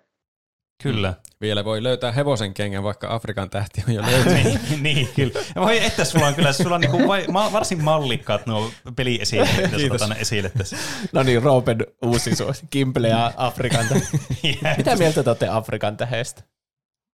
Kyllä. 0.84 1.14
Vielä 1.42 1.66
voi 1.66 1.84
löytää 1.84 2.12
hevosen 2.12 2.54
kengän, 2.54 2.84
vaikka 2.84 3.14
Afrikan 3.14 3.50
tähti 3.50 3.84
on 3.88 3.94
jo 3.96 4.02
löytynyt. 4.12 4.44
niin, 4.44 4.84
niin, 4.84 5.10
kyllä. 5.16 5.40
Ja 5.56 5.62
voi 5.62 5.86
että 5.86 6.06
sulla 6.06 6.28
on 6.28 6.36
kyllä, 6.36 6.54
sulla 6.54 6.76
on 6.76 6.82
niinku 6.82 7.08
vai, 7.08 7.26
ma, 7.32 7.52
varsin 7.52 7.84
mallikkaat 7.84 8.46
nuo 8.46 8.72
peliesineet, 8.96 9.50
mitä 9.58 9.70
sä 9.70 9.76
Kiitos. 9.76 9.96
otat 9.96 10.02
aina 10.02 10.16
esille 10.22 10.52
tässä. 10.58 10.78
No 11.12 11.24
niin, 11.24 11.44
Roopen 11.44 11.78
uusi 12.02 12.36
suosi. 12.36 12.66
Kimble 12.70 13.08
ja 13.08 13.34
Afrikan 13.38 13.86
tähti. 13.90 14.20
Mitä 14.78 14.96
mieltä 14.96 15.24
te 15.24 15.30
olette 15.30 15.48
Afrikan 15.48 15.98
tähestä? 15.98 16.44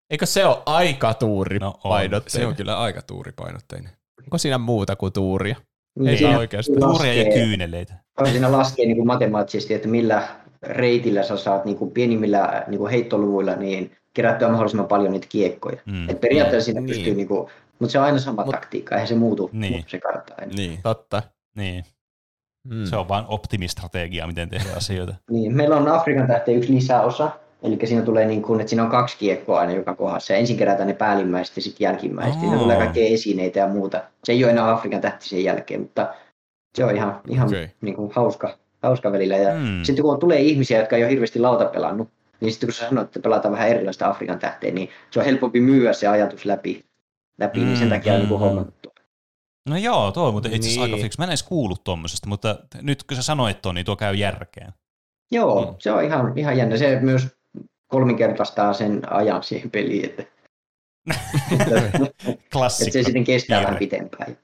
Eikö 0.09 0.25
se 0.25 0.45
ole 0.45 0.57
aika 0.65 1.13
tuuri 1.13 1.59
No 1.59 1.79
on. 1.83 2.01
Se 2.27 2.45
on 2.45 2.55
kyllä 2.55 2.79
aika 2.79 3.01
tuuripainotteinen. 3.01 3.91
Onko 4.23 4.37
siinä 4.37 4.57
muuta 4.57 4.95
kuin 4.95 5.13
tuuria? 5.13 5.55
Niin 5.99 6.07
Ei 6.09 6.17
siinä 6.17 6.37
oikeastaan. 6.37 6.79
Tuuria 6.79 7.13
ja 7.13 7.33
kyyneleitä. 7.33 7.93
Siinä 8.31 8.51
laskee 8.51 8.85
niin 8.85 8.97
kuin 8.97 9.07
matemaattisesti, 9.07 9.73
että 9.73 9.87
millä 9.87 10.27
reitillä 10.63 11.23
sä 11.23 11.37
saat 11.37 11.65
niin 11.65 11.77
kuin 11.77 11.91
pienimmillä 11.91 12.63
niin 12.67 12.79
kuin 12.79 12.91
heittoluvuilla 12.91 13.55
niin 13.55 13.91
kerättyä 14.13 14.47
mahdollisimman 14.49 14.87
paljon 14.87 15.11
niitä 15.11 15.27
kiekkoja. 15.29 15.77
Mm. 15.85 16.09
Et 16.09 16.21
periaatteessa 16.21 16.65
siinä 16.65 16.81
Niin. 16.81 16.87
pystyy, 16.95 17.15
niin 17.15 17.27
kuin, 17.27 17.49
mutta 17.79 17.91
se 17.91 17.99
on 17.99 18.05
aina 18.05 18.19
sama 18.19 18.43
Mut- 18.43 18.51
taktiikka, 18.51 18.95
eihän 18.95 19.07
se 19.07 19.15
muutu, 19.15 19.49
Niin. 19.53 19.73
muutu 19.73 19.89
se 19.89 19.99
kartta 19.99 20.33
aina. 20.37 20.53
Niin. 20.55 20.79
Totta. 20.83 21.23
Niin, 21.55 21.83
Mm. 22.63 22.85
se 22.85 22.95
on 22.95 23.07
vain 23.07 23.25
optimistrategia, 23.27 24.27
miten 24.27 24.49
tehdään 24.49 24.77
asioita. 24.77 25.15
Niin, 25.31 25.55
meillä 25.55 25.77
on 25.77 25.87
Afrikan 25.87 26.27
tähteen 26.27 26.57
yksi 26.57 26.73
lisäosa, 26.73 27.31
eli 27.63 27.77
siinä 27.83 28.01
tulee 28.01 28.25
niin 28.25 28.41
kuin, 28.41 28.59
että 28.59 28.69
siinä 28.69 28.83
on 28.83 28.89
kaksi 28.89 29.17
kiekkoa 29.17 29.59
aina 29.59 29.73
joka 29.73 29.95
kohdassa. 29.95 30.33
Ja 30.33 30.39
ensin 30.39 30.57
kerätään 30.57 30.87
ne 30.87 30.93
päällimmäiset 30.93 31.55
ja 31.55 31.61
sitten 31.61 31.85
jälkimmäiset. 31.85 32.39
Siinä 32.39 32.55
Aa. 32.55 32.61
tulee 32.61 32.77
kaikkea 32.77 33.07
esineitä 33.07 33.59
ja 33.59 33.67
muuta. 33.67 34.03
Se 34.23 34.31
ei 34.31 34.43
ole 34.43 34.51
enää 34.51 34.71
Afrikan 34.71 35.01
tähti 35.01 35.29
sen 35.29 35.43
jälkeen, 35.43 35.79
mutta 35.81 36.13
se 36.75 36.85
on 36.85 36.95
ihan, 36.95 37.21
ihan 37.27 37.47
okay. 37.47 37.67
niin 37.81 37.95
kuin 37.95 38.11
hauska, 38.15 38.57
hauska 38.81 39.11
välillä. 39.11 39.37
Ja 39.37 39.53
Mm. 39.55 39.83
sitten 39.83 40.03
kun 40.03 40.19
tulee 40.19 40.39
ihmisiä, 40.39 40.79
jotka 40.79 40.95
ei 40.95 41.03
ole 41.03 41.11
hirveästi 41.11 41.39
lauta 41.39 41.65
pelannut, 41.65 42.09
niin 42.41 42.51
sitten 42.51 42.67
kun 42.67 42.73
sä 42.73 42.89
sanoit, 42.89 43.05
että 43.07 43.19
pelataan 43.19 43.51
vähän 43.51 43.69
erilaista 43.69 44.07
Afrikan 44.09 44.39
tähteen, 44.39 44.75
niin 44.75 44.89
se 45.11 45.19
on 45.19 45.25
helpompi 45.25 45.59
myyä 45.61 45.93
se 45.93 46.07
ajatus 46.07 46.45
läpi. 46.45 46.85
läpi 47.37 47.59
niin 47.59 47.77
sen 47.77 47.87
Mm, 47.87 47.93
takia 47.93 48.13
on 48.13 48.19
mm, 48.19 48.21
niin 48.21 48.29
kuin 48.29 48.41
mm. 48.41 48.45
hommattu. 48.45 48.89
No 49.69 49.77
joo, 49.77 50.11
tuo 50.11 50.27
on 50.27 50.33
muuten 50.33 50.53
itse 50.53 50.67
asiassa 50.67 50.85
Niin. 50.85 50.93
aika 50.93 51.03
fiksu. 51.03 51.21
Mä 51.21 51.23
en 51.25 51.29
edes 51.29 51.43
kuullut 51.43 51.83
tuommoisesta, 51.83 52.27
mutta 52.29 52.59
nyt 52.81 53.03
kun 53.03 53.17
sä 53.17 53.23
sanoit 53.23 53.61
tuon, 53.61 53.75
niin 53.75 53.85
tuo 53.85 53.95
käy 53.95 54.15
järkeen. 54.15 54.73
Joo, 55.31 55.65
Mm. 55.65 55.75
se 55.79 55.91
on 55.91 56.03
ihan, 56.03 56.37
ihan 56.37 56.57
jännä. 56.57 56.77
Se 56.77 56.99
myös 57.01 57.27
kolminkertaistaa 57.87 58.73
sen 58.73 59.13
ajan 59.13 59.43
siihen 59.43 59.71
peliin. 59.71 60.05
Että 60.05 60.23
että 61.95 62.43
Klassikko. 62.53 62.91
se 62.93 63.03
sitten 63.03 63.23
kestää 63.23 63.55
Piirre. 63.57 63.65
vähän 63.65 63.79
pitempään. 63.79 64.37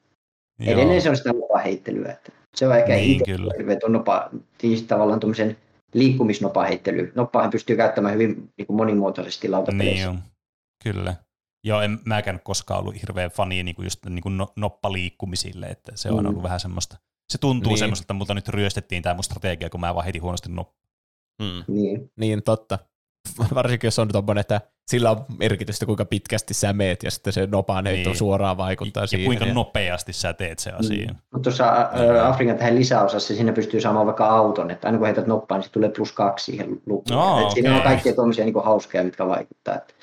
Joo. 0.60 0.74
Edelleen 0.74 1.02
se 1.02 1.10
on 1.10 1.18
sitä 1.18 1.34
nopaheittelyä. 1.34 2.12
Että 2.12 2.32
se 2.56 2.68
on 2.68 2.78
ehkä 2.78 2.94
Niin, 2.94 3.22
itse 3.22 3.88
nopa, 3.90 4.30
siis 4.62 4.84
tavallaan 4.84 5.20
tuommoisen 5.20 5.58
liikkumisnopaheittely. 5.94 7.12
Noppaahan 7.16 7.52
pystyy 7.52 7.76
käyttämään 7.76 8.14
hyvin 8.14 8.50
niin 8.58 8.68
kuin 8.68 8.78
monimuotoisesti 8.78 9.48
Niin 9.48 9.52
lautapeleissä. 9.52 10.10
on. 10.10 10.20
Kyllä. 10.84 11.16
Joo, 11.64 11.82
en 11.82 12.00
mäkään 12.06 12.40
koskaan 12.44 12.80
ollut 12.80 13.02
hirveän 13.02 13.32
fani 13.32 13.64
niin 13.64 13.76
kuin 13.76 13.84
just 13.86 14.06
niin 14.06 14.22
kuin 14.24 14.38
no, 14.38 14.54
noppaliikkumisille, 14.56 15.66
että 15.66 15.92
se 15.96 16.10
on 16.12 16.24
Mm. 16.24 16.30
ollut 16.30 16.44
vähän 16.44 16.60
semmoista. 16.60 16.98
Se 17.30 17.38
tuntuu 17.38 17.70
Niin. 17.70 17.70
niin. 17.74 17.80
semmoiselta, 17.80 18.14
mutta 18.14 18.34
nyt 18.34 18.50
ryöstettiin 18.50 19.04
tämä 19.04 19.14
mun 19.14 19.24
strategia, 19.24 19.70
kun 19.70 19.80
mä 19.80 19.96
vaan 19.96 20.06
heti 20.06 20.20
huonosti 20.20 20.50
noppaa. 20.50 20.86
Mm. 21.42 21.74
Niin. 21.74 22.12
Niin, 22.16 22.44
totta. 22.44 22.80
Varsinkin 23.56 23.88
jos 23.88 24.00
on 24.00 24.08
tommonen, 24.08 24.42
että 24.42 24.62
sillä 24.88 25.12
on 25.12 25.26
merkitystä, 25.40 25.86
kuinka 25.86 26.06
pitkästi 26.06 26.54
sä 26.54 26.74
meet, 26.74 27.04
ja 27.04 27.12
sitten 27.12 27.34
se 27.34 27.48
nopaan 27.52 27.86
heitto 27.86 28.10
Niin. 28.10 28.18
suoraan 28.18 28.58
vaikuttaa 28.58 29.04
Ja 29.04 29.08
siihen. 29.08 29.26
kuinka 29.26 29.46
ja... 29.46 29.54
nopeasti 29.54 30.14
sä 30.14 30.34
teet 30.34 30.60
se 30.60 30.72
asia. 30.72 31.08
Mm. 31.08 31.16
Mutta 31.34 31.44
tuossa 31.44 31.70
ä, 31.70 32.28
Afrikan 32.28 32.58
tähän 32.58 32.76
lisäosassa 32.76 33.36
sinne 33.36 33.52
pystyy 33.52 33.82
saamaan 33.82 34.06
vaikka 34.06 34.26
auton, 34.28 34.72
että 34.72 34.88
aina 34.88 34.98
kun 34.98 35.08
heität 35.08 35.28
noppaan, 35.28 35.60
niin 35.60 35.66
se 35.68 35.72
tulee 35.72 35.90
plus 35.90 36.12
kaksi 36.12 36.46
siihen 36.46 36.82
lukuun. 36.86 37.18
Aa, 37.20 37.42
Et 37.42 37.52
Siinä 37.52 37.70
on 37.70 37.76
okei. 37.76 37.88
kaikkea 37.92 38.14
tuommoisia 38.14 38.46
niin 38.46 38.64
hauskoja, 38.64 39.04
mitkä 39.04 39.28
vaikuttaa. 39.28 39.76
Että 39.76 39.94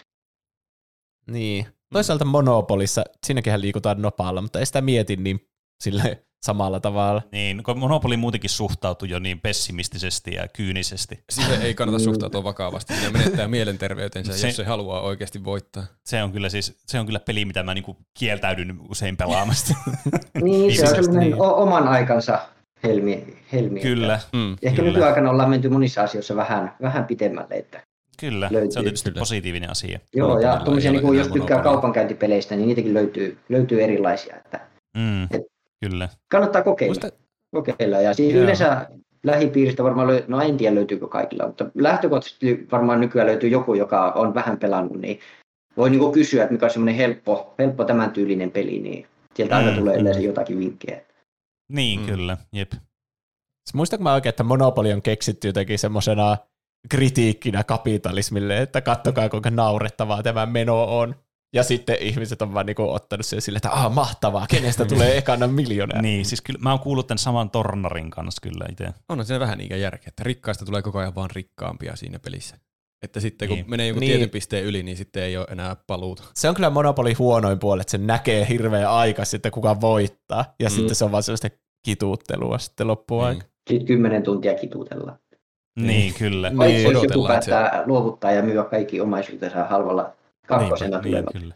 Niin. 1.31 1.67
Toisaalta 1.93 2.25
Monopolissa, 2.25 3.05
siinäkin 3.27 3.61
liikutaan 3.61 4.03
nopaalla, 4.03 4.43
mutta 4.43 4.59
ei 4.59 4.67
sitä 4.67 4.81
mieti 4.81 5.17
niin 5.17 5.49
sille 5.81 6.25
samalla 6.43 6.81
tavalla. 6.81 7.23
Niin, 7.33 7.63
kun 7.63 7.79
Monopoly 7.79 8.17
muutenkin 8.17 8.51
suhtautui 8.51 9.11
jo 9.11 9.19
niin 9.19 9.41
pessimistisesti 9.41 10.35
ja 10.35 10.49
kyynisesti. 10.49 11.19
Siihen 11.31 11.63
ei 11.63 11.75
kannata 11.75 11.99
suhtautua 12.05 12.45
vakavasti. 12.45 12.95
Siinä 12.95 13.11
menettää 13.11 13.49
mielenterveytensä, 13.49 14.33
Se- 14.33 14.39
se... 14.39 14.47
jos 14.47 14.57
se 14.57 14.65
haluaa 14.65 15.01
oikeasti 15.01 15.45
voittaa. 15.45 15.85
Se 16.05 16.23
on 16.23 16.33
kyllä 16.33 16.49
siis, 16.49 16.79
se 16.87 17.01
on 17.01 17.07
kyllä 17.07 17.21
peli, 17.21 17.45
mitä 17.45 17.63
mä 17.63 17.75
niinku 17.75 17.97
kieltäydyn 18.19 18.79
usein 18.91 19.17
pelaamasta. 19.17 19.75
niin, 20.43 20.77
se 20.77 20.87
on 21.11 21.21
niin. 21.21 21.35
o- 21.43 21.63
oman 21.63 21.89
aikansa 21.89 22.39
helmi. 22.85 23.25
helmi 23.53 23.81
kyllä, 23.81 24.21
Mm. 24.33 24.53
Ehkä 24.63 24.77
Kyllä. 24.77 24.93
nykyaikana 24.93 25.31
ollaan 25.31 25.51
menty 25.51 25.69
monissa 25.69 26.03
asioissa 26.03 26.37
vähän, 26.37 26.75
vähän 26.83 27.05
pitemmälle. 27.05 27.55
Että, 27.55 27.83
kyllä. 28.21 28.49
Löytyy. 28.53 28.73
Se 28.73 28.79
on 28.79 28.85
tietysti 28.85 29.11
Kyllä. 29.11 29.19
positiivinen 29.21 29.71
asia. 29.71 29.99
joo, 30.15 30.41
ja 30.41 30.57
tuommoisia, 30.57 30.93
niin 30.93 31.03
kuin, 31.03 31.19
jos 31.19 31.29
tykkää 31.29 31.63
kaupankäyntipeleistä, 31.63 32.57
niin 32.57 32.67
niitäkin 32.69 32.95
löytyy, 32.95 33.39
löytyy 33.49 33.83
erilaisia. 33.83 34.37
Että 34.37 34.61
Mm, 34.97 35.23
Et- 35.25 35.52
kyllä. 35.91 36.09
kannattaa 36.31 36.63
kokeilla. 36.63 36.91
Muista, 37.01 37.11
kokeilla. 37.55 38.01
Ja 38.01 38.15
siis 38.15 38.35
Joo. 38.35 38.43
yleensä 38.43 38.87
lähipiiristä 39.25 39.83
varmaan, 39.85 40.09
löy- 40.09 40.25
no 40.29 40.41
en 40.41 40.57
tiedä 40.57 40.75
löytyykö 40.75 41.09
kaikilla, 41.09 41.47
mutta 41.47 41.67
lähtökohtaisesti 41.75 42.67
varmaan 42.73 43.01
nykyään 43.01 43.29
löytyy 43.29 43.51
joku, 43.51 43.75
joka 43.75 44.11
on 44.11 44.35
vähän 44.35 44.59
pelannut, 44.59 45.01
niin 45.01 45.21
voi 45.77 45.91
niinku 45.91 46.13
kysyä, 46.13 46.43
että 46.43 46.53
mikä 46.53 46.67
on 46.67 46.71
semmoinen 46.71 46.95
helppo, 46.95 47.55
helppo 47.59 47.85
tämän 47.85 48.11
tyylinen 48.11 48.51
peli, 48.51 48.79
niin 48.79 49.07
sieltä 49.35 49.57
aina 49.57 49.71
Mm, 49.71 49.77
tulee 49.79 49.95
mm. 49.95 50.01
yleensä 50.01 50.21
jotakin 50.21 50.59
vinkkejä. 50.59 51.01
Niin, 51.73 52.01
Mm. 52.01 52.07
kyllä. 52.07 52.37
Jep. 52.53 52.73
muistatko 53.75 54.03
mä 54.05 54.15
oikein, 54.15 54.31
että 54.31 54.43
Monopoly 54.45 54.93
on 54.93 55.03
keksitty 55.03 55.49
jotenkin 55.49 55.79
semmoisena 55.79 56.37
kritiikkinä 56.89 57.65
kapitalismille, 57.65 58.59
että 58.63 58.81
kattokaa 58.81 59.29
kuinka 59.29 59.51
naurettavaa 59.51 60.23
tämä 60.23 60.47
meno 60.47 60.99
on. 60.99 61.15
Ja 61.55 61.63
sitten 61.63 61.97
ihmiset 62.01 62.43
on 62.43 62.55
vaan 62.55 62.67
niinku 62.67 62.91
ottanut 62.91 63.27
sen 63.27 63.43
sille, 63.43 63.57
että 63.57 63.71
ah, 63.71 63.93
mahtavaa, 63.95 64.47
kenestä 64.47 64.85
tulee 64.85 65.19
ekana 65.19 65.47
miljonääri. 65.47 66.03
Niin, 66.03 66.25
siis 66.25 66.41
kyllä 66.41 66.59
mä 66.63 66.71
oon 66.71 66.81
kuullut 66.81 67.07
tämän 67.07 67.19
saman 67.19 67.51
Tornarin 67.51 68.11
kanssa 68.11 68.41
kyllä 68.43 68.65
itse. 68.71 68.89
Onhan 69.09 69.27
siinä 69.27 69.41
vähän 69.41 69.59
niinkään 69.59 69.81
järkeä, 69.81 70.09
että 70.09 70.25
rikkaista 70.25 70.65
tulee 70.65 70.83
koko 70.83 70.99
ajan 70.99 71.15
vaan 71.15 71.31
rikkaampia 71.31 71.97
siinä 71.97 72.19
pelissä. 72.19 72.57
Että 73.03 73.21
sitten 73.21 73.49
kun 73.49 73.57
Niin. 73.57 73.71
menee 73.71 73.87
joku 73.89 74.01
Niin. 74.01 74.11
tietyn 74.11 74.31
pisteen 74.31 74.65
yli, 74.65 74.83
niin 74.83 74.97
sitten 74.97 75.23
ei 75.23 75.37
ole 75.37 75.47
enää 75.51 75.77
paluuta. 75.87 76.23
Se 76.35 76.49
on 76.49 76.55
kyllä 76.55 76.71
Monopoly 76.71 77.13
huonoin 77.13 77.59
puoli, 77.59 77.81
että 77.81 77.91
se 77.91 77.99
näkee 77.99 78.47
hirveän 78.49 78.91
aika 78.91 79.25
sitten, 79.25 79.53
kuka 79.53 79.81
voittaa. 79.81 80.55
Ja 80.61 80.69
Mm. 80.69 80.75
sitten 80.75 80.95
se 80.97 81.05
on 81.05 81.13
vaan 81.13 81.23
sellaista 81.23 81.49
kituuttelua 81.87 82.59
sitten 82.59 82.87
loppuaika. 82.87 83.45
Sitten 83.71 83.87
kymmenen 83.87 84.23
tuntia 84.23 84.55
kituutellaan. 84.55 85.19
Niin, 85.81 86.15
kyllä. 86.15 86.51
Niin. 86.51 86.83
Jos 86.83 86.93
joku 87.03 87.27
että 87.27 87.41
se- 87.45 87.51
päättää 87.51 87.83
luovuttaa 87.87 88.33
ja 88.33 88.43
myydä 88.43 88.65
kaikki 88.65 89.01
omaisuutensa 89.01 89.65
halvalla 89.65 90.13
kakkosena 90.47 90.99
niin, 90.99 91.03
tulevat. 91.11 91.33
kyllä. 91.33 91.55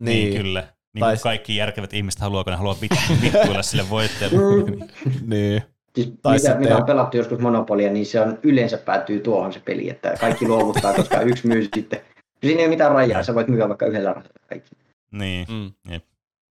Niin, 0.00 0.30
niin 0.30 0.42
kyllä. 0.42 0.60
Niin 0.94 1.00
Tai- 1.00 1.16
kaikki 1.16 1.56
järkevät 1.56 1.94
ihmiset 1.94 2.20
haluaa, 2.20 2.44
kun 2.44 2.50
ne 2.50 2.56
haluaa 2.56 2.76
vit- 2.82 3.20
vittuilla 3.22 3.62
sille 3.62 3.90
voittajalle. 3.90 4.36
Mm. 4.36 4.88
niin. 5.26 5.62
Siis 5.94 6.12
Tai 6.22 6.32
mitä, 6.32 6.38
sitten- 6.48 6.60
mitä 6.60 6.76
on 6.76 6.84
pelattu 6.86 7.16
joskus 7.16 7.38
Monopolia, 7.38 7.92
niin 7.92 8.06
se 8.06 8.20
on 8.20 8.38
yleensä 8.42 8.78
päätyy 8.78 9.20
tuohon 9.20 9.52
se 9.52 9.60
peli, 9.60 9.90
että 9.90 10.14
kaikki 10.20 10.48
luovuttaa, 10.48 10.94
koska 10.94 11.20
yksi 11.30 11.46
myy 11.46 11.68
sitten. 11.74 12.00
Siinä 12.44 12.58
ei 12.60 12.66
ole 12.66 12.70
mitään 12.74 12.92
rajaa, 12.92 13.22
sä 13.22 13.34
voit 13.34 13.48
myydä 13.48 13.68
vaikka 13.68 13.86
yhdellä 13.86 14.12
rahalla 14.12 14.28
kaikki. 14.48 14.70
niin. 15.12 15.46
Mm. 15.50 16.00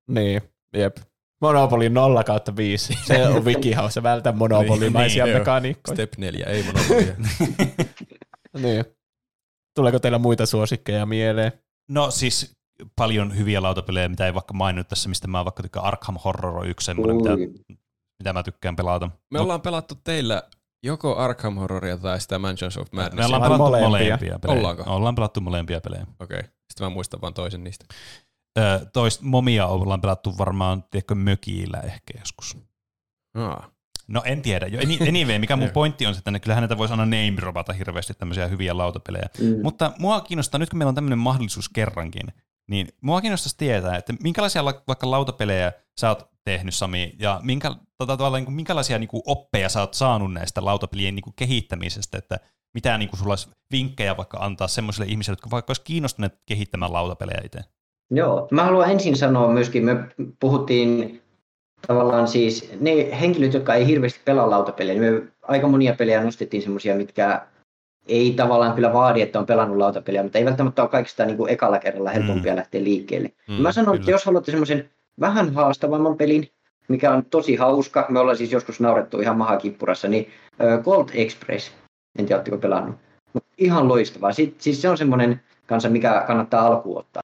Niin, 0.08 0.42
jep. 0.74 0.98
Monopoly 1.42 1.90
0 1.90 2.24
kautta 2.24 2.56
5. 2.56 2.94
Se 3.06 3.28
on 3.28 3.46
wikihaussa 3.46 4.04
vältä 4.04 4.32
monopolimaisia 4.32 5.26
Niin, 5.26 5.38
mekaniikkoja. 5.38 5.96
Step 5.96 6.14
4, 6.18 6.46
ei 6.46 6.64
monopolia. 6.64 7.16
Niin. 8.62 8.86
Tuleeko 9.76 10.00
teillä 10.00 10.18
muita 10.20 10.46
suosikkeja 10.46 11.06
mieleen? 11.06 11.52
No 11.92 12.12
siis 12.12 12.56
paljon 12.96 13.38
hyviä 13.38 13.62
lautapelejä, 13.62 14.10
mitä 14.10 14.26
ei 14.26 14.34
vaikka 14.34 14.54
maininnut 14.54 14.88
tässä, 14.88 15.10
mistä 15.10 15.28
mä 15.28 15.46
vaikka 15.46 15.64
tykkään. 15.64 15.86
Arkham 15.86 16.18
Horror 16.24 16.58
on 16.58 16.68
yksi 16.68 16.86
semmoinen, 16.86 17.16
mitä, 17.16 17.30
mitä 18.20 18.34
mä 18.34 18.44
tykkään 18.44 18.76
pelata. 18.76 19.10
Me 19.30 19.40
ollaan 19.40 19.62
pelattu 19.62 19.96
teillä 20.04 20.44
joko 20.84 21.18
Arkham 21.18 21.56
Horroria 21.56 21.98
tai 21.98 22.22
sitä 22.22 22.40
Mansions 22.40 22.78
of 22.78 22.92
Me 22.92 23.02
Madness. 23.02 23.26
ollaan 23.26 23.42
Vai 23.42 23.50
pelattu 23.50 23.64
molempia? 23.64 23.90
molempia, 23.90 24.40
pelejä. 24.40 24.60
Ollaanko? 24.60 24.84
Ollaan 24.86 25.16
pelattu 25.16 25.42
molempia 25.42 25.82
pelejä. 25.82 26.06
Okei, 26.20 26.40
okay. 26.40 26.52
sitten 26.70 26.86
mä 26.86 26.90
muistan 26.90 27.22
vaan 27.22 27.34
toisen 27.34 27.64
niistä. 27.64 27.86
Ö, 28.60 28.86
toist, 28.94 29.22
momia 29.22 29.68
ollaan 29.68 30.02
pelattu 30.02 30.38
varmaan, 30.38 30.84
tiedätkö, 30.84 31.16
mökillä 31.16 31.80
ehkä 31.80 32.14
joskus. 32.20 32.58
Aa. 33.36 33.70
No 34.12 34.22
en 34.26 34.42
tiedä. 34.42 34.68
Jo, 34.68 34.80
any- 34.80 35.08
anyway, 35.10 35.40
mikä 35.40 35.56
mun 35.56 35.70
pointti 35.80 36.06
on 36.06 36.14
että 36.14 36.40
kyllähän 36.40 36.62
näitä 36.62 36.78
voisi 36.78 36.94
aina 36.94 37.06
name 37.06 37.34
dropata 37.38 37.74
hirveästi 37.74 38.14
tämmöisiä 38.14 38.48
hyviä 38.48 38.78
lautapelejä. 38.78 39.30
Mm. 39.40 39.62
Mutta 39.64 39.92
mua 40.00 40.22
kiinnostaa, 40.22 40.60
nyt 40.60 40.70
kun 40.70 40.78
meillä 40.78 40.90
on 40.90 40.96
tämmöinen 40.96 41.20
mahdollisuus 41.20 41.70
kerrankin, 41.70 42.28
niin 42.70 42.88
mua 43.02 43.22
kiinnostaisi 43.22 43.58
tietää, 43.58 43.98
että 43.98 44.14
minkälaisia 44.24 44.66
la- 44.66 44.84
vaikka 44.88 45.12
lautapelejä 45.12 45.72
sä 46.00 46.10
oot 46.10 46.30
tehnyt, 46.44 46.74
Sami, 46.74 47.16
ja 47.20 47.40
minkä, 47.44 47.76
tota, 47.98 48.18
tavallaan, 48.18 48.40
niin 48.40 48.46
kuin, 48.46 48.56
minkälaisia 48.56 49.00
niin 49.00 49.08
kuin, 49.08 49.24
oppeja 49.26 49.70
sä 49.70 49.80
oot 49.80 49.94
saanut 49.94 50.34
näistä 50.34 50.66
lautapelien 50.66 51.16
niin 51.16 51.24
kuin, 51.24 51.34
kehittämisestä, 51.36 52.18
että 52.18 52.40
mitä 52.74 52.98
niin 52.98 53.10
kuin, 53.10 53.20
sulla 53.20 53.32
olisi 53.32 53.50
vinkkejä 53.72 54.18
vaikka 54.18 54.38
antaa 54.38 54.68
semmoisille 54.68 55.06
ihmisille, 55.08 55.34
jotka 55.34 55.52
vaikka 55.52 55.70
olisi 55.70 55.82
kiinnostuneet 55.82 56.42
kehittämään 56.46 56.94
lautapelejä 56.94 57.42
itse. 57.46 57.60
Joo, 58.12 58.48
mä 58.52 58.64
haluan 58.64 58.92
ensin 58.92 59.16
sanoa 59.18 59.54
myöskin, 59.54 59.86
me 59.86 59.96
puhuttiin 60.40 61.21
tavallaan 61.88 62.28
siis 62.28 62.72
ne 62.80 63.20
henkilöt, 63.20 63.54
jotka 63.54 63.74
ei 63.74 63.88
hirveästi 63.88 64.20
pelaa 64.26 64.50
lautapelejä, 64.50 65.02
niin 65.02 65.14
me 65.14 65.22
aika 65.42 65.68
monia 65.68 65.94
pelejä 65.94 66.24
nostettiin 66.24 66.64
semmoisia, 66.64 66.96
mitkä 66.96 67.42
ei 68.08 68.34
tavallaan 68.34 68.74
kyllä 68.74 68.94
vaadi, 68.94 69.22
että 69.22 69.40
on 69.40 69.46
pelannut 69.46 69.78
lautapeliä, 69.78 70.24
mutta 70.24 70.38
ei 70.38 70.46
välttämättä 70.46 70.82
ole 70.82 70.90
kaikista 70.90 71.26
niin 71.26 71.38
kuin 71.38 71.52
ekalla 71.52 71.80
kerralla 71.80 72.10
helpompia 72.10 72.54
mm. 72.54 72.58
lähteä 72.58 72.84
liikkeelle. 72.84 73.32
Mm, 73.48 73.54
mä 73.54 73.72
sanon, 73.72 73.96
että 73.96 74.06
kyllä. 74.06 74.16
jos 74.16 74.26
haluatte 74.26 74.52
semmoisen 74.52 74.90
vähän 75.20 75.54
haastavamman 75.54 76.18
pelin, 76.18 76.48
mikä 76.88 77.12
on 77.12 77.26
tosi 77.26 77.56
hauska, 77.56 78.06
me 78.10 78.20
ollaan 78.20 78.38
siis 78.38 78.52
joskus 78.52 78.80
naurettu 78.80 79.20
ihan 79.20 79.38
mahakippurassa, 79.38 80.08
niin 80.08 80.30
äh, 80.62 80.84
Gold 80.84 81.10
Express, 81.14 81.72
en 82.20 82.26
tiedä, 82.26 82.36
oletteko 82.36 82.58
pelannut, 82.58 82.96
mutta 83.34 83.50
ihan 83.58 83.88
loistavaa. 83.88 84.34
Si- 84.34 84.56
siis 84.58 84.82
se 84.82 84.90
on 84.90 84.98
semmoinen 84.98 85.42
kanssa, 85.68 85.90
mikä 85.90 86.24
kannattaa 86.28 86.68
alkuun 86.68 87.00
ottaa. 87.00 87.22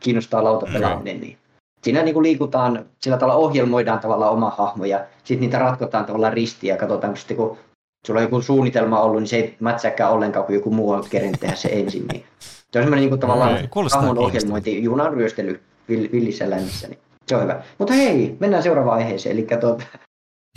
Kiinnostaa 0.00 0.44
lautapelaaminen, 0.44 1.20
niin 1.20 1.38
siinä 1.82 2.02
niin 2.02 2.14
kuin 2.14 2.22
liikutaan, 2.22 2.86
sillä 3.00 3.16
tavalla 3.16 3.34
ohjelmoidaan 3.34 3.98
tavallaan 3.98 4.32
oma 4.32 4.50
hahmo 4.50 4.84
ja 4.84 5.04
sitten 5.24 5.40
niitä 5.40 5.58
ratkotaan 5.58 6.04
tavallaan 6.04 6.32
ristiin 6.32 6.68
ja 6.68 6.76
katsotaan, 6.76 7.12
kun 7.12 7.18
sitten 7.18 7.36
kun 7.36 7.58
sulla 8.06 8.20
on 8.20 8.24
joku 8.24 8.42
suunnitelma 8.42 9.00
ollut, 9.00 9.20
niin 9.20 9.28
se 9.28 9.36
ei 9.36 9.56
mätsääkään 9.60 10.12
ollenkaan, 10.12 10.46
kun 10.46 10.54
joku 10.54 10.70
muu 10.70 10.90
on 10.90 11.04
kerinyt 11.10 11.40
tehdä 11.40 11.54
se 11.54 11.68
ensin. 11.72 12.06
Niin 12.12 12.24
se 12.40 12.78
on 12.78 12.84
semmoinen 12.84 13.00
niin 13.00 13.08
kuin 13.08 13.20
tavallaan 13.20 13.68
hahmon 13.94 14.18
ohjelmointi, 14.18 14.82
junan 14.82 15.12
ryöstely 15.12 15.60
vill- 15.90 16.12
villissä 16.12 16.50
lännissä, 16.50 16.88
niin 16.88 16.98
se 17.26 17.36
on 17.36 17.42
hyvä. 17.42 17.62
Mutta 17.78 17.94
hei, 17.94 18.36
mennään 18.40 18.62
seuraavaan 18.62 18.98
aiheeseen, 18.98 19.38
eli 19.38 19.46
tuota, 19.60 19.84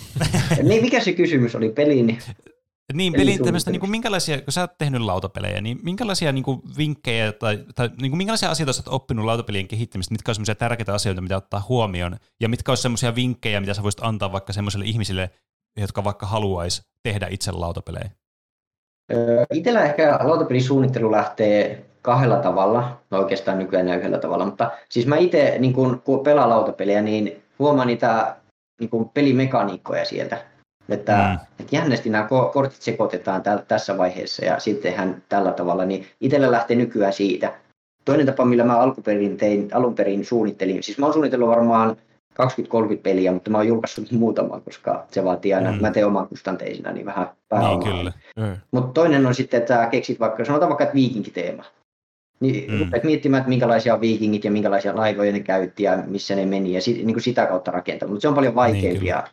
niin 0.63 0.81
mikä 0.81 0.99
se 0.99 1.13
kysymys 1.13 1.55
oli 1.55 1.69
peliin? 1.69 2.17
Niin, 2.93 3.15
Eli 3.15 3.21
pelin 3.21 3.43
tämmöistä, 3.43 3.71
niin 3.71 3.79
kuin, 3.79 3.89
minkälaisia, 3.89 4.41
kun 4.41 4.53
sä 4.53 4.61
oot 4.61 4.77
tehnyt 4.77 5.01
lautapelejä, 5.01 5.61
niin 5.61 5.79
minkälaisia 5.83 6.31
niin 6.31 6.43
kuin, 6.43 6.61
vinkkejä 6.77 7.31
tai, 7.31 7.59
tai 7.75 7.89
niin 8.01 8.11
kuin, 8.11 8.17
minkälaisia 8.17 8.51
asioita 8.51 8.73
sä 8.73 8.83
oot 8.85 8.95
oppinut 8.95 9.25
lautapelien 9.25 9.67
kehittämistä, 9.67 10.13
mitkä 10.13 10.31
on 10.31 10.35
semmoisia 10.35 10.55
tärkeitä 10.55 10.93
asioita, 10.93 11.21
mitä 11.21 11.37
ottaa 11.37 11.65
huomioon, 11.69 12.17
ja 12.39 12.49
mitkä 12.49 12.71
on 12.71 12.77
semmoisia 12.77 13.15
vinkkejä, 13.15 13.59
mitä 13.59 13.73
sä 13.73 13.83
voisit 13.83 14.03
antaa 14.03 14.31
vaikka 14.31 14.53
semmoisille 14.53 14.85
ihmisille, 14.85 15.29
jotka 15.77 16.03
vaikka 16.03 16.25
haluaisi 16.25 16.81
tehdä 17.03 17.27
itse 17.29 17.51
lautapelejä? 17.51 18.09
Itellä 19.53 19.83
ehkä 19.83 20.19
lautapelisuunnittelu 20.23 21.11
lähtee 21.11 21.85
kahdella 22.01 22.37
tavalla, 22.37 23.01
no 23.11 23.17
oikeastaan 23.17 23.59
nykyään 23.59 23.87
yhdellä 23.87 24.17
tavalla, 24.17 24.45
mutta 24.45 24.71
siis 24.89 25.07
mä 25.07 25.17
itse 25.17 25.55
niin 25.59 25.73
kun, 25.73 26.01
kun 26.01 26.23
pelaan 26.23 26.49
lautapeliä, 26.49 27.01
niin 27.01 27.43
huomaan 27.59 27.87
niitä 27.87 28.35
niin 28.79 28.89
kun 28.89 29.09
pelimekaniikkoja 29.09 30.05
sieltä. 30.05 30.54
Että, 30.89 31.15
Mm. 31.17 31.47
että 31.59 31.75
jännästi 31.75 32.09
nämä 32.09 32.27
ko- 32.31 32.51
kortit 32.53 32.81
sekoitetaan 32.81 33.41
täl, 33.43 33.57
tässä 33.67 33.97
vaiheessa 33.97 34.45
ja 34.45 34.59
sitten 34.59 34.91
tehdään 34.91 35.23
tällä 35.29 35.51
tavalla, 35.51 35.85
niin 35.85 36.05
itsellä 36.21 36.51
lähtee 36.51 36.77
nykyään 36.77 37.13
siitä. 37.13 37.53
toinen 38.05 38.25
tapa, 38.25 38.45
millä 38.45 38.63
mä 38.63 38.77
alkuperin 38.77 39.37
tein, 39.37 39.69
alun 39.73 39.95
perin 39.95 40.25
suunnittelin, 40.25 40.83
siis 40.83 40.97
mä 40.97 41.05
oon 41.05 41.13
suunnitellut 41.13 41.49
varmaan 41.49 41.97
20-30 42.33 42.97
peliä, 43.03 43.31
mutta 43.31 43.49
mä 43.51 43.57
oon 43.57 43.67
julkaissut 43.67 44.11
muutaman, 44.11 44.61
koska 44.61 45.05
se 45.11 45.23
vaatii 45.23 45.53
aina, 45.53 45.69
Mm. 45.71 45.75
mm. 45.75 45.81
mä 45.81 45.91
teen 45.91 46.05
oman 46.07 46.27
kustanteisina, 46.27 46.91
niin 46.91 47.05
vähän 47.05 47.25
Niin 47.25 47.35
pääomaa. 47.49 47.91
kyllä. 47.91 48.13
Mm. 48.35 48.57
Mutta 48.71 48.91
toinen 48.93 49.25
on 49.25 49.35
sitten, 49.35 49.57
että 49.61 49.87
keksit 49.91 50.19
vaikka, 50.19 50.45
sanotaan 50.45 50.69
vaikka, 50.69 50.83
että 50.83 50.95
viikinkiteema. 50.95 51.63
Niin 52.39 52.71
Mm. 52.71 52.79
rupeat 52.79 53.03
miettimään, 53.03 53.39
että 53.41 53.49
minkälaisia 53.49 54.01
viikingit 54.01 54.43
ja 54.43 54.51
minkälaisia 54.51 54.95
laivoja 54.95 55.31
ne 55.31 55.39
käytti 55.39 55.83
ja 55.83 55.97
missä 56.07 56.35
ne 56.35 56.45
meni 56.45 56.73
ja 56.73 56.81
sit, 56.81 56.95
niin 56.97 57.13
kuin 57.13 57.23
sitä 57.23 57.45
kautta 57.45 57.71
rakentaa. 57.71 58.07
Mutta 58.09 58.21
se 58.21 58.27
on 58.27 58.35
paljon 58.35 58.55
vaikeampia. 58.55 59.23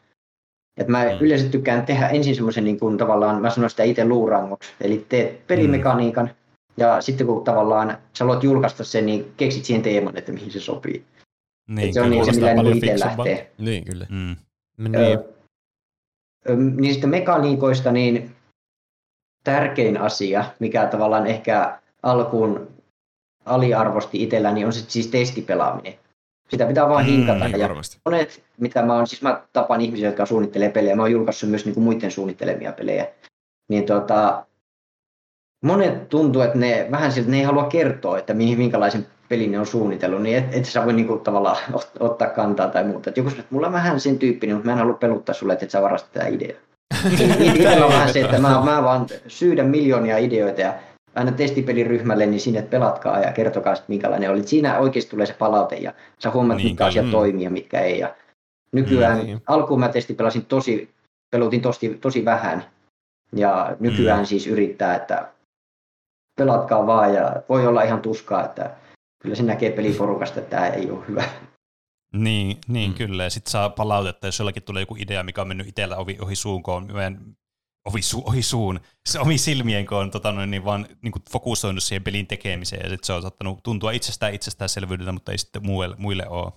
Et 0.76 0.88
mä 0.88 1.04
Mm. 1.04 1.10
mm. 1.10 1.16
yleensä 1.20 1.48
tykkään 1.48 1.86
tehdä 1.86 2.08
ensin 2.08 2.34
semmoisen 2.34 2.64
niin 2.64 2.80
kuin 2.80 2.98
tavallaan, 2.98 3.42
mä 3.42 3.50
sanon 3.50 3.70
sitä 3.70 3.82
itse 3.82 4.04
luurangoksi, 4.04 4.72
eli 4.80 5.06
teet 5.08 5.46
pelimekaniikan 5.46 6.30
ja 6.76 7.00
sitten 7.00 7.26
kun 7.26 7.44
tavallaan 7.44 7.98
sä 8.12 8.24
haluat 8.24 8.44
julkaista 8.44 8.84
sen, 8.84 9.06
niin 9.06 9.32
keksit 9.36 9.64
siihen 9.64 9.82
teeman, 9.82 10.16
että 10.16 10.32
mihin 10.32 10.50
se 10.50 10.60
sopii. 10.60 11.04
Niin, 11.68 11.88
Et 11.88 11.94
se 11.94 12.00
on 12.00 12.10
niin 12.10 12.24
se, 12.24 12.32
millä 12.32 12.54
niin 12.54 12.76
itse 12.76 13.00
lähtee. 13.00 13.50
Niin 13.58 13.84
kyllä. 13.84 14.06
Mm. 14.10 14.36
Niin. 14.78 14.96
Öö, 14.96 15.16
öö, 16.48 16.56
niin 16.56 16.92
sitten 16.92 17.10
mekaniikoista, 17.10 17.92
niin 17.92 18.30
tärkein 19.44 20.00
asia, 20.00 20.44
mikä 20.58 20.86
tavallaan 20.86 21.26
ehkä 21.26 21.78
alkuun 22.02 22.68
aliarvosti 23.44 24.22
itselläni, 24.22 24.64
on 24.64 24.72
se 24.72 24.84
siis 24.88 25.06
testipelaaminen. 25.06 25.94
Sitä 26.52 26.66
pitää 26.66 26.88
vaan 26.88 27.04
Mm, 27.04 27.10
hinkata. 27.10 27.44
Niin 27.48 27.58
ja 27.60 27.68
varmasti. 27.68 27.98
monet, 28.04 28.42
mitä 28.60 28.82
mä 28.82 28.94
oon, 28.94 29.06
siis 29.06 29.22
mä 29.22 29.40
tapaan 29.52 29.80
ihmisiä, 29.80 30.08
jotka 30.08 30.26
suunnittelee 30.26 30.68
pelejä, 30.70 30.96
mä 30.96 31.02
oon 31.02 31.12
julkaissut 31.12 31.50
myös 31.50 31.64
niin 31.64 31.74
kuin 31.74 31.84
muiden 31.84 32.10
suunnittelemia 32.10 32.72
pelejä, 32.72 33.06
niin 33.70 33.84
tota, 33.86 34.46
monet 35.64 36.08
tuntuu, 36.08 36.42
että 36.42 36.58
ne 36.58 36.86
vähän 36.90 37.12
siltä, 37.12 37.30
ne 37.30 37.36
ei 37.36 37.42
halua 37.42 37.64
kertoa, 37.64 38.18
että 38.18 38.34
mihin, 38.34 38.58
minkälaisen 38.58 39.06
pelin 39.28 39.52
ne 39.52 39.58
on 39.58 39.66
suunnitellut, 39.66 40.22
niin 40.22 40.38
et, 40.38 40.44
et 40.54 40.64
sä 40.64 40.84
voi 40.84 40.92
niinku 40.92 41.16
tavallaan 41.18 41.56
ot- 41.78 41.96
ottaa 42.00 42.28
kantaa 42.28 42.68
tai 42.68 42.84
muuta. 42.84 43.10
Et 43.10 43.16
joku 43.16 43.30
sanoo, 43.30 43.40
että 43.40 43.54
mulla 43.54 43.66
on 43.66 43.72
vähän 43.72 44.00
sen 44.00 44.18
tyyppinen, 44.18 44.56
mutta 44.56 44.66
mä 44.66 44.72
en 44.72 44.78
halua 44.78 44.94
peluttaa 44.94 45.34
sulle, 45.34 45.52
että 45.52 45.64
et 45.64 45.70
sä 45.70 45.82
varastat 45.82 46.12
tätä 46.12 46.26
ideaa. 46.26 46.58
Itsellä 47.54 47.86
on 47.86 47.92
vähän 47.92 48.12
se, 48.12 48.20
että 48.20 48.38
mä, 48.38 48.48
mä 48.64 48.82
vaan 48.82 49.06
syydän 49.28 49.66
miljoonia 49.66 50.18
ideoita 50.18 50.60
ja 50.60 50.74
aina 51.14 51.32
testipeliryhmälle, 51.32 52.26
niin 52.26 52.40
sinne 52.40 52.62
pelatkaa 52.62 53.20
ja 53.20 53.32
kertokaa, 53.32 53.74
sitten, 53.74 53.92
minkälainen 53.94 54.30
oli. 54.30 54.42
Siinä 54.46 54.78
oikeasti 54.78 55.10
tulee 55.10 55.26
se 55.26 55.34
palaute 55.34 55.76
ja 55.76 55.94
sä 56.18 56.30
huomaat, 56.30 56.56
Niin, 56.56 56.68
mitkä 56.68 56.86
asiat 56.86 57.04
kyllä. 57.04 57.16
toimii 57.18 57.44
ja 57.44 57.50
mitkä 57.50 57.80
ei. 57.80 57.98
Ja 57.98 58.14
nykyään 58.72 59.18
Mm, 59.18 59.24
niin. 59.26 59.42
alkuun 59.46 59.80
mä 59.80 59.88
testipelasin 59.88 60.46
tosi, 60.46 60.90
pelutin 61.30 61.62
tosi, 61.62 61.98
tosi 62.00 62.24
vähän. 62.24 62.64
Ja 63.36 63.76
nykyään 63.80 64.20
Mm. 64.20 64.26
siis 64.26 64.46
yrittää, 64.46 64.94
että 64.96 65.28
pelatkaa 66.38 66.86
vaan 66.86 67.14
ja 67.14 67.42
voi 67.48 67.66
olla 67.66 67.82
ihan 67.82 68.02
tuskaa, 68.02 68.44
että 68.44 68.70
kyllä 69.22 69.34
se 69.34 69.42
näkee 69.42 69.70
peliporukasta, 69.70 70.40
että 70.40 70.50
tämä 70.50 70.68
ei 70.68 70.90
ole 70.90 71.04
hyvä. 71.08 71.24
Niin, 72.12 72.58
niin 72.68 72.90
Mm. 72.90 72.94
mm. 72.94 72.98
kyllä. 72.98 73.24
Ja 73.24 73.30
sitten 73.30 73.50
saa 73.50 73.70
palautetta, 73.70 74.26
jos 74.26 74.38
jollakin 74.38 74.62
tulee 74.62 74.82
joku 74.82 74.96
idea, 74.98 75.22
mikä 75.22 75.40
on 75.40 75.48
mennyt 75.48 75.68
itsellä 75.68 75.96
ohi, 75.96 76.18
ohi 76.20 76.36
suun, 76.36 76.62
kun 76.62 76.74
on 76.74 76.92
meidän 76.92 77.18
ohi, 77.84 78.02
su, 78.02 78.22
ohi 78.26 78.42
suun, 78.42 78.80
se 79.08 79.18
omi 79.20 79.38
silmien, 79.38 79.86
kun 79.86 79.98
on 79.98 80.10
tota, 80.10 80.32
noin, 80.32 80.50
niin 80.50 80.64
vaan 80.64 80.86
niin 81.02 81.12
kuin 81.12 81.22
fokusoinut 81.30 81.82
siihen 81.82 82.04
pelin 82.04 82.26
tekemiseen, 82.26 82.82
ja 82.84 82.88
sitten 82.88 83.06
se 83.06 83.12
on 83.12 83.22
saattanut 83.22 83.62
tuntua 83.62 83.90
itsestään 83.90 84.34
itsestäänselvyydeltä, 84.34 85.12
mutta 85.12 85.32
ei 85.32 85.38
sitten 85.38 85.66
muille, 85.66 85.96
muille 85.98 86.28
ole. 86.28 86.52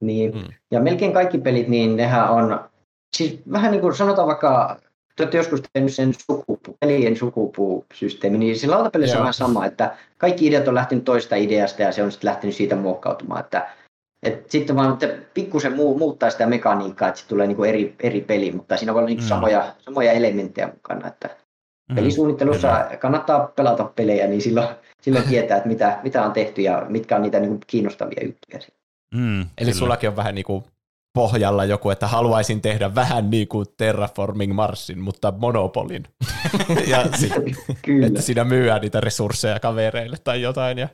Niin. 0.00 0.34
Mm. 0.34 0.44
Ja 0.70 0.80
melkein 0.80 1.12
kaikki 1.12 1.38
pelit, 1.38 1.68
niin 1.68 1.96
nehän 1.96 2.30
on, 2.30 2.70
siis 3.16 3.40
vähän 3.52 3.70
niin 3.72 3.80
kuin 3.80 3.96
sanotaan 3.96 4.28
vaikka, 4.28 4.80
te 5.16 5.22
olette 5.22 5.36
joskus 5.36 5.62
tehnyt 5.72 5.94
sen 5.94 6.14
sukupu, 6.26 6.76
pelien 6.80 7.16
sukupuusysteemi, 7.16 8.38
niin 8.38 8.58
siinä 8.58 8.74
lautapelissä 8.74 9.16
on 9.16 9.20
vähän 9.20 9.34
sama, 9.34 9.66
että 9.66 9.96
kaikki 10.18 10.46
ideat 10.46 10.68
on 10.68 10.74
lähtenyt 10.74 11.04
toista 11.04 11.36
ideasta 11.36 11.82
ja 11.82 11.92
se 11.92 12.02
on 12.02 12.12
sitten 12.12 12.28
lähtenyt 12.28 12.56
siitä 12.56 12.76
muokkautumaan, 12.76 13.40
että 13.40 13.70
et 14.22 14.50
sitten 14.50 14.76
vaan 14.76 14.92
että 14.92 15.08
pikkusen 15.34 15.76
muu, 15.76 15.98
muuttaa 15.98 16.30
sitä 16.30 16.46
mekaniikkaa, 16.46 17.08
että 17.08 17.18
sitten 17.18 17.34
tulee 17.34 17.46
niinku 17.46 17.64
eri, 17.64 17.94
eri 18.00 18.20
peli, 18.20 18.52
mutta 18.52 18.76
siinä 18.76 18.94
voi 18.94 18.98
olla 18.98 19.08
niinku 19.08 19.22
Mm. 19.22 19.26
mm. 19.26 19.28
samoja, 19.28 19.74
samoja 19.78 20.12
elementtejä 20.12 20.66
mukana. 20.66 21.06
Että 21.08 21.30
Mm. 21.90 21.94
pelisuunnittelussa 21.96 22.86
kannattaa 23.00 23.46
pelata 23.56 23.84
pelejä, 23.84 24.26
niin 24.26 24.40
silloin, 24.42 24.68
silloin 25.02 25.28
tietää, 25.28 25.56
että 25.56 25.68
mitä, 25.68 25.98
mitä 26.02 26.22
on 26.24 26.32
tehty 26.32 26.62
ja 26.62 26.86
mitkä 26.88 27.16
on 27.16 27.22
niitä 27.22 27.40
niinku 27.40 27.58
kiinnostavia 27.66 28.24
juttuja. 28.24 28.58
Mm, 29.14 29.40
Eli 29.40 29.48
kyllä. 29.58 29.72
sullakin 29.74 30.08
on 30.08 30.16
vähän 30.16 30.34
niin 30.34 30.44
kuin 30.44 30.64
pohjalla 31.14 31.64
joku, 31.64 31.90
että 31.90 32.06
haluaisin 32.06 32.60
tehdä 32.60 32.94
vähän 32.94 33.30
niin 33.30 33.48
kuin 33.48 33.66
Terraforming 33.76 34.52
Marsin, 34.54 34.98
mutta 35.00 35.32
Monopolin. 35.38 36.04
ja 36.86 37.04
sit, 37.16 37.32
Kyllä. 37.82 38.06
että 38.06 38.22
siinä 38.22 38.44
myyään 38.44 38.80
niitä 38.80 39.00
resursseja 39.00 39.60
kavereille 39.60 40.16
tai 40.24 40.42
jotain. 40.42 40.78
Ja, 40.78 40.88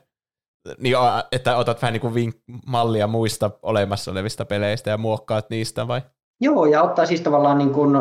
niin, 0.77 0.95
että 1.31 1.57
otat 1.57 1.81
vähän 1.81 1.93
niin 1.93 2.01
kuin 2.01 2.13
vink- 2.13 2.61
mallia 2.65 3.07
muista 3.07 3.51
olemassa 3.61 4.11
olevista 4.11 4.45
peleistä 4.45 4.89
ja 4.89 4.97
muokkaat 4.97 5.49
niistä 5.49 5.87
vai? 5.87 6.01
Joo, 6.41 6.65
ja 6.65 6.81
ottaa 6.81 7.05
siis 7.05 7.21
tavallaan 7.21 7.57
niin 7.57 7.73
kuin, 7.73 7.97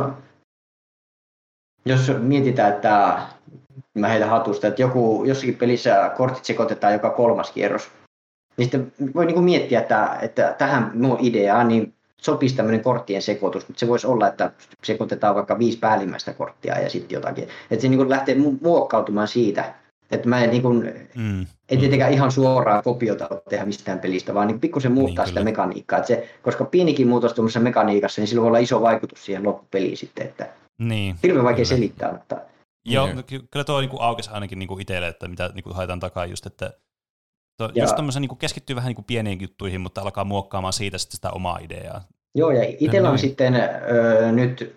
jos 1.84 2.12
mietitään, 2.18 2.72
että 2.72 3.18
mä 3.94 4.08
heitän 4.08 4.28
hatusta, 4.28 4.66
että 4.66 4.82
joku, 4.82 5.24
jossakin 5.24 5.56
pelissä 5.56 6.12
kortit 6.16 6.44
sekoitetaan 6.44 6.92
joka 6.92 7.10
kolmas 7.10 7.50
kierros, 7.50 7.90
niin 8.56 8.64
sitten 8.64 8.92
voi 9.14 9.26
niin 9.26 9.34
kuin 9.34 9.44
miettiä, 9.44 9.80
että, 9.80 10.18
että 10.22 10.54
tähän 10.58 10.90
mun 10.94 11.18
ideaan 11.20 11.68
niin 11.68 11.94
sopisi 12.20 12.56
tämmöinen 12.56 12.82
korttien 12.82 13.22
sekoitus, 13.22 13.68
mutta 13.68 13.80
se 13.80 13.88
voisi 13.88 14.06
olla, 14.06 14.28
että 14.28 14.52
sekoitetaan 14.84 15.34
vaikka 15.34 15.58
viisi 15.58 15.78
päällimmäistä 15.78 16.32
korttia 16.32 16.80
ja 16.80 16.90
sitten 16.90 17.16
jotakin. 17.16 17.48
Että 17.70 17.82
se 17.82 17.88
niin 17.88 17.98
kuin 17.98 18.10
lähtee 18.10 18.34
mu- 18.34 18.58
muokkautumaan 18.62 19.28
siitä, 19.28 19.74
että 20.10 20.28
mä 20.28 20.44
en 20.44 20.50
niin 20.50 20.62
kuin, 20.62 21.08
Mm, 21.14 21.46
ei 21.68 21.76
tietenkään 21.78 22.12
ihan 22.12 22.32
suoraa 22.32 22.82
kopiota 22.82 23.28
tehdä 23.50 23.64
mistään 23.64 23.98
pelistä, 23.98 24.34
vaan 24.34 24.46
niin 24.46 24.60
pikkusen 24.60 24.92
muuttaa 24.92 25.24
Niin, 25.24 25.28
sitä 25.28 25.40
kyllä. 25.40 25.50
mekaniikkaa. 25.50 25.98
Että 25.98 26.06
se, 26.08 26.28
koska 26.42 26.64
pienikin 26.64 27.08
muutos 27.08 27.32
tuommoisessa 27.32 27.60
mekaniikassa, 27.60 28.20
niin 28.20 28.28
sillä 28.28 28.40
voi 28.40 28.48
olla 28.48 28.58
iso 28.58 28.80
vaikutus 28.82 29.24
siihen 29.24 29.44
loppupeliin 29.44 29.96
sitten. 29.96 30.26
Että 30.26 30.48
niin. 30.78 31.16
hirveän 31.22 31.44
vaikea 31.44 31.56
Kyllä. 31.64 31.76
selittää, 31.76 32.12
mutta 32.12 32.36
Joo, 32.88 33.06
Niin. 33.06 33.16
no 33.16 33.22
ky- 33.22 33.44
kyllä 33.50 33.64
tuo 33.64 33.80
niinku 33.80 33.98
aukesi 34.00 34.30
ainakin 34.30 34.58
niinku 34.58 34.78
itselle, 34.78 35.08
että 35.08 35.28
mitä 35.28 35.50
niinku 35.54 35.74
haetaan 35.74 36.00
takaa 36.00 36.26
just, 36.26 36.46
että 36.46 36.72
to, 37.58 37.70
Ja- 37.74 37.82
just 37.84 37.96
tämmöisen 37.96 38.20
niinku 38.22 38.34
keskittyy 38.36 38.76
vähän 38.76 38.88
niinku 38.88 39.02
pieniin 39.02 39.40
juttuihin, 39.42 39.80
mutta 39.80 40.00
alkaa 40.00 40.24
muokkaamaan 40.24 40.72
siitä 40.72 40.98
sitten 40.98 41.16
sitä 41.16 41.30
omaa 41.30 41.58
ideaa. 41.58 42.02
joo, 42.34 42.50
ja 42.50 42.62
itsellä 42.80 43.08
on 43.08 43.14
niin. 43.14 43.20
sitten 43.20 43.54
öö, 43.54 44.32
nyt, 44.32 44.76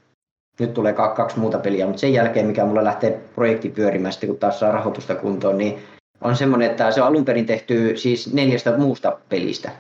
nyt 0.59 0.73
tulee 0.73 0.93
ka- 0.93 1.13
kaksi 1.13 1.39
muuta 1.39 1.59
peliä, 1.59 1.85
mutta 1.85 1.99
sen 1.99 2.13
jälkeen, 2.13 2.45
mikä 2.45 2.65
mulla 2.65 2.83
lähtee 2.83 3.21
projekti 3.35 3.69
pyörimään 3.69 4.13
sitten, 4.13 4.29
kun 4.29 4.39
taas 4.39 4.59
saa 4.59 4.71
rahoitusta 4.71 5.15
kuntoon, 5.15 5.57
niin 5.57 5.77
on 6.21 6.35
semmoinen, 6.35 6.71
että 6.71 6.91
se 6.91 7.01
on 7.01 7.07
alun 7.07 7.25
perin 7.25 7.45
tehty 7.45 7.97
siis 7.97 8.33
neljästä 8.33 8.77
muusta 8.77 9.17
pelistä. 9.29 9.71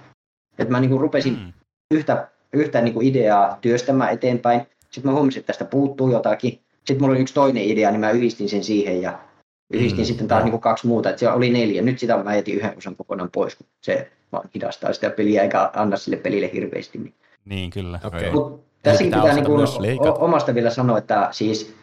Että 0.59 0.71
mä 0.71 0.79
niinku 0.79 0.97
rupesin 0.97 1.33
Mm. 1.33 1.53
yhtä, 1.93 2.27
yhtä 2.53 2.81
niin 2.81 2.93
kuin 2.93 3.07
ideaa 3.07 3.57
työstämään 3.61 4.13
eteenpäin. 4.13 4.61
Sitten 4.89 5.11
mä 5.11 5.15
huomasin, 5.15 5.39
että 5.39 5.47
tästä 5.47 5.65
puuttuu 5.65 6.11
jotakin. 6.11 6.51
Sitten 6.77 6.97
mulla 6.99 7.11
oli 7.11 7.21
yksi 7.21 7.33
toinen 7.33 7.63
idea, 7.63 7.91
niin 7.91 7.99
mä 7.99 8.11
yhdistin 8.11 8.49
sen 8.49 8.63
siihen 8.63 9.01
ja 9.01 9.19
yhdistin 9.73 9.99
Mm, 9.99 10.05
sitten 10.05 10.27
taas 10.27 10.43
niin 10.43 10.51
kuin 10.51 10.61
kaksi 10.61 10.87
muuta. 10.87 11.09
Että 11.09 11.19
se 11.19 11.29
oli 11.29 11.49
neljä. 11.49 11.81
Nyt 11.81 11.99
sitä 11.99 12.23
mä 12.23 12.35
jätin 12.35 12.55
yhden 12.55 12.77
osan 12.77 12.95
kokonaan 12.95 13.29
pois, 13.33 13.55
kun 13.55 13.67
se 13.81 14.11
vaan 14.31 14.49
hidastaa 14.55 14.93
sitä 14.93 15.09
peliä 15.09 15.41
eikä 15.43 15.69
anna 15.75 15.97
sille 15.97 16.17
pelille 16.17 16.49
hirveästi. 16.53 16.97
Niin. 16.97 17.13
Niin, 17.45 17.69
kyllä. 17.69 17.99
Okei. 18.03 18.25
Joo. 18.25 18.59
Tässäkin 18.83 19.11
pitää 19.11 19.21
pitää 19.21 19.35
niin 19.35 19.45
kuin 19.97 20.13
omasta 20.19 20.55
vielä 20.55 20.69
sanoa, 20.69 20.97
että 20.97 21.27
siis 21.31 21.79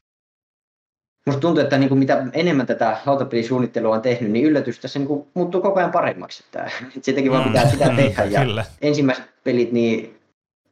Musta 1.26 1.40
tuntuu, 1.40 1.62
että 1.62 1.78
niin 1.78 1.88
kuin 1.88 1.98
mitä 1.98 2.26
enemmän 2.32 2.66
tätä 2.66 2.96
lautapelisuunnittelua 3.06 3.94
on 3.94 4.02
tehnyt, 4.02 4.32
niin 4.32 4.44
yllätys 4.44 4.78
tässä 4.78 4.98
niin 4.98 5.08
kuin 5.08 5.26
muuttuu 5.34 5.60
koko 5.60 5.78
ajan 5.78 5.92
paremmaksi. 5.92 6.44
Että, 6.46 6.64
että 6.82 7.00
sitäkin 7.02 7.32
vaan 7.32 7.44
pitää 7.44 7.70
sitä 7.70 7.92
tehdä. 7.96 8.24
Ja 8.24 8.40
Kyllä. 8.40 8.64
ensimmäiset 8.82 9.24
pelit, 9.44 9.72
niin 9.72 10.18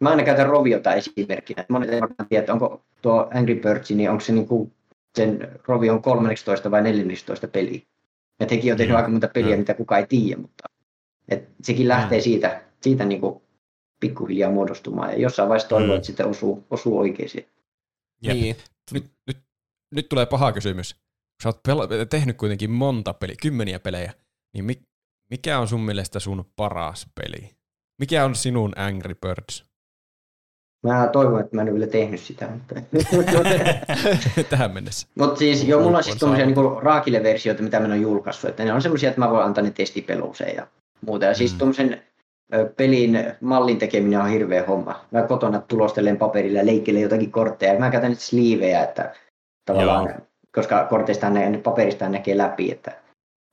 mä 0.01 0.11
aina 0.11 0.23
käytän 0.23 0.47
Roviota 0.47 0.95
esimerkkinä. 0.95 1.65
Monet 1.69 1.91
eivät 1.91 2.11
tiedä, 2.29 2.41
että 2.41 2.53
onko 2.53 2.83
tuo 3.03 3.31
Angry 3.35 3.55
Birds, 3.55 3.91
niin 3.91 4.11
onko 4.11 4.21
se 4.21 4.33
niinku 4.33 4.73
sen 5.17 5.49
Rovion 5.67 6.03
13 6.03 6.71
vai 6.71 6.83
14 6.83 7.49
peli. 7.49 7.87
Et 8.41 8.51
hekin 8.51 8.73
on 8.73 8.77
tehnyt 8.77 8.93
Mm, 8.93 8.97
aika 8.97 9.09
monta 9.09 9.29
peliä, 9.29 9.51
joo. 9.51 9.59
mitä 9.59 9.75
kukaan 9.75 10.01
ei 10.01 10.07
tiedä, 10.07 10.41
mutta 10.41 10.65
et 11.29 11.49
sekin 11.63 11.89
lähtee 11.89 12.21
siitä, 12.21 12.61
siitä 12.81 13.05
niinku 13.05 13.43
pikkuhiljaa 14.09 14.51
muodostumaan. 14.51 15.11
Ja 15.13 15.19
jossain 15.19 15.49
vaiheessa 15.49 15.69
toivoo, 15.69 15.89
Mm. 15.89 15.95
että 15.97 16.07
sitten 16.07 16.27
osuu, 16.27 16.67
osuu 16.71 16.99
oikeisiin. 16.99 17.47
Jep. 18.23 18.35
Niin. 18.37 18.57
Nyt, 18.93 19.05
nyt, 19.27 19.37
nyt 19.95 20.09
tulee 20.09 20.27
paha 20.27 20.53
kysymys. 20.53 20.97
Sä 21.43 21.49
oot 21.49 21.61
pela- 21.69 22.07
tehnyt 22.11 22.37
kuitenkin 22.37 22.71
monta 22.71 23.15
peliä, 23.15 23.37
kymmeniä 23.43 23.79
pelejä, 23.81 24.13
niin 24.55 24.65
mi- 24.65 24.83
mikä 25.31 25.59
on 25.59 25.69
sun 25.69 25.81
mielestä 25.81 26.21
sun 26.21 26.45
paras 26.57 27.07
peli? 27.15 27.51
Mikä 28.01 28.25
on 28.25 28.35
sinun 28.35 28.73
Angry 28.79 29.15
Birds? 29.15 29.65
Mä 30.87 31.09
toivon, 31.13 31.41
että 31.41 31.57
mä 31.57 31.63
en 31.63 31.69
ole 31.69 31.75
vielä 31.79 31.91
tehnyt 31.91 32.21
sitä. 32.21 32.49
Mutta, 32.49 32.75
Tähän 34.51 34.71
mennessä. 34.75 35.07
mutta 35.19 35.37
siis 35.39 35.65
joo, 35.65 35.83
mulla 35.83 35.99
on 35.99 36.05
siis 36.05 36.17
tuommoisia 36.17 36.47
niinku 36.47 36.81
raakile-versioita, 36.83 37.63
mitä 37.63 37.79
mä 37.81 37.85
en 37.85 37.91
ole 37.93 38.01
julkaissut. 38.01 38.51
Että 38.51 38.65
ne 38.65 38.73
on 38.73 38.83
semmoisia, 38.83 39.09
että 39.09 39.21
mä 39.21 39.31
voin 39.31 39.45
antaa 39.45 39.65
ne 39.65 39.71
testipeluuseen 39.71 40.57
ja 40.57 40.67
muuta. 41.07 41.25
Ja 41.25 41.35
siis 41.35 41.53
Mm. 41.53 41.59
tuommoisen 41.59 42.03
pelin 42.77 43.33
mallin 43.41 43.79
tekeminen 43.79 44.21
on 44.21 44.29
hirveä 44.29 44.65
homma. 44.67 45.05
Mä 45.11 45.23
kotona 45.23 45.61
tulostelen 45.61 46.17
paperilla 46.17 46.59
ja 46.59 46.67
leikkelen 46.67 47.03
jotakin 47.03 47.31
kortteja. 47.33 47.79
Mä 47.79 47.91
käytän 47.91 48.11
nyt 48.11 48.21
sleevejä, 48.21 48.83
että 48.83 49.15
tavallaan, 49.65 50.05
Joo. 50.09 50.19
koska 50.55 50.85
korteista 50.85 51.31
ne, 51.31 51.61
paperista 51.63 52.09
näkee 52.09 52.37
läpi, 52.39 52.71
että 52.73 52.91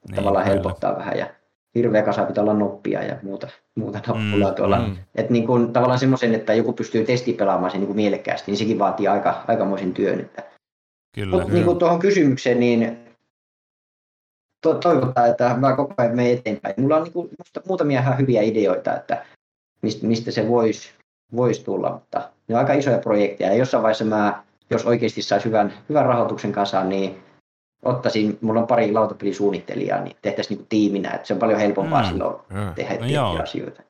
Niin, 0.07 0.15
tavallaan 0.15 0.45
kyllä. 0.45 0.55
helpottaa 0.55 0.97
vähän. 0.97 1.17
Ja 1.17 1.27
hirveä 1.75 2.01
kasa 2.01 2.25
pitää 2.25 2.41
olla 2.43 2.53
noppia 2.53 3.03
ja 3.03 3.15
muuta, 3.23 3.47
muuta 3.75 3.99
nappulaa 4.07 4.49
Mm, 4.49 4.55
tuolla. 4.55 4.79
mm. 4.79 4.95
Et 5.15 5.29
niin 5.29 5.47
kuin, 5.47 5.73
tavallaan 5.73 5.99
semmoisen, 5.99 6.35
että 6.35 6.53
joku 6.53 6.73
pystyy 6.73 7.05
testipelaamaan 7.05 7.71
sen 7.71 7.79
niin 7.79 7.87
kuin 7.87 7.95
mielekkäästi, 7.95 8.51
niin 8.51 8.57
sekin 8.59 8.79
vaatii 8.79 9.07
aika, 9.07 9.43
aikamoisen 9.47 9.93
työn. 9.93 10.19
Että. 10.19 10.43
Kyllä. 11.15 11.31
Mutta 11.37 11.53
niin 11.53 11.65
kuin 11.65 11.77
tuohon 11.79 11.99
kysymykseen, 11.99 12.59
niin 12.59 12.97
to- 14.61 14.73
toivotaan, 14.73 15.29
että 15.29 15.53
mä 15.57 15.75
koko 15.75 15.93
ajan 15.97 16.15
menen 16.15 16.33
eteenpäin. 16.33 16.75
Mulla 16.77 16.97
on 16.97 17.03
niin 17.03 17.13
kuin, 17.13 17.29
musta 17.37 17.61
muutamia 17.67 17.99
ihan 18.01 18.17
hyviä 18.17 18.41
ideoita, 18.41 18.95
että 18.95 19.25
mistä, 19.81 20.07
mistä 20.07 20.31
se 20.31 20.47
voisi 20.47 20.89
vois 21.35 21.59
tulla, 21.59 21.91
mutta 21.91 22.29
ne 22.47 22.55
on 22.55 22.59
aika 22.59 22.73
isoja 22.73 22.97
projekteja. 22.97 23.49
Ja 23.51 23.57
jossain 23.57 23.83
vaiheessa 23.83 24.05
mä, 24.05 24.43
jos 24.69 24.85
oikeasti 24.85 25.21
saisi 25.21 25.45
hyvän, 25.45 25.73
hyvän 25.89 26.05
rahoituksen 26.05 26.51
kasaan, 26.51 26.89
niin 26.89 27.23
ottaisin, 27.85 28.37
mulla 28.41 28.59
on 28.61 28.67
pari 28.67 28.91
lautapelisuunnittelijaa, 28.91 30.01
niin 30.03 30.15
tehtäisiin 30.21 30.57
niin 30.57 30.67
tiiminä, 30.69 31.11
että 31.11 31.27
se 31.27 31.33
on 31.33 31.39
paljon 31.39 31.59
helpompaa 31.59 32.01
Mm. 32.01 32.07
mm. 32.07 32.11
silloin 32.11 32.35
Ah. 32.49 32.75
tehdä 32.75 32.93
No 32.95 32.99
no 33.01 33.07
joo. 33.07 33.41
asioita. 33.43 33.83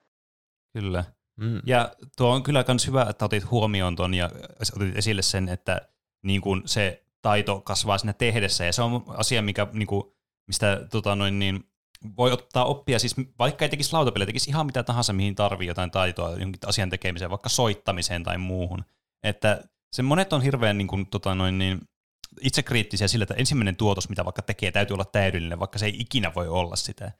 Kyllä. 0.73 1.03
Mm. 1.39 1.59
Ja 1.65 1.91
tuo 2.17 2.29
on 2.29 2.43
kyllä 2.43 2.63
myös 2.67 2.87
hyvä, 2.87 3.05
että 3.09 3.25
otit 3.25 3.51
huomioon 3.51 3.95
ton 3.95 4.13
ja 4.13 4.29
otit 4.75 4.97
esille 4.97 5.21
sen, 5.21 5.49
että 5.49 5.81
niin 6.23 6.41
kuin 6.41 6.61
se 6.65 7.03
taito 7.21 7.61
kasvaa 7.61 7.97
siinä 7.97 8.13
tehdessä. 8.13 8.65
Ja 8.65 8.73
se 8.73 8.81
on 8.81 9.03
asia, 9.07 9.41
mikä, 9.41 9.67
niin 9.73 9.87
kuin, 9.87 10.03
mistä 10.51 10.87
tota 10.91 11.15
noin, 11.15 11.39
niin, 11.39 11.63
voi 12.17 12.31
ottaa 12.31 12.65
oppia, 12.65 12.99
siis 12.99 13.15
vaikka 13.39 13.65
ei 13.65 13.69
tekisi 13.69 13.93
lautapeliä, 13.93 14.25
tekisi 14.25 14.49
ihan 14.49 14.65
mitä 14.65 14.83
tahansa, 14.83 15.13
mihin 15.13 15.35
tarvii 15.35 15.67
jotain 15.67 15.91
taitoa 15.91 16.29
jonkin 16.29 16.59
asian 16.65 16.89
tekemiseen, 16.89 17.31
vaikka 17.31 17.49
soittamiseen 17.49 18.23
tai 18.23 18.37
muuhun. 18.37 18.83
Että 19.23 19.63
se 19.93 20.01
monet 20.01 20.33
on 20.33 20.41
hirveän 20.41 20.77
niin 20.77 20.87
kuin, 20.87 21.05
tota 21.05 21.35
noin, 21.35 21.57
niin, 21.57 21.81
itsekriittisiä 22.41 23.07
sillä, 23.07 23.23
että 23.23 23.33
ensimmäinen 23.33 23.75
tuotos, 23.75 24.09
mitä 24.09 24.25
vaikka 24.25 24.41
tekee, 24.41 24.71
täytyy 24.71 24.93
olla 24.93 25.05
täydellinen, 25.05 25.59
vaikka 25.59 25.79
se 25.79 25.85
ei 25.85 25.95
ikinä 25.99 26.31
voi 26.35 26.47
olla 26.47 26.75
sitä. 26.75 27.11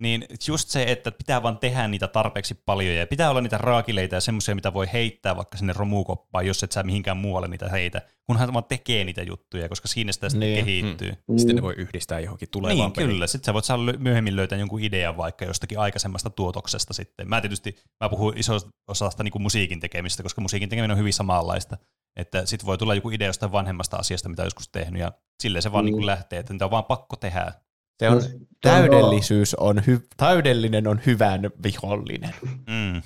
Niin 0.00 0.24
just 0.48 0.68
se, 0.68 0.82
että 0.82 1.10
pitää 1.12 1.42
vaan 1.42 1.58
tehdä 1.58 1.88
niitä 1.88 2.08
tarpeeksi 2.08 2.54
paljon 2.54 2.94
ja 2.94 3.06
pitää 3.06 3.30
olla 3.30 3.40
niitä 3.40 3.58
raakileita 3.58 4.14
ja 4.14 4.20
semmoisia, 4.20 4.54
mitä 4.54 4.74
voi 4.74 4.86
heittää 4.92 5.36
vaikka 5.36 5.56
sinne 5.58 5.72
romukoppaan, 5.76 6.46
jos 6.46 6.62
et 6.62 6.72
sä 6.72 6.82
mihinkään 6.82 7.16
muualle 7.16 7.48
niitä 7.48 7.68
heitä, 7.68 8.02
kunhan 8.26 8.52
vaan 8.52 8.64
tekee 8.64 9.04
niitä 9.04 9.22
juttuja, 9.22 9.68
koska 9.68 9.88
siinä 9.88 10.12
sitä 10.12 10.28
sitten 10.28 10.48
Niin. 10.48 10.64
kehittyy. 10.64 11.12
Sitten 11.36 11.56
ne 11.56 11.62
voi 11.62 11.74
yhdistää 11.76 12.20
johonkin 12.20 12.48
tulevaan 12.50 12.76
Niin, 12.78 12.92
peliin. 12.92 13.10
kyllä. 13.10 13.26
Sitten 13.26 13.46
sä 13.64 13.74
voit 13.78 13.98
myöhemmin 14.00 14.36
löytää 14.36 14.58
jonkun 14.58 14.80
idean 14.82 15.16
vaikka 15.16 15.44
jostakin 15.44 15.78
aikaisemmasta 15.78 16.30
tuotoksesta 16.30 16.94
sitten. 16.94 17.28
Mä 17.28 17.40
tietysti, 17.40 17.76
mä 18.04 18.08
puhun 18.08 18.32
isosta 18.36 18.70
osasta 18.88 19.22
niin 19.24 19.32
kuin 19.32 19.42
musiikin 19.42 19.80
tekemistä, 19.80 20.22
koska 20.22 20.40
musiikin 20.40 20.68
tekeminen 20.68 20.94
on 20.94 20.98
hyvin 20.98 21.12
samanlaista. 21.12 21.76
Että 22.16 22.46
sit 22.46 22.64
voi 22.66 22.78
tulla 22.78 22.94
joku 22.94 23.10
idea 23.10 23.26
jostain 23.26 23.52
vanhemmasta 23.52 23.96
asiasta, 23.96 24.28
mitä 24.28 24.42
joskus 24.44 24.68
tehnyt, 24.68 25.00
ja 25.00 25.12
silleen 25.42 25.62
se 25.62 25.72
vaan 25.72 25.84
Mm. 25.84 25.86
niin 25.86 25.94
kuin 25.94 26.06
lähtee, 26.06 26.38
että 26.38 26.52
niitä 26.52 26.64
on 26.64 26.70
vaan 26.70 26.84
pakko 26.84 27.16
tehdä. 27.16 27.52
Se 27.98 28.08
on, 28.08 28.22
No, 28.64 28.70
täydellisyys 28.72 29.54
on, 29.54 29.82
hy, 29.86 30.00
täydellinen 30.16 30.86
on 30.86 31.00
hyvän 31.06 31.40
vihollinen. 31.62 32.34
Mm. 32.42 33.02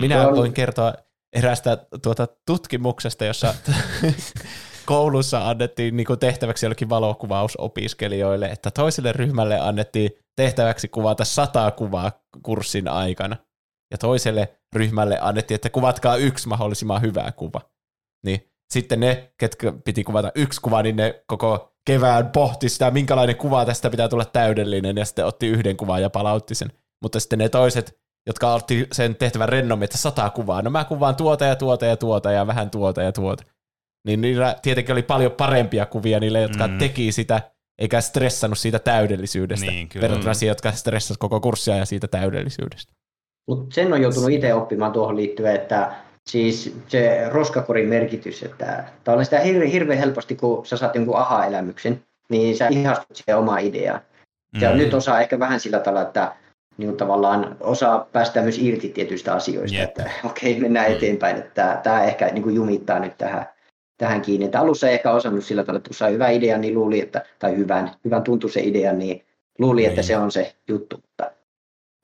Minä 0.00 0.28
on- 0.28 0.36
voin 0.36 0.52
kertoa 0.52 0.94
erästä 1.36 1.86
tuota 2.02 2.28
tutkimuksesta, 2.46 3.24
jossa 3.24 3.54
koulussa 4.86 5.48
annettiin 5.48 5.96
niin 5.96 6.06
tehtäväksi 6.20 6.66
jollekin 6.66 6.88
valokuvausopiskelijoille, 6.88 8.46
että 8.46 8.70
toiselle 8.70 9.12
ryhmälle 9.12 9.60
annettiin 9.60 10.10
tehtäväksi 10.36 10.88
kuvata 10.88 11.24
sata 11.24 11.70
kuvaa 11.70 12.12
kurssin 12.42 12.88
aikana. 12.88 13.36
Ja 13.90 13.98
toiselle 13.98 14.56
ryhmälle 14.76 15.18
annettiin, 15.20 15.54
että 15.54 15.70
kuvatkaa 15.70 16.16
yksi 16.16 16.48
mahdollisimman 16.48 17.02
hyvä 17.02 17.32
kuva. 17.32 17.60
Niin 18.26 18.50
sitten 18.72 19.00
ne, 19.00 19.32
ketkä 19.38 19.72
piti 19.84 20.04
kuvata 20.04 20.32
yksi 20.34 20.60
kuva, 20.60 20.82
niin 20.82 20.96
ne 20.96 21.22
koko 21.26 21.71
kevään 21.86 22.30
pohti 22.30 22.68
sitä, 22.68 22.90
minkälainen 22.90 23.36
kuva 23.36 23.64
tästä 23.64 23.90
pitää 23.90 24.08
tulla 24.08 24.24
täydellinen, 24.24 24.96
ja 24.96 25.04
sitten 25.04 25.26
otti 25.26 25.48
yhden 25.48 25.76
kuvan 25.76 26.02
ja 26.02 26.10
palautti 26.10 26.54
sen. 26.54 26.72
Mutta 27.02 27.20
sitten 27.20 27.38
ne 27.38 27.48
toiset, 27.48 27.98
jotka 28.26 28.54
otti 28.54 28.86
sen 28.92 29.16
tehtävän 29.16 29.48
rennommin, 29.48 29.84
että 29.84 29.98
sata 29.98 30.30
kuvaa, 30.30 30.62
no 30.62 30.70
mä 30.70 30.84
kuvaan 30.84 31.16
tuota 31.16 31.44
ja 31.44 31.56
tuota 31.56 31.86
ja 31.86 31.96
tuota 31.96 32.32
ja 32.32 32.46
vähän 32.46 32.70
tuota 32.70 33.02
ja 33.02 33.12
tuota. 33.12 33.44
Niin 34.06 34.20
niillä 34.20 34.56
tietenkin 34.62 34.92
oli 34.92 35.02
paljon 35.02 35.32
parempia 35.32 35.86
kuvia 35.86 36.20
niille, 36.20 36.40
jotka 36.40 36.66
Mm. 36.66 36.78
teki 36.78 37.12
sitä, 37.12 37.42
eikä 37.78 38.00
stressannut 38.00 38.58
siitä 38.58 38.78
täydellisyydestä. 38.78 39.66
Niin, 39.66 39.88
kyllä. 39.88 40.02
verrattuna 40.02 40.30
Mm. 40.32 40.34
siihen, 40.34 40.50
jotka 40.50 40.72
stressasivat 40.72 41.18
koko 41.18 41.40
kurssia 41.40 41.76
ja 41.76 41.84
siitä 41.84 42.08
täydellisyydestä. 42.08 42.92
Mutta 43.48 43.74
sen 43.74 43.92
on 43.92 44.02
joutunut 44.02 44.30
itse 44.30 44.54
oppimaan 44.54 44.92
tuohon 44.92 45.16
liittyen, 45.16 45.54
että 45.54 45.94
siis 46.30 46.76
se 46.88 47.28
roskakorin 47.28 47.88
merkitys, 47.88 48.42
että 48.42 48.84
tavallaan 49.04 49.24
sitä 49.24 49.38
hirveän, 49.40 49.70
hirveän 49.70 49.98
helposti, 49.98 50.36
kun 50.36 50.66
sä 50.66 50.76
saat 50.76 50.94
jonkun 50.94 51.16
aha-elämyksen, 51.16 52.02
niin 52.28 52.56
sä 52.56 52.68
ihastut 52.68 53.16
siihen 53.16 53.38
omaan 53.38 53.60
ideaan. 53.60 54.00
Ja 54.60 54.70
Mm. 54.70 54.76
nyt 54.76 54.94
osaa 54.94 55.20
ehkä 55.20 55.38
vähän 55.38 55.60
sillä 55.60 55.78
tavalla, 55.78 56.02
että 56.02 56.32
niin 56.76 56.96
tavallaan 56.96 57.56
osaa 57.60 58.08
päästä 58.12 58.42
myös 58.42 58.58
irti 58.58 58.88
tietyistä 58.88 59.34
asioista, 59.34 59.78
Jep. 59.78 59.88
että 59.88 60.10
okei, 60.30 60.60
mennään 60.60 60.90
Mm. 60.90 60.96
eteenpäin, 60.96 61.36
että 61.36 61.80
tämä 61.82 62.04
ehkä 62.04 62.26
niin 62.26 62.42
kuin 62.42 62.54
jumittaa 62.54 62.98
nyt 62.98 63.18
tähän, 63.18 63.46
tähän 63.98 64.20
kiinni. 64.22 64.44
Että 64.46 64.60
alussa 64.60 64.88
ei 64.88 64.94
ehkä 64.94 65.10
osannut 65.12 65.44
sillä 65.44 65.62
tavalla, 65.62 65.76
että 65.78 65.88
kun 65.88 65.94
sai 65.94 66.12
hyvän 66.12 66.32
idean, 66.34 66.60
niin 66.60 66.74
luuli, 66.74 67.00
että, 67.00 67.24
tai 67.38 67.56
hyvän, 67.56 67.90
hyvän 68.04 68.22
tuntui 68.22 68.50
se 68.50 68.60
idea, 68.60 68.92
niin 68.92 69.24
luuli, 69.58 69.84
että 69.84 69.96
Niin. 70.00 70.06
se 70.06 70.16
on 70.16 70.32
se 70.32 70.54
juttu. 70.68 70.96
Mutta, 70.96 71.30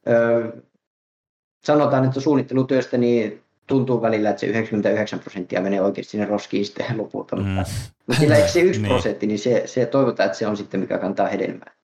öö, 0.09 0.53
sanotaan, 1.65 2.05
että 2.05 2.21
suunnittelutyöstä 2.21 2.99
niin 2.99 3.43
tuntuu 3.69 4.03
välillä, 4.03 4.31
että 4.31 4.41
se 4.41 4.47
99 4.47 5.19
prosenttia 5.19 5.61
menee 5.61 5.81
oikeasti 5.81 6.11
sinne 6.11 6.27
roskiin 6.27 6.67
sitten 6.67 6.99
lopulta, 6.99 7.37
Mm. 7.37 7.43
mutta, 7.43 7.71
mutta 8.07 8.21
sillä 8.21 8.47
se 8.49 8.61
yksi 8.61 8.81
Niin. 8.81 8.91
prosentti, 8.93 9.27
niin 9.27 9.39
se, 9.39 9.63
se 9.67 9.87
toivotaan, 9.87 10.27
että 10.27 10.39
se 10.39 10.47
on 10.47 10.57
sitten 10.57 10.81
mikä 10.81 10.99
kantaa 10.99 11.27
hedelmää. 11.29 11.75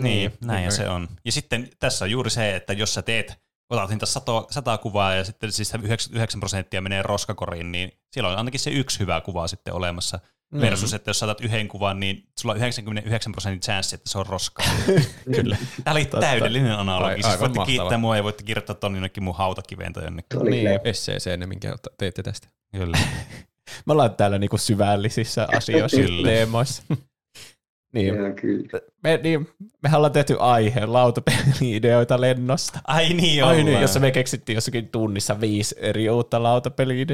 Niin, 0.00 0.32
näin 0.44 0.60
Niin. 0.60 0.72
se 0.72 0.88
on. 0.88 1.08
Ja 1.24 1.32
sitten 1.32 1.68
tässä 1.80 2.04
on 2.04 2.10
juuri 2.10 2.30
se, 2.30 2.56
että 2.56 2.72
jos 2.72 2.94
sä 2.94 3.02
teet, 3.02 3.34
otat 3.70 3.90
niitä 3.90 4.06
sato, 4.06 4.46
sata 4.50 4.78
kuvaa 4.78 5.14
ja 5.14 5.24
sitten 5.24 5.52
siis 5.52 5.72
9 6.12 6.40
prosenttia 6.40 6.80
menee 6.80 7.02
roskakoriin, 7.02 7.72
niin 7.72 7.92
siellä 8.12 8.30
on 8.30 8.36
ainakin 8.38 8.60
se 8.60 8.70
yksi 8.70 9.00
hyvä 9.00 9.20
kuva 9.20 9.48
sitten 9.48 9.74
olemassa. 9.74 10.18
Mm. 10.52 10.60
Versus, 10.60 10.94
että 10.94 11.10
jos 11.10 11.18
saatat 11.18 11.40
yhden 11.40 11.68
kuvan, 11.68 12.00
niin 12.00 12.24
sulla 12.40 12.52
on 12.52 12.58
99 12.58 13.32
prosentin 13.32 13.60
chanssi, 13.60 13.94
että 13.94 14.10
se 14.10 14.18
on 14.18 14.26
roskaa. 14.26 14.66
Kyllä. 15.36 15.56
Tämä 15.84 15.92
oli 15.94 16.04
Totta. 16.04 16.20
täydellinen 16.26 16.72
analogi. 16.72 17.22
Siis 17.22 17.26
voitte 17.40 17.58
mahtava. 17.58 17.66
kiittää 17.66 17.98
mua 17.98 18.16
ja 18.16 18.24
voitte 18.24 18.42
kirjoittaa 18.42 18.74
ton 18.76 18.94
jonnekin 18.94 19.22
mun 19.22 19.34
hautakiveen 19.34 19.92
tai 19.92 20.04
jonnekin. 20.04 20.42
Oli 20.42 20.50
Niin. 20.50 20.68
SCC, 20.92 21.36
ne 21.36 21.46
minkä 21.46 21.76
teitte 21.98 22.22
tästä. 22.22 22.48
Kyllä. 22.76 22.98
Me 23.86 23.92
ollaan 23.92 24.14
täällä 24.16 24.38
niinku 24.38 24.58
syvällisissä 24.58 25.48
asioissa 25.56 25.96
Kyllä. 26.00 26.28
teemoissa. 26.28 26.82
niin, 27.94 28.14
kyllä. 28.40 28.80
me, 29.02 29.20
niin, 29.22 29.48
mehän 29.82 29.96
ollaan 29.98 30.12
tehty 30.12 30.36
aihe 30.40 30.86
lautapeli-ideoita 30.86 32.20
lennosta. 32.20 32.78
Ai 32.84 33.08
niin, 33.14 33.44
Ai 33.44 33.50
ollaan. 33.50 33.66
niin, 33.66 33.80
jossa 33.80 34.00
me 34.00 34.10
keksittiin 34.10 34.54
jossakin 34.54 34.88
tunnissa 34.88 35.40
viisi 35.40 35.74
eri 35.78 36.10
uutta 36.10 36.42
lautapeli 36.42 37.06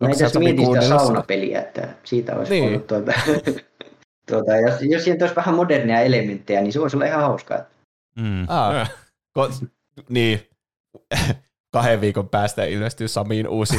Mä 0.00 0.06
Onko 0.08 0.24
itse 0.26 0.38
mietin 0.38 0.66
sitä 0.66 0.88
saunapeliä, 0.88 1.60
että 1.60 1.88
siitä 2.04 2.36
olisi 2.36 2.52
Niin. 2.52 2.62
niin. 2.64 2.72
ollut 2.74 2.86
tuota, 2.86 3.12
tuota, 4.30 4.56
jos, 4.56 4.74
jos 4.82 5.04
siinä 5.04 5.18
olisi 5.24 5.36
vähän 5.36 5.54
modernia 5.54 6.00
elementtejä, 6.00 6.60
niin 6.60 6.72
se 6.72 6.80
voisi 6.80 6.96
olla 6.96 7.06
ihan 7.06 7.20
hauskaa. 7.22 7.58
Mm. 8.16 8.44
Ah, 8.48 8.90
ko- 9.38 9.66
niin, 10.08 10.40
kahden 11.74 12.00
viikon 12.00 12.28
päästä 12.28 12.64
ilmestyy 12.64 13.08
Samiin 13.08 13.48
uusi 13.48 13.76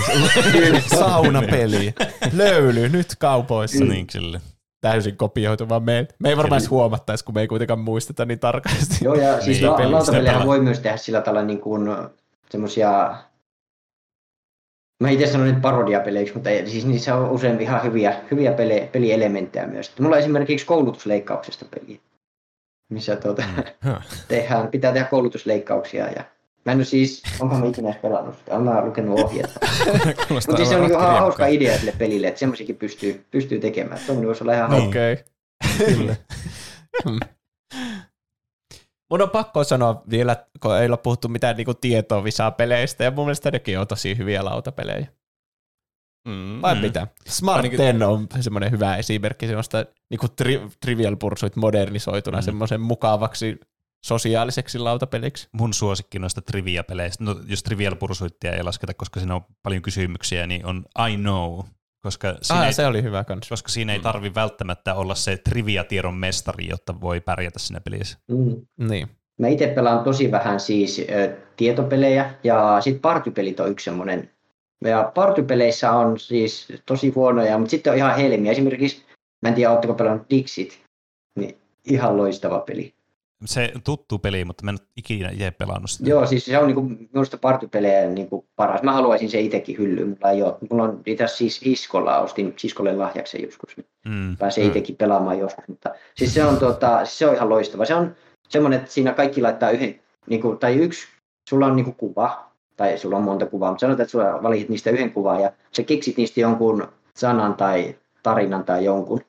saunapeli. 1.00 1.93
Löyly 2.33 2.90
nyt 2.90 3.16
kaupoissa. 3.19 3.85
Niin 3.85 4.08
kyllä. 4.08 4.40
Täysin 4.82 5.17
kopioitu 5.17 5.69
vaan 5.69 5.83
meiltä. 5.83 6.14
Me 6.19 6.30
ei 6.30 6.38
varmaan 6.38 6.61
huomattaisi, 6.69 7.25
kun 7.25 7.35
me 7.35 7.41
ei 7.41 7.48
kuitenkaan 7.48 7.80
muisteta 7.80 8.25
niin 8.25 8.40
tarkasti. 8.40 8.98
Joo, 9.06 9.16
ja 9.16 9.41
siis 9.41 9.61
Niin, 9.61 9.72
la- 10.25 10.45
voi 10.45 10.59
myös 10.61 10.80
tehdä 10.80 10.98
sillä 10.98 11.22
tavalla 11.22 11.45
niin 11.45 11.61
kuin 11.61 11.90
semmoisia, 12.51 13.16
mä 15.02 15.10
itse 15.10 15.28
sanon 15.28 15.48
nyt 15.48 15.62
parodiapeleiksi, 15.62 16.34
mutta 16.34 16.50
siis 16.66 16.86
niissä 16.86 17.16
on 17.16 17.30
usein 17.30 17.62
ihan 17.62 17.84
hyviä, 17.84 18.16
hyviä 18.32 18.52
peli, 18.52 18.90
pelielementtejä 18.92 19.68
myös. 19.68 20.00
Mulla 20.00 20.16
on 20.16 20.20
esimerkiksi 20.20 20.66
koulutusleikkauksesta 20.66 21.66
peli, 21.66 22.00
missä 22.90 23.16
tuota, 23.16 23.44
Huh. 23.86 23.96
tehdään, 24.28 24.68
pitää 24.68 24.94
tehdä 24.94 25.08
koulutusleikkauksia 25.08 26.08
ja 26.08 26.24
Mä 26.66 26.72
en 26.72 26.78
ole 26.78 26.86
siis, 26.86 27.24
onko 27.40 27.56
mä 27.56 27.66
ikinä 27.66 27.94
pelannut 28.02 28.38
sitä, 28.38 28.52
olen 28.52 28.64
mä 28.64 28.86
lukenut 28.86 29.20
ohjeita. 29.20 29.60
Mutta 30.30 30.56
siis 30.56 30.70
se 30.70 30.76
on 30.76 30.82
niinku 30.82 31.00
ha- 31.00 31.20
hauska 31.20 31.48
idea 31.48 31.78
sille 31.78 31.94
pelille, 31.98 32.28
että 32.28 32.40
semmoisikin 32.40 32.76
pystyy, 32.76 33.26
pystyy 33.32 33.60
tekemään. 33.60 34.00
Tuommoinen 34.06 34.28
voisi 34.28 34.44
olla 34.44 34.54
ihan 34.54 34.70
hauska. 34.70 34.88
Okei. 34.90 35.18
Kyllä. 35.96 36.16
Mun 39.12 39.22
on 39.22 39.30
pakko 39.30 39.64
sanoa 39.64 40.04
vielä, 40.10 40.36
kun 40.60 40.78
ei 40.78 40.88
ole 40.88 40.98
puhuttu 40.98 41.28
mitään 41.28 41.56
niinku 41.58 41.74
tietovisapeleistä, 41.74 43.04
ja 43.04 43.12
mun 43.12 43.26
mielestä 43.26 43.52
nekin 43.52 43.80
on 43.80 43.88
tosi 43.88 44.18
hyviä 44.18 44.46
lautapelejä. 44.46 45.08
Mm. 46.28 46.62
Vai 46.62 46.76
Mm. 46.76 46.82
mitä? 46.82 47.08
Smart 47.28 47.56
Ainakin- 47.58 47.78
10 47.78 48.08
on 48.08 48.28
semmoinen 48.40 48.72
hyvä 48.72 48.96
esimerkki 48.96 49.48
semmoista 49.48 49.86
niinku 50.10 50.28
tri- 50.28 50.72
Trivial 50.82 51.16
Pursuit 51.16 51.56
modernisoituna 51.56 52.38
Mm. 52.38 52.42
semmoisen 52.44 52.82
mukavaksi 52.82 53.60
sosiaaliseksi 54.06 54.80
lautapeliksi. 54.80 55.48
Mun 55.52 55.74
suosikki 55.74 56.20
noista 56.20 56.42
trivia-peleistä, 56.42 57.24
no 57.24 57.36
jos 57.48 57.64
Trivial 57.64 57.96
Pursuitia 57.96 58.52
ei 58.54 58.64
lasketa, 58.64 58.94
koska 58.94 59.20
siinä 59.20 59.36
on 59.36 59.42
paljon 59.64 59.82
kysymyksiä, 59.82 60.48
niin 60.48 60.66
on 60.66 60.86
I 61.12 61.18
Know, 61.18 61.60
koska 62.02 62.36
siinä, 62.42 62.62
Ah, 62.62 62.68
ei, 62.68 62.74
se 62.74 62.86
oli 62.88 63.04
hyvä 63.04 63.24
kans. 63.24 63.50
koska 63.50 63.70
siinä 63.70 63.94
ei 63.94 64.00
tarvi 64.00 64.36
välttämättä 64.36 64.96
olla 64.96 65.16
se 65.16 65.38
trivia-tiedon 65.38 66.16
mestari, 66.16 66.68
jotta 66.70 67.02
voi 67.02 67.20
pärjätä 67.22 67.60
siinä 67.60 67.82
pelissä. 67.82 68.18
Mm. 68.28 68.62
Niin. 68.88 69.08
Mä 69.40 69.48
itse 69.48 69.68
pelaan 69.68 70.04
tosi 70.04 70.32
vähän 70.32 70.60
siis 70.60 71.00
ö, 71.00 71.38
tietopelejä 71.58 72.34
ja 72.44 72.78
sitten 72.82 73.02
partypelit 73.02 73.60
on 73.60 73.72
yksi 73.72 73.84
semmoinen. 73.84 74.32
Ja 74.86 75.12
partypeleissä 75.16 75.92
on 75.92 76.20
siis 76.20 76.68
tosi 76.86 77.10
huonoja, 77.10 77.58
mutta 77.58 77.72
sitten 77.72 77.92
on 77.94 77.98
ihan 77.98 78.16
helmiä. 78.16 78.52
Esimerkiksi, 78.52 79.06
mä 79.42 79.50
en 79.50 79.56
tiedä, 79.56 79.72
oletteko 79.72 79.94
pelannut 79.94 80.30
Dixit, 80.30 80.80
niin 81.40 81.58
ihan 81.86 82.18
loistava 82.18 82.60
peli. 82.60 82.94
Se 83.45 83.72
tuttu 83.84 84.20
peli, 84.20 84.45
mutta 84.45 84.64
mä 84.66 84.72
en 84.72 84.78
ikinä 84.98 85.30
itse 85.30 85.52
pelannut 85.52 85.90
sitä. 85.90 86.10
Joo, 86.10 86.26
siis 86.26 86.45
se 86.45 86.58
on 86.58 86.68
niinku, 86.68 86.82
minusta 87.14 87.38
partypelejä 87.38 88.10
niinku 88.10 88.45
paras. 88.56 88.84
Mä 88.84 88.94
haluaisin 88.94 89.30
se 89.30 89.40
itsekin 89.40 89.78
hyllyyn. 89.78 90.08
Mulla 90.10 90.32
ei 90.32 90.44
ole. 90.44 90.58
Mulla 90.70 90.84
on 90.84 91.02
itse 91.06 91.28
siis 91.28 91.61
Iskolla, 91.66 92.20
ostin 92.20 92.53
siskolle 92.58 92.94
lahjaksi 92.95 93.42
joskus. 93.44 93.78
Niin 93.78 93.86
Mm. 94.08 94.38
pääsee 94.38 94.66
itsekin 94.66 94.95
pelaamaan 94.95 95.40
joskus. 95.40 95.68
Mutta 95.68 95.90
siis 96.16 96.34
se 96.34 96.44
on, 96.45 96.58
tuota, 96.58 97.06
se 97.06 97.28
on 97.28 97.36
ihan 97.36 97.50
loistava. 97.50 97.86
Se 97.86 97.95
on 97.95 98.16
semmoinen, 98.50 98.80
että 98.80 98.92
siinä 98.92 99.14
kaikki 99.14 99.42
laittaa 99.42 99.70
yhden, 99.70 100.00
niinku, 100.30 100.56
tai 100.56 100.76
yksi, 100.76 101.08
sulla 101.50 101.66
on 101.66 101.76
niinku 101.76 101.92
kuva, 101.92 102.52
tai 102.78 102.98
sulla 102.98 103.18
on 103.18 103.24
monta 103.24 103.45
kuvaa, 103.45 103.70
mutta 103.72 103.80
sanotaan, 103.80 104.02
että 104.03 104.11
sulla 104.11 104.44
valitit 104.44 104.70
niistä 104.70 104.90
yhden 104.90 105.11
kuvan 105.11 105.42
ja 105.42 105.52
sä 105.72 105.84
keksit 105.84 106.18
niistä 106.18 106.40
jonkun 106.40 106.88
sanan 107.16 107.53
tai 107.53 107.95
tarinan 108.24 108.64
tai 108.64 108.86
jonkun. 108.86 109.22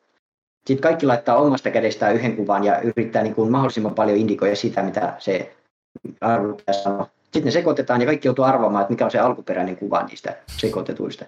Sitten 0.66 0.82
kaikki 0.82 1.06
laittaa 1.06 1.36
omasta 1.36 1.70
kädestään 1.70 2.14
yhden 2.14 2.36
kuvan 2.36 2.64
ja 2.64 2.80
yrittää 2.80 3.22
niin 3.22 3.34
kuin 3.34 3.50
mahdollisimman 3.50 3.94
paljon 3.94 4.18
indikoida 4.18 4.56
sitä, 4.56 4.82
mitä 4.82 5.16
se 5.18 5.56
arvottaja 6.20 6.82
sanoo. 6.82 7.08
Sitten 7.22 7.44
ne 7.44 7.50
sekoitetaan 7.50 8.00
ja 8.00 8.06
kaikki 8.06 8.28
joutuu 8.28 8.44
arvaamaan, 8.44 8.82
että 8.82 8.92
mikä 8.92 9.04
on 9.04 9.10
se 9.10 9.18
alkuperäinen 9.18 9.76
kuva 9.76 10.02
niistä 10.02 10.36
sekoitetuista. 10.56 11.24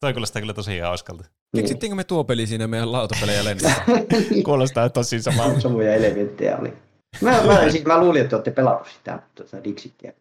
Toi 0.00 0.12
kuulostaa 0.12 0.42
kyllä 0.42 0.52
tosi 0.54 0.78
hauskalta. 0.78 1.22
Niin. 1.22 1.62
Keksittiinkö 1.62 1.94
me 1.96 2.04
tuo 2.04 2.24
peli 2.24 2.46
siinä 2.46 2.66
meidän 2.66 2.92
lautapelejä 2.92 3.44
lennossa? 3.44 3.82
Kuulostaa 4.44 4.88
tosi 4.88 5.22
samalta. 5.22 5.60
Samoja 5.60 5.94
elementtejä 5.94 6.56
oli. 6.56 6.72
Mä, 7.20 7.30
mä, 7.30 7.70
siis 7.70 7.84
mä 7.84 8.00
luulin, 8.00 8.22
että 8.22 8.36
olette 8.36 8.50
pelannut 8.50 8.88
sitä 8.88 9.22
tuota 9.34 9.64
Dixittiä. 9.64 10.12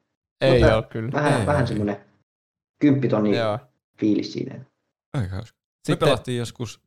Ei 0.42 0.60
Mutta 0.60 0.76
ole 0.76 0.84
kyllä. 0.84 1.12
Vähän, 1.12 1.40
Ei, 1.40 1.46
vähän 1.46 1.62
ei. 1.62 1.68
semmoinen 1.68 1.98
kymppitonni 2.82 3.32
fiilis 3.98 4.34
siinä. 4.34 4.60
Aika 5.18 5.36
hauska. 5.36 5.58
Me 5.58 5.94
Sitten- 5.94 6.08
pelattiin 6.08 6.38
joskus, 6.38 6.82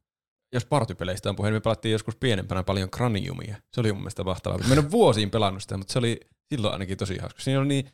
jos 0.52 0.64
partypeleistä 0.64 1.30
on 1.30 1.36
puhe, 1.36 1.48
niin 1.50 1.56
me 1.56 1.60
pelattiin 1.60 1.92
joskus 1.92 2.16
pienempänä 2.16 2.62
paljon 2.62 2.90
Craniumia. 2.90 3.56
Se 3.72 3.80
oli 3.80 3.92
mun 3.92 4.00
mielestä 4.02 4.24
mahtavaa. 4.24 4.58
Mä 4.58 4.72
en 4.74 4.78
ole 4.78 4.90
vuosiin 4.90 5.30
pelannut 5.30 5.62
sitä, 5.62 5.76
mutta 5.76 5.92
se 5.92 5.98
oli 5.98 6.20
silloin 6.48 6.72
ainakin 6.72 6.98
tosi 6.98 7.18
hauska. 7.18 7.42
Siinä 7.42 7.60
oli 7.60 7.68
niin 7.68 7.88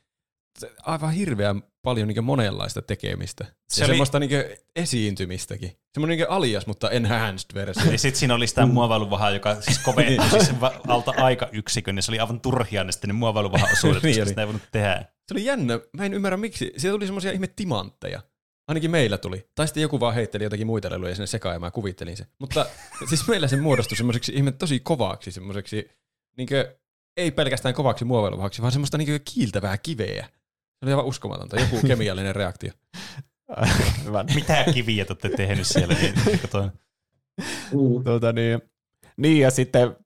aivan 0.83 1.13
hirveän 1.13 1.63
paljon 1.83 2.09
niin 2.09 2.25
monenlaista 2.25 2.83
tekemistä. 2.83 3.45
Se 3.69 3.81
ja 3.83 3.85
oli- 3.87 3.93
semmoista 3.93 4.19
niin 4.19 4.31
esiintymistäkin. 4.77 5.73
Semmoinen 5.95 6.19
niin 6.19 6.31
alias, 6.31 6.67
mutta 6.67 6.91
enhanced 6.91 7.55
versio. 7.55 7.93
Ja 7.93 7.99
sitten 7.99 8.19
siinä 8.19 8.35
oli 8.35 8.47
sitä 8.47 8.67
muovailuvahaa, 8.67 9.31
joka 9.31 9.61
siis 9.61 9.79
koventui 9.79 10.31
siis 10.31 10.51
alta 10.89 11.15
aikayksikön, 11.17 11.97
ja 11.97 12.03
se 12.03 12.11
oli 12.11 12.19
aivan 12.21 12.41
turhia 12.41 12.85
ne 12.85 12.93
sitten 12.93 13.09
ne 13.09 13.15
muovailuvaha-osuudet, 13.15 14.03
Niin 14.03 14.17
koska 14.17 14.29
sitä 14.29 14.41
ei 14.43 14.47
voinut 14.47 14.63
tehdä. 14.73 15.05
Se 15.29 15.35
oli 15.35 15.45
jännä. 15.45 15.81
Mä 15.93 16.05
en 16.05 16.15
ymmärrä 16.15 16.37
miksi. 16.37 16.73
Sieltä 16.77 16.95
tuli 16.95 17.07
semmoisia 17.07 17.33
ihme 17.33 17.47
timantteja. 17.47 18.21
Ainakin 18.69 18.91
meillä 18.91 19.19
tuli. 19.19 19.49
Tai 19.55 19.67
sitten 19.67 19.83
joku 19.83 20.01
vaan 20.01 20.15
heitteli 20.15 20.45
jotakin 20.45 20.67
muita 20.67 20.91
leluja 20.91 21.15
sinne 21.15 21.27
sekaan 21.27 21.55
ja 21.55 21.61
mä 21.61 21.71
kuvittelin 21.71 22.17
sen. 22.17 22.27
Mutta 22.39 22.67
siis 23.09 23.29
meillä 23.29 23.49
se 23.49 23.57
muodostui 23.57 23.97
semmoiseksi 23.97 24.33
ihme 24.35 24.53
tosi 24.53 24.81
kovaksi, 24.81 25.33
semmoiseksi 25.33 25.91
niinkö, 26.37 26.79
ei 27.17 27.31
pelkästään 27.31 27.75
kovaksi 27.75 28.05
muovailuvahaksi, 28.05 28.63
vaan 28.63 28.73
semmoista 28.73 28.99
niinkö 28.99 29.21
kiiltävää 29.35 29.79
kiveä. 29.79 30.25
Se 30.25 30.85
oli 30.85 30.91
aivan 30.93 31.05
uskomatonta, 31.05 31.61
joku 31.61 31.81
kemiallinen 31.87 32.37
reaktio. 32.37 32.73
Mitä 34.35 34.65
kiviä 34.75 35.05
te 35.05 35.13
olette 35.13 35.29
tehnyt 35.29 35.67
siellä? 35.67 35.95
Niin. 35.95 36.15
Mm. 37.73 38.05
Tuota, 38.05 38.33
niin, 38.33 38.61
niin, 39.17 39.41
ja 39.41 39.51
sitten 39.51 39.97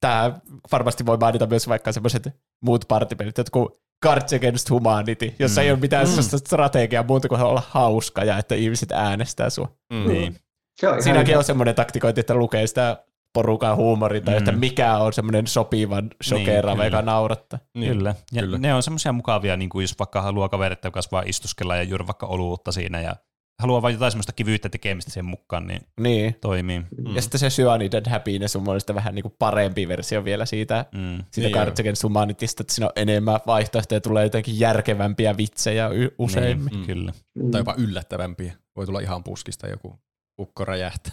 tämä 0.00 0.40
varmasti 0.72 1.06
voi 1.06 1.16
mainita 1.16 1.46
myös 1.46 1.68
vaikka 1.68 1.92
semmoiset 1.92 2.28
muut 2.60 2.84
partipelit, 2.88 3.38
jotkut 3.38 3.85
Cards 4.04 4.32
Against 4.32 4.70
Humanity, 4.70 5.34
jossa 5.38 5.60
Mm. 5.60 5.64
ei 5.64 5.70
ole 5.70 5.78
mitään 5.80 6.06
mm. 6.08 6.22
strategiaa 6.22 7.02
muuta 7.08 7.28
kuin 7.28 7.40
olla 7.40 7.62
hauska 7.70 8.24
ja 8.24 8.38
että 8.38 8.54
ihmiset 8.54 8.92
äänestää 8.92 9.50
sua. 9.50 9.68
Mm. 9.92 10.08
Niin. 10.08 10.36
Se 10.80 10.88
on 10.88 11.02
Siinäkin 11.02 11.28
hyvä. 11.32 11.38
on 11.38 11.44
semmoinen 11.44 11.74
taktikointi, 11.74 12.20
että 12.20 12.34
lukee 12.34 12.66
sitä 12.66 13.02
porukan 13.32 13.76
huumoria 13.76 14.20
tai 14.20 14.34
Mm. 14.34 14.38
että 14.38 14.52
mikä 14.52 14.96
on 14.96 15.12
semmoinen 15.12 15.46
sopivan 15.46 16.10
shokeraava, 16.24 16.82
kyllä. 16.82 16.86
joka 16.86 17.02
naurattaa. 17.02 17.58
Niin. 17.74 17.92
Kyllä. 17.92 18.14
Ja 18.32 18.42
Kyllä. 18.42 18.58
ne 18.58 18.74
on 18.74 18.82
semmoisia 18.82 19.12
mukavia, 19.12 19.56
niin 19.56 19.68
kuin 19.68 19.82
jos 19.84 19.98
vaikka 19.98 20.22
haluaa 20.22 20.48
kavereiden 20.48 20.92
kanssa 20.92 21.10
vaan 21.12 21.28
istuskella 21.28 21.76
ja 21.76 21.82
juoda 21.82 22.06
vaikka 22.06 22.26
oluutta 22.26 22.72
siinä 22.72 23.00
ja 23.00 23.16
haluaa 23.58 23.82
vain 23.82 23.92
jotain 23.92 24.12
semmoista 24.12 24.32
kivyyttä 24.32 24.68
tekemistä 24.68 25.10
sen 25.10 25.24
mukaan, 25.24 25.66
niin 25.66 25.80
Niin. 26.00 26.36
toimii. 26.40 26.78
Mm. 26.80 27.14
Ja 27.14 27.22
sitten 27.22 27.38
se 27.40 27.48
Cyanide 27.48 28.02
Happiness 28.10 28.56
on 28.56 28.62
mun 28.62 28.68
mielestä 28.72 28.94
vähän 28.94 29.14
niin 29.14 29.22
kuin 29.22 29.34
parempi 29.38 29.88
versio 29.88 30.24
vielä 30.24 30.46
siitä, 30.46 30.84
Mm. 30.92 30.98
siitä 30.98 31.16
Niin 31.36 31.42
niin 31.42 31.52
Cards. 31.52 31.80
Against 31.80 32.02
Humanitystä, 32.04 32.62
että 32.62 32.74
siinä 32.74 32.86
on 32.86 32.92
enemmän 32.96 33.40
vaihtoehtoja, 33.46 34.00
tulee 34.00 34.24
jotenkin 34.24 34.60
järkevämpiä 34.60 35.36
vitsejä 35.36 35.88
y- 35.88 36.10
useimmin. 36.18 36.72
Niin, 36.74 36.86
kyllä. 36.86 37.12
Mm. 37.34 37.50
Tai 37.50 37.60
jopa 37.60 37.74
yllättävämpiä. 37.78 38.52
Voi 38.76 38.86
tulla 38.86 39.00
ihan 39.00 39.24
puskista 39.24 39.68
joku 39.68 39.98
ukko 40.40 40.64
räjähtää. 40.64 41.12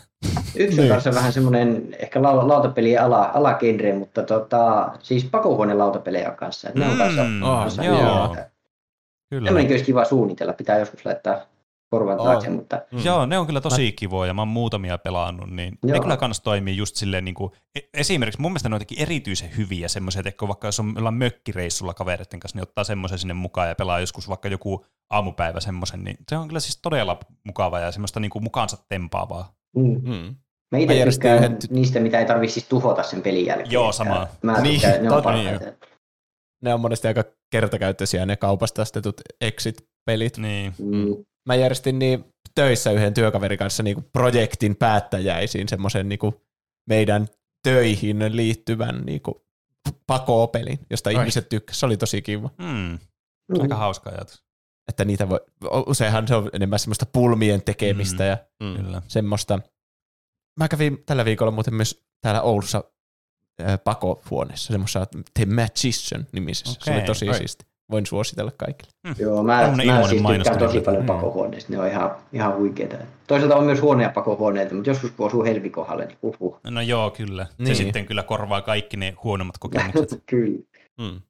Yksi 0.56 0.82
on 0.82 0.88
kanssa 0.88 1.14
vähän 1.14 1.34
semmoinen 1.34 1.96
ehkä 2.00 2.20
lau- 2.20 2.48
lautapelien 2.48 3.02
ala, 3.02 3.32
alagenre, 3.34 3.94
mutta 3.94 4.24
tota, 4.24 4.92
siis 5.02 5.24
pakohuoneen 5.24 5.78
lautapelejä 5.78 6.30
on 6.30 6.36
kanssa. 6.36 6.70
Ne 6.76 6.88
on 6.90 6.98
kanssa, 6.98 7.24
Mm, 7.24 7.40
kanssa 7.42 7.84
joo. 7.84 8.36
Kyllä. 9.30 9.46
Tämmöinenkin 9.46 9.74
olisi 9.74 9.86
kiva 9.86 10.06
suunnitella, 10.06 10.54
pitää 10.54 10.80
joskus 10.80 11.06
laittaa 11.06 11.40
korvan 11.94 12.20
On. 12.20 12.26
taakse, 12.26 12.50
mutta 12.50 12.82
Mm. 12.92 13.00
Joo, 13.06 13.26
ne 13.26 13.38
on 13.38 13.46
kyllä 13.46 13.62
tosi 13.62 13.92
kivoja. 13.92 14.34
Mä 14.34 14.42
oon 14.42 14.48
muutamia 14.48 14.98
pelannut, 14.98 15.50
niin 15.50 15.78
ne 15.86 15.92
Joo. 15.94 16.02
kyllä 16.02 16.18
kans 16.18 16.42
toimii 16.42 16.78
just 16.78 16.96
silleen 16.96 17.26
niin 17.26 17.36
kuin, 17.36 17.52
esimerkiksi 17.94 18.42
mun 18.42 18.52
mielestä 18.52 18.70
ne 18.70 18.76
on 18.76 18.78
jotenkin 18.78 19.00
erityisen 19.00 19.58
hyviä 19.58 19.88
semmoisia, 19.88 20.20
että 20.20 20.32
kun 20.40 20.48
vaikka 20.48 20.68
jos 20.68 20.80
on 20.80 20.94
ollaan 20.98 21.14
mökkireissulla 21.14 21.94
kavereiden 21.94 22.40
kanssa, 22.40 22.58
niin 22.58 22.64
ottaa 22.64 22.84
semmoisen 22.84 23.20
sinne 23.20 23.34
mukaan 23.34 23.68
ja 23.70 23.76
pelaa 23.76 24.00
joskus 24.00 24.30
vaikka 24.30 24.48
joku 24.48 24.86
aamupäivä 25.10 25.60
semmoisen, 25.60 26.04
niin 26.04 26.18
se 26.30 26.38
on 26.38 26.48
kyllä 26.48 26.60
siis 26.60 26.80
todella 26.82 27.20
mukava 27.44 27.80
ja 27.80 27.92
semmoista 27.92 28.20
niin 28.20 28.32
kuin 28.32 28.44
mukaansa 28.44 28.78
tempaavaa. 28.90 29.54
mm. 29.76 30.02
Mm. 30.04 30.36
Mä 30.72 30.78
Mä 30.78 30.94
itse 30.94 31.06
tykkään 31.12 31.38
yhden 31.38 31.58
niistä, 31.70 32.00
mitä 32.00 32.20
ei 32.20 32.26
tarvitse 32.26 32.54
siis 32.54 32.68
tuhota 32.68 33.04
sen 33.04 33.22
pelin 33.22 33.46
jälkeen. 33.46 33.72
Joo, 33.72 33.92
sama. 33.92 34.28
Mä 34.42 34.62
Niin, 34.62 34.82
tykkään, 34.82 35.04
ne 35.04 35.10
on 35.10 35.16
totta, 35.16 35.24
parhaita. 35.30 35.66
Ne 36.64 36.74
on 36.74 36.80
monesti 36.80 37.08
aika 37.08 37.24
kertakäyttöisiä 37.52 38.26
ne 38.26 38.36
kaupasta 38.36 38.82
ostetut 38.82 39.22
exit-pelit. 39.42 40.38
Niin. 40.38 40.74
Mm. 40.80 41.26
Mä 41.46 41.56
järjestin 41.56 42.00
niin 42.00 42.26
töissä 42.56 42.92
yhden 42.92 43.14
työkaverin 43.14 43.60
kanssa 43.60 43.84
niin 43.84 44.04
projektin 44.14 44.76
päättäjäisiin 44.76 45.70
semmoisen 45.70 46.10
niin 46.10 46.20
meidän 46.90 47.28
töihin 47.64 48.36
liittyvän 48.36 49.02
niin 49.06 49.22
pakopelin, 50.08 50.80
josta 50.90 51.10
Ai. 51.10 51.16
ihmiset 51.16 51.50
tykkäsivät. 51.50 51.80
Se 51.80 51.86
oli 51.86 51.98
tosi 51.98 52.22
kiva. 52.22 52.50
Mm. 52.58 53.00
Mm. 53.52 53.62
Aika 53.62 53.76
hauska 53.76 54.10
ajatus. 54.10 54.44
Että 54.90 55.06
niitä 55.06 55.30
voi, 55.30 55.40
useinhan 55.88 56.28
se 56.28 56.36
on 56.36 56.50
enemmän 56.54 56.80
semmoista 56.80 57.06
pulmien 57.06 57.62
tekemistä 57.62 58.24
Mm. 58.24 58.30
ja 58.30 58.38
Mm. 58.64 58.76
Kyllä. 58.76 59.02
semmoista. 59.08 59.60
Mä 60.60 60.68
kävin 60.68 61.04
tällä 61.06 61.26
viikolla 61.26 61.52
muuten 61.52 61.74
myös 61.74 62.04
täällä 62.22 62.42
Oulussa 62.42 62.84
ää, 63.60 63.78
pakohuoneessa, 63.78 64.74
semmoisessa 64.74 65.08
The 65.34 65.46
Magician 65.46 66.28
nimisessä. 66.32 66.80
Se 66.84 66.92
oli 66.94 67.02
tosi 67.02 67.30
Oi. 67.30 67.38
siisti. 67.38 67.66
Voin 67.94 68.06
suositella 68.06 68.52
kaikille. 68.58 68.92
Joo, 69.18 69.44
mä, 69.44 69.62
mä 69.86 70.08
siis 70.08 70.22
tykkään 70.36 70.58
tosi 70.60 70.80
paljon 70.82 71.04
Mm. 71.04 71.08
pakohuoneista. 71.08 71.72
Ne 71.74 71.80
on 71.80 71.88
ihan, 71.88 72.16
ihan 72.34 72.56
huikeita. 72.58 72.96
Toisaalta 73.28 73.56
on 73.56 73.64
myös 73.64 73.82
huoneja 73.82 74.10
pakohuoneita, 74.10 74.76
mutta 74.76 74.90
joskus 74.90 75.12
kun 75.12 75.26
osuu 75.28 75.44
helmikohdalle, 75.44 76.06
niin 76.06 76.18
uhuh. 76.22 76.60
No 76.70 76.82
joo, 76.82 77.12
kyllä. 77.12 77.46
Se 77.46 77.64
Niin. 77.64 77.76
sitten 77.76 78.06
kyllä 78.06 78.24
korvaa 78.24 78.62
kaikki 78.62 78.98
ne 78.98 79.14
huonommat 79.24 79.58
kokemukset. 79.58 80.24
Kyllä. 80.30 80.60
Mm. 81.02 81.22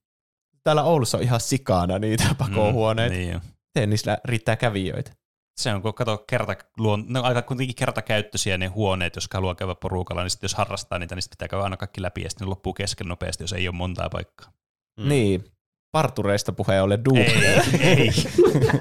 Täällä 0.63 0.83
Oulussa 0.83 1.17
on 1.17 1.23
ihan 1.23 1.39
sikana 1.39 1.99
niitä 1.99 2.23
pakohuoneita. 2.37 3.15
Mm, 3.15 3.19
Mm, 3.21 3.25
niin 3.25 3.41
jo. 3.79 3.85
Niissä 3.87 4.17
riittää 4.25 4.55
kävijöitä. 4.55 5.11
Se 5.57 5.73
on, 5.73 5.81
kun 5.81 5.93
kato 5.93 6.17
kerta, 6.29 6.55
luon, 6.77 7.05
ne 7.07 7.19
on 7.19 7.25
aika 7.25 7.41
kuitenkin 7.41 7.75
kertakäyttöisiä 7.75 8.57
ne 8.57 8.67
huoneet, 8.67 9.15
jos 9.15 9.29
haluaa 9.33 9.55
käydä 9.55 9.75
porukalla, 9.75 10.21
niin 10.23 10.29
sitten 10.29 10.45
jos 10.45 10.55
harrastaa 10.55 10.99
niitä, 10.99 11.15
niin 11.15 11.21
sitten 11.23 11.35
pitää 11.37 11.47
käydä 11.47 11.63
aina 11.63 11.77
kaikki 11.77 12.01
läpi 12.01 12.21
ja 12.21 12.29
sitten 12.29 12.45
ne 12.45 12.49
loppuu 12.49 12.73
kesken 12.73 13.07
nopeasti, 13.07 13.43
jos 13.43 13.53
ei 13.53 13.67
ole 13.67 13.75
montaa 13.75 14.09
paikkaa. 14.09 14.49
Mm. 14.97 15.03
Mm. 15.03 15.09
Niin. 15.09 15.45
Partureista 15.93 16.51
puheen 16.51 16.83
ollen 16.83 17.05
Duu. 17.05 17.17
Ei, 17.17 17.33
ei. 17.81 18.09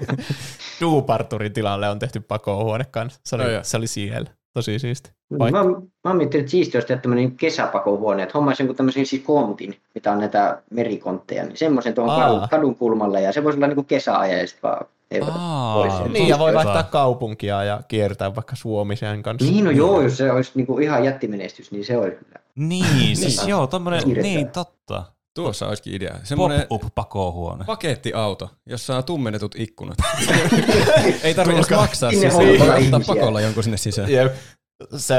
Duu-parturin 0.81 1.53
tilalle 1.53 1.89
on 1.89 1.99
tehty 1.99 2.21
pakohuone 2.21 2.85
kanssa. 2.91 3.21
Se 3.25 3.37
oli, 3.37 3.53
jaa. 3.53 3.63
se 3.63 3.77
oli 3.77 3.87
siellä. 3.87 4.31
Tosi 4.55 4.79
siisti. 4.79 5.11
Vai- 5.39 5.51
Mä, 5.53 5.65
mä 5.65 5.71
oon 6.05 6.17
miettinyt, 6.17 6.41
että 6.45 6.51
siistiä 6.51 6.79
olisi 6.79 6.89
tehdä 6.89 7.03
tämmöinen 7.03 7.37
kesäpakohuone, 7.37 8.23
että 8.23 8.33
hommaisin 8.39 8.65
jonkun 8.65 8.77
tämmöisen 8.77 9.07
siis 9.07 9.23
koomutin, 9.23 9.77
mitä 9.95 10.13
on 10.13 10.19
näitä 10.19 10.63
merikontteja, 10.71 11.45
niin 11.45 11.57
semmoisen 11.57 11.95
tuohon 11.95 12.11
Aa. 12.23 12.29
kadun, 12.29 12.49
kadun 12.49 12.77
kulmalle, 12.77 13.21
ja 13.21 13.33
se 13.33 13.45
voisi 13.45 13.57
olla 13.59 13.67
niinku 13.67 13.83
kesäaja, 13.83 14.39
ja 14.39 14.47
sitten 14.47 14.71
vaan 14.71 14.87
Aa. 15.31 16.09
Niin, 16.09 16.29
ja 16.29 16.39
voi 16.39 16.55
vaihtaa 16.55 16.83
kaupunkia 16.83 17.65
ja 17.65 17.81
kiertää 17.89 18.35
vaikka 18.35 18.57
Suomisen 18.57 19.23
kanssa. 19.23 19.51
Niin, 19.53 19.65
no 19.65 19.71
joo, 19.71 20.01
jos 20.01 20.17
se 20.17 20.33
olisi 20.33 20.53
niinku 20.55 20.79
ihan 20.79 21.05
jättimenestys, 21.05 21.73
niin 21.73 21.85
se 21.85 21.97
olisi 21.97 22.17
kyllä. 22.17 22.41
Niin, 22.57 23.17
siis 23.17 23.39
Niin. 23.41 23.49
joo, 23.49 23.67
tommonen, 23.67 24.03
niin 24.23 24.49
totta. 24.51 25.05
Tuossa 25.35 25.69
olisikin 25.69 25.95
idea. 25.95 26.19
Semmoinen 26.25 26.67
Pop-up 26.69 26.95
pakohuone. 26.95 27.65
pakettiauto, 27.65 28.51
jossa 28.67 28.97
on 28.97 29.05
tummennetut 29.05 29.55
ikkunat. 29.59 29.99
Ei 31.23 31.35
tarvitse 31.35 31.75
maksaa 31.77 32.11
Sinne 32.11 32.31
sisään, 32.31 32.47
voi 32.47 32.85
ottaa 32.85 33.01
pakolla 33.07 33.41
jonkun 33.41 33.63
sinne 33.63 33.77
sisään. 33.77 34.11
Jep. 34.13 34.35
Se 34.97 35.15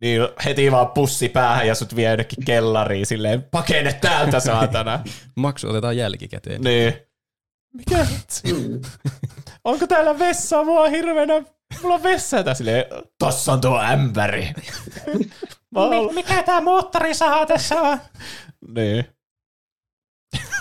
Niin 0.00 0.20
heti 0.44 0.72
vaan 0.72 0.88
pussi 0.88 1.28
päähän 1.28 1.66
ja 1.66 1.74
sut 1.74 1.96
vie 1.96 2.08
jonnekin 2.10 2.44
kellariin 2.44 3.06
silleen, 3.06 3.42
pakene 3.42 3.92
täältä 3.92 4.40
saatana. 4.40 5.00
Maksu 5.36 5.68
otetaan 5.68 5.96
jälkikäteen. 5.96 6.60
niin. 6.60 6.94
Mikä? 7.74 8.06
Onko 9.64 9.86
täällä 9.86 10.18
vessa? 10.18 10.64
Mua 10.64 10.80
on 10.80 10.90
hirveänä. 10.90 11.42
Mulla 11.82 11.94
on 11.94 12.02
vessa 12.02 12.44
tää 12.44 12.54
silleen, 12.54 12.84
tossa 13.18 13.52
on 13.52 13.60
tuo 13.60 13.80
ämpäri. 13.80 14.52
Mi- 15.74 16.14
mikä 16.14 16.42
tää 16.42 16.60
moottorisaha 16.60 17.46
tässä 17.46 17.80
on? 17.80 17.98
Niin. 18.74 19.06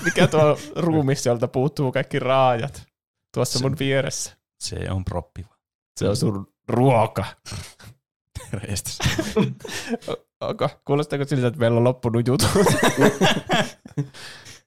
Mikä 0.04 0.28
tuo 0.28 0.58
ruumis, 0.76 1.26
jolta 1.26 1.48
puuttuu 1.48 1.92
kaikki 1.92 2.20
raajat? 2.20 2.86
Tuossa 3.34 3.60
mun 3.60 3.76
vieressä. 3.80 4.34
Se 4.60 4.92
on 4.92 5.06
proppi. 5.06 5.46
Se 6.00 6.10
on 6.10 6.16
sun 6.16 6.48
ruoka. 6.70 7.26
Reistis. 8.54 9.00
Onko? 10.42 10.70
Kuulostaako 10.86 11.26
siltä, 11.26 11.48
että 11.48 11.60
meillä 11.60 11.78
on 11.78 11.84
loppunut 11.84 12.28
jutut? 12.28 12.50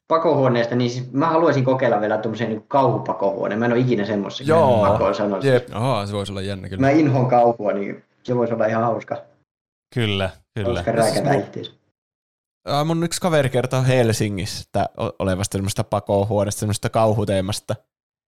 Pakohuoneesta, 0.09 0.75
niin 0.75 0.91
siis 0.91 1.13
mä 1.13 1.29
haluaisin 1.29 1.65
kokeilla 1.65 2.01
vielä 2.01 2.19
tuommoisen 2.19 2.49
niin 2.49 2.65
kauhupakohuoneen. 2.69 3.59
Mä 3.59 3.67
en 3.67 3.73
ole 3.73 3.81
ikinä 3.81 4.05
semmoisen 4.05 4.47
Joo. 4.47 4.87
pakoon. 4.87 5.15
Jep. 5.43 5.69
Se 6.07 6.13
voisi 6.13 6.33
olla 6.33 6.43
jännä 6.43 6.69
kyllä. 6.69 6.81
Mä 6.81 6.91
inhoan 6.91 7.27
kauhua, 7.27 7.73
niin 7.73 8.05
se 8.23 8.37
voisi 8.37 8.55
olla 8.55 8.67
ihan 8.67 8.83
hauska. 8.83 9.23
Kyllä, 9.95 10.31
kyllä. 10.55 10.73
Hauska 10.75 10.93
rääkätä. 10.93 11.31
Mun 12.85 13.05
yksi 13.05 13.21
kaveri 13.21 13.51
kertoo 13.51 13.83
Helsingissä 13.83 14.89
o- 15.01 15.13
olevasta 15.19 15.53
semmoista 15.53 15.85
pakohuoneesta, 15.85 16.59
semmoista 16.61 16.89
kauhuteemasta, 16.89 17.77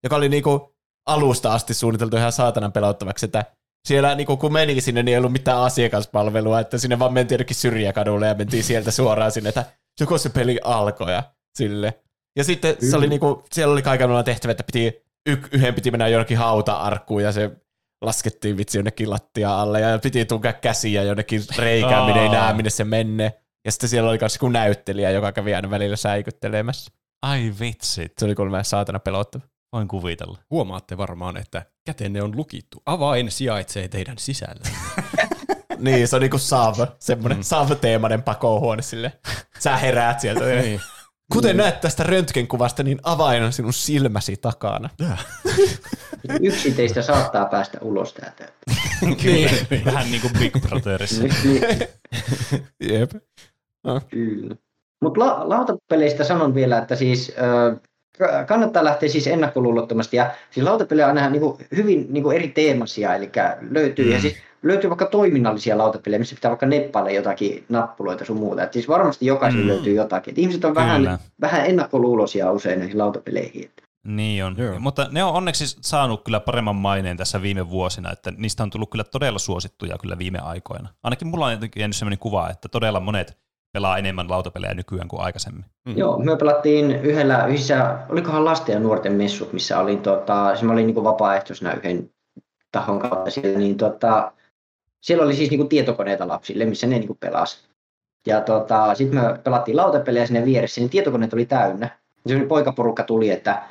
joka 0.04 0.16
oli 0.16 0.28
niinku 0.28 0.74
alusta 1.06 1.54
asti 1.54 1.74
suunniteltu 1.74 2.16
ihan 2.16 2.32
saatanan 2.32 2.72
pelottavaksi, 2.72 3.26
että 3.26 3.44
siellä 3.88 4.14
niinku, 4.14 4.36
kun 4.36 4.52
meni 4.52 4.80
sinne, 4.80 5.02
niin 5.02 5.12
ei 5.12 5.18
ollut 5.18 5.32
mitään 5.32 5.58
asiakaspalvelua, 5.58 6.60
että 6.60 6.78
sinne 6.78 6.98
vaan 6.98 7.12
mentiin 7.12 7.36
jonnekin 7.36 7.56
syrjäkadulle 7.56 8.26
ja 8.26 8.34
mentiin 8.34 8.64
sieltä 8.64 8.90
suoraan 8.90 9.32
sinne, 9.32 9.48
että 9.48 9.64
joko 10.00 10.18
se 10.18 10.28
peli 10.28 10.60
alkoi 10.64 11.12
ja 11.12 11.22
sille. 11.58 11.94
Ja 12.36 12.44
sitten 12.44 12.76
se 12.90 12.96
oli 12.96 13.06
niinku, 13.08 13.44
siellä 13.52 13.72
oli 13.72 13.82
kaikenlainen 13.82 14.24
tehtävä, 14.24 14.50
että 14.50 14.64
piti, 14.64 15.02
y- 15.26 15.48
yhden 15.52 15.74
piti 15.74 15.90
mennä 15.90 16.08
jonnekin 16.08 16.38
hauta-arkkuun 16.38 17.22
ja 17.22 17.32
se 17.32 17.50
laskettiin 18.04 18.56
vitsi 18.56 18.78
jonnekin 18.78 19.10
lattia 19.10 19.60
alle 19.60 19.80
ja 19.80 19.98
piti 19.98 20.24
tunkea 20.24 20.52
käsiä 20.52 21.02
jonnekin 21.02 21.42
reikään, 21.58 22.04
minne 22.04 22.22
ei 22.22 22.28
näe, 22.28 22.52
minne 22.54 22.70
se 22.70 22.84
menee. 22.84 23.39
Ja 23.64 23.72
sitten 23.72 23.88
siellä 23.88 24.10
oli 24.10 24.18
myös 24.20 24.34
joku 24.34 24.48
näyttelijä, 24.48 25.10
joka 25.10 25.32
kävi 25.32 25.54
aina 25.54 25.70
välillä 25.70 25.96
säikyttelemässä. 25.96 26.92
Ai 27.22 27.54
vitsit, 27.60 28.12
Se 28.18 28.24
oli 28.24 28.34
kuulemma 28.34 28.62
saatana 28.62 28.98
pelottava. 28.98 29.44
voin 29.72 29.88
kuvitella. 29.88 30.38
Huomaatte 30.50 30.96
varmaan, 30.96 31.36
että 31.36 31.62
kätenne 31.86 32.22
on 32.22 32.36
lukittu. 32.36 32.82
Avain 32.86 33.30
sijaitsee 33.30 33.88
teidän 33.88 34.18
sisällä. 34.18 34.62
niin, 35.78 36.08
se 36.08 36.16
on 36.16 36.22
niinku 36.22 36.38
Sav, 36.38 36.74
semmoinen 36.98 37.38
mm. 37.38 37.42
Sav-teemainen 37.42 38.22
pakohuone 38.22 38.82
sille. 38.82 39.12
Sä 39.58 39.76
heräät 39.76 40.20
sieltä. 40.20 40.44
niin. 40.44 40.80
Kuten 41.32 41.56
näet 41.56 41.80
tästä 41.80 42.02
röntgenkuvasta, 42.02 42.82
niin 42.82 42.98
avain 43.02 43.42
on 43.42 43.52
sinun 43.52 43.72
silmäsi 43.72 44.36
takana. 44.36 44.90
Yksi 46.40 46.72
teistä 46.72 47.02
saattaa 47.02 47.44
päästä 47.44 47.78
ulos 47.80 48.12
täältä. 48.12 48.48
Kyllä. 49.22 49.84
Vähän 49.84 50.10
niin 50.10 50.20
kuin 50.20 50.32
Big 50.38 50.52
Brotherissa. 50.60 51.22
Niin, 51.22 53.08
Kyllä. 54.10 54.56
Mutta 55.02 55.20
la- 55.20 55.48
lautapeleistä 55.48 56.24
sanon 56.24 56.54
vielä, 56.54 56.78
että 56.78 56.96
siis 56.96 57.32
ö, 57.38 57.76
kannattaa 58.46 58.84
lähteä 58.84 59.08
siis 59.08 59.26
ennakkoluulottomasti. 59.26 60.16
Ja 60.16 60.30
siis 60.50 60.66
lautapelejä 60.66 61.08
on 61.08 61.18
aina 61.18 61.30
niinku 61.30 61.58
hyvin 61.76 62.06
niinku 62.08 62.30
eri 62.30 62.48
teemaisia, 62.48 63.14
eli 63.14 63.30
löytyy, 63.70 64.04
mm. 64.06 64.12
ja 64.12 64.20
siis 64.20 64.36
löytyy 64.62 64.90
vaikka 64.90 65.06
toiminnallisia 65.06 65.78
lautapelejä, 65.78 66.18
missä 66.18 66.34
pitää 66.34 66.48
vaikka 66.50 66.66
neppailla 66.66 67.10
jotakin 67.10 67.64
nappuloita 67.68 68.24
sun 68.24 68.36
muuta. 68.36 68.62
Et 68.62 68.72
siis 68.72 68.88
varmasti 68.88 69.26
jokaisella 69.26 69.64
Mm. 69.64 69.68
löytyy 69.68 69.94
jotakin. 69.94 70.32
Et 70.32 70.38
ihmiset 70.38 70.64
on 70.64 70.74
Kyllä. 70.74 70.86
vähän, 70.86 71.18
vähän 71.40 71.66
ennakkoluuloisia 71.66 72.52
usein 72.52 72.78
näihin 72.78 72.98
lautapeleihin. 72.98 73.70
Niin 74.06 74.44
on. 74.44 74.54
Joo. 74.58 74.80
Mutta 74.80 75.08
ne 75.10 75.24
on 75.24 75.34
onneksi 75.34 75.76
saanut 75.80 76.24
kyllä 76.24 76.40
paremman 76.40 76.76
maineen 76.76 77.16
tässä 77.16 77.42
viime 77.42 77.70
vuosina, 77.70 78.12
että 78.12 78.32
niistä 78.36 78.62
on 78.62 78.70
tullut 78.70 78.90
kyllä 78.90 79.04
todella 79.04 79.38
suosittuja 79.38 79.98
kyllä 79.98 80.18
viime 80.18 80.38
aikoina. 80.38 80.88
Ainakin 81.02 81.28
mulla 81.28 81.46
on 81.46 81.52
jotenkin 81.52 81.80
jäänyt 81.80 81.96
sellainen 81.96 82.18
kuva, 82.18 82.50
että 82.50 82.68
todella 82.68 83.00
monet 83.00 83.36
pelaa 83.72 83.98
enemmän 83.98 84.30
lautapelejä 84.30 84.74
nykyään 84.74 85.08
kuin 85.08 85.22
aikaisemmin. 85.22 85.64
Mm. 85.86 85.96
Joo, 85.96 86.18
me 86.18 86.36
pelattiin 86.36 86.90
yhdellä, 86.90 87.46
yhdessä, 87.46 87.98
olikohan 88.08 88.44
lasten 88.44 88.72
ja 88.72 88.80
nuorten 88.80 89.12
messut, 89.12 89.52
missä 89.52 89.78
olin, 89.78 90.02
tota, 90.02 90.50
siis 90.50 90.62
mä 90.62 90.72
olin 90.72 90.86
niin 90.86 91.04
vapaaehtoisena 91.04 91.74
yhden 91.74 92.10
tahon 92.72 92.98
kautta 92.98 93.30
siellä, 93.30 93.58
niin 93.58 93.76
tota, 93.76 94.32
siellä 95.00 95.24
oli 95.24 95.34
siis 95.34 95.50
niin 95.50 95.68
tietokoneita 95.68 96.28
lapsille, 96.28 96.64
missä 96.64 96.86
ne 96.86 96.98
niin 96.98 97.16
pelasi. 97.20 97.68
Ja 98.26 98.40
tota, 98.40 98.94
sitten 98.94 99.20
me 99.20 99.38
pelattiin 99.44 99.76
lautapelejä 99.76 100.26
sinne 100.26 100.44
vieressä, 100.44 100.80
niin 100.80 100.90
tietokoneet 100.90 101.32
oli 101.32 101.46
täynnä. 101.46 101.98
Se 102.26 102.40
poikaporukka 102.48 103.02
tuli, 103.02 103.30
että 103.30 103.62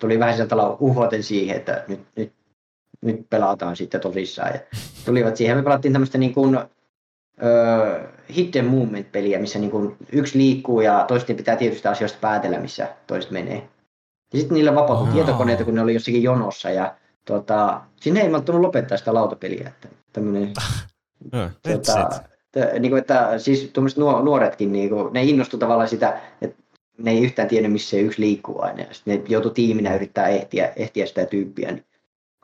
tuli 0.00 0.18
vähän 0.18 0.36
sieltä 0.36 0.56
uhoten 0.78 1.22
siihen, 1.22 1.56
että 1.56 1.84
nyt, 1.88 2.00
nyt, 2.16 2.32
nyt 3.02 3.26
pelataan 3.30 3.76
sitten 3.76 4.00
tosissaan. 4.00 4.54
Ja 4.54 4.60
tulivat 5.04 5.36
siihen. 5.36 5.56
Me 5.56 5.62
pelattiin 5.62 5.92
tämmöistä 5.92 6.18
niin 6.18 6.34
kuin, 6.34 6.58
öö, 7.42 8.06
hidden 8.36 8.64
movement-peliä, 8.64 9.38
missä 9.38 9.58
niin 9.58 9.70
kuin 9.70 9.96
yksi 10.12 10.38
liikkuu 10.38 10.80
ja 10.80 11.04
toisten 11.08 11.36
pitää 11.36 11.56
tietystä 11.56 11.90
asioista 11.90 12.18
päätellä, 12.20 12.58
missä 12.60 12.88
toiset 13.06 13.30
menee. 13.30 13.68
Ja 14.32 14.38
sitten 14.38 14.54
niille 14.54 14.74
vapautui 14.74 15.06
Aa. 15.06 15.12
tietokoneita, 15.12 15.64
kun 15.64 15.74
ne 15.74 15.80
oli 15.80 15.94
jossakin 15.94 16.22
jonossa 16.22 16.70
ja 16.70 16.94
tota, 17.24 17.80
sinne 18.00 18.20
ei 18.20 18.28
malttanut 18.28 18.60
lopettaa 18.60 18.98
sitä 18.98 19.14
lautapeliä. 19.14 19.68
Että 19.68 19.88
tämmöinen, 20.12 20.52
Joo. 21.32 21.48
tota, 21.76 22.08
t- 22.52 22.78
niin 22.80 22.90
kuin, 22.90 22.98
että 22.98 23.38
siis 23.38 23.70
tuommoiset 23.72 23.98
nuo- 23.98 24.22
nuoretkin, 24.22 24.72
niin 24.72 24.88
kuin, 24.90 25.12
ne 25.12 25.24
innostui 25.24 25.60
tavallaan 25.60 25.88
sitä, 25.88 26.20
että 26.42 26.62
ne 26.98 27.10
ei 27.10 27.22
yhtään 27.22 27.48
tiennyt, 27.48 27.72
missä 27.72 27.90
se 27.90 28.00
yksi 28.00 28.20
liikkuu 28.20 28.62
aina. 28.62 28.82
Ja 28.82 28.94
sitten 28.94 29.18
ne 29.18 29.24
joutui 29.28 29.52
tiiminä 29.54 29.94
yrittää 29.94 30.28
ehtiä, 30.28 30.72
ehtiä 30.76 31.06
sitä 31.06 31.26
tyyppiä. 31.26 31.72
Niin 31.72 31.84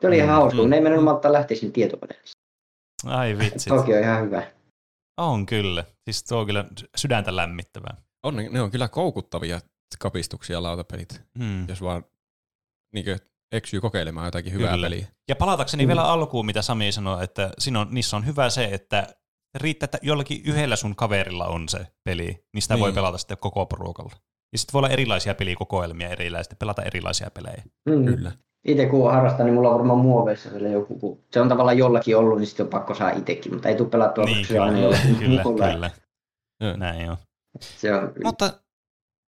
se 0.01 0.07
oli 0.07 0.17
ihan 0.17 0.29
Mm, 0.29 0.33
hauska, 0.33 0.57
kun 0.57 0.65
mm, 0.65 0.69
ne 0.69 0.75
ei 0.75 0.81
mennyt 0.81 1.01
mm. 1.01 1.05
malttaa 1.05 1.33
lähteä 1.33 1.57
sinne 1.57 1.71
tietokoneelle. 1.71 2.23
Ai 3.05 3.37
vitsit. 3.37 3.73
Toki 3.73 3.93
on 3.93 3.99
ihan 3.99 4.23
hyvä. 4.25 4.43
On 5.17 5.45
kyllä. 5.45 5.83
Siis 6.05 6.23
tuo 6.23 6.39
on 6.39 6.45
kyllä 6.45 6.65
sydäntä 6.95 7.35
lämmittävää. 7.35 7.97
On, 8.23 8.35
ne- 8.35 8.49
ne 8.49 8.61
on 8.61 8.71
kyllä 8.71 8.87
koukuttavia 8.87 9.59
kapistuksia 9.99 10.63
lautapelit, 10.63 11.21
Hmm. 11.39 11.67
jos 11.69 11.81
vaan 11.81 12.03
niin 12.93 13.05
eksyy 13.51 13.81
kokeilemaan 13.81 14.27
jotakin 14.27 14.53
hyvää 14.53 14.71
Kyllä. 14.71 14.85
peliä. 14.85 15.07
Ja 15.29 15.35
palatakseni 15.35 15.83
Mm. 15.85 15.87
vielä 15.87 16.03
alkuun, 16.03 16.45
mitä 16.45 16.61
Sami 16.61 16.91
sanoi, 16.91 17.23
että 17.23 17.49
siinä 17.59 17.79
on, 17.79 17.87
niissä 17.91 18.17
on 18.17 18.25
hyvä 18.25 18.49
se, 18.49 18.65
että 18.65 19.15
riittää, 19.55 19.85
että 19.85 19.99
jollakin 20.01 20.41
yhdellä 20.45 20.75
sun 20.75 20.95
kaverilla 20.95 21.45
on 21.47 21.69
se 21.69 21.87
peli, 22.03 22.45
niin 22.53 22.61
sitä 22.61 22.79
voi 22.79 22.89
Niin. 22.89 22.95
pelata 22.95 23.17
sitten 23.17 23.37
koko 23.37 23.65
porukalla. 23.65 24.15
Ja 24.53 24.57
sitten 24.59 24.73
voi 24.73 24.79
olla 24.79 24.89
erilaisia 24.89 25.35
pelikokoelmia 25.35 26.09
erilaisia, 26.09 26.55
pelata 26.59 26.83
erilaisia 26.83 27.31
pelejä. 27.31 27.63
Mm. 27.89 28.05
Kyllä. 28.05 28.31
Itse 28.67 28.85
kun 28.85 29.11
harrastan, 29.11 29.45
niin 29.45 29.53
mulla 29.53 29.69
on 29.69 29.75
varmaan 29.75 29.99
muoveissa 29.99 30.49
siellä 30.49 30.69
joku, 30.69 30.99
kun 30.99 31.23
se 31.31 31.41
on 31.41 31.49
tavallaan 31.49 31.77
jollakin 31.77 32.17
ollut, 32.17 32.39
niin 32.39 32.47
sitten 32.47 32.65
on 32.65 32.69
pakko 32.69 32.95
saa 32.95 33.09
itsekin, 33.09 33.53
mutta 33.53 33.69
ei 33.69 33.75
tule 33.75 33.89
pelattua, 33.89 34.23
niin, 34.23 34.37
koska 34.37 34.53
se 34.53 34.61
on 34.61 34.67
aina 34.67 34.79
kyllä, 35.19 35.43
kyllä, 35.43 35.71
kyllä. 35.71 35.91
Joo. 36.61 36.77
Näin 36.77 37.09
on. 37.09 37.17
Se 37.61 37.93
on, 37.93 38.13
Mutta 38.23 38.53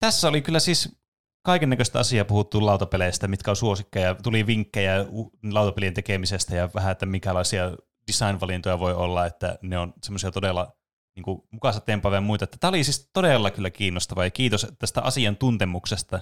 tässä 0.00 0.28
oli 0.28 0.42
kyllä 0.42 0.60
siis 0.60 0.98
kaiken 1.46 1.70
näköistä 1.70 1.98
asiaa 1.98 2.24
puhuttu 2.24 2.66
lautapeleistä, 2.66 3.28
mitkä 3.28 3.50
on 3.50 3.56
suosikkeja. 3.56 4.14
Tuli 4.14 4.46
vinkkejä 4.46 5.06
lautapelien 5.52 5.94
tekemisestä 5.94 6.56
ja 6.56 6.68
vähän, 6.74 6.92
että 6.92 7.06
minkälaisia 7.06 7.70
design-valintoja 8.06 8.78
voi 8.78 8.94
olla, 8.94 9.26
että 9.26 9.58
ne 9.62 9.78
on 9.78 9.92
semmoisia 10.02 10.30
todella 10.30 10.72
niin 11.16 11.24
kuin, 11.24 11.42
mukaansa 11.50 11.80
tempaavia 11.80 12.16
ja 12.16 12.20
muita. 12.20 12.46
Tämä 12.46 12.68
oli 12.68 12.84
siis 12.84 13.10
todella 13.12 13.50
kyllä 13.50 13.70
kiinnostavaa 13.70 14.24
ja 14.24 14.30
kiitos 14.30 14.66
tästä 14.78 15.02
asiantuntemuksesta. 15.02 16.20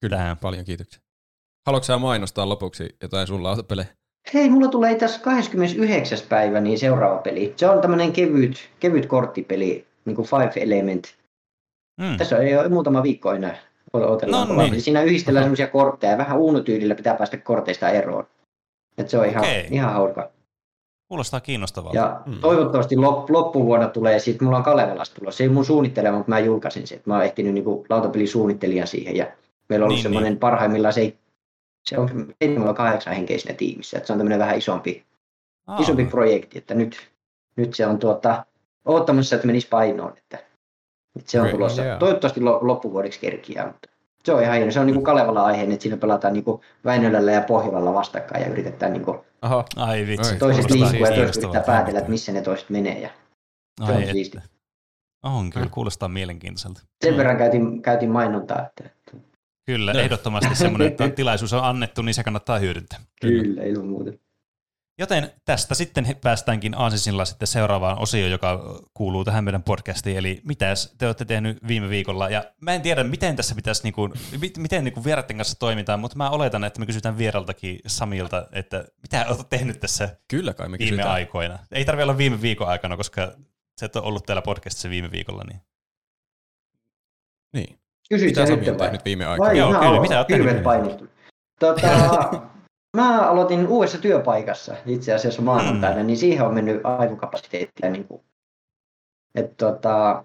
Kyllä, 0.00 0.16
Tähän. 0.16 0.38
paljon 0.38 0.64
kiitoksia. 0.64 1.03
Haluatko 1.66 1.84
sä 1.84 1.98
mainostaa 1.98 2.48
lopuksi 2.48 2.96
jotain 3.02 3.26
sun 3.26 3.42
lautapelejä? 3.42 3.86
Hei, 4.34 4.50
mulla 4.50 4.68
tulee 4.68 4.96
asiassa 4.96 5.20
29. 5.20 6.18
päivä 6.28 6.60
niin 6.60 6.78
seuraava 6.78 7.18
peli. 7.18 7.52
Se 7.56 7.68
on 7.68 7.80
tämmöinen 7.80 8.12
kevyt, 8.12 8.70
kevyt 8.80 9.06
korttipeli, 9.06 9.86
niin 10.04 10.16
kuin 10.16 10.28
Five 10.28 10.52
Element. 10.56 11.04
Mm. 12.00 12.16
Tässä 12.16 12.38
ei 12.38 12.56
ole 12.56 12.68
muutama 12.68 13.02
viikko 13.02 13.32
enää. 13.32 13.56
Otellaan 13.92 14.48
No 14.48 14.56
niin. 14.56 14.80
Siinä 14.80 15.02
yhdistellään 15.02 15.44
semmoisia 15.44 15.66
kortteja 15.66 16.12
ja 16.12 16.18
vähän 16.18 16.38
uunotyylillä 16.38 16.94
pitää 16.94 17.14
päästä 17.14 17.36
korteista 17.36 17.88
eroon. 17.88 18.26
Et 18.98 19.08
se 19.08 19.18
on 19.18 19.26
ihan, 19.26 19.44
Okei. 19.44 19.66
ihan 19.70 19.92
hauska. 19.92 20.30
Kuulostaa 21.08 21.40
kiinnostavalta. 21.40 21.96
Ja 21.96 22.20
Mm. 22.26 22.38
toivottavasti 22.40 22.96
lop, 22.96 23.30
loppuvuonna 23.30 23.88
tulee, 23.88 24.18
sitten 24.18 24.44
mulla 24.46 24.58
on 24.58 24.64
Kalevalasta 24.64 25.14
tulossa. 25.18 25.38
Se 25.38 25.44
ei 25.44 25.48
mun 25.48 25.64
suunnittelema, 25.64 26.16
mutta 26.16 26.30
mä 26.30 26.38
julkaisin 26.38 26.86
sen. 26.86 27.00
Mä 27.06 27.14
oon 27.14 27.24
ehtinyt 27.24 27.54
niinku 27.54 27.86
lautapelisuunnittelijan 27.90 28.86
siihen 28.86 29.16
ja 29.16 29.26
meillä 29.68 29.84
on 29.84 29.86
ollut 29.86 29.96
Niin, 29.96 30.02
semmoinen 30.02 30.32
niin. 30.32 30.40
parhaimmillaan 30.40 30.94
se, 30.94 31.14
se 31.88 31.98
on 31.98 32.08
7-8 33.08 33.10
henkeä 33.10 33.38
siinä 33.38 33.56
tiimissä. 33.56 33.96
Että 33.96 34.06
se 34.06 34.12
on 34.12 34.18
tämmöinen 34.18 34.38
vähän 34.38 34.58
isompi, 34.58 35.04
Aa, 35.66 35.78
isompi 35.80 36.04
projekti, 36.04 36.58
että 36.58 36.74
nyt, 36.74 37.10
nyt 37.56 37.74
se 37.74 37.86
on 37.86 37.98
tuota, 37.98 38.46
odottamassa, 38.84 39.34
että 39.36 39.46
menisi 39.46 39.68
painoon. 39.68 40.18
Että, 40.18 40.38
että 41.16 41.30
se 41.30 41.40
on 41.40 41.46
Okei, 41.46 41.54
tulossa. 41.54 41.84
joo. 41.84 41.98
Toivottavasti 41.98 42.40
lo- 42.40 42.58
loppuvuodeksi 42.62 43.20
kerkiää, 43.20 43.66
mutta 43.66 43.88
se 44.24 44.32
on 44.32 44.42
ihan 44.42 44.56
hieno. 44.56 44.72
Se 44.72 44.80
on 44.80 44.86
niinku 44.86 45.02
Kalevala 45.02 45.44
aiheinen, 45.44 45.72
että 45.72 45.82
siinä 45.82 45.96
pelataan 45.96 46.32
niinku 46.34 46.60
Väinölällä 46.84 47.32
ja 47.32 47.40
Pohjolalla 47.40 47.94
vastakkain 47.94 48.42
ja 48.42 48.48
yritetään 48.50 48.92
niinku 48.92 49.24
Oho. 49.42 49.64
Ai 49.76 50.06
vitsi. 50.06 50.36
Toiset 50.36 50.70
liikkuu 50.70 51.04
ja 51.06 51.14
toiset 51.14 51.36
yrittää 51.36 51.62
päätellä, 51.62 51.98
että 51.98 52.10
missä 52.10 52.32
ne 52.32 52.42
toiset 52.42 52.70
menee. 52.70 53.00
Ja 53.00 53.10
Se 53.84 53.92
on 53.92 53.96
Ai 53.96 54.06
siisti. 54.12 54.38
että. 54.38 54.48
On 55.22 55.50
kyllä, 55.50 55.66
kuulostaa 55.70 56.08
mielenkiintoiselta. 56.08 56.80
Sen 57.04 57.16
verran 57.16 57.36
käytin, 57.38 57.82
käytin 57.82 58.10
mainontaa, 58.10 58.66
että 58.66 58.90
Kyllä, 59.66 59.92
ehdottomasti 59.92 60.54
semmoinen, 60.54 60.88
että 60.88 61.08
tilaisuus 61.16 61.52
on 61.52 61.64
annettu, 61.64 62.02
niin 62.02 62.14
se 62.14 62.24
kannattaa 62.24 62.58
hyödyntää. 62.58 63.00
kyllä, 63.20 63.62
ilman 63.64 63.86
muuta. 63.86 64.10
Joten 64.98 65.30
tästä 65.44 65.74
sitten 65.74 66.16
päästäänkin 66.22 66.74
aasisilla 66.78 67.24
sitten 67.24 67.48
seuraavaan 67.48 67.98
osioon, 67.98 68.30
joka 68.30 68.80
kuuluu 68.94 69.24
tähän 69.24 69.44
meidän 69.44 69.62
podcastiin, 69.62 70.16
eli 70.16 70.40
mitäs 70.44 70.94
te 70.98 71.06
olette 71.06 71.24
tehnyt 71.24 71.58
viime 71.68 71.88
viikolla, 71.88 72.28
ja 72.30 72.44
mä 72.60 72.74
en 72.74 72.82
tiedä, 72.82 73.04
miten 73.04 73.36
tässä 73.36 73.54
pitäisi, 73.54 73.82
niinku, 73.82 74.08
mit- 74.40 74.58
miten 74.58 74.84
niinku 74.84 75.04
vieraiden 75.04 75.36
kanssa 75.36 75.58
toimitaan, 75.58 76.00
mutta 76.00 76.16
mä 76.16 76.30
oletan, 76.30 76.64
että 76.64 76.80
me 76.80 76.86
kysytään 76.86 77.18
vieraltakin 77.18 77.78
Samilta, 77.86 78.46
että 78.52 78.84
mitä 79.02 79.26
olet 79.28 79.48
tehnyt 79.48 79.80
tässä 79.80 80.16
Kyllä 80.28 80.54
kai 80.54 80.68
me 80.68 80.78
viime 80.78 80.90
kysytään. 80.90 81.14
aikoina. 81.14 81.58
Ei 81.72 81.84
tarvitse 81.84 82.02
olla 82.04 82.18
viime 82.18 82.42
viikon 82.42 82.68
aikana, 82.68 82.96
koska 82.96 83.32
sä 83.80 83.86
et 83.86 83.96
ole 83.96 84.04
ollut 84.04 84.26
täällä 84.26 84.42
podcastissa 84.42 84.90
viime 84.90 85.10
viikolla. 85.10 85.44
Niin. 85.48 85.60
Niin. 87.52 87.78
Kysyit 88.08 88.30
Mitä 88.36 88.46
sä 88.46 88.56
nyt 88.56 88.66
vai? 88.66 88.86
tehnyt 88.86 89.04
viime 89.04 89.24
aikoina? 89.26 89.50
Vai 89.50 89.58
Joo, 89.58 89.72
mä 89.72 89.78
kyllä, 89.78 90.00
mitä 90.00 90.24
tehnyt 90.24 90.46
hirveet 90.46 90.62
painostunut. 90.64 91.12
Tota, 91.60 91.88
mä 92.96 93.20
aloitin 93.30 93.68
uudessa 93.68 93.98
työpaikassa 93.98 94.74
itse 94.86 95.14
asiassa 95.14 95.42
maanantaina, 95.42 96.00
Mm. 96.00 96.06
niin 96.06 96.16
siihen 96.16 96.46
on 96.46 96.54
mennyt 96.54 96.80
aivokapasiteettia. 96.84 97.90
Niin 97.90 98.04
kuin, 98.08 98.22
et, 99.34 99.56
tota, 99.56 100.24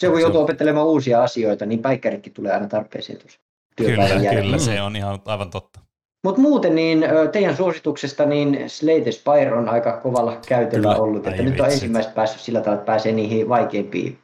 se 0.00 0.08
kun 0.08 0.20
joutuu 0.20 0.40
opettelemaan 0.40 0.86
uusia 0.86 1.22
asioita, 1.22 1.66
niin 1.66 1.82
päikkäritkin 1.82 2.32
tulee 2.32 2.52
aina 2.52 2.66
tarpeeseen 2.68 3.18
tuossa 3.18 3.40
työpäivän 3.76 4.06
Kyllä, 4.08 4.22
jälkeen. 4.24 4.44
kyllä, 4.44 4.58
se 4.58 4.82
on 4.82 4.96
ihan 4.96 5.18
aivan 5.24 5.50
totta. 5.50 5.80
Mutta 6.24 6.40
muuten 6.40 6.74
niin 6.74 7.04
teidän 7.32 7.56
suosituksesta 7.56 8.24
niin 8.26 8.70
Slate 8.70 9.12
Spire 9.12 9.52
on 9.54 9.68
aika 9.68 10.00
kovalla 10.00 10.36
käytöllä 10.48 10.88
Kyllä. 10.88 11.02
ollut, 11.02 11.26
että 11.26 11.42
nyt 11.42 11.60
on 11.60 11.66
ensimmäistä 11.70 12.12
päässyt 12.12 12.40
sillä 12.40 12.60
tavalla, 12.60 12.74
että 12.80 12.86
pääsee 12.86 13.12
niihin 13.12 13.48
vaikeimpiin 13.48 14.18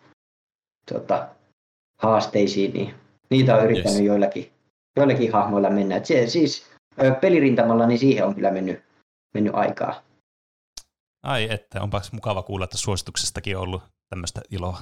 tota, 0.92 1.28
haasteisiin, 2.00 2.72
niin 2.72 2.94
niitä 3.30 3.56
on 3.56 3.64
yrittänyt 3.64 3.98
Yes. 3.98 4.06
joillakin, 4.06 4.50
joillakin 4.96 5.32
hahmoilla 5.32 5.70
mennä. 5.70 5.96
Et 5.96 6.06
se, 6.06 6.26
siis 6.26 6.66
pelirintamalla 7.20 7.86
niin 7.86 7.98
siihen 7.98 8.26
on 8.26 8.34
kyllä 8.34 8.50
mennyt, 8.50 8.82
mennyt 9.34 9.54
aikaa. 9.54 10.02
Ai 11.22 11.48
että, 11.50 11.82
onpa 11.82 12.00
mukava 12.12 12.42
kuulla, 12.42 12.64
että 12.64 12.76
suosituksestakin 12.78 13.56
on 13.56 13.62
ollut 13.62 13.82
tämmöistä 14.08 14.40
iloa. 14.50 14.78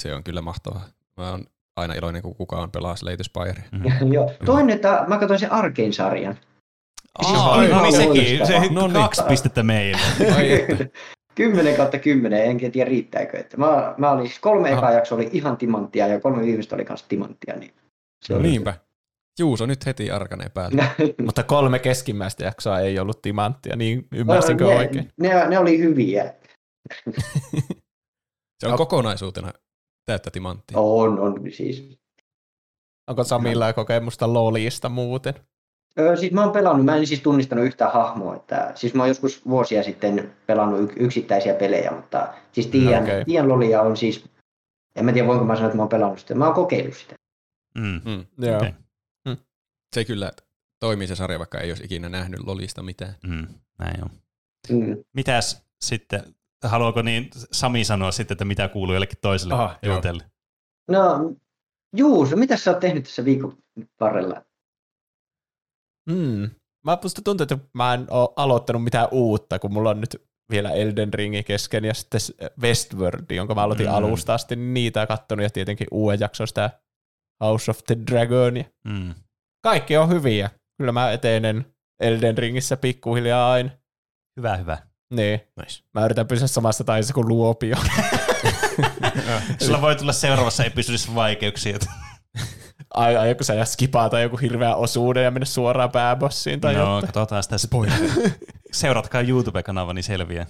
Se 0.00 0.14
on 0.14 0.24
kyllä 0.24 0.42
mahtavaa. 0.42 0.84
Mä 1.16 1.30
oon 1.30 1.44
aina 1.76 1.94
iloinen, 1.94 2.22
kun 2.22 2.34
kukaan 2.34 2.70
pelaa 2.70 2.96
Slate 2.96 3.24
Spire. 3.24 3.64
Mm. 3.72 4.12
Joo. 4.14 4.32
Toinen, 4.44 4.74
että 4.76 5.04
mä 5.08 5.18
katsoin 5.18 5.40
sen 5.40 5.52
Arkein-sarjan. 5.52 6.38
Siis 7.26 7.38
Aa, 7.38 7.62
ihan 7.62 7.76
no 7.78 7.82
niin 7.82 7.96
sekin, 7.96 8.46
se 8.46 8.60
No 8.70 8.86
niin. 8.86 8.92
kaksi 8.92 9.22
pistettä 9.28 9.62
meille. 9.62 10.00
Ai 11.38 11.44
että. 11.44 11.52
10 11.56 11.76
kautta 11.76 11.98
10, 11.98 12.44
enkä 12.44 12.70
tiedä 12.70 12.90
riittääkö. 12.90 13.38
Että 13.38 13.56
mä, 13.56 13.94
mä 13.98 14.10
olin 14.10 14.26
siis 14.26 14.40
kolme 14.40 14.68
Aha. 14.68 14.78
ekaa 14.78 14.92
jaksoa 14.92 15.16
oli 15.16 15.30
ihan 15.32 15.56
timanttia 15.56 16.06
ja 16.06 16.20
kolme 16.20 16.42
viimeistä 16.42 16.74
oli 16.74 16.84
kanssa 16.84 17.08
timanttia. 17.08 17.56
Niin 17.56 17.72
se 18.24 18.34
oli 18.34 18.42
Niinpä. 18.42 18.74
Juuso 19.38 19.66
nyt 19.66 19.86
heti 19.86 20.10
arkanee 20.10 20.48
päälle. 20.48 20.84
Mutta 21.26 21.42
kolme 21.42 21.78
keskimmäistä 21.78 22.44
jaksoa 22.44 22.80
ei 22.80 22.98
ollut 22.98 23.22
timanttia, 23.22 23.76
niin 23.76 24.08
ymmärsinkö 24.12 24.64
ne, 24.64 24.76
oikein? 24.76 25.12
Ne, 25.20 25.48
ne 25.48 25.58
oli 25.58 25.78
hyviä. 25.78 26.34
Se 28.60 28.68
on 28.68 28.76
kokonaisuutena 28.76 29.52
täyttä 30.04 30.30
timanttia. 30.30 30.78
On, 30.78 31.18
on 31.18 31.40
siis. 31.52 31.98
Onko 33.10 33.24
Samilla 33.24 33.72
kokemusta 33.72 34.32
LOLista 34.32 34.88
muuten? 34.88 35.34
Öö, 35.98 36.16
siis 36.16 36.32
mä 36.32 36.42
oon 36.42 36.52
pelannut, 36.52 36.84
mä 36.84 36.96
en 36.96 37.06
siis 37.06 37.20
tunnistanut 37.20 37.64
yhtään 37.64 37.92
hahmoa. 37.92 38.36
Että, 38.36 38.72
siis 38.74 38.94
mä 38.94 39.02
oon 39.02 39.08
joskus 39.08 39.46
vuosia 39.48 39.82
sitten 39.82 40.32
pelannut 40.46 40.80
yk- 40.80 40.96
yksittäisiä 40.96 41.54
pelejä, 41.54 41.90
mutta 41.90 42.34
siis 42.52 42.66
tiedän, 42.66 43.02
Okei. 43.02 43.14
okay. 43.14 43.24
tiedän 43.24 43.48
Lolia 43.48 43.82
on 43.82 43.96
siis, 43.96 44.24
en 44.96 45.04
mä 45.04 45.12
tiedä 45.12 45.28
voinko 45.28 45.44
mä 45.44 45.54
sanoa, 45.54 45.66
että 45.66 45.76
mä 45.76 45.82
oon 45.82 45.88
pelannut 45.88 46.18
sitä. 46.18 46.34
Mä 46.34 46.46
oon 46.46 46.54
kokeillut 46.54 46.96
sitä. 46.96 47.14
Mm. 47.78 48.00
Mm. 48.04 48.46
Joo. 48.46 48.56
Okei. 48.56 48.72
Se 49.94 50.04
kyllä 50.04 50.32
toimii 50.80 51.06
se 51.06 51.16
sarja, 51.16 51.38
vaikka 51.38 51.60
ei 51.60 51.70
olisi 51.70 51.84
ikinä 51.84 52.08
nähnyt 52.08 52.40
Lolista 52.40 52.82
mitään. 52.82 53.14
Mm. 53.26 53.46
Näin 53.78 54.04
on. 54.04 54.10
Mm. 54.70 55.04
Mitäs 55.12 55.64
sitten, 55.80 56.22
haluaako 56.64 57.02
niin 57.02 57.30
Sami 57.52 57.84
sanoa 57.84 58.12
sitten, 58.12 58.34
että 58.34 58.44
mitä 58.44 58.68
kuuluu 58.68 58.94
jollekin 58.94 59.18
toiselle 59.20 59.54
juonteelle? 59.82 60.24
No, 60.88 61.32
Juuso, 61.96 62.36
mitä 62.36 62.56
sä 62.56 62.70
oot 62.70 62.80
tehnyt 62.80 63.04
tässä 63.04 63.24
viikon 63.24 63.58
varrella? 64.00 64.42
Mm. 66.10 66.50
Mä 66.86 66.98
musta 67.02 67.22
tuntuu, 67.22 67.42
että 67.42 67.58
mä 67.74 67.94
en 67.94 68.06
ole 68.10 68.28
aloittanut 68.36 68.84
mitään 68.84 69.08
uutta, 69.10 69.58
kun 69.58 69.72
mulla 69.72 69.90
on 69.90 70.00
nyt 70.00 70.22
vielä 70.50 70.70
Elden 70.70 71.14
Ringi 71.14 71.42
kesken 71.42 71.84
ja 71.84 71.94
sitten 71.94 72.20
Westworld, 72.60 73.24
jonka 73.30 73.54
mä 73.54 73.62
aloitin 73.62 73.86
Mm. 73.86 73.94
alusta 73.94 74.34
asti, 74.34 74.56
niin 74.56 74.74
niitä 74.74 75.06
katsonut 75.06 75.42
ja 75.42 75.50
tietenkin 75.50 75.86
uuden 75.90 76.20
jakson 76.20 76.48
sitä 76.48 76.70
House 77.44 77.70
of 77.70 77.78
the 77.86 77.96
Dragonia. 78.10 78.64
Mm. 78.88 79.14
Kaikki 79.64 79.96
on 79.96 80.08
hyviä. 80.08 80.50
Kyllä 80.78 80.92
mä 80.92 81.12
etenen 81.12 81.66
Elden 82.00 82.38
Ringissä 82.38 82.76
pikkuhiljaa 82.76 83.52
aina. 83.52 83.70
Hyvä, 84.36 84.56
hyvä. 84.56 84.78
Niin. 85.14 85.40
Nice. 85.60 85.82
Mä 85.94 86.04
yritän 86.04 86.26
pysyä 86.26 86.46
samassa 86.46 86.84
taisi 86.84 87.12
kuin 87.12 87.28
luopio. 87.28 87.76
Sulla 89.64 89.80
voi 89.80 89.96
tulla 89.96 90.12
seuraavassa 90.12 90.64
episodissa 90.64 91.14
vaikeuksia. 91.14 91.78
Ai, 92.94 93.16
ai 93.16 93.28
joku 93.28 93.44
sä 93.44 93.64
skipata 93.64 94.20
joku 94.20 94.36
hirveä 94.36 94.74
osuuden 94.74 95.24
ja 95.24 95.30
mennä 95.30 95.46
suoraan 95.46 95.90
pääbossiin 95.90 96.60
tai 96.60 96.74
no, 96.74 96.80
jotain. 96.80 97.06
katsotaan 97.06 97.42
sitä 97.42 97.58
spoiler. 97.58 98.00
Seuratkaa 98.72 99.20
YouTube-kanava, 99.20 99.92
niin 99.92 100.02
selviää. 100.02 100.46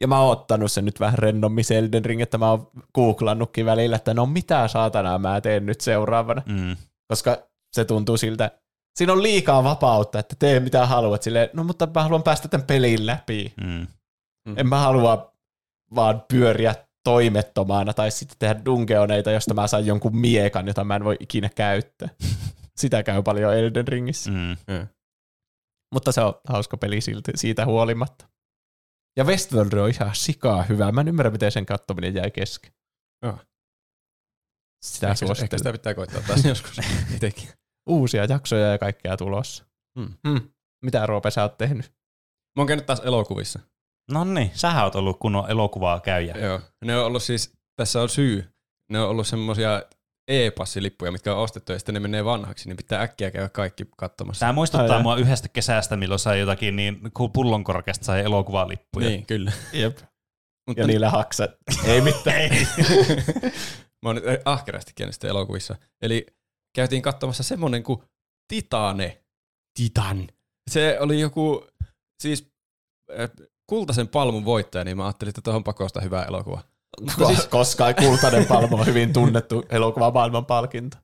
Ja 0.00 0.08
mä 0.08 0.20
oon 0.20 0.32
ottanut 0.32 0.72
sen 0.72 0.84
nyt 0.84 1.00
vähän 1.00 1.18
rennommin 1.18 1.64
se 1.64 1.78
Elden 1.78 2.04
Ring, 2.04 2.22
että 2.22 2.38
mä 2.38 2.50
oon 2.50 2.70
googlannutkin 2.94 3.66
välillä, 3.66 3.96
että 3.96 4.14
no 4.14 4.26
mitä 4.26 4.68
saatanaa 4.68 5.18
mä 5.18 5.40
teen 5.40 5.66
nyt 5.66 5.80
seuraavana. 5.80 6.42
Mm. 6.46 6.76
Koska 7.08 7.38
se 7.72 7.84
tuntuu 7.84 8.16
siltä, 8.16 8.50
siinä 8.96 9.12
on 9.12 9.22
liikaa 9.22 9.64
vapautta, 9.64 10.18
että 10.18 10.36
tee 10.38 10.60
mitä 10.60 10.86
haluat. 10.86 11.22
Silleen, 11.22 11.48
no 11.52 11.64
mutta 11.64 11.88
mä 11.94 12.02
haluan 12.02 12.22
päästä 12.22 12.48
tämän 12.48 12.66
pelin 12.66 13.06
läpi. 13.06 13.52
Mm. 13.64 13.86
En 14.56 14.68
mä 14.68 14.78
halua 14.78 15.32
vaan 15.94 16.24
pyöriä 16.28 16.74
toimettomana 17.06 17.94
tai 17.94 18.10
sitten 18.10 18.38
tehdä 18.38 18.64
dungeoneita, 18.64 19.30
josta 19.30 19.54
mä 19.54 19.66
saan 19.66 19.86
jonkun 19.86 20.16
miekan, 20.16 20.66
jota 20.66 20.84
mä 20.84 20.96
en 20.96 21.04
voi 21.04 21.16
ikinä 21.20 21.48
käyttää. 21.48 22.08
Sitä 22.80 23.02
käy 23.02 23.22
paljon 23.22 23.54
Elden 23.56 23.88
Ringissä. 23.88 24.30
Mm. 24.30 24.56
Mutta 25.94 26.12
se 26.12 26.20
on 26.20 26.34
hauska 26.48 26.76
peli 26.76 27.00
silti, 27.00 27.32
siitä 27.34 27.66
huolimatta. 27.66 28.28
Ja 29.16 29.24
Westworld 29.24 29.72
on 29.72 29.90
ihan 29.90 30.14
sikaa 30.14 30.62
hyvä. 30.62 30.92
Mä 30.92 31.00
en 31.00 31.08
ymmärrä, 31.08 31.30
miten 31.30 31.52
sen 31.52 31.66
katsominen 31.66 32.14
jäi 32.14 32.30
kesken. 32.30 32.72
Sitä 34.84 35.06
Ehkä, 35.06 35.12
ehkä 35.12 35.26
suosittelen. 35.26 35.58
sitä 35.58 35.72
pitää 35.72 35.94
koittaa 35.94 36.22
taas 36.26 36.44
joskus 36.54 36.78
itsekin. 37.14 37.48
Uusia 37.88 38.24
jaksoja 38.24 38.66
ja 38.66 38.78
kaikkea 38.78 39.16
tulossa. 39.16 39.64
Hmm. 39.98 40.14
Hmm. 40.28 40.50
Mitä 40.84 41.06
Roope 41.06 41.30
sä 41.30 41.42
oot 41.42 41.58
tehnyt? 41.58 41.92
Mä 42.56 42.60
oon 42.60 42.66
käynyt 42.66 42.86
taas 42.86 43.00
elokuvissa. 43.00 43.60
No 44.10 44.24
niin, 44.24 44.50
sähän 44.54 44.84
oot 44.84 44.94
ollut 44.94 45.18
kunnon 45.18 45.50
elokuvaa 45.50 46.00
käyjä. 46.00 46.34
Joo. 46.38 46.60
Ne 46.84 46.98
on 46.98 47.06
ollut 47.06 47.22
siis, 47.22 47.52
tässä 47.76 48.02
on 48.02 48.08
syy. 48.08 48.50
Ne 48.92 49.00
on 49.00 49.08
ollut 49.08 49.26
semmosia 49.26 49.82
e-passilippuja, 50.28 51.12
mitkä 51.12 51.34
on 51.34 51.42
ostettu 51.42 51.72
ja 51.72 51.78
sitten 51.78 51.94
ne 51.94 52.00
menee 52.00 52.24
vanhaksi, 52.24 52.68
niin 52.68 52.76
pitää 52.76 53.02
äkkiä 53.02 53.30
käydä 53.30 53.48
kaikki 53.48 53.84
katsomassa. 53.96 54.40
Tämä 54.40 54.52
muistuttaa 54.52 54.90
Ai, 54.90 54.96
ai. 54.96 55.02
mua 55.02 55.16
yhdestä 55.16 55.48
kesästä, 55.48 55.96
milloin 55.96 56.18
sai 56.18 56.40
jotakin 56.40 56.76
niin 56.76 57.00
kuin 57.14 57.32
pullonkorkeasta 57.32 58.04
sai 58.04 58.20
elokuvalippuja. 58.20 59.08
Niin, 59.08 59.26
kyllä. 59.26 59.52
Jep. 59.72 59.98
Mutta 60.68 60.80
Ja 60.82 60.86
niillä 60.86 61.10
haksat. 61.10 61.50
Ei 61.84 62.00
mitään. 62.00 62.36
Ei. 62.36 62.50
Mä 64.02 64.08
oon 64.08 64.16
nyt 64.16 64.24
ahkerasti 64.44 64.92
käynyt 64.96 65.24
elokuvissa. 65.24 65.76
Eli 66.02 66.26
käytiin 66.76 67.02
katsomassa 67.02 67.42
semmonen 67.42 67.82
kuin 67.82 68.02
Titane. 68.48 69.22
Titan. 69.78 70.28
Se 70.70 70.96
oli 71.00 71.20
joku, 71.20 71.66
siis 72.22 72.52
kultaisen 73.66 74.08
palmun 74.08 74.44
voittaja, 74.44 74.84
niin 74.84 74.96
mä 74.96 75.04
ajattelin, 75.04 75.28
että 75.28 75.40
tuohon 75.40 75.64
pakosta 75.64 76.00
hyvä 76.00 76.22
elokuva. 76.22 76.62
Ko- 77.02 77.26
siis... 77.26 77.46
Koska 77.46 77.94
Kultainen 77.94 78.46
palmo 78.46 78.76
on 78.76 78.86
hyvin 78.86 79.12
tunnettu 79.12 79.64
elokuva 79.70 80.10
maailman 80.10 80.46
palkinto. 80.46 80.96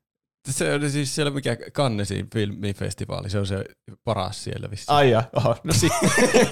Se 0.51 0.75
oli 0.75 0.91
siis 0.91 1.15
siellä 1.15 1.31
mikä 1.31 1.57
Cannesin 1.57 2.31
filmifestivaali, 2.35 3.31
se 3.31 3.39
on 3.39 3.47
se 3.47 3.65
paras 4.05 4.45
siellä 4.45 4.71
vissiin. 4.71 4.97
Ai 4.97 5.11
ja, 5.11 5.25
oho, 5.33 5.57
no 5.65 5.73
sitten. 5.73 6.11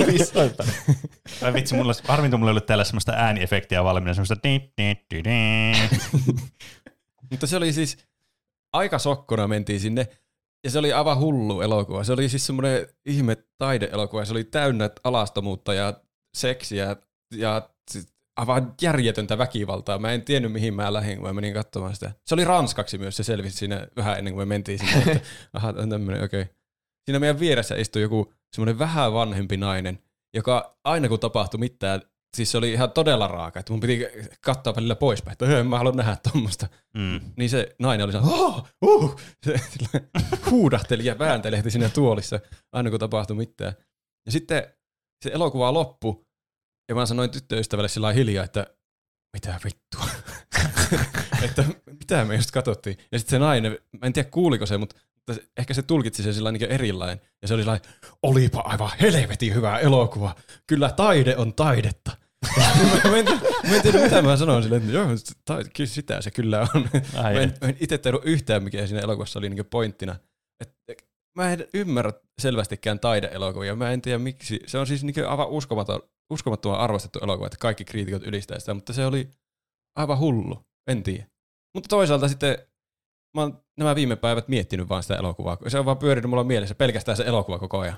Vai 1.43 1.55
vitsi, 1.55 1.75
mulla 1.75 1.89
olisi, 1.89 2.03
harvinta 2.09 2.37
mulla 2.37 2.51
ei 2.51 2.53
ollut 2.53 2.67
täällä 2.67 2.85
semmoista 2.85 3.13
ääniefektiä 3.13 3.85
valmiina, 3.85 4.15
semmoista 4.15 4.37
di, 4.43 4.61
di, 4.79 4.95
di, 5.15 5.25
di. 5.25 5.73
Mutta 7.31 7.47
se 7.47 7.57
oli 7.57 7.73
siis, 7.73 7.99
aika 8.73 8.99
sokkona 8.99 9.49
mentiin 9.49 9.81
sinne, 9.81 10.09
ja 10.65 10.71
se 10.71 10.79
oli 10.79 10.93
aivan 10.93 11.19
hullu 11.19 11.61
elokuva. 11.61 12.05
Se 12.05 12.13
oli 12.13 12.29
siis 12.29 12.47
semmoinen 12.47 12.87
ihme 13.07 13.37
taideelokuva, 13.59 14.25
se 14.25 14.33
oli 14.33 14.45
täynnä 14.45 14.91
alastomuutta 15.05 15.75
ja 15.75 15.95
seksiä 16.37 16.97
ja 17.35 17.69
aivan 18.37 18.75
järjetöntä 18.83 19.39
väkivaltaa. 19.39 19.99
Mä 19.99 20.13
en 20.13 20.23
tiennyt, 20.23 20.53
mihin 20.53 20.75
mä 20.75 20.93
lähdin, 20.93 21.17
kun 21.19 21.27
mä 21.27 21.33
menin 21.33 21.55
katsomaan 21.55 21.95
sitä. 21.95 22.13
Se 22.27 22.35
oli 22.35 22.45
ranskaksi 22.45 22.99
myös, 22.99 23.17
se 23.17 23.23
selvisi 23.23 23.57
siinä 23.57 23.89
vähän 23.97 24.19
ennen 24.19 24.35
kuin 24.35 24.49
me 24.49 24.55
mentiin 24.55 24.79
sinne. 24.79 24.99
Että, 24.99 25.21
aha, 25.53 25.75
on 25.77 25.91
tämmöinen, 25.91 26.25
okei. 26.25 26.43
Okay. 26.43 26.55
Siinä 27.05 27.19
meidän 27.19 27.41
vieressä 27.41 27.75
istui 27.75 28.03
joku 28.03 28.33
semmoinen 28.55 28.79
vähän 28.79 29.13
vanhempi 29.13 29.57
nainen, 29.57 29.99
joka 30.35 30.79
aina 30.85 31.09
kun 31.09 31.21
tapahtui 31.21 31.61
mitään 31.61 32.03
siis 32.37 32.51
se 32.51 32.59
oli 32.59 32.73
ihan 32.73 32.93
todella 32.93 33.29
raaka, 33.29 33.61
että 33.61 33.73
mun 33.73 33.81
piti 33.81 34.07
katsoa 34.41 34.77
välillä 34.77 34.95
poispäin, 34.95 35.33
että 35.33 35.45
"Öö, 35.45 35.61
en 35.61 35.67
mä 35.67 35.79
halua 35.79 35.93
nähdä 35.93 36.17
tuommoista. 36.33 36.69
Mm. 36.95 37.21
Niin 37.37 37.51
se 37.51 37.77
nainen 37.79 38.05
oli 38.05 38.13
sellainen, 38.13 38.41
oh, 38.41 38.67
uh, 38.83 39.21
se 39.47 39.55
huudahteli 40.51 41.05
ja 41.05 41.19
vääntelehti 41.19 41.71
siinä 41.71 41.89
tuolissa, 41.89 42.41
aina 42.73 42.91
kun 42.91 42.99
tapahtui 43.01 43.37
mitään. 43.37 43.73
Ja 44.27 44.33
sitten 44.33 44.63
se 45.25 45.31
elokuva 45.33 45.75
loppui, 45.75 46.25
ja 46.89 46.95
mä 46.95 47.07
sanoin 47.07 47.31
tyttöystävälle 47.31 47.89
sillä 47.89 48.13
hiljaa, 48.13 48.45
että 48.45 48.67
mitä 49.33 49.61
vittua. 49.65 50.05
että 51.45 51.65
mitä 52.01 52.25
me 52.25 52.37
just 52.37 52.51
katsottiin. 52.51 52.97
Ja 53.13 53.19
sitten 53.19 53.31
se 53.31 53.39
nainen, 53.39 53.73
mä 53.73 54.07
en 54.07 54.13
tiedä 54.13 54.31
kuuliko 54.31 54.67
se, 54.67 54.79
mutta 54.79 54.97
mutta 55.31 55.45
se- 55.45 55.51
ehkä 55.59 55.75
se 55.75 55.83
tulkitsi 55.83 56.23
sen 56.23 56.35
sillä 56.35 56.53
niin 56.53 56.65
erilainen. 56.65 57.21
Ja 57.43 57.49
se 57.49 57.55
oli 57.55 57.63
sellainen, 57.63 57.91
olipa 58.23 58.61
aivan 58.61 58.91
helvetin 59.01 59.55
hyvä 59.55 59.79
elokuva. 59.79 60.35
Kyllä 60.67 60.91
taide 60.91 61.37
on 61.37 61.55
taidetta. 61.55 62.17
mä, 63.11 63.17
en, 63.19 63.25
tiedä- 63.25 63.41
mä 63.69 63.77
en 63.77 63.83
tiedä, 63.83 63.99
mitä 64.03 64.23
mä 64.23 64.37
sanoin 64.37 64.63
sille, 64.63 64.77
että 64.77 64.93
joo, 64.93 65.07
ta- 65.45 65.59
sitä 65.85 66.21
se 66.21 66.31
kyllä 66.31 66.61
on. 66.75 66.89
Ai 67.17 67.35
mä 67.35 67.41
en, 67.41 67.55
mä 67.61 67.69
en 67.69 67.77
itse 67.81 67.99
tiedä 67.99 68.19
yhtään, 68.23 68.63
mikä 68.63 68.87
siinä 68.87 69.03
elokuvassa 69.03 69.39
oli 69.39 69.49
niin 69.49 69.67
pointtina. 69.67 70.17
Et, 70.61 70.75
mä 71.39 71.53
en 71.53 71.67
ymmärrä 71.75 72.13
selvästikään 72.41 73.01
taideelokuvia. 73.01 73.77
Mä 73.77 73.91
en 73.91 74.03
tiedä 74.03 74.19
miksi. 74.19 74.61
Se 74.67 74.79
on 74.79 74.87
siis 74.87 75.05
niin 75.05 75.29
aivan 75.29 75.49
uskomaton, 75.49 76.03
uskomattoman 76.31 76.81
arvostettu 76.81 77.19
elokuva, 77.23 77.47
että 77.47 77.59
kaikki 77.61 77.85
kriitikot 77.85 78.27
ylistää 78.27 78.59
sitä, 78.59 78.75
mutta 78.75 78.93
se 78.93 79.07
oli 79.07 79.31
aivan 79.99 80.19
hullu. 80.19 80.65
En 80.91 81.03
tiedä. 81.03 81.27
Mutta 81.75 81.89
toisaalta 81.89 82.29
sitten 82.29 82.59
mä 83.35 83.41
oon 83.41 83.63
nämä 83.79 83.95
viime 83.95 84.17
päivät 84.17 84.49
miettinyt 84.49 84.89
vaan 84.89 85.03
sitä 85.03 85.17
elokuvaa. 85.17 85.57
Se 85.69 85.79
on 85.79 85.85
vaan 85.85 85.99
pyörinyt 85.99 86.31
mulla 86.31 86.45
mielessä 86.45 86.75
pelkästään 86.75 87.17
se 87.17 87.25
elokuva 87.25 87.59
koko 87.59 87.79
ajan. 87.79 87.97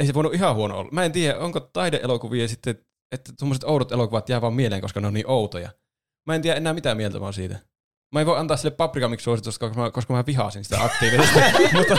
Ei 0.00 0.06
se 0.06 0.14
voinut 0.14 0.34
ihan 0.34 0.54
huono 0.54 0.78
olla. 0.78 0.90
Mä 0.92 1.04
en 1.04 1.12
tiedä, 1.12 1.38
onko 1.38 1.60
taideelokuvia 1.60 2.48
sitten, 2.48 2.78
että 3.12 3.32
tuommoiset 3.38 3.64
oudot 3.64 3.92
elokuvat 3.92 4.28
jää 4.28 4.40
vaan 4.40 4.54
mieleen, 4.54 4.80
koska 4.80 5.00
ne 5.00 5.06
on 5.06 5.14
niin 5.14 5.30
outoja. 5.30 5.70
Mä 6.26 6.34
en 6.34 6.42
tiedä 6.42 6.56
enää 6.56 6.72
mitään 6.72 6.96
mieltä 6.96 7.18
mä 7.18 7.24
oon 7.24 7.34
siitä. 7.34 7.58
Mä 8.14 8.20
en 8.20 8.26
voi 8.26 8.38
antaa 8.38 8.56
sille 8.56 8.74
paprikamiksi 8.74 9.24
suositusta, 9.24 9.66
koska 9.66 9.80
mä, 9.80 9.90
koska 9.90 10.14
mä 10.14 10.26
vihasin 10.26 10.64
sitä 10.64 10.84
aktiivisesti. 10.84 11.38
mutta 11.78 11.96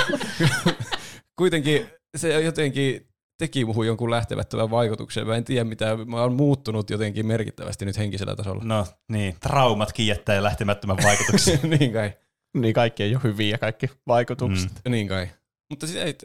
kuitenkin 1.39 1.89
se 2.17 2.41
jotenkin 2.41 3.07
teki 3.37 3.65
muuhun 3.65 3.87
jonkun 3.87 4.11
lähtevättömän 4.11 4.71
vaikutuksen. 4.71 5.27
Mä 5.27 5.35
en 5.35 5.43
tiedä 5.43 5.63
mitä, 5.63 5.97
mä 6.05 6.21
oon 6.21 6.33
muuttunut 6.33 6.89
jotenkin 6.89 7.25
merkittävästi 7.25 7.85
nyt 7.85 7.97
henkisellä 7.97 8.35
tasolla. 8.35 8.63
No 8.63 8.85
niin, 9.11 9.35
traumatkin 9.39 10.07
jättää 10.07 10.35
jo 10.35 10.43
lähtemättömän 10.43 10.97
vaikutuksen. 11.03 11.59
niin 11.79 11.93
kai. 11.93 12.13
Niin 12.57 12.73
kaikki 12.73 13.03
ei 13.03 13.15
ole 13.15 13.23
hyviä 13.23 13.57
kaikki 13.57 13.89
vaikutukset. 14.07 14.71
Mm. 14.85 14.91
Niin 14.91 15.07
kai. 15.07 15.27
Mutta 15.69 15.87
sitä 15.87 16.03
ei, 16.03 16.15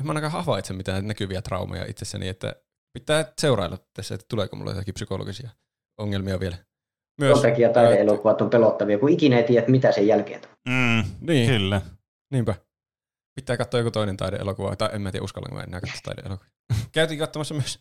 en 0.00 0.06
mä 0.06 0.10
ainakaan 0.10 0.32
havaitse 0.32 0.72
mitään 0.72 1.06
näkyviä 1.06 1.42
traumaja 1.42 1.84
itsessäni, 1.88 2.28
että 2.28 2.54
pitää 2.98 3.32
seurailla 3.40 3.78
tässä, 3.94 4.14
että 4.14 4.26
tuleeko 4.28 4.56
mulle 4.56 4.70
jotakin 4.70 4.94
psykologisia 4.94 5.50
ongelmia 5.98 6.40
vielä. 6.40 6.56
Myös, 7.20 7.40
Sen 7.40 7.50
takia 7.50 7.72
taideelokuvat 7.72 8.40
on 8.40 8.50
pelottavia, 8.50 8.98
kun 8.98 9.08
ikinä 9.08 9.36
ei 9.36 9.44
tiedä, 9.44 9.66
mitä 9.68 9.92
sen 9.92 10.06
jälkeen 10.06 10.40
tulee. 10.40 10.56
Mm, 10.68 11.10
Niin, 11.20 11.50
kyllä. 11.50 11.82
niinpä. 12.32 12.54
Pitää 13.34 13.56
katsoa 13.56 13.80
joku 13.80 13.90
toinen 13.90 14.16
taideelokuva, 14.16 14.76
tai 14.76 14.88
en 14.92 15.02
mä 15.02 15.12
tiedä 15.12 15.24
uskallanko 15.24 15.56
mä 15.56 15.62
enää 15.62 15.80
katsoa 15.80 16.00
taideelokuvia. 16.04 16.50
Käytiin 16.92 17.18
katsomassa 17.18 17.54
myös 17.54 17.80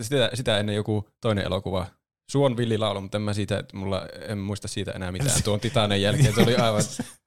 sitä, 0.00 0.30
sitä 0.34 0.58
ennen 0.58 0.74
joku 0.76 1.08
toinen 1.20 1.44
elokuva, 1.44 1.86
Suon 2.30 2.56
villilaulu, 2.56 3.00
mutta 3.00 3.18
en 3.18 3.22
mä 3.22 3.32
siitä, 3.34 3.58
että 3.58 3.76
mulla, 3.76 4.06
en 4.28 4.38
muista 4.38 4.68
siitä 4.68 4.90
enää 4.92 5.12
mitään 5.12 5.42
tuon 5.42 5.60
Titanen 5.60 6.02
jälkeen. 6.02 6.34
Se 6.34 6.40
oli 6.42 6.56
aivan 6.56 6.82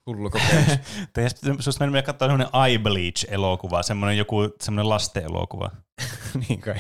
hullu 0.05 0.29
kokemus. 0.29 0.65
Teistä 1.13 1.53
susta 1.59 1.79
mennyt 1.83 1.91
meidän 1.91 2.05
katsoa 2.05 2.27
semmoinen 2.27 2.47
Eye 2.67 2.77
Bleach-elokuva, 2.77 3.83
semmoinen 3.83 4.17
joku 4.17 4.37
semmoinen 4.61 4.89
lasten-elokuva. 4.89 5.71
niin 6.47 6.61
kai. 6.61 6.75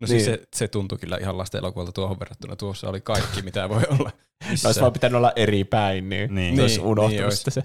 No 0.00 0.06
siis 0.06 0.26
Niin. 0.26 0.38
se, 0.38 0.46
se 0.56 0.68
tuntui 0.68 0.98
kyllä 0.98 1.18
ihan 1.20 1.38
lasten 1.38 1.58
elokuvalta 1.58 1.92
tuohon 1.92 2.20
verrattuna. 2.20 2.56
Tuossa 2.56 2.88
oli 2.88 3.00
kaikki, 3.00 3.42
mitä 3.42 3.68
voi 3.68 3.82
olla. 3.90 4.10
Se 4.54 4.66
olisi 4.68 4.80
vaan 4.80 4.92
pitänyt 4.92 5.16
olla 5.16 5.32
eri 5.36 5.64
päin, 5.64 6.08
niin, 6.08 6.34
Niin. 6.34 6.34
niin. 6.34 6.56
se 6.56 6.62
olisi 6.62 6.76
Niin, 6.78 6.86
unohtunut 6.86 7.20
niin 7.30 7.38
niin 7.44 7.52
se. 7.52 7.62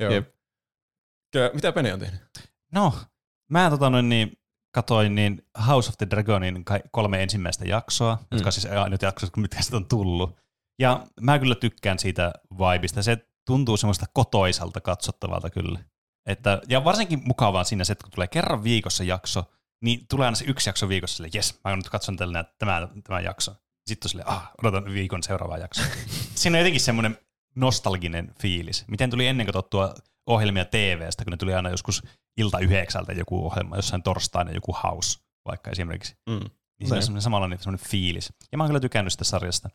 Joo. 0.00 0.12
Jep. 0.12 0.28
Kyllä, 1.32 1.50
mitä 1.54 1.72
Pene 1.72 1.92
on 1.92 2.00
tehnyt? 2.00 2.20
No, 2.72 2.92
mä 3.50 3.70
tota 3.70 3.90
noin 3.90 4.08
niin, 4.08 4.32
katoin 4.70 5.14
niin 5.14 5.42
House 5.66 5.88
of 5.88 5.96
the 5.98 6.06
Dragonin 6.10 6.64
kolme 6.90 7.22
ensimmäistä 7.22 7.64
jaksoa, 7.64 8.14
mm. 8.14 8.26
jotka 8.30 8.48
on 8.48 8.52
siis 8.52 8.66
ainut 8.66 9.02
jaksot, 9.02 9.36
mitkä 9.36 9.62
sitä 9.62 9.76
on 9.76 9.86
tullut. 9.86 10.36
Ja 10.78 11.06
mä 11.20 11.38
kyllä 11.38 11.54
tykkään 11.54 11.98
siitä 11.98 12.32
vibista. 12.52 13.02
Se 13.02 13.18
tuntuu 13.46 13.76
semmoista 13.76 14.06
kotoisalta 14.12 14.80
katsottavalta 14.80 15.50
kyllä. 15.50 15.78
Että, 16.26 16.60
ja 16.68 16.84
varsinkin 16.84 17.22
mukavaa 17.24 17.64
siinä 17.64 17.84
se, 17.84 17.92
että 17.92 18.02
kun 18.02 18.12
tulee 18.12 18.28
kerran 18.28 18.64
viikossa 18.64 19.04
jakso, 19.04 19.44
niin 19.82 20.06
tulee 20.08 20.24
aina 20.24 20.36
se 20.36 20.44
yksi 20.48 20.68
jakso 20.68 20.88
viikossa 20.88 21.16
sille, 21.16 21.30
jes, 21.34 21.60
mä 21.64 21.76
nyt 21.76 21.88
katson 21.88 22.16
tällä 22.16 22.44
tämän, 22.58 22.88
tämän 23.04 23.24
jakson. 23.24 23.54
Sitten 23.86 24.06
on 24.06 24.10
silleen, 24.10 24.28
ah, 24.28 24.50
odotan 24.62 24.84
viikon 24.84 25.22
seuraavaa 25.22 25.58
jaksoa. 25.58 25.84
siinä 26.34 26.56
on 26.56 26.60
jotenkin 26.60 26.80
semmoinen 26.80 27.18
nostalginen 27.54 28.34
fiilis. 28.40 28.84
Miten 28.88 29.10
tuli 29.10 29.26
ennen 29.26 29.46
katsottua 29.46 29.94
ohjelmia 30.26 30.64
TVstä, 30.64 31.24
kun 31.24 31.30
ne 31.30 31.36
tuli 31.36 31.54
aina 31.54 31.70
joskus 31.70 32.02
ilta 32.36 32.58
yhdeksältä 32.58 33.12
joku 33.12 33.46
ohjelma, 33.46 33.76
jossain 33.76 34.02
torstaina 34.02 34.50
joku 34.52 34.76
house 34.82 35.18
vaikka 35.44 35.70
esimerkiksi. 35.70 36.16
Mm. 36.28 36.32
Niin 36.34 36.40
siinä 36.80 36.94
on 36.94 36.98
Ne. 36.98 37.02
semmoinen 37.02 37.22
samanlainen 37.22 37.58
semmoinen 37.58 37.88
fiilis. 37.88 38.32
Ja 38.52 38.58
mä 38.58 38.64
oon 38.64 38.68
kyllä 38.68 38.80
tykännyt 38.80 39.12
sitä 39.12 39.24
sarjasta. 39.24 39.68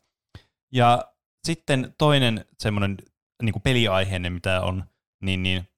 Ja 0.72 1.04
sitten 1.46 1.94
toinen 1.98 2.44
semmoinen 2.58 2.96
niin 3.42 3.52
kuin 3.52 3.62
peliaiheinen, 3.62 4.32
mitä 4.32 4.60
on, 4.60 4.84
niin, 5.22 5.42
niin 5.42 5.68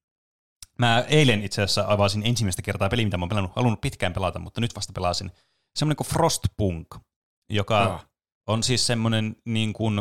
mä 0.79 0.99
eilen 1.07 1.43
itse 1.43 1.61
asiassa 1.61 1.85
avasin 1.87 2.21
ensimmäistä 2.25 2.61
kertaa 2.61 2.89
peli, 2.89 3.05
mitä 3.05 3.17
mä 3.17 3.23
oon 3.23 3.29
pelannut, 3.29 3.55
halunnut 3.55 3.81
pitkään 3.81 4.13
pelata, 4.13 4.39
mutta 4.39 4.61
nyt 4.61 4.75
vasta 4.75 4.93
pelasin. 4.93 5.31
Semmoinen 5.79 5.95
kuin 5.97 6.07
Frostpunk, 6.07 6.87
joka 7.49 7.81
Ah. 7.83 8.07
on 8.47 8.63
siis 8.63 8.87
semmoinen 8.87 9.35
niin 9.45 9.73
kuin, 9.73 9.99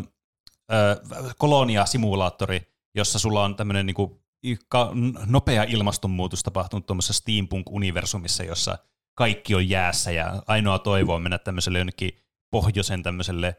ö, 0.73 1.01
kolonia-simulaattori, 1.39 2.61
jossa 2.95 3.19
sulla 3.19 3.45
on 3.45 3.57
tämmöinen 3.57 3.87
niin 3.87 3.95
kuin, 3.95 4.24
ka- 4.69 4.91
n- 4.95 5.15
nopea 5.27 5.63
ilmastonmuutos 5.63 6.43
tapahtunut 6.43 6.87
tuommoisessa 6.87 7.13
steampunk-universumissa, 7.13 8.45
jossa 8.45 8.79
kaikki 9.15 9.55
on 9.55 9.69
jäässä 9.69 10.11
ja 10.11 10.43
ainoa 10.47 10.79
toivo 10.79 11.15
on 11.15 11.23
mennä 11.23 11.39
tämmöiselle 11.39 11.79
jonnekin 11.79 12.11
pohjoisen 12.51 13.03
tämmöiselle 13.03 13.57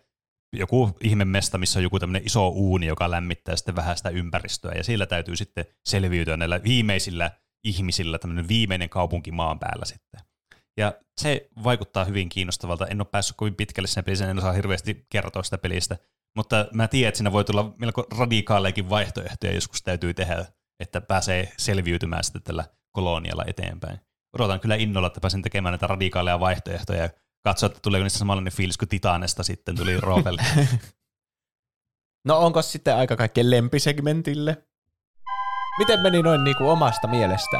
joku 0.54 0.98
ihmemesta, 1.04 1.58
missä 1.58 1.80
on 1.80 1.84
joku 1.84 2.00
tämmöinen 2.00 2.26
iso 2.26 2.48
uuni, 2.48 2.86
joka 2.86 3.12
lämmittää 3.12 3.56
sitten 3.56 3.76
vähän 3.76 3.98
sitä 3.98 4.10
ympäristöä, 4.10 4.72
ja 4.76 4.84
siellä 4.84 5.06
täytyy 5.06 5.36
sitten 5.36 5.66
selviytyä 5.86 6.38
näillä 6.38 6.64
viimeisillä 6.64 7.32
ihmisillä, 7.64 8.20
tämmöinen 8.20 8.48
viimeinen 8.48 8.90
kaupunki 8.90 9.32
maan 9.32 9.60
päällä 9.60 9.86
sitten. 9.86 10.22
Ja 10.78 10.94
se 11.22 11.50
vaikuttaa 11.64 12.06
hyvin 12.06 12.30
kiinnostavalta. 12.30 12.88
En 12.88 13.02
ole 13.02 13.08
päässyt 13.12 13.38
kovin 13.38 13.56
pitkälle 13.56 13.88
siinä 13.88 14.04
pelissä, 14.04 14.30
en 14.30 14.38
osaa 14.38 14.52
hirveästi 14.52 15.06
kertoa 15.10 15.44
sitä 15.44 15.58
pelistä, 15.58 15.98
mutta 16.36 16.68
mä 16.74 16.88
tiedän, 16.88 17.08
että 17.08 17.18
siinä 17.18 17.32
voi 17.32 17.44
tulla 17.44 17.74
melko 17.78 18.08
radikaalejakin 18.18 18.90
vaihtoehtoja 18.90 19.54
joskus 19.54 19.82
täytyy 19.82 20.14
tehdä, 20.14 20.46
että 20.80 21.02
pääsee 21.02 21.54
selviytymään 21.58 22.24
sitten 22.24 22.44
tällä 22.44 22.66
kolonialla 22.92 23.44
eteenpäin. 23.48 24.00
Odotan 24.34 24.60
kyllä 24.60 24.76
innolla, 24.76 25.08
että 25.08 25.22
pääsen 25.22 25.42
tekemään 25.42 25.72
näitä 25.72 25.88
radikaaleja 25.88 26.40
vaihtoehtoja 26.40 27.02
ja 27.02 27.10
katsoa, 27.44 27.68
että 27.68 27.80
tuleeko 27.82 28.04
niistä 28.04 28.20
samanlainen 28.20 28.54
fiilis 28.54 28.78
kuin 28.78 28.90
Titanesta 28.90 29.44
sitten 29.44 29.76
tuli 29.76 30.02
Roopelle. 30.02 30.44
No 32.26 32.40
onko 32.40 32.62
sitten 32.62 32.96
aika 32.96 33.16
kaikkien 33.16 33.50
lempisegmentille? 33.50 34.64
Miten 35.78 36.00
meni 36.00 36.22
noin 36.22 36.44
niin 36.44 36.56
kuin 36.56 36.70
omasta 36.70 37.08
mielestä? 37.08 37.58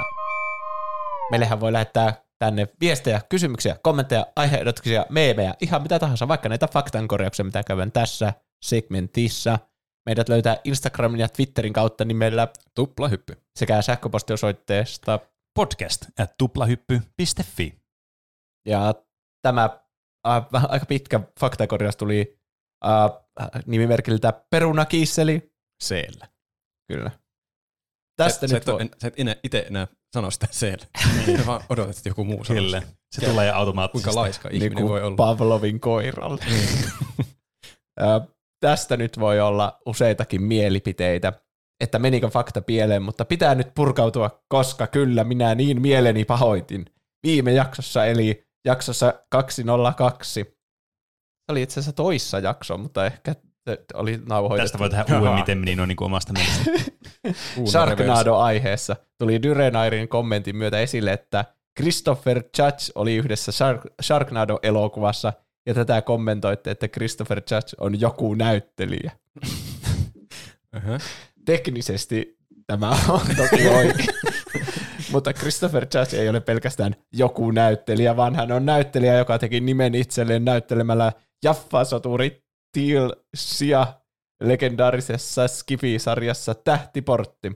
Meillähän 1.32 1.60
voi 1.60 1.74
lähettää 1.74 2.14
tänne 2.40 2.68
viestejä, 2.80 3.22
kysymyksiä, 3.30 3.76
kommentteja, 3.84 4.26
aiheehdotuksia, 4.36 5.06
meemejä, 5.10 5.54
ihan 5.62 5.82
mitä 5.82 6.00
tahansa, 6.00 6.28
vaikka 6.28 6.50
näitä 6.50 6.68
faktankorjauksia, 6.68 7.46
mitä 7.46 7.64
käydään 7.64 7.92
tässä 7.92 8.34
segmentissa. 8.62 9.60
Meidät 10.06 10.30
löytää 10.30 10.58
Instagramin 10.64 11.20
ja 11.20 11.30
Twitterin 11.30 11.74
kautta 11.74 12.06
nimellä 12.06 12.48
Tuplahyppy. 12.76 13.38
sekä 13.56 13.82
sähköpostiosoitteesta. 13.82 15.20
Podcast 15.56 16.06
at 16.20 16.38
tuplahyppy.fi. 16.38 17.74
Ja 18.68 18.94
tämä 19.42 19.70
äh, 20.28 20.46
aika 20.70 20.86
pitkä 20.86 21.20
faktakorjaus 21.40 21.96
tuli 21.96 22.40
äh, 22.86 23.12
nimimerkiltä 23.66 24.34
Perunakiisseli. 24.50 25.54
Siellä. 25.84 26.28
Kyllä. 26.88 27.12
Tästä 28.18 28.48
sä, 28.48 28.56
nyt 28.56 28.64
sä, 28.64 28.72
et, 28.72 28.74
voi... 28.74 28.82
en, 28.82 28.90
sä 29.02 29.08
et 29.08 29.14
enää, 29.18 29.36
itse 29.44 29.66
enää 29.68 29.88
sano 30.14 30.32
sitä 30.32 30.48
siellä. 30.52 30.86
Niin. 31.26 31.46
vaan 31.48 31.62
odotat, 31.70 31.98
että 31.98 32.10
joku 32.10 32.24
muu 32.24 32.44
sanoo 32.44 32.64
Kyllä. 32.64 32.82
sen. 32.82 32.90
Se 33.12 33.26
tulee 33.26 33.52
automaattisesti. 33.52 34.06
Kuinka 34.06 34.22
laiska 34.22 34.50
ihminen 34.50 34.76
niin 34.76 34.76
kuin 34.76 34.90
voi 34.90 35.04
olla. 35.04 35.16
Pavlovin 35.16 35.80
koiralle. 35.80 36.46
Tästä 38.66 38.98
nyt 38.98 39.20
voi 39.20 39.40
olla 39.40 39.82
useitakin 39.86 40.44
mielipiteitä, 40.44 41.34
että 41.80 42.00
menikö 42.00 42.30
fakta 42.30 42.62
pieleen, 42.62 43.04
mutta 43.04 43.26
pitää 43.26 43.56
nyt 43.56 43.68
purkautua, 43.76 44.44
koska 44.48 44.88
kyllä 44.88 45.24
minä 45.24 45.56
niin 45.56 45.82
mieleni 45.82 46.26
pahoitin. 46.26 46.86
Viime 47.24 47.54
jaksossa, 47.54 48.06
eli 48.06 48.48
jaksossa 48.66 49.14
202. 49.30 50.34
Se 50.34 50.46
oli 51.52 51.62
itse 51.62 51.74
asiassa 51.74 51.94
toissa 51.94 52.40
jakso, 52.40 52.78
mutta 52.78 53.06
ehkä 53.06 53.36
oli 53.94 54.20
nauhoitettu. 54.28 54.64
Tästä 54.64 54.80
voi 54.80 54.90
tehdä 54.90 55.20
uuden, 55.20 55.34
miten 55.34 55.58
meni 55.58 55.76
noin 55.76 55.88
niin 55.88 55.96
kuin 55.96 56.06
omasta 56.06 56.34
mielestä. 56.34 56.92
Sharknado-aiheessa 57.72 58.96
tuli 59.18 59.44
Dyrenairin 59.44 60.08
kommentin 60.08 60.56
myötä 60.56 60.80
esille, 60.80 61.14
että 61.14 61.46
Christopher 61.80 62.38
Judge 62.38 62.92
oli 62.96 63.16
yhdessä 63.16 63.52
Shark- 63.52 63.94
Sharknado-elokuvassa 64.02 65.34
ja 65.66 65.74
tätä 65.74 66.02
kommentoitte, 66.02 66.72
että 66.72 66.88
Christopher 66.88 67.42
Judge 67.52 67.76
on 67.80 68.00
joku 68.00 68.34
näyttelijä. 68.34 69.12
Uh-huh. 70.76 71.02
Teknisesti 71.46 72.38
tämä 72.68 72.90
on 72.90 73.22
toki 73.38 73.68
oikein. 73.68 74.10
Mutta 75.12 75.34
Christopher 75.34 75.88
Judge 75.94 76.18
ei 76.22 76.30
ole 76.30 76.40
pelkästään 76.40 76.96
joku 77.14 77.52
näyttelijä, 77.52 78.16
vaan 78.16 78.36
hän 78.36 78.52
on 78.52 78.66
näyttelijä, 78.66 79.18
joka 79.18 79.40
teki 79.40 79.60
nimen 79.60 79.96
itselleen 79.96 80.46
näyttelemällä 80.46 81.12
Jaffa-soturi 81.46 82.44
Teal 82.74 83.12
Sia 83.36 83.88
legendaarisessa 84.44 85.48
Skifi-sarjassa 85.48 86.56
Tähtiportti, 86.56 87.52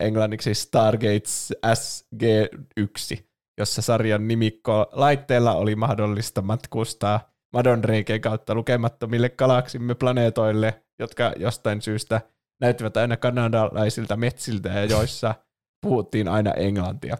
englanniksi 0.00 0.54
Stargates 0.54 1.52
SG-1, 1.66 3.26
jossa 3.58 3.82
sarjan 3.82 4.28
nimikko 4.28 4.86
laitteella 4.92 5.52
oli 5.52 5.76
mahdollista 5.76 6.42
matkustaa 6.42 7.30
madonreikien 7.52 8.20
kautta 8.20 8.54
lukemattomille 8.54 9.30
galaksimme 9.30 9.94
planeetoille, 9.94 10.82
jotka 10.98 11.32
jostain 11.36 11.82
syystä 11.82 12.20
näyttivät 12.60 12.96
aina 12.96 13.16
kanadalaisilta 13.16 14.16
metsiltä 14.16 14.68
ja 14.68 14.84
joissa 14.84 15.34
puhuttiin 15.82 16.28
aina 16.28 16.50
englantia. 16.50 17.18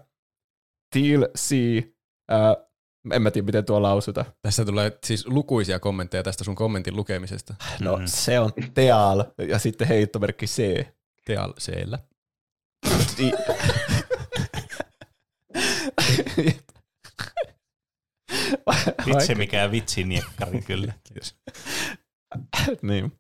Teal 0.92 1.28
Sea, 1.36 1.82
äh, 2.32 2.66
en 3.12 3.22
mä 3.22 3.30
tiedä 3.30 3.46
miten 3.46 3.64
tuo 3.64 3.82
lausuta. 3.82 4.24
Tässä 4.42 4.64
tulee 4.64 4.98
siis 5.04 5.26
lukuisia 5.26 5.80
kommentteja 5.80 6.22
tästä 6.22 6.44
sun 6.44 6.54
kommentin 6.54 6.96
lukemisesta. 6.96 7.54
No 7.80 8.00
se 8.04 8.40
on 8.40 8.50
Teal 8.74 9.24
ja 9.48 9.58
sitten 9.58 9.88
heittomerkki 9.88 10.46
C. 10.46 10.86
Teal 11.24 11.52
Cllä. 11.52 11.98
Vitsi 19.06 19.34
mikä 19.34 19.70
vitsi 19.70 20.04
niekkari 20.04 20.62
kyllä. 20.62 20.92
niin. 22.82 23.12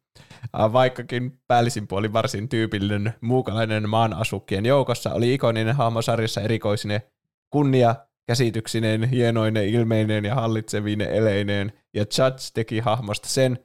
Vaikkakin 0.52 1.38
päällisin 1.46 1.86
puoli 1.86 2.12
varsin 2.12 2.48
tyypillinen 2.48 3.14
muukalainen 3.20 3.88
maan 3.88 4.14
asukkien 4.14 4.66
joukossa, 4.66 5.14
oli 5.14 5.34
ikoninen 5.34 5.76
hahmo 5.76 6.02
sarjassa 6.02 6.40
erikoisine 6.40 7.02
kunnia 7.50 7.94
käsityksineen, 8.26 9.04
hienoinen, 9.04 9.68
ilmeinen 9.68 10.24
ja 10.24 10.34
hallitsevine 10.34 11.04
eleineen, 11.04 11.72
ja 11.94 12.00
Judge 12.00 12.42
teki 12.54 12.80
hahmosta 12.80 13.28
sen, 13.28 13.58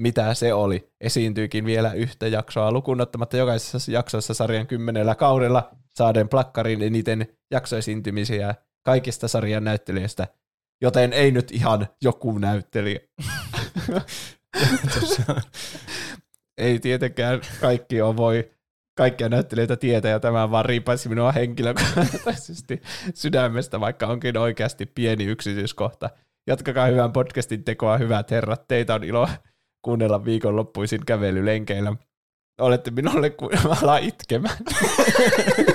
mitä 0.00 0.34
se 0.34 0.54
oli. 0.54 0.88
Esiintyykin 1.00 1.64
vielä 1.64 1.92
yhtä 1.92 2.26
jaksoa 2.26 2.72
lukunottamatta 2.72 3.36
jokaisessa 3.36 3.92
jaksossa 3.92 4.34
sarjan 4.34 4.66
kymmenellä 4.66 5.14
kaudella 5.14 5.70
saaden 5.94 6.28
plakkarin 6.28 6.82
eniten 6.82 7.26
jaksoesiintymisiä 7.50 8.54
kaikista 8.82 9.28
sarjan 9.28 9.64
näyttelijöistä, 9.64 10.28
joten 10.80 11.12
ei 11.12 11.30
nyt 11.30 11.50
ihan 11.50 11.86
joku 12.02 12.38
näyttelijä. 12.38 13.00
ei 16.58 16.80
tietenkään 16.80 17.40
kaikki 17.60 18.02
on 18.02 18.16
voi 18.16 18.50
kaikkia 18.96 19.28
näyttelijöitä 19.28 19.76
tietää, 19.76 20.10
ja 20.10 20.20
tämä 20.20 20.50
vaan 20.50 20.64
riipaisi 20.64 21.08
minua 21.08 21.32
henkilökohtaisesti 21.32 22.82
sydämestä, 23.14 23.80
vaikka 23.80 24.06
onkin 24.06 24.38
oikeasti 24.38 24.86
pieni 24.86 25.24
yksityiskohta. 25.24 26.10
Jatkakaa 26.46 26.86
hyvän 26.86 27.12
podcastin 27.12 27.64
tekoa, 27.64 27.98
hyvät 27.98 28.30
herrat. 28.30 28.68
Teitä 28.68 28.94
on 28.94 29.04
ilo 29.04 29.28
kuunnella 29.82 30.24
viikonloppuisin 30.24 31.06
kävelylenkeillä. 31.06 31.92
Olette 32.60 32.90
minulle 32.90 33.30
kuin... 33.30 33.58
Mä 33.68 33.76
alan 33.82 34.02
itkemään. 34.02 34.56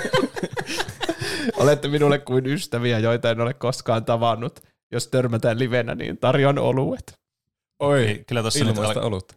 Olette 1.58 1.88
minulle 1.88 2.18
kuin 2.18 2.46
ystäviä, 2.46 2.98
joita 2.98 3.30
en 3.30 3.40
ole 3.40 3.54
koskaan 3.54 4.04
tavannut. 4.04 4.60
Jos 4.92 5.08
törmätään 5.08 5.58
livenä, 5.58 5.94
niin 5.94 6.18
tarjon 6.18 6.58
oluet. 6.58 7.12
Oi, 7.78 8.24
Kyllä 8.26 8.42
tossa 8.42 8.64
nyt 8.64 8.78
alkaa- 8.78 9.02
olutta. 9.02 9.34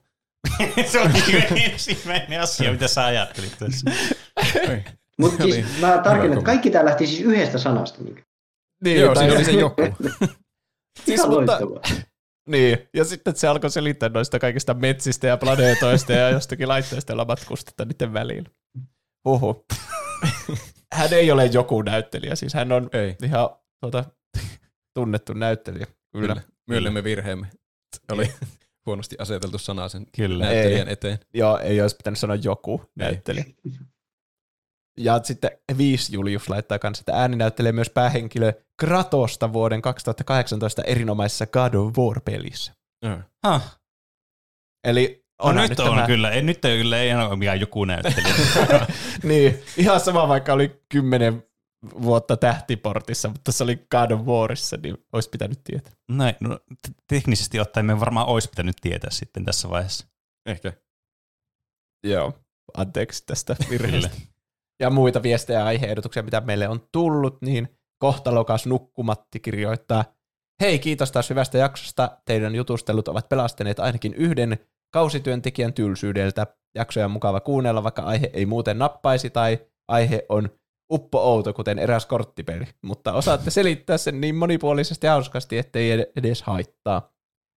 se 0.91 0.99
oli 0.99 1.63
ensimmäinen 1.71 2.41
asia, 2.41 2.71
mitä 2.71 2.87
sä 2.87 3.05
ajattelit 3.05 3.55
tässä. 3.59 3.91
Mutta 5.19 5.43
siis 5.43 5.65
mä 5.79 5.97
tarkennan, 6.03 6.33
että 6.33 6.45
kaikki 6.45 6.71
tää 6.71 6.85
lähti 6.85 7.07
siis 7.07 7.21
yhdestä 7.21 7.57
sanasta. 7.57 8.03
Niin. 8.03 8.23
Niin, 8.83 8.99
Joo, 8.99 9.15
siinä 9.15 9.33
oli 9.33 9.45
se 9.45 9.51
joku. 9.51 9.81
Siis, 11.05 11.27
mutta, 11.27 11.59
niin, 12.49 12.89
ja 12.93 13.05
sitten 13.05 13.35
se 13.35 13.47
alkoi 13.47 13.69
selittää 13.69 14.09
noista 14.09 14.39
kaikista 14.39 14.73
metsistä 14.73 15.27
ja 15.27 15.37
planeetoista 15.37 16.13
ja 16.13 16.29
jostakin 16.29 16.67
laitteista, 16.67 17.11
joilla 17.11 17.25
matkustetaan 17.25 17.87
niiden 17.89 18.13
välillä. 18.13 18.49
Huhu. 19.25 19.65
Hän 20.93 21.13
ei 21.13 21.31
ole 21.31 21.45
joku 21.45 21.81
näyttelijä, 21.81 22.35
siis 22.35 22.53
hän 22.53 22.71
on 22.71 22.89
Ei. 22.93 23.15
ihan 23.23 23.49
tuota, 23.81 24.05
tunnettu 24.95 25.33
näyttelijä. 25.33 25.85
Kyllä. 25.85 26.27
Kyllä. 26.27 26.41
Myönnämme 26.67 27.03
virheemme. 27.03 27.47
Oli 28.11 28.33
huonosti 28.85 29.15
aseteltu 29.19 29.57
sana 29.57 29.89
sen 29.89 30.05
Kyllä. 30.15 30.45
näyttelijän 30.45 30.87
Ei. 30.87 30.93
eteen. 30.93 31.19
Joo, 31.33 31.57
ei 31.57 31.81
olisi 31.81 31.95
pitänyt 31.95 32.19
sanoa 32.19 32.35
joku 32.35 32.81
näyttelijä. 32.95 33.45
Ja 34.97 35.19
sitten 35.23 35.51
viisi 35.77 36.13
Julius 36.13 36.49
laittaa 36.49 36.79
kanssa, 36.79 37.01
että 37.01 37.21
ääni 37.21 37.35
näyttelee 37.35 37.71
myös 37.71 37.89
päähenkilö 37.89 38.53
Kratosta 38.79 39.53
vuoden 39.53 39.81
2018 39.81 40.81
erinomaisessa 40.81 41.47
God 41.47 41.73
of 41.73 41.97
War-pelissä. 41.97 42.73
Joo. 43.01 43.17
Huh. 43.47 43.61
Eli 44.83 45.20
No 45.43 45.49
onhan 45.49 45.69
nyt 45.69 45.79
on 45.79 45.95
tämä- 45.95 46.07
kyllä, 46.07 46.31
ei, 46.31 46.41
nyt 46.41 46.65
ei 46.65 46.77
kyllä 46.77 46.97
ei 46.97 47.15
ole 47.15 47.35
mikään 47.35 47.59
joku 47.59 47.85
näyttelijä. 47.85 48.35
niin, 49.23 49.63
ihan 49.77 49.99
sama 49.99 50.27
vaikka 50.27 50.53
oli 50.53 50.81
kymmenen 50.89 51.43
vuotta 52.01 52.37
tähtiportissa, 52.37 53.29
mutta 53.29 53.51
se 53.51 53.63
oli 53.63 53.87
God 53.91 54.11
of 54.11 54.21
Warissa, 54.21 54.77
niin 54.83 54.97
olisi 55.13 55.29
pitänyt 55.29 55.63
tietää. 55.63 55.93
Näin, 56.11 56.35
no, 56.39 56.55
t- 56.57 56.97
teknisesti 57.07 57.59
ottaen 57.59 57.85
me 57.85 57.99
varmaan 57.99 58.27
olisi 58.27 58.49
pitänyt 58.49 58.75
tietää 58.81 59.09
sitten 59.11 59.45
tässä 59.45 59.69
vaiheessa. 59.69 60.07
Ehkä. 60.45 60.73
Joo, 62.07 62.33
anteeksi 62.77 63.23
tästä 63.25 63.55
virheestä. 63.69 64.09
ja 64.79 64.89
muita 64.89 65.23
viestejä 65.23 65.59
ja 65.59 65.65
aiheehdotuksia, 65.65 66.23
mitä 66.23 66.41
meille 66.41 66.67
on 66.67 66.87
tullut, 66.91 67.41
niin 67.41 67.77
kohtalokas 67.97 68.65
Nukkumatti 68.65 69.39
kirjoittaa, 69.39 70.05
Hei, 70.61 70.79
kiitos 70.79 71.11
taas 71.11 71.29
hyvästä 71.29 71.57
jaksosta. 71.57 72.17
Teidän 72.25 72.55
jutustelut 72.55 73.07
ovat 73.07 73.29
pelastaneet 73.29 73.79
ainakin 73.79 74.13
yhden 74.13 74.57
kausityöntekijän 74.91 75.73
tylsyydeltä. 75.73 76.47
Jaksoja 76.75 77.05
on 77.05 77.11
mukava 77.11 77.39
kuunnella, 77.39 77.83
vaikka 77.83 78.01
aihe 78.01 78.29
ei 78.33 78.45
muuten 78.45 78.79
nappaisi 78.79 79.29
tai 79.29 79.59
aihe 79.87 80.25
on 80.29 80.49
uppo-outo, 80.93 81.53
kuten 81.53 81.79
eräs 81.79 82.05
korttipeli. 82.05 82.65
Mutta 82.81 83.13
osaatte 83.13 83.49
selittää 83.51 83.97
sen 83.97 84.21
niin 84.21 84.35
monipuolisesti 84.35 85.07
ja 85.07 85.11
hauskasti, 85.11 85.57
ettei 85.57 85.91
ed- 85.91 86.11
edes 86.15 86.41
haittaa. 86.41 87.11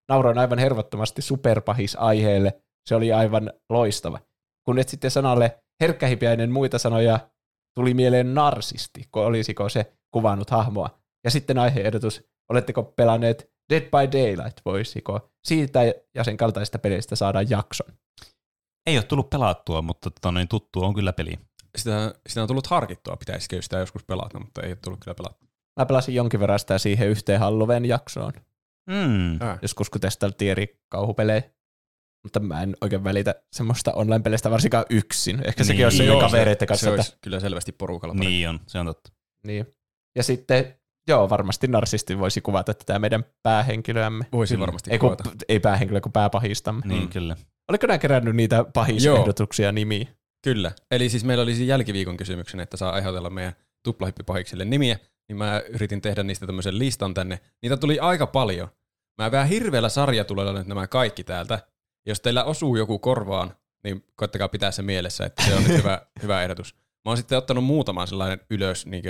Nauroin 0.09 0.39
aivan 0.39 0.59
hervottomasti 0.59 1.23
superpahis 1.23 1.97
aiheelle. 1.97 2.61
Se 2.89 2.95
oli 2.95 3.13
aivan 3.13 3.53
loistava. 3.71 4.19
Kun 4.67 4.79
et 4.79 4.89
sitten 4.89 5.11
sanalle 5.11 5.63
herkkähipiäinen 5.81 6.53
muita 6.53 6.79
sanoja, 6.79 7.19
tuli 7.77 7.95
mieleen 7.95 8.35
narsisti, 8.35 9.03
kun 9.13 9.25
olisiko 9.25 9.69
se 9.69 9.93
kuvannut 10.11 10.51
hahmoa. 10.51 10.99
Ja 11.25 11.31
sitten 11.31 11.59
aiheehdotus, 11.59 12.29
oletteko 12.51 12.83
pelanneet 12.83 13.51
Dead 13.73 13.83
by 13.83 14.19
Daylight, 14.19 14.61
voisiko 14.65 15.31
siitä 15.44 15.81
ja 16.14 16.24
sen 16.24 16.36
kaltaisista 16.36 16.78
peleistä 16.78 17.16
saada 17.16 17.42
jakson? 17.42 17.86
Ei 18.86 18.97
ole 18.97 19.05
tullut 19.05 19.31
pelattua, 19.31 19.82
mutta 19.82 20.10
tota, 20.10 20.32
niin 20.32 20.48
tuttu 20.48 20.82
on 20.84 20.94
kyllä 20.94 21.12
peli. 21.12 21.32
Sitä, 21.78 22.14
sitä 22.28 22.42
on 22.42 22.48
tullut 22.48 22.66
harkittua, 22.66 23.16
pitäisikö 23.16 23.62
sitä 23.62 23.78
joskus 23.78 24.05
pelata, 24.05 24.40
mutta 24.40 24.62
ei 24.62 24.68
ole 24.70 24.76
tullut 24.76 25.00
kyllä 25.05 25.14
pelattua. 25.14 25.48
Mä 25.81 25.86
pelasin 25.86 26.14
jonkin 26.14 26.40
verran 26.40 26.58
sitä 26.58 26.78
siihen 26.78 27.08
yhteen 27.08 27.40
Halloween 27.40 27.84
jaksoon, 27.84 28.32
Mm. 28.90 29.42
Äh. 29.42 29.58
joskus 29.62 29.90
kun 29.90 30.00
testailtiin 30.00 30.50
eri 30.50 30.81
kauhupelejä. 30.89 31.42
Mutta 32.24 32.40
mä 32.40 32.62
en 32.62 32.76
oikein 32.81 33.05
välitä 33.05 33.34
semmoista 33.52 33.92
online-peleistä 33.92 34.50
varsinkaan 34.50 34.84
yksin. 34.90 35.42
Ehkä 35.47 35.64
sekin 35.64 35.76
Niin. 35.78 35.86
olisi 35.86 36.05
Joo, 36.06 36.20
kavereiden 36.20 36.68
kanssa. 36.68 36.84
Se 36.84 36.90
että- 36.90 37.02
olisi 37.02 37.18
kyllä 37.20 37.40
selvästi 37.40 37.73
porukalla 37.73 38.14
parempi. 38.14 38.31
Niin 38.31 38.48
on, 38.48 38.60
se 38.66 38.78
on 38.78 38.86
totta. 38.86 39.12
Niin. 39.47 39.66
Ja 40.16 40.23
sitten, 40.23 40.78
joo, 41.08 41.31
varmasti 41.31 41.66
narsisti 41.68 42.18
voisi 42.18 42.41
kuvata 42.41 42.74
tätä 42.74 42.99
meidän 42.99 43.24
päähenkilöämme. 43.42 44.24
Voisi 44.33 44.55
Kyllä. 44.55 44.66
varmasti 44.66 44.91
Ei, 44.91 44.99
kun, 44.99 45.08
kuvata. 45.16 45.31
ei 45.49 45.60
päähenkilö, 45.60 46.00
kun 46.00 46.12
pääpahistamme. 46.12 46.83
Niin 46.86 47.02
Mm. 47.02 47.08
kyllä. 47.08 47.36
Oliko 47.68 47.86
nämä 47.86 47.99
kerännyt 47.99 48.36
niitä 48.36 48.65
pahisehdotuksia 48.74 49.73
nimiä? 49.73 50.07
Kyllä. 50.44 50.73
Eli 50.91 51.08
siis 51.08 51.24
meillä 51.24 51.42
oli 51.42 51.55
siinä 51.55 51.68
jälkiviikon 51.68 52.16
kysymyksen, 52.16 52.60
että 52.60 52.76
saa 52.76 52.92
aiheutella 52.92 53.31
meidän 53.31 53.52
tuplahyppipahiksille 53.83 54.65
nimiä, 54.65 54.99
niin 55.28 55.36
mä 55.36 55.62
yritin 55.68 56.00
tehdä 56.00 56.23
niistä 56.23 56.47
tämmöisen 56.47 56.78
listan 56.78 57.15
tänne. 57.15 57.41
Niitä 57.62 57.76
tuli 57.76 57.99
aika 57.99 58.26
paljon. 58.26 58.68
Mä 59.23 59.31
vähän 59.31 59.49
hirveällä 59.49 59.89
sarjatulella 59.89 60.52
nyt 60.52 60.66
nämä 60.66 60.86
kaikki 60.86 61.24
täältä. 61.24 61.58
Jos 62.07 62.20
teillä 62.20 62.44
osuu 62.44 62.76
joku 62.76 62.99
korvaan, 62.99 63.55
niin 63.84 64.05
koittakaa 64.16 64.49
pitää 64.49 64.70
se 64.70 64.83
mielessä, 64.83 65.26
että 65.26 65.44
se 65.44 65.55
on 65.55 65.62
nyt 65.62 65.76
hyvä, 65.83 66.00
hyvä 66.23 66.42
ehdotus. 66.42 66.74
Mä 66.74 67.10
oon 67.10 67.16
sitten 67.16 67.39
ottanut 67.39 67.65
muutaman 67.65 68.07
sellainen 68.08 68.41
ylös 68.50 68.86
niin 68.86 69.05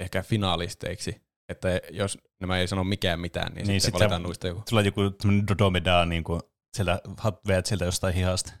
ehkä 0.00 0.22
finaalisteiksi, 0.22 1.22
että 1.48 1.68
jos 1.90 2.18
nämä 2.40 2.58
ei 2.58 2.68
sano 2.68 2.84
mikään 2.84 3.20
mitään, 3.20 3.54
niin, 3.54 3.66
Niin, 3.66 3.80
sit 3.80 3.84
sitten 3.84 3.98
valitaan 3.98 4.22
noista 4.22 4.46
joku. 4.46 4.62
Sulla 4.68 4.80
on 4.80 4.86
joku 4.86 5.00
Dodomeda, 5.48 6.06
niin 6.06 6.24
kuin 6.24 6.40
sieltä, 6.76 7.00
veät 7.48 7.66
sieltä 7.66 7.84
jostain 7.84 8.14
hihasta. 8.14 8.52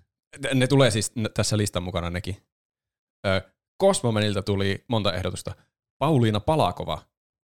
Ne 0.54 0.66
tulee 0.66 0.90
siis 0.90 1.12
tässä 1.34 1.56
listan 1.56 1.82
mukana 1.82 2.10
nekin. 2.10 2.36
Ö, 3.26 3.40
Cosmomanilta 3.82 4.42
tuli 4.42 4.84
monta 4.88 5.12
ehdotusta. 5.12 5.54
Pauliina 5.98 6.40
Palakova 6.40 7.02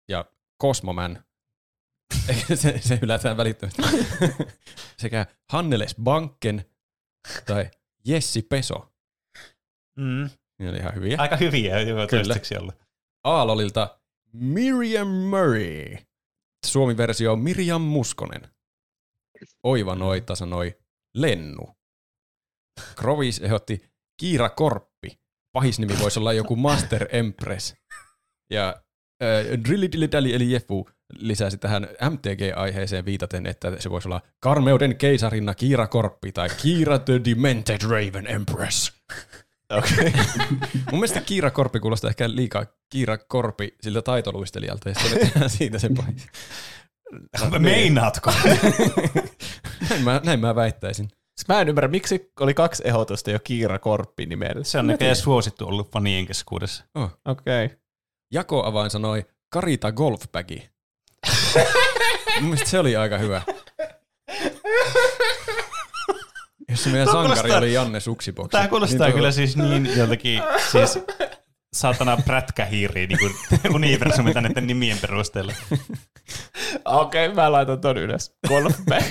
ja 0.10 0.26
Cosmoman. 0.62 1.24
se, 2.56 2.80
se 2.82 3.00
hylätään 3.02 3.38
välittömästi. 3.38 3.82
Sekä 5.02 5.26
Hanneles 5.52 5.96
Banken 6.04 6.66
tai 7.46 7.72
Jessi 8.06 8.42
Peso. 8.42 8.94
Mm. 10.00 10.30
Ne 10.60 10.70
oli 10.70 10.78
ihan 10.78 10.96
hyviä. 10.96 11.18
Aika 11.20 11.36
hyviä 11.38 11.82
joo, 11.82 11.96
Kyllä. 11.96 12.08
toistaiseksi 12.08 12.58
ollut. 12.58 12.76
Aalolilta 13.24 14.00
Miriam 14.34 15.08
Murray. 15.08 15.98
Suomi-versio 16.66 17.34
on 17.34 17.40
Miriam 17.40 17.82
Muskonen. 17.82 18.50
Oiva 19.64 19.96
noita 19.96 20.36
sanoi 20.36 20.78
Lennu. 21.14 21.78
Krovis 22.96 23.40
ehdotti 23.40 23.82
Kiira 24.18 24.50
Korppi. 24.50 25.20
Pahisnimi 25.52 26.00
voisi 26.00 26.20
olla 26.20 26.34
joku 26.34 26.56
Master 26.56 27.08
Empress. 27.12 27.76
Ja 28.50 28.76
äh, 29.24 30.12
Dally 30.12 30.34
eli 30.34 30.52
Jefu 30.52 30.90
lisäsi 31.14 31.58
tähän 31.58 31.84
MTG-aiheeseen 31.84 33.06
viitaten, 33.06 33.46
että 33.46 33.72
se 33.80 33.90
voisi 33.90 34.08
olla 34.08 34.22
Karmeuden 34.40 34.98
keisarinna 34.98 35.56
Kiira 35.56 35.88
Korppi 35.88 36.32
tai 36.32 36.50
Kiira 36.62 37.00
the 37.00 37.22
Demented 37.26 37.82
Raven 37.84 38.28
Empress. 38.28 38.94
Okei. 39.70 40.14
Mun 40.92 41.00
mielestä 41.00 41.22
Kiira 41.22 41.52
Korpi 41.52 41.80
kuulostaa 41.80 42.10
ehkä 42.10 42.30
liikaa 42.30 42.66
Kiira 42.90 43.18
Korpi 43.18 43.76
siltä 43.82 44.02
taitoluistelijalta, 44.02 44.90
ja 44.90 44.96
sitten 44.96 45.50
siitä 45.50 45.80
sen 45.80 45.96
pahis. 45.96 46.28
Meinaatko? 47.60 48.34
Näin 49.90 50.04
mä, 50.04 50.22
näin 50.24 50.40
mä 50.40 50.56
väittäisin. 50.56 51.10
Mä 51.48 51.62
en 51.62 51.70
ymmärrä, 51.70 51.88
miksi 51.88 52.32
oli 52.40 52.54
kaksi 52.54 52.84
ehdotusta 52.86 53.32
jo 53.32 53.40
Kiira 53.44 53.80
Korppi 53.80 54.26
nimellä. 54.26 54.64
Se 54.64 54.80
on 54.80 54.88
näköjään 54.88 55.16
suosittu 55.16 55.68
ollut 55.68 55.92
fanien 55.92 56.26
keskuudessa. 56.26 56.86
Oh. 56.96 57.18
Okei. 57.26 57.66
Okay. 57.66 57.78
Jakoavain 58.34 58.90
sanoi 58.90 59.26
Karita 59.50 59.92
Golfbagi. 59.92 60.70
Mun 62.40 62.50
mielestä 62.50 62.70
se 62.70 62.80
oli 62.80 62.96
aika 62.96 63.18
hyvä. 63.18 63.42
Jos 66.78 66.84
se 66.84 66.90
meidän 66.90 67.08
sankari 67.08 67.34
kuulostaa- 67.36 67.58
oli 67.58 67.74
Janne 67.74 68.00
Suksiboksi. 68.00 68.50
Tämä 68.52 68.68
kuulostaa 68.68 69.08
niin 69.08 69.16
kyllä 69.16 69.32
siis 69.32 69.58
niin 69.58 69.98
joltakin, 69.98 70.42
siis 70.72 71.00
saatana 71.74 72.18
prätkähiiri 72.26 73.08
niin 73.08 73.20
kuin 73.20 73.34
universumilta 73.76 74.42
näiden 74.42 74.68
nimien 74.68 74.98
perusteella. 75.02 75.54
Okei, 76.86 77.26
okay, 77.26 77.36
mä 77.36 77.52
laitan 77.52 77.82
ton 77.82 77.98
ylös. 77.98 78.36
Golfback. 78.48 79.06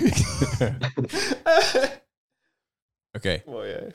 Okei. 3.17 3.43
Voi 3.47 3.71
ei. 3.71 3.93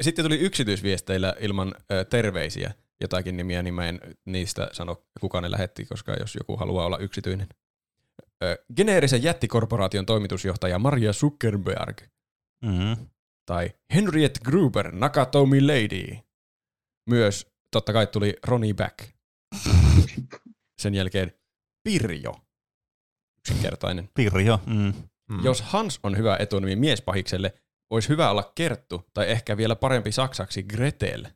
Sitten 0.00 0.24
tuli 0.24 0.38
yksityisviesteillä 0.38 1.34
ilman 1.40 1.74
terveisiä 2.10 2.72
jotakin 3.00 3.36
nimiä, 3.36 3.62
niin 3.62 3.74
mä 3.74 3.88
en 3.88 4.00
niistä 4.24 4.68
sano, 4.72 5.02
kuka 5.20 5.40
ne 5.40 5.50
lähetti, 5.50 5.84
koska 5.84 6.12
jos 6.12 6.34
joku 6.34 6.56
haluaa 6.56 6.86
olla 6.86 6.98
yksityinen. 6.98 7.48
Ö, 8.44 8.64
Geneerisen 8.76 9.22
jättikorporaation 9.22 10.06
toimitusjohtaja 10.06 10.78
Maria 10.78 11.12
Zuckerberg 11.12 12.00
Mm-hmm. 12.64 13.06
tai 13.46 13.70
Henriette 13.94 14.40
Gruber 14.44 14.92
Nakatomi 14.94 15.66
Lady. 15.66 16.18
Myös 17.10 17.46
totta 17.70 17.92
kai 17.92 18.06
tuli 18.06 18.36
Ronnie 18.46 18.74
Back. 18.74 18.98
Sen 20.82 20.94
jälkeen 20.94 21.32
Pirjo. 21.84 22.34
Yksinkertainen. 23.38 24.08
Pirjo. 24.14 24.60
Mm. 24.66 24.92
Mm. 25.30 25.44
Jos 25.44 25.62
Hans 25.62 26.00
on 26.02 26.16
hyvä 26.16 26.36
etunimi 26.40 26.76
miespahikselle, 26.76 27.54
olisi 27.90 28.08
hyvä 28.08 28.30
olla 28.30 28.52
Kerttu 28.54 29.04
tai 29.14 29.30
ehkä 29.30 29.56
vielä 29.56 29.76
parempi 29.76 30.12
saksaksi 30.12 30.62
Gretel. 30.62 31.26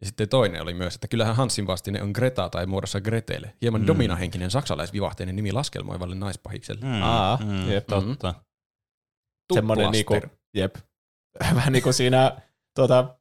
Ja 0.00 0.06
sitten 0.06 0.28
toinen 0.28 0.62
oli 0.62 0.74
myös, 0.74 0.94
että 0.94 1.08
kyllähän 1.08 1.36
Hansin 1.36 1.66
vastine 1.66 2.02
on 2.02 2.10
Greta 2.14 2.48
tai 2.48 2.66
muodossa 2.66 3.00
Gretel. 3.00 3.46
Hieman 3.62 3.80
mm. 3.80 3.86
dominahenkinen 3.86 4.50
saksalaisvivahteinen 4.50 5.36
nimi 5.36 5.52
laskelmoivalle 5.52 6.14
naispahikselle. 6.14 6.80
Mm. 6.80 7.02
Aa, 7.02 7.36
mm. 7.36 7.70
jep. 7.70 7.86
Totta. 7.86 8.34
Semmoinen 9.54 9.90
niinku, 9.90 10.20
jep. 10.54 10.76
Vähän 11.54 11.72
niinku 11.72 11.92
siinä, 11.92 12.40
tuota, 12.76 13.18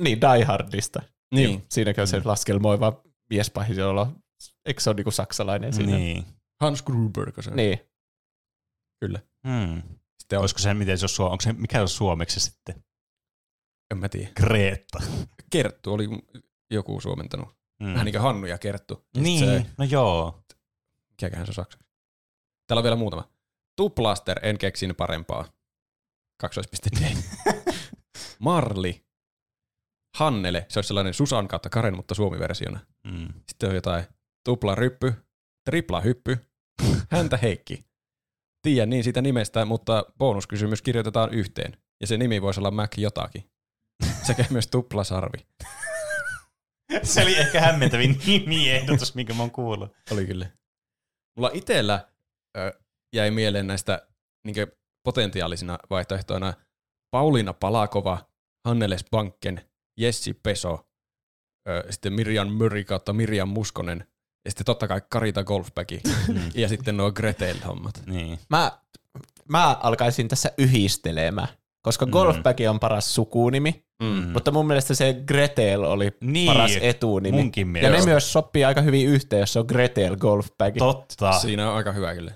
niin, 0.00 0.20
Die 0.20 0.44
Hardista. 0.44 1.02
Niin. 1.34 1.64
Siinäkin 1.70 2.00
on 2.00 2.08
se 2.08 2.22
laskelmoiva 2.24 3.02
miespahis, 3.30 3.76
jolla, 3.76 4.12
eikö 4.66 4.80
se 4.80 4.90
ole 4.90 4.96
niinku 4.96 5.10
saksalainen 5.10 5.72
siinä? 5.72 5.96
Niin. 5.96 6.26
Hans 6.60 6.82
Gruber, 6.82 7.32
se 7.40 7.50
on. 7.50 7.56
Niin. 7.56 7.80
Kyllä. 9.00 9.20
Mm. 9.46 9.82
Sitten 10.18 10.38
on, 10.38 10.40
Olisiko 10.40 10.58
se, 10.58 10.74
miten 10.74 10.98
se 10.98 11.04
on, 11.04 11.08
suo- 11.08 11.30
onko 11.30 11.40
se, 11.40 11.52
mikä 11.52 11.82
on 11.82 11.88
suomeksi 11.88 12.40
sitten? 12.40 12.84
En 13.90 13.98
mä 13.98 14.08
tiedä. 14.08 14.30
Greta. 14.36 14.98
Kerttu 15.50 15.92
oli 15.92 16.08
joku 16.70 17.00
suomentanut. 17.00 17.48
Mm. 17.80 17.92
Vähän 17.92 18.04
niin 18.04 18.12
kuin 18.12 18.22
Hannu 18.22 18.46
ja 18.46 18.58
Kerttu. 18.58 19.06
Ja 19.14 19.22
Niin, 19.22 19.44
Se, 19.44 19.66
no 19.78 19.84
joo. 19.84 20.44
mikäköhän 21.10 21.46
se 21.46 21.50
on 21.50 21.54
saksaksi. 21.54 21.86
Täällä 22.66 22.78
on 22.80 22.84
vielä 22.84 22.96
muutama. 22.96 23.30
Tuplaster, 23.76 24.38
en 24.42 24.58
keksin 24.58 24.94
parempaa. 24.96 25.52
Kaksoispiste 26.40 26.90
D. 27.00 27.16
Marli. 28.38 29.06
Hannele, 30.16 30.66
se 30.68 30.78
olisi 30.78 30.88
sellainen 30.88 31.14
Susan 31.14 31.48
kautta 31.48 31.68
Karen, 31.70 31.96
mutta 31.96 32.14
suomi-versiona. 32.14 32.80
Mm. 33.04 33.28
Sitten 33.48 33.68
on 33.68 33.74
jotain 33.74 34.04
tupla 34.44 34.74
ryppy, 34.74 35.12
tripla 35.64 36.00
hyppy, 36.00 36.38
häntä 37.10 37.36
Heikki. 37.36 37.86
Tiedän 38.62 38.90
niin 38.90 39.04
siitä 39.04 39.22
nimestä, 39.22 39.64
mutta 39.64 40.04
bonuskysymys 40.18 40.82
kirjoitetaan 40.82 41.34
yhteen. 41.34 41.76
Ja 42.00 42.06
se 42.06 42.16
nimi 42.16 42.42
voisi 42.42 42.60
olla 42.60 42.70
Mac 42.70 42.98
jotakin. 42.98 43.50
Sekä 44.22 44.44
myös 44.50 44.66
tuplasarvi. 44.66 45.38
Se 47.02 47.22
oli 47.22 47.36
ehkä 47.36 47.60
hämmentävin 47.60 48.20
nimiehdotus, 48.26 49.14
minkä 49.14 49.34
mä 49.34 49.42
oon 49.42 49.50
kuullut. 49.50 49.96
Oli 50.10 50.26
kyllä. 50.26 50.46
Mulla 51.36 51.50
itellä 51.52 52.08
ö, 52.58 52.80
jäi 53.14 53.30
mieleen 53.30 53.66
näistä 53.66 54.08
niin 54.46 54.56
potentiaalisina 55.04 55.78
vaihtoehtoina 55.90 56.54
Pauliina 57.10 57.52
Palakova, 57.52 58.28
Hanneles 58.64 59.04
Banken, 59.10 59.70
Jessi 60.00 60.34
Peso, 60.34 60.88
ö, 61.68 61.92
sitten 61.92 62.12
Mirjan 62.12 62.52
Myri 62.52 62.84
kautta 62.84 63.12
Mirjan 63.12 63.48
Muskonen, 63.48 64.06
ja 64.44 64.50
sitten 64.50 64.66
totta 64.66 64.88
kai 64.88 65.00
Karita 65.10 65.44
Golfbacki, 65.44 66.00
ja 66.54 66.68
sitten 66.68 66.96
nuo 66.96 67.12
Gretel-hommat. 67.12 68.02
Niin. 68.06 68.38
Mä, 68.50 68.78
mä 69.48 69.74
alkaisin 69.74 70.28
tässä 70.28 70.52
yhdistelemään, 70.58 71.48
koska 71.86 72.06
Mm. 72.06 72.10
Golfback 72.12 72.60
on 72.70 72.80
paras 72.80 73.14
sukunimi, 73.14 73.84
Mm. 74.02 74.28
mutta 74.32 74.50
mun 74.50 74.66
mielestä 74.66 74.94
se 74.94 75.16
Gretel 75.26 75.82
oli 75.84 76.10
Niin, 76.20 76.52
paras 76.52 76.78
etunimi. 76.80 77.36
munkin 77.36 77.66
ja 77.66 77.72
ne 77.72 77.80
mielestä. 77.80 78.10
myös 78.10 78.32
sopii 78.32 78.64
aika 78.64 78.80
hyvin 78.80 79.06
yhteen, 79.08 79.40
jos 79.40 79.52
se 79.52 79.58
on 79.58 79.64
Gretel 79.68 80.16
Golfback. 80.16 80.76
Totta. 80.78 81.32
Siinä 81.32 81.70
on 81.70 81.76
aika 81.76 81.92
hyvä 81.92 82.14
kyllä. 82.14 82.32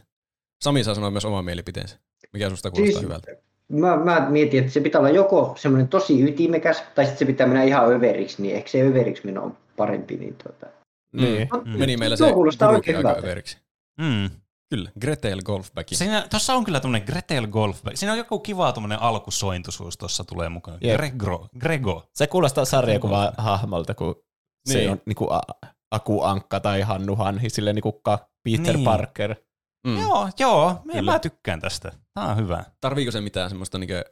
Sami 0.62 0.84
saa 0.84 0.94
sanoa 0.94 1.10
myös 1.10 1.24
oman 1.24 1.44
mielipiteensä. 1.44 1.96
Mikä 2.32 2.50
susta 2.50 2.70
kuulostaa 2.70 2.92
Siis- 3.00 3.04
hyvältä? 3.04 3.30
Mä, 3.68 3.96
mä 3.96 4.26
mietin, 4.30 4.60
että 4.60 4.72
se 4.72 4.80
pitää 4.80 4.98
olla 4.98 5.10
joko 5.10 5.54
semmoinen 5.58 5.88
tosi 5.88 6.22
ytimekäs, 6.24 6.82
tai 6.94 7.04
sitten 7.04 7.18
se 7.18 7.24
pitää 7.24 7.46
mennä 7.46 7.62
ihan 7.62 7.92
överiksi, 7.92 8.42
niin 8.42 8.56
ehkä 8.56 8.70
se 8.70 8.82
överiksi 8.82 9.26
meno 9.26 9.42
on 9.44 9.56
parempi. 9.76 10.16
Niin 10.16 10.36
tuota. 10.44 10.66
Niin. 11.12 11.48
Mm. 11.64 11.78
Meni 11.78 11.96
meillä 11.96 12.16
Tuo 12.16 12.26
se 12.26 12.32
kuulostaa 12.32 12.68
oikein 12.70 12.96
aika 12.96 13.08
hyvältä. 13.08 13.26
överiksi. 13.26 13.58
Mm. 14.00 14.30
Kyllä, 14.70 14.90
Gretel 15.00 15.42
Golfbacki. 15.42 15.94
Siinä, 15.96 16.26
tossa 16.30 16.54
on 16.54 16.64
kyllä 16.64 16.80
tämmönen 16.80 17.06
Gretel 17.06 17.46
Golf. 17.46 17.80
Siinä 17.94 18.12
on 18.12 18.18
joku 18.18 18.38
kiva 18.38 18.72
tämmönen 18.72 19.02
alkusointuisuus 19.02 19.96
tuossa 19.98 20.24
tulee 20.24 20.48
mukaan. 20.48 20.78
Jep. 20.80 20.96
Grego. 20.96 21.48
Grego. 21.58 22.08
Se 22.14 22.26
kuulostaa 22.26 22.64
sarjakuva 22.64 23.32
hahmolta, 23.38 23.94
kun 23.94 24.14
se 24.68 24.78
Niin. 24.78 24.90
on 24.90 25.00
niinku 25.06 25.30
a- 25.32 25.40
Aku 25.90 26.22
Ankka 26.22 26.60
tai 26.60 26.80
Hannu 26.80 27.16
Hanhi, 27.16 27.50
silleen 27.50 27.74
niinku 27.76 27.92
Peter 28.44 28.76
Niin. 28.76 28.84
Parker. 28.84 29.34
Mm. 29.86 30.00
Joo, 30.00 30.28
joo. 30.38 30.80
Mä, 30.84 30.92
Kyllä. 30.92 31.12
mä 31.12 31.18
tykkään 31.18 31.60
tästä. 31.60 31.92
Tää 32.14 32.24
on 32.26 32.36
hyvä. 32.36 32.64
Tarviiko 32.80 33.10
se 33.12 33.20
mitään 33.20 33.50
semmoista 33.50 33.78
niinkö 33.78 34.04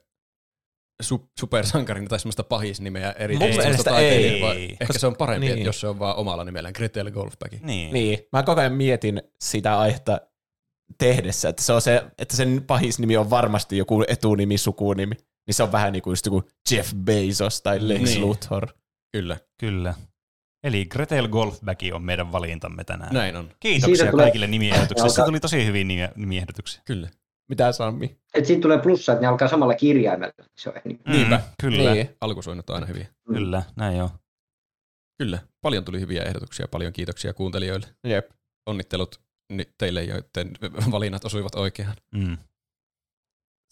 su- 1.02 1.28
supersankarina 1.40 2.08
tai 2.08 2.18
semmoista 2.20 2.44
pahisnimeä 2.44 3.12
eri 3.12 3.38
Mun 3.38 3.48
mielestä 3.48 3.98
ei. 3.98 4.42
vai 4.42 4.64
Ehkä 4.64 4.86
Koska- 4.86 4.98
se 4.98 5.06
on 5.06 5.16
parempi, 5.16 5.46
niin. 5.46 5.64
jos 5.64 5.80
se 5.80 5.88
on 5.88 5.98
vaan 5.98 6.16
omalla 6.16 6.44
nimellään 6.44 6.72
Gretel 6.76 7.10
Golfbacki. 7.10 7.60
Niin. 7.62 7.92
Niin, 7.92 8.18
mä 8.32 8.42
koko 8.42 8.60
ajan 8.60 8.72
mietin 8.72 9.22
sitä 9.40 9.78
aihetta 9.78 10.20
tehdessä, 10.98 11.48
että 11.48 11.62
se 11.62 11.72
on 11.72 11.80
se, 11.82 12.04
että 12.18 12.36
sen 12.36 12.64
pahisnimi 12.66 13.16
on 13.16 13.30
varmasti 13.30 13.76
joku 13.76 14.04
etunimi, 14.08 14.58
sukunimi. 14.58 15.14
Niin 15.46 15.54
se 15.54 15.62
on 15.62 15.72
vähän 15.72 15.92
niin 15.92 16.02
kuin 16.02 16.12
just 16.12 16.26
joku 16.26 16.42
Jeff 16.70 16.92
Bezos 16.94 17.62
tai 17.62 17.78
Lex 17.88 18.00
Niin. 18.02 18.20
Luthor. 18.20 18.68
Kyllä, 19.12 19.36
Kyllä. 19.60 19.94
Eli 20.64 20.86
Gretel 20.86 21.28
Golfbacki 21.28 21.92
on 21.92 22.02
meidän 22.02 22.32
valintamme 22.32 22.84
tänään. 22.84 23.14
näin 23.14 23.36
on. 23.36 23.50
Kiitoksia 23.60 23.96
Siitä 23.96 24.10
tulee- 24.10 24.24
kaikille 24.26 24.46
nimiehdotuksille. 24.46 25.10
Se 25.10 25.24
tuli 25.24 25.40
tosi 25.40 25.66
hyviä 25.66 25.84
nimi- 25.84 26.12
nimiehdotuksia. 26.16 26.82
Kyllä. 26.84 27.08
Mitä 27.48 27.72
Sammi? 27.72 28.16
Et 28.34 28.46
siitä 28.46 28.62
tulee 28.62 28.78
plussa, 28.78 29.12
että 29.12 29.20
ne 29.22 29.26
alkaa 29.28 29.48
samalla 29.48 29.74
kirjaimella. 29.74 30.32
Se 30.58 30.68
on 30.70 30.74
niin. 30.84 31.00
Niinpä. 31.08 31.36
Mm, 31.36 31.42
kyllä, 31.60 31.94
Niin. 31.94 32.10
Alkusoinnut 32.20 32.70
on 32.70 32.74
aina 32.74 32.86
hyviä. 32.86 33.06
kyllä, 33.26 33.62
näin 33.76 34.02
on. 34.02 34.10
Kyllä, 35.18 35.38
paljon 35.60 35.84
tuli 35.84 36.00
hyviä 36.00 36.22
ehdotuksia, 36.22 36.68
paljon 36.68 36.92
kiitoksia 36.92 37.32
kuuntelijoille. 37.32 37.86
Jep. 38.04 38.30
Onnittelut 38.66 39.20
ni- 39.52 39.72
teille, 39.78 40.02
joiden 40.04 40.50
valinnat 40.92 41.24
osuivat 41.24 41.54
oikeaan. 41.54 41.96
Mm. 42.14 42.38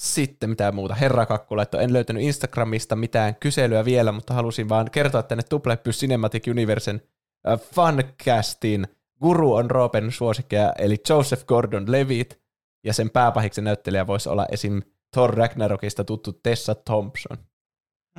Sitten 0.02 0.50
mitä 0.50 0.72
muuta. 0.72 0.94
Herra 0.94 1.26
Kakku 1.26 1.56
laittoi, 1.56 1.84
en 1.84 1.92
löytänyt 1.92 2.22
Instagramista 2.22 2.96
mitään 2.96 3.34
kyselyä 3.34 3.84
vielä, 3.84 4.12
mutta 4.12 4.34
halusin 4.34 4.68
vaan 4.68 4.90
kertoa 4.90 5.22
tänne 5.22 5.42
Tuplepys 5.48 6.00
Cinematic 6.00 6.46
Universen 6.48 7.02
äh, 7.48 7.60
Funcastin 7.60 8.86
Guru 9.20 9.54
on 9.54 9.70
Roopen 9.70 10.12
suosikkeja, 10.12 10.72
eli 10.78 10.96
Joseph 11.08 11.44
Gordon-Levitt, 11.44 12.40
ja 12.84 12.92
sen 12.92 13.10
pääpahiksen 13.10 13.64
näyttelijä 13.64 14.06
voisi 14.06 14.28
olla 14.28 14.46
esim. 14.52 14.82
Thor 15.12 15.34
Ragnarokista 15.34 16.04
tuttu 16.04 16.32
Tessa 16.32 16.74
Thompson. 16.74 17.38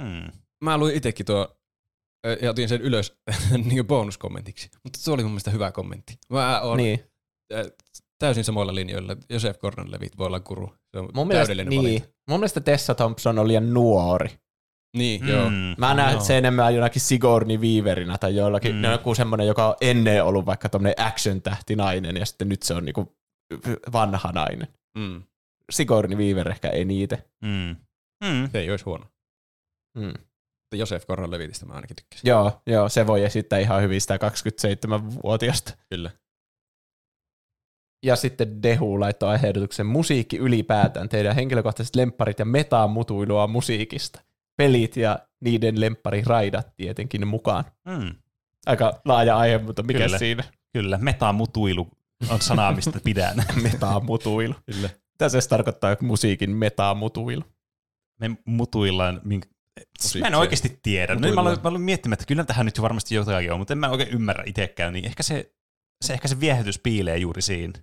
Hmm. 0.01 0.31
Mä 0.63 0.77
luin 0.77 0.95
itsekin 0.95 1.25
tuo 1.25 1.57
ö, 2.25 2.37
ja 2.41 2.49
otin 2.49 2.69
sen 2.69 2.81
ylös 2.81 3.17
niin 3.69 3.87
bonuskommentiksi. 3.87 4.69
Mutta 4.83 4.99
se 4.99 5.11
oli 5.11 5.23
mun 5.23 5.31
mielestä 5.31 5.51
hyvä 5.51 5.71
kommentti. 5.71 6.17
Mä 6.29 6.61
oon 6.61 6.77
Niin. 6.77 7.03
Täysin 8.19 8.43
samoilla 8.43 8.75
linjoilla. 8.75 9.15
Joseph 9.29 9.59
Gordon-Levitt 9.59 10.17
voi 10.17 10.27
olla 10.27 10.39
guru. 10.39 10.67
Se 10.91 10.99
on 10.99 11.09
Mun 11.13 11.27
mielestä, 11.27 11.47
täydellinen 11.47 11.69
niin. 11.69 11.81
valinta. 12.01 12.07
Mun 12.29 12.39
mielestä 12.39 12.61
Tessa 12.61 12.95
Thompson 12.95 13.39
oli 13.39 13.47
liian 13.47 13.73
nuori. 13.73 14.29
Niin, 14.97 15.21
mm. 15.21 15.27
joo. 15.27 15.49
Mä 15.77 15.93
näen 15.93 16.11
Joo. 16.13 16.21
se 16.23 16.37
enemmän 16.37 16.75
jonakin 16.75 17.01
Sigourney 17.01 17.57
Weaverina 17.57 18.17
tai 18.17 18.35
jollakin, 18.35 18.75
Mm. 18.75 18.77
mm. 18.81 18.91
joku 18.91 19.15
semmoinen, 19.15 19.47
joka 19.47 19.67
on 19.67 19.75
ennen 19.81 20.23
ollut 20.23 20.45
vaikka 20.45 20.69
tommonen 20.69 20.93
action-tähtinainen 20.97 22.17
ja 22.17 22.25
sitten 22.25 22.49
nyt 22.49 22.63
se 22.63 22.73
on 22.73 22.85
niinku 22.85 23.15
vanha 23.93 24.31
nainen. 24.31 24.67
Mm. 24.97 25.23
Sigourney 25.71 26.17
Weaver 26.17 26.49
ehkä 26.49 26.69
eniten. 26.69 27.23
Hmm. 27.45 27.75
Hmm. 28.25 28.49
Se 28.51 28.59
ei 28.59 28.71
olisi 28.71 28.85
huono. 28.85 29.05
Mm. 29.97 30.03
Mutta 30.07 30.75
Joseph 30.75 31.05
Gordon-Levittistä 31.05 31.65
mä 31.65 31.73
ainakin 31.73 31.95
tykkäsin. 31.95 32.27
Joo, 32.27 32.61
joo, 32.67 32.89
se 32.89 33.07
voi 33.07 33.23
esittää 33.23 33.59
ihan 33.59 33.81
hyvin 33.81 34.01
sitä 34.01 34.17
27-vuotiasta. 34.17 35.73
Kyllä. 35.89 36.11
Ja 38.03 38.15
sitten 38.15 38.63
Dehu 38.63 38.99
laittoi 38.99 39.29
aiheehdotuksen 39.29 39.85
musiikki 39.85 40.37
ylipäätään, 40.37 41.09
teidän 41.09 41.35
henkilökohtaiset 41.35 41.95
lempparit 41.95 42.39
ja 42.39 42.45
metamutuilua 42.45 43.47
musiikista. 43.47 44.21
Pelit 44.57 44.97
ja 44.97 45.19
niiden 45.41 45.81
lemppariraidat 45.81 46.75
tietenkin 46.75 47.27
mukaan. 47.27 47.63
Hmm. 47.89 48.15
Aika 48.65 49.01
laaja 49.05 49.37
aihe, 49.37 49.57
mutta 49.57 49.83
mikä 49.83 49.99
Kyllä. 49.99 50.17
siinä? 50.17 50.43
Kyllä, 50.73 50.97
metamutuilu 50.97 51.87
on 52.29 52.41
sana, 52.41 52.71
mistä 52.71 52.99
pidän. 53.03 53.43
Metamutuilu. 53.71 54.53
Kyllä. 54.65 54.89
Mitä 55.11 55.29
se 55.29 55.49
tarkoittaa 55.49 55.95
musiikin 56.01 56.51
metamutuilu? 56.51 57.43
Me 58.19 58.31
mutuillaan, 58.45 59.21
mink... 59.23 59.45
Siis 59.99 60.15
mä 60.15 60.17
en 60.17 60.21
Musiikkia. 60.21 60.39
oikeasti 60.39 60.79
tiedä. 60.83 61.15
No, 61.15 61.33
mä, 61.33 61.41
aloin, 61.41 61.57
mä 61.63 61.69
aloin 61.69 61.81
miettimään, 61.81 62.13
että 62.13 62.25
kyllä 62.25 62.43
tähän 62.43 62.65
nyt 62.65 62.77
jo 62.77 62.83
varmasti 62.83 63.15
jotakin 63.15 63.51
on, 63.51 63.59
mutta 63.59 63.73
en 63.73 63.77
mä 63.77 63.89
oikein 63.89 64.09
ymmärrä 64.09 64.43
itsekään, 64.47 64.93
niin 64.93 65.05
ehkä 65.05 65.23
se, 65.23 65.51
se, 66.05 66.13
ehkä 66.13 66.27
se 66.27 66.39
viehätys 66.39 66.79
piilee 66.79 67.17
juuri 67.17 67.41
siinä. 67.41 67.73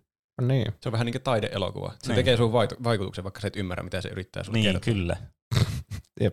No 0.40 0.46
niin. 0.46 0.72
Se 0.80 0.88
on 0.88 0.92
vähän 0.92 1.04
niin 1.04 1.12
kuin 1.14 1.22
taideelokuva. 1.22 1.92
Se 2.02 2.08
Niin. 2.08 2.14
tekee 2.16 2.36
sun 2.36 2.52
vaikutuksen, 2.84 3.24
vaikka 3.24 3.40
sä 3.40 3.48
et 3.48 3.56
ymmärrä, 3.56 3.82
mitä 3.84 4.00
se 4.00 4.08
yrittää 4.08 4.42
sulle 4.44 4.58
Niin, 4.58 4.64
kertoa. 4.72 4.80
kyllä. 4.94 5.16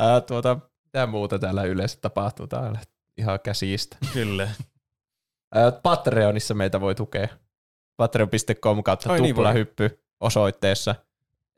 Ää, 0.00 0.20
tuota, 0.20 0.58
mitä 0.84 1.06
muuta 1.06 1.38
täällä 1.38 1.62
yleensä 1.64 1.98
tapahtuu 2.00 2.46
täällä? 2.46 2.78
Ihan 3.16 3.40
käsistä. 3.40 3.96
Kyllä. 4.12 4.48
Ää, 5.54 5.72
Patreonissa 5.72 6.54
meitä 6.54 6.80
voi 6.80 6.94
tukea. 6.94 7.28
Patreon.com 7.96 8.82
kautta 8.82 9.12
Ai 9.12 9.20
niin 9.20 9.34
tuplahyppy 9.34 10.00
osoitteessa. 10.20 10.94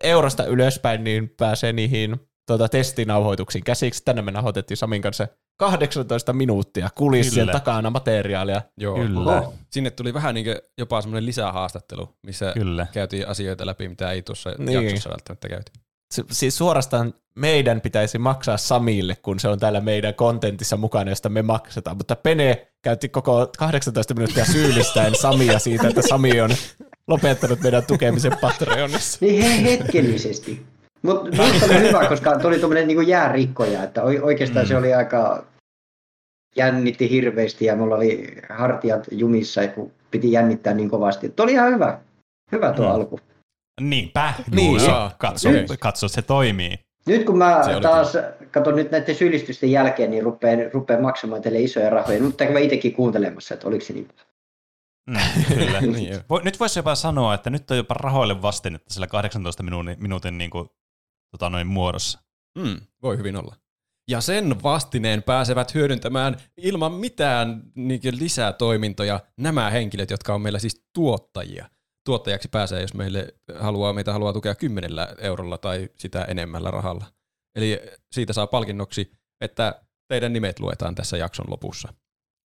Eurosta 0.05 0.44
ylöspäin, 0.44 1.05
niin 1.05 1.28
pääsee 1.36 1.73
niihin 1.73 2.20
tuota, 2.47 2.68
testinauhoituksiin 2.68 3.65
käsiksi. 3.65 4.05
Tänne 4.05 4.23
me 4.23 4.31
nauhoitettiin 4.31 4.76
Samin 4.76 5.02
kanssa 5.02 5.28
18 5.61 6.33
minuuttia 6.33 6.89
kulissien 6.95 7.43
Kyllä. 7.47 7.53
takana 7.53 7.91
materiaalia. 7.91 8.63
Joo. 8.77 8.95
Kyllä. 8.97 9.39
Oho. 9.39 9.55
Sinne 9.71 9.91
tuli 9.91 10.15
vähän 10.15 10.35
niin 10.35 10.47
jopa 10.79 11.01
semmoinen 11.01 11.27
lisähaastattelu, 11.27 12.09
missä 12.27 12.53
Kyllä. 12.55 12.87
käytiin 12.93 13.29
asioita 13.29 13.67
läpi, 13.67 13.89
mitä 13.89 14.11
ei 14.11 14.23
tuossa 14.23 14.51
Niin. 14.59 14.83
jaksossa 14.85 15.11
välttämättä 15.11 15.49
käyty. 15.49 15.73
Se- 16.15 16.25
Siis 16.31 16.59
suorastaan 16.59 17.15
meidän 17.35 17.81
pitäisi 17.81 18.19
maksaa 18.19 18.57
Samille, 18.57 19.17
kun 19.23 19.41
se 19.41 19.49
on 19.49 19.59
täällä 19.59 19.81
meidän 19.81 20.15
kontentissa 20.15 20.77
mukana, 20.77 21.11
josta 21.11 21.29
me 21.29 21.43
maksetaan. 21.43 21.97
Mutta 21.97 22.17
Pene 22.17 22.67
käytti 22.83 23.09
koko 23.09 23.51
18 23.59 24.15
minuuttia 24.15 24.45
syyllistäen 24.45 25.15
Samia 25.15 25.59
siitä, 25.59 25.89
että 25.89 26.03
Sami 26.09 26.41
on 26.41 26.51
lopettanut 27.07 27.61
meidän 27.61 27.87
tukemisen 27.87 28.37
Patreonissa. 28.41 29.19
Niin 29.21 29.43
he, 29.43 29.63
hetkellisesti. 29.63 30.67
Mutta 31.03 31.31
minusta 31.43 31.67
oli 31.67 31.89
hyvä, 31.89 32.09
koska 32.09 32.39
tuli 32.39 32.59
tuommoinen 32.59 32.89
niin 32.89 33.09
jäärikkoja, 33.09 33.83
että 33.83 34.03
oi- 34.03 34.20
oikeastaan 34.23 34.65
Mm. 34.67 34.69
se 34.69 34.77
oli 34.77 34.95
aika 34.95 35.45
jännitti 36.57 37.11
hirveästi 37.11 37.65
ja 37.65 37.77
mulla 37.77 37.95
oli 37.95 38.37
hartiat 38.51 39.07
jumissa, 39.11 39.67
kun 39.69 39.93
piti 40.11 40.33
jännittää 40.33 40.75
niin 40.75 40.91
kovasti. 40.91 41.29
Tuo 41.29 41.45
oli 41.45 41.53
ihan 41.53 41.73
hyvä. 41.75 41.99
Hyvä 42.53 42.73
tuo 42.73 42.87
Mm. 42.89 42.95
alku. 42.95 43.20
Niinpä. 43.81 44.35
Niin, 44.51 44.85
joo. 44.85 45.11
Katso, 45.19 45.49
Okei. 45.49 45.67
katso, 45.81 46.09
se 46.09 46.23
toimii. 46.23 46.79
Nyt 47.07 47.27
kun 47.27 47.39
mä 47.39 47.62
Se 47.65 47.81
taas 47.81 48.12
katson 48.51 48.77
nyt 48.77 48.91
näiden 48.91 49.15
syyllistysten 49.15 49.70
jälkeen, 49.70 50.11
niin 50.11 50.23
rupean, 50.23 50.59
rupean 50.73 51.03
maksamaan 51.03 51.43
teille 51.43 51.61
isoja 51.61 51.91
rahoja. 51.91 52.20
Nyt 52.20 52.37
käyn 52.37 52.57
itsekin 52.59 52.93
kuuntelemassa, 52.95 53.55
että 53.55 53.69
oliko 53.69 53.85
se 53.85 53.93
niin. 53.93 54.09
Mm, 55.11 55.17
kyllä. 55.59 55.81
Niin, 55.97 56.15
nyt 56.45 56.61
voisi 56.61 56.79
jopa 56.79 56.95
sanoa, 56.95 57.35
että 57.35 57.51
nyt 57.51 57.70
on 57.70 57.77
jopa 57.77 57.95
rahoille 57.95 58.43
vastinetta 58.43 58.95
sillä 58.95 59.07
18 59.07 59.62
minuutin, 59.62 59.97
minuutin 60.01 60.39
niin 60.39 60.51
kuin, 60.51 60.70
tota 61.31 61.50
noin 61.50 61.67
muodossa. 61.67 62.20
Mm, 62.59 62.81
voi 63.02 63.18
hyvin 63.18 63.36
olla. 63.36 63.57
Ja 64.10 64.20
sen 64.20 64.62
vastineen 64.62 65.23
pääsevät 65.23 65.75
hyödyntämään 65.75 66.36
ilman 66.57 66.92
mitään 66.92 67.62
niin 67.75 68.00
lisätoimintoja 68.18 69.20
nämä 69.36 69.70
henkilöt, 69.70 70.10
jotka 70.10 70.34
on 70.34 70.41
meillä 70.41 70.59
siis 70.59 70.84
tuottajia. 70.94 71.70
Tuottajaksi 72.07 72.49
pääsee, 72.49 72.81
jos 72.81 72.94
meille 72.94 73.34
haluaa, 73.59 73.92
meitä 73.92 74.12
haluaa 74.12 74.33
tukea 74.33 74.55
kymmenellä 74.55 75.09
eurolla 75.18 75.59
tai 75.59 75.89
sitä 75.97 76.25
enemmällä 76.25 76.70
rahalla. 76.70 77.05
Eli 77.57 77.81
siitä 78.12 78.33
saa 78.33 78.47
palkinnoksi, 78.47 79.12
että 79.41 79.83
teidän 80.09 80.33
nimet 80.33 80.60
luetaan 80.60 80.94
tässä 80.94 81.17
jakson 81.17 81.47
lopussa. 81.49 81.94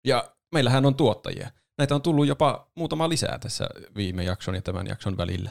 Ja 0.06 0.34
meillähän 0.54 0.86
on 0.86 0.94
tuottajia. 0.94 1.50
Näitä 1.78 1.94
on 1.94 2.02
tullut 2.02 2.26
jopa 2.26 2.70
muutama 2.76 3.08
lisää 3.08 3.38
tässä 3.38 3.66
viime 3.96 4.24
jakson 4.24 4.54
ja 4.54 4.62
tämän 4.62 4.86
jakson 4.86 5.16
välillä. 5.16 5.50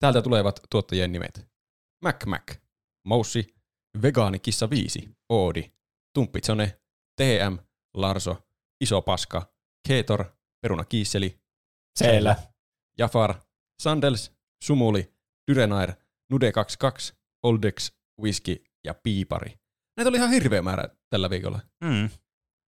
Täältä 0.00 0.22
tulevat 0.22 0.60
tuottajien 0.70 1.12
nimet. 1.12 1.46
Mac 2.02 2.26
Mac, 2.26 2.56
Moussi, 3.06 3.54
Vegaanikissa 4.02 4.70
5, 4.70 5.10
Oodi, 5.28 5.72
Tumppitsone, 6.14 6.80
TM, 7.16 7.58
Larso, 7.94 8.48
Iso 8.80 9.02
Paska, 9.02 9.52
Keetor, 9.88 10.24
Peruna 10.62 10.84
Kiisseli, 10.84 11.40
Siellä. 11.98 12.36
Jafar, 12.98 13.34
Sandels, 13.82 14.32
Sumuli, 14.64 15.14
Dyrenair, 15.50 15.92
Nude22, 16.34 17.16
Oldex, 17.42 17.92
Whisky 18.22 18.64
ja 18.84 18.94
Piipari. 18.94 19.58
Näitä 19.96 20.08
oli 20.08 20.16
ihan 20.16 20.30
hirveä 20.30 20.62
määrä 20.62 20.88
tällä 21.10 21.30
viikolla. 21.30 21.60
Mm, 21.84 22.10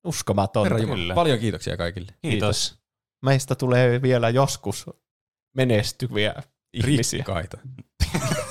Uskomatonta. 0.06 0.64
Herra 0.64 0.78
Jumala, 0.78 0.96
kyllä. 0.98 1.14
paljon 1.14 1.38
kiitoksia 1.38 1.76
kaikille. 1.76 2.12
kiitos. 2.22 2.78
Meistä 3.24 3.54
tulee 3.54 4.02
vielä 4.02 4.30
joskus 4.30 4.86
menestyviä 5.56 6.34
ihmisiä. 6.72 7.16
Rikkaita. 7.16 7.58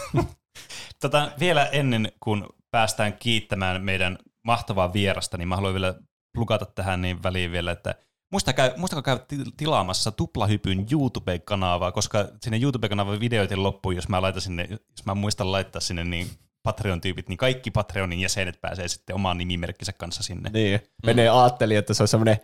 Tota, 1.02 1.32
vielä 1.40 1.66
ennen 1.66 2.12
kuin 2.20 2.44
päästään 2.72 3.14
kiittämään 3.14 3.84
meidän 3.84 4.18
mahtavaa 4.44 4.94
vierasta, 4.94 5.38
niin 5.38 5.48
mä 5.48 5.56
haluan 5.56 5.74
vielä 5.74 5.96
plugata 6.34 6.66
tähän 6.66 7.02
niin 7.02 7.24
väliin 7.24 7.52
vielä, 7.52 7.72
että 7.72 7.96
muistakaa, 8.32 8.70
muistakaa 8.78 9.02
käydä 9.02 9.26
ti- 9.28 9.52
tilaamassa 9.58 10.12
Tuplahypyn 10.12 10.86
YouTube-kanavaa, 10.92 11.92
koska 11.92 12.28
sinne 12.42 12.58
YouTube-kanavan 12.58 13.20
videoiden 13.20 13.64
loppuun, 13.64 13.96
jos 13.96 14.10
mä 14.10 14.22
laitan 14.22 14.42
sinne, 14.42 14.68
jos 14.70 15.06
mä 15.06 15.16
muistan 15.16 15.52
laittaa 15.52 15.82
sinne 15.82 16.04
niin 16.04 16.28
Patreon-tyypit, 16.64 17.30
niin 17.30 17.38
kaikki 17.38 17.72
Patreonin 17.72 18.20
jäsenet 18.20 18.62
pääsee 18.62 18.88
sitten 18.88 19.16
oman 19.16 19.38
nimimerkkinsä 19.38 19.94
kanssa 19.94 20.24
sinne. 20.24 20.50
Niin. 20.50 20.80
Menee 21.06 21.30
ajatteli, 21.30 21.76
että 21.76 21.94
se 21.94 22.04
on 22.04 22.08
semmoinen 22.08 22.38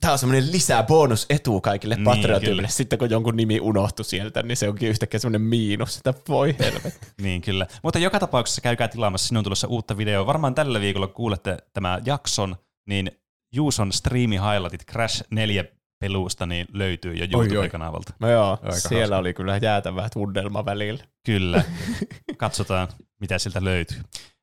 Tämä 0.00 0.12
on 0.12 0.18
semmoinen 0.18 0.52
lisää 0.52 0.82
bonusetu 0.82 1.60
kaikille 1.60 1.94
Niin, 1.94 2.04
patreon 2.04 2.40
kyllä. 2.42 2.68
Sitten 2.68 2.98
kun 2.98 3.10
jonkun 3.10 3.36
nimi 3.36 3.60
unohtui 3.60 4.04
sieltä, 4.04 4.42
niin 4.42 4.56
se 4.56 4.68
onkin 4.68 4.88
yhtäkkiä 4.88 5.20
semmoinen 5.20 5.40
miinus. 5.48 5.94
Sitä 5.94 6.14
voi 6.28 6.54
helvetti. 6.58 7.06
Niin 7.22 7.42
kyllä. 7.42 7.66
Mutta 7.82 7.98
joka 7.98 8.18
tapauksessa 8.20 8.60
käykää 8.60 8.88
tilaamassa, 8.88 9.28
sinun 9.28 9.44
tulossa 9.44 9.66
uutta 9.68 9.96
videoa. 9.96 10.26
Varmaan 10.26 10.54
tällä 10.54 10.80
viikolla 10.80 11.06
kuulette 11.06 11.56
tämä 11.72 11.98
jakson, 12.04 12.56
niin 12.88 13.10
Juuson 13.54 13.92
striimi 13.92 14.36
highlightit 14.36 14.86
Crash 14.90 15.22
4 15.30 15.64
peluusta 16.00 16.46
niin 16.46 16.66
löytyy 16.72 17.14
jo. 17.14 17.26
YouTube-kanavalta. 17.32 18.12
No 18.20 18.30
joo, 18.30 18.50
Aika 18.62 18.70
siellä 18.72 19.00
hauska. 19.02 19.16
oli 19.18 19.34
kyllä 19.34 19.58
jäätävä 19.62 20.08
tunnelma 20.12 20.64
välillä. 20.64 21.04
Kyllä. 21.26 21.64
Katsotaan, 22.36 22.88
mitä 23.20 23.38
sieltä 23.38 23.64
löytyy. 23.64 23.98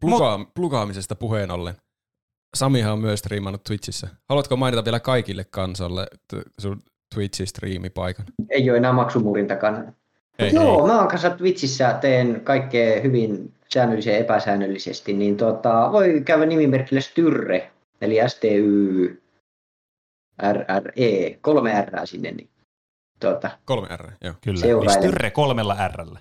Pluga- 0.05 0.51
plugaamisesta 0.55 1.15
puheen 1.15 1.51
ollen. 1.51 1.75
Samihan 2.55 2.93
on 2.93 2.99
myös 2.99 3.19
striimannut 3.19 3.63
Twitchissä. 3.63 4.07
Haluatko 4.29 4.55
mainita 4.55 4.85
vielä 4.85 4.99
kaikille 4.99 5.45
kansalle 5.49 6.07
t- 6.27 6.61
sun 6.61 6.81
Twitch-striimipaikan? 7.15 8.25
Ei 8.49 8.69
ole 8.69 8.77
enää 8.77 8.93
maksumuurin 8.93 9.47
takana. 9.47 9.93
Ei, 10.39 10.53
joo, 10.53 10.87
mä 10.87 10.99
oon 10.99 11.07
kanssa 11.07 11.29
Twitchissä, 11.29 11.97
teen 12.01 12.41
kaikkea 12.43 13.01
hyvin 13.01 13.53
säännöllisesti 13.73 14.09
ja 14.11 14.17
epäsäännöllisesti, 14.17 15.13
niin 15.13 15.37
tota, 15.37 15.89
voi 15.91 16.21
käydä 16.25 16.45
nimimerkillä 16.45 17.01
Styrre, 17.01 17.71
eli 18.01 18.15
STY 18.27 19.21
RRE, 20.53 21.37
kolme 21.41 21.81
R 21.85 22.07
sinne, 22.07 22.31
niin 22.31 22.49
tota, 23.19 23.49
Kolme 23.65 23.87
R, 23.97 24.11
joo. 24.23 24.33
Kyllä. 24.43 24.59
Seurailen. 24.59 24.97
Eli 24.97 25.07
Styrre 25.07 25.31
kolmella 25.31 25.87
Rllä. 25.87 26.19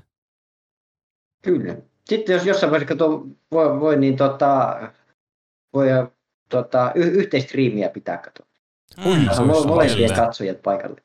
kyllä. 1.43 1.77
Sitten 2.05 2.35
jos 2.35 2.47
jossain 2.47 2.71
vaiheessa 2.71 2.95
kato, 2.95 3.27
voi, 3.53 3.81
voi 3.81 3.97
niin 3.97 4.17
tota, 4.17 4.81
voi 5.75 5.89
tota, 6.49 6.93
y- 6.95 7.03
yhteistriimiä 7.11 7.89
pitää 7.89 8.17
katsoa. 8.19 8.47
Mol- 8.99 9.41
olisi 9.51 9.67
molempien 9.67 10.11
kyllä. 10.11 10.23
katsojat 10.27 10.63
paikalle. 10.63 11.01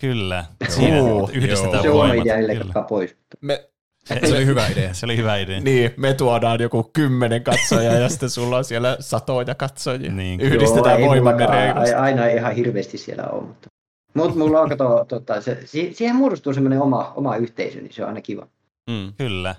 Kyllä. 0.00 0.44
Siinä 0.68 0.96
Joo. 0.96 1.30
yhdistetään 1.32 1.82
Se 1.82 1.90
on 1.90 1.96
voimat. 1.96 2.26
idea, 2.26 2.82
pois. 2.88 3.16
Me, 3.40 3.68
Se 4.04 4.34
oli 4.36 4.46
hyvä 4.46 4.66
idea. 4.66 4.94
Se 4.94 5.06
oli 5.06 5.16
hyvä 5.16 5.36
idea. 5.36 5.60
niin, 5.60 5.90
me 5.96 6.14
tuodaan 6.14 6.60
joku 6.60 6.90
kymmenen 6.92 7.44
katsojaa 7.44 7.94
ja 7.94 8.08
sitten 8.08 8.30
sulla 8.30 8.56
on 8.56 8.64
siellä 8.64 8.96
satoja 9.00 9.54
katsojia. 9.54 10.12
Niin. 10.12 10.40
Yhdistetään 10.40 11.00
Joo, 11.00 11.08
voimamme 11.08 11.46
reilusti. 11.46 11.94
Aina 11.94 12.26
ihan 12.26 12.54
hirveästi 12.54 12.98
siellä 12.98 13.24
on, 13.24 13.44
mutta 13.44 13.68
Mut 14.14 14.34
mulla 14.36 14.60
on 14.60 14.68
kato, 14.68 15.04
tota, 15.08 15.40
se, 15.40 15.58
si- 15.64 15.94
siihen 15.94 16.16
muodostuu 16.16 16.54
semmoinen 16.54 16.80
oma, 16.82 17.12
oma 17.16 17.36
yhteisö, 17.36 17.80
niin 17.80 17.92
se 17.92 18.02
on 18.02 18.08
aina 18.08 18.20
kiva. 18.20 18.46
Mm. 18.90 19.12
Kyllä. 19.18 19.54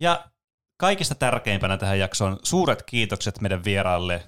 Ja 0.00 0.24
kaikista 0.80 1.14
tärkeimpänä 1.14 1.76
tähän 1.76 1.98
jaksoon 1.98 2.36
suuret 2.42 2.82
kiitokset 2.82 3.40
meidän 3.40 3.64
vieraalle 3.64 4.22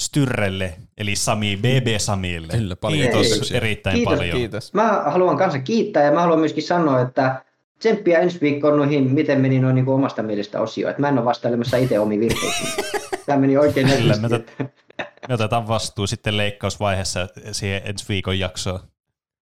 Styrrelle, 0.00 0.74
eli 0.98 1.16
Sami, 1.16 1.56
BB 1.56 1.86
Samille. 1.98 2.52
Kyllä, 2.52 2.76
paljon 2.76 3.02
Kiitos 3.02 3.26
kiitoksia. 3.26 3.56
erittäin 3.56 3.96
Kiitos, 3.96 4.14
paljon. 4.14 4.38
Kiitos. 4.38 4.74
Mä 4.74 5.02
haluan 5.06 5.36
kanssa 5.36 5.58
kiittää 5.58 6.04
ja 6.04 6.12
mä 6.12 6.20
haluan 6.20 6.38
myöskin 6.38 6.62
sanoa, 6.62 7.00
että 7.00 7.44
tsemppiä 7.78 8.18
ensi 8.18 8.40
viikkoon 8.40 8.76
noihin, 8.76 9.10
miten 9.14 9.40
meni 9.40 9.58
noin 9.58 9.74
niin 9.74 9.88
omasta 9.88 10.22
mielestä 10.22 10.60
osio. 10.60 10.88
Että 10.88 11.00
mä 11.00 11.08
en 11.08 11.18
ole 11.18 11.24
vastailemassa 11.24 11.76
itse 11.76 11.98
omiin 11.98 12.20
virheisiin. 12.20 12.68
Tämä 13.26 13.38
meni 13.38 13.56
oikein 13.56 13.86
Kyllä, 13.88 14.16
me 14.16 14.28
ot- 14.28 14.64
Me 15.28 15.34
otetaan 15.34 15.68
vastuu 15.68 16.06
sitten 16.06 16.36
leikkausvaiheessa 16.36 17.28
siihen 17.52 17.82
ensi 17.84 18.04
viikon 18.08 18.38
jaksoon. 18.38 18.80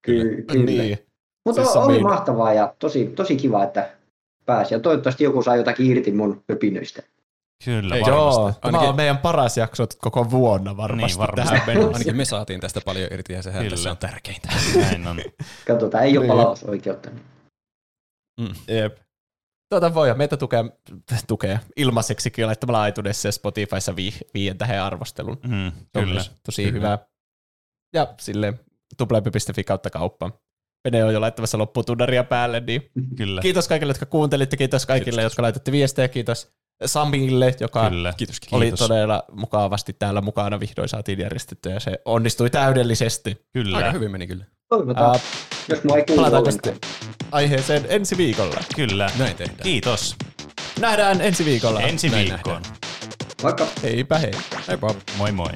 Kyllä, 0.03 0.43
kyllä. 0.43 0.65
Niin. 0.65 0.99
Mutta 1.45 1.65
Siis 1.65 1.77
oli 1.77 2.01
mahtavaa 2.01 2.55
ja 2.55 2.75
tosi, 2.79 3.07
tosi 3.07 3.37
kiva, 3.37 3.65
että 3.65 3.91
pääsi. 4.47 4.75
Ja 4.75 4.81
toivottavasti 4.81 5.25
joku 5.25 5.43
saa 5.43 5.57
jotakin 5.57 5.87
irti 5.87 6.13
mun 6.13 6.43
höpinöistä. 6.49 7.03
Kyllä, 7.65 7.95
Ei, 7.97 8.03
varmasti. 8.03 8.41
Joo, 8.41 8.53
tämä 8.53 8.59
Ainakin- 8.63 8.89
on 8.89 8.97
meidän 8.97 9.19
paras 9.19 9.57
jakso 9.57 9.87
koko 9.99 10.31
vuonna 10.31 10.77
varmasti, 10.77 11.07
Niin, 11.07 11.19
varmasti. 11.19 11.51
tähän 11.53 11.67
mennessä. 11.67 11.93
Ainakin 11.93 12.17
me 12.17 12.25
saatiin 12.25 12.61
tästä 12.61 12.81
paljon 12.85 13.09
irti 13.13 13.33
ja 13.33 13.43
sehän 13.43 13.63
Kyllä. 13.63 13.77
tässä 13.77 13.91
on 13.91 13.97
tärkeintä. 13.97 14.49
Näin 14.77 15.07
on. 15.07 15.17
Katsotaan, 15.69 16.05
ei 16.05 16.19
ole 16.19 16.27
Niin. 16.27 16.37
palautusoikeutta. 16.37 17.11
Jep. 18.69 18.97
Tuota 19.73 19.95
voi, 19.95 20.15
meitä 20.15 20.37
tukea, 20.37 20.65
tukea 21.27 21.59
ilmaiseksikin 21.77 22.47
laittamalla 22.47 22.87
iTunesissa 22.87 23.29
ja 23.29 23.33
Spotifyssa 23.33 23.97
vi, 23.97 24.15
viien 24.35 24.59
tähän 24.59 24.83
arvostelun. 24.83 25.39
Mm, 25.47 25.67
on 25.67 25.73
kyllä. 26.05 26.25
tosi 26.47 26.63
Kyllä. 26.65 26.75
hyvä. 26.77 26.99
Ja 27.95 28.15
silleen 28.21 28.61
tuplahyppy.fi 28.97 29.65
kautta 29.65 29.91
kauppa. 29.91 30.31
Pene 30.83 31.05
on 31.05 31.13
jo 31.15 31.21
laittamassa 31.21 31.59
lopputunnaria 31.59 32.25
päälle, 32.25 32.61
niin 32.61 32.91
kyllä. 33.17 33.41
kiitos 33.41 33.69
kaikille, 33.69 33.91
jotka 33.91 34.07
kuuntelitte, 34.07 34.57
kiitos 34.57 34.87
kaikille, 34.87 35.21
Kiitos. 35.21 35.33
jotka 35.33 35.43
laitatte 35.43 35.73
viestejä, 35.73 36.09
kiitos 36.09 36.53
Samille, 36.87 37.55
joka 37.61 37.91
Kyllä. 37.91 38.15
Kiitos. 38.17 38.41
oli 38.53 38.65
Kiitos. 38.65 38.79
todella 38.89 39.23
mukavasti 39.33 39.93
täällä 39.93 40.21
mukana, 40.21 40.61
vihdoin 40.61 40.89
saatiin 40.89 41.19
järjestettyä 41.19 41.73
ja 41.73 41.81
se 41.81 41.93
onnistui 42.05 42.51
täydellisesti. 42.51 43.47
Kyllä. 43.53 43.77
Aika 43.77 43.91
hyvin 43.93 44.11
meni 44.11 44.27
kyllä. 44.27 44.45
Toivotaan, 44.69 45.15
Ää, 45.15 45.21
jos 45.69 45.85
mua 45.85 45.97
ei 45.97 46.05
palataanko 46.17 46.51
sitten 46.51 46.79
aiheeseen 47.33 47.87
ensi 47.89 48.17
viikolla? 48.17 48.57
Kyllä. 48.77 49.11
Näin 49.19 49.37
tehdään. 49.37 49.59
Kiitos. 49.63 50.17
Nähdään 50.81 51.21
ensi 51.21 51.45
viikolla. 51.45 51.81
Ensi 51.81 52.09
Näin 52.09 52.29
viikkoon. 52.29 52.63
Vaikka 53.43 53.67
Heipä 53.83 54.19
hei. 54.19 54.31
Heippa. 54.69 54.95
Moi 55.17 55.33
moi. 55.33 55.49